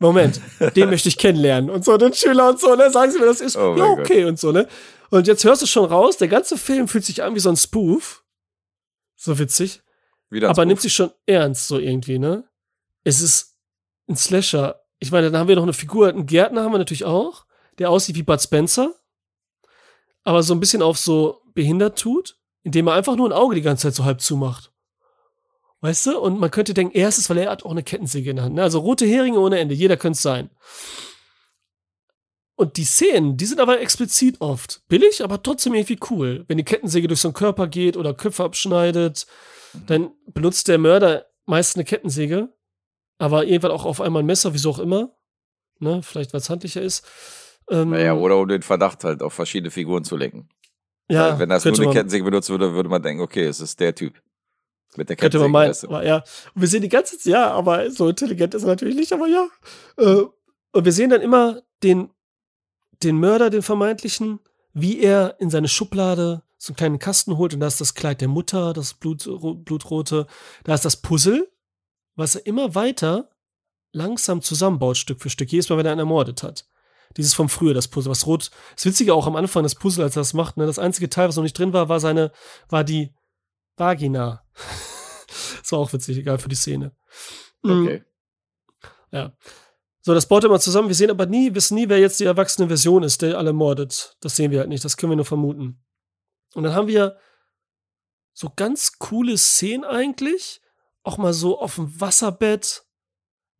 Moment, 0.00 0.40
den 0.76 0.90
möchte 0.90 1.08
ich 1.08 1.18
kennenlernen 1.18 1.70
und 1.70 1.84
so, 1.84 1.96
den 1.96 2.12
Schüler 2.12 2.50
und 2.50 2.60
so, 2.60 2.76
ne? 2.76 2.90
Sagen 2.90 3.10
Sie 3.10 3.18
mir, 3.18 3.26
das 3.26 3.40
ist, 3.40 3.56
oh 3.56 3.76
ja, 3.76 3.84
okay 3.84 4.22
Gott. 4.22 4.30
und 4.30 4.38
so, 4.38 4.52
ne? 4.52 4.68
Und 5.10 5.26
jetzt 5.26 5.42
hörst 5.44 5.62
du 5.62 5.66
schon 5.66 5.86
raus, 5.86 6.18
der 6.18 6.28
ganze 6.28 6.56
Film 6.56 6.86
fühlt 6.86 7.04
sich 7.04 7.22
an 7.22 7.34
wie 7.34 7.40
so 7.40 7.48
ein 7.48 7.56
Spoof. 7.56 8.22
So 9.16 9.38
witzig. 9.38 9.82
Wieder 10.30 10.48
aber 10.48 10.62
Spoof. 10.62 10.66
nimmt 10.66 10.80
sich 10.80 10.92
schon 10.92 11.10
ernst, 11.26 11.66
so 11.66 11.78
irgendwie, 11.78 12.18
ne? 12.18 12.44
Es 13.02 13.20
ist 13.20 13.56
ein 14.08 14.16
Slasher. 14.16 14.80
Ich 15.00 15.10
meine, 15.10 15.30
dann 15.30 15.40
haben 15.40 15.48
wir 15.48 15.56
noch 15.56 15.64
eine 15.64 15.72
Figur, 15.72 16.08
einen 16.08 16.26
Gärtner 16.26 16.62
haben 16.62 16.72
wir 16.72 16.78
natürlich 16.78 17.04
auch, 17.04 17.44
der 17.78 17.90
aussieht 17.90 18.14
wie 18.14 18.22
Bud 18.22 18.40
Spencer, 18.40 18.94
aber 20.22 20.44
so 20.44 20.54
ein 20.54 20.60
bisschen 20.60 20.82
auf 20.82 20.98
so 20.98 21.42
behindert 21.54 21.98
tut, 21.98 22.37
indem 22.62 22.88
er 22.88 22.94
einfach 22.94 23.16
nur 23.16 23.28
ein 23.28 23.32
Auge 23.32 23.54
die 23.54 23.62
ganze 23.62 23.88
Zeit 23.88 23.94
so 23.94 24.04
halb 24.04 24.20
zumacht. 24.20 24.72
Weißt 25.80 26.06
du? 26.06 26.18
Und 26.18 26.40
man 26.40 26.50
könnte 26.50 26.74
denken, 26.74 26.96
erstes, 26.96 27.30
weil 27.30 27.38
er 27.38 27.50
hat 27.50 27.64
auch 27.64 27.70
eine 27.70 27.84
Kettensäge 27.84 28.30
in 28.30 28.36
der 28.36 28.46
Hand. 28.46 28.56
Ne? 28.56 28.62
Also 28.62 28.80
rote 28.80 29.06
Heringe 29.06 29.38
ohne 29.38 29.58
Ende, 29.58 29.74
jeder 29.74 29.96
könnte 29.96 30.16
es 30.16 30.22
sein. 30.22 30.50
Und 32.56 32.76
die 32.76 32.84
Szenen, 32.84 33.36
die 33.36 33.46
sind 33.46 33.60
aber 33.60 33.80
explizit 33.80 34.40
oft 34.40 34.82
billig, 34.88 35.22
aber 35.22 35.40
trotzdem 35.40 35.74
irgendwie 35.74 36.00
cool. 36.10 36.44
Wenn 36.48 36.56
die 36.56 36.64
Kettensäge 36.64 37.06
durch 37.06 37.20
so 37.20 37.28
einen 37.28 37.34
Körper 37.34 37.68
geht 37.68 37.96
oder 37.96 38.14
Köpfe 38.14 38.42
abschneidet, 38.42 39.28
dann 39.86 40.10
benutzt 40.26 40.66
der 40.66 40.78
Mörder 40.78 41.26
meist 41.46 41.76
eine 41.76 41.84
Kettensäge, 41.84 42.52
aber 43.18 43.44
irgendwann 43.44 43.70
auch 43.70 43.84
auf 43.84 44.00
einmal 44.00 44.22
ein 44.22 44.26
Messer, 44.26 44.54
wieso 44.54 44.70
auch 44.70 44.80
immer. 44.80 45.16
Ne? 45.78 46.02
Vielleicht, 46.02 46.32
weil 46.32 46.40
es 46.40 46.50
handlicher 46.50 46.82
ist. 46.82 47.06
Ähm, 47.70 47.90
naja, 47.90 48.14
oder 48.14 48.36
um 48.38 48.48
den 48.48 48.62
Verdacht 48.62 49.04
halt 49.04 49.22
auf 49.22 49.34
verschiedene 49.34 49.70
Figuren 49.70 50.02
zu 50.02 50.16
lenken. 50.16 50.48
Ja, 51.08 51.32
Weil 51.32 51.38
wenn 51.40 51.48
das 51.48 51.64
nur 51.64 51.78
eine 51.80 51.92
Kettensäge 51.92 52.24
benutzt 52.24 52.50
würde, 52.50 52.72
würde 52.74 52.88
man 52.88 53.02
denken, 53.02 53.22
okay, 53.22 53.44
es 53.44 53.60
ist 53.60 53.80
der 53.80 53.94
Typ. 53.94 54.20
Mit 54.96 55.08
der 55.08 55.16
Könnte 55.16 55.38
man 55.38 55.50
meinen, 55.50 55.74
ja. 56.04 56.16
Und 56.54 56.62
wir 56.62 56.68
sehen 56.68 56.82
die 56.82 56.88
ganze 56.88 57.18
Zeit, 57.18 57.32
ja, 57.32 57.50
aber 57.50 57.90
so 57.90 58.08
intelligent 58.08 58.54
ist 58.54 58.62
er 58.62 58.68
natürlich 58.68 58.96
nicht, 58.96 59.12
aber 59.12 59.26
ja. 59.26 59.48
Äh, 59.96 60.24
und 60.72 60.84
wir 60.84 60.92
sehen 60.92 61.10
dann 61.10 61.20
immer 61.20 61.62
den, 61.82 62.10
den 63.02 63.18
Mörder, 63.18 63.50
den 63.50 63.62
vermeintlichen, 63.62 64.40
wie 64.72 65.00
er 65.00 65.36
in 65.38 65.50
seine 65.50 65.68
Schublade 65.68 66.42
so 66.56 66.72
einen 66.72 66.76
kleinen 66.76 66.98
Kasten 66.98 67.36
holt 67.36 67.54
und 67.54 67.60
da 67.60 67.68
ist 67.68 67.80
das 67.80 67.94
Kleid 67.94 68.20
der 68.20 68.28
Mutter, 68.28 68.72
das 68.72 68.94
Blut, 68.94 69.24
Blutrote, 69.64 70.26
da 70.64 70.74
ist 70.74 70.84
das 70.84 70.96
Puzzle, 70.96 71.48
was 72.16 72.34
er 72.34 72.46
immer 72.46 72.74
weiter 72.74 73.30
langsam 73.92 74.42
zusammenbaut, 74.42 74.96
Stück 74.96 75.20
für 75.20 75.30
Stück, 75.30 75.50
jedes 75.52 75.68
Mal, 75.68 75.78
wenn 75.78 75.86
er 75.86 75.92
einen 75.92 76.00
ermordet 76.00 76.42
hat. 76.42 76.66
Dieses 77.16 77.34
vom 77.34 77.48
früher, 77.48 77.74
das 77.74 77.88
Puzzle, 77.88 78.10
was 78.10 78.26
rot. 78.26 78.50
Das 78.74 78.84
Witzige 78.84 79.14
auch 79.14 79.26
am 79.26 79.36
Anfang, 79.36 79.62
das 79.62 79.74
Puzzle, 79.74 80.04
als 80.04 80.16
er 80.16 80.20
das 80.20 80.34
macht, 80.34 80.56
ne, 80.56 80.66
das 80.66 80.78
einzige 80.78 81.08
Teil, 81.08 81.28
was 81.28 81.36
noch 81.36 81.42
nicht 81.42 81.58
drin 81.58 81.72
war, 81.72 81.88
war 81.88 82.00
seine, 82.00 82.32
war 82.68 82.84
die 82.84 83.14
Vagina. 83.76 84.44
das 85.60 85.72
war 85.72 85.78
auch 85.78 85.92
witzig, 85.92 86.18
egal 86.18 86.38
für 86.38 86.48
die 86.48 86.56
Szene. 86.56 86.94
Mhm. 87.62 87.82
Okay. 87.82 88.04
Ja. 89.10 89.32
So, 90.00 90.14
das 90.14 90.26
baut 90.26 90.44
immer 90.44 90.60
zusammen. 90.60 90.88
Wir 90.88 90.94
sehen 90.94 91.10
aber 91.10 91.26
nie, 91.26 91.54
wissen 91.54 91.74
nie, 91.74 91.88
wer 91.88 91.98
jetzt 91.98 92.20
die 92.20 92.24
erwachsene 92.24 92.68
Version 92.68 93.02
ist, 93.02 93.22
der 93.22 93.36
alle 93.36 93.52
mordet. 93.52 94.16
Das 94.20 94.36
sehen 94.36 94.50
wir 94.50 94.60
halt 94.60 94.68
nicht. 94.68 94.84
Das 94.84 94.96
können 94.96 95.12
wir 95.12 95.16
nur 95.16 95.24
vermuten. 95.24 95.84
Und 96.54 96.62
dann 96.62 96.74
haben 96.74 96.88
wir 96.88 97.18
so 98.32 98.50
ganz 98.54 98.98
coole 98.98 99.36
Szenen 99.36 99.84
eigentlich. 99.84 100.62
Auch 101.02 101.18
mal 101.18 101.32
so 101.32 101.58
auf 101.58 101.74
dem 101.74 102.00
Wasserbett. 102.00 102.86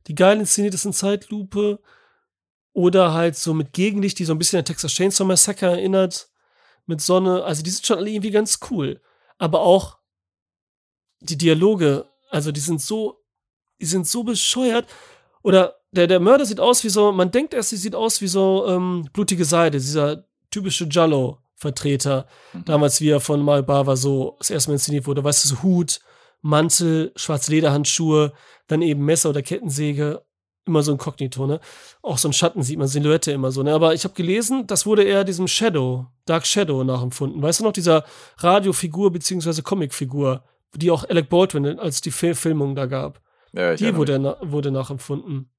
Die 0.07 0.15
geil 0.15 0.39
in 0.39 0.47
Zeitlupe. 0.47 1.81
Oder 2.79 3.13
halt 3.13 3.35
so 3.35 3.55
mit 3.55 3.73
Gegenlicht, 3.73 4.21
die 4.21 4.25
so 4.25 4.33
ein 4.33 4.39
bisschen 4.39 4.61
an 4.61 4.65
Texas 4.65 4.93
Chainsaw 4.93 5.27
Massacre 5.27 5.67
erinnert. 5.67 6.29
Mit 6.87 7.01
Sonne. 7.01 7.43
Also 7.43 7.65
die 7.65 7.71
sind 7.71 7.85
schon 7.85 7.99
alle 7.99 8.09
irgendwie 8.09 8.31
ganz 8.31 8.61
cool. 8.71 9.01
Aber 9.37 9.63
auch 9.63 9.99
die 11.19 11.37
Dialoge, 11.37 12.05
also 12.31 12.53
die 12.53 12.61
sind 12.61 12.81
so, 12.81 13.25
die 13.81 13.85
sind 13.87 14.07
so 14.07 14.23
bescheuert. 14.23 14.87
Oder 15.43 15.75
der, 15.91 16.07
der 16.07 16.21
Mörder 16.21 16.47
sieht 16.47 16.61
aus 16.61 16.85
wie 16.85 16.89
so, 16.89 17.11
man 17.11 17.33
denkt 17.33 17.53
erst, 17.53 17.71
sie 17.71 17.77
sieht 17.77 17.97
aus 17.97 18.21
wie 18.21 18.29
so 18.29 18.69
ähm, 18.69 19.09
blutige 19.13 19.45
Seide, 19.45 19.79
dieser 19.79 20.29
typische 20.53 20.87
Jallo-Vertreter, 20.89 22.29
mhm. 22.53 22.65
damals 22.65 23.01
wie 23.01 23.11
er 23.11 23.19
von 23.19 23.43
Mal 23.43 23.65
Bava 23.65 23.97
so 23.97 24.37
das 24.39 24.51
erste 24.51 24.71
Mal 24.71 24.75
inszeniert 24.75 25.09
wurde. 25.09 25.25
Weißt 25.25 25.45
du, 25.45 25.49
so 25.49 25.63
Hut, 25.65 25.99
Mantel, 26.43 27.11
schwarze 27.17 27.51
Lederhandschuhe, 27.51 28.33
dann 28.69 28.83
eben 28.83 29.05
Messer 29.05 29.31
oder 29.31 29.43
Kettensäge, 29.43 30.23
immer 30.69 30.83
so 30.83 30.93
ein 30.93 30.99
Kognito, 30.99 31.47
ne? 31.47 31.61
Auch 32.03 32.19
so 32.19 32.29
ein 32.29 32.33
Schatten 32.33 32.63
sieht 32.63 32.79
man, 32.79 32.87
Silhouette 32.87 33.33
immer 33.33 33.51
so, 33.51 33.63
ne? 33.63 33.73
Aber 33.75 33.95
ich 33.95 34.05
habe 34.05 34.15
gelesen, 34.15 34.67
das 34.67 34.87
wurde 34.87 35.03
eher 35.03 35.25
diesem 35.25 35.49
Shadow, 35.49 36.07
Dark 36.25 36.47
Shadow 36.47 36.85
nachempfunden. 36.85 37.43
Weißt 37.43 37.61
du 37.61 37.65
noch, 37.65 37.73
dieser 37.73 38.05
Radiofigur 38.37 39.11
beziehungsweise 39.11 39.63
Comicfigur, 39.63 40.45
die 40.75 40.91
auch 40.91 41.05
Alec 41.09 41.29
Baldwin 41.29 41.79
als 41.79 42.01
die 42.01 42.11
Fil 42.11 42.35
Filmung 42.35 42.75
da 42.75 42.87
gab. 42.87 43.21
Ja, 43.53 43.75
die 43.75 43.97
wurde, 43.97 44.19
na, 44.19 44.37
wurde 44.43 44.71
nachempfunden. 44.71 45.51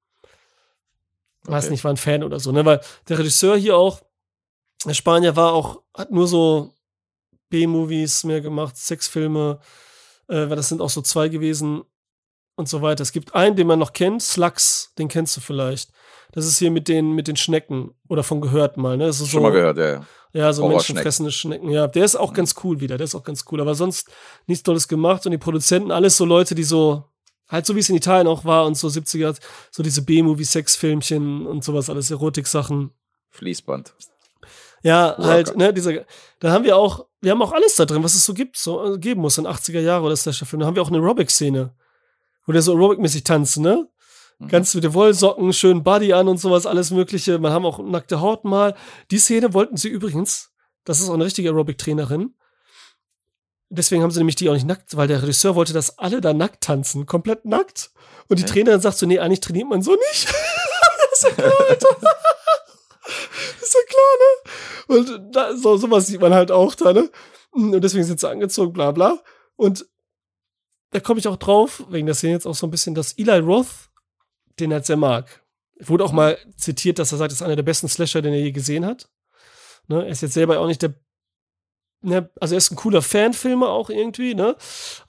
Okay. 1.41 1.52
Weiß 1.52 1.69
nicht, 1.69 1.84
war 1.84 1.91
ein 1.91 1.98
Fan 1.98 2.23
oder 2.23 2.40
so, 2.40 2.52
ne? 2.52 2.64
Weil 2.64 2.81
der 3.07 3.19
Regisseur 3.19 3.57
hier 3.57 3.77
auch, 3.77 4.02
der 4.86 4.94
Spanier 4.94 5.36
war 5.36 5.53
auch, 5.53 5.81
hat 5.94 6.11
nur 6.11 6.27
so 6.27 6.73
B-Movies 7.49 8.23
mehr 8.23 8.41
gemacht, 8.41 8.77
Sexfilme, 8.77 9.60
äh, 10.27 10.49
weil 10.49 10.56
das 10.56 10.69
sind 10.69 10.81
auch 10.81 10.90
so 10.90 11.02
zwei 11.02 11.27
gewesen 11.27 11.84
und 12.60 12.69
so 12.69 12.81
weiter. 12.81 13.02
Es 13.02 13.11
gibt 13.11 13.34
einen, 13.34 13.56
den 13.56 13.65
man 13.65 13.80
noch 13.80 13.94
kennt, 13.94 14.22
Slugs, 14.22 14.94
den 14.99 15.07
kennst 15.07 15.36
du 15.38 15.41
vielleicht. 15.41 15.91
Das 16.34 16.45
ist 16.45 16.60
hier 16.60 16.69
mit 16.69 16.88
den, 16.88 17.14
mit 17.14 17.27
den 17.27 17.36
Schnecken 17.36 17.95
oder 18.07 18.22
von 18.22 18.41
gehört 18.41 18.77
mal, 18.77 18.98
ne? 18.98 19.07
Das 19.07 19.19
ist 19.19 19.30
Schon 19.30 19.40
so, 19.40 19.48
mal 19.48 19.52
gehört, 19.52 19.77
ja. 19.77 19.90
ja. 19.94 20.06
Ja, 20.31 20.53
so 20.53 20.68
menschenfressende 20.68 21.31
Schnecken. 21.31 21.72
Ja, 21.72 21.88
der 21.88 22.06
ist 22.06 22.15
auch 22.15 22.31
mhm. 22.31 22.36
ganz 22.36 22.56
cool 22.64 22.80
wieder. 22.80 22.98
Der 22.98 23.06
ist 23.06 23.15
auch 23.15 23.23
ganz 23.23 23.45
cool. 23.52 23.61
Aber 23.61 23.73
sonst 23.73 24.11
nichts 24.45 24.61
Tolles 24.61 24.88
gemacht. 24.88 25.26
Und 25.26 25.31
die 25.31 25.40
Produzenten, 25.40 25.91
alles 25.91 26.18
so 26.18 26.26
Leute, 26.26 26.53
die 26.53 26.64
so, 26.64 27.03
halt 27.48 27.65
so 27.65 27.76
wie 27.76 27.80
es 27.80 27.90
in 27.90 27.95
Italien 27.95 28.27
auch 28.27 28.45
war 28.45 28.68
und 28.68 28.77
so 28.77 28.90
70er, 28.90 29.36
so 29.72 29.81
diese 29.81 30.03
B-Movie-Sexfilmchen 30.03 31.48
und 31.48 31.64
sowas, 31.64 31.90
alles 31.90 32.11
Erotik-Sachen. 32.11 32.91
Fließband. 33.31 33.95
Ja, 34.84 35.18
Worker. 35.18 35.23
halt, 35.23 35.57
ne, 35.57 35.73
diese, 35.73 36.06
da 36.40 36.52
haben 36.52 36.64
wir 36.64 36.77
auch, 36.77 37.07
wir 37.22 37.31
haben 37.31 37.41
auch 37.41 37.52
alles 37.52 37.76
da 37.76 37.86
drin, 37.86 38.03
was 38.03 38.14
es 38.14 38.23
so 38.23 38.34
gibt, 38.34 38.56
so 38.56 38.94
äh, 38.94 38.98
geben 38.99 39.22
muss 39.22 39.38
in 39.38 39.48
80er 39.48 39.80
Jahre 39.80 40.06
oder 40.06 40.15
Slasher-Film. 40.15 40.60
Da 40.60 40.68
haben 40.68 40.76
wir 40.76 40.84
auch 40.84 40.90
eine 40.90 40.99
Aerobic-Szene, 40.99 41.73
wo 42.50 42.52
der 42.52 42.64
so 42.64 42.74
Aerobic-mäßig 42.74 43.26
tanzt, 43.26 43.60
ne? 43.60 43.88
Mhm. 44.40 44.48
Ganz 44.48 44.74
mit 44.74 44.84
den 44.84 44.96
Wollsocken, 44.96 45.54
schön 45.54 45.84
Body 45.84 46.14
an 46.14 46.28
und 46.28 46.40
sowas, 46.40 46.66
alles 46.66 46.90
Mögliche. 46.90 47.38
Man 47.38 47.52
haben 47.52 47.64
auch 47.64 47.78
nackte 47.78 48.22
Haut 48.22 48.44
mal. 48.44 48.74
Die 49.12 49.20
Szene 49.20 49.54
wollten 49.54 49.78
sie 49.78 49.88
übrigens, 49.88 50.50
das 50.84 51.00
ist 51.00 51.10
auch 51.10 51.14
eine 51.14 51.26
richtige 51.26 51.50
Aerobic-Trainerin. 51.50 52.34
Deswegen 53.70 54.02
haben 54.02 54.10
sie 54.10 54.18
nämlich 54.18 54.36
die 54.36 54.50
auch 54.50 54.56
nicht 54.56 54.66
nackt, 54.66 54.98
weil 54.98 55.08
der 55.08 55.22
Regisseur 55.22 55.54
wollte, 55.54 55.74
dass 55.74 56.00
alle 56.00 56.22
da 56.22 56.34
nackt 56.34 56.64
tanzen, 56.64 57.06
komplett 57.06 57.46
nackt. 57.46 57.92
Und 58.30 58.40
die 58.40 58.44
ja. 58.44 58.50
Trainerin 58.50 58.82
sagt 58.82 58.98
so, 58.98 59.06
nee, 59.06 59.20
eigentlich 59.20 59.42
trainiert 59.42 59.70
man 59.70 59.84
so 59.84 59.92
nicht. 59.92 60.28
ist 61.14 61.24
ja 61.24 61.30
klar, 61.30 61.54
Alter. 61.70 61.98
ist 63.62 63.76
ja 63.76 63.80
klar, 63.88 64.98
ne? 64.98 64.98
Und 64.98 65.36
da, 65.36 65.56
so, 65.56 65.78
sowas 65.78 66.08
sieht 66.08 66.20
man 66.20 66.34
halt 66.34 66.50
auch 66.50 66.74
da, 66.74 66.94
ne? 66.94 67.12
Und 67.52 67.80
deswegen 67.80 68.06
sind 68.06 68.20
sie 68.20 68.28
angezogen, 68.28 68.74
bla 68.74 68.90
bla. 68.90 69.20
Und 69.56 69.86
da 70.91 70.99
komme 70.99 71.20
ich 71.20 71.28
auch 71.28 71.38
drauf, 71.38 71.86
wegen 71.90 72.06
der 72.06 72.16
Szene 72.16 72.34
jetzt 72.34 72.48
auch 72.48 72.56
so 72.56 72.68
ein 72.68 72.72
bisschen, 72.72 72.95
dass 72.95 73.14
Eli 73.14 73.40
Roth 73.40 73.90
den 74.60 74.72
er 74.72 74.84
sehr 74.84 74.98
mag. 74.98 75.44
Wurde 75.80 76.03
auch 76.03 76.11
mal 76.11 76.38
zitiert, 76.57 76.99
dass 76.99 77.11
er 77.11 77.18
sagt, 77.18 77.32
das 77.32 77.40
ist 77.40 77.45
einer 77.45 77.56
der 77.56 77.64
besten 77.64 77.88
Slasher, 77.88 78.22
den 78.22 78.34
er 78.34 78.41
je 78.41 78.52
gesehen 78.52 78.86
hat. 78.86 79.10
Ne? 79.88 80.03
Er 80.03 80.10
ist 80.10 80.22
jetzt 80.22 80.34
selber 80.34 80.60
auch 80.60 80.68
nicht 80.68 80.82
der 80.82 80.94
Ne, 82.02 82.30
also 82.40 82.56
er 82.56 82.60
ist 82.60 82.72
ein 82.72 82.78
cooler 82.78 83.02
Fanfilmer 83.02 83.68
auch 83.68 83.90
irgendwie, 83.90 84.34
ne? 84.34 84.56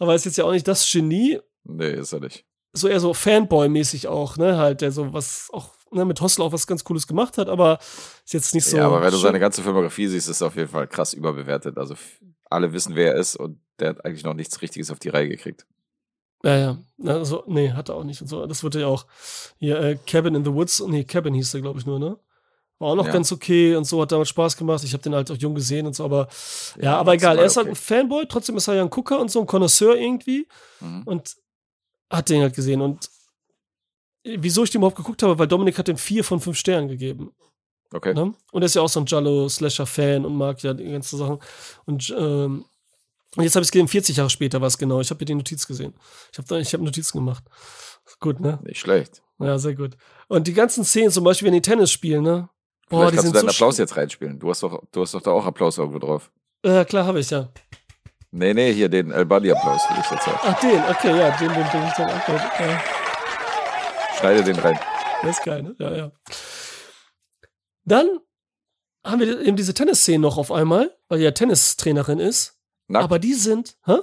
Aber 0.01 0.11
er 0.11 0.17
ist 0.17 0.25
jetzt 0.25 0.37
ja 0.39 0.45
auch 0.45 0.51
nicht 0.51 0.67
das 0.67 0.91
Genie. 0.91 1.39
Nee, 1.63 1.93
ist 1.93 2.13
er 2.13 2.19
nicht. 2.19 2.45
So 2.73 2.89
eher 2.89 2.99
so 2.99 3.13
Fanboy-mäßig 3.13 4.09
auch, 4.09 4.37
ne? 4.37 4.57
Halt, 4.57 4.81
der 4.81 4.91
so 4.91 5.13
was 5.13 5.51
auch 5.53 5.73
ne, 5.93 6.05
mit 6.05 6.21
Hostel 6.21 6.43
auch 6.43 6.51
was 6.51 6.67
ganz 6.67 6.83
Cooles 6.83 7.07
gemacht 7.07 7.39
hat, 7.39 7.49
aber 7.49 7.79
ist 8.25 8.33
jetzt 8.33 8.55
nicht 8.55 8.65
so. 8.65 8.77
ja, 8.77 8.87
aber 8.87 9.03
wenn 9.03 9.13
du 9.13 9.19
seine 9.19 9.39
ganze 9.39 9.63
Filmografie 9.63 10.09
siehst, 10.09 10.29
ist 10.29 10.37
es 10.37 10.43
auf 10.43 10.57
jeden 10.57 10.69
Fall 10.69 10.89
krass 10.89 11.15
überbewertet. 11.15 11.79
Also 11.79 11.95
alle 12.51 12.73
wissen, 12.73 12.95
wer 12.97 13.15
er 13.15 13.19
ist 13.21 13.37
und 13.37 13.61
der 13.79 13.91
hat 13.91 14.05
eigentlich 14.05 14.25
noch 14.25 14.35
nichts 14.35 14.61
Richtiges 14.61 14.91
auf 14.91 14.99
die 14.99 15.09
Reihe 15.09 15.29
gekriegt. 15.29 15.67
Ja, 16.43 16.57
ja. 16.57 16.79
Also, 17.05 17.45
nee, 17.47 17.71
hat 17.73 17.89
er 17.91 17.97
auch 17.97 18.05
nicht. 18.05 18.21
Und 18.23 18.29
so. 18.29 18.47
Das 18.47 18.63
wurde 18.65 18.81
ja 18.81 18.87
auch 18.87 19.07
hier, 19.59 19.79
äh, 19.81 19.99
Cabin 20.07 20.35
in 20.35 20.45
the 20.45 20.53
Woods, 20.53 20.81
nee, 20.87 21.05
Cabin 21.05 21.35
hieß 21.35 21.53
der, 21.53 21.61
glaube 21.61 21.79
ich, 21.79 21.87
nur, 21.87 21.99
ne? 21.99 22.19
War 22.79 22.89
auch 22.89 22.95
noch 22.97 23.07
Ja. 23.07 23.13
ganz 23.13 23.31
okay 23.31 23.77
und 23.77 23.85
so, 23.85 24.01
hat 24.01 24.11
damals 24.11 24.31
Spaß 24.31 24.57
gemacht. 24.57 24.83
Ich 24.85 24.95
habe 24.95 25.03
den 25.03 25.15
halt 25.15 25.31
auch 25.31 25.37
jung 25.37 25.55
gesehen 25.55 25.87
und 25.87 25.95
so, 25.95 26.03
aber 26.05 26.29
ja, 26.77 26.83
Ja, 26.85 26.97
aber 26.99 27.13
egal. 27.13 27.39
Er 27.39 27.45
ist 27.45 27.57
halt 27.59 27.67
okay. 27.67 27.73
ein 27.73 27.77
Fanboy, 27.77 28.25
trotzdem 28.27 28.57
ist 28.57 28.69
er 28.69 28.75
ja 28.77 28.83
ein 28.83 28.89
Gucker 28.91 29.21
und 29.21 29.31
so, 29.31 29.41
ein 29.41 29.47
Connoisseur 29.47 29.97
irgendwie 29.97 30.49
Mhm. 30.81 31.03
und 31.05 31.37
hat 32.11 32.31
den 32.31 32.41
halt 32.41 32.55
gesehen. 32.55 32.81
Und 32.81 33.11
wieso 34.25 34.65
ich 34.65 34.71
den 34.71 34.81
überhaupt 34.81 34.97
geguckt 34.97 35.23
habe, 35.23 35.39
weil 35.39 35.47
Dominik 35.47 35.79
hat 35.79 35.89
den 35.89 35.99
vier 35.99 36.25
von 36.25 36.41
fünf 36.41 36.57
Sternen 36.57 36.89
gegeben. 36.89 37.33
Okay. 37.93 38.15
Ne? 38.15 38.33
Und 38.53 38.63
er 38.63 38.67
ist 38.67 38.75
ja 38.75 38.83
auch 38.83 38.89
so 38.89 39.01
ein 39.01 39.07
Jallo-Slasher-Fan 39.07 40.25
und 40.25 40.37
mag 40.37 40.63
ja 40.63 40.75
die 40.75 40.91
ganzen 40.91 41.19
Sachen. 41.19 41.39
Und, 41.87 42.15
ähm, 42.17 42.65
und 43.37 43.45
jetzt 43.45 43.55
habe 43.55 43.63
ich 43.63 43.69
es 43.69 43.73
gesehen, 43.73 43.89
40 43.89 44.17
Jahre 44.17 44.31
später 44.31 44.61
war 44.61 44.69
es 44.69 44.79
genau. 44.79 45.01
Ich 45.01 45.11
habe 45.11 45.19
hier 45.19 45.27
die 45.27 45.35
Notiz 45.35 45.67
gesehen. 45.67 45.95
Ich 46.33 46.39
habe 46.39 46.61
ich 46.61 46.73
hab 46.73 46.81
Notizen 46.81 47.19
gemacht. 47.19 47.45
Gut, 48.21 48.41
ne? 48.41 48.59
Nicht 48.63 48.81
schlecht. 48.81 49.23
Ja, 49.39 49.59
sehr 49.59 49.75
gut. 49.75 49.97
Und 50.29 50.47
die 50.47 50.53
ganzen 50.53 50.85
Szenen, 50.85 51.11
zum 51.11 51.25
Beispiel, 51.25 51.47
wenn 51.47 51.55
die 51.55 51.63
Tennis 51.63 51.91
spielen, 51.91 52.23
ne? 52.23 52.49
Boah, 52.89 53.09
Vielleicht 53.09 53.13
die 53.13 53.17
kannst 53.17 53.29
du 53.29 53.33
deinen 53.33 53.49
so 53.49 53.55
Applaus 53.55 53.79
jetzt 53.79 53.97
reinspielen. 53.97 54.39
Du 54.39 54.51
hast 54.51 54.63
doch, 54.63 54.83
du 54.91 55.01
hast 55.01 55.15
doch 55.15 55.23
da 55.23 55.31
auch 55.31 55.47
Applaus 55.47 55.79
irgendwo 55.79 55.99
drauf. 55.99 56.31
Äh, 56.63 56.85
klar, 56.85 57.07
habe 57.07 57.21
ich 57.21 57.31
ja. 57.31 57.49
Nee, 58.33 58.55
nee, 58.55 58.73
hier 58.73 58.89
den 58.89 59.11
El 59.11 59.27
Bundy-Applaus 59.27 59.83
will 59.91 59.97
ich 60.01 60.11
jetzt 60.11 60.27
haben. 60.27 60.39
Ach, 60.43 60.61
den, 60.61 60.83
okay, 60.89 61.19
ja, 61.19 61.37
den, 61.37 61.49
den 61.49 61.67
bringe 61.67 61.87
ich 61.89 61.95
dann 61.95 62.11
ab. 62.11 62.23
Ja, 62.29 62.83
Schneide 64.19 64.45
den 64.45 64.57
rein. 64.57 64.79
der 65.23 65.31
ist 65.31 65.43
geil, 65.43 65.63
ne? 65.63 65.75
Ja, 65.79 65.97
ja. 65.97 66.13
Dann 67.91 68.21
haben 69.05 69.21
wir 69.21 69.41
eben 69.41 69.57
diese 69.57 69.75
Tennisszenen 69.75 70.21
noch 70.21 70.39
auf 70.39 70.53
einmal, 70.53 70.97
weil 71.09 71.19
die 71.19 71.25
ja 71.25 71.31
Tennistrainerin 71.31 72.19
ist. 72.19 72.59
Nackt? 72.89 73.05
Aber 73.05 73.19
die 73.19 73.35
sind, 73.35 73.77
hä? 73.87 73.97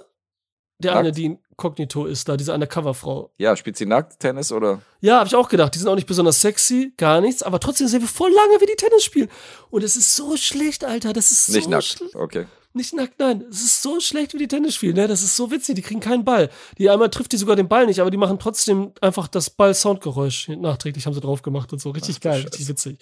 Der 0.80 0.92
Nackt? 0.92 1.00
eine, 1.00 1.12
die 1.12 1.26
inkognito 1.26 2.06
ist, 2.06 2.28
da, 2.30 2.38
diese 2.38 2.54
Undercover-Frau. 2.54 3.32
ja, 3.38 3.56
spielt 3.56 3.78
sie 3.78 3.86
nackt 3.86 4.20
Tennis 4.20 4.52
oder? 4.52 4.82
Ja, 5.02 5.18
habe 5.20 5.28
ich 5.28 5.36
auch 5.36 5.50
gedacht. 5.50 5.74
Die 5.74 5.80
sind 5.80 5.88
auch 5.88 5.96
nicht 5.96 6.08
besonders 6.08 6.42
sexy, 6.42 6.94
gar 6.98 7.22
nichts, 7.22 7.42
aber 7.44 7.60
trotzdem 7.60 7.88
sehen 7.88 8.02
wir 8.02 8.08
voll 8.08 8.32
lange, 8.32 8.62
wie 8.62 8.66
die 8.66 8.76
Tennis 8.76 9.04
spielen. 9.04 9.30
Und 9.70 9.84
es 9.84 9.96
ist 9.96 10.16
so 10.16 10.38
schlecht, 10.38 10.84
Alter. 10.84 11.14
Das 11.14 11.32
ist 11.32 11.50
Nicht 11.50 11.64
so 11.66 11.70
nackt. 11.70 12.04
Okay. 12.16 12.46
Nicht 12.74 12.94
nackt, 12.94 13.18
nein. 13.20 13.44
Es 13.50 13.62
ist 13.62 13.82
so 13.82 14.00
schlecht, 14.00 14.36
wie 14.36 14.38
die 14.38 14.48
Tennis 14.48 14.76
spielen. 14.76 14.96
Ne? 14.96 15.08
Das 15.08 15.24
ist 15.24 15.36
so 15.36 15.50
witzig. 15.50 15.76
Die 15.76 15.82
kriegen 15.82 16.00
keinen 16.00 16.26
Ball. 16.26 16.50
Die 16.78 16.90
einmal 16.90 17.10
trifft 17.10 17.32
die 17.32 17.38
sogar 17.38 17.56
den 17.56 17.68
Ball 17.68 17.88
nicht, 17.88 18.02
aber 18.02 18.12
die 18.12 18.18
machen 18.18 18.38
trotzdem 18.38 18.92
einfach 19.02 19.28
das 19.28 19.50
Ball-Soundgeräusch. 19.50 20.50
Nachträglich 20.50 21.08
haben 21.08 21.14
sie 21.14 21.22
drauf 21.22 21.42
gemacht 21.42 21.74
und 21.74 21.82
so. 21.82 21.90
Richtig 21.90 22.18
Ach 22.20 22.24
geil, 22.24 22.42
richtig 22.42 22.68
witzig. 22.68 23.00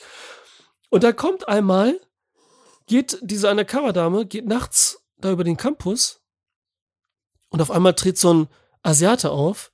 Und 0.90 1.03
da 1.03 1.12
kommt 1.12 1.48
einmal, 1.48 1.99
geht 2.88 3.18
diese 3.22 3.49
Undercover-Dame, 3.49 4.26
geht 4.26 4.45
nachts 4.45 5.02
da 5.18 5.32
über 5.32 5.44
den 5.44 5.57
Campus 5.57 6.22
und 7.49 7.62
auf 7.62 7.72
einmal 7.72 7.94
tritt 7.94 8.18
so 8.18 8.34
ein 8.34 8.48
Asiate 8.84 9.32
auf 9.32 9.72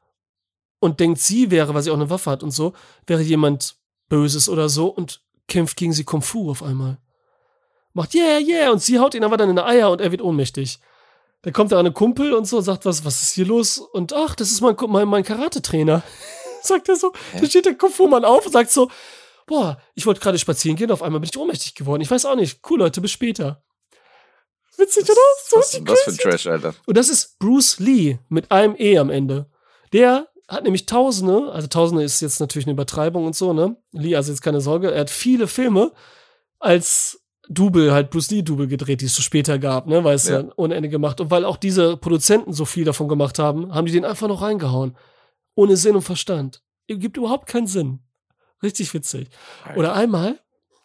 und 0.79 0.99
denkt, 0.99 1.19
sie 1.19 1.51
wäre, 1.51 1.73
weil 1.73 1.81
sie 1.81 1.91
auch 1.91 1.95
eine 1.95 2.09
Waffe 2.09 2.31
hat 2.31 2.43
und 2.43 2.51
so, 2.51 2.73
wäre 3.07 3.21
jemand 3.21 3.75
Böses 4.09 4.49
oder 4.49 4.69
so 4.69 4.87
und 4.87 5.21
kämpft 5.47 5.77
gegen 5.77 5.93
sie 5.93 6.03
Kung 6.03 6.21
Fu 6.21 6.49
auf 6.49 6.63
einmal. 6.63 6.99
Macht 7.93 8.13
yeah, 8.15 8.39
yeah 8.39 8.71
und 8.71 8.81
sie 8.81 8.99
haut 8.99 9.13
ihn 9.15 9.23
aber 9.23 9.37
dann 9.37 9.49
in 9.49 9.55
die 9.55 9.63
Eier 9.63 9.91
und 9.91 9.99
er 9.99 10.11
wird 10.11 10.21
ohnmächtig. 10.21 10.79
Da 11.41 11.51
kommt 11.51 11.71
da 11.71 11.79
eine 11.79 11.91
Kumpel 11.91 12.33
und 12.33 12.45
so 12.45 12.57
und 12.57 12.63
sagt, 12.63 12.85
was, 12.85 13.03
was 13.03 13.21
ist 13.23 13.33
hier 13.33 13.45
los? 13.45 13.79
Und 13.79 14.13
ach, 14.13 14.35
das 14.35 14.51
ist 14.51 14.61
mein, 14.61 14.75
mein, 14.87 15.07
mein 15.07 15.23
Karate-Trainer. 15.23 16.03
sagt 16.61 16.89
er 16.89 16.95
so. 16.95 17.11
Da 17.39 17.45
steht 17.45 17.65
der 17.65 17.75
Kung 17.75 17.89
Fu-Mann 17.89 18.25
auf 18.25 18.45
und 18.45 18.51
sagt 18.51 18.69
so, 18.69 18.89
boah, 19.51 19.77
ich 19.95 20.05
wollte 20.05 20.21
gerade 20.21 20.39
spazieren 20.39 20.77
gehen, 20.77 20.91
auf 20.91 21.03
einmal 21.03 21.19
bin 21.19 21.29
ich 21.31 21.37
ohnmächtig 21.37 21.75
geworden. 21.75 22.01
Ich 22.01 22.09
weiß 22.09 22.25
auch 22.25 22.37
nicht. 22.37 22.61
Cool, 22.69 22.79
Leute, 22.79 23.01
bis 23.01 23.11
später. 23.11 23.61
Witzig, 24.77 25.03
oder? 25.03 25.15
So 25.45 25.57
Was 25.57 25.71
denn 25.71 25.83
das 25.83 25.99
für 26.03 26.11
ein. 26.11 26.17
Trash, 26.17 26.47
Alter? 26.47 26.73
Und 26.85 26.97
das 26.97 27.09
ist 27.09 27.37
Bruce 27.37 27.77
Lee 27.79 28.17
mit 28.29 28.49
einem 28.49 28.75
E 28.79 28.97
am 28.97 29.09
Ende. 29.09 29.49
Der 29.91 30.27
hat 30.47 30.63
nämlich 30.63 30.85
Tausende, 30.85 31.51
also 31.51 31.67
Tausende 31.67 32.01
ist 32.03 32.21
jetzt 32.21 32.39
natürlich 32.39 32.65
eine 32.65 32.73
Übertreibung 32.73 33.25
und 33.25 33.35
so, 33.35 33.51
ne? 33.51 33.75
Lee, 33.91 34.15
also 34.15 34.31
jetzt 34.31 34.41
keine 34.41 34.61
Sorge, 34.61 34.91
er 34.91 35.01
hat 35.01 35.09
viele 35.09 35.47
Filme 35.47 35.91
als 36.59 37.21
Double, 37.49 37.91
halt 37.91 38.09
Bruce 38.09 38.31
Lee-Double 38.31 38.67
gedreht, 38.67 39.01
die 39.01 39.05
es 39.07 39.15
so 39.15 39.21
später 39.21 39.59
gab, 39.59 39.85
ne? 39.85 40.03
Weil 40.05 40.15
es 40.15 40.29
Ja. 40.29 40.41
ja. 40.41 40.49
ohne 40.55 40.75
Ende 40.75 40.87
gemacht. 40.87 41.19
Und 41.19 41.29
weil 41.29 41.43
auch 41.43 41.57
diese 41.57 41.97
Produzenten 41.97 42.53
so 42.53 42.63
viel 42.63 42.85
davon 42.85 43.09
gemacht 43.09 43.37
haben, 43.37 43.73
haben 43.73 43.85
die 43.85 43.91
den 43.91 44.05
einfach 44.05 44.29
noch 44.29 44.41
reingehauen. 44.41 44.95
Ohne 45.55 45.75
Sinn 45.75 45.95
und 45.95 46.03
Verstand. 46.03 46.63
Gibt 46.87 47.17
überhaupt 47.17 47.47
keinen 47.47 47.67
Sinn. 47.67 47.99
Richtig 48.63 48.93
witzig. 48.93 49.29
Oder 49.75 49.93
einmal, 49.93 50.39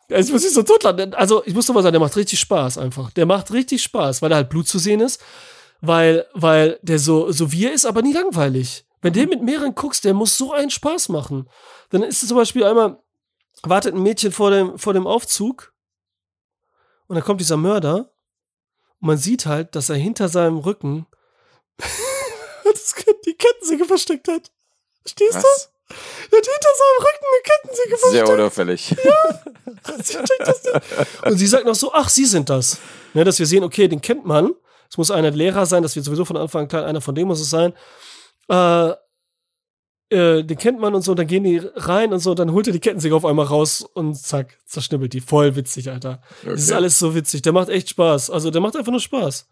jetzt 0.08 0.30
muss 0.32 0.44
ich 0.44 0.52
so 0.54 0.62
totlachen. 0.62 1.14
Also, 1.14 1.44
ich 1.44 1.54
muss 1.54 1.66
doch 1.66 1.74
mal 1.74 1.82
sagen, 1.82 1.92
der 1.92 2.00
macht 2.00 2.16
richtig 2.16 2.40
Spaß 2.40 2.78
einfach. 2.78 3.10
Der 3.10 3.26
macht 3.26 3.52
richtig 3.52 3.82
Spaß, 3.82 4.22
weil 4.22 4.30
da 4.30 4.36
halt 4.36 4.48
Blut 4.48 4.66
zu 4.68 4.78
sehen 4.78 5.00
ist, 5.00 5.20
weil, 5.80 6.26
weil 6.32 6.78
der 6.82 6.98
so, 6.98 7.30
so 7.32 7.52
wie 7.52 7.66
er 7.66 7.72
ist, 7.72 7.84
aber 7.86 8.02
nie 8.02 8.12
langweilig. 8.14 8.84
Wenn 9.02 9.12
Mhm. 9.12 9.16
den 9.16 9.28
mit 9.28 9.42
mehreren 9.42 9.74
guckst, 9.74 10.04
der 10.04 10.14
muss 10.14 10.38
so 10.38 10.52
einen 10.52 10.70
Spaß 10.70 11.10
machen. 11.10 11.48
Dann 11.90 12.02
ist 12.02 12.22
es 12.22 12.28
zum 12.28 12.36
Beispiel 12.38 12.64
einmal, 12.64 12.98
wartet 13.62 13.94
ein 13.94 14.02
Mädchen 14.02 14.32
vor 14.32 14.50
dem, 14.50 14.78
vor 14.78 14.94
dem 14.94 15.06
Aufzug 15.06 15.72
und 17.06 17.14
dann 17.16 17.24
kommt 17.24 17.40
dieser 17.40 17.56
Mörder 17.56 18.10
und 19.00 19.06
man 19.08 19.18
sieht 19.18 19.46
halt, 19.46 19.74
dass 19.76 19.90
er 19.90 19.96
hinter 19.96 20.28
seinem 20.28 20.56
Rücken 20.58 21.06
die 23.26 23.34
Kettensäge 23.34 23.84
versteckt 23.84 24.28
hat. 24.28 24.50
Stehst 25.06 25.36
du? 25.36 25.46
Er 25.88 26.38
hat 26.38 26.46
hinter 26.46 26.72
seinem 26.78 27.06
Rücken 27.06 27.26
eine 27.32 27.42
Kettensäge 27.44 27.96
versteckt. 27.98 28.26
Sehr 28.26 28.34
unauffällig. 28.34 28.96
Sie 30.02 30.12
checkt 30.14 30.40
das 30.40 30.64
nicht. 30.64 31.24
Und 31.26 31.38
sie 31.38 31.46
sagt 31.46 31.64
noch 31.66 31.74
so, 31.74 31.92
ach, 31.92 32.08
Sie 32.08 32.24
sind 32.24 32.50
das. 32.50 32.78
Ne, 33.14 33.24
dass 33.24 33.38
wir 33.38 33.46
sehen, 33.46 33.62
okay, 33.64 33.88
den 33.88 34.00
kennt 34.00 34.24
man. 34.26 34.52
Es 34.90 34.98
muss 34.98 35.10
einer 35.10 35.30
Lehrer 35.30 35.66
sein, 35.66 35.82
das 35.82 35.94
wird 35.96 36.04
sowieso 36.04 36.24
von 36.24 36.36
Anfang 36.36 36.62
an 36.62 36.68
klar, 36.68 36.86
einer 36.86 37.00
von 37.00 37.14
dem 37.14 37.28
muss 37.28 37.40
es 37.40 37.50
sein. 37.50 37.72
Äh, 38.48 38.90
äh, 40.08 40.44
den 40.44 40.56
kennt 40.58 40.78
man 40.80 40.94
und 40.94 41.02
so, 41.02 41.14
dann 41.14 41.26
gehen 41.26 41.42
die 41.44 41.58
rein 41.74 42.12
und 42.12 42.20
so, 42.20 42.34
dann 42.34 42.52
holt 42.52 42.66
er 42.68 42.72
die 42.72 42.78
Kettensäge 42.80 43.14
auf 43.16 43.24
einmal 43.24 43.46
raus 43.46 43.82
und 43.94 44.14
zack, 44.14 44.56
zerschnibbelt 44.64 45.12
die. 45.12 45.20
Voll 45.20 45.56
witzig, 45.56 45.90
Alter. 45.90 46.20
Das 46.44 46.60
ist 46.60 46.68
Okay. 46.68 46.76
alles 46.76 46.98
so 46.98 47.14
witzig. 47.14 47.42
Der 47.42 47.52
macht 47.52 47.68
echt 47.68 47.88
Spaß. 47.90 48.30
Also, 48.30 48.50
der 48.50 48.60
macht 48.60 48.76
einfach 48.76 48.92
nur 48.92 49.00
Spaß. 49.00 49.48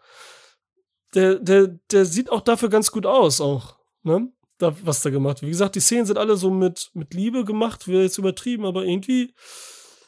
Der, 1.15 1.37
der, 1.37 1.69
der 1.91 2.05
sieht 2.05 2.31
auch 2.31 2.41
dafür 2.41 2.69
ganz 2.69 2.91
gut 2.91 3.07
aus, 3.07 3.41
auch. 3.41 3.77
Ne? 4.03 4.29
Da, 4.59 4.75
was 4.85 5.03
da 5.03 5.11
gemacht 5.11 5.43
wird. 5.43 5.49
Wie 5.49 5.53
gesagt, 5.53 5.75
die 5.75 5.81
Szenen 5.81 6.07
sind 6.07 6.17
alle 6.17 6.37
so 6.37 6.49
mit, 6.51 6.91
mit 6.95 7.13
Liebe 7.13 7.45
gemacht, 7.45 7.89
wäre 7.89 8.03
jetzt 8.05 8.19
übertrieben, 8.19 8.65
aber 8.65 8.85
irgendwie 8.85 9.35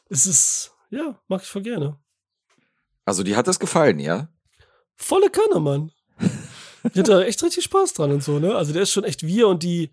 ist 0.08 0.26
es, 0.26 0.72
ja, 0.90 1.20
mag 1.26 1.42
ich 1.42 1.48
voll 1.48 1.62
gerne. 1.62 1.98
Also, 3.04 3.24
die 3.24 3.34
hat 3.34 3.48
das 3.48 3.58
gefallen, 3.58 3.98
ja? 3.98 4.28
Volle 4.94 5.30
Kanne, 5.30 5.60
Mann. 5.60 5.92
Ich 6.92 7.00
hatte 7.00 7.10
da 7.10 7.22
echt 7.22 7.42
richtig 7.42 7.64
Spaß 7.64 7.94
dran 7.94 8.12
und 8.12 8.22
so, 8.22 8.38
ne? 8.38 8.54
Also 8.54 8.72
der 8.72 8.82
ist 8.82 8.92
schon 8.92 9.02
echt 9.02 9.26
wir 9.26 9.48
und 9.48 9.64
die. 9.64 9.90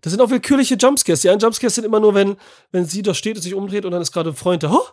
Das 0.00 0.10
sind 0.10 0.22
auch 0.22 0.30
willkürliche 0.30 0.76
Jumpscares. 0.76 1.20
Die 1.20 1.28
einen 1.28 1.38
Jumpscares 1.38 1.74
sind 1.74 1.84
immer 1.84 2.00
nur, 2.00 2.14
wenn, 2.14 2.38
wenn 2.70 2.86
sie 2.86 3.02
da 3.02 3.12
steht 3.12 3.36
und 3.36 3.42
sich 3.42 3.52
umdreht 3.52 3.84
und 3.84 3.90
dann 3.90 4.00
ist 4.00 4.10
gerade 4.10 4.30
ein 4.30 4.36
Freund 4.36 4.62
da. 4.62 4.72
Oh! 4.72 4.86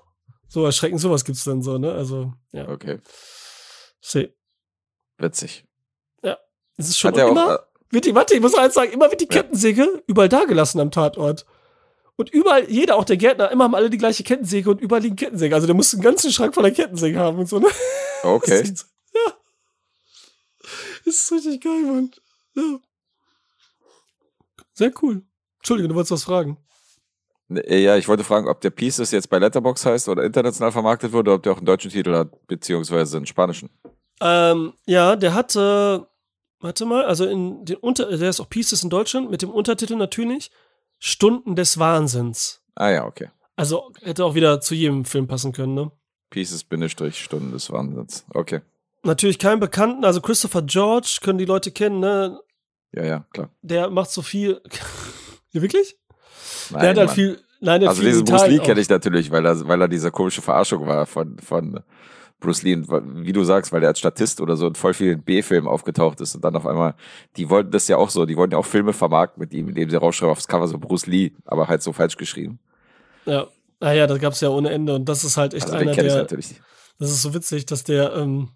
So 0.49 0.65
erschrecken, 0.65 0.97
sowas 0.97 1.23
gibt's 1.23 1.45
dann 1.45 1.61
so, 1.61 1.77
ne? 1.77 1.93
Also, 1.93 2.33
ja. 2.51 2.67
Okay. 2.67 2.99
See. 4.01 4.35
Witzig. 5.17 5.63
Es 6.79 6.89
ist 6.89 6.99
schon 6.99 7.11
Hat 7.11 7.17
er 7.17 7.29
immer. 7.29 7.59
auch. 7.59 7.66
Wird 7.89 8.05
die, 8.05 8.15
warte, 8.15 8.35
ich 8.35 8.41
muss 8.41 8.55
eins 8.55 8.73
sagen, 8.73 8.91
immer 8.91 9.09
wird 9.09 9.21
die. 9.21 9.27
Kettensäge 9.27 10.03
überall 10.07 10.29
da 10.29 10.45
gelassen 10.45 10.79
am 10.79 10.91
Tatort. 10.91 11.45
Und 12.17 12.31
überall, 12.31 12.69
jeder, 12.69 12.95
auch 12.95 13.05
der 13.05 13.17
Gärtner, 13.17 13.51
immer 13.51 13.65
haben 13.65 13.75
alle 13.75 13.89
die 13.89 13.97
gleiche 13.97 14.23
Kettensäge 14.23 14.69
und 14.71 14.81
überall 14.81 15.03
liegen 15.03 15.15
Kettensäge. 15.15 15.53
Also 15.53 15.67
der 15.67 15.75
muss 15.75 15.93
einen 15.93 16.01
ganzen 16.01 16.31
Schrank 16.31 16.55
voller 16.55 16.71
Kettensäge 16.71 17.19
haben 17.19 17.37
und 17.37 17.47
so, 17.47 17.59
ne? 17.59 17.67
okay. 18.23 18.61
Das 18.61 18.69
ist, 18.69 18.87
ja. 19.13 19.33
Das 21.05 21.15
ist 21.15 21.31
richtig 21.31 21.61
geil, 21.61 21.83
Mann. 21.83 22.11
Ja. 22.55 22.79
Sehr 24.73 24.91
cool. 25.01 25.21
Entschuldige, 25.57 25.89
du 25.89 25.95
wolltest 25.95 26.11
was 26.11 26.23
fragen. 26.23 26.57
Ja, 27.49 27.95
ich 27.95 28.07
wollte 28.07 28.25
fragen, 28.25 28.47
ob 28.49 28.59
der 28.61 28.71
Pieces 28.71 29.11
jetzt 29.11 29.29
bei 29.29 29.39
Letterbox 29.39 29.85
heißt 29.85 30.09
oder 30.09 30.23
international 30.23 30.71
vermarktet 30.71 31.13
wurde, 31.13 31.29
oder 31.29 31.35
ob 31.35 31.43
der 31.43 31.53
auch 31.53 31.57
einen 31.57 31.65
deutschen 31.65 31.91
Titel 31.91 32.13
hat, 32.13 32.47
beziehungsweise 32.47 33.17
einen 33.17 33.25
spanischen. 33.25 33.69
Ähm, 34.19 34.73
ja, 34.85 35.15
der 35.15 35.33
hatte, 35.33 36.07
warte 36.59 36.85
mal, 36.85 37.05
also 37.05 37.25
in 37.25 37.65
den 37.65 37.77
Unter, 37.77 38.15
der 38.17 38.29
ist 38.29 38.39
auch 38.39 38.49
Pieces 38.49 38.83
in 38.83 38.89
Deutschland, 38.89 39.29
mit 39.29 39.41
dem 39.41 39.49
Untertitel 39.49 39.95
natürlich 39.95 40.51
Stunden 40.99 41.55
des 41.55 41.77
Wahnsinns. 41.77 42.61
Ah 42.75 42.89
ja, 42.89 43.05
okay. 43.05 43.29
Also 43.55 43.91
hätte 44.01 44.23
auch 44.25 44.35
wieder 44.35 44.61
zu 44.61 44.75
jedem 44.75 45.05
Film 45.05 45.27
passen 45.27 45.51
können, 45.51 45.73
ne? 45.73 45.91
Pieces 46.29 46.63
Bindestrich 46.63 47.23
Stunden 47.23 47.51
des 47.51 47.71
Wahnsinns. 47.71 48.25
Okay. 48.33 48.61
Natürlich 49.03 49.39
keinen 49.39 49.59
Bekannten, 49.59 50.03
also 50.05 50.21
Christopher 50.21 50.61
George 50.63 51.19
können 51.21 51.37
die 51.37 51.45
Leute 51.45 51.71
kennen, 51.71 51.99
ne? 51.99 52.39
Ja, 52.91 53.05
ja, 53.05 53.25
klar. 53.31 53.49
Der 53.61 53.89
macht 53.89 54.11
so 54.11 54.21
viel. 54.21 54.61
ja, 55.51 55.61
wirklich? 55.61 55.97
Nein, 56.69 56.81
der 56.81 56.89
hat 56.89 56.97
halt 56.97 57.07
Mann. 57.07 57.15
viel. 57.15 57.41
Nein, 57.59 57.81
der 57.81 57.89
Also 57.89 58.01
diesen 58.03 58.25
Bruce 58.25 58.47
Lee 58.47 58.59
kenne 58.59 58.81
ich 58.81 58.89
natürlich, 58.89 59.31
weil 59.31 59.45
er, 59.45 59.67
weil 59.67 59.81
er 59.81 59.87
diese 59.87 60.11
komische 60.11 60.41
Verarschung 60.41 60.85
war 60.85 61.05
von, 61.05 61.39
von 61.39 61.79
Bruce 62.39 62.63
Lee. 62.63 62.83
Wie 62.87 63.33
du 63.33 63.43
sagst, 63.43 63.71
weil 63.71 63.81
er 63.83 63.89
als 63.89 63.99
Statist 63.99 64.41
oder 64.41 64.55
so 64.55 64.67
in 64.67 64.75
voll 64.75 64.93
vielen 64.93 65.23
B-Filmen 65.23 65.67
aufgetaucht 65.67 66.21
ist 66.21 66.35
und 66.35 66.43
dann 66.43 66.55
auf 66.55 66.67
einmal, 66.67 66.95
die 67.35 67.49
wollten 67.49 67.71
das 67.71 67.87
ja 67.87 67.97
auch 67.97 68.09
so, 68.09 68.25
die 68.25 68.37
wollten 68.37 68.53
ja 68.53 68.59
auch 68.59 68.65
Filme 68.65 68.93
vermarkten 68.93 69.39
mit 69.39 69.53
ihm, 69.53 69.69
indem 69.69 69.89
sie 69.89 69.95
rausschreiben 69.95 70.31
aufs 70.31 70.47
Cover 70.47 70.67
so 70.67 70.77
Bruce 70.77 71.07
Lee, 71.07 71.31
aber 71.45 71.67
halt 71.67 71.81
so 71.81 71.93
falsch 71.93 72.17
geschrieben. 72.17 72.59
Ja. 73.25 73.47
Naja, 73.79 74.05
ah 74.05 74.07
da 74.07 74.17
gab 74.17 74.33
es 74.33 74.41
ja 74.41 74.49
ohne 74.49 74.71
Ende 74.71 74.95
und 74.95 75.05
das 75.07 75.23
ist 75.23 75.37
halt 75.37 75.53
echt 75.53 75.65
Also 75.65 75.75
einer 75.75 75.93
der. 75.93 76.25
Das 76.99 77.11
ist 77.11 77.21
so 77.21 77.33
witzig, 77.33 77.65
dass 77.67 77.83
der, 77.83 78.15
ähm, 78.15 78.49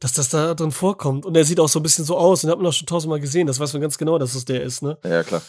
dass 0.00 0.12
das 0.12 0.28
da 0.28 0.54
drin 0.54 0.72
vorkommt. 0.72 1.24
Und 1.24 1.36
er 1.36 1.44
sieht 1.44 1.60
auch 1.60 1.68
so 1.68 1.78
ein 1.78 1.82
bisschen 1.84 2.04
so 2.04 2.16
aus. 2.16 2.42
Und 2.42 2.50
hat 2.50 2.58
man 2.58 2.66
auch 2.66 2.72
schon 2.72 2.86
tausendmal 2.86 3.20
gesehen. 3.20 3.46
Das 3.46 3.60
weiß 3.60 3.72
man 3.74 3.82
ganz 3.82 3.96
genau, 3.96 4.18
dass 4.18 4.34
es 4.34 4.44
der 4.44 4.62
ist, 4.62 4.82
ne? 4.82 4.98
Ja, 5.04 5.22
klar. 5.22 5.42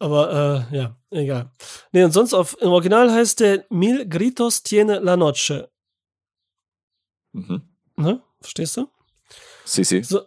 Aber 0.00 0.66
äh, 0.72 0.76
ja, 0.76 0.96
egal. 1.10 1.52
Nee, 1.92 2.02
und 2.02 2.10
sonst 2.10 2.34
auf, 2.34 2.56
im 2.60 2.70
Original 2.70 3.12
heißt 3.12 3.38
der 3.38 3.64
Mil 3.70 4.08
Gritos 4.08 4.64
tiene 4.64 4.98
la 4.98 5.16
noche. 5.16 5.70
Mhm. 7.34 7.62
Ne? 7.96 8.22
Verstehst 8.40 8.76
du? 8.76 8.88
Sisi. 9.64 10.02
So, 10.02 10.22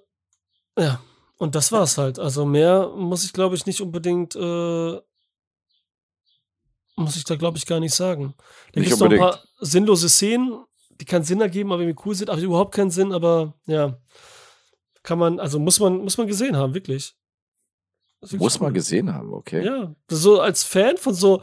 ja. 0.78 1.02
Und 1.38 1.54
das 1.56 1.72
war's 1.72 1.98
halt. 1.98 2.20
Also 2.20 2.46
mehr 2.46 2.90
muss 2.90 3.24
ich, 3.24 3.32
glaube 3.32 3.56
ich, 3.56 3.66
nicht 3.66 3.82
unbedingt, 3.82 4.36
äh, 4.36 5.00
muss 6.96 7.16
ich 7.16 7.24
da, 7.26 7.36
glaube 7.36 7.58
ich, 7.58 7.66
gar 7.66 7.80
nicht 7.80 7.94
sagen. 7.94 8.34
Da 8.74 8.80
Nicht 8.80 8.90
gibt's 8.90 9.00
noch 9.00 9.10
ein 9.12 9.20
paar 9.20 9.44
sinnlose 9.60 10.10
Szenen, 10.10 10.66
die 11.00 11.06
keinen 11.06 11.24
Sinn 11.24 11.40
ergeben, 11.42 11.72
aber 11.72 11.84
irgendwie 11.84 12.02
cool 12.06 12.16
sind, 12.16 12.30
aber 12.30 12.42
überhaupt 12.42 12.74
keinen 12.74 12.90
Sinn, 12.90 13.14
aber 13.14 13.54
ja. 13.68 14.00
Kann 15.04 15.20
man, 15.20 15.40
also 15.40 15.60
muss 15.60 15.80
man, 15.80 16.00
muss 16.00 16.18
man 16.18 16.28
gesehen 16.28 16.58
haben, 16.58 16.74
wirklich. 16.74 17.16
Wirklich 18.20 18.42
Muss 18.42 18.60
man 18.60 18.70
cool. 18.70 18.74
gesehen 18.74 19.14
haben, 19.14 19.32
okay. 19.34 19.64
Ja, 19.64 19.96
so 20.10 20.42
als 20.42 20.64
Fan 20.64 20.98
von 20.98 21.14
so 21.14 21.42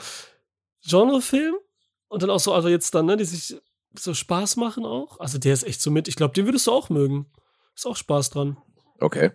Genrefilmen 0.84 1.60
und 2.08 2.22
dann 2.22 2.30
auch 2.30 2.40
so, 2.40 2.52
also 2.52 2.68
jetzt 2.68 2.94
dann, 2.94 3.06
ne, 3.06 3.16
die 3.16 3.24
sich 3.24 3.56
so 3.98 4.14
Spaß 4.14 4.56
machen 4.56 4.84
auch. 4.84 5.20
Also 5.20 5.38
der 5.38 5.52
ist 5.52 5.64
echt 5.64 5.80
so 5.80 5.90
mit. 5.90 6.08
Ich 6.08 6.16
glaube, 6.16 6.34
den 6.34 6.46
würdest 6.46 6.66
du 6.66 6.72
auch 6.72 6.90
mögen. 6.90 7.30
Ist 7.74 7.86
auch 7.86 7.96
Spaß 7.96 8.30
dran. 8.30 8.56
Okay. 9.00 9.32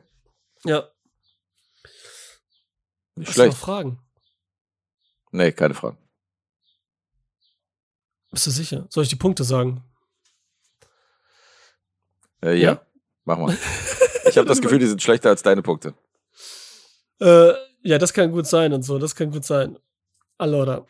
Ja. 0.66 0.90
Nicht 3.16 3.30
Hast 3.30 3.38
du 3.38 3.42
noch 3.42 3.48
schlecht. 3.48 3.58
Fragen? 3.58 4.00
Nee, 5.32 5.52
keine 5.52 5.74
Fragen. 5.74 5.98
Bist 8.32 8.48
du 8.48 8.52
sicher? 8.52 8.88
Soll 8.90 9.04
ich 9.04 9.10
die 9.10 9.16
Punkte 9.16 9.44
sagen? 9.44 9.84
Äh, 12.42 12.56
ja. 12.56 12.74
Ja? 12.74 12.86
Mach 13.26 13.38
mal. 13.38 13.58
Ich 14.30 14.38
habe 14.38 14.48
das 14.48 14.62
Gefühl, 14.62 14.78
die 14.78 14.86
sind 14.86 15.02
schlechter 15.02 15.30
als 15.30 15.42
deine 15.42 15.64
Punkte. 15.64 15.96
Äh, 17.20 17.54
ja, 17.82 17.98
das 17.98 18.14
kann 18.14 18.32
gut 18.32 18.46
sein 18.46 18.74
und 18.74 18.84
so. 18.84 19.00
Das 19.00 19.16
kann 19.16 19.32
gut 19.32 19.44
sein. 19.44 19.80
Allora. 20.38 20.86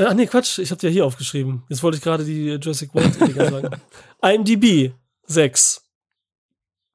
Äh, 0.00 0.06
ach 0.06 0.14
nee, 0.14 0.26
Quatsch. 0.26 0.58
Ich 0.58 0.70
habe 0.70 0.80
dir 0.80 0.88
hier 0.88 1.04
aufgeschrieben. 1.04 1.62
Jetzt 1.68 1.82
wollte 1.82 1.98
ich 1.98 2.02
gerade 2.02 2.24
die 2.24 2.48
Jurassic 2.52 2.94
World 2.94 3.14
sagen. 3.50 3.80
IMDb 4.22 4.94
6. 5.24 5.84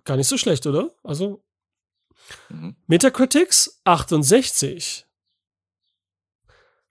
Gar 0.03 0.18
nicht 0.18 0.27
so 0.27 0.38
schlecht, 0.38 0.65
oder? 0.65 0.91
Also 1.03 1.44
Mhm. 2.49 2.76
Metacritics 2.88 3.82
68. 3.84 5.06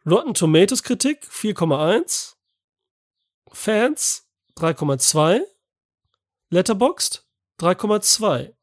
Rotten 0.07 0.35
Tomatoes 0.35 0.85
Kritik 0.85 1.24
4,1. 1.24 2.36
Fans 3.53 4.28
3,2. 4.57 5.41
Letterboxd 6.51 7.27
3,2. 7.59 8.55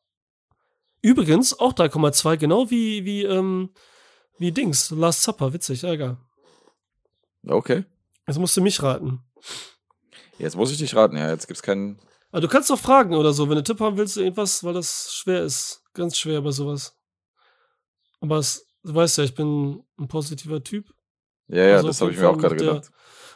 Übrigens 1.01 1.59
auch 1.59 1.73
3,2, 1.73 2.37
genau 2.37 2.69
wie, 2.69 3.03
wie, 3.03 3.23
ähm, 3.23 3.73
wie 4.37 4.53
Dings, 4.53 4.91
Last 4.91 5.23
Supper, 5.23 5.51
witzig, 5.51 5.81
ja, 5.81 5.91
egal. 5.91 6.17
Okay. 7.47 7.85
Jetzt 8.27 8.37
musst 8.39 8.55
du 8.57 8.61
mich 8.61 8.81
raten. 8.83 9.19
Jetzt 10.37 10.55
muss 10.55 10.71
ich 10.71 10.77
dich 10.77 10.95
raten, 10.95 11.17
ja. 11.17 11.29
Jetzt 11.29 11.47
gibt's 11.47 11.61
keinen. 11.63 11.99
Aber 12.31 12.41
du 12.41 12.47
kannst 12.47 12.69
doch 12.69 12.79
fragen 12.79 13.15
oder 13.15 13.33
so, 13.33 13.49
wenn 13.49 13.55
du 13.57 13.63
Tipp 13.63 13.79
haben 13.79 13.97
willst, 13.97 14.17
irgendwas, 14.17 14.63
weil 14.63 14.73
das 14.73 15.13
schwer 15.13 15.43
ist. 15.43 15.83
Ganz 15.93 16.17
schwer 16.17 16.41
bei 16.41 16.51
sowas. 16.51 16.95
Aber 18.21 18.37
es, 18.37 18.65
du 18.83 18.95
weißt 18.95 19.17
ja, 19.17 19.23
ich 19.23 19.35
bin 19.35 19.83
ein 19.99 20.07
positiver 20.07 20.63
Typ. 20.63 20.93
Ja, 21.47 21.65
ja, 21.65 21.75
Also 21.75 21.87
das 21.87 21.99
habe 22.01 22.11
ich 22.11 22.17
mir 22.17 22.29
auch 22.29 22.37
gerade 22.37 22.55
macht 22.55 22.61
der- 22.65 22.73
gedacht. 22.75 22.91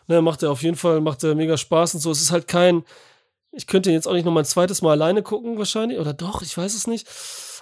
Ne, 0.07 0.21
macht 0.21 0.43
er 0.43 0.51
auf 0.51 0.61
jeden 0.61 0.77
Fall, 0.77 1.01
macht 1.01 1.23
er 1.23 1.33
mega 1.33 1.57
Spaß 1.57 1.95
und 1.95 1.99
so. 1.99 2.11
Es 2.11 2.21
ist 2.21 2.31
halt 2.31 2.47
kein, 2.47 2.83
ich 3.51 3.65
könnte 3.65 3.91
jetzt 3.91 4.07
auch 4.07 4.13
nicht 4.13 4.23
noch 4.23 4.31
mal 4.31 4.41
ein 4.41 4.45
zweites 4.45 4.83
Mal 4.83 4.91
alleine 4.91 5.23
gucken, 5.23 5.57
wahrscheinlich. 5.57 5.97
Oder 5.97 6.13
doch, 6.13 6.43
ich 6.43 6.55
weiß 6.55 6.75
es 6.75 6.85
nicht. 6.85 7.07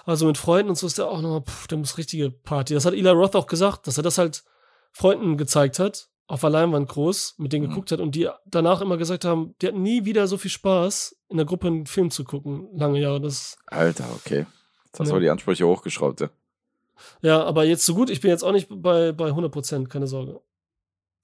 Also 0.04 0.26
mit 0.26 0.36
Freunden 0.36 0.68
und 0.68 0.76
so 0.76 0.86
ist 0.86 0.98
der 0.98 1.08
auch 1.08 1.22
nochmal, 1.22 1.40
pff, 1.42 1.66
der 1.68 1.78
muss 1.78 1.96
richtige 1.96 2.30
Party. 2.30 2.74
Das 2.74 2.84
hat 2.84 2.92
Eli 2.92 3.08
Roth 3.08 3.34
auch 3.34 3.46
gesagt, 3.46 3.86
dass 3.86 3.96
er 3.96 4.02
das 4.02 4.18
halt 4.18 4.44
Freunden 4.92 5.38
gezeigt 5.38 5.78
hat, 5.78 6.10
auf 6.26 6.40
der 6.40 6.50
Leinwand 6.50 6.88
groß, 6.88 7.34
mit 7.38 7.52
denen 7.52 7.66
Mhm. 7.66 7.70
geguckt 7.70 7.92
hat 7.92 8.00
und 8.00 8.14
die 8.14 8.28
danach 8.46 8.80
immer 8.80 8.96
gesagt 8.96 9.24
haben, 9.24 9.54
die 9.60 9.66
hatten 9.68 9.82
nie 9.82 10.04
wieder 10.04 10.26
so 10.26 10.36
viel 10.38 10.50
Spaß, 10.50 11.16
in 11.28 11.36
der 11.36 11.46
Gruppe 11.46 11.66
einen 11.66 11.86
Film 11.86 12.10
zu 12.10 12.24
gucken, 12.24 12.68
lange 12.74 13.00
Jahre. 13.00 13.20
Das, 13.20 13.56
Alter, 13.66 14.04
okay. 14.16 14.46
Jetzt 14.86 15.00
hast 15.00 15.00
du 15.00 15.04
Ja. 15.04 15.10
aber 15.12 15.20
die 15.20 15.30
Ansprüche 15.30 15.66
hochgeschraubt. 15.66 16.20
Ja. 16.20 16.30
ja, 17.22 17.44
aber 17.44 17.64
jetzt 17.64 17.84
so 17.84 17.94
gut, 17.94 18.08
ich 18.10 18.20
bin 18.20 18.30
jetzt 18.30 18.42
auch 18.44 18.52
nicht 18.52 18.68
bei, 18.70 19.12
bei 19.12 19.26
100 19.28 19.52
Prozent, 19.52 19.90
keine 19.90 20.06
Sorge. 20.06 20.40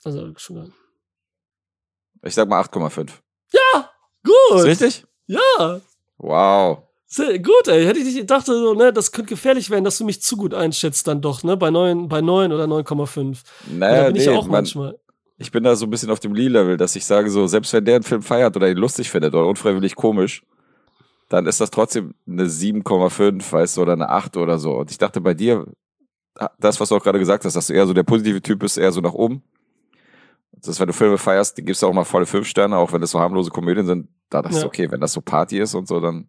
Also 0.04 0.32
schon 0.36 0.56
geil. 0.56 0.72
Ich 2.22 2.34
sag 2.34 2.48
mal 2.48 2.60
8,5. 2.60 3.22
Gut! 4.22 4.58
Ist 4.58 4.64
richtig? 4.66 5.06
Ja! 5.26 5.80
Wow. 6.18 6.82
Sehr 7.12 7.40
gut, 7.40 7.66
ey. 7.66 7.84
Hätte 7.84 7.98
ich 7.98 8.04
nicht 8.04 8.18
gedacht, 8.18 8.46
so, 8.46 8.72
ne, 8.74 8.92
das 8.92 9.10
könnte 9.10 9.30
gefährlich 9.30 9.68
werden, 9.68 9.82
dass 9.84 9.98
du 9.98 10.04
mich 10.04 10.22
zu 10.22 10.36
gut 10.36 10.54
einschätzt 10.54 11.08
dann 11.08 11.20
doch, 11.20 11.42
ne? 11.42 11.56
Bei 11.56 11.70
9, 11.70 12.08
bei 12.08 12.20
9 12.20 12.52
oder 12.52 12.64
9,5. 12.66 13.42
da 13.42 13.70
Naja, 13.74 14.06
bin 14.06 14.16
ich 14.16 14.26
nee, 14.26 14.32
ja 14.32 14.38
auch 14.38 14.44
man, 14.44 14.52
manchmal. 14.52 14.96
ich 15.36 15.50
bin 15.50 15.64
da 15.64 15.74
so 15.74 15.86
ein 15.86 15.90
bisschen 15.90 16.10
auf 16.10 16.20
dem 16.20 16.34
Lee-Level, 16.34 16.76
dass 16.76 16.94
ich 16.94 17.04
sage, 17.04 17.28
so, 17.30 17.48
selbst 17.48 17.72
wenn 17.72 17.84
der 17.84 17.96
einen 17.96 18.04
Film 18.04 18.22
feiert 18.22 18.54
oder 18.54 18.70
ihn 18.70 18.76
lustig 18.76 19.10
findet 19.10 19.34
oder 19.34 19.46
unfreiwillig 19.48 19.96
komisch, 19.96 20.44
dann 21.28 21.46
ist 21.46 21.60
das 21.60 21.70
trotzdem 21.70 22.14
eine 22.28 22.44
7,5, 22.46 23.52
weißt 23.52 23.76
du, 23.76 23.82
oder 23.82 23.94
eine 23.94 24.08
8 24.08 24.36
oder 24.36 24.58
so. 24.60 24.74
Und 24.78 24.92
ich 24.92 24.98
dachte 24.98 25.20
bei 25.20 25.34
dir, 25.34 25.66
das, 26.60 26.78
was 26.78 26.90
du 26.90 26.96
auch 26.96 27.02
gerade 27.02 27.18
gesagt 27.18 27.44
hast, 27.44 27.56
dass 27.56 27.66
du 27.66 27.72
eher 27.72 27.88
so 27.88 27.92
der 27.92 28.04
positive 28.04 28.40
Typ 28.40 28.60
bist, 28.60 28.78
eher 28.78 28.92
so 28.92 29.00
nach 29.00 29.14
oben. 29.14 29.42
Das 30.52 30.68
ist, 30.68 30.80
wenn 30.80 30.86
du 30.86 30.92
Filme 30.92 31.18
feierst, 31.18 31.58
die 31.58 31.64
gibst 31.64 31.82
du 31.82 31.88
auch 31.88 31.92
mal 31.92 32.04
volle 32.04 32.26
5 32.26 32.46
Sterne, 32.46 32.76
auch 32.76 32.92
wenn 32.92 33.00
das 33.00 33.10
so 33.10 33.18
harmlose 33.18 33.50
Komödien 33.50 33.86
sind. 33.86 34.08
Da 34.28 34.42
dachte 34.42 34.54
ich, 34.56 34.62
Ja. 34.62 34.66
okay, 34.68 34.90
wenn 34.92 35.00
das 35.00 35.12
so 35.12 35.20
Party 35.20 35.58
ist 35.58 35.74
und 35.74 35.88
so, 35.88 35.98
dann 36.00 36.28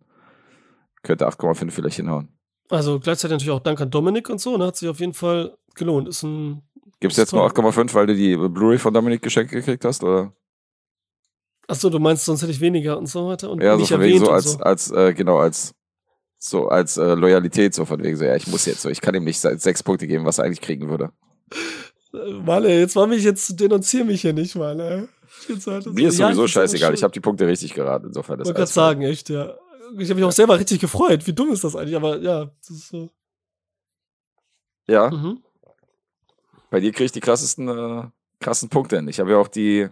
könnte 1.03 1.28
8,5 1.28 1.72
vielleicht 1.72 1.98
hinhauen. 1.98 2.30
Also 2.69 2.99
gleichzeitig 2.99 3.34
natürlich 3.36 3.52
auch 3.52 3.60
Dank 3.64 3.82
an 3.82 3.90
Dominik 3.91 4.30
und 4.30 4.40
so, 4.40 4.56
ne? 4.57 4.65
Hat 4.68 4.78
sich 4.78 4.88
auf 4.88 4.99
jeden 4.99 5.14
Fall 5.14 5.57
gelohnt. 5.76 6.07
Ist 6.07 6.23
ein. 6.23 6.61
Gibt's 6.99 7.18
ist 7.18 7.23
jetzt 7.23 7.34
nur 7.34 7.48
toll. 7.49 7.65
8,5, 7.65 7.94
weil 7.94 8.07
du 8.07 8.15
die 8.15 8.36
Blu-ray 8.38 8.78
von 8.78 8.94
Dominik 8.94 9.22
geschenkt 9.22 9.52
gekriegt 9.52 9.84
hast, 9.86 10.03
oder? 10.03 10.34
Achso, 11.68 11.90
du 11.90 11.99
meinst, 11.99 12.26
sonst 12.26 12.41
hätte 12.41 12.52
ich 12.52 12.60
weniger 12.61 12.98
und 12.98 13.07
so 13.07 13.28
weiter. 13.28 13.49
Und 13.49 13.61
Ja, 13.64 13.73
so 13.73 13.80
nicht 13.80 13.90
von 13.91 14.02
wegen 14.02 14.14
erwähnt 14.15 14.26
so 14.26 14.32
als, 14.32 14.52
so. 14.53 14.60
als, 14.60 14.91
äh, 14.91 15.14
genau, 15.14 15.38
als, 15.38 15.73
so 16.38 16.68
als 16.68 16.98
äh, 16.98 17.14
Loyalität, 17.15 17.73
so 17.73 17.86
von 17.86 18.03
wegen 18.03 18.18
so, 18.18 18.26
ja, 18.26 18.36
ich 18.36 18.48
muss 18.48 18.65
jetzt 18.65 18.82
so, 18.82 18.90
ich 18.90 18.99
kann 19.02 19.15
ihm 19.15 19.23
nicht 19.23 19.40
se- 19.40 19.57
sechs 19.57 19.82
Punkte 19.84 20.07
geben, 20.07 20.26
was 20.26 20.38
er 20.38 20.45
eigentlich 20.45 20.61
kriegen 20.61 20.90
würde. 20.90 21.11
Äh, 22.14 22.34
Malle, 22.34 22.78
jetzt 22.80 22.95
war 22.95 23.07
mich 23.07 23.23
jetzt, 23.23 23.60
denunzier 23.60 24.03
mich 24.06 24.22
hier 24.22 24.34
nicht, 24.34 24.56
Malle. 24.56 25.07
Jetzt 25.48 25.65
halt 25.68 25.86
Mir 25.88 26.10
ist 26.10 26.19
Ja, 26.19 26.28
sowieso 26.28 26.41
aber 26.41 26.48
scheißegal, 26.49 26.94
ich 26.94 27.03
habe 27.03 27.14
die 27.14 27.19
Punkte 27.22 27.48
richtig 27.48 27.73
geraten, 27.73 28.07
insofern 28.07 28.36
Ich 28.36 28.41
ist 28.41 28.48
wollte 28.48 28.57
gerade 28.60 28.72
sagen, 28.72 29.02
echt, 29.03 29.30
ja. 29.30 29.56
Ich 29.98 30.10
habe 30.10 30.16
mich 30.20 30.24
auch 30.24 30.32
selber 30.32 30.58
richtig 30.60 30.80
gefreut. 30.80 31.26
Wie 31.28 31.34
dumm 31.34 31.52
ist 31.52 31.64
das 31.64 31.76
eigentlich? 31.76 31.96
Aber 31.96 32.18
ja, 32.20 32.46
das 32.60 32.70
ist 32.70 32.88
so. 32.90 33.10
Ja, 34.88 35.10
Mhm. 35.10 35.42
bei 36.70 36.80
dir 36.80 36.92
kriege 36.92 37.06
ich 37.06 37.12
die 37.12 37.20
krassesten, 37.20 37.68
äh, 37.68 38.04
krassen 38.40 38.70
Punkte 38.70 38.96
hin. 38.98 39.08
Ich 39.08 39.20
habe 39.20 39.32
ja 39.32 39.38
auch 39.38 39.48
die, 39.48 39.90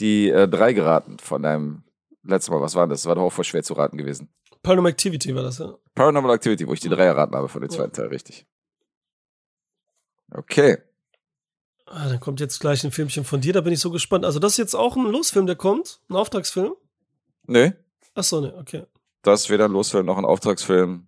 die 0.00 0.28
äh, 0.30 0.48
drei 0.48 0.72
geraten 0.72 1.18
von 1.18 1.42
deinem 1.42 1.82
letzten 2.22 2.52
Mal. 2.52 2.60
Was 2.60 2.74
war 2.74 2.86
das? 2.86 3.02
Das 3.02 3.06
war 3.08 3.14
doch 3.16 3.22
auch 3.22 3.32
voll 3.32 3.44
schwer 3.44 3.62
zu 3.62 3.74
raten 3.74 3.96
gewesen. 3.98 4.28
Paranormal 4.62 4.92
Activity 4.92 5.34
war 5.34 5.42
das, 5.42 5.58
ja. 5.58 5.74
Paranormal 5.94 6.34
Activity, 6.34 6.66
wo 6.66 6.72
ich 6.74 6.80
die 6.80 6.88
drei 6.88 7.04
erraten 7.04 7.34
habe 7.34 7.48
von 7.48 7.60
dem 7.60 7.70
Ja. 7.70 7.76
zweiten 7.76 7.92
Teil, 7.92 8.06
richtig. 8.08 8.46
Okay. 10.32 10.78
Ah, 11.86 12.08
dann 12.08 12.20
kommt 12.20 12.40
jetzt 12.40 12.60
gleich 12.60 12.84
ein 12.84 12.90
Filmchen 12.92 13.24
von 13.24 13.40
dir, 13.40 13.52
da 13.54 13.62
bin 13.62 13.72
ich 13.72 13.80
so 13.80 13.90
gespannt. 13.90 14.24
Also, 14.26 14.38
das 14.38 14.52
ist 14.52 14.58
jetzt 14.58 14.74
auch 14.74 14.96
ein 14.96 15.06
Losfilm, 15.06 15.46
der 15.46 15.56
kommt? 15.56 16.00
Ein 16.10 16.16
Auftragsfilm? 16.16 16.74
Nee, 17.46 17.72
Achso, 18.14 18.40
ne, 18.40 18.54
okay. 18.58 18.84
Das 19.32 19.42
ist 19.42 19.50
weder 19.50 19.66
ein 19.66 19.72
Losfilm 19.72 20.06
noch 20.06 20.18
ein 20.18 20.24
Auftragsfilm. 20.24 21.06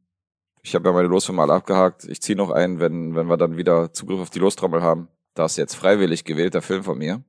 Ich 0.62 0.74
habe 0.74 0.88
ja 0.88 0.92
meine 0.94 1.08
Losfilme 1.08 1.40
alle 1.42 1.54
abgehakt. 1.54 2.04
Ich 2.04 2.20
ziehe 2.20 2.36
noch 2.36 2.50
einen, 2.50 2.80
wenn, 2.80 3.14
wenn 3.16 3.28
wir 3.28 3.36
dann 3.36 3.56
wieder 3.56 3.92
Zugriff 3.92 4.20
auf 4.20 4.30
die 4.30 4.38
Lostrommel 4.38 4.82
haben. 4.82 5.08
Das 5.34 5.52
ist 5.52 5.56
jetzt 5.56 5.74
freiwillig 5.74 6.24
gewählter 6.24 6.60
Film 6.60 6.82
von 6.82 6.98
mir. 6.98 7.22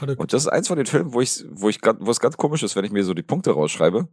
Der 0.00 0.18
Und 0.18 0.32
das 0.32 0.42
ist 0.42 0.48
eins 0.48 0.66
von 0.68 0.76
den 0.76 0.86
Filmen, 0.86 1.12
wo 1.12 1.20
ich, 1.20 1.44
wo 1.50 1.68
ich 1.68 1.80
grad, 1.80 1.98
wo 2.00 2.10
es 2.10 2.18
ganz 2.18 2.36
komisch 2.36 2.62
ist, 2.64 2.74
wenn 2.74 2.84
ich 2.84 2.90
mir 2.90 3.04
so 3.04 3.14
die 3.14 3.22
Punkte 3.22 3.52
rausschreibe. 3.52 4.08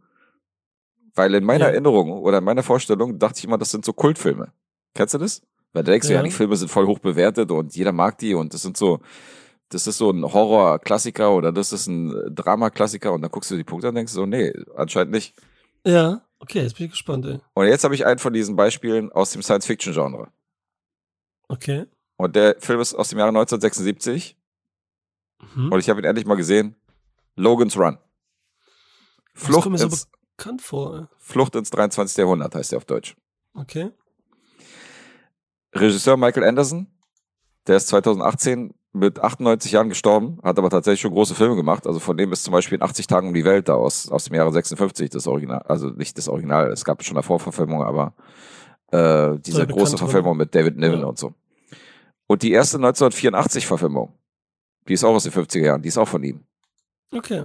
Weil 1.14 1.34
in 1.34 1.44
meiner 1.44 1.66
Ja. 1.66 1.70
Erinnerung 1.72 2.12
oder 2.12 2.38
in 2.38 2.44
meiner 2.44 2.62
Vorstellung 2.62 3.18
dachte 3.18 3.38
ich 3.38 3.44
immer, 3.44 3.58
das 3.58 3.70
sind 3.70 3.84
so 3.84 3.92
Kultfilme. 3.92 4.52
Kennst 4.94 5.14
du 5.14 5.18
das? 5.18 5.42
Weil 5.72 5.82
du 5.84 5.90
denkst, 5.90 6.08
ja. 6.08 6.16
Ja. 6.16 6.22
die 6.22 6.30
Filme 6.30 6.56
sind 6.56 6.70
voll 6.70 6.86
hoch 6.86 7.00
bewertet 7.00 7.50
und 7.50 7.74
jeder 7.74 7.92
mag 7.92 8.18
die 8.18 8.34
und 8.34 8.54
das 8.54 8.62
sind 8.62 8.76
so, 8.76 9.00
das 9.70 9.86
ist 9.86 9.98
so 9.98 10.10
ein 10.10 10.22
Horror-Klassiker 10.22 11.32
oder 11.32 11.50
das 11.50 11.72
ist 11.72 11.86
ein 11.88 12.14
Drama-Klassiker 12.34 13.12
und 13.12 13.22
dann 13.22 13.30
guckst 13.30 13.50
du 13.50 13.56
die 13.56 13.64
Punkte 13.64 13.88
und 13.88 13.94
denkst 13.94 14.12
so, 14.12 14.26
nee, 14.26 14.52
anscheinend 14.76 15.12
nicht. 15.12 15.34
Ja, 15.86 16.26
okay, 16.38 16.62
jetzt 16.62 16.76
bin 16.76 16.86
ich 16.86 16.92
gespannt, 16.92 17.26
ey. 17.26 17.40
Und 17.54 17.66
jetzt 17.66 17.84
habe 17.84 17.94
ich 17.94 18.06
einen 18.06 18.18
von 18.18 18.32
diesen 18.32 18.56
Beispielen 18.56 19.10
aus 19.12 19.32
dem 19.32 19.42
Science-Fiction-Genre. 19.42 20.30
Okay. 21.48 21.86
Und 22.16 22.36
der 22.36 22.56
Film 22.60 22.80
ist 22.80 22.94
aus 22.94 23.08
dem 23.08 23.18
Jahre 23.18 23.30
1976 23.30 24.36
Mhm. 25.54 25.72
und 25.72 25.80
ich 25.80 25.88
habe 25.90 26.00
ihn 26.00 26.04
endlich 26.04 26.24
mal 26.26 26.36
gesehen. 26.36 26.76
Logan's 27.34 27.76
Run. 27.76 27.98
Das 29.34 29.44
Flucht 29.44 29.62
kommt 29.64 29.72
mir 29.72 29.78
so 29.78 29.86
ins, 29.86 30.08
bekannt 30.36 30.62
vor, 30.62 30.96
ey. 30.98 31.06
Flucht 31.18 31.56
ins 31.56 31.70
23. 31.70 32.18
Jahrhundert 32.18 32.54
heißt 32.54 32.72
er 32.72 32.76
auf 32.76 32.84
Deutsch. 32.84 33.16
Okay. 33.54 33.90
Regisseur 35.74 36.16
Michael 36.16 36.44
Anderson, 36.44 36.86
Der 37.66 37.76
ist 37.76 37.88
2018 37.88 38.72
mit 38.92 39.20
98 39.20 39.72
Jahren 39.72 39.88
gestorben, 39.88 40.38
hat 40.42 40.58
aber 40.58 40.68
tatsächlich 40.68 41.00
schon 41.00 41.12
große 41.12 41.34
Filme 41.34 41.56
gemacht. 41.56 41.86
Also 41.86 41.98
von 41.98 42.16
dem 42.16 42.30
ist 42.32 42.44
zum 42.44 42.52
Beispiel 42.52 42.76
in 42.76 42.82
80 42.82 43.06
Tagen 43.06 43.28
um 43.28 43.34
die 43.34 43.44
Welt 43.44 43.68
da 43.68 43.74
aus, 43.74 44.10
aus 44.10 44.24
dem 44.24 44.34
Jahre 44.34 44.52
56 44.52 45.08
das 45.10 45.26
Original. 45.26 45.62
Also 45.66 45.88
nicht 45.88 46.18
das 46.18 46.28
Original, 46.28 46.70
es 46.70 46.84
gab 46.84 47.02
schon 47.02 47.14
davor 47.16 47.40
Verfilmungen, 47.40 47.86
aber 47.86 48.12
äh, 48.90 49.38
diese 49.40 49.66
große 49.66 49.96
Verfilmung 49.96 50.36
mit 50.36 50.54
David 50.54 50.76
Niven 50.76 51.00
Ja. 51.00 51.06
und 51.06 51.18
so. 51.18 51.32
Und 52.26 52.42
die 52.42 52.52
erste 52.52 52.76
1984 52.76 53.66
Verfilmung, 53.66 54.12
die 54.88 54.92
ist 54.94 55.04
auch 55.04 55.14
aus 55.14 55.24
den 55.24 55.32
50er 55.32 55.64
Jahren, 55.64 55.82
die 55.82 55.88
ist 55.88 55.98
auch 55.98 56.08
von 56.08 56.22
ihm. 56.22 56.44
Okay. 57.12 57.44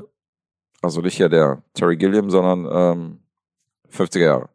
Also 0.81 1.01
nicht 1.01 1.15
hier 1.17 1.29
der 1.29 1.63
Terry 1.73 1.95
Gilliam, 1.97 2.29
sondern 2.29 2.67
ähm, 2.69 3.19
50er 3.91 4.19
Jahre. 4.19 4.49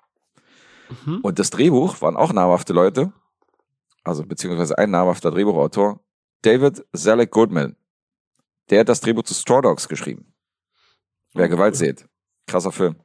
Mhm. 1.06 1.20
Und 1.22 1.38
das 1.38 1.50
Drehbuch 1.50 2.00
waren 2.02 2.16
auch 2.16 2.32
namhafte 2.32 2.72
Leute, 2.74 3.12
also 4.04 4.24
beziehungsweise 4.24 4.76
ein 4.76 4.90
namhafter 4.90 5.30
Drehbuchautor, 5.30 6.00
David 6.42 6.84
Zalek 6.94 7.30
Goodman. 7.30 7.76
Der 8.70 8.80
hat 8.80 8.88
das 8.88 9.00
Drehbuch 9.00 9.22
zu 9.24 9.34
Straw 9.34 9.60
Dogs 9.62 9.88
geschrieben. 9.88 10.32
Wer 11.34 11.46
Oh, 11.46 11.50
Gewalt 11.50 11.74
cool. 11.74 11.78
seht. 11.78 12.06
Krasser 12.46 12.72
Film. 12.72 12.96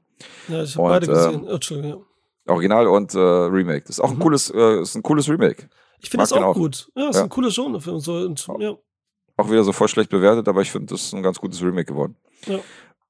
Ja, 0.48 0.64
ich 0.64 0.76
habe 0.76 0.88
beide 0.90 1.08
gesehen. 1.08 1.34
ähm, 1.36 1.44
Oh, 1.48 1.54
Entschuldigung. 1.54 2.06
Original 2.48 2.88
und 2.88 3.14
äh, 3.14 3.18
Remake. 3.20 3.82
Das 3.82 3.92
ist 3.92 4.00
auch 4.00 4.10
ein 4.12 4.18
Mhm. 4.18 4.22
cooles, 4.22 4.50
äh, 4.50 4.82
ist 4.82 4.96
ein 4.96 5.04
cooles 5.04 5.30
Remake. 5.30 5.70
Ich 6.00 6.10
finde 6.10 6.24
das 6.24 6.34
auch 6.34 6.42
auch. 6.44 6.56
gut. 6.56 6.90
Ja, 6.96 7.10
ist 7.10 7.18
Ja. 7.18 7.24
ein 7.24 7.30
cooler 7.30 7.50
Genrefilm. 7.50 8.00
So, 8.00 8.14
und, 8.16 8.48
ja. 8.60 8.76
Auch 9.36 9.50
wieder 9.52 9.64
so 9.64 9.74
voll 9.74 9.88
schlecht 9.88 10.10
bewertet, 10.10 10.48
aber 10.48 10.62
ich 10.62 10.72
finde, 10.72 10.88
das 10.94 11.04
ist 11.04 11.14
ein 11.14 11.22
ganz 11.24 11.40
gutes 11.40 11.62
Remake 11.62 11.86
geworden. 11.86 12.16
Ja. 12.46 12.60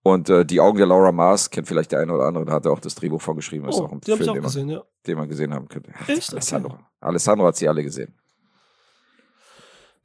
Und 0.03 0.29
äh, 0.29 0.45
Die 0.45 0.59
Augen 0.59 0.77
der 0.77 0.87
Laura 0.87 1.11
Mars 1.11 1.49
kennt 1.49 1.67
vielleicht 1.67 1.91
der 1.91 1.99
eine 1.99 2.13
oder 2.13 2.23
andere, 2.25 2.45
da 2.45 2.53
hat 2.53 2.65
er 2.65 2.71
auch 2.71 2.79
das 2.79 2.95
Drehbuch 2.95 3.21
von 3.21 3.35
geschrieben. 3.35 3.67
Ist 3.67 3.75
Oh, 3.79 3.85
auch 3.85 3.91
ein 3.91 4.01
die 4.01 4.11
Film, 4.15 4.21
auch 4.29 4.33
den 4.33 4.41
man, 4.41 4.41
gesehen, 4.43 4.69
ja. 4.69 4.83
den 5.05 5.17
man 5.17 5.29
gesehen 5.29 5.53
haben 5.53 5.67
könnte. 5.67 5.91
Echt? 6.07 6.29
Okay. 6.29 6.31
Alessandro. 6.33 6.79
Alessandro 6.99 7.45
hat 7.47 7.55
sie 7.57 7.67
alle 7.67 7.83
gesehen. 7.83 8.17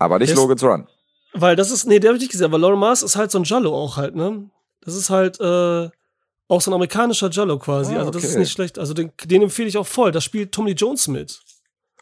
Aber 0.02 0.18
nicht 0.18 0.30
ist- 0.30 0.36
Logan's 0.36 0.62
Run. 0.62 0.86
Weil 1.34 1.56
das 1.56 1.70
ist, 1.70 1.86
nee, 1.86 1.98
der 1.98 2.08
habe 2.10 2.16
ich 2.16 2.22
nicht 2.22 2.32
gesehen, 2.32 2.44
aber 2.44 2.58
Laura 2.58 2.76
Mars 2.76 3.02
ist 3.02 3.16
halt 3.16 3.30
so 3.30 3.38
ein 3.38 3.44
Jallo 3.44 3.74
auch 3.74 3.96
halt, 3.96 4.14
ne? 4.14 4.50
Das 4.82 4.94
ist 4.94 5.08
halt 5.08 5.40
äh, 5.40 5.88
auch 6.48 6.60
so 6.60 6.70
ein 6.70 6.74
amerikanischer 6.74 7.30
Jallo 7.30 7.58
quasi. 7.58 7.94
Ah, 7.94 8.00
also 8.00 8.10
das 8.10 8.24
ist 8.24 8.30
okay. 8.32 8.40
nicht 8.40 8.52
schlecht. 8.52 8.78
Also 8.78 8.92
den, 8.92 9.12
den 9.24 9.40
empfehle 9.42 9.68
ich 9.68 9.78
auch 9.78 9.86
voll. 9.86 10.12
Da 10.12 10.20
spielt 10.20 10.52
Tommy 10.52 10.72
Jones 10.72 11.08
mit. 11.08 11.40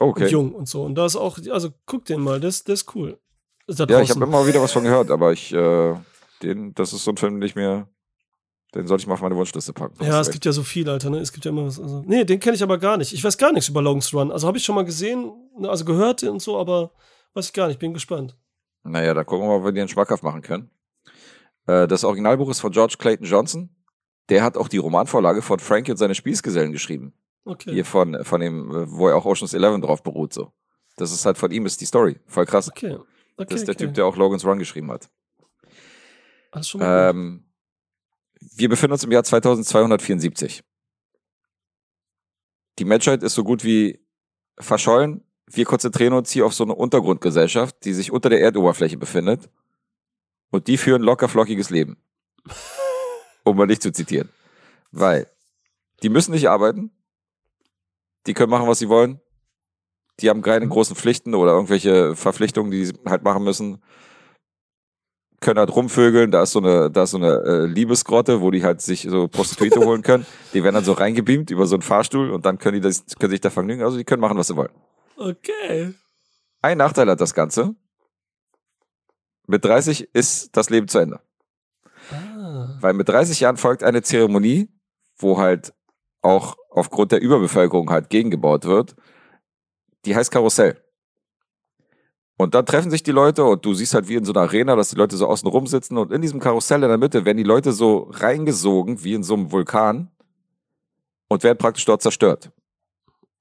Okay. 0.01 0.24
Und 0.24 0.31
jung 0.31 0.52
und 0.55 0.68
so. 0.68 0.82
Und 0.82 0.97
da 0.97 1.06
ist 1.06 1.14
auch, 1.14 1.39
also 1.51 1.68
guck 1.86 2.06
den 2.06 2.20
mal, 2.22 2.40
der 2.40 2.48
ist, 2.48 2.66
der 2.66 2.74
ist 2.74 2.93
cool. 2.97 3.18
Ist 3.68 3.78
Ja, 3.78 4.01
ich 4.01 4.10
habe 4.10 4.24
immer 4.24 4.44
wieder 4.47 4.60
was 4.60 4.72
von 4.72 4.82
gehört, 4.82 5.10
aber 5.12 5.32
ich, 5.32 5.52
äh, 5.52 5.94
den, 6.43 6.74
das 6.74 6.93
ist 6.93 7.05
so 7.05 7.12
ein 7.12 7.16
Film, 7.16 7.35
den 7.39 7.47
ich 7.47 7.55
mir, 7.55 7.86
den 8.74 8.86
sollte 8.89 9.02
ich 9.02 9.06
mal 9.06 9.14
auf 9.14 9.20
meine 9.20 9.36
Wunschliste 9.36 9.72
packen. 9.72 10.02
Ja, 10.02 10.20
es 10.20 10.27
recht. 10.27 10.32
gibt 10.32 10.44
ja 10.47 10.52
so 10.52 10.62
viel, 10.64 10.89
Alter, 10.89 11.10
ne? 11.10 11.18
Es 11.18 11.32
gibt 11.32 11.44
ja 11.44 11.51
immer 11.51 11.66
was. 11.66 11.78
Also, 11.78 12.02
nee, 12.06 12.24
den 12.24 12.40
kenne 12.40 12.56
ich 12.56 12.62
aber 12.62 12.78
gar 12.78 12.97
nicht. 12.97 13.12
Ich 13.12 13.22
weiß 13.22 13.36
gar 13.39 13.52
nichts 13.52 13.68
über 13.68 13.82
Logan's 13.82 14.12
Run. 14.12 14.32
Also 14.32 14.48
habe 14.48 14.59
ich 14.59 14.64
schon 14.64 14.74
mal 14.74 14.85
gesehen, 14.85 15.31
ne, 15.56 15.68
also 15.68 15.85
gehört 15.85 16.22
und 16.24 16.40
so, 16.43 16.59
aber 16.59 16.90
weiß 17.35 17.47
ich 17.47 17.52
gar 17.52 17.69
nicht. 17.69 17.78
Bin 17.78 17.94
gespannt. 17.94 18.36
Naja, 18.82 19.15
da 19.15 19.24
gucken 19.24 19.47
wir 19.47 19.48
mal, 19.51 19.59
ob 19.59 19.65
wir 19.65 19.73
den 19.73 19.89
schmackhaft 19.89 20.23
machen 20.23 20.43
können. 20.43 20.70
Äh, 21.66 21.86
das 21.86 22.05
Originalbuch 22.05 22.51
ist 22.51 22.61
von 22.61 22.73
George 22.73 22.97
Clayton 22.98 23.27
Johnson. 23.27 23.77
Der 24.28 24.43
hat 24.43 24.57
auch 24.57 24.69
die 24.69 24.78
Romanvorlage 24.78 25.43
von 25.43 25.59
Frankie 25.59 25.90
und 25.90 25.97
seine 25.97 26.15
Spießgesellen 26.15 26.73
geschrieben. 26.73 27.12
Okay. 27.44 27.73
Hier 27.73 27.85
von, 27.85 28.24
von 28.24 28.40
dem, 28.40 28.70
äh, 28.70 28.90
wo 28.90 29.09
er 29.09 29.16
auch 29.16 29.24
Ocean's 29.24 29.55
Eleven 29.55 29.81
drauf 29.81 30.02
beruht, 30.02 30.32
so. 30.32 30.52
Das 30.97 31.12
ist 31.12 31.24
halt 31.24 31.39
von 31.39 31.51
ihm, 31.51 31.66
ist 31.66 31.81
die 31.81 31.86
Story. 31.86 32.19
Voll 32.27 32.47
krass. 32.47 32.69
Okay. 32.69 32.94
okay 32.94 33.05
das 33.36 33.61
ist 33.61 33.69
der 33.69 33.74
okay. 33.74 33.86
Typ, 33.86 33.94
der 33.94 34.07
auch 34.07 34.16
Logan's 34.16 34.44
Run 34.44 34.59
geschrieben 34.59 34.90
hat. 34.90 35.11
Alles 36.51 36.69
schon 36.69 36.81
mal. 36.81 37.11
Ähm, 37.11 37.44
wir 38.40 38.69
befinden 38.69 38.93
uns 38.93 39.05
im 39.05 39.12
Jahr 39.12 39.24
2274. 39.24 40.62
Die 42.78 42.85
Menschheit 42.85 43.23
ist 43.23 43.35
so 43.35 43.44
gut 43.44 43.65
wie 43.65 44.05
verschollen. 44.59 45.24
Wir 45.52 45.64
konzentrieren 45.64 46.12
uns 46.12 46.31
hier 46.31 46.47
auf 46.47 46.55
so 46.55 46.64
eine 46.64 46.74
Untergrundgesellschaft, 46.74 47.77
die 47.85 47.93
sich 47.93 48.12
unter 48.12 48.28
der 48.28 48.40
Erdoberfläche 48.40 48.97
befindet. 48.97 49.48
Und 50.51 50.66
die 50.66 50.77
führen 50.77 51.02
locker 51.02 51.28
flockiges 51.28 51.70
Leben. 51.70 51.97
um 53.44 53.56
mal 53.56 53.66
nicht 53.66 53.82
zu 53.82 53.93
zitieren. 53.93 54.28
Weil 54.93 55.27
die 56.02 56.09
müssen 56.09 56.32
nicht 56.32 56.48
arbeiten. 56.48 56.90
Die 58.27 58.35
können 58.35 58.51
machen, 58.51 58.68
was 58.68 58.78
sie 58.78 58.89
wollen. 58.89 59.20
Die 60.20 60.28
haben 60.28 60.43
keine 60.43 60.68
großen 60.68 60.97
Pflichten 60.97 61.35
oder 61.35 61.52
irgendwelche 61.52 62.14
Verpflichtungen, 62.14 62.70
die 62.70 62.86
sie 62.86 62.94
halt 63.06 63.22
machen 63.22 63.43
müssen 63.43 63.82
können 65.40 65.59
halt 65.59 65.74
rumvögeln, 65.74 66.31
da 66.31 66.43
ist 66.43 66.52
so 66.52 66.60
eine, 66.60 66.90
da 66.90 67.05
ist 67.05 67.12
so 67.12 67.16
eine 67.16 67.43
äh, 67.44 67.66
Liebesgrotte, 67.66 68.40
wo 68.43 68.51
die 68.51 68.62
halt 68.62 68.82
sich 68.82 69.06
so 69.09 69.27
Prostituierte 69.27 69.81
holen 69.85 70.02
können. 70.02 70.27
Die 70.52 70.62
werden 70.62 70.74
dann 70.74 70.85
so 70.85 70.93
reingebeamt 70.93 71.51
über 71.51 71.66
so 71.66 71.77
einen 71.77 71.82
Fahrstuhl 71.82 72.31
und 72.31 72.44
dann 72.44 72.59
können 72.59 72.74
die 72.74 72.81
das, 72.81 73.05
können 73.18 73.31
sich 73.31 73.40
da 73.40 73.51
vergnügen. 73.51 73.82
Also 73.82 73.97
die 73.97 74.05
können 74.05 74.20
machen, 74.20 74.36
was 74.36 74.48
sie 74.48 74.56
wollen. 74.56 74.70
Okay. 75.20 75.92
Ein 76.62 76.78
Nachteil 76.78 77.10
hat 77.10 77.20
das 77.20 77.34
Ganze. 77.34 77.74
Mit 79.47 79.62
30 79.66 80.14
ist 80.14 80.56
das 80.56 80.70
Leben 80.70 80.88
zu 80.88 80.98
Ende. 80.98 81.20
Ah. 82.10 82.78
Weil 82.80 82.94
mit 82.94 83.06
30 83.06 83.38
Jahren 83.40 83.59
folgt 83.59 83.82
eine 83.82 84.01
Zeremonie, 84.01 84.70
wo 85.18 85.36
halt 85.38 85.74
auch 86.22 86.56
aufgrund 86.70 87.12
der 87.12 87.20
Überbevölkerung 87.20 87.90
halt 87.90 88.09
gegengebaut 88.09 88.64
wird. 88.64 88.97
Die 90.06 90.16
heißt 90.16 90.30
Karussell. 90.30 90.82
Und 92.38 92.55
dann 92.55 92.64
treffen 92.64 92.90
sich 92.90 93.02
die 93.02 93.12
Leute 93.12 93.44
und 93.44 93.62
du 93.66 93.74
siehst 93.74 93.92
halt 93.92 94.09
wie 94.09 94.14
in 94.14 94.24
so 94.24 94.32
einer 94.32 94.40
Arena, 94.40 94.74
dass 94.74 94.88
die 94.88 94.97
Leute 94.97 95.18
so 95.18 95.26
außen 95.26 95.47
rum 95.51 95.66
sitzen 95.66 95.98
und 95.98 96.12
in 96.12 96.22
diesem 96.22 96.40
Karussell 96.40 96.82
in 96.82 96.88
der 96.88 96.97
Mitte 96.97 97.26
werden 97.26 97.36
die 97.36 97.42
Leute 97.42 97.72
so 97.72 98.09
reingesogen 98.10 99.05
wie 99.05 99.12
in 99.12 99.22
so 99.22 99.34
einem 99.34 99.52
Vulkan 99.52 100.10
und 101.28 101.42
werden 101.42 101.59
praktisch 101.59 101.84
dort 101.84 102.01
zerstört. 102.01 102.51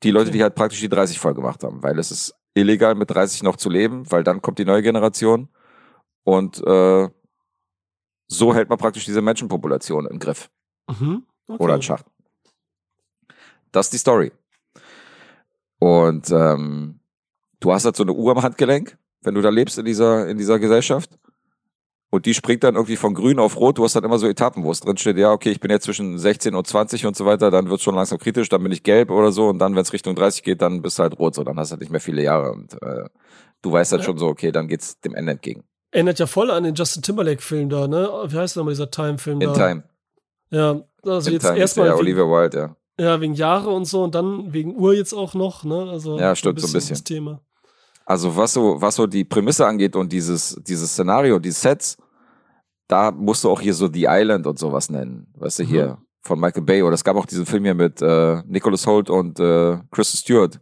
Die 0.04 0.12
Leute, 0.12 0.32
die 0.32 0.42
halt 0.42 0.56
praktisch 0.56 0.80
die 0.80 0.90
30 0.90 1.20
voll 1.20 1.34
gemacht 1.34 1.64
haben, 1.64 1.84
weil 1.84 2.00
es 2.00 2.12
ist 2.12 2.34
illegal 2.54 2.96
mit 2.96 3.12
30 3.12 3.44
noch 3.44 3.58
zu 3.58 3.70
leben, 3.70 4.10
weil 4.12 4.24
dann 4.24 4.42
kommt 4.42 4.60
die 4.60 4.66
neue 4.66 4.82
Generation 4.82 5.50
und 6.24 6.66
äh, 6.66 7.10
so 8.28 8.54
hält 8.54 8.70
man 8.70 8.78
praktisch 8.78 9.06
diese 9.06 9.22
Menschenpopulation 9.22 10.06
im 10.06 10.20
Griff 10.20 10.50
Mhm. 10.90 11.24
Okay. 11.48 11.64
oder 11.64 11.76
in 11.76 11.82
Schach. 11.82 12.04
Das 13.72 13.88
ist 13.88 13.94
die 13.94 13.98
Story. 13.98 14.32
Und 15.80 16.32
ähm, 16.32 17.00
du 17.60 17.72
hast 17.72 17.86
halt 17.86 17.96
so 17.96 18.04
eine 18.04 18.14
Uhr 18.14 18.32
am 18.32 18.42
Handgelenk, 18.42 18.98
wenn 19.22 19.36
du 19.36 19.42
da 19.42 19.50
lebst 19.50 19.78
in 19.78 19.86
dieser, 19.86 20.28
in 20.28 20.38
dieser 20.38 20.60
Gesellschaft. 20.60 21.19
Und 22.11 22.26
die 22.26 22.34
springt 22.34 22.64
dann 22.64 22.73
irgendwie 22.76 22.95
von 22.95 23.14
grün 23.14 23.38
auf 23.38 23.56
rot. 23.57 23.77
Du 23.77 23.84
hast 23.84 23.95
dann 23.95 24.03
immer 24.03 24.18
so 24.18 24.27
Etappen, 24.27 24.64
wo 24.64 24.72
es 24.72 24.80
drin 24.80 24.98
steht, 24.98 25.18
ja, 25.18 25.31
okay, 25.31 25.52
ich 25.52 25.60
bin 25.60 25.69
jetzt 25.69 25.84
zwischen 25.84 26.18
16 26.18 26.56
und 26.56 26.65
20 26.65 27.06
und 27.06 27.15
so 27.15 27.26
weiter, 27.26 27.52
dann 27.52 27.69
wird 27.69 27.81
schon 27.81 27.94
langsam 27.94 28.18
kritisch, 28.18 28.49
dann 28.49 28.64
bin 28.64 28.72
ich 28.72 28.81
gelb 28.81 29.11
oder 29.11 29.31
so. 29.31 29.48
Und 29.49 29.60
dann, 29.60 29.76
wenn 29.76 29.81
es 29.84 29.94
Richtung 29.94 30.15
30 30.15 30.41
geht, 30.44 30.61
dann 30.64 30.81
bist 30.81 30.98
du 30.98 31.03
halt 31.03 31.19
rot. 31.19 31.36
So, 31.36 31.44
dann 31.44 31.57
hast 31.60 31.69
du 31.69 31.73
halt 31.73 31.81
nicht 31.81 31.91
mehr 31.91 32.02
viele 32.02 32.23
Jahre. 32.23 32.52
Und 32.52 32.73
äh, 32.81 33.06
du 33.61 33.72
weißt 33.72 33.91
halt 33.91 34.02
Ja. 34.02 34.06
schon 34.07 34.18
so, 34.18 34.26
okay, 34.27 34.52
dann 34.52 34.68
geht's 34.68 34.99
dem 35.02 35.14
Ende 35.14 35.34
entgegen. 35.34 35.64
Erinnert 35.91 36.18
ja 36.19 36.26
voll 36.26 36.49
an 36.49 36.64
den 36.64 36.73
Justin 36.76 37.03
Timberlake-Film 37.03 37.69
da, 37.69 37.88
ne? 37.88 38.10
Wie 38.27 38.38
heißt 38.38 38.57
nochmal 38.57 38.73
dieser 38.73 38.90
Time-Film 38.90 39.41
In 39.41 39.53
da? 39.53 39.68
Time. 39.68 39.84
Ja, 40.52 40.81
also 41.03 41.30
In 41.30 41.34
jetzt 41.36 41.45
erstmal 41.45 41.90
wegen, 41.90 41.98
Olivia 41.99 42.23
Wilde, 42.23 42.76
ja. 42.99 43.06
ja, 43.06 43.22
wegen 43.22 43.34
Jahre 43.36 43.69
und 43.69 43.86
so 43.86 44.03
und 44.03 44.15
dann 44.15 44.52
wegen 44.52 44.76
Uhr 44.76 44.94
jetzt 44.95 45.14
auch 45.14 45.36
noch, 45.36 45.64
ne? 45.64 45.88
Also 45.91 46.18
Ja, 46.19 46.36
stimmt, 46.36 46.60
so 46.60 46.68
ein 46.68 46.73
bisschen. 46.73 46.95
Das 46.95 47.03
Thema. 47.03 47.41
Also 48.10 48.36
was 48.36 48.53
so, 48.53 48.81
was 48.81 48.95
so 48.95 49.06
die 49.06 49.23
Prämisse 49.23 49.68
angeht 49.68 49.95
und 49.95 50.11
dieses, 50.11 50.60
dieses 50.68 50.91
Szenario, 50.91 51.38
die 51.38 51.52
Sets, 51.52 51.95
da 52.88 53.11
musst 53.11 53.44
du 53.44 53.52
auch 53.52 53.61
hier 53.61 53.76
so 53.76 53.88
The 53.88 54.07
Island 54.10 54.48
und 54.48 54.57
sowas 54.57 54.90
nennen. 54.90 55.31
Weißt 55.38 55.60
du, 55.60 55.64
Mhm. 55.64 55.68
hier 55.68 55.98
von 56.23 56.40
Michael 56.40 56.64
Bay. 56.64 56.81
Oder 56.81 56.95
es 56.95 57.03
gab 57.03 57.15
auch 57.18 57.27
diesen 57.27 57.45
Film 57.45 57.65
hier 57.65 57.76
mit 57.76 58.02
äh, 58.02 58.41
Nicholas 58.48 58.88
Holt 58.88 59.11
und 59.11 59.40
äh, 59.40 59.77
Kristen 59.91 60.18
Stewart, 60.18 60.60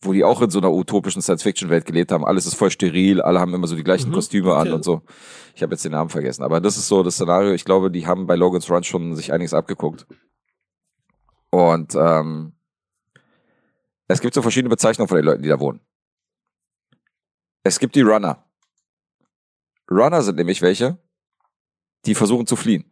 wo 0.00 0.12
die 0.12 0.24
auch 0.24 0.42
in 0.42 0.50
so 0.50 0.58
einer 0.58 0.72
utopischen 0.72 1.22
Science-Fiction-Welt 1.22 1.84
gelebt 1.86 2.10
haben. 2.10 2.24
Alles 2.24 2.46
ist 2.46 2.54
voll 2.56 2.72
steril, 2.72 3.22
alle 3.22 3.38
haben 3.38 3.54
immer 3.54 3.68
so 3.68 3.76
die 3.76 3.84
gleichen 3.84 4.10
Mhm, 4.10 4.14
Kostüme 4.14 4.54
an 4.56 4.62
okay. 4.66 4.72
und 4.72 4.82
so. 4.84 5.02
Ich 5.54 5.62
habe 5.62 5.72
jetzt 5.74 5.84
den 5.84 5.92
Namen 5.92 6.10
vergessen. 6.10 6.42
Aber 6.42 6.60
das 6.60 6.76
ist 6.76 6.88
so 6.88 7.04
das 7.04 7.14
Szenario. 7.14 7.52
Ich 7.52 7.64
glaube, 7.64 7.92
die 7.92 8.08
haben 8.08 8.26
bei 8.26 8.34
Logan's 8.34 8.68
Run 8.68 8.82
schon 8.82 9.14
sich 9.14 9.32
einiges 9.32 9.54
abgeguckt. 9.54 10.04
Und 11.50 11.94
ähm, 11.94 12.54
es 14.08 14.20
gibt 14.20 14.34
so 14.34 14.42
verschiedene 14.42 14.68
Bezeichnungen 14.70 15.06
von 15.08 15.16
den 15.18 15.26
Leuten, 15.26 15.42
die 15.44 15.48
da 15.48 15.60
wohnen. 15.60 15.78
Es 17.62 17.78
gibt 17.78 17.94
die 17.94 18.02
Runner. 18.02 18.44
Runner 19.90 20.22
sind 20.22 20.36
nämlich 20.36 20.62
welche, 20.62 20.98
die 22.04 22.14
versuchen 22.14 22.46
zu 22.46 22.56
fliehen. 22.56 22.90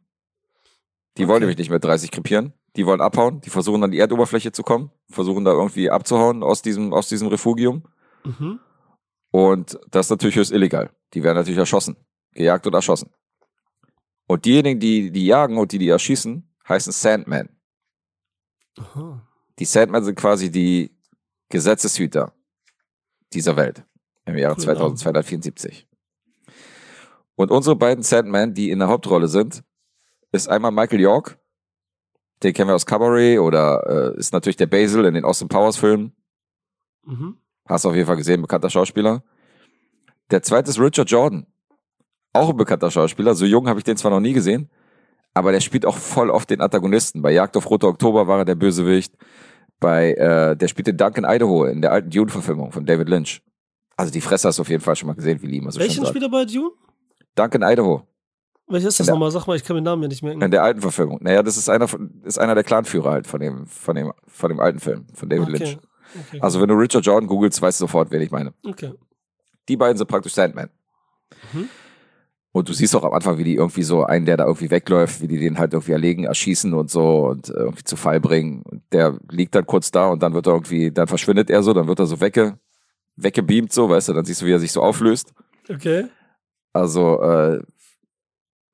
Die 1.17 1.27
wollen 1.27 1.37
Okay. 1.37 1.41
nämlich 1.41 1.59
nicht 1.59 1.71
mit 1.71 1.83
30 1.83 2.11
krepieren. 2.11 2.53
Die 2.77 2.87
wollen 2.87 3.01
abhauen. 3.01 3.41
Die 3.41 3.51
versuchen 3.51 3.83
an 3.83 3.91
die 3.91 3.99
Erdoberfläche 3.99 4.53
zu 4.53 4.63
kommen. 4.63 4.91
Versuchen 5.11 5.45
da 5.45 5.51
irgendwie 5.51 5.91
abzuhauen 5.91 6.43
aus 6.45 6.63
diesem, 6.63 6.93
aus 6.93 7.09
diesem 7.09 7.29
Refugium. 7.29 7.83
Mhm. 8.25 8.61
Und 9.33 9.79
das 9.91 10.07
ist 10.07 10.11
natürlich 10.11 10.37
höchst 10.37 10.53
illegal. 10.53 10.91
Die 11.15 11.23
werden 11.23 11.37
natürlich 11.37 11.59
erschossen. 11.59 11.97
Gejagt 12.33 12.67
oder 12.67 12.79
erschossen. 12.79 13.11
Und 14.29 14.45
diejenigen, 14.45 14.79
die 14.79 15.11
die 15.11 15.27
jagen 15.27 15.59
und 15.59 15.73
die 15.73 15.79
die 15.79 15.89
erschießen, 15.89 16.49
heißen 16.69 16.93
Sandmen. 16.93 17.61
Aha. 18.79 19.27
Die 19.59 19.65
Sandmen 19.65 20.05
sind 20.05 20.15
quasi 20.15 20.51
die 20.51 20.97
Gesetzeshüter 21.49 22.33
dieser 23.33 23.57
Welt 23.57 23.85
im 24.27 24.37
Jahre 24.37 24.55
Name. 24.55 24.65
2274. 24.65 25.87
Und 27.37 27.51
unsere 27.51 27.77
beiden 27.77 28.03
Sandmen, 28.03 28.55
die 28.55 28.71
in 28.71 28.81
der 28.81 28.89
Hauptrolle 28.89 29.29
sind, 29.29 29.63
ist 30.33 30.49
einmal 30.49 30.73
Michael 30.73 31.01
York, 31.01 31.39
den 32.43 32.53
kennen 32.53 32.69
wir 32.69 32.75
aus 32.75 32.87
Cabaret 32.87 33.39
oder 33.39 34.15
äh, 34.15 34.19
ist 34.19 34.33
natürlich 34.33 34.57
der 34.57 34.67
Basil 34.67 35.05
in 35.05 35.15
den 35.15 35.25
Austin 35.25 35.49
Powers 35.49 35.77
Filmen. 35.77 36.15
Mhm. 37.05 37.37
Hast 37.67 37.85
du 37.85 37.91
auf 37.91 37.95
jeden 37.95 38.07
Fall 38.07 38.17
gesehen, 38.17 38.41
bekannter 38.41 38.71
Schauspieler. 38.71 39.23
Der 40.31 40.43
zweite 40.43 40.71
ist 40.71 40.81
Richard 40.81 41.11
Jordan. 41.11 41.47
Auch 42.33 42.51
ein 42.51 42.57
bekannter 42.57 42.91
Schauspieler. 42.91 43.35
So 43.35 43.45
jung 43.45 43.69
habe 43.69 43.81
ich 43.81 43.85
den 43.85 43.97
zwar 43.97 44.11
noch 44.11 44.21
nie 44.21 44.33
gesehen, 44.33 44.71
aber 45.35 45.53
der 45.53 45.61
spielt 45.61 45.85
auch 45.85 45.97
voll 45.97 46.31
oft 46.31 46.49
den 46.49 46.61
Antagonisten. 46.61 47.23
Bei 47.23 47.33
Jagd 47.33 47.57
auf 47.57 47.69
Rote 47.69 47.89
Oktober 47.89 48.27
war 48.27 48.39
er 48.39 48.45
der 48.45 48.55
Bösewicht. 48.55 49.15
Bei, 49.79 50.13
äh, 50.13 50.57
der 50.57 50.69
spielt 50.69 50.89
in 50.89 50.97
Duncan 50.97 51.25
Idaho 51.25 51.65
in 51.65 51.83
der 51.83 51.93
alten 51.93 52.11
Dune-Verfilmung 52.11 52.73
von 52.73 52.87
David 52.87 53.09
Lynch. 53.09 53.43
Also 54.01 54.13
die 54.13 54.23
Fresse 54.23 54.49
hast 54.49 54.59
du 54.59 54.63
auf 54.63 54.69
jeden 54.71 54.83
Fall 54.83 54.97
schon 54.97 55.09
mal 55.09 55.15
gesehen, 55.15 55.43
wie 55.43 55.47
Lee 55.47 55.59
immer 55.59 55.71
so 55.71 55.79
Welchen 55.79 55.97
schön 55.97 56.05
sagt. 56.05 56.17
spielt 56.17 56.25
er 56.25 56.31
bei 56.31 56.47
Dune? 56.47 56.71
Duncan 57.35 57.63
Idaho. 57.63 58.03
Welcher 58.67 58.89
ist 58.89 58.99
das 58.99 59.09
nochmal? 59.09 59.31
Sag 59.31 59.47
mal, 59.47 59.57
ich 59.57 59.65
kann 59.65 59.77
den 59.77 59.85
Namen 59.85 60.03
ja 60.03 60.09
nicht 60.09 60.23
merken. 60.23 60.41
In 60.41 60.51
der 60.51 60.63
alten 60.63 60.81
Verfilmung. 60.81 61.19
Naja, 61.21 61.43
das 61.43 61.59
ist 61.59 61.69
einer 61.69 61.87
von, 61.87 62.23
ist 62.25 62.39
einer 62.39 62.55
der 62.55 62.65
Clanführer 62.65 63.11
halt 63.11 63.27
von 63.27 63.41
dem, 63.41 63.67
von 63.67 63.95
dem, 63.97 64.11
von 64.27 64.49
dem 64.49 64.59
alten 64.59 64.79
Film, 64.79 65.07
von 65.13 65.29
David 65.29 65.49
okay. 65.49 65.59
Lynch. 65.59 65.79
Okay. 66.29 66.41
Also 66.41 66.63
wenn 66.63 66.69
du 66.69 66.77
Richard 66.77 67.05
Jordan 67.05 67.29
googelst, 67.29 67.61
weißt 67.61 67.79
du 67.79 67.85
sofort, 67.85 68.11
wen 68.11 68.23
ich 68.23 68.31
meine. 68.31 68.55
okay. 68.67 68.95
Die 69.69 69.77
beiden 69.77 69.99
sind 69.99 70.09
praktisch 70.09 70.33
Sandman. 70.33 70.71
Mhm. 71.53 71.69
Und 72.53 72.69
du 72.71 72.73
siehst 72.73 72.97
auch 72.97 73.05
am 73.05 73.13
Anfang, 73.13 73.37
wie 73.37 73.45
die 73.45 73.57
irgendwie 73.57 73.83
so 73.83 74.05
einen, 74.05 74.25
der 74.25 74.39
da 74.39 74.47
irgendwie 74.47 74.71
wegläuft, 74.71 75.21
wie 75.21 75.29
die 75.29 75.39
den 75.39 75.59
halt 75.59 75.75
irgendwie 75.75 75.93
erlegen, 75.93 76.25
erschießen 76.25 76.73
und 76.73 76.91
so 76.91 77.27
und 77.27 77.51
äh, 77.51 77.53
irgendwie 77.53 77.85
zu 77.85 77.97
Fall 77.97 78.19
bringen. 78.19 78.63
Und 78.63 78.83
der 78.93 79.19
liegt 79.31 79.55
dann 79.55 79.67
kurz 79.67 79.91
da 79.91 80.09
und 80.09 80.23
dann 80.23 80.33
wird 80.33 80.47
er 80.47 80.55
irgendwie, 80.55 80.91
dann 80.91 81.07
verschwindet 81.07 81.51
er 81.51 81.63
so, 81.63 81.75
dann 81.75 81.87
wird 81.87 82.01
er 82.01 82.07
so 82.07 82.21
wegge, 82.21 82.59
weggebeamt 83.23 83.73
so, 83.73 83.89
weißt 83.89 84.09
du, 84.09 84.13
dann 84.15 84.25
siehst 84.25 84.43
du, 84.43 84.47
wie 84.47 84.53
er 84.53 84.59
sich 84.59 84.73
so 84.73 84.83
auflöst. 84.83 85.33
Okay. 85.69 86.07
Also, 86.73 87.21
äh, 87.21 87.63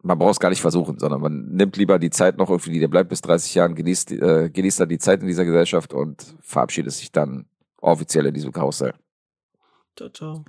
man 0.03 0.19
braucht 0.19 0.33
es 0.33 0.41
gar 0.41 0.51
nicht 0.51 0.61
versuchen, 0.61 0.99
sondern 0.99 1.21
man 1.21 1.49
nimmt 1.49 1.77
lieber 1.77 1.99
die 1.99 2.11
Zeit 2.11 2.37
noch 2.39 2.49
irgendwie, 2.49 2.79
der 2.79 2.89
bleibt 2.89 3.09
bis 3.09 3.23
30 3.23 3.55
Jahren, 3.55 3.75
genießt, 3.75 4.13
äh, 4.13 4.51
genießt 4.51 4.81
dann 4.81 4.89
die 4.89 4.99
Zeit 4.99 5.21
in 5.21 5.27
dieser 5.27 5.45
Gesellschaft 5.45 5.93
und 5.93 6.37
verabschiedet 6.41 6.93
sich 6.93 7.11
dann 7.11 7.47
offiziell 7.81 8.27
in 8.27 8.35
diesem 8.35 8.53
Karussell. 8.53 8.95
Ciao, 9.97 10.11
ciao. 10.11 10.45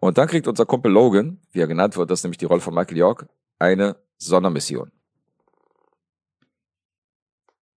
Und 0.00 0.18
dann 0.18 0.28
kriegt 0.28 0.46
unser 0.46 0.66
Kumpel 0.66 0.92
Logan, 0.92 1.40
wie 1.52 1.60
er 1.60 1.66
genannt 1.66 1.96
wird, 1.96 2.10
das 2.10 2.20
ist 2.20 2.24
nämlich 2.24 2.38
die 2.38 2.44
Rolle 2.44 2.60
von 2.60 2.74
Michael 2.74 2.98
York, 2.98 3.26
eine 3.58 3.96
Sondermission. 4.18 4.92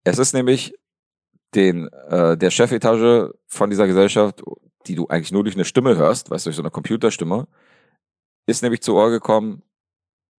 Es 0.03 0.17
ist 0.19 0.33
nämlich 0.33 0.73
den, 1.55 1.87
äh, 1.87 2.37
der 2.37 2.51
Chefetage 2.51 3.33
von 3.47 3.69
dieser 3.69 3.87
Gesellschaft, 3.87 4.43
die 4.87 4.95
du 4.95 5.07
eigentlich 5.07 5.31
nur 5.31 5.43
durch 5.43 5.55
eine 5.55 5.65
Stimme 5.65 5.97
hörst, 5.97 6.29
weißt 6.29 6.45
du, 6.45 6.49
durch 6.49 6.55
so 6.55 6.61
eine 6.61 6.71
Computerstimme, 6.71 7.47
ist 8.45 8.63
nämlich 8.63 8.81
zu 8.81 8.95
Ohr 8.95 9.09
gekommen, 9.09 9.61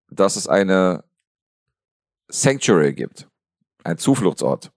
dass 0.10 0.36
es 0.36 0.48
eine 0.48 1.03
Sanctuary 2.30 2.94
gibt. 2.94 3.28
Ein 3.84 3.98
Zufluchtsort. 3.98 4.72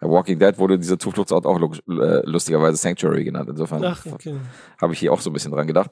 Bei 0.00 0.08
Walking 0.08 0.38
Dead 0.38 0.58
wurde 0.58 0.78
dieser 0.78 0.98
Zufluchtsort 0.98 1.46
auch 1.46 1.58
äh, 1.58 2.22
lustigerweise 2.24 2.76
Sanctuary 2.76 3.24
genannt. 3.24 3.48
Insofern 3.48 3.84
okay. 3.84 4.36
habe 4.80 4.92
ich 4.92 4.98
hier 4.98 5.12
auch 5.12 5.20
so 5.20 5.30
ein 5.30 5.32
bisschen 5.32 5.52
dran 5.52 5.66
gedacht. 5.66 5.90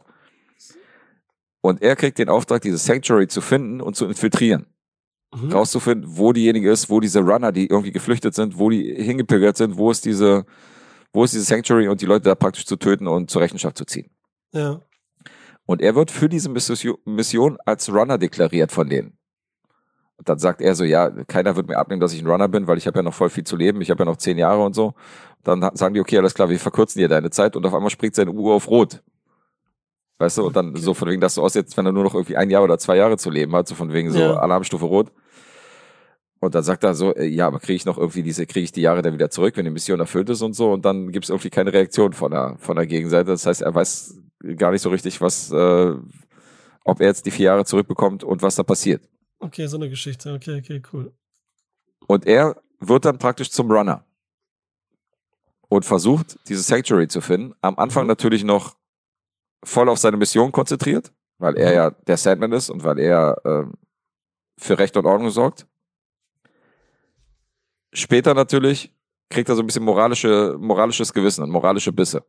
Und 1.60 1.80
er 1.80 1.94
kriegt 1.96 2.18
den 2.18 2.28
Auftrag, 2.28 2.60
dieses 2.62 2.84
Sanctuary 2.84 3.28
zu 3.28 3.40
finden 3.40 3.80
und 3.80 3.94
zu 3.94 4.06
infiltrieren. 4.06 4.66
Mhm. 5.34 5.52
Rauszufinden, 5.52 6.16
wo 6.16 6.32
diejenige 6.32 6.70
ist, 6.70 6.90
wo 6.90 7.00
diese 7.00 7.20
Runner, 7.20 7.52
die 7.52 7.68
irgendwie 7.68 7.92
geflüchtet 7.92 8.34
sind, 8.34 8.58
wo 8.58 8.68
die 8.68 8.94
hingepilgert 9.02 9.56
sind, 9.56 9.78
wo 9.78 9.90
ist 9.90 10.04
diese, 10.04 10.44
wo 11.12 11.24
ist 11.24 11.34
dieses 11.34 11.48
Sanctuary 11.48 11.88
und 11.88 12.00
die 12.00 12.06
Leute 12.06 12.24
da 12.24 12.34
praktisch 12.34 12.66
zu 12.66 12.76
töten 12.76 13.06
und 13.06 13.30
zur 13.30 13.42
Rechenschaft 13.42 13.76
zu 13.76 13.84
ziehen. 13.84 14.10
Ja. 14.52 14.80
Und 15.66 15.80
er 15.82 15.94
wird 15.94 16.10
für 16.10 16.28
diese 16.28 16.48
Mission- 16.50 17.58
als 17.64 17.92
Runner 17.92 18.18
deklariert 18.18 18.72
von 18.72 18.88
denen. 18.88 19.16
Und 20.16 20.28
dann 20.28 20.38
sagt 20.38 20.60
er 20.60 20.74
so, 20.74 20.84
ja, 20.84 21.10
keiner 21.24 21.56
wird 21.56 21.68
mir 21.68 21.78
abnehmen, 21.78 22.00
dass 22.00 22.12
ich 22.12 22.20
ein 22.22 22.26
Runner 22.26 22.48
bin, 22.48 22.66
weil 22.66 22.78
ich 22.78 22.86
habe 22.86 22.98
ja 22.98 23.02
noch 23.02 23.14
voll 23.14 23.30
viel 23.30 23.44
zu 23.44 23.56
leben, 23.56 23.80
ich 23.80 23.90
habe 23.90 24.00
ja 24.00 24.04
noch 24.04 24.16
zehn 24.16 24.38
Jahre 24.38 24.62
und 24.64 24.74
so. 24.74 24.94
Dann 25.42 25.68
sagen 25.74 25.94
die, 25.94 26.00
okay, 26.00 26.18
alles 26.18 26.34
klar, 26.34 26.48
wir 26.48 26.58
verkürzen 26.60 27.00
dir 27.00 27.08
deine 27.08 27.30
Zeit 27.30 27.56
und 27.56 27.66
auf 27.66 27.74
einmal 27.74 27.90
springt 27.90 28.14
seine 28.14 28.30
Uhr 28.30 28.54
auf 28.54 28.68
Rot. 28.68 29.02
Weißt 30.18 30.38
du, 30.38 30.46
und 30.46 30.54
dann 30.54 30.70
Okay. 30.70 30.80
so 30.80 30.94
von 30.94 31.08
wegen, 31.08 31.20
dass 31.20 31.34
du 31.34 31.42
aus 31.42 31.54
jetzt, 31.54 31.76
wenn 31.76 31.86
er 31.86 31.92
nur 31.92 32.04
noch 32.04 32.14
irgendwie 32.14 32.36
ein 32.36 32.50
Jahr 32.50 32.62
oder 32.62 32.78
zwei 32.78 32.96
Jahre 32.96 33.16
zu 33.16 33.30
leben 33.30 33.54
hat, 33.56 33.66
so 33.66 33.74
von 33.74 33.92
wegen 33.92 34.10
so 34.12 34.20
Ja. 34.20 34.34
Alarmstufe 34.36 34.84
Rot. 34.84 35.10
Und 36.42 36.56
dann 36.56 36.64
sagt 36.64 36.82
er 36.82 36.94
so, 36.94 37.14
äh, 37.14 37.26
ja, 37.26 37.46
aber 37.46 37.60
kriege 37.60 37.74
ich 37.74 37.84
noch 37.84 37.96
irgendwie 37.98 38.24
diese, 38.24 38.46
kriege 38.46 38.64
ich 38.64 38.72
die 38.72 38.80
Jahre 38.80 39.00
dann 39.00 39.14
wieder 39.14 39.30
zurück, 39.30 39.56
wenn 39.56 39.64
die 39.64 39.70
Mission 39.70 40.00
erfüllt 40.00 40.28
ist 40.28 40.42
und 40.42 40.54
so. 40.54 40.72
Und 40.72 40.84
dann 40.84 41.12
gibt 41.12 41.24
es 41.24 41.30
irgendwie 41.30 41.50
keine 41.50 41.72
Reaktion 41.72 42.12
von 42.12 42.32
der, 42.32 42.56
von 42.58 42.74
der 42.74 42.84
Gegenseite. 42.86 43.30
Das 43.30 43.46
heißt, 43.46 43.62
er 43.62 43.72
weiß 43.72 44.18
gar 44.56 44.72
nicht 44.72 44.82
so 44.82 44.90
richtig, 44.90 45.20
was, 45.20 45.52
äh, 45.52 45.94
ob 46.84 47.00
er 47.00 47.06
jetzt 47.06 47.26
die 47.26 47.30
vier 47.30 47.46
Jahre 47.46 47.64
zurückbekommt 47.64 48.24
und 48.24 48.42
was 48.42 48.56
da 48.56 48.64
passiert. 48.64 49.08
Okay, 49.38 49.68
so 49.68 49.76
eine 49.76 49.88
Geschichte. 49.88 50.32
Okay, 50.34 50.58
okay, 50.58 50.82
cool. 50.92 51.12
Und 52.08 52.26
er 52.26 52.60
wird 52.80 53.04
dann 53.04 53.18
praktisch 53.18 53.52
zum 53.52 53.70
Runner 53.70 54.04
und 55.68 55.84
versucht, 55.84 56.40
dieses 56.48 56.66
Sanctuary 56.66 57.06
zu 57.06 57.20
finden. 57.20 57.54
Am 57.60 57.76
Anfang 57.78 58.02
Mhm. 58.02 58.08
natürlich 58.08 58.42
noch 58.42 58.74
voll 59.64 59.88
auf 59.88 59.98
seine 59.98 60.16
Mission 60.16 60.50
konzentriert, 60.50 61.12
weil 61.38 61.56
er 61.56 61.68
Mhm. 61.70 61.76
ja 61.76 61.90
der 61.90 62.16
Sandman 62.16 62.50
ist 62.50 62.68
und 62.68 62.82
weil 62.82 62.98
er 62.98 63.40
ähm, 63.44 63.74
für 64.58 64.76
Recht 64.78 64.96
und 64.96 65.06
Ordnung 65.06 65.30
sorgt. 65.30 65.68
Später 67.92 68.34
natürlich 68.34 68.94
kriegt 69.28 69.48
er 69.48 69.54
so 69.56 69.62
ein 69.62 69.66
bisschen 69.66 69.84
moralische, 69.84 70.56
moralisches 70.58 71.12
Gewissen 71.12 71.42
und 71.42 71.50
moralische 71.50 71.92
Bisse. 71.92 72.24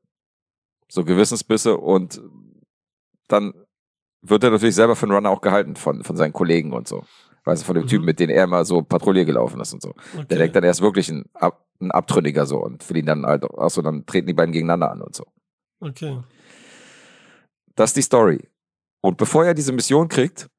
So 0.90 1.03
Gewissensbisse 1.03 1.77
und 1.77 2.22
dann 3.27 3.53
wird 4.22 4.44
er 4.44 4.52
natürlich 4.52 4.76
selber 4.76 4.95
für 4.95 5.06
einen 5.06 5.14
Runner 5.15 5.30
auch 5.30 5.41
gehalten 5.41 5.76
von, 5.76 6.03
von 6.03 6.15
seinen 6.15 6.34
Kollegen 6.34 6.72
und 6.73 6.88
so. 6.88 7.03
Weißt 7.45 7.64
du, 7.64 7.65
von 7.65 7.76
dem 7.76 7.84
Mhm. 7.84 7.88
Typen, 7.90 8.06
mit 8.06 8.19
dem 8.19 8.30
er 8.30 8.45
immer 8.45 8.64
so 8.64 8.81
Patrouille 8.84 9.26
gelaufen 9.26 9.60
ist 9.60 9.73
und 9.73 9.81
so. 9.81 9.90
Okay. 10.14 10.26
Der 10.30 10.38
denkt 10.38 10.56
dann, 10.56 10.64
er 10.64 10.72
ist 10.72 10.81
wirklich 10.81 11.10
ein, 11.10 11.26
Ab 11.34 11.65
ein 11.81 11.91
Abtrünniger 11.91 12.45
so 12.45 12.60
und 12.60 12.88
will 12.90 12.98
ihn 12.98 13.06
dann 13.06 13.26
halt, 13.26 13.44
auch 13.44 13.69
so, 13.69 13.81
dann 13.81 14.06
treten 14.06 14.27
die 14.27 14.34
beiden 14.34 14.53
gegeneinander 14.53 14.91
an 14.91 15.02
und 15.02 15.14
so. 15.15 15.26
Okay. 15.81 16.22
Das 17.76 17.90
ist 17.90 17.98
die 17.98 18.02
Story. 18.02 18.48
Und 19.02 19.18
bevor 19.18 19.44
er 19.45 19.53
diese 19.53 19.73
Mission 19.73 20.07
kriegt, 20.07 20.49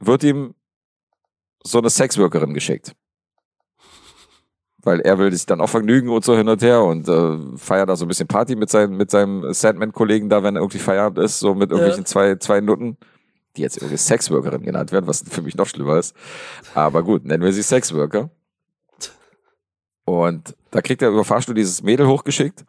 wird 0.00 0.22
ihm 0.24 0.54
so 1.62 1.78
eine 1.78 1.88
Sexworkerin 1.88 2.52
geschickt. 2.52 2.94
Weil 4.82 5.00
er 5.00 5.18
will 5.18 5.30
sich 5.32 5.44
dann 5.46 5.60
auch 5.60 5.68
vergnügen 5.68 6.08
und 6.08 6.24
so 6.24 6.36
hin 6.36 6.48
und 6.48 6.62
her 6.62 6.82
und 6.82 7.06
äh, 7.08 7.36
feiert 7.58 7.88
da 7.90 7.96
so 7.96 8.04
ein 8.06 8.08
bisschen 8.08 8.28
Party 8.28 8.56
mit, 8.56 8.70
seinem 8.70 8.96
mit 8.96 9.10
seinem 9.10 9.52
Sandman-Kollegen 9.52 10.28
da, 10.30 10.42
wenn 10.42 10.56
er 10.56 10.62
irgendwie 10.62 10.78
Feierabend 10.78 11.18
ist, 11.24 11.38
so 11.38 11.54
mit 11.54 11.70
irgendwelchen 11.70 12.06
zwei, 12.06 12.36
zwei 12.36 12.60
Nutten, 12.62 12.96
die 13.56 13.62
jetzt 13.62 13.76
irgendwie 13.76 13.98
Sexworkerin 13.98 14.62
genannt 14.62 14.90
werden, 14.92 15.06
was 15.06 15.22
für 15.28 15.42
mich 15.42 15.54
noch 15.56 15.66
schlimmer 15.66 15.98
ist. 15.98 16.14
Aber 16.74 17.02
gut, 17.02 17.24
nennen 17.26 17.42
wir 17.42 17.52
sie 17.52 17.62
Sexworker. 17.62 18.30
Und 20.04 20.56
da 20.70 20.80
kriegt 20.80 21.02
er 21.02 21.10
über 21.10 21.24
Fahrstuhl 21.24 21.54
dieses 21.54 21.82
Mädel 21.82 22.06
hochgeschickt. 22.06 22.64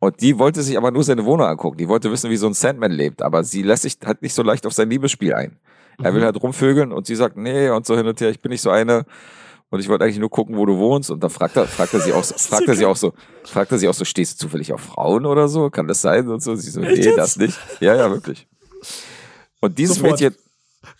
Und 0.00 0.20
die 0.20 0.38
wollte 0.38 0.62
sich 0.62 0.76
aber 0.76 0.90
nur 0.90 1.04
seine 1.04 1.24
Wohnung 1.24 1.46
angucken. 1.46 1.78
Die 1.78 1.88
wollte 1.88 2.10
wissen, 2.10 2.30
wie 2.30 2.36
so 2.36 2.46
ein 2.46 2.54
Sandman 2.54 2.90
lebt. 2.92 3.22
Aber 3.22 3.44
sie 3.44 3.62
lässt 3.62 3.82
sich 3.82 3.98
halt 4.04 4.22
nicht 4.22 4.34
so 4.34 4.42
leicht 4.42 4.66
auf 4.66 4.72
sein 4.72 4.90
Liebesspiel 4.90 5.34
ein. 5.34 5.58
Er 6.02 6.12
will 6.12 6.20
Mhm. 6.20 6.24
halt 6.26 6.42
rumvögeln 6.42 6.92
und 6.92 7.06
sie 7.06 7.14
sagt, 7.14 7.36
nee, 7.36 7.68
und 7.70 7.86
so 7.86 7.96
hin 7.96 8.06
und 8.06 8.20
her, 8.20 8.30
ich 8.30 8.40
bin 8.40 8.50
nicht 8.50 8.62
so 8.62 8.70
eine. 8.70 9.04
Und 9.74 9.80
ich 9.80 9.88
wollte 9.88 10.04
eigentlich 10.04 10.20
nur 10.20 10.30
gucken, 10.30 10.56
wo 10.56 10.66
du 10.66 10.78
wohnst. 10.78 11.10
Und 11.10 11.18
dann 11.24 11.30
fragt 11.30 11.56
er, 11.56 11.66
fragt 11.66 11.94
er 11.94 12.00
sie 12.00 12.12
auch, 12.12 12.24
fragt 12.36 12.68
er 12.68 12.76
sie 12.76 12.84
auch 12.86 12.94
so, 12.94 13.12
fragt 13.42 13.72
er 13.72 13.78
sie 13.78 13.88
auch 13.88 13.94
so, 13.94 14.04
stehst 14.04 14.34
du 14.34 14.46
zufällig 14.46 14.72
auf 14.72 14.80
Frauen 14.80 15.26
oder 15.26 15.48
so? 15.48 15.68
Kann 15.68 15.88
das 15.88 16.00
sein? 16.00 16.28
Und 16.28 16.40
so, 16.44 16.54
sie 16.54 16.70
so, 16.70 16.80
Echt 16.80 16.98
nee, 16.98 17.04
jetzt? 17.06 17.18
das 17.18 17.36
nicht. 17.36 17.58
Ja, 17.80 17.96
ja, 17.96 18.08
wirklich. 18.08 18.46
Und 19.60 19.76
dieses 19.76 19.96
Sofort. 19.96 20.20
Mädchen, 20.20 20.36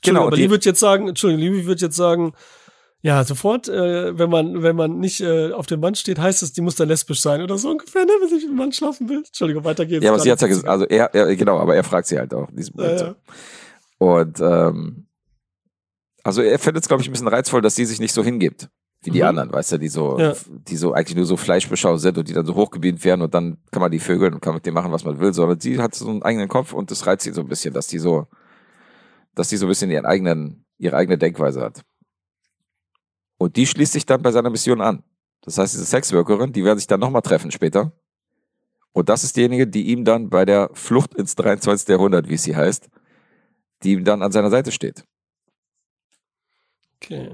Genau, 0.02 0.26
aber 0.26 0.34
die 0.34 0.50
wird 0.50 0.64
jetzt 0.64 0.80
sagen, 0.80 1.06
Entschuldigung, 1.06 1.54
Liebe 1.54 1.66
wird 1.66 1.82
jetzt 1.82 1.94
sagen, 1.94 2.32
ja, 3.00 3.22
sofort, 3.22 3.68
äh, 3.68 4.18
wenn 4.18 4.28
man, 4.28 4.64
wenn 4.64 4.74
man 4.74 4.98
nicht 4.98 5.20
äh, 5.20 5.52
auf 5.52 5.66
dem 5.66 5.78
Mann 5.78 5.94
steht, 5.94 6.18
heißt 6.18 6.42
es, 6.42 6.52
die 6.52 6.60
muss 6.60 6.74
dann 6.74 6.88
lesbisch 6.88 7.20
sein 7.20 7.42
oder 7.42 7.56
so 7.58 7.70
ungefähr, 7.70 8.04
ne, 8.04 8.12
wenn 8.20 8.28
sie 8.28 8.34
mit 8.36 8.44
dem 8.44 8.56
Mann 8.56 8.72
schlafen 8.72 9.08
will. 9.08 9.18
Entschuldigung, 9.18 9.62
weiter 9.62 9.86
geht's. 9.86 10.02
ja, 10.04 10.10
aber 10.10 10.18
sie 10.18 10.32
hat's 10.32 10.42
ja 10.42 10.48
gesagt, 10.48 10.66
also 10.66 10.84
er, 10.86 11.14
er, 11.14 11.36
genau, 11.36 11.58
aber 11.60 11.76
er 11.76 11.84
fragt 11.84 12.08
sie 12.08 12.18
halt 12.18 12.34
auch 12.34 12.48
in 12.48 12.56
diesem 12.56 12.74
Moment 12.76 12.92
Ja, 12.92 12.98
so. 12.98 13.04
ja. 13.04 13.14
Und 13.98 14.40
ähm, 14.40 15.06
also 16.24 16.42
er 16.42 16.58
findet 16.58 16.82
es, 16.82 16.88
glaube 16.88 17.02
ich, 17.02 17.08
ein 17.08 17.12
bisschen 17.12 17.28
reizvoll, 17.28 17.60
dass 17.62 17.76
sie 17.76 17.84
sich 17.84 18.00
nicht 18.00 18.12
so 18.12 18.24
hingibt 18.24 18.68
wie 19.02 19.10
die 19.10 19.20
Mhm. 19.20 19.26
anderen, 19.28 19.52
weißt 19.52 19.72
du, 19.72 19.78
die 19.78 19.88
so, 19.88 20.18
Ja. 20.18 20.34
die 20.48 20.76
so 20.76 20.94
eigentlich 20.94 21.14
nur 21.16 21.26
so 21.26 21.36
Fleischbeschau 21.36 21.98
sind 21.98 22.16
und 22.18 22.26
die 22.26 22.32
dann 22.32 22.46
so 22.46 22.54
hochgebeamt 22.54 23.04
werden 23.04 23.20
und 23.22 23.34
dann 23.34 23.58
kann 23.70 23.82
man 23.82 23.90
die 23.92 23.98
vögeln 24.00 24.32
und 24.34 24.40
kann 24.40 24.54
mit 24.54 24.64
dem 24.64 24.72
machen, 24.74 24.90
was 24.92 25.04
man 25.04 25.20
will, 25.20 25.32
sondern 25.34 25.60
sie 25.60 25.78
hat 25.78 25.94
so 25.94 26.08
einen 26.08 26.22
eigenen 26.22 26.48
Kopf 26.48 26.72
und 26.72 26.90
das 26.90 27.06
reizt 27.06 27.22
sie 27.24 27.32
so 27.32 27.42
ein 27.42 27.48
bisschen, 27.48 27.74
dass 27.74 27.86
die 27.86 27.98
so, 27.98 28.26
dass 29.34 29.48
die 29.48 29.58
so 29.58 29.66
ein 29.66 29.68
bisschen 29.68 29.90
ihren 29.90 30.06
eigenen, 30.06 30.64
ihre 30.78 30.96
eigene 30.96 31.18
Denkweise 31.18 31.60
hat. 31.60 31.82
Und 33.36 33.56
die 33.56 33.66
schließt 33.66 33.92
sich 33.92 34.06
dann 34.06 34.22
bei 34.22 34.32
seiner 34.32 34.48
Mission 34.50 34.80
an. 34.80 35.02
Das 35.42 35.58
heißt, 35.58 35.74
diese 35.74 35.84
Sexworkerin, 35.84 36.52
die 36.52 36.64
werden 36.64 36.78
sich 36.78 36.86
dann 36.86 37.00
nochmal 37.00 37.20
treffen 37.22 37.50
später. 37.50 37.92
Und 38.92 39.08
das 39.10 39.24
ist 39.24 39.36
diejenige, 39.36 39.66
die 39.66 39.88
ihm 39.90 40.04
dann 40.04 40.30
bei 40.30 40.44
der 40.46 40.70
Flucht 40.72 41.14
ins 41.14 41.34
23. 41.34 41.88
Jahrhundert, 41.88 42.28
wie 42.30 42.34
es 42.34 42.44
sie 42.44 42.56
heißt, 42.56 42.88
die 43.82 43.92
ihm 43.92 44.04
dann 44.04 44.22
an 44.22 44.32
seiner 44.32 44.50
Seite 44.50 44.72
steht. 44.72 45.04
Okay. 47.04 47.30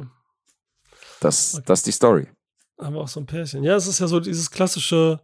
Das, 1.20 1.54
Okay. 1.54 1.64
das 1.66 1.80
ist 1.80 1.86
die 1.86 1.92
Story. 1.92 2.26
Haben 2.80 2.94
wir 2.94 3.00
auch 3.02 3.08
so 3.08 3.20
ein 3.20 3.26
Pärchen. 3.26 3.62
Ja, 3.62 3.76
es 3.76 3.86
ist 3.86 3.98
ja 3.98 4.06
so 4.06 4.20
dieses 4.20 4.50
klassische, 4.50 5.20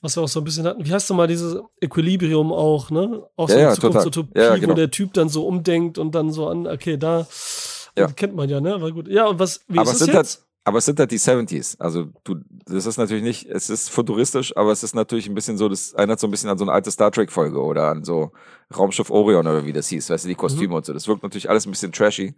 was 0.00 0.16
wir 0.16 0.22
auch 0.22 0.28
so 0.28 0.40
ein 0.40 0.44
bisschen 0.44 0.64
hatten. 0.66 0.84
Wie 0.84 0.92
heißt 0.92 1.10
du 1.10 1.14
mal 1.14 1.26
dieses 1.26 1.56
Equilibrium 1.80 2.52
auch, 2.52 2.90
ne? 2.90 3.24
Auch 3.36 3.48
so 3.48 3.54
Ja, 3.54 3.60
eine 3.60 3.68
ja. 3.70 3.74
Zukunftsutopie, 3.74 4.38
Ja, 4.38 4.56
genau. 4.56 4.70
wo 4.72 4.74
der 4.76 4.90
Typ 4.90 5.12
dann 5.14 5.28
so 5.28 5.46
umdenkt 5.46 5.98
und 5.98 6.14
dann 6.14 6.30
so 6.30 6.48
an, 6.48 6.66
okay, 6.68 6.96
da 6.96 7.26
Ja. 7.96 8.06
kennt 8.06 8.36
man 8.36 8.48
ja, 8.48 8.60
ne? 8.60 8.74
Aber 8.74 8.92
gut. 8.92 9.08
Ja, 9.08 9.26
und 9.26 9.40
was, 9.40 9.60
wie 9.66 9.78
Aber 9.78 9.90
ist 9.90 9.94
es 9.94 9.98
sind 9.98 10.14
jetzt? 10.14 10.36
halt, 10.38 10.46
aber 10.64 10.78
es 10.78 10.84
sind 10.84 11.00
halt 11.00 11.10
die 11.10 11.18
70s. 11.18 11.76
Also 11.80 12.12
du, 12.22 12.36
das 12.66 12.86
ist 12.86 12.96
natürlich 12.96 13.24
nicht, 13.24 13.46
es 13.46 13.70
ist 13.70 13.88
futuristisch, 13.90 14.56
aber 14.56 14.70
es 14.70 14.84
ist 14.84 14.94
natürlich 14.94 15.26
ein 15.28 15.34
bisschen 15.34 15.58
so, 15.58 15.68
das 15.68 15.94
erinnert 15.94 16.20
so 16.20 16.28
ein 16.28 16.30
bisschen 16.30 16.48
an 16.50 16.58
so 16.58 16.64
eine 16.64 16.72
alte 16.72 16.92
Star 16.92 17.10
Trek-Folge 17.10 17.60
oder 17.60 17.88
an 17.88 18.04
so 18.04 18.30
Raumschiff 18.76 19.10
Orion 19.10 19.46
oder 19.48 19.64
wie 19.64 19.72
das 19.72 19.88
hieß, 19.88 20.10
weißt 20.10 20.24
du, 20.24 20.28
die 20.28 20.34
Kostüme 20.36 20.68
mhm. 20.68 20.74
und 20.74 20.86
so. 20.86 20.92
Das 20.92 21.08
wirkt 21.08 21.24
natürlich 21.24 21.50
alles 21.50 21.66
ein 21.66 21.70
bisschen 21.72 21.90
trashy. 21.90 22.36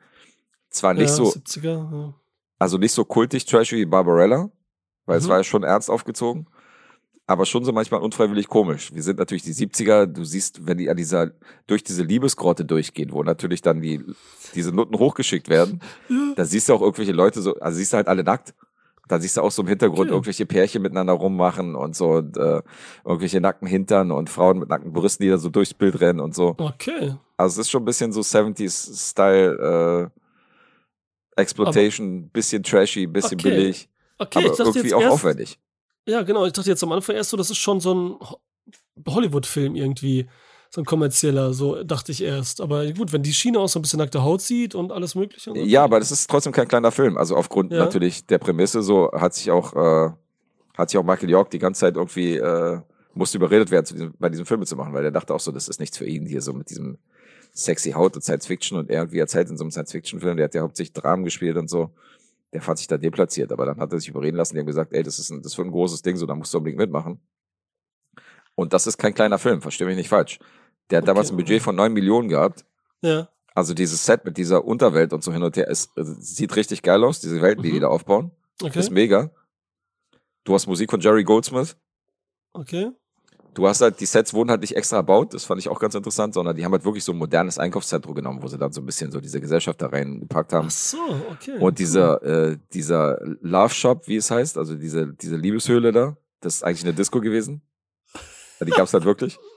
Zwar 0.70 0.94
nicht 0.94 1.10
ja, 1.10 1.14
so, 1.16 1.24
70er, 1.24 1.92
ja. 1.92 2.14
also 2.59 2.78
nicht 2.78 2.92
so 2.92 3.05
kultig 3.05 3.44
trashy 3.44 3.76
wie 3.76 3.86
Barbarella, 3.86 4.51
weil 5.06 5.18
mhm. 5.18 5.22
es 5.22 5.28
war 5.28 5.36
ja 5.38 5.44
schon 5.44 5.62
ernst 5.62 5.90
aufgezogen 5.90 6.47
aber 7.30 7.47
schon 7.47 7.64
so 7.64 7.72
manchmal 7.72 8.01
unfreiwillig 8.01 8.48
komisch. 8.48 8.92
Wir 8.92 9.05
sind 9.05 9.20
natürlich 9.20 9.44
die 9.44 9.55
70er, 9.55 10.06
du 10.06 10.24
siehst, 10.24 10.66
wenn 10.66 10.78
die 10.78 10.90
an 10.90 10.97
dieser, 10.97 11.30
durch 11.68 11.84
diese 11.84 12.02
Liebesgrotte 12.02 12.64
durchgehen, 12.64 13.12
wo 13.12 13.22
natürlich 13.22 13.62
dann 13.62 13.80
die, 13.80 14.05
diese 14.56 14.72
Nutten 14.72 14.98
hochgeschickt 14.98 15.48
werden, 15.48 15.80
ja. 16.09 16.32
da 16.34 16.44
siehst 16.44 16.68
du 16.68 16.74
auch 16.74 16.80
irgendwelche 16.80 17.12
Leute 17.12 17.40
so, 17.40 17.55
also 17.60 17.78
siehst 17.78 17.92
du 17.92 17.98
halt 17.98 18.09
alle 18.09 18.24
nackt. 18.24 18.52
Da 19.06 19.20
siehst 19.20 19.36
du 19.36 19.42
auch 19.42 19.52
so 19.52 19.62
im 19.62 19.68
Hintergrund 19.68 20.09
okay. 20.09 20.10
irgendwelche 20.10 20.44
Pärchen 20.47 20.82
miteinander 20.82 21.12
rummachen 21.12 21.76
und 21.76 21.94
so 21.94 22.14
und 22.14 22.36
äh, 22.36 22.62
irgendwelche 23.05 23.40
nackten 23.40 23.68
Hintern 23.68 24.10
und 24.10 24.28
Frauen 24.28 24.59
mit 24.59 24.68
nackten 24.68 24.92
Brüsten, 24.92 25.24
die 25.24 25.30
da 25.30 25.38
so 25.38 25.51
durchs 25.51 25.74
Bild 25.74 26.01
rennen 26.01 26.18
und 26.18 26.34
so. 26.34 26.56
Okay. 26.59 27.14
Also 27.36 27.60
es 27.60 27.66
ist 27.66 27.70
schon 27.70 27.82
ein 27.82 27.86
bisschen 27.86 28.12
so 28.12 28.22
70s-Style 28.22 30.10
äh, 30.12 30.19
Exploitation, 31.36 32.24
aber, 32.24 32.32
bisschen 32.32 32.62
trashy, 32.62 33.07
bisschen 33.07 33.40
okay. 33.40 33.51
billig. 33.51 33.89
Okay, 34.19 34.47
aber 34.47 34.59
irgendwie 34.59 34.94
auch 34.94 35.07
aufwendig. 35.07 35.59
Ja, 36.07 36.23
genau. 36.23 36.44
Ich 36.47 36.52
dachte 36.52 36.69
jetzt 36.69 36.82
am 36.82 36.93
Anfang 36.93 37.16
erst 37.16 37.31
so, 37.31 37.36
das 37.36 37.51
ist 37.51 37.59
schon 37.59 37.81
so 37.81 37.94
ein 37.94 38.16
Hollywood-Film 39.07 39.77
irgendwie. 39.77 40.28
So 40.73 40.81
ein 40.81 40.85
kommerzieller, 40.85 41.52
so 41.52 41.82
dachte 41.82 42.12
ich 42.12 42.23
erst. 42.23 42.61
Aber 42.61 42.89
gut, 42.93 43.12
wenn 43.12 43.24
die 43.24 43.32
Schiene 43.32 43.59
auch 43.59 43.69
so 43.69 43.81
ein 43.81 43.82
bisschen 43.82 43.98
nackte 43.98 44.23
Haut 44.23 44.40
sieht 44.40 44.77
und 44.77 44.93
alles 44.93 45.16
Mögliche. 45.16 45.51
Und 45.51 45.65
ja, 45.65 45.82
aber 45.82 45.98
das 45.98 46.12
ist 46.12 46.31
trotzdem 46.31 46.52
kein 46.52 46.69
kleiner 46.69 46.93
Film. 46.93 47.16
Also 47.16 47.35
aufgrund 47.35 47.73
ja. 47.73 47.78
natürlich 47.78 48.24
der 48.27 48.39
Prämisse, 48.39 48.81
so 48.81 49.11
hat 49.12 49.35
sich 49.35 49.51
auch, 49.51 49.74
äh, 49.74 50.12
hat 50.78 50.90
sich 50.90 50.97
auch 50.97 51.02
Michael 51.02 51.28
York 51.28 51.51
die 51.51 51.59
ganze 51.59 51.81
Zeit 51.81 51.97
irgendwie, 51.97 52.36
äh, 52.36 52.78
musste 53.15 53.39
überredet 53.39 53.73
werden, 53.73 53.86
diesem, 53.86 54.15
bei 54.16 54.28
diesem 54.28 54.47
Film 54.47 54.65
zu 54.65 54.77
machen, 54.77 54.94
weil 54.94 55.05
er 55.05 55.11
dachte 55.11 55.35
auch 55.35 55.40
so, 55.40 55.51
das 55.51 55.66
ist 55.66 55.81
nichts 55.81 55.98
für 55.98 56.07
ihn 56.07 56.24
hier, 56.24 56.40
so 56.40 56.52
mit 56.52 56.70
diesem 56.70 56.98
sexy 57.52 57.93
Haut 57.93 58.16
und 58.16 58.22
Science 58.22 58.47
Fiction 58.47 58.78
und 58.78 58.90
er, 58.90 59.12
wie 59.12 59.18
erzählt 59.18 59.51
in 59.51 59.56
so 59.56 59.64
einem 59.64 59.70
Science 59.70 59.93
Fiction 59.93 60.20
Film, 60.20 60.36
der 60.36 60.44
hat 60.44 60.55
ja 60.55 60.62
hauptsächlich 60.62 60.93
Dramen 60.93 61.24
gespielt 61.24 61.56
und 61.56 61.68
so 61.68 61.90
der 62.52 62.62
fand 62.62 62.78
sich 62.78 62.89
da 62.89 62.98
deplatziert, 62.98 63.52
aber 63.52 63.66
dann 63.66 63.78
hat 63.78 63.93
er 63.93 64.01
sich 64.01 64.09
überreden 64.09 64.36
lassen, 64.36 64.55
die 64.55 64.60
haben 64.60 64.66
gesagt, 64.66 64.93
ey, 64.93 65.02
das 65.02 65.18
ist 65.18 65.31
ein, 65.31 65.43
das 65.43 65.56
wird 65.56 65.68
ein 65.68 65.72
großes 65.72 66.02
Ding, 66.02 66.16
so, 66.16 66.27
da 66.27 66.35
musst 66.35 66.52
du 66.52 66.59
unbedingt 66.59 66.78
mitmachen. 66.78 67.20
Und 68.55 68.72
das 68.72 68.86
ist 68.86 68.98
kein 68.98 69.14
kleiner 69.14 69.39
Film, 69.39 69.62
versteh 69.62 69.85
mich 69.85 69.97
nicht 69.97 70.09
falsch. 70.09 70.39
Der 70.90 70.98
hat 70.98 71.05
okay. 71.05 71.10
damals 71.10 71.31
ein 71.31 71.36
Budget 71.36 71.62
von 71.62 71.77
neun 71.77 71.93
Millionen 71.93 72.28
gehabt. 72.28 72.64
Ja. 73.02 73.28
Also 73.55 73.74
dieses 73.74 74.05
Set 74.05 74.24
mit 74.24 74.36
dieser 74.36 74.64
Unterwelt 74.64 75.12
und 75.12 75.22
so 75.22 75.32
hin 75.32 75.43
und 75.43 75.56
her, 75.56 75.68
es, 75.68 75.90
es 75.97 76.36
sieht 76.36 76.55
richtig 76.56 76.82
geil 76.82 77.02
aus, 77.05 77.20
diese 77.20 77.40
Welten, 77.40 77.62
die 77.62 77.70
mhm. 77.70 77.74
die 77.74 77.81
da 77.81 77.89
aufbauen. 77.89 78.32
Okay. 78.60 78.78
Ist 78.78 78.90
mega. 78.90 79.31
Du 80.44 80.55
hast 80.55 80.66
Musik 80.66 80.90
von 80.90 81.01
Jerry 81.01 81.24
Goldsmith. 81.24 81.77
Okay 82.52 82.90
du 83.55 83.66
hast 83.66 83.81
halt, 83.81 84.01
die 84.01 84.06
Sets 84.06 84.35
wurden 84.35 84.51
halt 84.51 84.60
nicht 84.60 84.77
extra 84.77 84.97
erbaut, 84.97 85.35
das 85.35 85.44
fand 85.44 85.60
ich 85.60 85.68
auch 85.68 85.81
ganz 85.81 85.94
interessant, 85.94 86.35
sondern 86.35 86.56
die 86.56 86.64
haben 86.64 86.72
halt 86.72 86.85
wirklich 86.85 87.05
so 87.05 87.12
ein 87.12 87.18
modernes 87.18 87.59
Einkaufszentrum 87.59 88.14
genommen, 88.14 88.43
wo 88.43 88.48
sie 88.48 88.59
dann 88.59 88.72
so 88.72 88.81
ein 88.81 88.86
bisschen 88.86 89.10
so 89.10 89.20
diese 89.20 89.40
Gesellschaft 89.40 89.81
da 89.82 89.86
reingepackt 89.86 90.52
haben. 90.52 90.68
Ach 90.68 90.72
so, 90.72 90.98
okay. 91.31 91.59
Und 91.59 91.78
dieser, 91.78 92.22
äh, 92.22 92.59
dieser 92.72 93.18
Love 93.40 93.74
Shop, 93.74 94.06
wie 94.06 94.16
es 94.16 94.31
heißt, 94.31 94.59
also 94.59 94.74
diese, 94.74 95.12
diese 95.14 95.36
Liebeshöhle 95.36 95.93
da, 95.93 96.16
das 96.40 96.56
ist 96.56 96.64
eigentlich 96.64 96.85
eine 96.85 96.94
Disco 96.94 97.20
gewesen. 97.20 97.62
Die 98.60 98.70
gab's 98.70 98.93
halt 98.93 99.05
wirklich. 99.05 99.39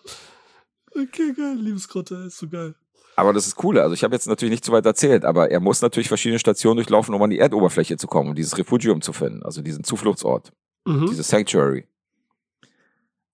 Okay, 0.96 1.34
geil, 1.36 1.58
Liebesgrotte, 1.60 2.14
ist 2.28 2.38
so 2.38 2.48
geil. 2.48 2.76
Aber 3.16 3.34
das 3.34 3.48
ist 3.48 3.64
cool. 3.64 3.80
Also 3.80 3.94
ich 3.94 4.04
habe 4.04 4.14
jetzt 4.14 4.28
natürlich 4.28 4.52
nicht 4.52 4.66
zu 4.66 4.72
weit 4.72 4.86
erzählt, 4.86 5.26
aber 5.26 5.52
er 5.52 5.60
muss 5.60 5.82
natürlich 5.82 6.08
verschiedene 6.08 6.40
Stationen 6.40 6.78
durchlaufen, 6.78 7.14
um 7.14 7.22
an 7.24 7.30
die 7.30 7.40
Erdoberfläche 7.40 7.98
zu 7.98 8.08
kommen, 8.08 8.30
um 8.30 8.36
dieses 8.36 8.58
Refugium 8.58 9.02
zu 9.02 9.14
finden, 9.14 9.44
also 9.44 9.62
diesen 9.62 9.84
Zufluchtsort, 9.84 10.52
mhm. 10.86 11.08
dieses 11.10 11.28
Sanctuary. 11.28 11.88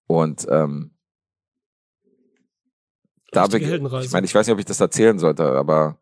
Und 0.10 0.48
ähm, 0.50 0.90
da 3.32 3.46
ich 3.46 4.12
meine, 4.12 4.26
ich 4.26 4.34
weiß 4.34 4.48
nicht, 4.48 4.54
ob 4.54 4.58
ich 4.58 4.66
das 4.66 4.80
erzählen 4.82 5.20
sollte, 5.20 5.44
aber 5.44 6.00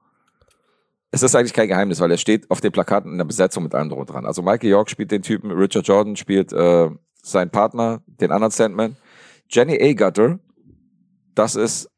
es 1.11 1.23
ist 1.23 1.35
eigentlich 1.35 1.53
kein 1.53 1.67
Geheimnis, 1.67 1.99
weil 1.99 2.11
er 2.11 2.17
steht 2.17 2.49
auf 2.49 2.61
den 2.61 2.71
Plakaten 2.71 3.11
in 3.11 3.17
der 3.17 3.25
Besetzung 3.25 3.63
mit 3.63 3.75
allem 3.75 3.89
dran. 3.89 4.25
Also 4.25 4.41
Michael 4.41 4.69
York 4.69 4.89
spielt 4.89 5.11
den 5.11 5.23
Typen, 5.23 5.51
Richard 5.51 5.85
Jordan 5.85 6.15
spielt 6.15 6.53
äh, 6.53 6.89
seinen 7.21 7.49
Partner, 7.49 8.01
den 8.05 8.31
anderen 8.31 8.51
Sandman. 8.51 8.95
Jenny 9.49 9.77
A. 9.81 9.93
Gutter, 9.93 10.39
das 11.35 11.55
ist 11.55 11.89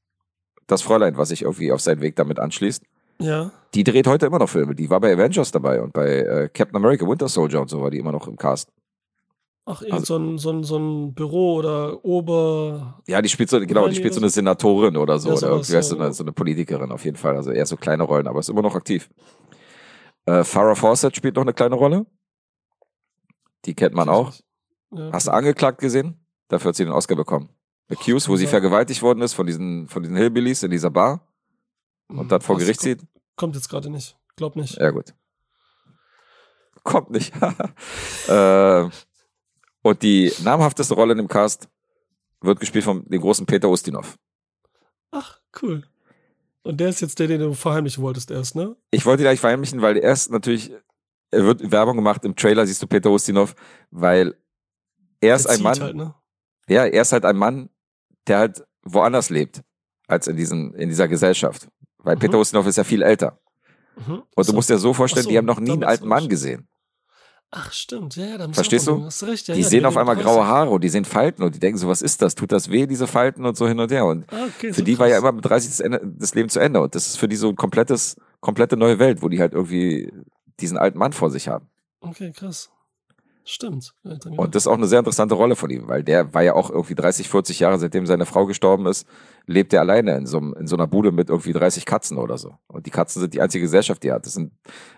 das 0.66 0.82
Fräulein, 0.82 1.16
was 1.16 1.30
sich 1.30 1.44
irgendwie 1.44 1.72
auf 1.72 1.82
seinen 1.82 2.02
Weg 2.02 2.16
damit 2.16 2.40
anschließt. 2.40 2.84
Ja. 3.22 3.52
Die 3.76 3.84
dreht 3.84 4.08
heute 4.08 4.26
immer 4.26 4.40
noch 4.40 4.50
Filme. 4.50 4.74
Die 4.74 4.90
war 4.90 5.00
bei 5.00 5.14
Avengers 5.14 5.52
dabei 5.52 5.80
und 5.80 5.94
bei 5.94 6.22
äh, 6.22 6.50
Captain 6.52 6.76
America, 6.76 7.08
Winter 7.08 7.28
Soldier 7.28 7.62
und 7.62 7.70
so 7.70 7.84
war 7.84 7.92
die 7.92 8.00
immer 8.00 8.12
noch 8.12 8.28
im 8.28 8.36
Cast. 8.36 8.72
Ach, 9.72 9.84
also, 9.92 10.04
so, 10.04 10.18
ein, 10.18 10.38
so, 10.40 10.50
ein, 10.50 10.64
so 10.64 10.78
ein 10.80 11.14
Büro 11.14 11.54
oder 11.58 12.04
Ober. 12.04 13.04
Ja, 13.06 13.22
die 13.22 13.30
spielt 13.30 13.52
so, 13.52 13.60
genau, 13.60 13.88
die 13.88 13.94
spielt 13.94 14.16
so 14.16 14.20
eine 14.20 14.32
Senatorin 14.32 14.98
oder 14.98 15.20
so. 15.20 15.30
Ja, 15.30 15.36
oder 15.36 15.50
irgendwie 15.50 15.74
ja. 15.74 15.84
so, 15.84 15.96
eine, 15.96 16.12
so 16.12 16.24
eine 16.24 16.32
Politikerin 16.32 16.92
auf 16.92 17.06
jeden 17.06 17.18
Fall. 17.18 17.36
Also 17.36 17.52
eher 17.52 17.68
so 17.68 17.78
kleine 17.78 18.02
Rollen, 18.02 18.26
aber 18.26 18.40
ist 18.40 18.50
immer 18.50 18.64
noch 18.64 18.74
aktiv. 18.74 19.12
Äh, 20.26 20.44
Farrah 20.44 20.74
Fawcett 20.74 21.16
spielt 21.16 21.36
noch 21.36 21.44
eine 21.44 21.54
kleine 21.54 21.76
Rolle. 21.76 22.08
Die 23.66 23.76
kennt 23.76 23.94
man 23.94 24.10
auch. 24.10 24.34
Ja, 24.92 25.12
Hast 25.12 25.28
du 25.28 25.34
angeklagt 25.34 25.78
gesehen? 25.78 26.20
Dafür 26.48 26.70
hat 26.70 26.76
sie 26.76 26.86
den 26.86 26.94
Oscar 26.94 27.16
bekommen. 27.16 27.50
Accused, 27.92 28.28
wo 28.28 28.38
sie 28.38 28.48
vergewaltigt 28.48 29.04
worden 29.04 29.22
ist 29.22 29.34
von 29.34 29.46
diesen, 29.46 29.88
von 29.88 30.02
diesen 30.02 30.18
Hillbillies 30.18 30.64
in 30.64 30.72
dieser 30.72 30.90
Bar 30.90 31.28
und 32.08 32.32
dann 32.32 32.42
vor 32.42 32.58
Gericht 32.58 32.82
zieht. 32.82 33.02
Kommt 33.36 33.54
jetzt 33.54 33.70
gerade 33.70 33.92
nicht. 33.92 34.18
Glaub 34.36 34.56
nicht. 34.56 34.78
Ja, 34.78 34.90
gut. 34.90 35.14
Kommt 36.84 37.12
nicht. 37.12 37.34
äh, 38.28 38.90
und 39.82 40.04
die 40.04 40.32
namhafteste 40.44 40.94
Rolle 40.94 41.14
in 41.14 41.20
dem 41.20 41.28
Cast 41.28 41.70
wird 42.42 42.60
gespielt 42.60 42.86
von 42.86 43.06
dem 43.08 43.22
großen 43.22 43.46
Peter 43.46 43.70
Ustinov. 43.70 44.16
Ach, 45.12 45.40
cool. 45.62 45.84
Und 46.64 46.80
der 46.80 46.90
ist 46.90 47.02
jetzt 47.02 47.20
der, 47.20 47.28
den 47.28 47.42
du 47.42 47.54
verheimlichen 47.54 48.04
wolltest 48.04 48.32
erst, 48.32 48.56
ne? 48.56 48.76
Ich 48.92 49.06
wollte 49.06 49.24
ihn 49.24 49.28
eigentlich 49.28 49.40
verheimlichen, 49.40 49.82
weil 49.82 49.98
er 49.98 50.12
ist 50.12 50.30
natürlich, 50.32 50.72
er 51.32 51.46
wird 51.46 51.72
Werbung 51.72 51.96
gemacht, 51.96 52.24
im 52.26 52.36
Trailer 52.36 52.66
siehst 52.68 52.82
du 52.82 52.88
Peter 52.88 53.10
Ustinov, 53.10 53.56
weil 53.92 54.36
er 55.22 55.36
ist 55.36 55.48
der 55.48 55.56
ein 55.56 55.64
Mann. 55.64 55.80
Halt, 55.80 55.96
ne? 55.96 56.14
Ja, 56.68 56.86
er 56.86 57.02
ist 57.02 57.12
halt 57.12 57.26
ein 57.26 57.38
Mann, 57.38 57.70
der 58.28 58.40
halt 58.40 58.64
woanders 58.84 59.30
lebt, 59.30 59.64
als 60.08 60.28
in, 60.28 60.36
diesen, 60.36 60.74
in 60.76 60.90
dieser 60.90 61.08
Gesellschaft. 61.08 61.68
Weil 61.98 62.16
mhm. 62.16 62.20
Peter 62.20 62.40
Ustinov 62.40 62.68
ist 62.68 62.78
ja 62.78 62.84
viel 62.84 63.02
älter. 63.02 63.40
Mhm. 63.96 64.24
Und 64.36 64.48
du 64.48 64.54
musst 64.54 64.70
dir 64.70 64.78
so 64.78 64.94
vorstellen, 64.94 65.24
so, 65.24 65.30
die 65.30 65.38
haben 65.38 65.46
noch 65.46 65.60
nie 65.60 65.72
einen 65.72 65.84
alten 65.84 66.08
Mann 66.08 66.30
gesehen. 66.30 66.69
Ach, 67.52 67.74
stimmt, 67.74 68.16
ja, 68.16 68.38
da 68.38 68.48
Verstehst 68.50 68.88
du? 68.88 69.04
Hast 69.04 69.24
recht, 69.24 69.48
ja, 69.48 69.56
die 69.56 69.62
ja, 69.62 69.68
sehen 69.68 69.86
auf 69.86 69.98
einmal 69.98 70.16
graue 70.16 70.46
Haare 70.46 70.70
und 70.70 70.84
die 70.84 70.90
sehen 70.90 71.06
Falten 71.06 71.42
und 71.42 71.56
die 71.56 71.60
denken 71.60 71.80
so, 71.80 71.88
was 71.88 72.04
ist 72.04 72.22
das? 72.22 72.36
Tut 72.36 72.52
das 72.52 72.70
weh, 72.70 72.86
diese 72.86 73.08
Falten 73.08 73.44
und 73.44 73.58
so 73.58 73.68
hin 73.68 73.80
und 73.80 73.92
her? 73.92 74.06
Und 74.06 74.32
ah, 74.32 74.46
okay, 74.46 74.68
für 74.68 74.82
so 74.82 74.84
die 74.84 74.94
krass. 74.94 75.00
war 75.00 75.08
ja 75.08 75.18
immer 75.18 75.32
mit 75.32 75.46
30 75.46 75.70
das, 75.72 75.80
Ende, 75.80 76.02
das 76.04 76.36
Leben 76.36 76.50
zu 76.50 76.60
Ende. 76.60 76.80
Und 76.80 76.94
das 76.94 77.08
ist 77.08 77.18
für 77.18 77.28
die 77.28 77.36
so 77.36 77.50
ein 77.50 77.56
komplettes, 77.56 78.18
komplette 78.40 78.78
neue 78.78 79.00
Welt, 79.00 79.24
wo 79.24 79.30
die 79.30 79.40
halt 79.40 79.54
irgendwie 79.54 80.14
diesen 80.60 80.78
alten 80.78 81.00
Mann 81.00 81.12
vor 81.12 81.32
sich 81.32 81.48
haben. 81.48 81.68
Okay, 82.02 82.32
krass. 82.32 82.70
Stimmt. 83.46 83.96
Und 84.04 84.54
das 84.54 84.64
ist 84.64 84.68
auch 84.68 84.78
eine 84.78 84.88
sehr 84.88 85.00
interessante 85.00 85.34
Rolle 85.34 85.56
von 85.56 85.70
ihm, 85.70 85.88
weil 85.88 86.04
der 86.04 86.34
war 86.34 86.44
ja 86.44 86.54
auch 86.54 86.70
irgendwie 86.70 86.94
30, 86.94 87.30
40 87.30 87.60
Jahre, 87.60 87.80
seitdem 87.80 88.06
seine 88.06 88.26
Frau 88.26 88.46
gestorben 88.46 88.86
ist, 88.86 89.08
lebt 89.48 89.74
er 89.74 89.82
alleine 89.82 90.16
in 90.18 90.28
so, 90.28 90.38
in 90.38 90.68
so 90.68 90.76
einer 90.76 90.86
Bude 90.86 91.12
mit 91.12 91.30
irgendwie 91.30 91.54
30 91.54 91.86
Katzen 91.86 92.18
oder 92.18 92.38
so. 92.38 92.56
Und 92.68 92.86
die 92.86 92.92
Katzen 92.92 93.22
sind 93.22 93.34
die 93.34 93.42
einzige 93.42 93.64
Gesellschaft, 93.64 94.04
die 94.04 94.10
er 94.10 94.16
hat. 94.16 94.26
Das 94.26 94.34
sind, 94.34 94.52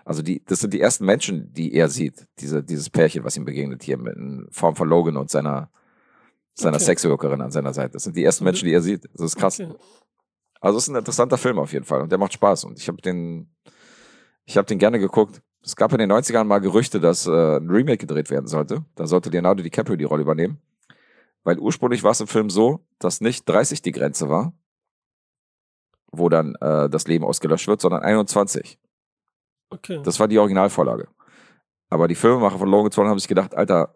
also 0.04 0.22
die, 0.22 0.44
das 0.44 0.60
sind 0.60 0.74
die 0.74 0.80
ersten 0.80 1.06
Menschen, 1.06 1.52
die 1.54 1.72
er 1.72 1.88
sieht, 1.88 2.26
diese, 2.40 2.62
dieses 2.62 2.90
Pärchen, 2.90 3.24
was 3.24 3.36
ihm 3.36 3.46
begegnet 3.46 3.82
hier 3.82 3.94
in 3.94 4.46
Form 4.50 4.76
von 4.76 4.88
Logan 4.88 5.16
und 5.16 5.30
seiner, 5.30 5.70
seiner 6.54 6.76
okay. 6.76 6.84
Sexworkerin 6.84 7.40
an 7.40 7.52
seiner 7.52 7.72
Seite. 7.72 7.92
Das 7.92 8.04
sind 8.04 8.16
die 8.16 8.24
ersten 8.24 8.44
Menschen, 8.44 8.66
die 8.66 8.74
er 8.74 8.82
sieht. 8.82 9.08
Das 9.14 9.22
ist 9.22 9.36
krass. 9.36 9.60
Okay. 9.60 9.72
Also 10.60 10.78
es 10.78 10.84
ist 10.84 10.90
ein 10.90 10.96
interessanter 10.96 11.38
Film 11.38 11.58
auf 11.58 11.72
jeden 11.72 11.84
Fall 11.84 12.02
und 12.02 12.12
der 12.12 12.18
macht 12.18 12.34
Spaß 12.34 12.64
und 12.64 12.78
ich 12.78 12.86
habe 12.86 13.02
den, 13.02 13.52
ich 14.44 14.56
habe 14.56 14.66
den 14.66 14.78
gerne 14.78 15.00
geguckt. 15.00 15.42
Es 15.64 15.76
gab 15.76 15.92
in 15.92 15.98
den 15.98 16.10
90ern 16.10 16.44
mal 16.44 16.58
Gerüchte, 16.58 17.00
dass 17.00 17.26
äh, 17.26 17.30
ein 17.30 17.70
Remake 17.70 17.98
gedreht 17.98 18.30
werden 18.30 18.48
sollte. 18.48 18.84
Da 18.96 19.06
sollte 19.06 19.30
Leonardo 19.30 19.62
DiCaprio 19.62 19.96
die 19.96 20.04
Rolle 20.04 20.22
übernehmen. 20.22 20.60
Weil 21.44 21.58
ursprünglich 21.58 22.02
war 22.02 22.12
es 22.12 22.20
im 22.20 22.26
Film 22.26 22.50
so, 22.50 22.80
dass 22.98 23.20
nicht 23.20 23.48
30 23.48 23.82
die 23.82 23.92
Grenze 23.92 24.28
war, 24.28 24.52
wo 26.10 26.28
dann 26.28 26.54
äh, 26.60 26.88
das 26.88 27.06
Leben 27.06 27.24
ausgelöscht 27.24 27.68
wird, 27.68 27.80
sondern 27.80 28.02
21. 28.02 28.78
Okay. 29.70 30.00
Das 30.04 30.20
war 30.20 30.28
die 30.28 30.38
Originalvorlage. 30.38 31.08
Aber 31.88 32.08
die 32.08 32.14
Filmemacher 32.14 32.58
von 32.58 32.68
Logan 32.68 32.92
Swan 32.92 33.08
haben 33.08 33.18
sich 33.18 33.28
gedacht, 33.28 33.54
Alter, 33.54 33.94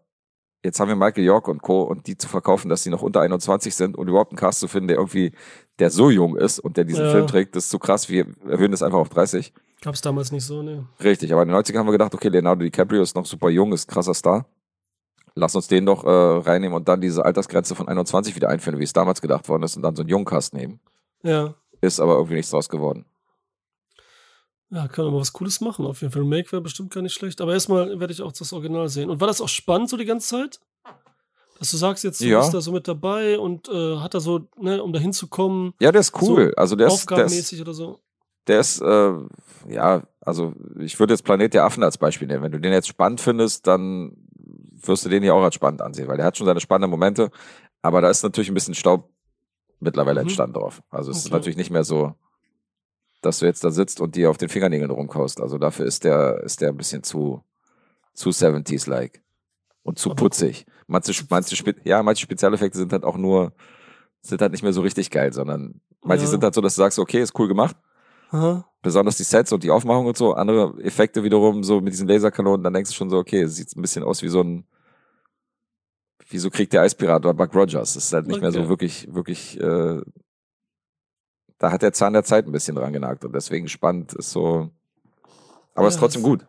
jetzt 0.64 0.80
haben 0.80 0.88
wir 0.88 0.96
Michael 0.96 1.24
York 1.24 1.48
und 1.48 1.62
Co. 1.62 1.82
und 1.82 2.06
die 2.06 2.16
zu 2.16 2.28
verkaufen, 2.28 2.68
dass 2.68 2.82
sie 2.82 2.90
noch 2.90 3.02
unter 3.02 3.20
21 3.20 3.74
sind 3.74 3.96
und 3.96 4.08
überhaupt 4.08 4.32
einen 4.32 4.38
Cast 4.38 4.60
zu 4.60 4.68
finden, 4.68 4.88
der 4.88 4.96
irgendwie, 4.98 5.32
der 5.78 5.90
so 5.90 6.10
jung 6.10 6.36
ist 6.36 6.58
und 6.58 6.76
der 6.76 6.84
diesen 6.84 7.04
ja. 7.04 7.10
Film 7.10 7.26
trägt, 7.26 7.56
das 7.56 7.64
ist 7.64 7.70
zu 7.70 7.78
krass, 7.78 8.08
wir 8.08 8.26
erhöhen 8.46 8.70
das 8.70 8.82
einfach 8.82 8.98
auf 8.98 9.08
30. 9.08 9.52
Gab 9.82 9.94
es 9.94 10.00
damals 10.00 10.32
nicht 10.32 10.44
so, 10.44 10.62
ne? 10.62 10.86
Richtig, 11.02 11.32
aber 11.32 11.42
in 11.42 11.48
den 11.48 11.56
90ern 11.56 11.78
haben 11.78 11.86
wir 11.86 11.92
gedacht, 11.92 12.14
okay, 12.14 12.28
Leonardo 12.28 12.62
DiCaprio 12.64 13.02
ist 13.02 13.14
noch 13.14 13.26
super 13.26 13.50
jung, 13.50 13.72
ist 13.72 13.86
krasser 13.88 14.14
Star. 14.14 14.46
Lass 15.34 15.54
uns 15.54 15.68
den 15.68 15.84
doch 15.84 16.04
äh, 16.04 16.08
reinnehmen 16.48 16.74
und 16.74 16.88
dann 16.88 17.00
diese 17.00 17.24
Altersgrenze 17.24 17.74
von 17.74 17.86
21 17.88 18.34
wieder 18.34 18.48
einführen, 18.48 18.78
wie 18.78 18.84
es 18.84 18.94
damals 18.94 19.20
gedacht 19.20 19.48
worden 19.48 19.64
ist, 19.64 19.76
und 19.76 19.82
dann 19.82 19.94
so 19.94 20.00
einen 20.02 20.08
Jungcast 20.08 20.54
nehmen. 20.54 20.80
Ja. 21.22 21.54
Ist 21.82 22.00
aber 22.00 22.14
irgendwie 22.14 22.36
nichts 22.36 22.50
draus 22.50 22.70
geworden. 22.70 23.04
Ja, 24.70 24.88
kann 24.88 25.06
aber 25.06 25.20
was 25.20 25.32
Cooles 25.32 25.60
machen. 25.60 25.86
Auf 25.86 26.00
jeden 26.00 26.12
Fall. 26.12 26.22
Remake 26.22 26.50
wäre 26.52 26.62
bestimmt 26.62 26.92
gar 26.92 27.02
nicht 27.02 27.12
schlecht. 27.14 27.40
Aber 27.40 27.52
erstmal 27.52 28.00
werde 28.00 28.12
ich 28.12 28.22
auch 28.22 28.32
das 28.32 28.52
Original 28.52 28.88
sehen. 28.88 29.10
Und 29.10 29.20
war 29.20 29.28
das 29.28 29.40
auch 29.40 29.48
spannend 29.48 29.90
so 29.90 29.96
die 29.96 30.04
ganze 30.06 30.28
Zeit? 30.28 30.60
Dass 31.58 31.70
du 31.70 31.76
sagst, 31.76 32.02
jetzt 32.02 32.20
Ja. 32.20 32.40
bist 32.40 32.52
da 32.52 32.60
so 32.60 32.72
mit 32.72 32.88
dabei 32.88 33.38
und 33.38 33.68
äh, 33.68 33.98
hat 33.98 34.14
er 34.14 34.20
so, 34.20 34.48
ne, 34.58 34.82
um 34.82 34.92
da 34.92 34.98
hinzukommen, 34.98 35.72
Ja, 35.80 35.92
der 35.92 36.00
ist 36.00 36.20
cool. 36.20 36.50
So 36.50 36.56
also 36.56 36.76
der 36.76 36.88
ist, 36.88 36.92
der 36.92 36.96
ist, 36.96 37.12
aufgabenmäßig 37.12 37.60
oder 37.60 37.74
so. 37.74 38.00
Der 38.46 38.60
ist 38.60 38.80
äh, 38.80 39.12
ja, 39.68 40.02
also 40.20 40.54
ich 40.78 40.98
würde 41.00 41.14
jetzt 41.14 41.22
Planet 41.24 41.54
der 41.54 41.64
Affen 41.64 41.82
als 41.82 41.98
Beispiel 41.98 42.28
nehmen. 42.28 42.42
Wenn 42.42 42.52
du 42.52 42.60
den 42.60 42.72
jetzt 42.72 42.88
spannend 42.88 43.20
findest, 43.20 43.66
dann 43.66 44.16
wirst 44.80 45.04
du 45.04 45.08
den 45.08 45.22
hier 45.22 45.34
auch 45.34 45.42
als 45.42 45.54
spannend 45.54 45.82
ansehen, 45.82 46.06
weil 46.08 46.16
der 46.16 46.26
hat 46.26 46.36
schon 46.36 46.46
seine 46.46 46.60
spannenden 46.60 46.90
Momente, 46.90 47.30
aber 47.82 48.00
da 48.00 48.10
ist 48.10 48.22
natürlich 48.22 48.48
ein 48.50 48.54
bisschen 48.54 48.74
Staub 48.74 49.10
mittlerweile 49.80 50.20
Mhm. 50.20 50.26
entstanden 50.28 50.54
drauf. 50.54 50.82
Also 50.90 51.10
es 51.10 51.18
ist 51.18 51.26
Okay. 51.26 51.34
natürlich 51.34 51.56
nicht 51.56 51.70
mehr 51.70 51.84
so, 51.84 52.14
dass 53.22 53.38
du 53.40 53.46
jetzt 53.46 53.64
da 53.64 53.70
sitzt 53.70 54.00
und 54.00 54.14
dir 54.14 54.30
auf 54.30 54.36
den 54.38 54.48
Fingernägeln 54.48 54.90
rumkaust. 54.90 55.40
Also 55.40 55.58
dafür 55.58 55.86
ist 55.86 56.04
der, 56.04 56.40
ist 56.44 56.60
der 56.60 56.68
ein 56.70 56.76
bisschen 56.76 57.02
zu, 57.02 57.42
zu 58.14 58.30
70s-like 58.30 59.22
und 59.82 59.98
zu 59.98 60.10
Aber- 60.10 60.16
putzig. 60.16 60.66
Manche, 60.86 61.12
manche, 61.28 61.74
ja, 61.84 62.02
manche 62.02 62.22
Spezialeffekte 62.22 62.78
sind 62.78 62.92
halt 62.92 63.04
auch 63.04 63.16
nur, 63.16 63.52
sind 64.20 64.40
halt 64.40 64.52
nicht 64.52 64.62
mehr 64.62 64.72
so 64.72 64.82
richtig 64.82 65.10
geil, 65.10 65.32
sondern 65.32 65.80
manche 66.04 66.24
Ja. 66.24 66.30
sind 66.30 66.44
halt 66.44 66.54
so, 66.54 66.60
dass 66.60 66.76
du 66.76 66.82
sagst, 66.82 66.98
okay, 67.00 67.20
ist 67.20 67.36
cool 67.38 67.48
gemacht, 67.48 67.74
Aha. 68.30 68.64
besonders 68.82 69.16
die 69.16 69.22
Sets 69.24 69.52
und 69.52 69.62
die 69.64 69.70
Aufmachung 69.70 70.06
und 70.06 70.16
so, 70.16 70.34
andere 70.34 70.80
Effekte 70.82 71.22
wiederum, 71.24 71.62
so 71.64 71.80
mit 71.80 71.92
diesen 71.92 72.08
Laserkanonen, 72.08 72.62
dann 72.64 72.72
denkst 72.74 72.90
du 72.90 72.96
schon 72.96 73.10
so, 73.10 73.18
okay, 73.18 73.42
es 73.42 73.56
sieht 73.56 73.74
ein 73.76 73.82
bisschen 73.82 74.02
aus 74.04 74.22
wie 74.22 74.28
so 74.28 74.40
ein, 74.42 74.64
wie 76.28 76.38
so 76.38 76.50
Krieg 76.50 76.70
der 76.70 76.82
Eispirat 76.82 77.24
oder 77.24 77.34
Buck 77.34 77.54
Rogers. 77.54 77.94
Das 77.94 78.04
ist 78.04 78.12
halt 78.12 78.26
nicht 78.26 78.40
mehr 78.40 78.52
so 78.52 78.60
Okay. 78.60 78.68
wirklich, 78.68 79.08
wirklich, 79.14 79.60
äh, 79.60 80.00
da 81.58 81.70
hat 81.72 81.82
der 81.82 81.92
Zahn 81.92 82.12
der 82.12 82.24
Zeit 82.24 82.46
ein 82.46 82.52
bisschen 82.52 82.74
dran 82.76 82.92
genagt 82.92 83.24
und 83.24 83.32
deswegen 83.34 83.68
spannend 83.68 84.12
ist 84.14 84.30
so, 84.30 84.70
aber 85.74 85.88
ist 85.88 85.94
Ja, 85.94 86.00
trotzdem 86.00 86.22
das- 86.22 86.30
gut. 86.30 86.46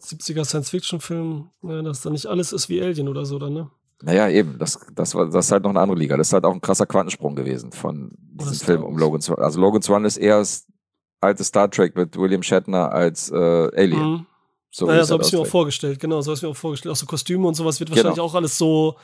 70er 0.00 0.44
Science-Fiction-Film, 0.44 1.50
ne, 1.62 1.82
dass 1.82 2.02
da 2.02 2.10
nicht 2.10 2.26
alles 2.26 2.52
ist 2.52 2.68
wie 2.68 2.80
Alien 2.82 3.08
oder 3.08 3.24
so, 3.26 3.38
dann, 3.38 3.52
ne? 3.52 3.70
Naja, 4.02 4.28
eben, 4.28 4.58
das, 4.58 4.78
das 4.94 5.14
war, 5.16 5.26
das 5.28 5.46
ist 5.46 5.52
halt 5.52 5.64
noch 5.64 5.70
eine 5.70 5.80
andere 5.80 5.98
Liga. 5.98 6.16
Das 6.16 6.28
ist 6.28 6.32
halt 6.32 6.44
auch 6.44 6.54
ein 6.54 6.60
krasser 6.60 6.86
Quantensprung 6.86 7.34
gewesen 7.34 7.72
von 7.72 8.12
diesem 8.38 8.54
Star 8.54 8.66
Film 8.66 8.84
um 8.84 8.94
Wars. 8.94 9.00
Logan's 9.00 9.30
Run. 9.30 9.38
Also 9.38 9.60
Logan's 9.60 9.90
Run 9.90 10.04
ist 10.04 10.16
eher 10.16 10.38
das 10.38 10.66
alte 11.20 11.44
Star 11.44 11.70
Trek 11.70 11.96
mit 11.96 12.16
William 12.16 12.42
Shatner 12.42 12.92
als 12.92 13.30
äh, 13.30 13.36
Alien. 13.36 14.10
Mhm. 14.12 14.26
So 14.70 14.86
naja, 14.86 15.04
so 15.04 15.12
halt 15.12 15.20
habe 15.20 15.22
ich 15.28 15.32
mir 15.32 15.40
auch 15.40 15.46
vorgestellt, 15.46 15.98
genau, 15.98 16.20
so 16.20 16.30
habe 16.30 16.36
ich 16.36 16.42
mir 16.42 16.48
auch 16.50 16.56
vorgestellt. 16.56 16.92
Auch 16.92 16.96
so 16.96 17.06
Kostüme 17.06 17.46
und 17.48 17.54
sowas 17.54 17.80
wird 17.80 17.90
Genau. 17.90 17.96
wahrscheinlich 18.04 18.20
auch 18.20 18.34
alles 18.34 18.58
so, 18.58 18.96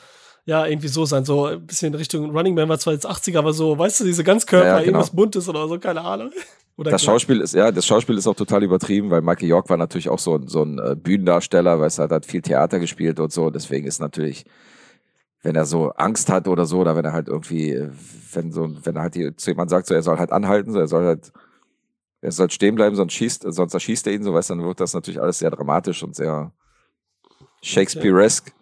ja, 0.45 0.67
irgendwie 0.67 0.89
so 0.89 1.05
sein. 1.07 1.25
So 1.25 1.47
ein 1.47 1.67
bisschen 1.67 1.89
in 1.93 1.95
Richtung 1.95 2.31
Running 2.37 2.55
Man 2.55 2.69
war 2.69 2.79
zwar 2.79 2.93
jetzt 2.93 3.09
80er, 3.09 3.39
aber 3.39 3.53
so, 3.55 3.79
weißt 3.79 4.01
du, 4.01 4.05
diese 4.05 4.25
Ganzkörper, 4.25 4.67
Ja, 4.67 4.73
ja, 4.73 4.79
genau. 4.85 4.99
irgendwas 4.99 5.11
Buntes 5.11 5.49
oder 5.49 5.67
so, 5.69 5.79
keine 5.79 6.03
Ahnung. 6.03 6.31
Oder 6.77 6.91
Das 6.91 7.03
klar. 7.03 7.15
Schauspiel 7.15 7.41
ist, 7.41 7.55
ja, 7.55 7.71
das 7.71 7.87
Schauspiel 7.87 8.19
ist 8.19 8.27
auch 8.27 8.35
total 8.35 8.65
übertrieben, 8.65 9.09
weil 9.09 9.23
Michael 9.23 9.49
York 9.49 9.71
war 9.71 9.77
natürlich 9.77 10.09
auch 10.09 10.19
so 10.19 10.35
ein, 10.35 10.49
so 10.49 10.65
ein 10.65 10.81
äh, 10.81 10.97
Bühnendarsteller, 10.97 11.79
weil 11.79 11.87
es 11.87 12.01
hat, 12.01 12.11
hat 12.11 12.27
viel 12.27 12.43
Theater 12.43 12.81
gespielt 12.81 13.21
und 13.21 13.33
so. 13.33 13.49
Deswegen 13.51 13.87
ist 13.87 14.01
natürlich, 14.01 14.45
wenn 15.45 15.55
er 15.55 15.67
so 15.67 15.91
Angst 15.91 16.31
hat 16.31 16.49
oder 16.49 16.67
so, 16.67 16.81
oder 16.81 16.97
wenn 16.97 17.05
er 17.05 17.13
halt 17.13 17.29
irgendwie, 17.29 17.71
äh, 17.71 17.91
wenn 18.33 18.51
so, 18.51 18.69
wenn 18.85 18.97
er 18.97 19.03
halt 19.03 19.15
die, 19.15 19.37
zu 19.37 19.51
jemand 19.51 19.71
sagt, 19.71 19.87
so, 19.87 19.95
er 19.95 20.03
soll 20.03 20.19
halt 20.19 20.33
anhalten, 20.33 20.73
so, 20.73 20.79
er 20.81 20.89
soll 20.89 21.05
halt, 21.05 21.33
er 22.23 22.33
soll 22.33 22.51
stehen 22.51 22.75
bleiben, 22.75 22.97
sonst 22.97 23.13
schießt, 23.13 23.45
sonst 23.47 23.75
erschießt 23.75 24.07
er 24.07 24.15
ihn, 24.15 24.25
so 24.25 24.33
weißt 24.33 24.51
du, 24.51 24.55
dann 24.55 24.65
wird 24.65 24.81
das 24.81 24.95
natürlich 24.95 25.21
alles 25.21 25.39
sehr 25.39 25.51
dramatisch 25.51 26.03
und 26.03 26.17
sehr 26.17 26.51
Shakespearesque. 27.63 28.53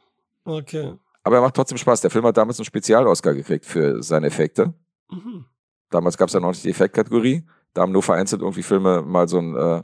Okay. 0.44 0.94
Aber 1.22 1.36
er 1.36 1.42
macht 1.42 1.54
trotzdem 1.54 1.78
Spaß. 1.78 2.00
Der 2.00 2.10
Film 2.10 2.26
hat 2.26 2.36
damals 2.36 2.58
einen 2.58 2.64
Spezial-Oscar 2.64 3.34
gekriegt 3.34 3.64
für 3.64 4.02
seine 4.02 4.26
Effekte. 4.26 4.74
Mhm. 5.08 5.44
Damals 5.90 6.18
gab 6.18 6.26
es 6.28 6.34
ja 6.34 6.40
noch 6.40 6.48
nicht 6.48 6.64
die 6.64 6.70
Effektkategorie. 6.70 7.44
Da 7.74 7.82
haben 7.82 7.92
nur 7.92 8.02
vereinzelt 8.02 8.42
irgendwie 8.42 8.64
Filme 8.64 9.02
mal 9.02 9.28
so 9.28 9.38
ein 9.38 9.54
äh, 9.54 9.82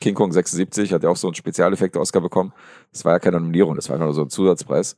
King 0.00 0.14
Kong 0.16 0.32
76, 0.32 0.92
hat 0.92 1.04
ja 1.04 1.08
auch 1.08 1.16
so 1.16 1.28
einen 1.28 1.36
Spezialeffekte-Oscar 1.36 2.20
bekommen. 2.20 2.52
Das 2.90 3.04
war 3.04 3.12
ja 3.12 3.18
keine 3.20 3.38
Nominierung, 3.38 3.76
das 3.76 3.88
war 3.88 3.98
nur 3.98 4.12
so 4.12 4.22
ein 4.22 4.30
Zusatzpreis. 4.30 4.96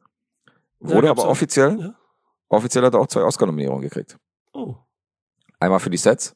Wurde 0.88 1.10
aber 1.10 1.26
offiziell, 1.28 1.78
Ja. 1.80 1.94
offiziell 2.48 2.84
hat 2.84 2.94
er 2.94 3.00
auch 3.00 3.06
zwei 3.06 3.22
Oscar-Nominierungen 3.22 3.82
gekriegt. 3.82 4.18
Oh, 4.52 4.74
Einmal 5.60 5.80
für 5.80 5.90
die 5.90 5.96
Sets, 5.96 6.34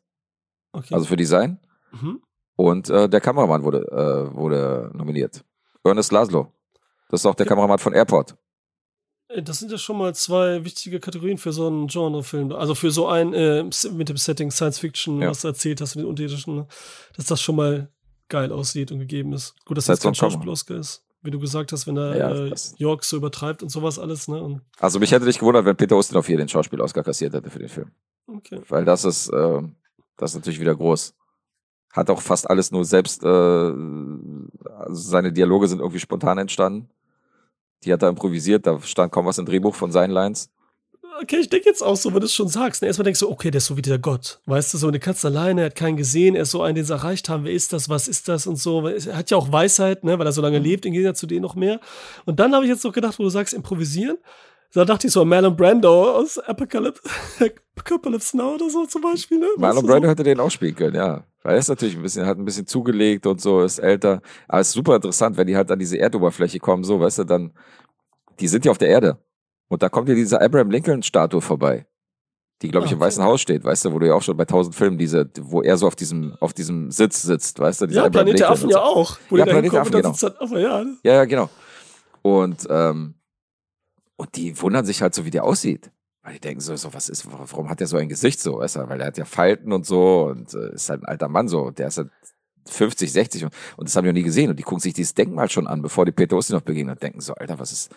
okay. 0.72 0.94
also 0.94 1.06
für 1.06 1.16
Design, 1.16 1.58
mhm. 1.92 2.22
und 2.56 2.88
äh, 2.88 3.08
der 3.08 3.20
Kameramann 3.20 3.62
wurde, 3.62 3.80
äh, 3.90 4.34
wurde 4.34 4.90
nominiert. 4.94 5.44
Ernest 5.84 6.12
Laszlo. 6.12 6.52
Das 7.10 7.20
ist 7.20 7.26
auch 7.26 7.34
der 7.34 7.46
Ja. 7.46 7.50
Kameramann 7.50 7.78
von 7.78 7.92
Airport. 7.94 8.36
Äh, 9.28 9.42
Das 9.42 9.58
sind 9.58 9.70
ja 9.70 9.78
schon 9.78 9.96
mal 9.98 10.14
zwei 10.14 10.64
wichtige 10.64 11.00
Kategorien 11.00 11.38
für 11.38 11.52
so 11.52 11.66
einen 11.66 11.86
Genrefilm. 11.86 12.52
Also 12.52 12.74
für 12.74 12.90
so 12.90 13.06
ein 13.08 13.32
äh, 13.34 13.62
mit 13.92 14.08
dem 14.08 14.16
Setting 14.16 14.50
Science 14.50 14.78
Fiction, 14.78 15.20
Ja. 15.22 15.30
was 15.30 15.42
du 15.42 15.48
erzählt 15.48 15.80
hast 15.80 15.94
mit 15.96 16.04
den 16.04 16.08
unterirdischen, 16.10 16.56
ne? 16.56 16.66
dass 17.16 17.26
das 17.26 17.40
schon 17.40 17.56
mal 17.56 17.90
geil 18.28 18.52
aussieht 18.52 18.92
und 18.92 18.98
gegeben 18.98 19.32
ist. 19.32 19.54
Gut, 19.64 19.76
dass 19.78 19.86
Das 19.86 19.98
das 20.00 20.04
kein 20.04 20.14
Schauspiel-Oscar 20.14 20.76
ist. 20.76 21.02
Wie 21.28 21.30
du 21.30 21.40
gesagt 21.40 21.72
hast, 21.72 21.86
wenn 21.86 21.98
er 21.98 22.16
Ja, 22.16 22.30
äh, 22.46 22.55
York 22.78 23.05
so 23.05 23.18
übertreibt 23.18 23.62
und 23.62 23.68
sowas 23.68 23.98
alles, 23.98 24.28
ne? 24.28 24.42
Und, 24.42 24.62
Also 24.78 24.98
mich 24.98 25.12
hätte 25.12 25.26
nicht 25.26 25.38
gewundert, 25.38 25.66
wenn 25.66 25.76
Peter 25.76 25.94
Ustinov 25.94 26.26
hier 26.26 26.38
den 26.38 26.48
Schauspiel-Oscar 26.48 27.02
kassiert 27.02 27.34
hätte 27.34 27.50
für 27.50 27.59
den 27.59 27.68
Film. 27.68 27.90
okay. 28.26 28.62
Weil 28.66 28.86
das 28.86 29.05
ist, 29.05 29.28
äh, 29.28 29.62
das 30.16 30.30
ist 30.30 30.36
natürlich 30.36 30.59
wieder 30.59 30.74
groß. 30.74 31.14
Hat 31.92 32.09
auch 32.09 32.22
fast 32.22 32.48
alles 32.48 32.70
nur 32.72 32.86
selbst, 32.86 33.24
äh, 33.24 33.26
also 33.28 33.74
seine 34.94 35.30
Dialoge 35.30 35.68
sind 35.68 35.80
irgendwie 35.80 35.98
spontan 35.98 36.38
entstanden. 36.38 36.88
Die 37.84 37.92
hat 37.92 38.02
er 38.02 38.09
improvisiert, 38.09 38.66
da 38.66 38.80
stand 38.80 39.12
kaum 39.12 39.26
was 39.26 39.36
im 39.36 39.44
Drehbuch 39.44 39.74
von 39.74 39.92
seinen 39.92 40.12
Lines. 40.12 40.50
Okay, 41.20 41.39
ich 41.40 41.49
denke 41.49 41.69
jetzt 41.69 41.82
auch 41.82 41.97
so, 41.97 42.12
wenn 42.12 42.20
du 42.20 42.27
es 42.27 42.32
schon 42.32 42.47
sagst. 42.47 42.81
Ne? 42.81 42.86
Erstmal 42.86 43.05
denkst 43.05 43.19
du, 43.19 43.28
okay, 43.28 43.51
der 43.51 43.59
ist 43.59 43.66
so 43.66 43.77
wie 43.77 43.82
der 43.82 43.99
Gott. 43.99 44.40
Weißt 44.47 44.73
du, 44.73 44.78
so 44.78 44.86
eine 44.86 45.01
Katze 45.01 45.27
alleine, 45.27 45.62
er 45.62 45.66
hat 45.66 45.74
keinen 45.74 45.97
gesehen, 45.97 46.36
er 46.36 46.43
ist 46.43 46.53
so 46.53 46.62
ein, 46.62 46.77
den 46.77 46.85
sie 46.85 46.93
erreicht 46.93 47.28
haben. 47.28 47.45
Wer 47.45 47.53
ist 47.53 47.73
das? 47.73 47.89
Was 47.89 48.07
ist 48.07 48.28
das? 48.28 48.47
Und 48.47 48.57
so. 48.57 48.86
Er 48.86 49.16
hat 49.16 49.31
ja 49.31 49.36
auch 49.36 49.51
Weisheit, 49.51 50.05
ne? 50.05 50.16
weil 50.19 50.27
er 50.27 50.32
so 50.32 50.43
lange 50.43 50.61
lebt, 50.61 50.86
im 50.86 50.93
Gegensatz 50.93 51.19
zu 51.19 51.27
denen 51.27 51.43
noch 51.43 51.57
mehr. 51.57 51.81
Und 52.24 52.39
dann 52.39 52.55
habe 52.55 52.65
ich 52.65 52.70
jetzt 52.70 52.85
noch 52.85 52.93
gedacht, 52.93 53.19
wo 53.19 53.24
du 53.24 53.31
sagst, 53.31 53.53
improvisieren. 53.53 54.19
Da 54.74 54.85
dachte 54.85 55.07
ich 55.07 55.12
so 55.12 55.23
an 55.23 55.28
Marlon 55.28 55.57
Brando 55.57 56.12
aus 56.12 56.39
Apocalypse, 56.39 57.03
Apocalypse 57.77 58.36
Now 58.36 58.55
oder 58.55 58.70
so 58.70 58.86
zum 58.86 59.03
Beispiel. 59.03 59.39
Ne? 59.39 59.47
Marlon 59.57 59.85
Brando 59.85 60.07
so? 60.07 60.11
hätte 60.11 60.23
den 60.23 60.39
auch 60.39 60.51
spielen 60.51 60.77
können, 60.77 60.95
ja. 60.95 61.24
Weil 61.43 61.55
er 61.55 61.59
ist 61.59 61.69
natürlich 61.69 61.97
ein 61.97 62.03
bisschen, 62.03 62.27
hat 62.27 62.39
ein 62.39 62.45
bisschen 62.45 62.66
zugelegt 62.66 63.27
und 63.27 63.40
so, 63.40 63.62
ist 63.62 63.78
älter. 63.78 64.20
Aber 64.47 64.61
es 64.61 64.69
ist 64.69 64.74
super 64.74 64.97
interessant, 64.97 65.36
wenn 65.36 65.47
die 65.47 65.57
halt 65.57 65.70
an 65.70 65.78
diese 65.78 65.99
Erdoberfläche 65.99 66.59
kommen, 66.59 66.85
so, 66.85 67.01
weißt 67.01 67.20
du, 67.20 67.24
dann, 67.24 67.55
die 68.39 68.47
sind 68.47 68.66
ja 68.66 68.70
auf 68.70 68.78
der 68.78 68.89
Erde. 68.89 69.19
Und 69.69 69.82
da 69.82 69.89
kommt 69.89 70.09
ja 70.09 70.15
diese 70.15 70.40
Abraham 70.40 70.70
Lincoln-Statue 70.70 71.40
vorbei. 71.40 71.86
Die, 72.62 72.69
glaube 72.70 72.86
ich, 72.86 72.90
Ah, 72.93 72.95
im 72.95 72.99
okay. 73.01 73.07
Weißen 73.07 73.23
Haus 73.24 73.40
steht, 73.40 73.62
weißt 73.65 73.85
du, 73.85 73.93
wo 73.93 73.99
du 74.01 74.07
ja 74.09 74.15
auch 74.15 74.23
schon 74.23 74.36
bei 74.36 74.45
tausend 74.45 74.74
Filmen 74.74 74.99
diese, 74.99 75.31
wo 75.40 75.62
er 75.62 75.77
so 75.77 75.86
auf 75.86 75.95
diesem, 75.95 76.35
auf 76.40 76.53
diesem 76.53 76.90
Sitz 76.90 77.23
sitzt, 77.23 77.61
weißt 77.61 77.82
du, 77.82 77.86
dieser 77.86 78.01
Ja, 78.01 78.07
Abraham 78.07 78.24
Planet 78.27 78.40
der 78.40 78.49
Lincoln 78.49 78.53
Affen 78.53 78.70
so. 78.70 78.77
ja 78.77 78.82
auch. 78.82 79.19
Wo 79.28 79.36
Ja, 79.36 79.45
Planet 79.45 79.74
Affen, 79.74 80.03
sitzt 80.03 80.23
dann, 80.24 80.32
aber 80.40 80.59
ja, 80.61 80.82
Ja, 81.05 81.12
ja, 81.15 81.24
genau. 81.24 81.49
Und, 82.23 82.66
ähm, 82.69 83.15
und 84.16 84.35
die 84.36 84.61
wundern 84.61 84.85
sich 84.85 85.03
halt 85.03 85.15
so, 85.15 85.24
wie 85.24 85.31
der 85.31 85.45
aussieht. 85.45 85.93
Weil 86.23 86.32
die 86.35 86.40
denken 86.40 86.61
so, 86.61 86.74
so, 86.74 86.93
was 86.93 87.09
ist, 87.09 87.27
warum 87.31 87.70
hat 87.70 87.78
der 87.78 87.86
so 87.86 87.97
ein 87.97 88.09
Gesicht 88.09 88.40
so, 88.40 88.59
weißt 88.59 88.77
du? 88.77 88.89
Weil 88.89 89.01
er 89.01 89.07
hat 89.07 89.19
ja 89.19 89.24
Falten 89.24 89.73
und 89.73 89.86
so 89.86 90.24
und 90.24 90.53
äh, 90.53 90.74
ist 90.74 90.90
halt 90.90 91.03
ein 91.03 91.07
alter 91.07 91.28
Mann 91.28 91.47
so. 91.47 91.70
Der 91.70 91.86
ist 91.89 91.99
halt 91.99 92.11
50, 92.66 93.12
60 93.12 93.45
und, 93.45 93.55
und 93.77 93.89
das 93.89 93.95
haben 93.97 94.03
die 94.05 94.09
noch 94.11 94.15
nie 94.15 94.24
gesehen. 94.24 94.51
Und 94.51 94.59
die 94.59 94.65
gucken 94.65 94.81
sich 94.81 94.93
dieses 94.95 95.15
Denkmal 95.15 95.49
schon 95.49 95.69
an, 95.69 95.81
bevor 95.81 96.05
die 96.05 96.12
Peter 96.12 96.36
Ustinov 96.36 96.65
begegnen 96.65 96.93
und 96.95 97.03
denken 97.03 97.20
so, 97.20 97.35
Alter, 97.35 97.59
was 97.61 97.70
ist, 97.70 97.95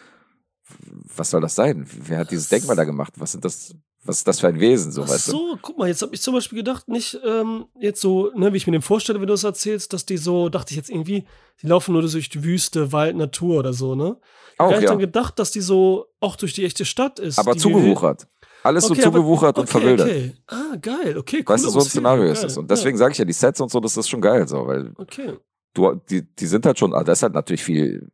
was 1.16 1.30
soll 1.30 1.42
das 1.42 1.56
sein? 1.56 1.88
Wer 2.06 2.20
hat 2.20 2.32
dieses 2.32 2.50
Denkmal 2.50 2.76
da 2.76 2.84
gemacht? 2.84 3.14
Was 3.18 3.32
sind 3.34 3.44
das, 3.46 3.76
was 4.04 4.18
ist 4.18 4.28
das 4.28 4.40
für 4.40 4.48
ein 4.48 4.60
Wesen, 4.60 4.92
so, 4.92 5.04
Ach 5.04 5.08
so, 5.10 5.58
guck 5.62 5.78
mal, 5.78 5.88
jetzt 5.88 6.02
habe 6.02 6.16
ich 6.16 6.22
zum 6.22 6.34
Beispiel 6.34 6.58
gedacht, 6.60 6.88
nicht 6.88 7.20
ähm, 7.26 7.66
jetzt 7.80 8.02
so, 8.02 8.32
ne, 8.36 8.52
wie 8.54 8.58
ich 8.58 8.66
mir 8.66 8.74
den 8.74 8.82
vorstelle, 8.82 9.20
wenn 9.20 9.28
du 9.28 9.34
das 9.34 9.44
erzählst, 9.44 9.94
dass 9.94 10.06
die 10.06 10.18
so, 10.18 10.50
dachte 10.50 10.72
ich 10.72 10.78
jetzt 10.78 10.90
irgendwie, 10.90 11.26
die 11.62 11.68
laufen 11.68 11.94
nur 11.94 12.02
durch 12.02 12.30
die 12.30 12.44
Wüste, 12.44 12.92
Wald, 12.92 13.16
Natur 13.16 13.60
oder 13.60 13.74
so, 13.74 13.96
ne? 13.96 14.18
Auch, 14.58 14.70
Gar 14.70 14.78
nicht 14.78 14.84
ja. 14.84 14.90
dann 14.90 15.00
gedacht, 15.00 15.40
dass 15.40 15.52
die 15.52 15.62
so 15.62 16.08
auch 16.20 16.36
durch 16.36 16.54
die 16.54 16.66
echte 16.66 16.86
Stadt 16.86 17.20
ist. 17.20 17.40
Aber 17.40 17.56
zugewuchert. 17.58 18.28
Alles 18.64 18.86
Okay, 18.86 19.02
so 19.02 19.10
zugewuchert 19.10 19.58
und 19.58 19.64
okay, 19.64 19.72
verwildert. 19.72 20.08
Okay. 20.08 20.34
Ah, 20.48 20.76
geil, 20.80 21.18
okay, 21.18 21.38
cool. 21.38 21.54
Weißt 21.56 21.66
du, 21.66 21.70
so 21.70 21.80
ein 21.80 21.86
Szenario 21.86 22.26
ist 22.26 22.44
es. 22.44 22.58
Und 22.58 22.70
deswegen 22.70 22.98
sage 22.98 23.14
ich 23.14 23.18
ja, 23.18 23.26
die 23.26 23.34
Sets 23.34 23.60
und 23.60 23.72
so, 23.72 23.80
das 23.80 23.98
ist 23.98 24.08
schon 24.08 24.22
geil, 24.22 24.48
so, 24.48 24.68
weil 24.68 24.94
Okay. 24.98 25.34
du, 25.74 25.96
die, 26.10 26.24
die 26.36 26.46
sind 26.46 26.66
halt 26.66 26.78
schon, 26.78 26.94
ah, 26.94 27.04
das 27.04 27.20
ist 27.20 27.24
halt 27.24 27.34
natürlich 27.34 27.64
viel 27.64 28.12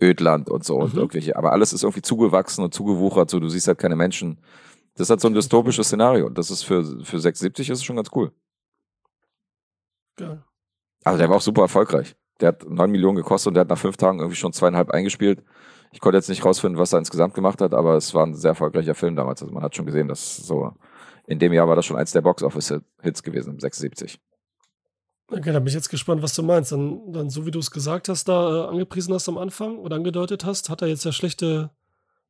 Ödland 0.00 0.48
und 0.50 0.64
so 0.64 0.76
und 0.76 0.92
Mhm. 0.94 1.00
irgendwelche, 1.00 1.36
aber 1.36 1.52
alles 1.52 1.72
ist 1.72 1.82
irgendwie 1.82 2.02
zugewachsen 2.02 2.62
und 2.64 2.72
zugewuchert, 2.74 3.30
so 3.30 3.40
du 3.40 3.48
siehst 3.48 3.66
halt 3.68 3.78
keine 3.78 3.96
Menschen. 3.96 4.38
Das 4.94 5.06
ist 5.06 5.10
halt 5.10 5.20
so 5.20 5.28
ein 5.28 5.34
dystopisches 5.34 5.86
Szenario 5.88 6.26
und 6.26 6.38
das 6.38 6.50
ist 6.50 6.62
für, 6.64 6.84
für 7.04 7.18
76 7.20 7.70
ist 7.70 7.78
es 7.78 7.84
schon 7.84 7.96
ganz 7.96 8.10
cool. 8.14 8.32
Geil. 10.16 10.42
Also 11.04 11.18
der 11.18 11.28
war 11.28 11.36
auch 11.36 11.40
super 11.42 11.62
erfolgreich. 11.62 12.16
Der 12.40 12.48
hat 12.48 12.68
9 12.68 12.90
Millionen 12.90 13.16
gekostet 13.16 13.48
und 13.48 13.54
der 13.54 13.62
hat 13.62 13.68
nach 13.68 13.78
fünf 13.78 13.96
Tagen 13.96 14.18
irgendwie 14.18 14.36
schon 14.36 14.52
zweieinhalb 14.52 14.90
eingespielt. 14.90 15.42
Ich 15.92 16.00
konnte 16.00 16.18
jetzt 16.18 16.28
nicht 16.28 16.44
rausfinden, 16.44 16.78
was 16.78 16.92
er 16.92 16.98
insgesamt 16.98 17.34
gemacht 17.34 17.60
hat, 17.60 17.72
aber 17.74 17.96
es 17.96 18.12
war 18.14 18.26
ein 18.26 18.34
sehr 18.34 18.50
erfolgreicher 18.50 18.94
Film 18.94 19.16
damals. 19.16 19.42
Also 19.42 19.52
man 19.54 19.62
hat 19.62 19.74
schon 19.74 19.86
gesehen, 19.86 20.06
dass 20.08 20.36
so, 20.36 20.72
in 21.26 21.38
dem 21.38 21.52
Jahr 21.52 21.68
war 21.68 21.76
das 21.76 21.86
schon 21.86 21.96
eins 21.96 22.12
der 22.12 22.20
Box-Office-Hits 22.20 23.22
gewesen, 23.22 23.58
76. 23.58 24.20
Okay, 25.30 25.52
da 25.52 25.58
bin 25.58 25.68
ich 25.68 25.74
jetzt 25.74 25.90
gespannt, 25.90 26.22
was 26.22 26.34
du 26.34 26.42
meinst. 26.42 26.72
Dann, 26.72 27.12
dann 27.12 27.28
so 27.28 27.44
wie 27.44 27.50
du 27.50 27.58
es 27.58 27.70
gesagt 27.70 28.08
hast, 28.08 28.28
da 28.28 28.64
äh, 28.64 28.68
angepriesen 28.68 29.12
hast 29.12 29.28
am 29.28 29.36
Anfang 29.36 29.76
oder 29.78 29.96
angedeutet 29.96 30.44
hast, 30.44 30.70
hat 30.70 30.80
er 30.80 30.88
jetzt 30.88 31.04
ja 31.04 31.12
schlechte 31.12 31.70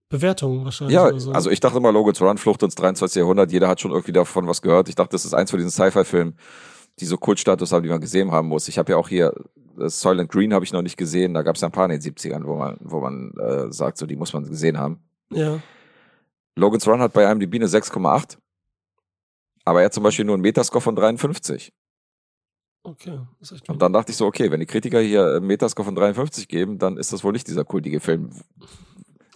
Bewertungen 0.09 0.65
wahrscheinlich. 0.65 0.95
Ja, 0.95 1.07
oder 1.07 1.21
so. 1.21 1.33
also 1.33 1.51
ich 1.51 1.61
dachte 1.61 1.79
immer, 1.79 1.93
Logan's 1.93 2.21
Run, 2.21 2.39
Flucht 2.39 2.63
ins 2.63 2.75
23. 2.75 3.21
Jahrhundert, 3.21 3.53
jeder 3.53 3.69
hat 3.69 3.81
schon 3.81 3.93
irgendwie 3.93 4.13
davon 4.13 4.49
was 4.49 4.63
gehört. 4.63 4.89
Ich 4.89 4.97
dachte, 4.97 5.13
das 5.13 5.25
ist 5.25 5.35
eins 5.35 5.51
von 5.51 5.59
diesen 5.59 5.71
Sci-Fi-Filmen, 5.71 6.37
die 6.99 7.05
so 7.05 7.17
Kultstatus 7.19 7.73
haben, 7.73 7.85
die 7.85 7.89
man 7.89 8.01
gesehen 8.01 8.33
haben 8.33 8.49
muss. 8.49 8.67
Ich 8.67 8.79
habe 8.79 8.93
ja 8.93 8.99
auch 8.99 9.09
hier 9.09 9.33
äh, 9.79 9.89
Soylent 9.89 10.31
Green 10.31 10.53
habe 10.53 10.65
ich 10.65 10.73
noch 10.73 10.83
nicht 10.83 10.97
gesehen. 10.97 11.35
Da 11.35 11.43
gab 11.43 11.55
es 11.55 11.63
ein 11.63 11.71
paar 11.71 11.85
in 11.85 12.01
den 12.01 12.01
70ern, 12.01 12.47
wo 12.47 12.57
man, 12.57 12.79
wo 12.81 13.01
man 13.01 13.33
äh, 13.39 13.73
sagt, 13.73 13.99
so 13.99 14.07
die 14.07 14.17
muss 14.17 14.33
man 14.33 14.45
gesehen 14.45 14.79
haben. 14.79 15.01
Ja. 15.31 15.61
Logan's 16.57 16.87
Run 16.89 17.01
hat 17.01 17.13
bei 17.13 17.31
IMDb 17.31 17.55
eine 17.55 17.67
6,8. 17.67 18.39
Aber 19.65 19.81
er 19.81 19.87
hat 19.87 19.95
zum 19.95 20.03
Beispiel 20.03 20.25
nur 20.25 20.35
einen 20.35 20.43
Metascore 20.43 20.81
von 20.81 20.97
53. 20.97 21.73
Okay. 22.89 23.19
Das 23.41 23.51
ist 23.53 23.59
echt 23.59 23.69
Und 23.69 23.83
dann 23.83 23.93
dachte 23.93 24.11
ich 24.13 24.17
so, 24.17 24.27
okay, 24.27 24.51
wenn 24.51 24.61
die 24.61 24.67
Kritiker 24.67 25.01
hier 25.01 25.27
einen 25.37 25.47
Metascore 25.47 25.85
von 25.85 25.95
53 25.95 26.49
geben, 26.49 26.79
dann 26.79 26.97
ist 26.97 27.13
das 27.13 27.23
wohl 27.23 27.33
nicht 27.33 27.47
dieser 27.47 27.65
kultige 27.65 28.01
Film, 28.01 28.31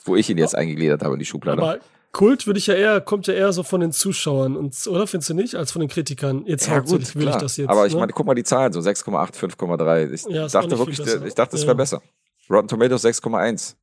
wo 0.04 0.16
ich 0.16 0.30
ihn 0.30 0.38
jetzt 0.38 0.56
eingegliedert 0.56 1.02
habe 1.02 1.14
in 1.14 1.18
die 1.18 1.26
Schublade. 1.26 1.60
Aber 1.60 1.78
Kult 2.12 2.46
würde 2.46 2.58
ich 2.58 2.66
ja 2.66 2.74
eher, 2.74 3.00
kommt 3.00 3.26
ja 3.26 3.34
eher 3.34 3.52
so 3.52 3.62
von 3.62 3.80
den 3.80 3.92
Zuschauern, 3.92 4.56
und, 4.56 4.76
oder 4.86 5.06
findest 5.06 5.30
du 5.30 5.34
nicht, 5.34 5.54
als 5.54 5.72
von 5.72 5.80
den 5.80 5.88
Kritikern? 5.88 6.44
Jetzt 6.46 6.66
ja, 6.68 6.80
gut, 6.80 7.14
will 7.14 7.22
klar. 7.22 7.36
ich 7.36 7.42
das 7.42 7.56
jetzt. 7.56 7.70
Aber 7.70 7.86
ich 7.86 7.94
ne? 7.94 8.00
meine, 8.00 8.12
guck 8.12 8.26
mal 8.26 8.34
die 8.34 8.44
Zahlen, 8.44 8.72
so 8.72 8.80
6,8, 8.80 9.34
5,3. 9.34 10.10
Ich 10.12 10.24
Ja, 10.26 10.46
dachte 10.46 10.78
wirklich, 10.78 10.98
ich 10.98 11.34
dachte, 11.34 11.56
es 11.56 11.62
Ja. 11.62 11.68
wäre 11.68 11.76
besser. 11.76 12.02
Rotten 12.50 12.68
Tomatoes 12.68 13.04
6,1. 13.04 13.76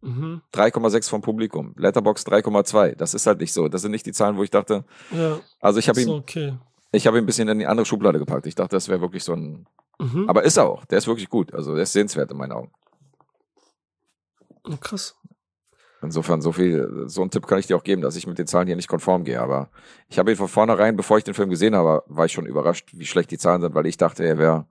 Mhm. 0.00 0.42
3,6 0.52 1.08
vom 1.08 1.22
Publikum. 1.22 1.74
Letterbox 1.78 2.26
3,2. 2.26 2.94
Das 2.96 3.14
ist 3.14 3.26
halt 3.26 3.40
nicht 3.40 3.52
so. 3.52 3.68
Das 3.68 3.82
sind 3.82 3.92
nicht 3.92 4.04
die 4.04 4.12
Zahlen, 4.12 4.36
wo 4.36 4.42
ich 4.42 4.50
dachte. 4.50 4.84
Ja, 5.12 5.38
Also 5.60 5.78
ich 5.78 5.88
habe 5.88 6.00
ihn, 6.02 6.10
okay. 6.10 6.54
Ich 6.94 7.06
habe 7.06 7.18
ihn 7.18 7.24
ein 7.24 7.26
bisschen 7.26 7.48
in 7.48 7.58
die 7.58 7.66
andere 7.66 7.86
Schublade 7.86 8.18
gepackt. 8.18 8.46
Ich 8.46 8.54
dachte, 8.54 8.76
das 8.76 8.88
wäre 8.88 9.00
wirklich 9.00 9.24
so 9.24 9.34
ein. 9.34 9.66
Mhm. 9.98 10.28
Aber 10.28 10.42
ist 10.42 10.56
er 10.56 10.66
auch. 10.68 10.84
Der 10.86 10.98
ist 10.98 11.06
wirklich 11.06 11.28
gut. 11.28 11.54
Also 11.54 11.74
der 11.74 11.84
ist 11.84 11.92
sehenswert 11.92 12.30
in 12.30 12.36
meinen 12.36 12.52
Augen. 12.52 12.72
Oh, 14.64 14.76
krass. 14.76 15.16
Insofern, 16.02 16.42
so 16.42 16.52
viel, 16.52 17.04
so 17.06 17.22
einen 17.22 17.30
Tipp 17.30 17.46
kann 17.46 17.58
ich 17.58 17.66
dir 17.66 17.76
auch 17.76 17.84
geben, 17.84 18.02
dass 18.02 18.16
ich 18.16 18.26
mit 18.26 18.38
den 18.38 18.46
Zahlen 18.46 18.66
hier 18.66 18.76
nicht 18.76 18.88
konform 18.88 19.24
gehe. 19.24 19.40
Aber 19.40 19.70
ich 20.08 20.18
habe 20.18 20.30
ihn 20.30 20.36
von 20.36 20.48
vornherein, 20.48 20.96
bevor 20.96 21.16
ich 21.18 21.24
den 21.24 21.34
Film 21.34 21.48
gesehen 21.48 21.74
habe, 21.74 22.02
war 22.06 22.26
ich 22.26 22.32
schon 22.32 22.46
überrascht, 22.46 22.90
wie 22.92 23.06
schlecht 23.06 23.30
die 23.30 23.38
Zahlen 23.38 23.62
sind, 23.62 23.74
weil 23.74 23.86
ich 23.86 23.96
dachte, 23.96 24.24
er 24.24 24.36
wäre, 24.36 24.66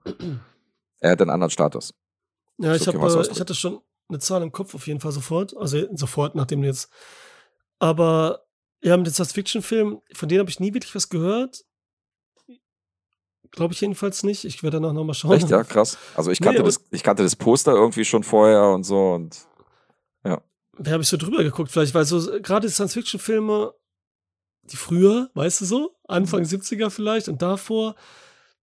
er 1.00 1.10
hätte 1.10 1.24
einen 1.24 1.30
anderen 1.30 1.50
Status. 1.50 1.94
Ja, 2.58 2.74
ich, 2.74 2.82
So 2.82 2.92
hab, 2.92 3.16
äh, 3.16 3.32
ich 3.32 3.40
hatte 3.40 3.54
schon 3.54 3.80
eine 4.08 4.20
Zahl 4.20 4.42
im 4.42 4.52
Kopf 4.52 4.74
auf 4.74 4.86
jeden 4.86 5.00
Fall 5.00 5.12
sofort. 5.12 5.56
Also 5.56 5.86
sofort, 5.96 6.36
nachdem 6.36 6.62
du 6.62 6.68
jetzt. 6.68 6.90
Aber 7.80 8.44
ja, 8.82 8.96
mit 8.96 9.06
den 9.06 9.14
Science-Fiction-Filmen, 9.14 10.00
von 10.12 10.28
denen 10.28 10.40
habe 10.40 10.50
ich 10.50 10.60
nie 10.60 10.72
wirklich 10.72 10.94
was 10.94 11.08
gehört. 11.08 11.64
Glaube 13.54 13.72
ich 13.74 13.80
jedenfalls 13.80 14.22
nicht. 14.24 14.44
Ich 14.44 14.62
werde 14.62 14.78
danach 14.80 14.92
nochmal 14.92 15.14
schauen. 15.14 15.32
Echt, 15.36 15.48
ja, 15.48 15.62
krass. 15.64 15.96
Also 16.16 16.30
ich 16.30 16.40
Nee, 16.40 16.46
kannte, 16.46 16.60
aber- 16.60 16.68
das, 16.68 16.80
ich 16.90 17.02
kannte 17.02 17.22
das 17.22 17.36
Poster 17.36 17.72
irgendwie 17.72 18.04
schon 18.04 18.22
vorher 18.24 18.64
und 18.68 18.84
so 18.84 19.12
und 19.12 19.36
Da 20.76 20.90
habe 20.90 21.04
ich 21.04 21.08
so 21.08 21.16
drüber 21.16 21.44
geguckt, 21.44 21.70
vielleicht, 21.70 21.94
weil 21.94 22.04
so 22.04 22.18
gerade 22.40 22.68
Science-Fiction-Filme, 22.68 23.72
die 24.64 24.76
früher, 24.76 25.30
weißt 25.34 25.60
du 25.60 25.66
so, 25.66 25.94
Anfang 26.08 26.42
70er 26.42 26.90
vielleicht 26.90 27.28
und 27.28 27.40
davor, 27.42 27.94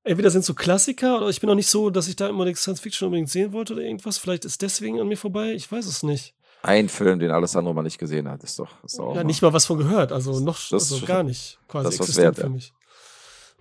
entweder 0.04 0.30
sind 0.30 0.44
so 0.44 0.54
Klassiker 0.54 1.20
oder 1.20 1.30
ich 1.30 1.40
bin 1.40 1.50
auch 1.50 1.56
nicht 1.56 1.70
so, 1.70 1.90
dass 1.90 2.10
ich 2.10 2.18
da 2.18 2.28
immer 2.28 2.44
die 2.44 2.54
Science-Fiction 2.54 3.06
unbedingt 3.06 3.30
sehen 3.30 3.54
wollte 3.54 3.72
oder 3.72 3.84
irgendwas. 3.84 4.18
Vielleicht 4.18 4.44
ist 4.44 4.62
deswegen 4.62 5.00
an 5.00 5.08
mir 5.08 5.16
vorbei, 5.16 5.54
ich 5.54 5.72
weiß 5.72 5.86
es 5.86 6.04
nicht. 6.04 6.36
ein 6.64 6.90
Film, 6.90 7.18
den 7.20 7.32
Alessandro 7.32 7.74
mal 7.74 7.82
nicht 7.84 7.98
gesehen 7.98 8.30
hat, 8.30 8.44
ist 8.44 8.60
doch, 8.60 8.84
ist 8.84 9.00
doch 9.00 9.08
Ja, 9.12 9.16
mal- 9.16 9.24
nicht 9.24 9.42
mal 9.42 9.54
was 9.54 9.66
von 9.66 9.78
gehört, 9.78 10.12
also 10.12 10.38
noch 10.42 10.58
Das- 10.70 10.92
also 10.92 11.06
gar 11.06 11.24
nicht 11.24 11.60
quasi 11.70 11.86
das 11.86 11.96
existent 11.96 12.26
wert, 12.26 12.36
für 12.36 12.42
ja. 12.44 12.50
mich. 12.50 12.74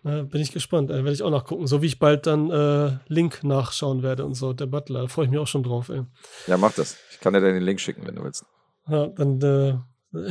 Na, 0.02 0.22
bin 0.22 0.40
ich 0.40 0.50
gespannt, 0.52 0.90
äh, 0.90 0.94
werde 0.94 1.12
ich 1.12 1.22
auch 1.22 1.30
nachgucken, 1.30 1.66
so 1.66 1.82
wie 1.82 1.86
ich 1.86 1.98
bald 1.98 2.26
dann 2.26 2.50
äh, 2.50 2.96
Link 3.08 3.44
nachschauen 3.44 4.02
werde 4.02 4.24
und 4.24 4.32
so, 4.34 4.52
der 4.54 4.66
Butler, 4.66 5.02
da 5.02 5.06
freue 5.08 5.26
ich 5.26 5.30
mich 5.30 5.38
auch 5.40 5.46
schon 5.46 5.62
drauf, 5.62 5.90
ey. 5.90 6.02
Ja, 6.46 6.56
mach 6.56 6.72
das. 6.72 6.96
Ich 7.10 7.20
kann 7.20 7.34
dir 7.34 7.40
dann 7.40 7.52
den 7.54 7.62
Link 7.62 7.80
schicken, 7.80 8.06
wenn 8.06 8.14
du 8.16 8.24
willst. 8.24 8.44
Ja, 8.88 9.08
dann 9.08 9.40
äh, 9.42 9.74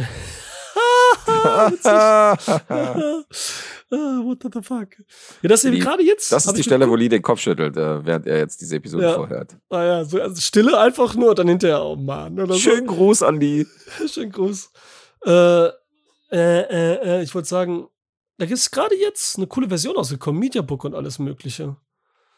ah, 1.85 2.35
what 4.23 4.39
the 4.43 4.61
fuck? 4.61 4.89
Ja, 5.41 5.49
das 5.49 5.63
ist 5.63 5.71
Die- 5.73 5.79
gerade 5.79 6.03
jetzt. 6.03 6.31
Das 6.31 6.45
ist 6.45 6.57
die 6.57 6.63
Stelle, 6.63 6.89
wo. 6.89 6.95
Lee 6.95 7.09
den 7.09 7.21
Kopf 7.21 7.39
schüttelt, 7.39 7.77
äh, 7.77 8.05
während 8.05 8.27
er 8.27 8.37
jetzt 8.39 8.59
diese 8.61 8.75
Episode 8.75 9.03
Ja. 9.03 9.13
vorhört. 9.13 9.55
Ah 9.69 9.83
ja, 9.83 10.03
so, 10.05 10.19
also 10.21 10.39
Stille 10.41 10.77
einfach 10.79 11.15
nur 11.15 11.33
dann 11.35 11.47
hinterher, 11.47 11.83
oh 11.83 11.95
Mann. 11.95 12.39
Oder 12.39 12.55
Schönen 12.55 12.87
Gruß 12.87 13.23
an 13.23 13.39
so. 13.39 13.65
Schönen 14.07 14.31
Gruß. 14.31 14.71
Äh, 15.25 15.67
äh, 15.67 15.71
äh, 16.31 16.93
äh, 17.19 17.23
ich 17.23 17.33
wollte 17.33 17.47
sagen, 17.47 17.87
da 18.39 18.45
gibt 18.45 18.57
es 18.57 18.71
gerade 18.71 18.95
jetzt 18.95 19.37
eine 19.37 19.47
coole 19.47 19.67
Version 19.67 19.97
ausgekommen, 19.97 20.39
Mediabook 20.39 20.85
und 20.85 20.95
alles 20.95 21.19
Mögliche. 21.19 21.75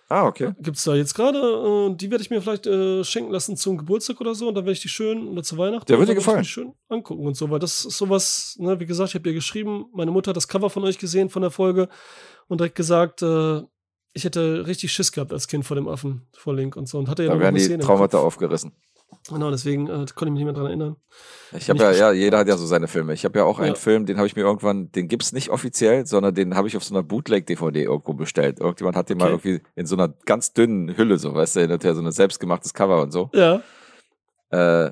Ah, 0.09 0.25
okay. 0.25 0.51
Gibt 0.59 0.75
es 0.75 0.83
da 0.83 0.93
jetzt 0.93 1.13
gerade, 1.13 1.37
äh, 1.37 1.95
die 1.95 2.11
werde 2.11 2.21
ich 2.21 2.29
mir 2.29 2.41
vielleicht 2.41 2.67
äh, 2.67 3.01
schenken 3.05 3.31
lassen 3.31 3.55
zum 3.55 3.77
Geburtstag 3.77 4.19
oder 4.19 4.35
so 4.35 4.49
und 4.49 4.55
dann 4.55 4.65
werde 4.65 4.73
ich 4.73 4.81
die 4.81 4.89
schön, 4.89 5.29
oder 5.29 5.41
zu 5.41 5.57
Weihnachten. 5.57 5.85
Der 5.85 5.99
wird 5.99 6.09
dir 6.09 6.15
gefallen. 6.15 6.43
schön 6.43 6.73
angucken 6.89 7.25
und 7.25 7.37
so, 7.37 7.49
weil 7.49 7.59
das 7.59 7.85
ist 7.85 7.97
sowas, 7.97 8.57
ne, 8.59 8.77
wie 8.81 8.85
gesagt, 8.85 9.11
ich 9.11 9.15
habe 9.15 9.29
ihr 9.29 9.35
geschrieben, 9.35 9.85
meine 9.93 10.11
Mutter 10.11 10.31
hat 10.31 10.35
das 10.35 10.49
Cover 10.49 10.69
von 10.69 10.83
euch 10.83 10.97
gesehen, 10.97 11.29
von 11.29 11.43
der 11.43 11.51
Folge 11.51 11.87
und 12.49 12.59
direkt 12.59 12.75
gesagt, 12.75 13.21
äh, 13.21 13.61
ich 14.13 14.25
hätte 14.25 14.67
richtig 14.67 14.91
Schiss 14.91 15.13
gehabt 15.13 15.31
als 15.31 15.47
Kind 15.47 15.65
vor 15.65 15.75
dem 15.75 15.87
Affen, 15.87 16.27
vor 16.33 16.55
Link 16.55 16.75
und 16.75 16.89
so 16.89 16.99
und 16.99 17.07
hatte 17.07 17.23
ja 17.23 17.29
Da 17.29 17.35
noch 17.35 17.41
werden 17.41 17.55
die 17.55 17.61
Szene 17.61 17.81
Traumata 17.81 18.17
aufgerissen. 18.17 18.73
Genau, 19.29 19.51
deswegen 19.51 19.87
äh, 19.87 19.89
konnte 19.89 20.09
ich 20.09 20.21
mich 20.31 20.33
nicht 20.33 20.45
mehr 20.45 20.53
dran 20.53 20.65
erinnern. 20.65 20.95
Ich 21.51 21.69
habe 21.69 21.79
ja, 21.79 21.91
ja, 21.91 22.11
jeder 22.11 22.39
hat 22.39 22.47
ja 22.47 22.57
so 22.57 22.65
seine 22.65 22.87
Filme. 22.87 23.13
Ich 23.13 23.23
habe 23.25 23.37
ja 23.39 23.45
auch 23.45 23.59
einen 23.59 23.69
Ja. 23.69 23.75
Film, 23.75 24.05
den 24.05 24.17
habe 24.17 24.25
ich 24.27 24.35
mir 24.35 24.41
irgendwann, 24.41 24.91
den 24.91 25.07
gibt's 25.07 25.31
nicht 25.33 25.49
offiziell, 25.49 26.05
sondern 26.05 26.33
den 26.33 26.55
habe 26.55 26.67
ich 26.67 26.75
auf 26.77 26.83
so 26.83 26.95
einer 26.95 27.03
Bootleg-DVD 27.03 27.83
irgendwo 27.83 28.13
bestellt. 28.13 28.59
Irgendjemand 28.59 28.95
hat 28.95 29.09
den 29.09 29.17
mal 29.17 29.33
Okay. 29.33 29.49
irgendwie 29.55 29.67
in 29.75 29.85
so 29.85 29.95
einer 29.95 30.07
ganz 30.25 30.53
dünnen 30.53 30.97
Hülle, 30.97 31.17
so, 31.17 31.33
weißt 31.35 31.57
du, 31.57 31.59
hinterher 31.61 31.93
so 31.95 32.01
ein 32.01 32.11
selbstgemachtes 32.11 32.73
Cover 32.73 33.01
und 33.01 33.11
so. 33.11 33.29
Ja, 33.33 33.61
Äh, 34.49 34.91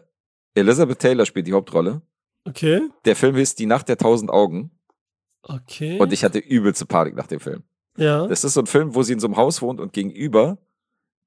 Elizabeth 0.56 1.00
Taylor 1.00 1.26
spielt 1.26 1.48
die 1.48 1.54
Hauptrolle. 1.54 2.02
okay, 2.46 2.82
Der 3.06 3.16
Film 3.16 3.36
ist 3.38 3.60
Die 3.60 3.66
Nacht 3.66 3.88
der 3.90 3.98
tausend 3.98 4.30
Augen 4.30 4.72
okay. 5.44 6.00
und 6.00 6.12
ich 6.14 6.24
hatte 6.24 6.40
übelste 6.40 6.86
Panik 6.86 7.16
nach 7.16 7.28
dem 7.28 7.40
Film. 7.40 7.64
ja, 7.98 8.28
Das 8.28 8.44
ist 8.44 8.54
so 8.54 8.62
ein 8.62 8.68
Film, 8.68 8.96
wo 8.96 9.04
sie 9.04 9.14
in 9.14 9.20
so 9.20 9.28
einem 9.28 9.38
Haus 9.38 9.62
wohnt 9.62 9.80
und 9.80 9.94
gegenüber 9.94 10.58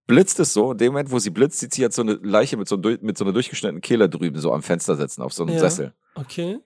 blitzt 0.06 0.40
es 0.40 0.52
so. 0.52 0.72
In 0.72 0.78
dem 0.78 0.92
Moment, 0.92 1.10
wo 1.10 1.18
sie 1.18 1.30
blitzt, 1.30 1.60
sieht 1.60 1.74
sie 1.74 1.82
jetzt 1.82 1.96
so 1.96 2.02
eine 2.02 2.14
Leiche 2.22 2.56
mit 2.56 2.68
so, 2.68 2.76
einem, 2.76 2.98
mit 3.02 3.16
so 3.18 3.24
einer 3.24 3.32
durchgeschnittenen 3.32 3.80
Kehle 3.80 4.08
drüben 4.08 4.38
so 4.38 4.52
am 4.52 4.62
Fenster 4.62 4.96
sitzen, 4.96 5.22
auf 5.22 5.32
so 5.32 5.44
einem 5.44 5.54
Ja. 5.54 5.60
Sessel. 5.60 5.92
okay. 6.14 6.58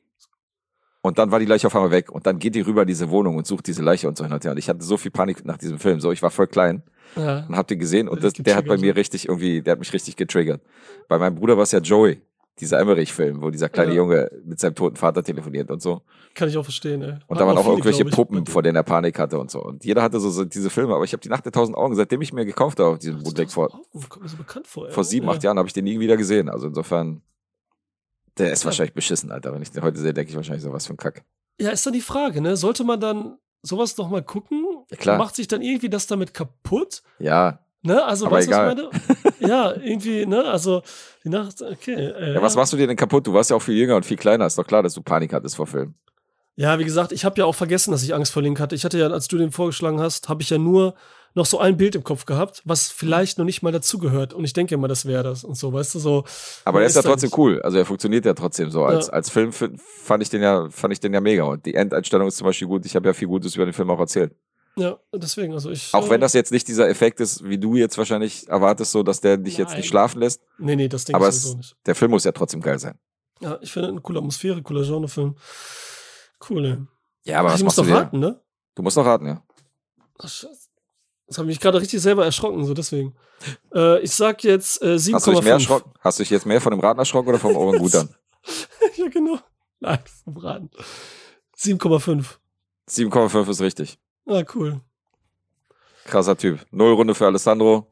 Und 1.02 1.18
dann 1.18 1.30
war 1.30 1.38
die 1.38 1.46
Leiche 1.46 1.68
auf 1.68 1.76
einmal 1.76 1.92
weg. 1.92 2.10
Und 2.10 2.26
dann 2.26 2.40
geht 2.40 2.56
die 2.56 2.62
rüber 2.62 2.82
in 2.82 2.88
diese 2.88 3.10
Wohnung 3.10 3.36
und 3.36 3.46
sucht 3.46 3.68
diese 3.68 3.80
Leiche 3.80 4.08
und 4.08 4.18
so 4.18 4.24
hin 4.24 4.32
und 4.32 4.42
her. 4.42 4.50
Und 4.50 4.58
ich 4.58 4.68
hatte 4.68 4.82
so 4.82 4.96
viel 4.96 5.12
Panik 5.12 5.44
nach 5.44 5.56
diesem 5.56 5.78
Film. 5.78 6.00
So, 6.00 6.10
ich 6.10 6.20
war 6.20 6.32
voll 6.32 6.48
klein 6.48 6.82
Ja, 7.14 7.46
und 7.46 7.56
hab 7.56 7.68
den 7.68 7.78
gesehen 7.78 8.08
und 8.08 8.24
Das 8.24 8.32
der 8.32 8.56
hat 8.56 8.66
bei 8.66 8.76
mir 8.76 8.96
richtig 8.96 9.28
irgendwie, 9.28 9.62
der 9.62 9.72
hat 9.72 9.78
mich 9.78 9.92
richtig 9.92 10.16
getriggert. 10.16 10.62
Bei 11.08 11.16
meinem 11.18 11.36
Bruder 11.36 11.56
war 11.56 11.62
es 11.62 11.70
ja 11.70 11.78
Joey, 11.78 12.20
dieser 12.60 12.78
Emmerich-Film, 12.80 13.42
wo 13.42 13.50
dieser 13.50 13.68
kleine 13.68 13.90
Ja. 13.92 13.98
Junge 13.98 14.30
mit 14.44 14.58
seinem 14.58 14.74
toten 14.74 14.96
Vater 14.96 15.22
telefoniert 15.22 15.70
und 15.70 15.82
so. 15.82 16.02
kann 16.34 16.48
ich 16.48 16.56
auch 16.56 16.62
verstehen, 16.64 17.02
ey. 17.02 17.14
Und 17.26 17.38
da 17.40 17.46
waren 17.46 17.56
auch 17.56 17.62
viele, 17.62 17.74
irgendwelche 17.74 18.04
Puppen, 18.06 18.46
vor 18.46 18.62
denen 18.62 18.76
er 18.76 18.82
Panik 18.82 19.18
hatte 19.18 19.38
und 19.38 19.50
so. 19.50 19.62
Und 19.62 19.84
jeder 19.84 20.02
hatte 20.02 20.20
so, 20.20 20.30
so 20.30 20.44
diese 20.44 20.70
Filme, 20.70 20.94
aber 20.94 21.04
ich 21.04 21.12
habe 21.12 21.20
die 21.20 21.28
Nacht 21.28 21.44
der 21.44 21.52
tausend 21.52 21.76
Augen, 21.76 21.94
seitdem 21.94 22.20
ich 22.22 22.32
mir 22.32 22.44
gekauft 22.46 22.78
habe 22.78 22.90
auf 22.90 22.98
diesem 22.98 23.22
Bootleg 23.22 23.50
vor, 23.50 23.68
Oh, 23.92 24.00
kommt 24.08 24.22
mir 24.24 24.28
so 24.28 24.36
bekannt 24.36 24.66
vor, 24.66 24.86
ey. 24.88 24.92
vor 24.92 25.04
sieben, 25.04 25.26
ja. 25.26 25.32
acht 25.32 25.42
Jahren, 25.42 25.58
habe 25.58 25.68
ich 25.68 25.74
den 25.74 25.84
nie 25.84 25.98
wieder 26.00 26.16
gesehen. 26.16 26.48
Also 26.48 26.66
insofern, 26.66 27.22
der 28.38 28.52
ist 28.52 28.62
Ja. 28.62 28.66
wahrscheinlich 28.66 28.94
beschissen, 28.94 29.30
Alter. 29.30 29.52
Wenn 29.54 29.62
ich 29.62 29.70
den 29.70 29.82
heute 29.82 29.98
sehe, 29.98 30.12
denke 30.14 30.30
ich 30.30 30.36
wahrscheinlich 30.36 30.62
so 30.62 30.72
was 30.72 30.86
für 30.86 30.94
ein 30.94 30.98
Kack. 30.98 31.24
Ja, 31.60 31.70
ist 31.70 31.86
dann 31.86 31.92
die 31.94 32.00
Frage, 32.02 32.40
ne? 32.40 32.56
Sollte 32.56 32.84
man 32.84 33.00
dann 33.00 33.38
sowas 33.62 33.96
noch 33.96 34.10
mal 34.10 34.22
gucken? 34.22 34.64
Ja, 34.90 34.96
klar. 34.96 35.18
Macht 35.18 35.34
sich 35.36 35.48
dann 35.48 35.62
irgendwie 35.62 35.88
das 35.88 36.06
damit 36.06 36.34
kaputt? 36.34 37.02
Ja, 37.18 37.60
Ne? 37.86 38.04
Also, 38.04 38.26
Aber 38.26 38.36
weißt 38.36 38.48
du, 38.48 38.52
was 38.52 38.72
ich 38.72 38.78
egal. 38.78 38.90
meine? 39.40 39.48
ja, 39.50 39.72
irgendwie, 39.82 40.26
ne? 40.26 40.44
Also, 40.44 40.82
die 41.24 41.28
Nacht, 41.30 41.62
okay. 41.62 41.94
Äh, 41.94 42.34
ja, 42.34 42.42
was 42.42 42.56
machst 42.56 42.72
du 42.72 42.76
dir 42.76 42.86
denn 42.86 42.96
kaputt? 42.96 43.26
Du 43.26 43.32
warst 43.32 43.50
ja 43.50 43.56
auch 43.56 43.62
viel 43.62 43.76
jünger 43.76 43.96
und 43.96 44.04
viel 44.04 44.16
kleiner. 44.16 44.46
Ist 44.46 44.58
doch 44.58 44.66
klar, 44.66 44.82
dass 44.82 44.94
du 44.94 45.02
Panik 45.02 45.32
hattest 45.32 45.56
vor 45.56 45.66
Filmen. 45.66 45.94
Ja, 46.56 46.78
wie 46.78 46.84
gesagt, 46.84 47.12
ich 47.12 47.24
habe 47.24 47.38
ja 47.38 47.44
auch 47.44 47.54
vergessen, 47.54 47.90
dass 47.92 48.02
ich 48.02 48.14
Angst 48.14 48.32
vor 48.32 48.42
Link 48.42 48.58
hatte. 48.60 48.74
Ich 48.74 48.84
hatte 48.84 48.98
ja, 48.98 49.08
als 49.08 49.28
du 49.28 49.36
den 49.38 49.52
vorgeschlagen 49.52 50.00
hast, 50.00 50.28
habe 50.28 50.42
ich 50.42 50.50
ja 50.50 50.58
nur 50.58 50.94
noch 51.34 51.44
so 51.44 51.58
ein 51.58 51.76
Bild 51.76 51.94
im 51.94 52.02
Kopf 52.02 52.24
gehabt, 52.24 52.62
was 52.64 52.88
vielleicht 52.88 53.36
noch 53.36 53.44
nicht 53.44 53.62
mal 53.62 53.70
dazugehört. 53.72 54.32
Und 54.32 54.44
ich 54.44 54.54
denke 54.54 54.74
immer, 54.74 54.88
das 54.88 55.04
wäre 55.04 55.22
das 55.22 55.44
und 55.44 55.54
so, 55.58 55.70
weißt 55.74 55.94
du, 55.94 55.98
so. 55.98 56.24
Aber 56.64 56.78
der 56.78 56.86
ist 56.88 56.96
ja 56.96 57.02
trotzdem 57.02 57.26
nicht. 57.28 57.36
cool. 57.36 57.60
Also 57.60 57.76
er 57.76 57.84
funktioniert 57.84 58.24
ja 58.24 58.32
trotzdem 58.32 58.70
so. 58.70 58.84
Als, 58.84 59.08
Ja. 59.08 59.12
als 59.12 59.28
Film 59.28 59.52
fand 59.52 60.22
ich 60.22 60.30
den 60.30 60.40
ja, 60.40 60.66
fand 60.70 60.94
ich 60.94 61.00
den 61.00 61.12
ja 61.12 61.20
mega. 61.20 61.42
Und 61.44 61.66
die 61.66 61.74
Endeinstellung 61.74 62.26
ist 62.28 62.38
zum 62.38 62.46
Beispiel 62.46 62.66
gut. 62.68 62.86
Ich 62.86 62.96
habe 62.96 63.06
ja 63.06 63.12
viel 63.12 63.28
Gutes 63.28 63.54
über 63.54 63.66
den 63.66 63.74
Film 63.74 63.90
auch 63.90 64.00
erzählt. 64.00 64.34
Ja, 64.78 64.98
deswegen, 65.14 65.54
also 65.54 65.70
ich. 65.70 65.92
Auch 65.94 66.10
wenn 66.10 66.16
äh, 66.16 66.20
das 66.20 66.34
jetzt 66.34 66.52
nicht 66.52 66.68
dieser 66.68 66.88
Effekt 66.88 67.20
ist, 67.20 67.42
wie 67.44 67.56
du 67.58 67.76
jetzt 67.76 67.96
wahrscheinlich 67.96 68.46
erwartest, 68.48 68.92
so 68.92 69.02
dass 69.02 69.20
der 69.20 69.38
dich 69.38 69.56
jetzt 69.56 69.70
Nein. 69.70 69.78
nicht 69.78 69.88
schlafen 69.88 70.20
lässt. 70.20 70.42
Nee, 70.58 70.76
nee, 70.76 70.88
das 70.88 71.04
denke 71.04 71.16
Aber 71.16 71.28
es, 71.28 71.54
nicht. 71.54 71.76
der 71.86 71.94
Film 71.94 72.10
muss 72.10 72.24
ja 72.24 72.32
trotzdem 72.32 72.60
geil 72.60 72.78
sein. 72.78 72.98
Ja, 73.40 73.58
ich 73.62 73.72
finde 73.72 73.88
eine 73.88 74.00
coole 74.00 74.18
Atmosphäre, 74.18 74.62
cooler 74.62 74.82
Genrefilm. 74.82 75.36
Cool, 76.48 76.64
ey. 76.66 76.76
Ja, 77.24 77.40
aber 77.40 77.48
Ach, 77.48 77.52
was 77.54 77.60
ich 77.60 77.64
muss 77.64 77.76
machst 77.76 77.90
doch 77.90 77.94
dir? 77.94 78.00
raten, 78.02 78.18
ne? 78.20 78.40
Du 78.74 78.82
musst 78.82 78.96
noch 78.96 79.06
raten, 79.06 79.26
ja. 79.26 79.42
Ach, 80.18 80.28
Scheiße. 80.28 80.68
Das 81.26 81.38
habe 81.38 81.46
mich 81.48 81.58
gerade 81.58 81.80
richtig 81.80 82.00
selber 82.00 82.24
erschrocken, 82.24 82.64
so 82.64 82.72
deswegen. 82.74 83.16
Äh, 83.74 84.00
ich 84.00 84.12
sag 84.12 84.44
jetzt 84.44 84.80
äh, 84.82 84.94
7,5. 84.94 85.14
Hast 85.14 85.26
du 85.26 85.30
dich 85.32 85.42
mehr 85.42 85.52
erschrocken? 85.54 85.92
Hast 86.00 86.18
du 86.18 86.22
dich 86.22 86.30
jetzt 86.30 86.46
mehr 86.46 86.60
von 86.60 86.70
dem 86.70 86.80
Raten 86.80 86.98
erschrocken 87.00 87.30
oder 87.30 87.38
vom 87.38 87.56
Orangutan? 87.56 88.14
ja, 88.96 89.08
genau. 89.08 89.38
Nein, 89.80 89.98
vom 90.24 90.36
Raten. 90.36 90.70
7,5. 91.58 92.24
7,5 92.88 93.50
ist 93.50 93.60
richtig. 93.60 93.98
Ah, 94.26 94.42
cool. 94.54 94.80
Krasser 96.04 96.36
Typ. 96.36 96.66
Null 96.70 96.92
Runde 96.92 97.14
für 97.14 97.26
Alessandro. 97.26 97.86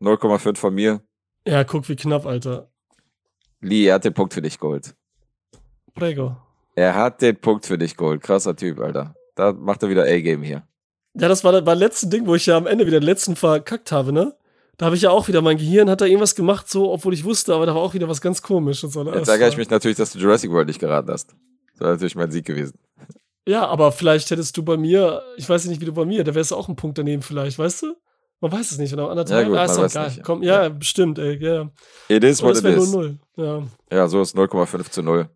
0,5 0.00 0.56
von 0.56 0.74
mir. 0.74 1.00
Ja, 1.46 1.64
guck, 1.64 1.88
wie 1.88 1.96
knapp, 1.96 2.26
Alter. 2.26 2.70
Lee, 3.60 3.86
er 3.86 3.94
hat 3.94 4.04
den 4.04 4.14
Punkt 4.14 4.32
für 4.32 4.42
dich 4.42 4.58
geholt. 4.58 4.94
Prego. 5.94 6.36
Er 6.74 6.94
hat 6.94 7.20
den 7.20 7.36
Punkt 7.36 7.66
für 7.66 7.76
dich 7.76 7.96
geholt. 7.96 8.22
Krasser 8.22 8.56
Typ, 8.56 8.80
Alter. 8.80 9.14
Da 9.34 9.52
macht 9.52 9.82
er 9.82 9.90
wieder 9.90 10.04
A-Game 10.04 10.42
hier. 10.42 10.66
Ja, 11.14 11.28
das 11.28 11.44
war 11.44 11.60
das 11.60 11.78
letzte 11.78 12.08
Ding, 12.08 12.26
wo 12.26 12.34
ich 12.34 12.46
ja 12.46 12.56
am 12.56 12.66
Ende 12.66 12.86
wieder 12.86 13.00
den 13.00 13.06
letzten 13.06 13.36
verkackt 13.36 13.92
habe, 13.92 14.12
ne? 14.12 14.34
Da 14.76 14.86
habe 14.86 14.96
ich 14.96 15.02
ja 15.02 15.10
auch 15.10 15.28
wieder, 15.28 15.42
mein 15.42 15.58
Gehirn 15.58 15.90
hat 15.90 16.00
da 16.00 16.06
irgendwas 16.06 16.34
gemacht, 16.34 16.70
so, 16.70 16.90
obwohl 16.90 17.12
ich 17.12 17.24
wusste, 17.24 17.54
aber 17.54 17.66
da 17.66 17.74
war 17.74 17.82
auch 17.82 17.92
wieder 17.92 18.08
was 18.08 18.22
ganz 18.22 18.40
komisches. 18.40 18.92
So, 18.92 19.04
ne? 19.04 19.14
Jetzt 19.14 19.28
ärgere 19.28 19.48
ich 19.48 19.58
mich 19.58 19.68
natürlich, 19.68 19.98
dass 19.98 20.12
du 20.12 20.18
Jurassic 20.18 20.50
World 20.50 20.68
nicht 20.68 20.80
geraten 20.80 21.10
hast. 21.10 21.34
Das 21.72 21.80
wäre 21.80 21.90
natürlich 21.90 22.14
mein 22.14 22.30
Sieg 22.30 22.46
gewesen. 22.46 22.78
Ja, 23.46 23.66
aber 23.66 23.90
vielleicht 23.92 24.30
hättest 24.30 24.56
du 24.56 24.62
bei 24.62 24.76
mir, 24.76 25.22
ich 25.36 25.48
weiß 25.48 25.64
nicht, 25.66 25.80
wie 25.80 25.86
du 25.86 25.92
bei 25.92 26.04
mir, 26.04 26.24
da 26.24 26.34
wärst 26.34 26.50
du 26.50 26.56
auch 26.56 26.68
ein 26.68 26.76
Punkt 26.76 26.98
daneben 26.98 27.22
vielleicht, 27.22 27.58
weißt 27.58 27.82
du? 27.82 27.96
Man 28.40 28.52
weiß 28.52 28.70
es 28.70 28.78
nicht, 28.78 28.92
oder 28.92 29.10
anderthalb. 29.10 29.42
Ja, 29.42 29.48
gut, 29.48 29.58
ah, 29.58 29.64
ist 29.64 29.76
doch. 29.76 30.04
Nicht, 30.04 30.16
ja. 30.16 30.22
Komm, 30.22 30.42
ja, 30.42 30.62
ja, 30.62 30.68
bestimmt, 30.70 31.18
ey. 31.18 31.36
Ja. 31.42 31.70
It 32.08 32.24
is 32.24 32.42
what 32.42 32.56
it 32.56 32.64
is. 32.64 32.92
0 32.92 33.18
-0. 33.36 33.42
Ja. 33.42 33.62
ja, 33.90 34.08
so 34.08 34.22
ist 34.22 34.34
0,5 34.34 34.90
zu 34.90 35.02
0. 35.02 35.28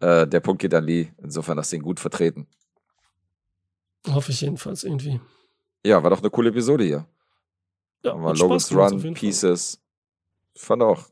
Äh, 0.00 0.26
der 0.26 0.40
Punkt 0.40 0.60
geht 0.60 0.74
an 0.74 0.84
Lee. 0.84 1.08
Insofern 1.22 1.58
hast 1.58 1.72
du 1.72 1.76
ihn 1.76 1.82
gut 1.82 2.00
vertreten. 2.00 2.48
Hoffe 4.08 4.32
ich 4.32 4.40
jedenfalls 4.40 4.84
irgendwie. 4.84 5.20
Ja, 5.84 6.02
war 6.02 6.10
doch 6.10 6.20
eine 6.20 6.30
coole 6.30 6.50
Episode 6.50 6.84
hier. 6.84 7.06
Ja, 8.02 8.12
haben 8.12 8.22
wir 8.22 8.34
Logan's 8.34 8.72
Run, 8.72 9.14
Pieces. 9.14 9.80
Ich 10.54 10.62
fand 10.62 10.82
auch. 10.82 11.04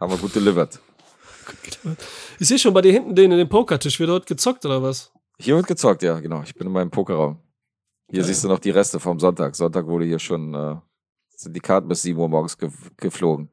Haben 0.00 0.12
wir 0.12 0.18
gut 0.18 0.34
delivered. 0.34 0.80
Ich 2.38 2.48
sehe 2.48 2.58
schon 2.58 2.74
bei 2.74 2.82
dir 2.82 2.92
hinten 2.92 3.14
den 3.14 3.32
in 3.32 3.38
dem 3.38 3.48
Pokertisch. 3.48 3.98
Wird 3.98 4.10
dort 4.10 4.26
gezockt 4.26 4.64
oder 4.64 4.82
was? 4.82 5.12
Hier 5.38 5.56
wird 5.56 5.66
gezockt, 5.66 6.02
ja, 6.02 6.18
genau. 6.20 6.42
Ich 6.42 6.54
bin 6.54 6.66
in 6.66 6.72
meinem 6.72 6.90
Pokerraum. 6.90 7.38
Hier 8.10 8.20
ja. 8.20 8.24
siehst 8.24 8.44
du 8.44 8.48
noch 8.48 8.58
die 8.58 8.70
Reste 8.70 8.98
vom 8.98 9.18
Sonntag. 9.20 9.54
Sonntag 9.54 9.86
wurde 9.86 10.04
hier 10.04 10.18
schon, 10.18 10.54
äh, 10.54 10.76
sind 11.36 11.54
die 11.54 11.60
Karten 11.60 11.88
bis 11.88 12.02
7 12.02 12.18
Uhr 12.18 12.28
morgens 12.28 12.56
ge 12.56 12.70
geflogen. 12.96 13.50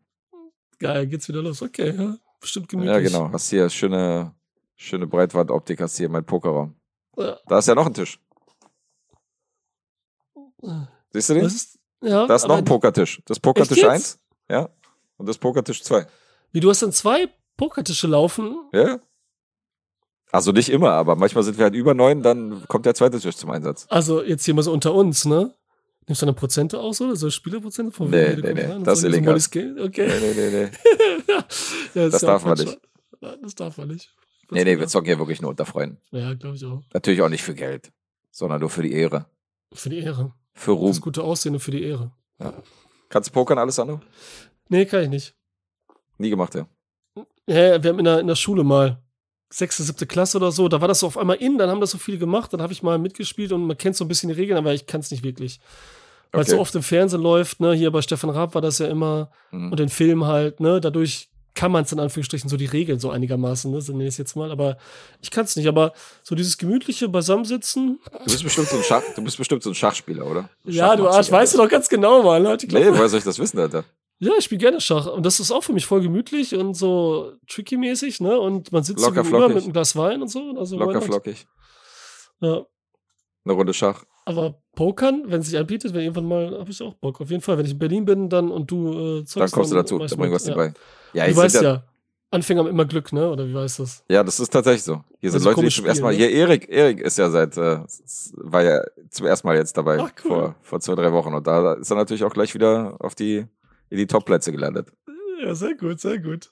Geil, 0.79 1.07
geht's 1.07 1.27
wieder 1.27 1.41
los. 1.41 1.61
Okay, 1.61 1.95
ja. 1.95 2.17
Bestimmt 2.39 2.69
gemütlich. 2.69 2.93
Ja, 2.93 2.99
genau. 2.99 3.31
Hast 3.31 3.49
hier 3.49 3.69
schöne, 3.69 4.33
schöne 4.75 5.07
Breitwandoptik, 5.07 5.81
hast 5.81 5.97
hier 5.97 6.09
mein 6.09 6.25
Pokerraum. 6.25 6.75
Ja. 7.17 7.37
Da 7.47 7.59
ist 7.59 7.67
ja 7.67 7.75
noch 7.75 7.85
ein 7.85 7.93
Tisch. 7.93 8.19
Siehst 11.11 11.29
du 11.29 11.33
den? 11.35 11.45
Ist, 11.45 11.79
ja, 12.01 12.25
da 12.27 12.35
ist 12.35 12.47
noch 12.47 12.57
ein 12.57 12.65
Pokertisch. 12.65 13.21
Das 13.25 13.39
Pokertisch 13.39 13.83
1. 13.83 14.19
Ja. 14.49 14.69
Und 15.17 15.27
das 15.27 15.37
Pokertisch 15.37 15.83
2. 15.83 16.07
Wie, 16.51 16.59
du 16.59 16.69
hast 16.69 16.81
dann 16.81 16.91
zwei 16.91 17.29
Pokertische 17.57 18.07
laufen? 18.07 18.55
Ja. 18.73 18.99
Also 20.31 20.51
nicht 20.51 20.69
immer, 20.69 20.91
aber 20.91 21.15
manchmal 21.15 21.43
sind 21.43 21.57
wir 21.57 21.65
halt 21.65 21.75
über 21.75 21.93
neun, 21.93 22.21
dann 22.21 22.67
kommt 22.67 22.85
der 22.85 22.95
zweite 22.95 23.19
Tisch 23.19 23.35
zum 23.35 23.51
Einsatz. 23.51 23.85
Also 23.89 24.21
jetzt 24.23 24.43
hier 24.43 24.53
mal 24.53 24.63
so 24.63 24.73
unter 24.73 24.93
uns, 24.93 25.25
ne? 25.25 25.53
Nimmst 26.07 26.21
du 26.21 26.25
eine 26.25 26.33
Prozente 26.33 26.79
aus 26.79 27.01
oder 27.01 27.15
so 27.15 27.29
Spielerprozente 27.29 27.91
von 27.91 28.09
Nee, 28.09 28.35
nee, 28.35 28.53
nee, 28.53 28.83
das 28.83 28.99
ist 28.99 29.05
illegal. 29.05 29.35
Okay. 29.35 30.07
Nee, 30.07 30.19
nee, 30.19 30.33
nee, 30.35 30.49
nee. 30.51 30.71
ja, 31.33 31.45
das, 31.93 32.11
das 32.11 32.21
darf 32.21 32.45
man 32.45 32.57
nicht. 32.57 32.79
Das 33.41 33.55
darf 33.55 33.77
man 33.77 33.87
nicht. 33.87 34.13
Nee, 34.51 34.63
nee, 34.63 34.77
wir 34.77 34.87
zocken 34.87 35.07
hier 35.07 35.17
wirklich 35.17 35.41
nur 35.41 35.49
unter 35.49 35.65
Freunden. 35.65 35.99
Ja, 36.11 36.33
glaube 36.35 36.57
ich 36.57 36.65
auch. 36.65 36.83
Natürlich 36.93 37.21
auch 37.21 37.29
nicht 37.29 37.41
für 37.43 37.55
Geld, 37.55 37.91
sondern 38.29 38.59
nur 38.59 38.69
für 38.69 38.83
die 38.83 38.91
Ehre. 38.91 39.25
Für 39.73 39.89
die 39.89 39.99
Ehre. 39.99 40.33
Für 40.53 40.71
Ruhm. 40.71 40.89
Das 40.89 41.01
gute 41.01 41.23
Aussehen 41.23 41.55
und 41.55 41.59
für 41.59 41.71
die 41.71 41.83
Ehre. 41.83 42.11
Ja. 42.39 42.53
Kannst 43.09 43.29
du 43.29 43.33
pokern, 43.33 43.57
Alessandro? 43.57 43.99
Nee, 44.69 44.85
kann 44.85 45.03
ich 45.03 45.09
nicht. 45.09 45.35
Nie 46.17 46.29
gemacht, 46.29 46.53
ja. 46.53 46.67
Ja, 47.47 47.81
wir 47.83 47.89
haben 47.89 47.99
in 47.99 48.05
der, 48.05 48.19
in 48.19 48.27
der 48.27 48.35
Schule 48.35 48.63
mal 48.63 48.99
sechste, 49.49 49.83
siebte 49.83 50.05
Klasse 50.05 50.37
oder 50.37 50.51
so, 50.51 50.67
da 50.67 50.81
war 50.81 50.87
das 50.87 50.99
so 50.99 51.07
auf 51.07 51.17
einmal 51.17 51.37
in, 51.37 51.57
dann 51.57 51.69
haben 51.69 51.79
das 51.79 51.91
so 51.91 51.97
viele 51.97 52.17
gemacht, 52.17 52.51
dann 52.51 52.61
habe 52.61 52.73
ich 52.73 52.83
mal 52.83 52.97
mitgespielt 52.97 53.51
und 53.51 53.65
man 53.65 53.77
kennt 53.77 53.95
so 53.95 54.03
ein 54.03 54.07
bisschen 54.07 54.29
die 54.29 54.35
Regeln, 54.35 54.57
aber 54.57 54.73
ich 54.73 54.85
kann 54.85 55.01
es 55.01 55.11
nicht 55.11 55.23
wirklich. 55.23 55.59
Weil 56.31 56.41
es 56.41 56.47
okay. 56.47 56.57
so 56.57 56.61
oft 56.61 56.75
im 56.75 56.83
Fernsehen 56.83 57.21
läuft, 57.21 57.59
ne, 57.59 57.73
hier 57.73 57.91
bei 57.91 58.01
Stefan 58.01 58.31
Raab 58.31 58.55
war 58.55 58.61
das 58.61 58.79
ja 58.79 58.87
immer 58.87 59.29
mhm. 59.51 59.71
und 59.71 59.79
den 59.79 59.89
Film 59.89 60.25
halt, 60.25 60.59
ne, 60.59 60.81
dadurch 60.81 61.29
kann 61.53 61.71
man 61.71 61.85
es 61.85 61.91
in 61.93 61.99
Anführungsstrichen 61.99 62.49
so 62.49 62.57
die 62.57 62.65
Regeln 62.65 62.99
so 62.99 63.11
einigermaßen, 63.11 63.71
ne, 63.71 63.79
so 63.79 63.93
nenne 63.93 64.05
ich 64.05 64.15
es 64.15 64.17
jetzt 64.17 64.35
mal, 64.35 64.51
aber 64.51 64.77
ich 65.21 65.31
kann 65.31 65.45
es 65.45 65.55
nicht, 65.55 65.67
aber 65.67 65.93
so 66.23 66.35
dieses 66.35 66.57
gemütliche 66.57 67.07
Beisammensitzen. 67.07 67.99
Du 68.11 68.23
bist 68.25 68.43
bestimmt 68.43 68.67
so 68.67 68.77
ein 68.77 68.83
Schach, 68.83 69.03
du 69.15 69.23
bist 69.23 69.37
bestimmt 69.37 69.63
so 69.63 69.69
ein 69.69 69.75
Schachspieler, 69.75 70.25
oder? 70.25 70.49
Ja, 70.65 70.95
du 70.97 71.07
Arsch, 71.07 71.31
weißt 71.31 71.53
du 71.53 71.59
doch 71.59 71.69
ganz 71.69 71.87
genau, 71.87 72.23
Mann. 72.23 72.43
Leute, 72.43 72.67
nee, 72.67 72.87
woher 72.89 73.07
soll 73.07 73.19
ich 73.19 73.25
das 73.25 73.39
wissen, 73.39 73.57
Alter? 73.59 73.85
Ja, 74.19 74.31
ich 74.37 74.45
spiele 74.45 74.59
gerne 74.59 74.79
Schach. 74.79 75.07
Und 75.07 75.25
das 75.25 75.39
ist 75.39 75.51
auch 75.51 75.63
für 75.63 75.73
mich 75.73 75.85
voll 75.85 76.01
gemütlich 76.01 76.55
und 76.55 76.73
so 76.73 77.33
tricky-mäßig, 77.47 78.21
ne? 78.21 78.39
Und 78.39 78.71
man 78.71 78.83
sitzt 78.83 79.03
Locker, 79.03 79.23
so 79.23 79.47
mit 79.49 79.63
einem 79.63 79.73
Glas 79.73 79.95
Wein 79.95 80.21
und 80.21 80.29
so. 80.29 80.55
Also 80.57 80.77
Locker 80.77 81.01
flockig. 81.01 81.45
Ja. 82.39 82.65
Eine 83.43 83.53
Runde 83.53 83.73
Schach. 83.73 84.03
Aber 84.25 84.59
Pokern, 84.75 85.23
wenn 85.27 85.41
es 85.41 85.47
sich 85.47 85.57
anbietet, 85.57 85.93
wenn 85.93 86.01
irgendwann 86.01 86.27
mal, 86.27 86.59
habe 86.59 86.71
ich 86.71 86.81
auch 86.81 86.95
Bock. 86.95 87.21
Auf 87.21 87.29
jeden 87.29 87.41
Fall, 87.41 87.57
wenn 87.57 87.65
ich 87.65 87.73
in 87.73 87.79
Berlin 87.79 88.05
bin 88.05 88.29
dann 88.29 88.49
und 88.51 88.71
du 88.71 89.19
äh, 89.19 89.25
zockst, 89.25 89.35
Dann 89.35 89.51
kommst 89.51 89.71
du 89.71 89.75
dazu, 89.75 89.99
dann 89.99 90.17
bring 90.17 90.31
was 90.31 90.47
ja. 90.47 90.53
dabei. 90.53 90.73
Ja, 91.13 91.27
du 91.27 91.35
weißt 91.35 91.61
ja, 91.61 91.83
Anfänger 92.31 92.61
haben 92.61 92.69
immer 92.69 92.85
Glück, 92.85 93.13
ne? 93.13 93.29
Oder 93.29 93.47
wie 93.47 93.53
weißt 93.53 93.79
du 93.79 93.83
das? 93.83 94.03
Ja, 94.09 94.23
das 94.23 94.39
ist 94.39 94.51
tatsächlich 94.51 94.83
so. 94.83 95.03
Hier 95.19 95.31
sind 95.31 95.39
also 95.39 95.49
Leute, 95.49 95.61
die 95.61 95.69
zum 95.69 95.85
ersten 95.85 96.03
Mal. 96.03 96.11
Ne? 96.11 96.17
Hier, 96.17 96.31
Erik, 96.31 96.69
Erik 96.69 96.99
ist 97.01 97.17
ja 97.17 97.29
seit, 97.29 97.55
äh, 97.57 97.79
war 98.33 98.63
ja 98.63 98.81
zum 99.11 99.27
ersten 99.27 99.47
Mal 99.47 99.57
jetzt 99.57 99.77
dabei. 99.77 99.99
Ach, 99.99 100.11
cool. 100.23 100.29
vor, 100.29 100.55
vor 100.61 100.79
zwei, 100.79 100.95
drei 100.95 101.11
Wochen. 101.11 101.33
Und 101.33 101.45
da 101.45 101.73
ist 101.73 101.91
er 101.91 101.95
natürlich 101.95 102.23
auch 102.23 102.33
gleich 102.33 102.53
wieder 102.53 102.97
auf 102.99 103.13
die 103.13 103.45
in 103.89 103.97
die 103.97 104.07
Top-Plätze 104.07 104.51
gelandet. 104.51 104.91
Ja, 105.41 105.53
sehr 105.55 105.75
gut, 105.75 105.99
sehr 105.99 106.19
gut. 106.19 106.51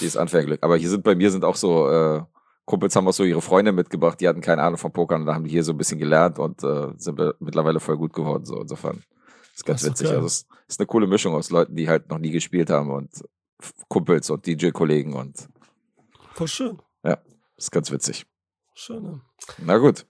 Die 0.00 0.06
ist 0.06 0.16
Anfängerglück. 0.16 0.62
Aber 0.62 0.76
hier 0.76 0.90
sind 0.90 1.04
bei 1.04 1.14
mir 1.14 1.30
sind 1.30 1.44
auch 1.44 1.56
so, 1.56 1.88
äh, 1.88 2.22
Kumpels 2.64 2.96
haben 2.96 3.06
auch 3.06 3.12
so 3.12 3.24
ihre 3.24 3.42
Freunde 3.42 3.72
mitgebracht, 3.72 4.20
die 4.20 4.28
hatten 4.28 4.40
keine 4.40 4.62
Ahnung 4.62 4.78
von 4.78 4.92
Pokern 4.92 5.22
und 5.22 5.26
da 5.26 5.34
haben 5.34 5.44
die 5.44 5.50
hier 5.50 5.64
so 5.64 5.72
ein 5.72 5.78
bisschen 5.78 5.98
gelernt 5.98 6.38
und 6.38 6.62
äh, 6.62 6.92
sind 6.96 7.20
mittlerweile 7.40 7.80
voll 7.80 7.96
gut 7.96 8.12
geworden. 8.12 8.44
So 8.44 8.60
insofern 8.60 9.02
ist 9.54 9.66
ganz 9.66 9.84
witzig. 9.84 10.08
Also 10.08 10.26
es 10.26 10.46
ist 10.66 10.80
eine 10.80 10.86
coole 10.86 11.06
Mischung 11.06 11.34
aus 11.34 11.50
Leuten, 11.50 11.76
die 11.76 11.88
halt 11.88 12.08
noch 12.08 12.18
nie 12.18 12.30
gespielt 12.30 12.70
haben 12.70 12.90
und 12.90 13.10
Kumpels 13.88 14.30
und 14.30 14.46
DJ-Kollegen 14.46 15.14
und 15.14 15.48
voll 16.32 16.48
schön. 16.48 16.78
Ja, 17.04 17.18
ist 17.56 17.70
ganz 17.70 17.90
witzig. 17.90 18.26
Schön. 18.74 19.20
Na 19.58 19.78
gut. 19.78 20.06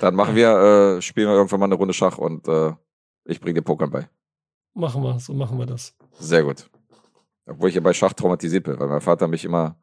Dann 0.00 0.14
machen 0.14 0.34
wir, 0.34 0.96
äh, 0.98 1.02
spielen 1.02 1.28
wir 1.28 1.34
irgendwann 1.34 1.60
mal 1.60 1.66
eine 1.66 1.76
Runde 1.76 1.94
Schach 1.94 2.18
und 2.18 2.48
äh, 2.48 2.72
ich 3.24 3.40
bringe 3.40 3.54
dir 3.54 3.62
Pokern 3.62 3.90
bei. 3.90 4.08
Machen 4.78 5.02
wir, 5.02 5.18
so 5.18 5.34
machen 5.34 5.58
wir 5.58 5.66
das. 5.66 5.92
Sehr 6.20 6.44
gut. 6.44 6.70
Obwohl 7.46 7.68
ich 7.68 7.74
ja 7.74 7.80
bei 7.80 7.92
Schach 7.92 8.12
traumatisiert 8.12 8.62
bin, 8.62 8.78
weil 8.78 8.86
mein 8.86 9.00
Vater 9.00 9.26
mich 9.26 9.44
immer 9.44 9.76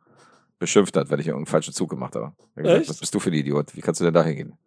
beschimpft 0.58 0.96
hat, 0.96 1.10
wenn 1.10 1.20
ich 1.20 1.28
irgendeinen 1.28 1.52
falschen 1.52 1.74
Zug 1.74 1.90
gemacht 1.90 2.16
habe. 2.16 2.32
Gesagt, 2.56 2.88
was 2.88 3.00
bist 3.00 3.14
du 3.14 3.20
für 3.20 3.30
ein 3.30 3.34
Idiot? 3.34 3.76
Wie 3.76 3.82
kannst 3.82 4.00
du 4.00 4.06
denn 4.06 4.14
da 4.14 4.24
hingehen? 4.24 4.58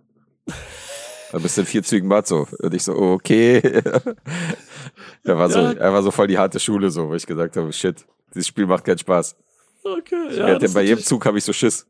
Da 1.33 1.39
bist 1.39 1.57
du 1.57 1.63
in 1.63 1.67
vier 1.67 1.83
Zügen 1.83 2.09
Matzo. 2.09 2.47
Und 2.59 2.75
ich 2.75 2.83
so, 2.83 2.95
okay. 2.95 3.61
er, 5.25 5.39
war 5.39 5.49
so 5.49 5.61
ja. 5.61 5.73
er 5.73 5.93
war 5.95 6.03
so 6.03 6.11
voll 6.11 6.27
die 6.27 6.37
harte 6.37 6.61
Schule, 6.61 6.91
so, 6.91 7.09
wo 7.09 7.15
ich 7.15 7.27
gesagt 7.27 7.57
habe, 7.57 7.73
shit, 7.73 8.05
dieses 8.35 8.49
Spiel 8.49 8.67
macht 8.67 8.85
keinen 8.85 8.99
Spaß. 8.99 9.35
Okay, 9.83 10.37
ja. 10.37 10.59
bei 10.59 10.83
jedem 10.83 11.03
Zug 11.03 11.25
habe 11.25 11.39
ich 11.39 11.45
so 11.45 11.55
Schiss. 11.55 11.87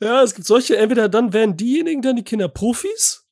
Ja, 0.00 0.22
es 0.22 0.34
gibt 0.34 0.46
solche, 0.46 0.78
entweder 0.78 1.10
dann 1.10 1.34
werden 1.34 1.58
diejenigen 1.58 2.00
dann 2.00 2.16
die 2.16 2.24
Kinder 2.24 2.48
Profis 2.48 3.23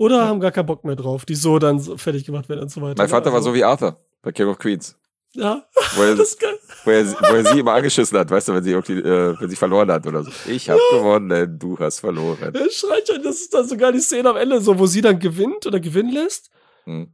oder 0.00 0.16
ja. 0.16 0.28
haben 0.28 0.40
gar 0.40 0.50
keinen 0.50 0.64
Bock 0.64 0.82
mehr 0.82 0.96
drauf, 0.96 1.26
die 1.26 1.34
so 1.34 1.58
dann 1.58 1.78
so 1.78 1.98
fertig 1.98 2.24
gemacht 2.24 2.48
werden 2.48 2.60
und 2.60 2.70
so 2.70 2.80
weiter. 2.80 2.94
Mein 2.96 3.08
Vater 3.10 3.26
also, 3.26 3.34
war 3.34 3.42
so 3.42 3.54
wie 3.54 3.62
Arthur 3.62 4.00
bei 4.22 4.32
King 4.32 4.46
of 4.46 4.58
Queens. 4.58 4.96
Ja, 5.32 5.62
wo 5.94 6.02
er, 6.02 6.14
das 6.16 6.30
ist 6.30 6.40
geil. 6.40 6.58
Wo 6.84 6.90
er, 6.90 7.06
wo 7.06 7.34
er 7.34 7.44
sie 7.44 7.60
immer 7.60 7.74
angeschissen 7.74 8.18
hat, 8.18 8.30
weißt 8.30 8.48
du, 8.48 8.54
wenn 8.54 8.64
sie 8.64 8.70
irgendwie, 8.70 8.98
äh, 8.98 9.38
wenn 9.38 9.50
sie 9.50 9.56
verloren 9.56 9.92
hat 9.92 10.06
oder 10.06 10.22
so. 10.22 10.30
Ich 10.46 10.70
habe 10.70 10.80
ja. 10.90 10.98
gewonnen, 10.98 11.58
du 11.58 11.78
hast 11.78 12.00
verloren. 12.00 12.54
Er 12.54 12.70
schreit 12.70 13.08
schon, 13.08 13.22
das 13.22 13.42
ist 13.42 13.52
dann 13.52 13.68
sogar 13.68 13.92
die 13.92 14.00
Szene 14.00 14.30
am 14.30 14.36
Ende, 14.38 14.62
so, 14.62 14.78
wo 14.78 14.86
sie 14.86 15.02
dann 15.02 15.18
gewinnt 15.18 15.66
oder 15.66 15.78
gewinnen 15.78 16.12
lässt. 16.14 16.50
Hm. 16.84 17.12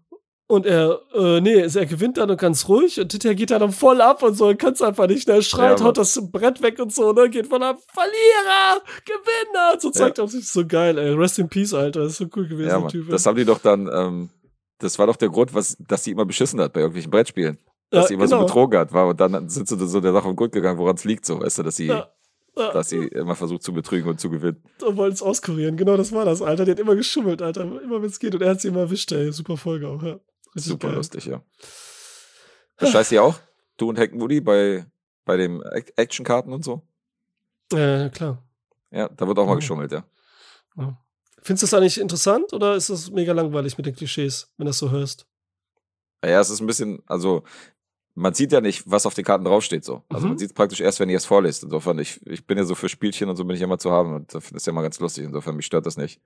Und 0.48 0.64
er, 0.64 1.00
äh, 1.12 1.40
nee, 1.40 1.54
er 1.56 1.86
gewinnt 1.86 2.18
dann 2.18 2.36
ganz 2.36 2.68
ruhig 2.68 3.00
und 3.00 3.10
hinterher 3.10 3.34
geht 3.34 3.50
dann 3.50 3.72
voll 3.72 4.00
ab 4.00 4.22
und 4.22 4.34
so, 4.36 4.46
er 4.46 4.54
kann 4.54 4.74
es 4.74 4.82
einfach 4.82 5.08
nicht. 5.08 5.28
Er 5.28 5.42
schreit, 5.42 5.80
ja, 5.80 5.86
haut 5.86 5.98
das 5.98 6.20
Brett 6.30 6.62
weg 6.62 6.78
und 6.78 6.94
so, 6.94 7.12
ne, 7.12 7.28
geht 7.28 7.48
voll 7.48 7.64
ab, 7.64 7.80
Verlierer, 7.92 8.80
Gewinner, 9.04 9.80
so 9.80 9.90
zeigt 9.90 10.18
ja. 10.18 10.24
er 10.24 10.28
sich 10.28 10.48
so 10.48 10.64
geil, 10.64 10.98
ey. 10.98 11.14
Rest 11.14 11.40
in 11.40 11.48
Peace, 11.48 11.74
Alter, 11.74 12.02
das 12.02 12.12
ist 12.12 12.18
so 12.18 12.26
cool 12.36 12.46
gewesen, 12.46 12.68
ja, 12.68 12.78
der 12.78 12.88
Typ. 12.88 13.10
Das 13.10 13.26
haben 13.26 13.36
die 13.36 13.44
doch 13.44 13.58
dann, 13.58 13.90
ähm, 13.92 14.30
das 14.78 14.96
war 15.00 15.08
doch 15.08 15.16
der 15.16 15.30
Grund, 15.30 15.52
was, 15.52 15.76
dass 15.80 16.04
sie 16.04 16.12
immer 16.12 16.24
beschissen 16.24 16.60
hat 16.60 16.72
bei 16.72 16.80
irgendwelchen 16.80 17.10
Brettspielen. 17.10 17.58
Dass 17.90 18.04
ja, 18.04 18.08
sie 18.08 18.14
immer 18.14 18.26
genau. 18.26 18.40
so 18.40 18.46
betrogen 18.46 18.78
hat, 18.78 18.92
war 18.92 19.08
und 19.08 19.20
dann 19.20 19.48
sind 19.48 19.66
sie 19.66 19.88
so 19.88 20.00
der 20.00 20.12
Sache 20.12 20.28
im 20.28 20.36
Grund 20.36 20.52
gegangen, 20.52 20.78
woran 20.78 20.94
es 20.94 21.04
liegt, 21.04 21.26
so, 21.26 21.40
weißt 21.40 21.58
du, 21.58 21.62
dass 21.64 21.76
sie. 21.76 21.86
Ja. 21.86 22.08
Dass 22.72 22.88
sie 22.88 23.04
immer 23.08 23.34
versucht 23.34 23.62
zu 23.62 23.74
betrügen 23.74 24.08
und 24.08 24.18
zu 24.18 24.30
gewinnen. 24.30 24.62
Und 24.82 24.96
wollen 24.96 25.12
es 25.12 25.20
auskurieren. 25.20 25.76
Genau 25.76 25.98
das 25.98 26.10
war 26.12 26.24
das, 26.24 26.40
Alter. 26.40 26.64
Die 26.64 26.70
hat 26.70 26.80
immer 26.80 26.96
geschummelt, 26.96 27.42
Alter. 27.42 27.64
Immer 27.64 28.00
wenn 28.00 28.08
es 28.08 28.18
geht. 28.18 28.34
Und 28.34 28.40
er 28.40 28.52
hat 28.52 28.62
sie 28.62 28.68
immer 28.68 28.80
erwischt, 28.80 29.12
ey. 29.12 29.30
Super 29.30 29.58
Folge 29.58 29.88
auch, 29.88 30.02
ja. 30.02 30.18
Super 30.64 30.88
geil. 30.88 30.96
lustig, 30.96 31.26
ja. 31.26 31.42
Das 32.78 32.90
scheißt 32.90 33.12
ihr 33.12 33.22
auch? 33.22 33.38
Du 33.76 33.88
und 33.88 33.98
Heckenwoody 33.98 34.40
bei, 34.40 34.86
bei 35.24 35.36
den 35.36 35.62
Actionkarten 35.62 36.52
und 36.52 36.64
so? 36.64 36.82
Ja, 37.72 38.08
klar. 38.08 38.42
Ja, 38.90 39.08
da 39.08 39.26
wird 39.26 39.38
auch 39.38 39.46
mal 39.46 39.56
geschummelt, 39.56 39.92
ja. 39.92 40.04
ja. 40.76 40.98
Findest 41.42 41.62
du 41.62 41.66
das 41.66 41.74
eigentlich 41.74 42.00
interessant 42.00 42.52
oder 42.52 42.74
ist 42.74 42.90
das 42.90 43.10
mega 43.10 43.32
langweilig 43.32 43.76
mit 43.76 43.86
den 43.86 43.94
Klischees, 43.94 44.52
wenn 44.56 44.66
du 44.66 44.70
das 44.70 44.78
so 44.78 44.90
hörst? 44.90 45.26
Ja, 46.24 46.40
es 46.40 46.50
ist 46.50 46.60
ein 46.60 46.66
bisschen, 46.66 47.02
also 47.06 47.44
man 48.14 48.34
sieht 48.34 48.50
ja 48.50 48.60
nicht, 48.60 48.90
was 48.90 49.06
auf 49.06 49.14
den 49.14 49.24
Karten 49.24 49.44
draufsteht 49.44 49.84
so. 49.84 50.02
Also 50.08 50.24
mhm. 50.24 50.32
man 50.32 50.38
sieht 50.38 50.48
es 50.48 50.54
praktisch 50.54 50.80
erst, 50.80 50.98
wenn 50.98 51.10
ihr 51.10 51.18
es 51.18 51.26
vorlest. 51.26 51.62
Insofern, 51.62 51.98
ich, 51.98 52.24
ich 52.26 52.46
bin 52.46 52.56
ja 52.56 52.64
so 52.64 52.74
für 52.74 52.88
Spielchen 52.88 53.28
und 53.28 53.36
so 53.36 53.44
bin 53.44 53.54
ich 53.54 53.62
immer 53.62 53.78
zu 53.78 53.92
haben 53.92 54.14
und 54.14 54.34
das 54.34 54.50
ist 54.50 54.66
ja 54.66 54.72
mal 54.72 54.82
ganz 54.82 54.98
lustig. 54.98 55.24
Insofern, 55.24 55.54
mich 55.54 55.66
stört 55.66 55.86
das 55.86 55.96
nicht. 55.96 56.20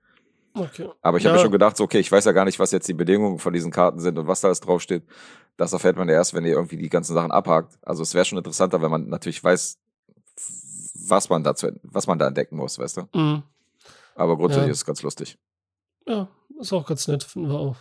Okay. 0.53 0.89
Aber 1.01 1.17
ich 1.17 1.23
ja. 1.23 1.29
habe 1.29 1.37
mir 1.37 1.43
schon 1.43 1.51
gedacht, 1.51 1.77
so, 1.77 1.83
okay, 1.83 1.99
ich 1.99 2.11
weiß 2.11 2.25
ja 2.25 2.31
gar 2.33 2.45
nicht, 2.45 2.59
was 2.59 2.71
jetzt 2.71 2.87
die 2.87 2.93
Bedingungen 2.93 3.39
von 3.39 3.53
diesen 3.53 3.71
Karten 3.71 3.99
sind 3.99 4.17
und 4.17 4.27
was 4.27 4.41
da 4.41 4.49
alles 4.49 4.59
draufsteht. 4.59 5.03
Das 5.57 5.73
erfährt 5.73 5.97
man 5.97 6.09
ja 6.09 6.15
erst, 6.15 6.33
wenn 6.33 6.45
ihr 6.45 6.53
irgendwie 6.53 6.77
die 6.77 6.89
ganzen 6.89 7.13
Sachen 7.13 7.31
abhakt. 7.31 7.77
Also 7.81 8.03
es 8.03 8.13
wäre 8.13 8.25
schon 8.25 8.37
interessanter, 8.37 8.81
wenn 8.81 8.91
man 8.91 9.07
natürlich 9.07 9.43
weiß, 9.43 9.77
was 11.07 11.29
man 11.29 11.43
dazu, 11.43 11.67
was 11.83 12.07
man 12.07 12.19
da 12.19 12.27
entdecken 12.27 12.57
muss, 12.57 12.77
weißt 12.79 12.97
du? 12.97 13.01
Mhm. 13.13 13.43
Aber 14.15 14.37
grundsätzlich 14.37 14.67
Ja. 14.67 14.71
ist 14.71 14.77
es 14.79 14.85
ganz 14.85 15.01
lustig. 15.03 15.37
Ja, 16.07 16.27
ist 16.59 16.73
auch 16.73 16.85
ganz 16.85 17.07
nett, 17.07 17.23
finden 17.23 17.49
wir 17.49 17.59
auch. 17.59 17.77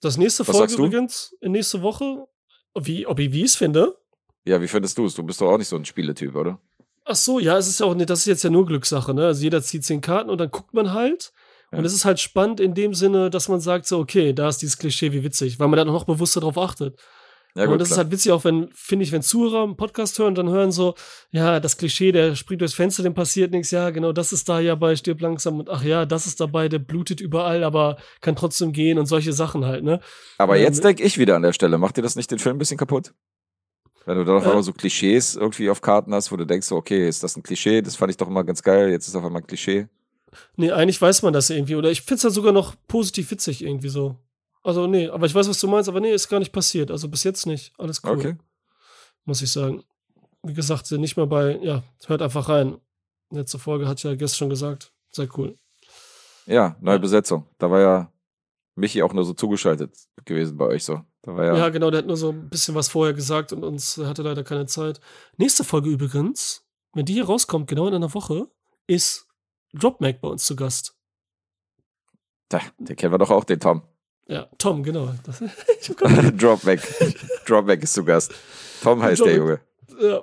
Das 0.00 0.16
nächste 0.16 0.46
Was 0.46 0.56
Folge 0.56 0.74
übrigens, 0.74 1.34
in 1.40 1.52
nächste 1.52 1.82
Woche, 1.82 2.26
wie, 2.78 3.06
ob 3.06 3.18
ich 3.18 3.32
wie 3.32 3.42
es 3.44 3.56
finde. 3.56 3.96
Ja, 4.44 4.60
wie 4.60 4.68
findest 4.68 4.98
du 4.98 5.06
es? 5.06 5.14
Du 5.14 5.22
bist 5.22 5.40
doch 5.40 5.50
auch 5.50 5.58
nicht 5.58 5.68
so 5.68 5.76
ein 5.76 5.84
Spieletyp, 5.84 6.34
oder? 6.34 6.58
Ach 7.06 7.16
so, 7.16 7.38
ja, 7.38 7.56
es 7.58 7.68
ist 7.68 7.80
ja 7.80 7.86
auch 7.86 7.94
nicht, 7.94 8.10
das 8.10 8.20
ist 8.20 8.26
jetzt 8.26 8.44
ja 8.44 8.50
nur 8.50 8.66
Glückssache, 8.66 9.12
ne? 9.14 9.26
Also 9.26 9.42
jeder 9.42 9.62
zieht 9.62 9.84
zehn 9.84 10.00
Karten 10.00 10.30
und 10.30 10.38
dann 10.38 10.50
guckt 10.50 10.72
man 10.74 10.92
halt. 10.92 11.32
Ja. 11.74 11.78
Und 11.78 11.84
es 11.84 11.92
ist 11.92 12.04
halt 12.04 12.20
spannend 12.20 12.60
in 12.60 12.74
dem 12.74 12.94
Sinne, 12.94 13.30
dass 13.30 13.48
man 13.48 13.60
sagt 13.60 13.86
so, 13.86 13.98
okay, 13.98 14.32
da 14.32 14.48
ist 14.48 14.58
dieses 14.58 14.78
Klischee, 14.78 15.12
wie 15.12 15.24
witzig, 15.24 15.58
weil 15.58 15.66
man 15.68 15.76
dann 15.76 15.88
noch 15.88 16.04
bewusster 16.04 16.40
drauf 16.40 16.56
achtet. 16.56 16.96
Ja, 17.56 17.68
und 17.68 17.78
das 17.78 17.88
klar. 17.88 17.98
ist 17.98 17.98
halt 17.98 18.10
witzig, 18.12 18.32
auch 18.32 18.44
wenn, 18.44 18.68
finde 18.74 19.04
ich, 19.04 19.12
wenn 19.12 19.22
Zuhörer 19.22 19.62
einen 19.62 19.76
Podcast 19.76 20.18
hören, 20.18 20.34
dann 20.34 20.48
hören 20.48 20.72
so, 20.72 20.94
ja, 21.30 21.60
das 21.60 21.76
Klischee, 21.76 22.10
der 22.10 22.34
springt 22.34 22.60
durchs 22.60 22.74
Fenster, 22.74 23.02
dem 23.04 23.14
passiert 23.14 23.52
nichts, 23.52 23.70
ja, 23.70 23.90
genau, 23.90 24.12
das 24.12 24.32
ist 24.32 24.48
da 24.48 24.58
ja 24.58 24.74
bei 24.74 24.96
Stirb 24.96 25.20
langsam 25.20 25.60
und 25.60 25.70
ach 25.70 25.84
ja, 25.84 26.04
das 26.04 26.26
ist 26.26 26.40
dabei, 26.40 26.68
der 26.68 26.80
blutet 26.80 27.20
überall, 27.20 27.62
aber 27.62 27.96
kann 28.20 28.34
trotzdem 28.34 28.72
gehen 28.72 28.98
und 28.98 29.06
solche 29.06 29.32
Sachen 29.32 29.64
halt, 29.64 29.84
ne? 29.84 30.00
Aber 30.38 30.56
ähm, 30.56 30.62
jetzt 30.64 30.82
denke 30.82 31.02
ich 31.04 31.16
wieder 31.18 31.36
an 31.36 31.42
der 31.42 31.52
Stelle, 31.52 31.78
macht 31.78 31.96
dir 31.96 32.02
das 32.02 32.16
nicht 32.16 32.30
den 32.30 32.40
Film 32.40 32.56
ein 32.56 32.58
bisschen 32.58 32.78
kaputt? 32.78 33.12
Wenn 34.04 34.18
du 34.18 34.24
dann 34.24 34.36
auf 34.36 34.46
Äh. 34.46 34.62
so 34.62 34.72
Klischees 34.72 35.36
irgendwie 35.36 35.70
auf 35.70 35.80
Karten 35.80 36.12
hast, 36.12 36.30
wo 36.30 36.36
du 36.36 36.44
denkst, 36.44 36.66
so, 36.66 36.76
okay, 36.76 37.08
ist 37.08 37.22
das 37.22 37.36
ein 37.36 37.42
Klischee? 37.42 37.82
Das 37.82 37.96
fand 37.96 38.10
ich 38.10 38.16
doch 38.16 38.28
immer 38.28 38.44
ganz 38.44 38.62
geil, 38.62 38.90
jetzt 38.90 39.08
ist 39.08 39.14
auf 39.14 39.24
einmal 39.24 39.42
ein 39.42 39.46
Klischee. 39.46 39.86
Nee, 40.56 40.70
eigentlich 40.70 41.00
weiß 41.00 41.22
man 41.22 41.32
das 41.32 41.50
irgendwie. 41.50 41.76
Oder 41.76 41.90
ich 41.90 42.02
finde 42.02 42.16
es 42.16 42.24
halt 42.24 42.34
sogar 42.34 42.52
noch 42.52 42.74
positiv 42.88 43.30
witzig 43.30 43.62
irgendwie 43.64 43.88
so. 43.88 44.16
Also, 44.62 44.86
nee, 44.86 45.08
aber 45.08 45.26
ich 45.26 45.34
weiß, 45.34 45.48
was 45.48 45.60
du 45.60 45.68
meinst, 45.68 45.88
aber 45.88 46.00
nee, 46.00 46.12
ist 46.12 46.28
gar 46.28 46.38
nicht 46.38 46.52
passiert. 46.52 46.90
Also 46.90 47.08
bis 47.08 47.24
jetzt 47.24 47.46
nicht. 47.46 47.72
Alles 47.78 48.02
cool. 48.04 48.12
Okay. 48.12 48.36
Muss 49.24 49.42
ich 49.42 49.52
sagen. 49.52 49.82
Wie 50.42 50.54
gesagt, 50.54 50.86
sind 50.86 51.00
nicht 51.00 51.16
mehr 51.16 51.26
bei, 51.26 51.56
ja, 51.62 51.82
hört 52.06 52.22
einfach 52.22 52.48
rein. 52.48 52.78
Letzte 53.30 53.58
Folge 53.58 53.88
hat 53.88 54.02
ja 54.02 54.14
gestern 54.14 54.36
schon 54.38 54.50
gesagt. 54.50 54.92
Sehr 55.10 55.28
cool. 55.38 55.58
Ja, 56.46 56.76
neue. 56.80 56.98
Besetzung. 56.98 57.46
Da 57.58 57.70
war 57.70 57.80
ja 57.80 58.12
Michi 58.74 59.02
auch 59.02 59.12
nur 59.12 59.24
so 59.24 59.32
zugeschaltet 59.32 59.96
gewesen 60.24 60.56
bei 60.56 60.66
euch 60.66 60.84
so. 60.84 61.00
Da 61.22 61.34
war 61.34 61.44
ja, 61.46 61.56
Ja. 61.56 61.68
genau, 61.70 61.90
der 61.90 61.98
hat 61.98 62.06
nur 62.06 62.16
so 62.18 62.30
ein 62.30 62.50
bisschen 62.50 62.74
was 62.74 62.88
vorher 62.88 63.14
gesagt 63.14 63.52
und 63.52 63.64
uns 63.64 63.96
hatte 63.98 64.22
leider 64.22 64.44
keine 64.44 64.66
Zeit. 64.66 65.00
Nächste 65.38 65.64
Folge 65.64 65.88
übrigens, 65.90 66.66
wenn 66.92 67.06
die 67.06 67.14
hier 67.14 67.24
rauskommt, 67.24 67.66
genau 67.68 67.86
in 67.88 67.94
einer 67.94 68.12
Woche, 68.12 68.48
ist 68.86 69.26
Dropmac 69.74 70.20
bei 70.20 70.28
uns 70.28 70.44
zu 70.44 70.56
Gast. 70.56 70.96
da, 72.48 72.60
den 72.78 72.96
kennen 72.96 73.12
wir 73.12 73.18
doch 73.18 73.30
auch, 73.30 73.44
den 73.44 73.60
Tom. 73.60 73.82
Ja, 74.26 74.48
Tom, 74.58 74.82
genau. 74.82 75.12
Das, 75.24 75.40
Dropback. 76.36 76.80
Dropback 77.46 77.82
ist 77.82 77.92
zu 77.94 78.04
Gast. 78.04 78.32
Tom 78.82 79.02
heißt 79.02 79.24
der 79.24 79.36
Junge. 79.36 79.60
ja, 80.00 80.22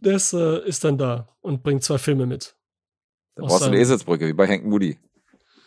der 0.00 0.16
ist, 0.16 0.32
äh, 0.32 0.66
ist 0.66 0.82
dann 0.84 0.98
da 0.98 1.28
und 1.40 1.62
bringt 1.62 1.82
zwei 1.84 1.98
Filme 1.98 2.26
mit. 2.26 2.56
Da 3.36 3.42
brauchst 3.44 3.62
du 3.62 3.66
eine 3.66 3.78
Eselsbrücke, 3.78 4.26
wie 4.26 4.32
bei 4.32 4.48
Hank 4.48 4.64
Moody. 4.64 4.98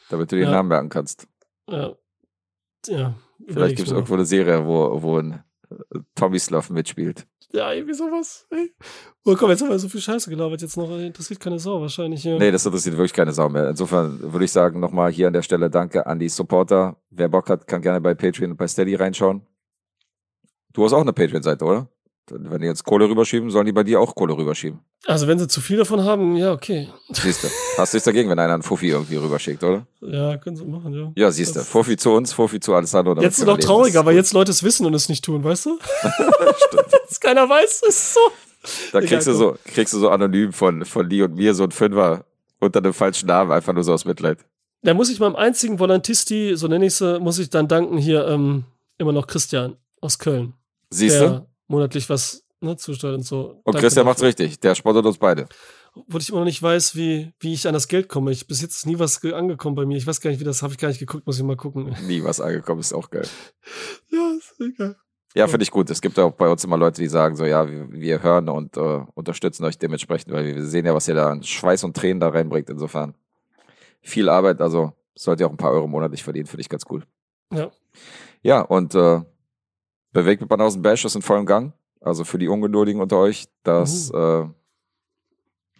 Damit 0.09 0.31
du 0.31 0.35
den 0.37 0.45
Ja. 0.45 0.51
Namen 0.51 0.69
merken 0.69 0.89
kannst. 0.89 1.27
Ja. 1.69 1.95
Ja. 2.87 3.13
Vielleicht 3.47 3.75
gibt 3.77 3.87
es 3.87 3.93
irgendwo 3.93 4.15
eine 4.15 4.25
Serie, 4.25 4.65
wo, 4.65 5.01
wo 5.01 5.19
ein 5.19 5.43
Tommy 6.15 6.39
Slough 6.39 6.69
mitspielt. 6.69 7.27
Ja, 7.51 7.73
irgendwie 7.73 7.95
sowas. 7.95 8.45
Ey. 8.51 8.73
Oh 9.25 9.35
komm, 9.35 9.49
jetzt 9.49 9.61
haben 9.61 9.69
wir 9.69 9.79
so 9.79 9.89
viel 9.89 10.01
Scheiße 10.01 10.29
gelabert. 10.29 10.61
Jetzt 10.61 10.77
noch, 10.77 10.89
interessiert 10.99 11.39
keine 11.39 11.57
Sau 11.59 11.81
wahrscheinlich. 11.81 12.23
Ja. 12.23 12.37
Nee, 12.37 12.51
das 12.51 12.65
interessiert 12.65 12.95
wirklich 12.95 13.13
keine 13.13 13.31
Sau 13.31 13.49
mehr. 13.49 13.69
Insofern 13.69 14.19
würde 14.21 14.45
ich 14.45 14.51
sagen, 14.51 14.79
nochmal 14.79 15.11
hier 15.11 15.27
an 15.27 15.33
der 15.33 15.41
Stelle 15.41 15.69
Danke 15.69 16.05
an 16.05 16.19
die 16.19 16.29
Supporter. 16.29 17.01
Wer 17.09 17.29
Bock 17.29 17.49
hat, 17.49 17.67
kann 17.67 17.81
gerne 17.81 18.01
bei 18.01 18.13
Patreon 18.13 18.51
und 18.51 18.57
bei 18.57 18.67
Steady 18.67 18.95
reinschauen. 18.95 19.47
Du 20.73 20.85
hast 20.85 20.93
auch 20.93 21.01
eine 21.01 21.13
Patreon-Seite, 21.13 21.65
oder? 21.65 21.89
Wenn 22.31 22.61
die 22.61 22.67
jetzt 22.67 22.83
Kohle 22.83 23.09
rüberschieben, 23.09 23.49
sollen 23.51 23.65
die 23.65 23.71
bei 23.71 23.83
dir 23.83 23.99
auch 23.99 24.15
Kohle 24.15 24.35
rüberschieben. 24.37 24.79
Also, 25.05 25.27
wenn 25.27 25.39
sie 25.39 25.47
zu 25.47 25.61
viel 25.61 25.77
davon 25.77 26.03
haben, 26.03 26.35
ja, 26.35 26.51
okay. 26.51 26.89
Siehst 27.11 27.43
du. 27.43 27.47
Hast 27.77 27.93
du 27.93 27.97
nichts 27.97 28.05
dagegen, 28.05 28.29
wenn 28.29 28.39
einer 28.39 28.53
einen 28.53 28.63
Fuffi 28.63 28.89
irgendwie 28.89 29.15
rüberschickt, 29.15 29.63
oder? 29.63 29.85
Ja, 30.01 30.37
können 30.37 30.55
sie 30.55 30.65
machen, 30.65 30.93
ja. 30.93 31.11
Ja, 31.15 31.31
siehst 31.31 31.55
du. 31.55 31.61
Fuffi 31.61 31.97
zu 31.97 32.11
uns, 32.11 32.33
Fuffi 32.33 32.59
zu 32.59 32.73
Alessandro. 32.73 33.19
Jetzt 33.21 33.39
ist 33.39 33.45
noch 33.45 33.57
leben. 33.57 33.65
trauriger, 33.67 34.05
weil 34.05 34.15
jetzt 34.15 34.33
Leute 34.33 34.51
es 34.51 34.63
wissen 34.63 34.85
und 34.85 34.93
es 34.93 35.09
nicht 35.09 35.23
tun, 35.23 35.43
weißt 35.43 35.65
du? 35.67 35.79
Stimmt. 36.67 36.93
Dass 37.07 37.19
keiner 37.19 37.47
weiß, 37.49 37.83
ist 37.87 38.13
so. 38.13 38.19
Da 38.91 38.99
Egal, 38.99 39.09
kriegst 39.09 39.27
du 39.27 39.31
komm. 39.31 39.39
so, 39.39 39.57
kriegst 39.65 39.93
du 39.93 39.99
so 39.99 40.09
anonym 40.09 40.51
von, 40.51 40.83
von 40.85 41.09
Lee 41.09 41.21
und 41.23 41.35
mir 41.35 41.53
so 41.53 41.63
ein 41.63 41.71
Fünfer 41.71 42.25
unter 42.59 42.81
dem 42.81 42.93
falschen 42.93 43.27
Namen, 43.27 43.51
einfach 43.51 43.73
nur 43.73 43.83
so 43.83 43.93
aus 43.93 44.05
Mitleid. 44.05 44.39
Da 44.81 44.93
muss 44.93 45.09
ich 45.09 45.19
meinem 45.19 45.35
einzigen 45.35 45.79
Volantisti, 45.79 46.55
so 46.55 46.67
nenne 46.67 46.85
ich 46.85 46.95
sie, 46.95 47.19
muss 47.19 47.39
ich 47.39 47.49
dann 47.49 47.67
danken 47.67 47.97
hier 47.97 48.27
ähm, 48.27 48.65
immer 48.97 49.11
noch 49.13 49.27
Christian 49.27 49.75
aus 50.01 50.19
Köln. 50.19 50.53
Siehst 50.89 51.21
du? 51.21 51.45
Monatlich 51.69 52.09
was 52.09 52.43
ne, 52.59 52.75
zusteuert 52.75 53.15
und 53.15 53.23
so. 53.23 53.51
Und 53.63 53.73
Danke 53.73 53.79
Christian 53.79 54.05
dafür. 54.05 54.11
macht's 54.11 54.23
richtig. 54.23 54.59
Der 54.59 54.75
spottet 54.75 55.05
uns 55.05 55.17
beide. 55.17 55.47
Obwohl 55.95 56.21
ich 56.21 56.29
immer 56.29 56.39
noch 56.39 56.45
nicht 56.45 56.61
weiß, 56.61 56.95
wie, 56.95 57.33
wie 57.39 57.53
ich 57.53 57.67
an 57.67 57.73
das 57.73 57.87
Geld 57.87 58.09
komme. 58.09 58.31
Ich, 58.31 58.45
bis 58.47 58.61
jetzt 58.61 58.75
ist 58.77 58.85
nie 58.85 58.99
was 58.99 59.21
ge- 59.21 59.33
angekommen 59.33 59.75
bei 59.75 59.85
mir. 59.85 59.97
Ich 59.97 60.05
weiß 60.05 60.21
gar 60.21 60.29
nicht, 60.29 60.39
wie 60.39 60.43
das 60.43 60.61
habe 60.61 60.73
ich 60.73 60.77
gar 60.79 60.89
nicht 60.89 60.99
geguckt, 60.99 61.25
muss 61.25 61.37
ich 61.37 61.43
mal 61.43 61.55
gucken. 61.57 61.95
Nie 62.07 62.23
was 62.23 62.39
angekommen, 62.41 62.79
ist 62.81 62.93
auch 62.93 63.09
geil. 63.09 63.27
Ja, 64.09 64.31
ist 64.37 64.53
egal. 64.59 64.95
Ja, 65.35 65.41
Ja. 65.43 65.47
finde 65.47 65.63
ich 65.63 65.71
gut. 65.71 65.89
Es 65.89 65.99
gibt 66.01 66.19
auch 66.19 66.31
bei 66.33 66.47
uns 66.47 66.63
immer 66.63 66.77
Leute, 66.77 67.01
die 67.01 67.07
sagen 67.07 67.35
so, 67.35 67.45
ja, 67.45 67.67
wir, 67.69 67.91
wir 67.91 68.21
hören 68.21 68.49
und 68.49 68.77
äh, 68.77 68.99
unterstützen 69.15 69.63
euch 69.65 69.77
dementsprechend, 69.79 70.31
weil 70.33 70.45
wir 70.45 70.63
sehen 70.65 70.85
ja, 70.85 70.93
was 70.93 71.07
ihr 71.07 71.15
da 71.15 71.31
an 71.31 71.43
Schweiß 71.43 71.83
und 71.83 71.95
Tränen 71.97 72.19
da 72.19 72.29
reinbringt. 72.29 72.69
Insofern 72.69 73.15
viel 74.01 74.29
Arbeit, 74.29 74.61
also 74.61 74.93
sollt 75.15 75.39
ihr 75.39 75.47
auch 75.47 75.51
ein 75.51 75.57
paar 75.57 75.71
Euro 75.71 75.87
monatlich 75.87 76.23
verdienen, 76.23 76.45
finde 76.47 76.61
ich 76.61 76.69
ganz 76.69 76.83
cool. 76.89 77.03
Ja. 77.53 77.71
Ja, 78.43 78.61
und 78.61 78.93
äh, 78.95 79.21
bewegt 80.11 80.41
mit 80.41 80.49
Banausen 80.49 80.81
Bash 80.81 81.05
ist 81.05 81.15
in 81.15 81.21
vollem 81.21 81.45
Gang. 81.45 81.73
Also 82.01 82.23
für 82.23 82.37
die 82.37 82.47
Ungeduldigen 82.47 83.01
unter 83.01 83.17
euch, 83.17 83.47
das, 83.63 84.09
äh, 84.11 84.45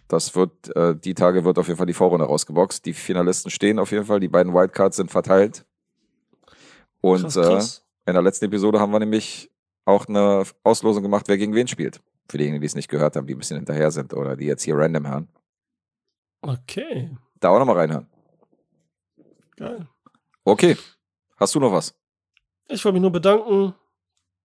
das 0.08 0.34
wird, 0.34 0.74
äh, 0.76 0.94
die 0.96 1.14
Tage 1.14 1.44
wird 1.44 1.58
auf 1.58 1.66
jeden 1.68 1.78
Fall 1.78 1.86
die 1.86 1.94
Vorrunde 1.94 2.26
rausgeboxt. 2.26 2.84
Die 2.84 2.92
Finalisten 2.92 3.50
stehen 3.50 3.78
auf 3.78 3.90
jeden 3.92 4.04
Fall, 4.04 4.20
die 4.20 4.28
beiden 4.28 4.52
Wildcards 4.52 4.96
sind 4.96 5.10
verteilt. 5.10 5.64
Und 7.00 7.22
Krass, 7.22 7.36
äh, 7.36 7.42
krass. 7.42 7.86
in 8.06 8.12
der 8.14 8.22
letzten 8.22 8.44
Episode 8.46 8.80
haben 8.80 8.92
wir 8.92 8.98
nämlich 8.98 9.50
auch 9.86 10.06
eine 10.06 10.44
Auslosung 10.62 11.02
gemacht, 11.02 11.26
wer 11.28 11.38
gegen 11.38 11.54
wen 11.54 11.66
spielt. 11.68 12.02
Für 12.28 12.36
diejenigen, 12.38 12.60
die 12.60 12.66
es 12.66 12.74
nicht 12.74 12.88
gehört 12.88 13.16
haben, 13.16 13.26
die 13.26 13.34
ein 13.34 13.38
bisschen 13.38 13.56
hinterher 13.56 13.90
sind 13.90 14.12
oder 14.12 14.36
die 14.36 14.44
jetzt 14.46 14.62
hier 14.62 14.76
random 14.76 15.08
hören. 15.08 15.28
Okay, 16.42 17.10
Da 17.40 17.48
auch 17.50 17.58
nochmal 17.58 17.76
reinhören. 17.76 18.06
geil. 19.56 19.86
Okay. 20.44 20.76
Hast 21.36 21.54
du 21.54 21.60
noch 21.60 21.72
was? 21.72 21.94
Ich 22.68 22.84
wollte 22.84 22.94
mich 22.94 23.02
nur 23.02 23.12
bedanken. 23.12 23.74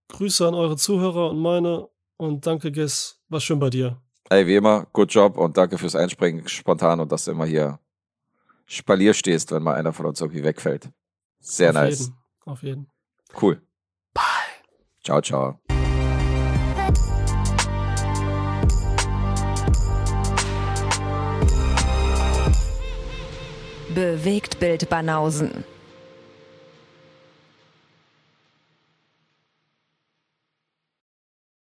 Grüße 0.09 0.47
an 0.47 0.53
eure 0.53 0.77
Zuhörer 0.77 1.31
und 1.31 1.39
meine. 1.39 1.89
Und 2.17 2.45
danke, 2.45 2.71
Guess. 2.71 3.19
War 3.29 3.39
schön 3.39 3.59
bei 3.59 3.69
dir. 3.69 4.01
Ey, 4.29 4.47
wie 4.47 4.55
immer, 4.55 4.87
good 4.93 5.11
job 5.13 5.37
und 5.37 5.57
danke 5.57 5.77
fürs 5.77 5.95
Einspringen 5.95 6.47
spontan 6.47 6.99
und 6.99 7.11
dass 7.11 7.25
du 7.25 7.31
immer 7.31 7.45
hier 7.45 7.79
Spalier 8.65 9.13
stehst, 9.13 9.51
wenn 9.51 9.61
mal 9.61 9.75
einer 9.75 9.93
von 9.93 10.05
uns 10.07 10.19
irgendwie 10.21 10.43
wegfällt. 10.43 10.89
Sehr 11.39 11.69
Auf 11.69 11.75
nice. 11.75 11.99
Jeden. 11.99 12.17
Auf 12.45 12.63
jeden. 12.63 12.87
Cool. 13.39 13.61
Bye. 14.13 14.23
Ciao, 15.03 15.21
ciao. 15.21 15.59
Bewegt 23.93 24.59
Bild 24.59 24.89
Banausen. 24.89 25.63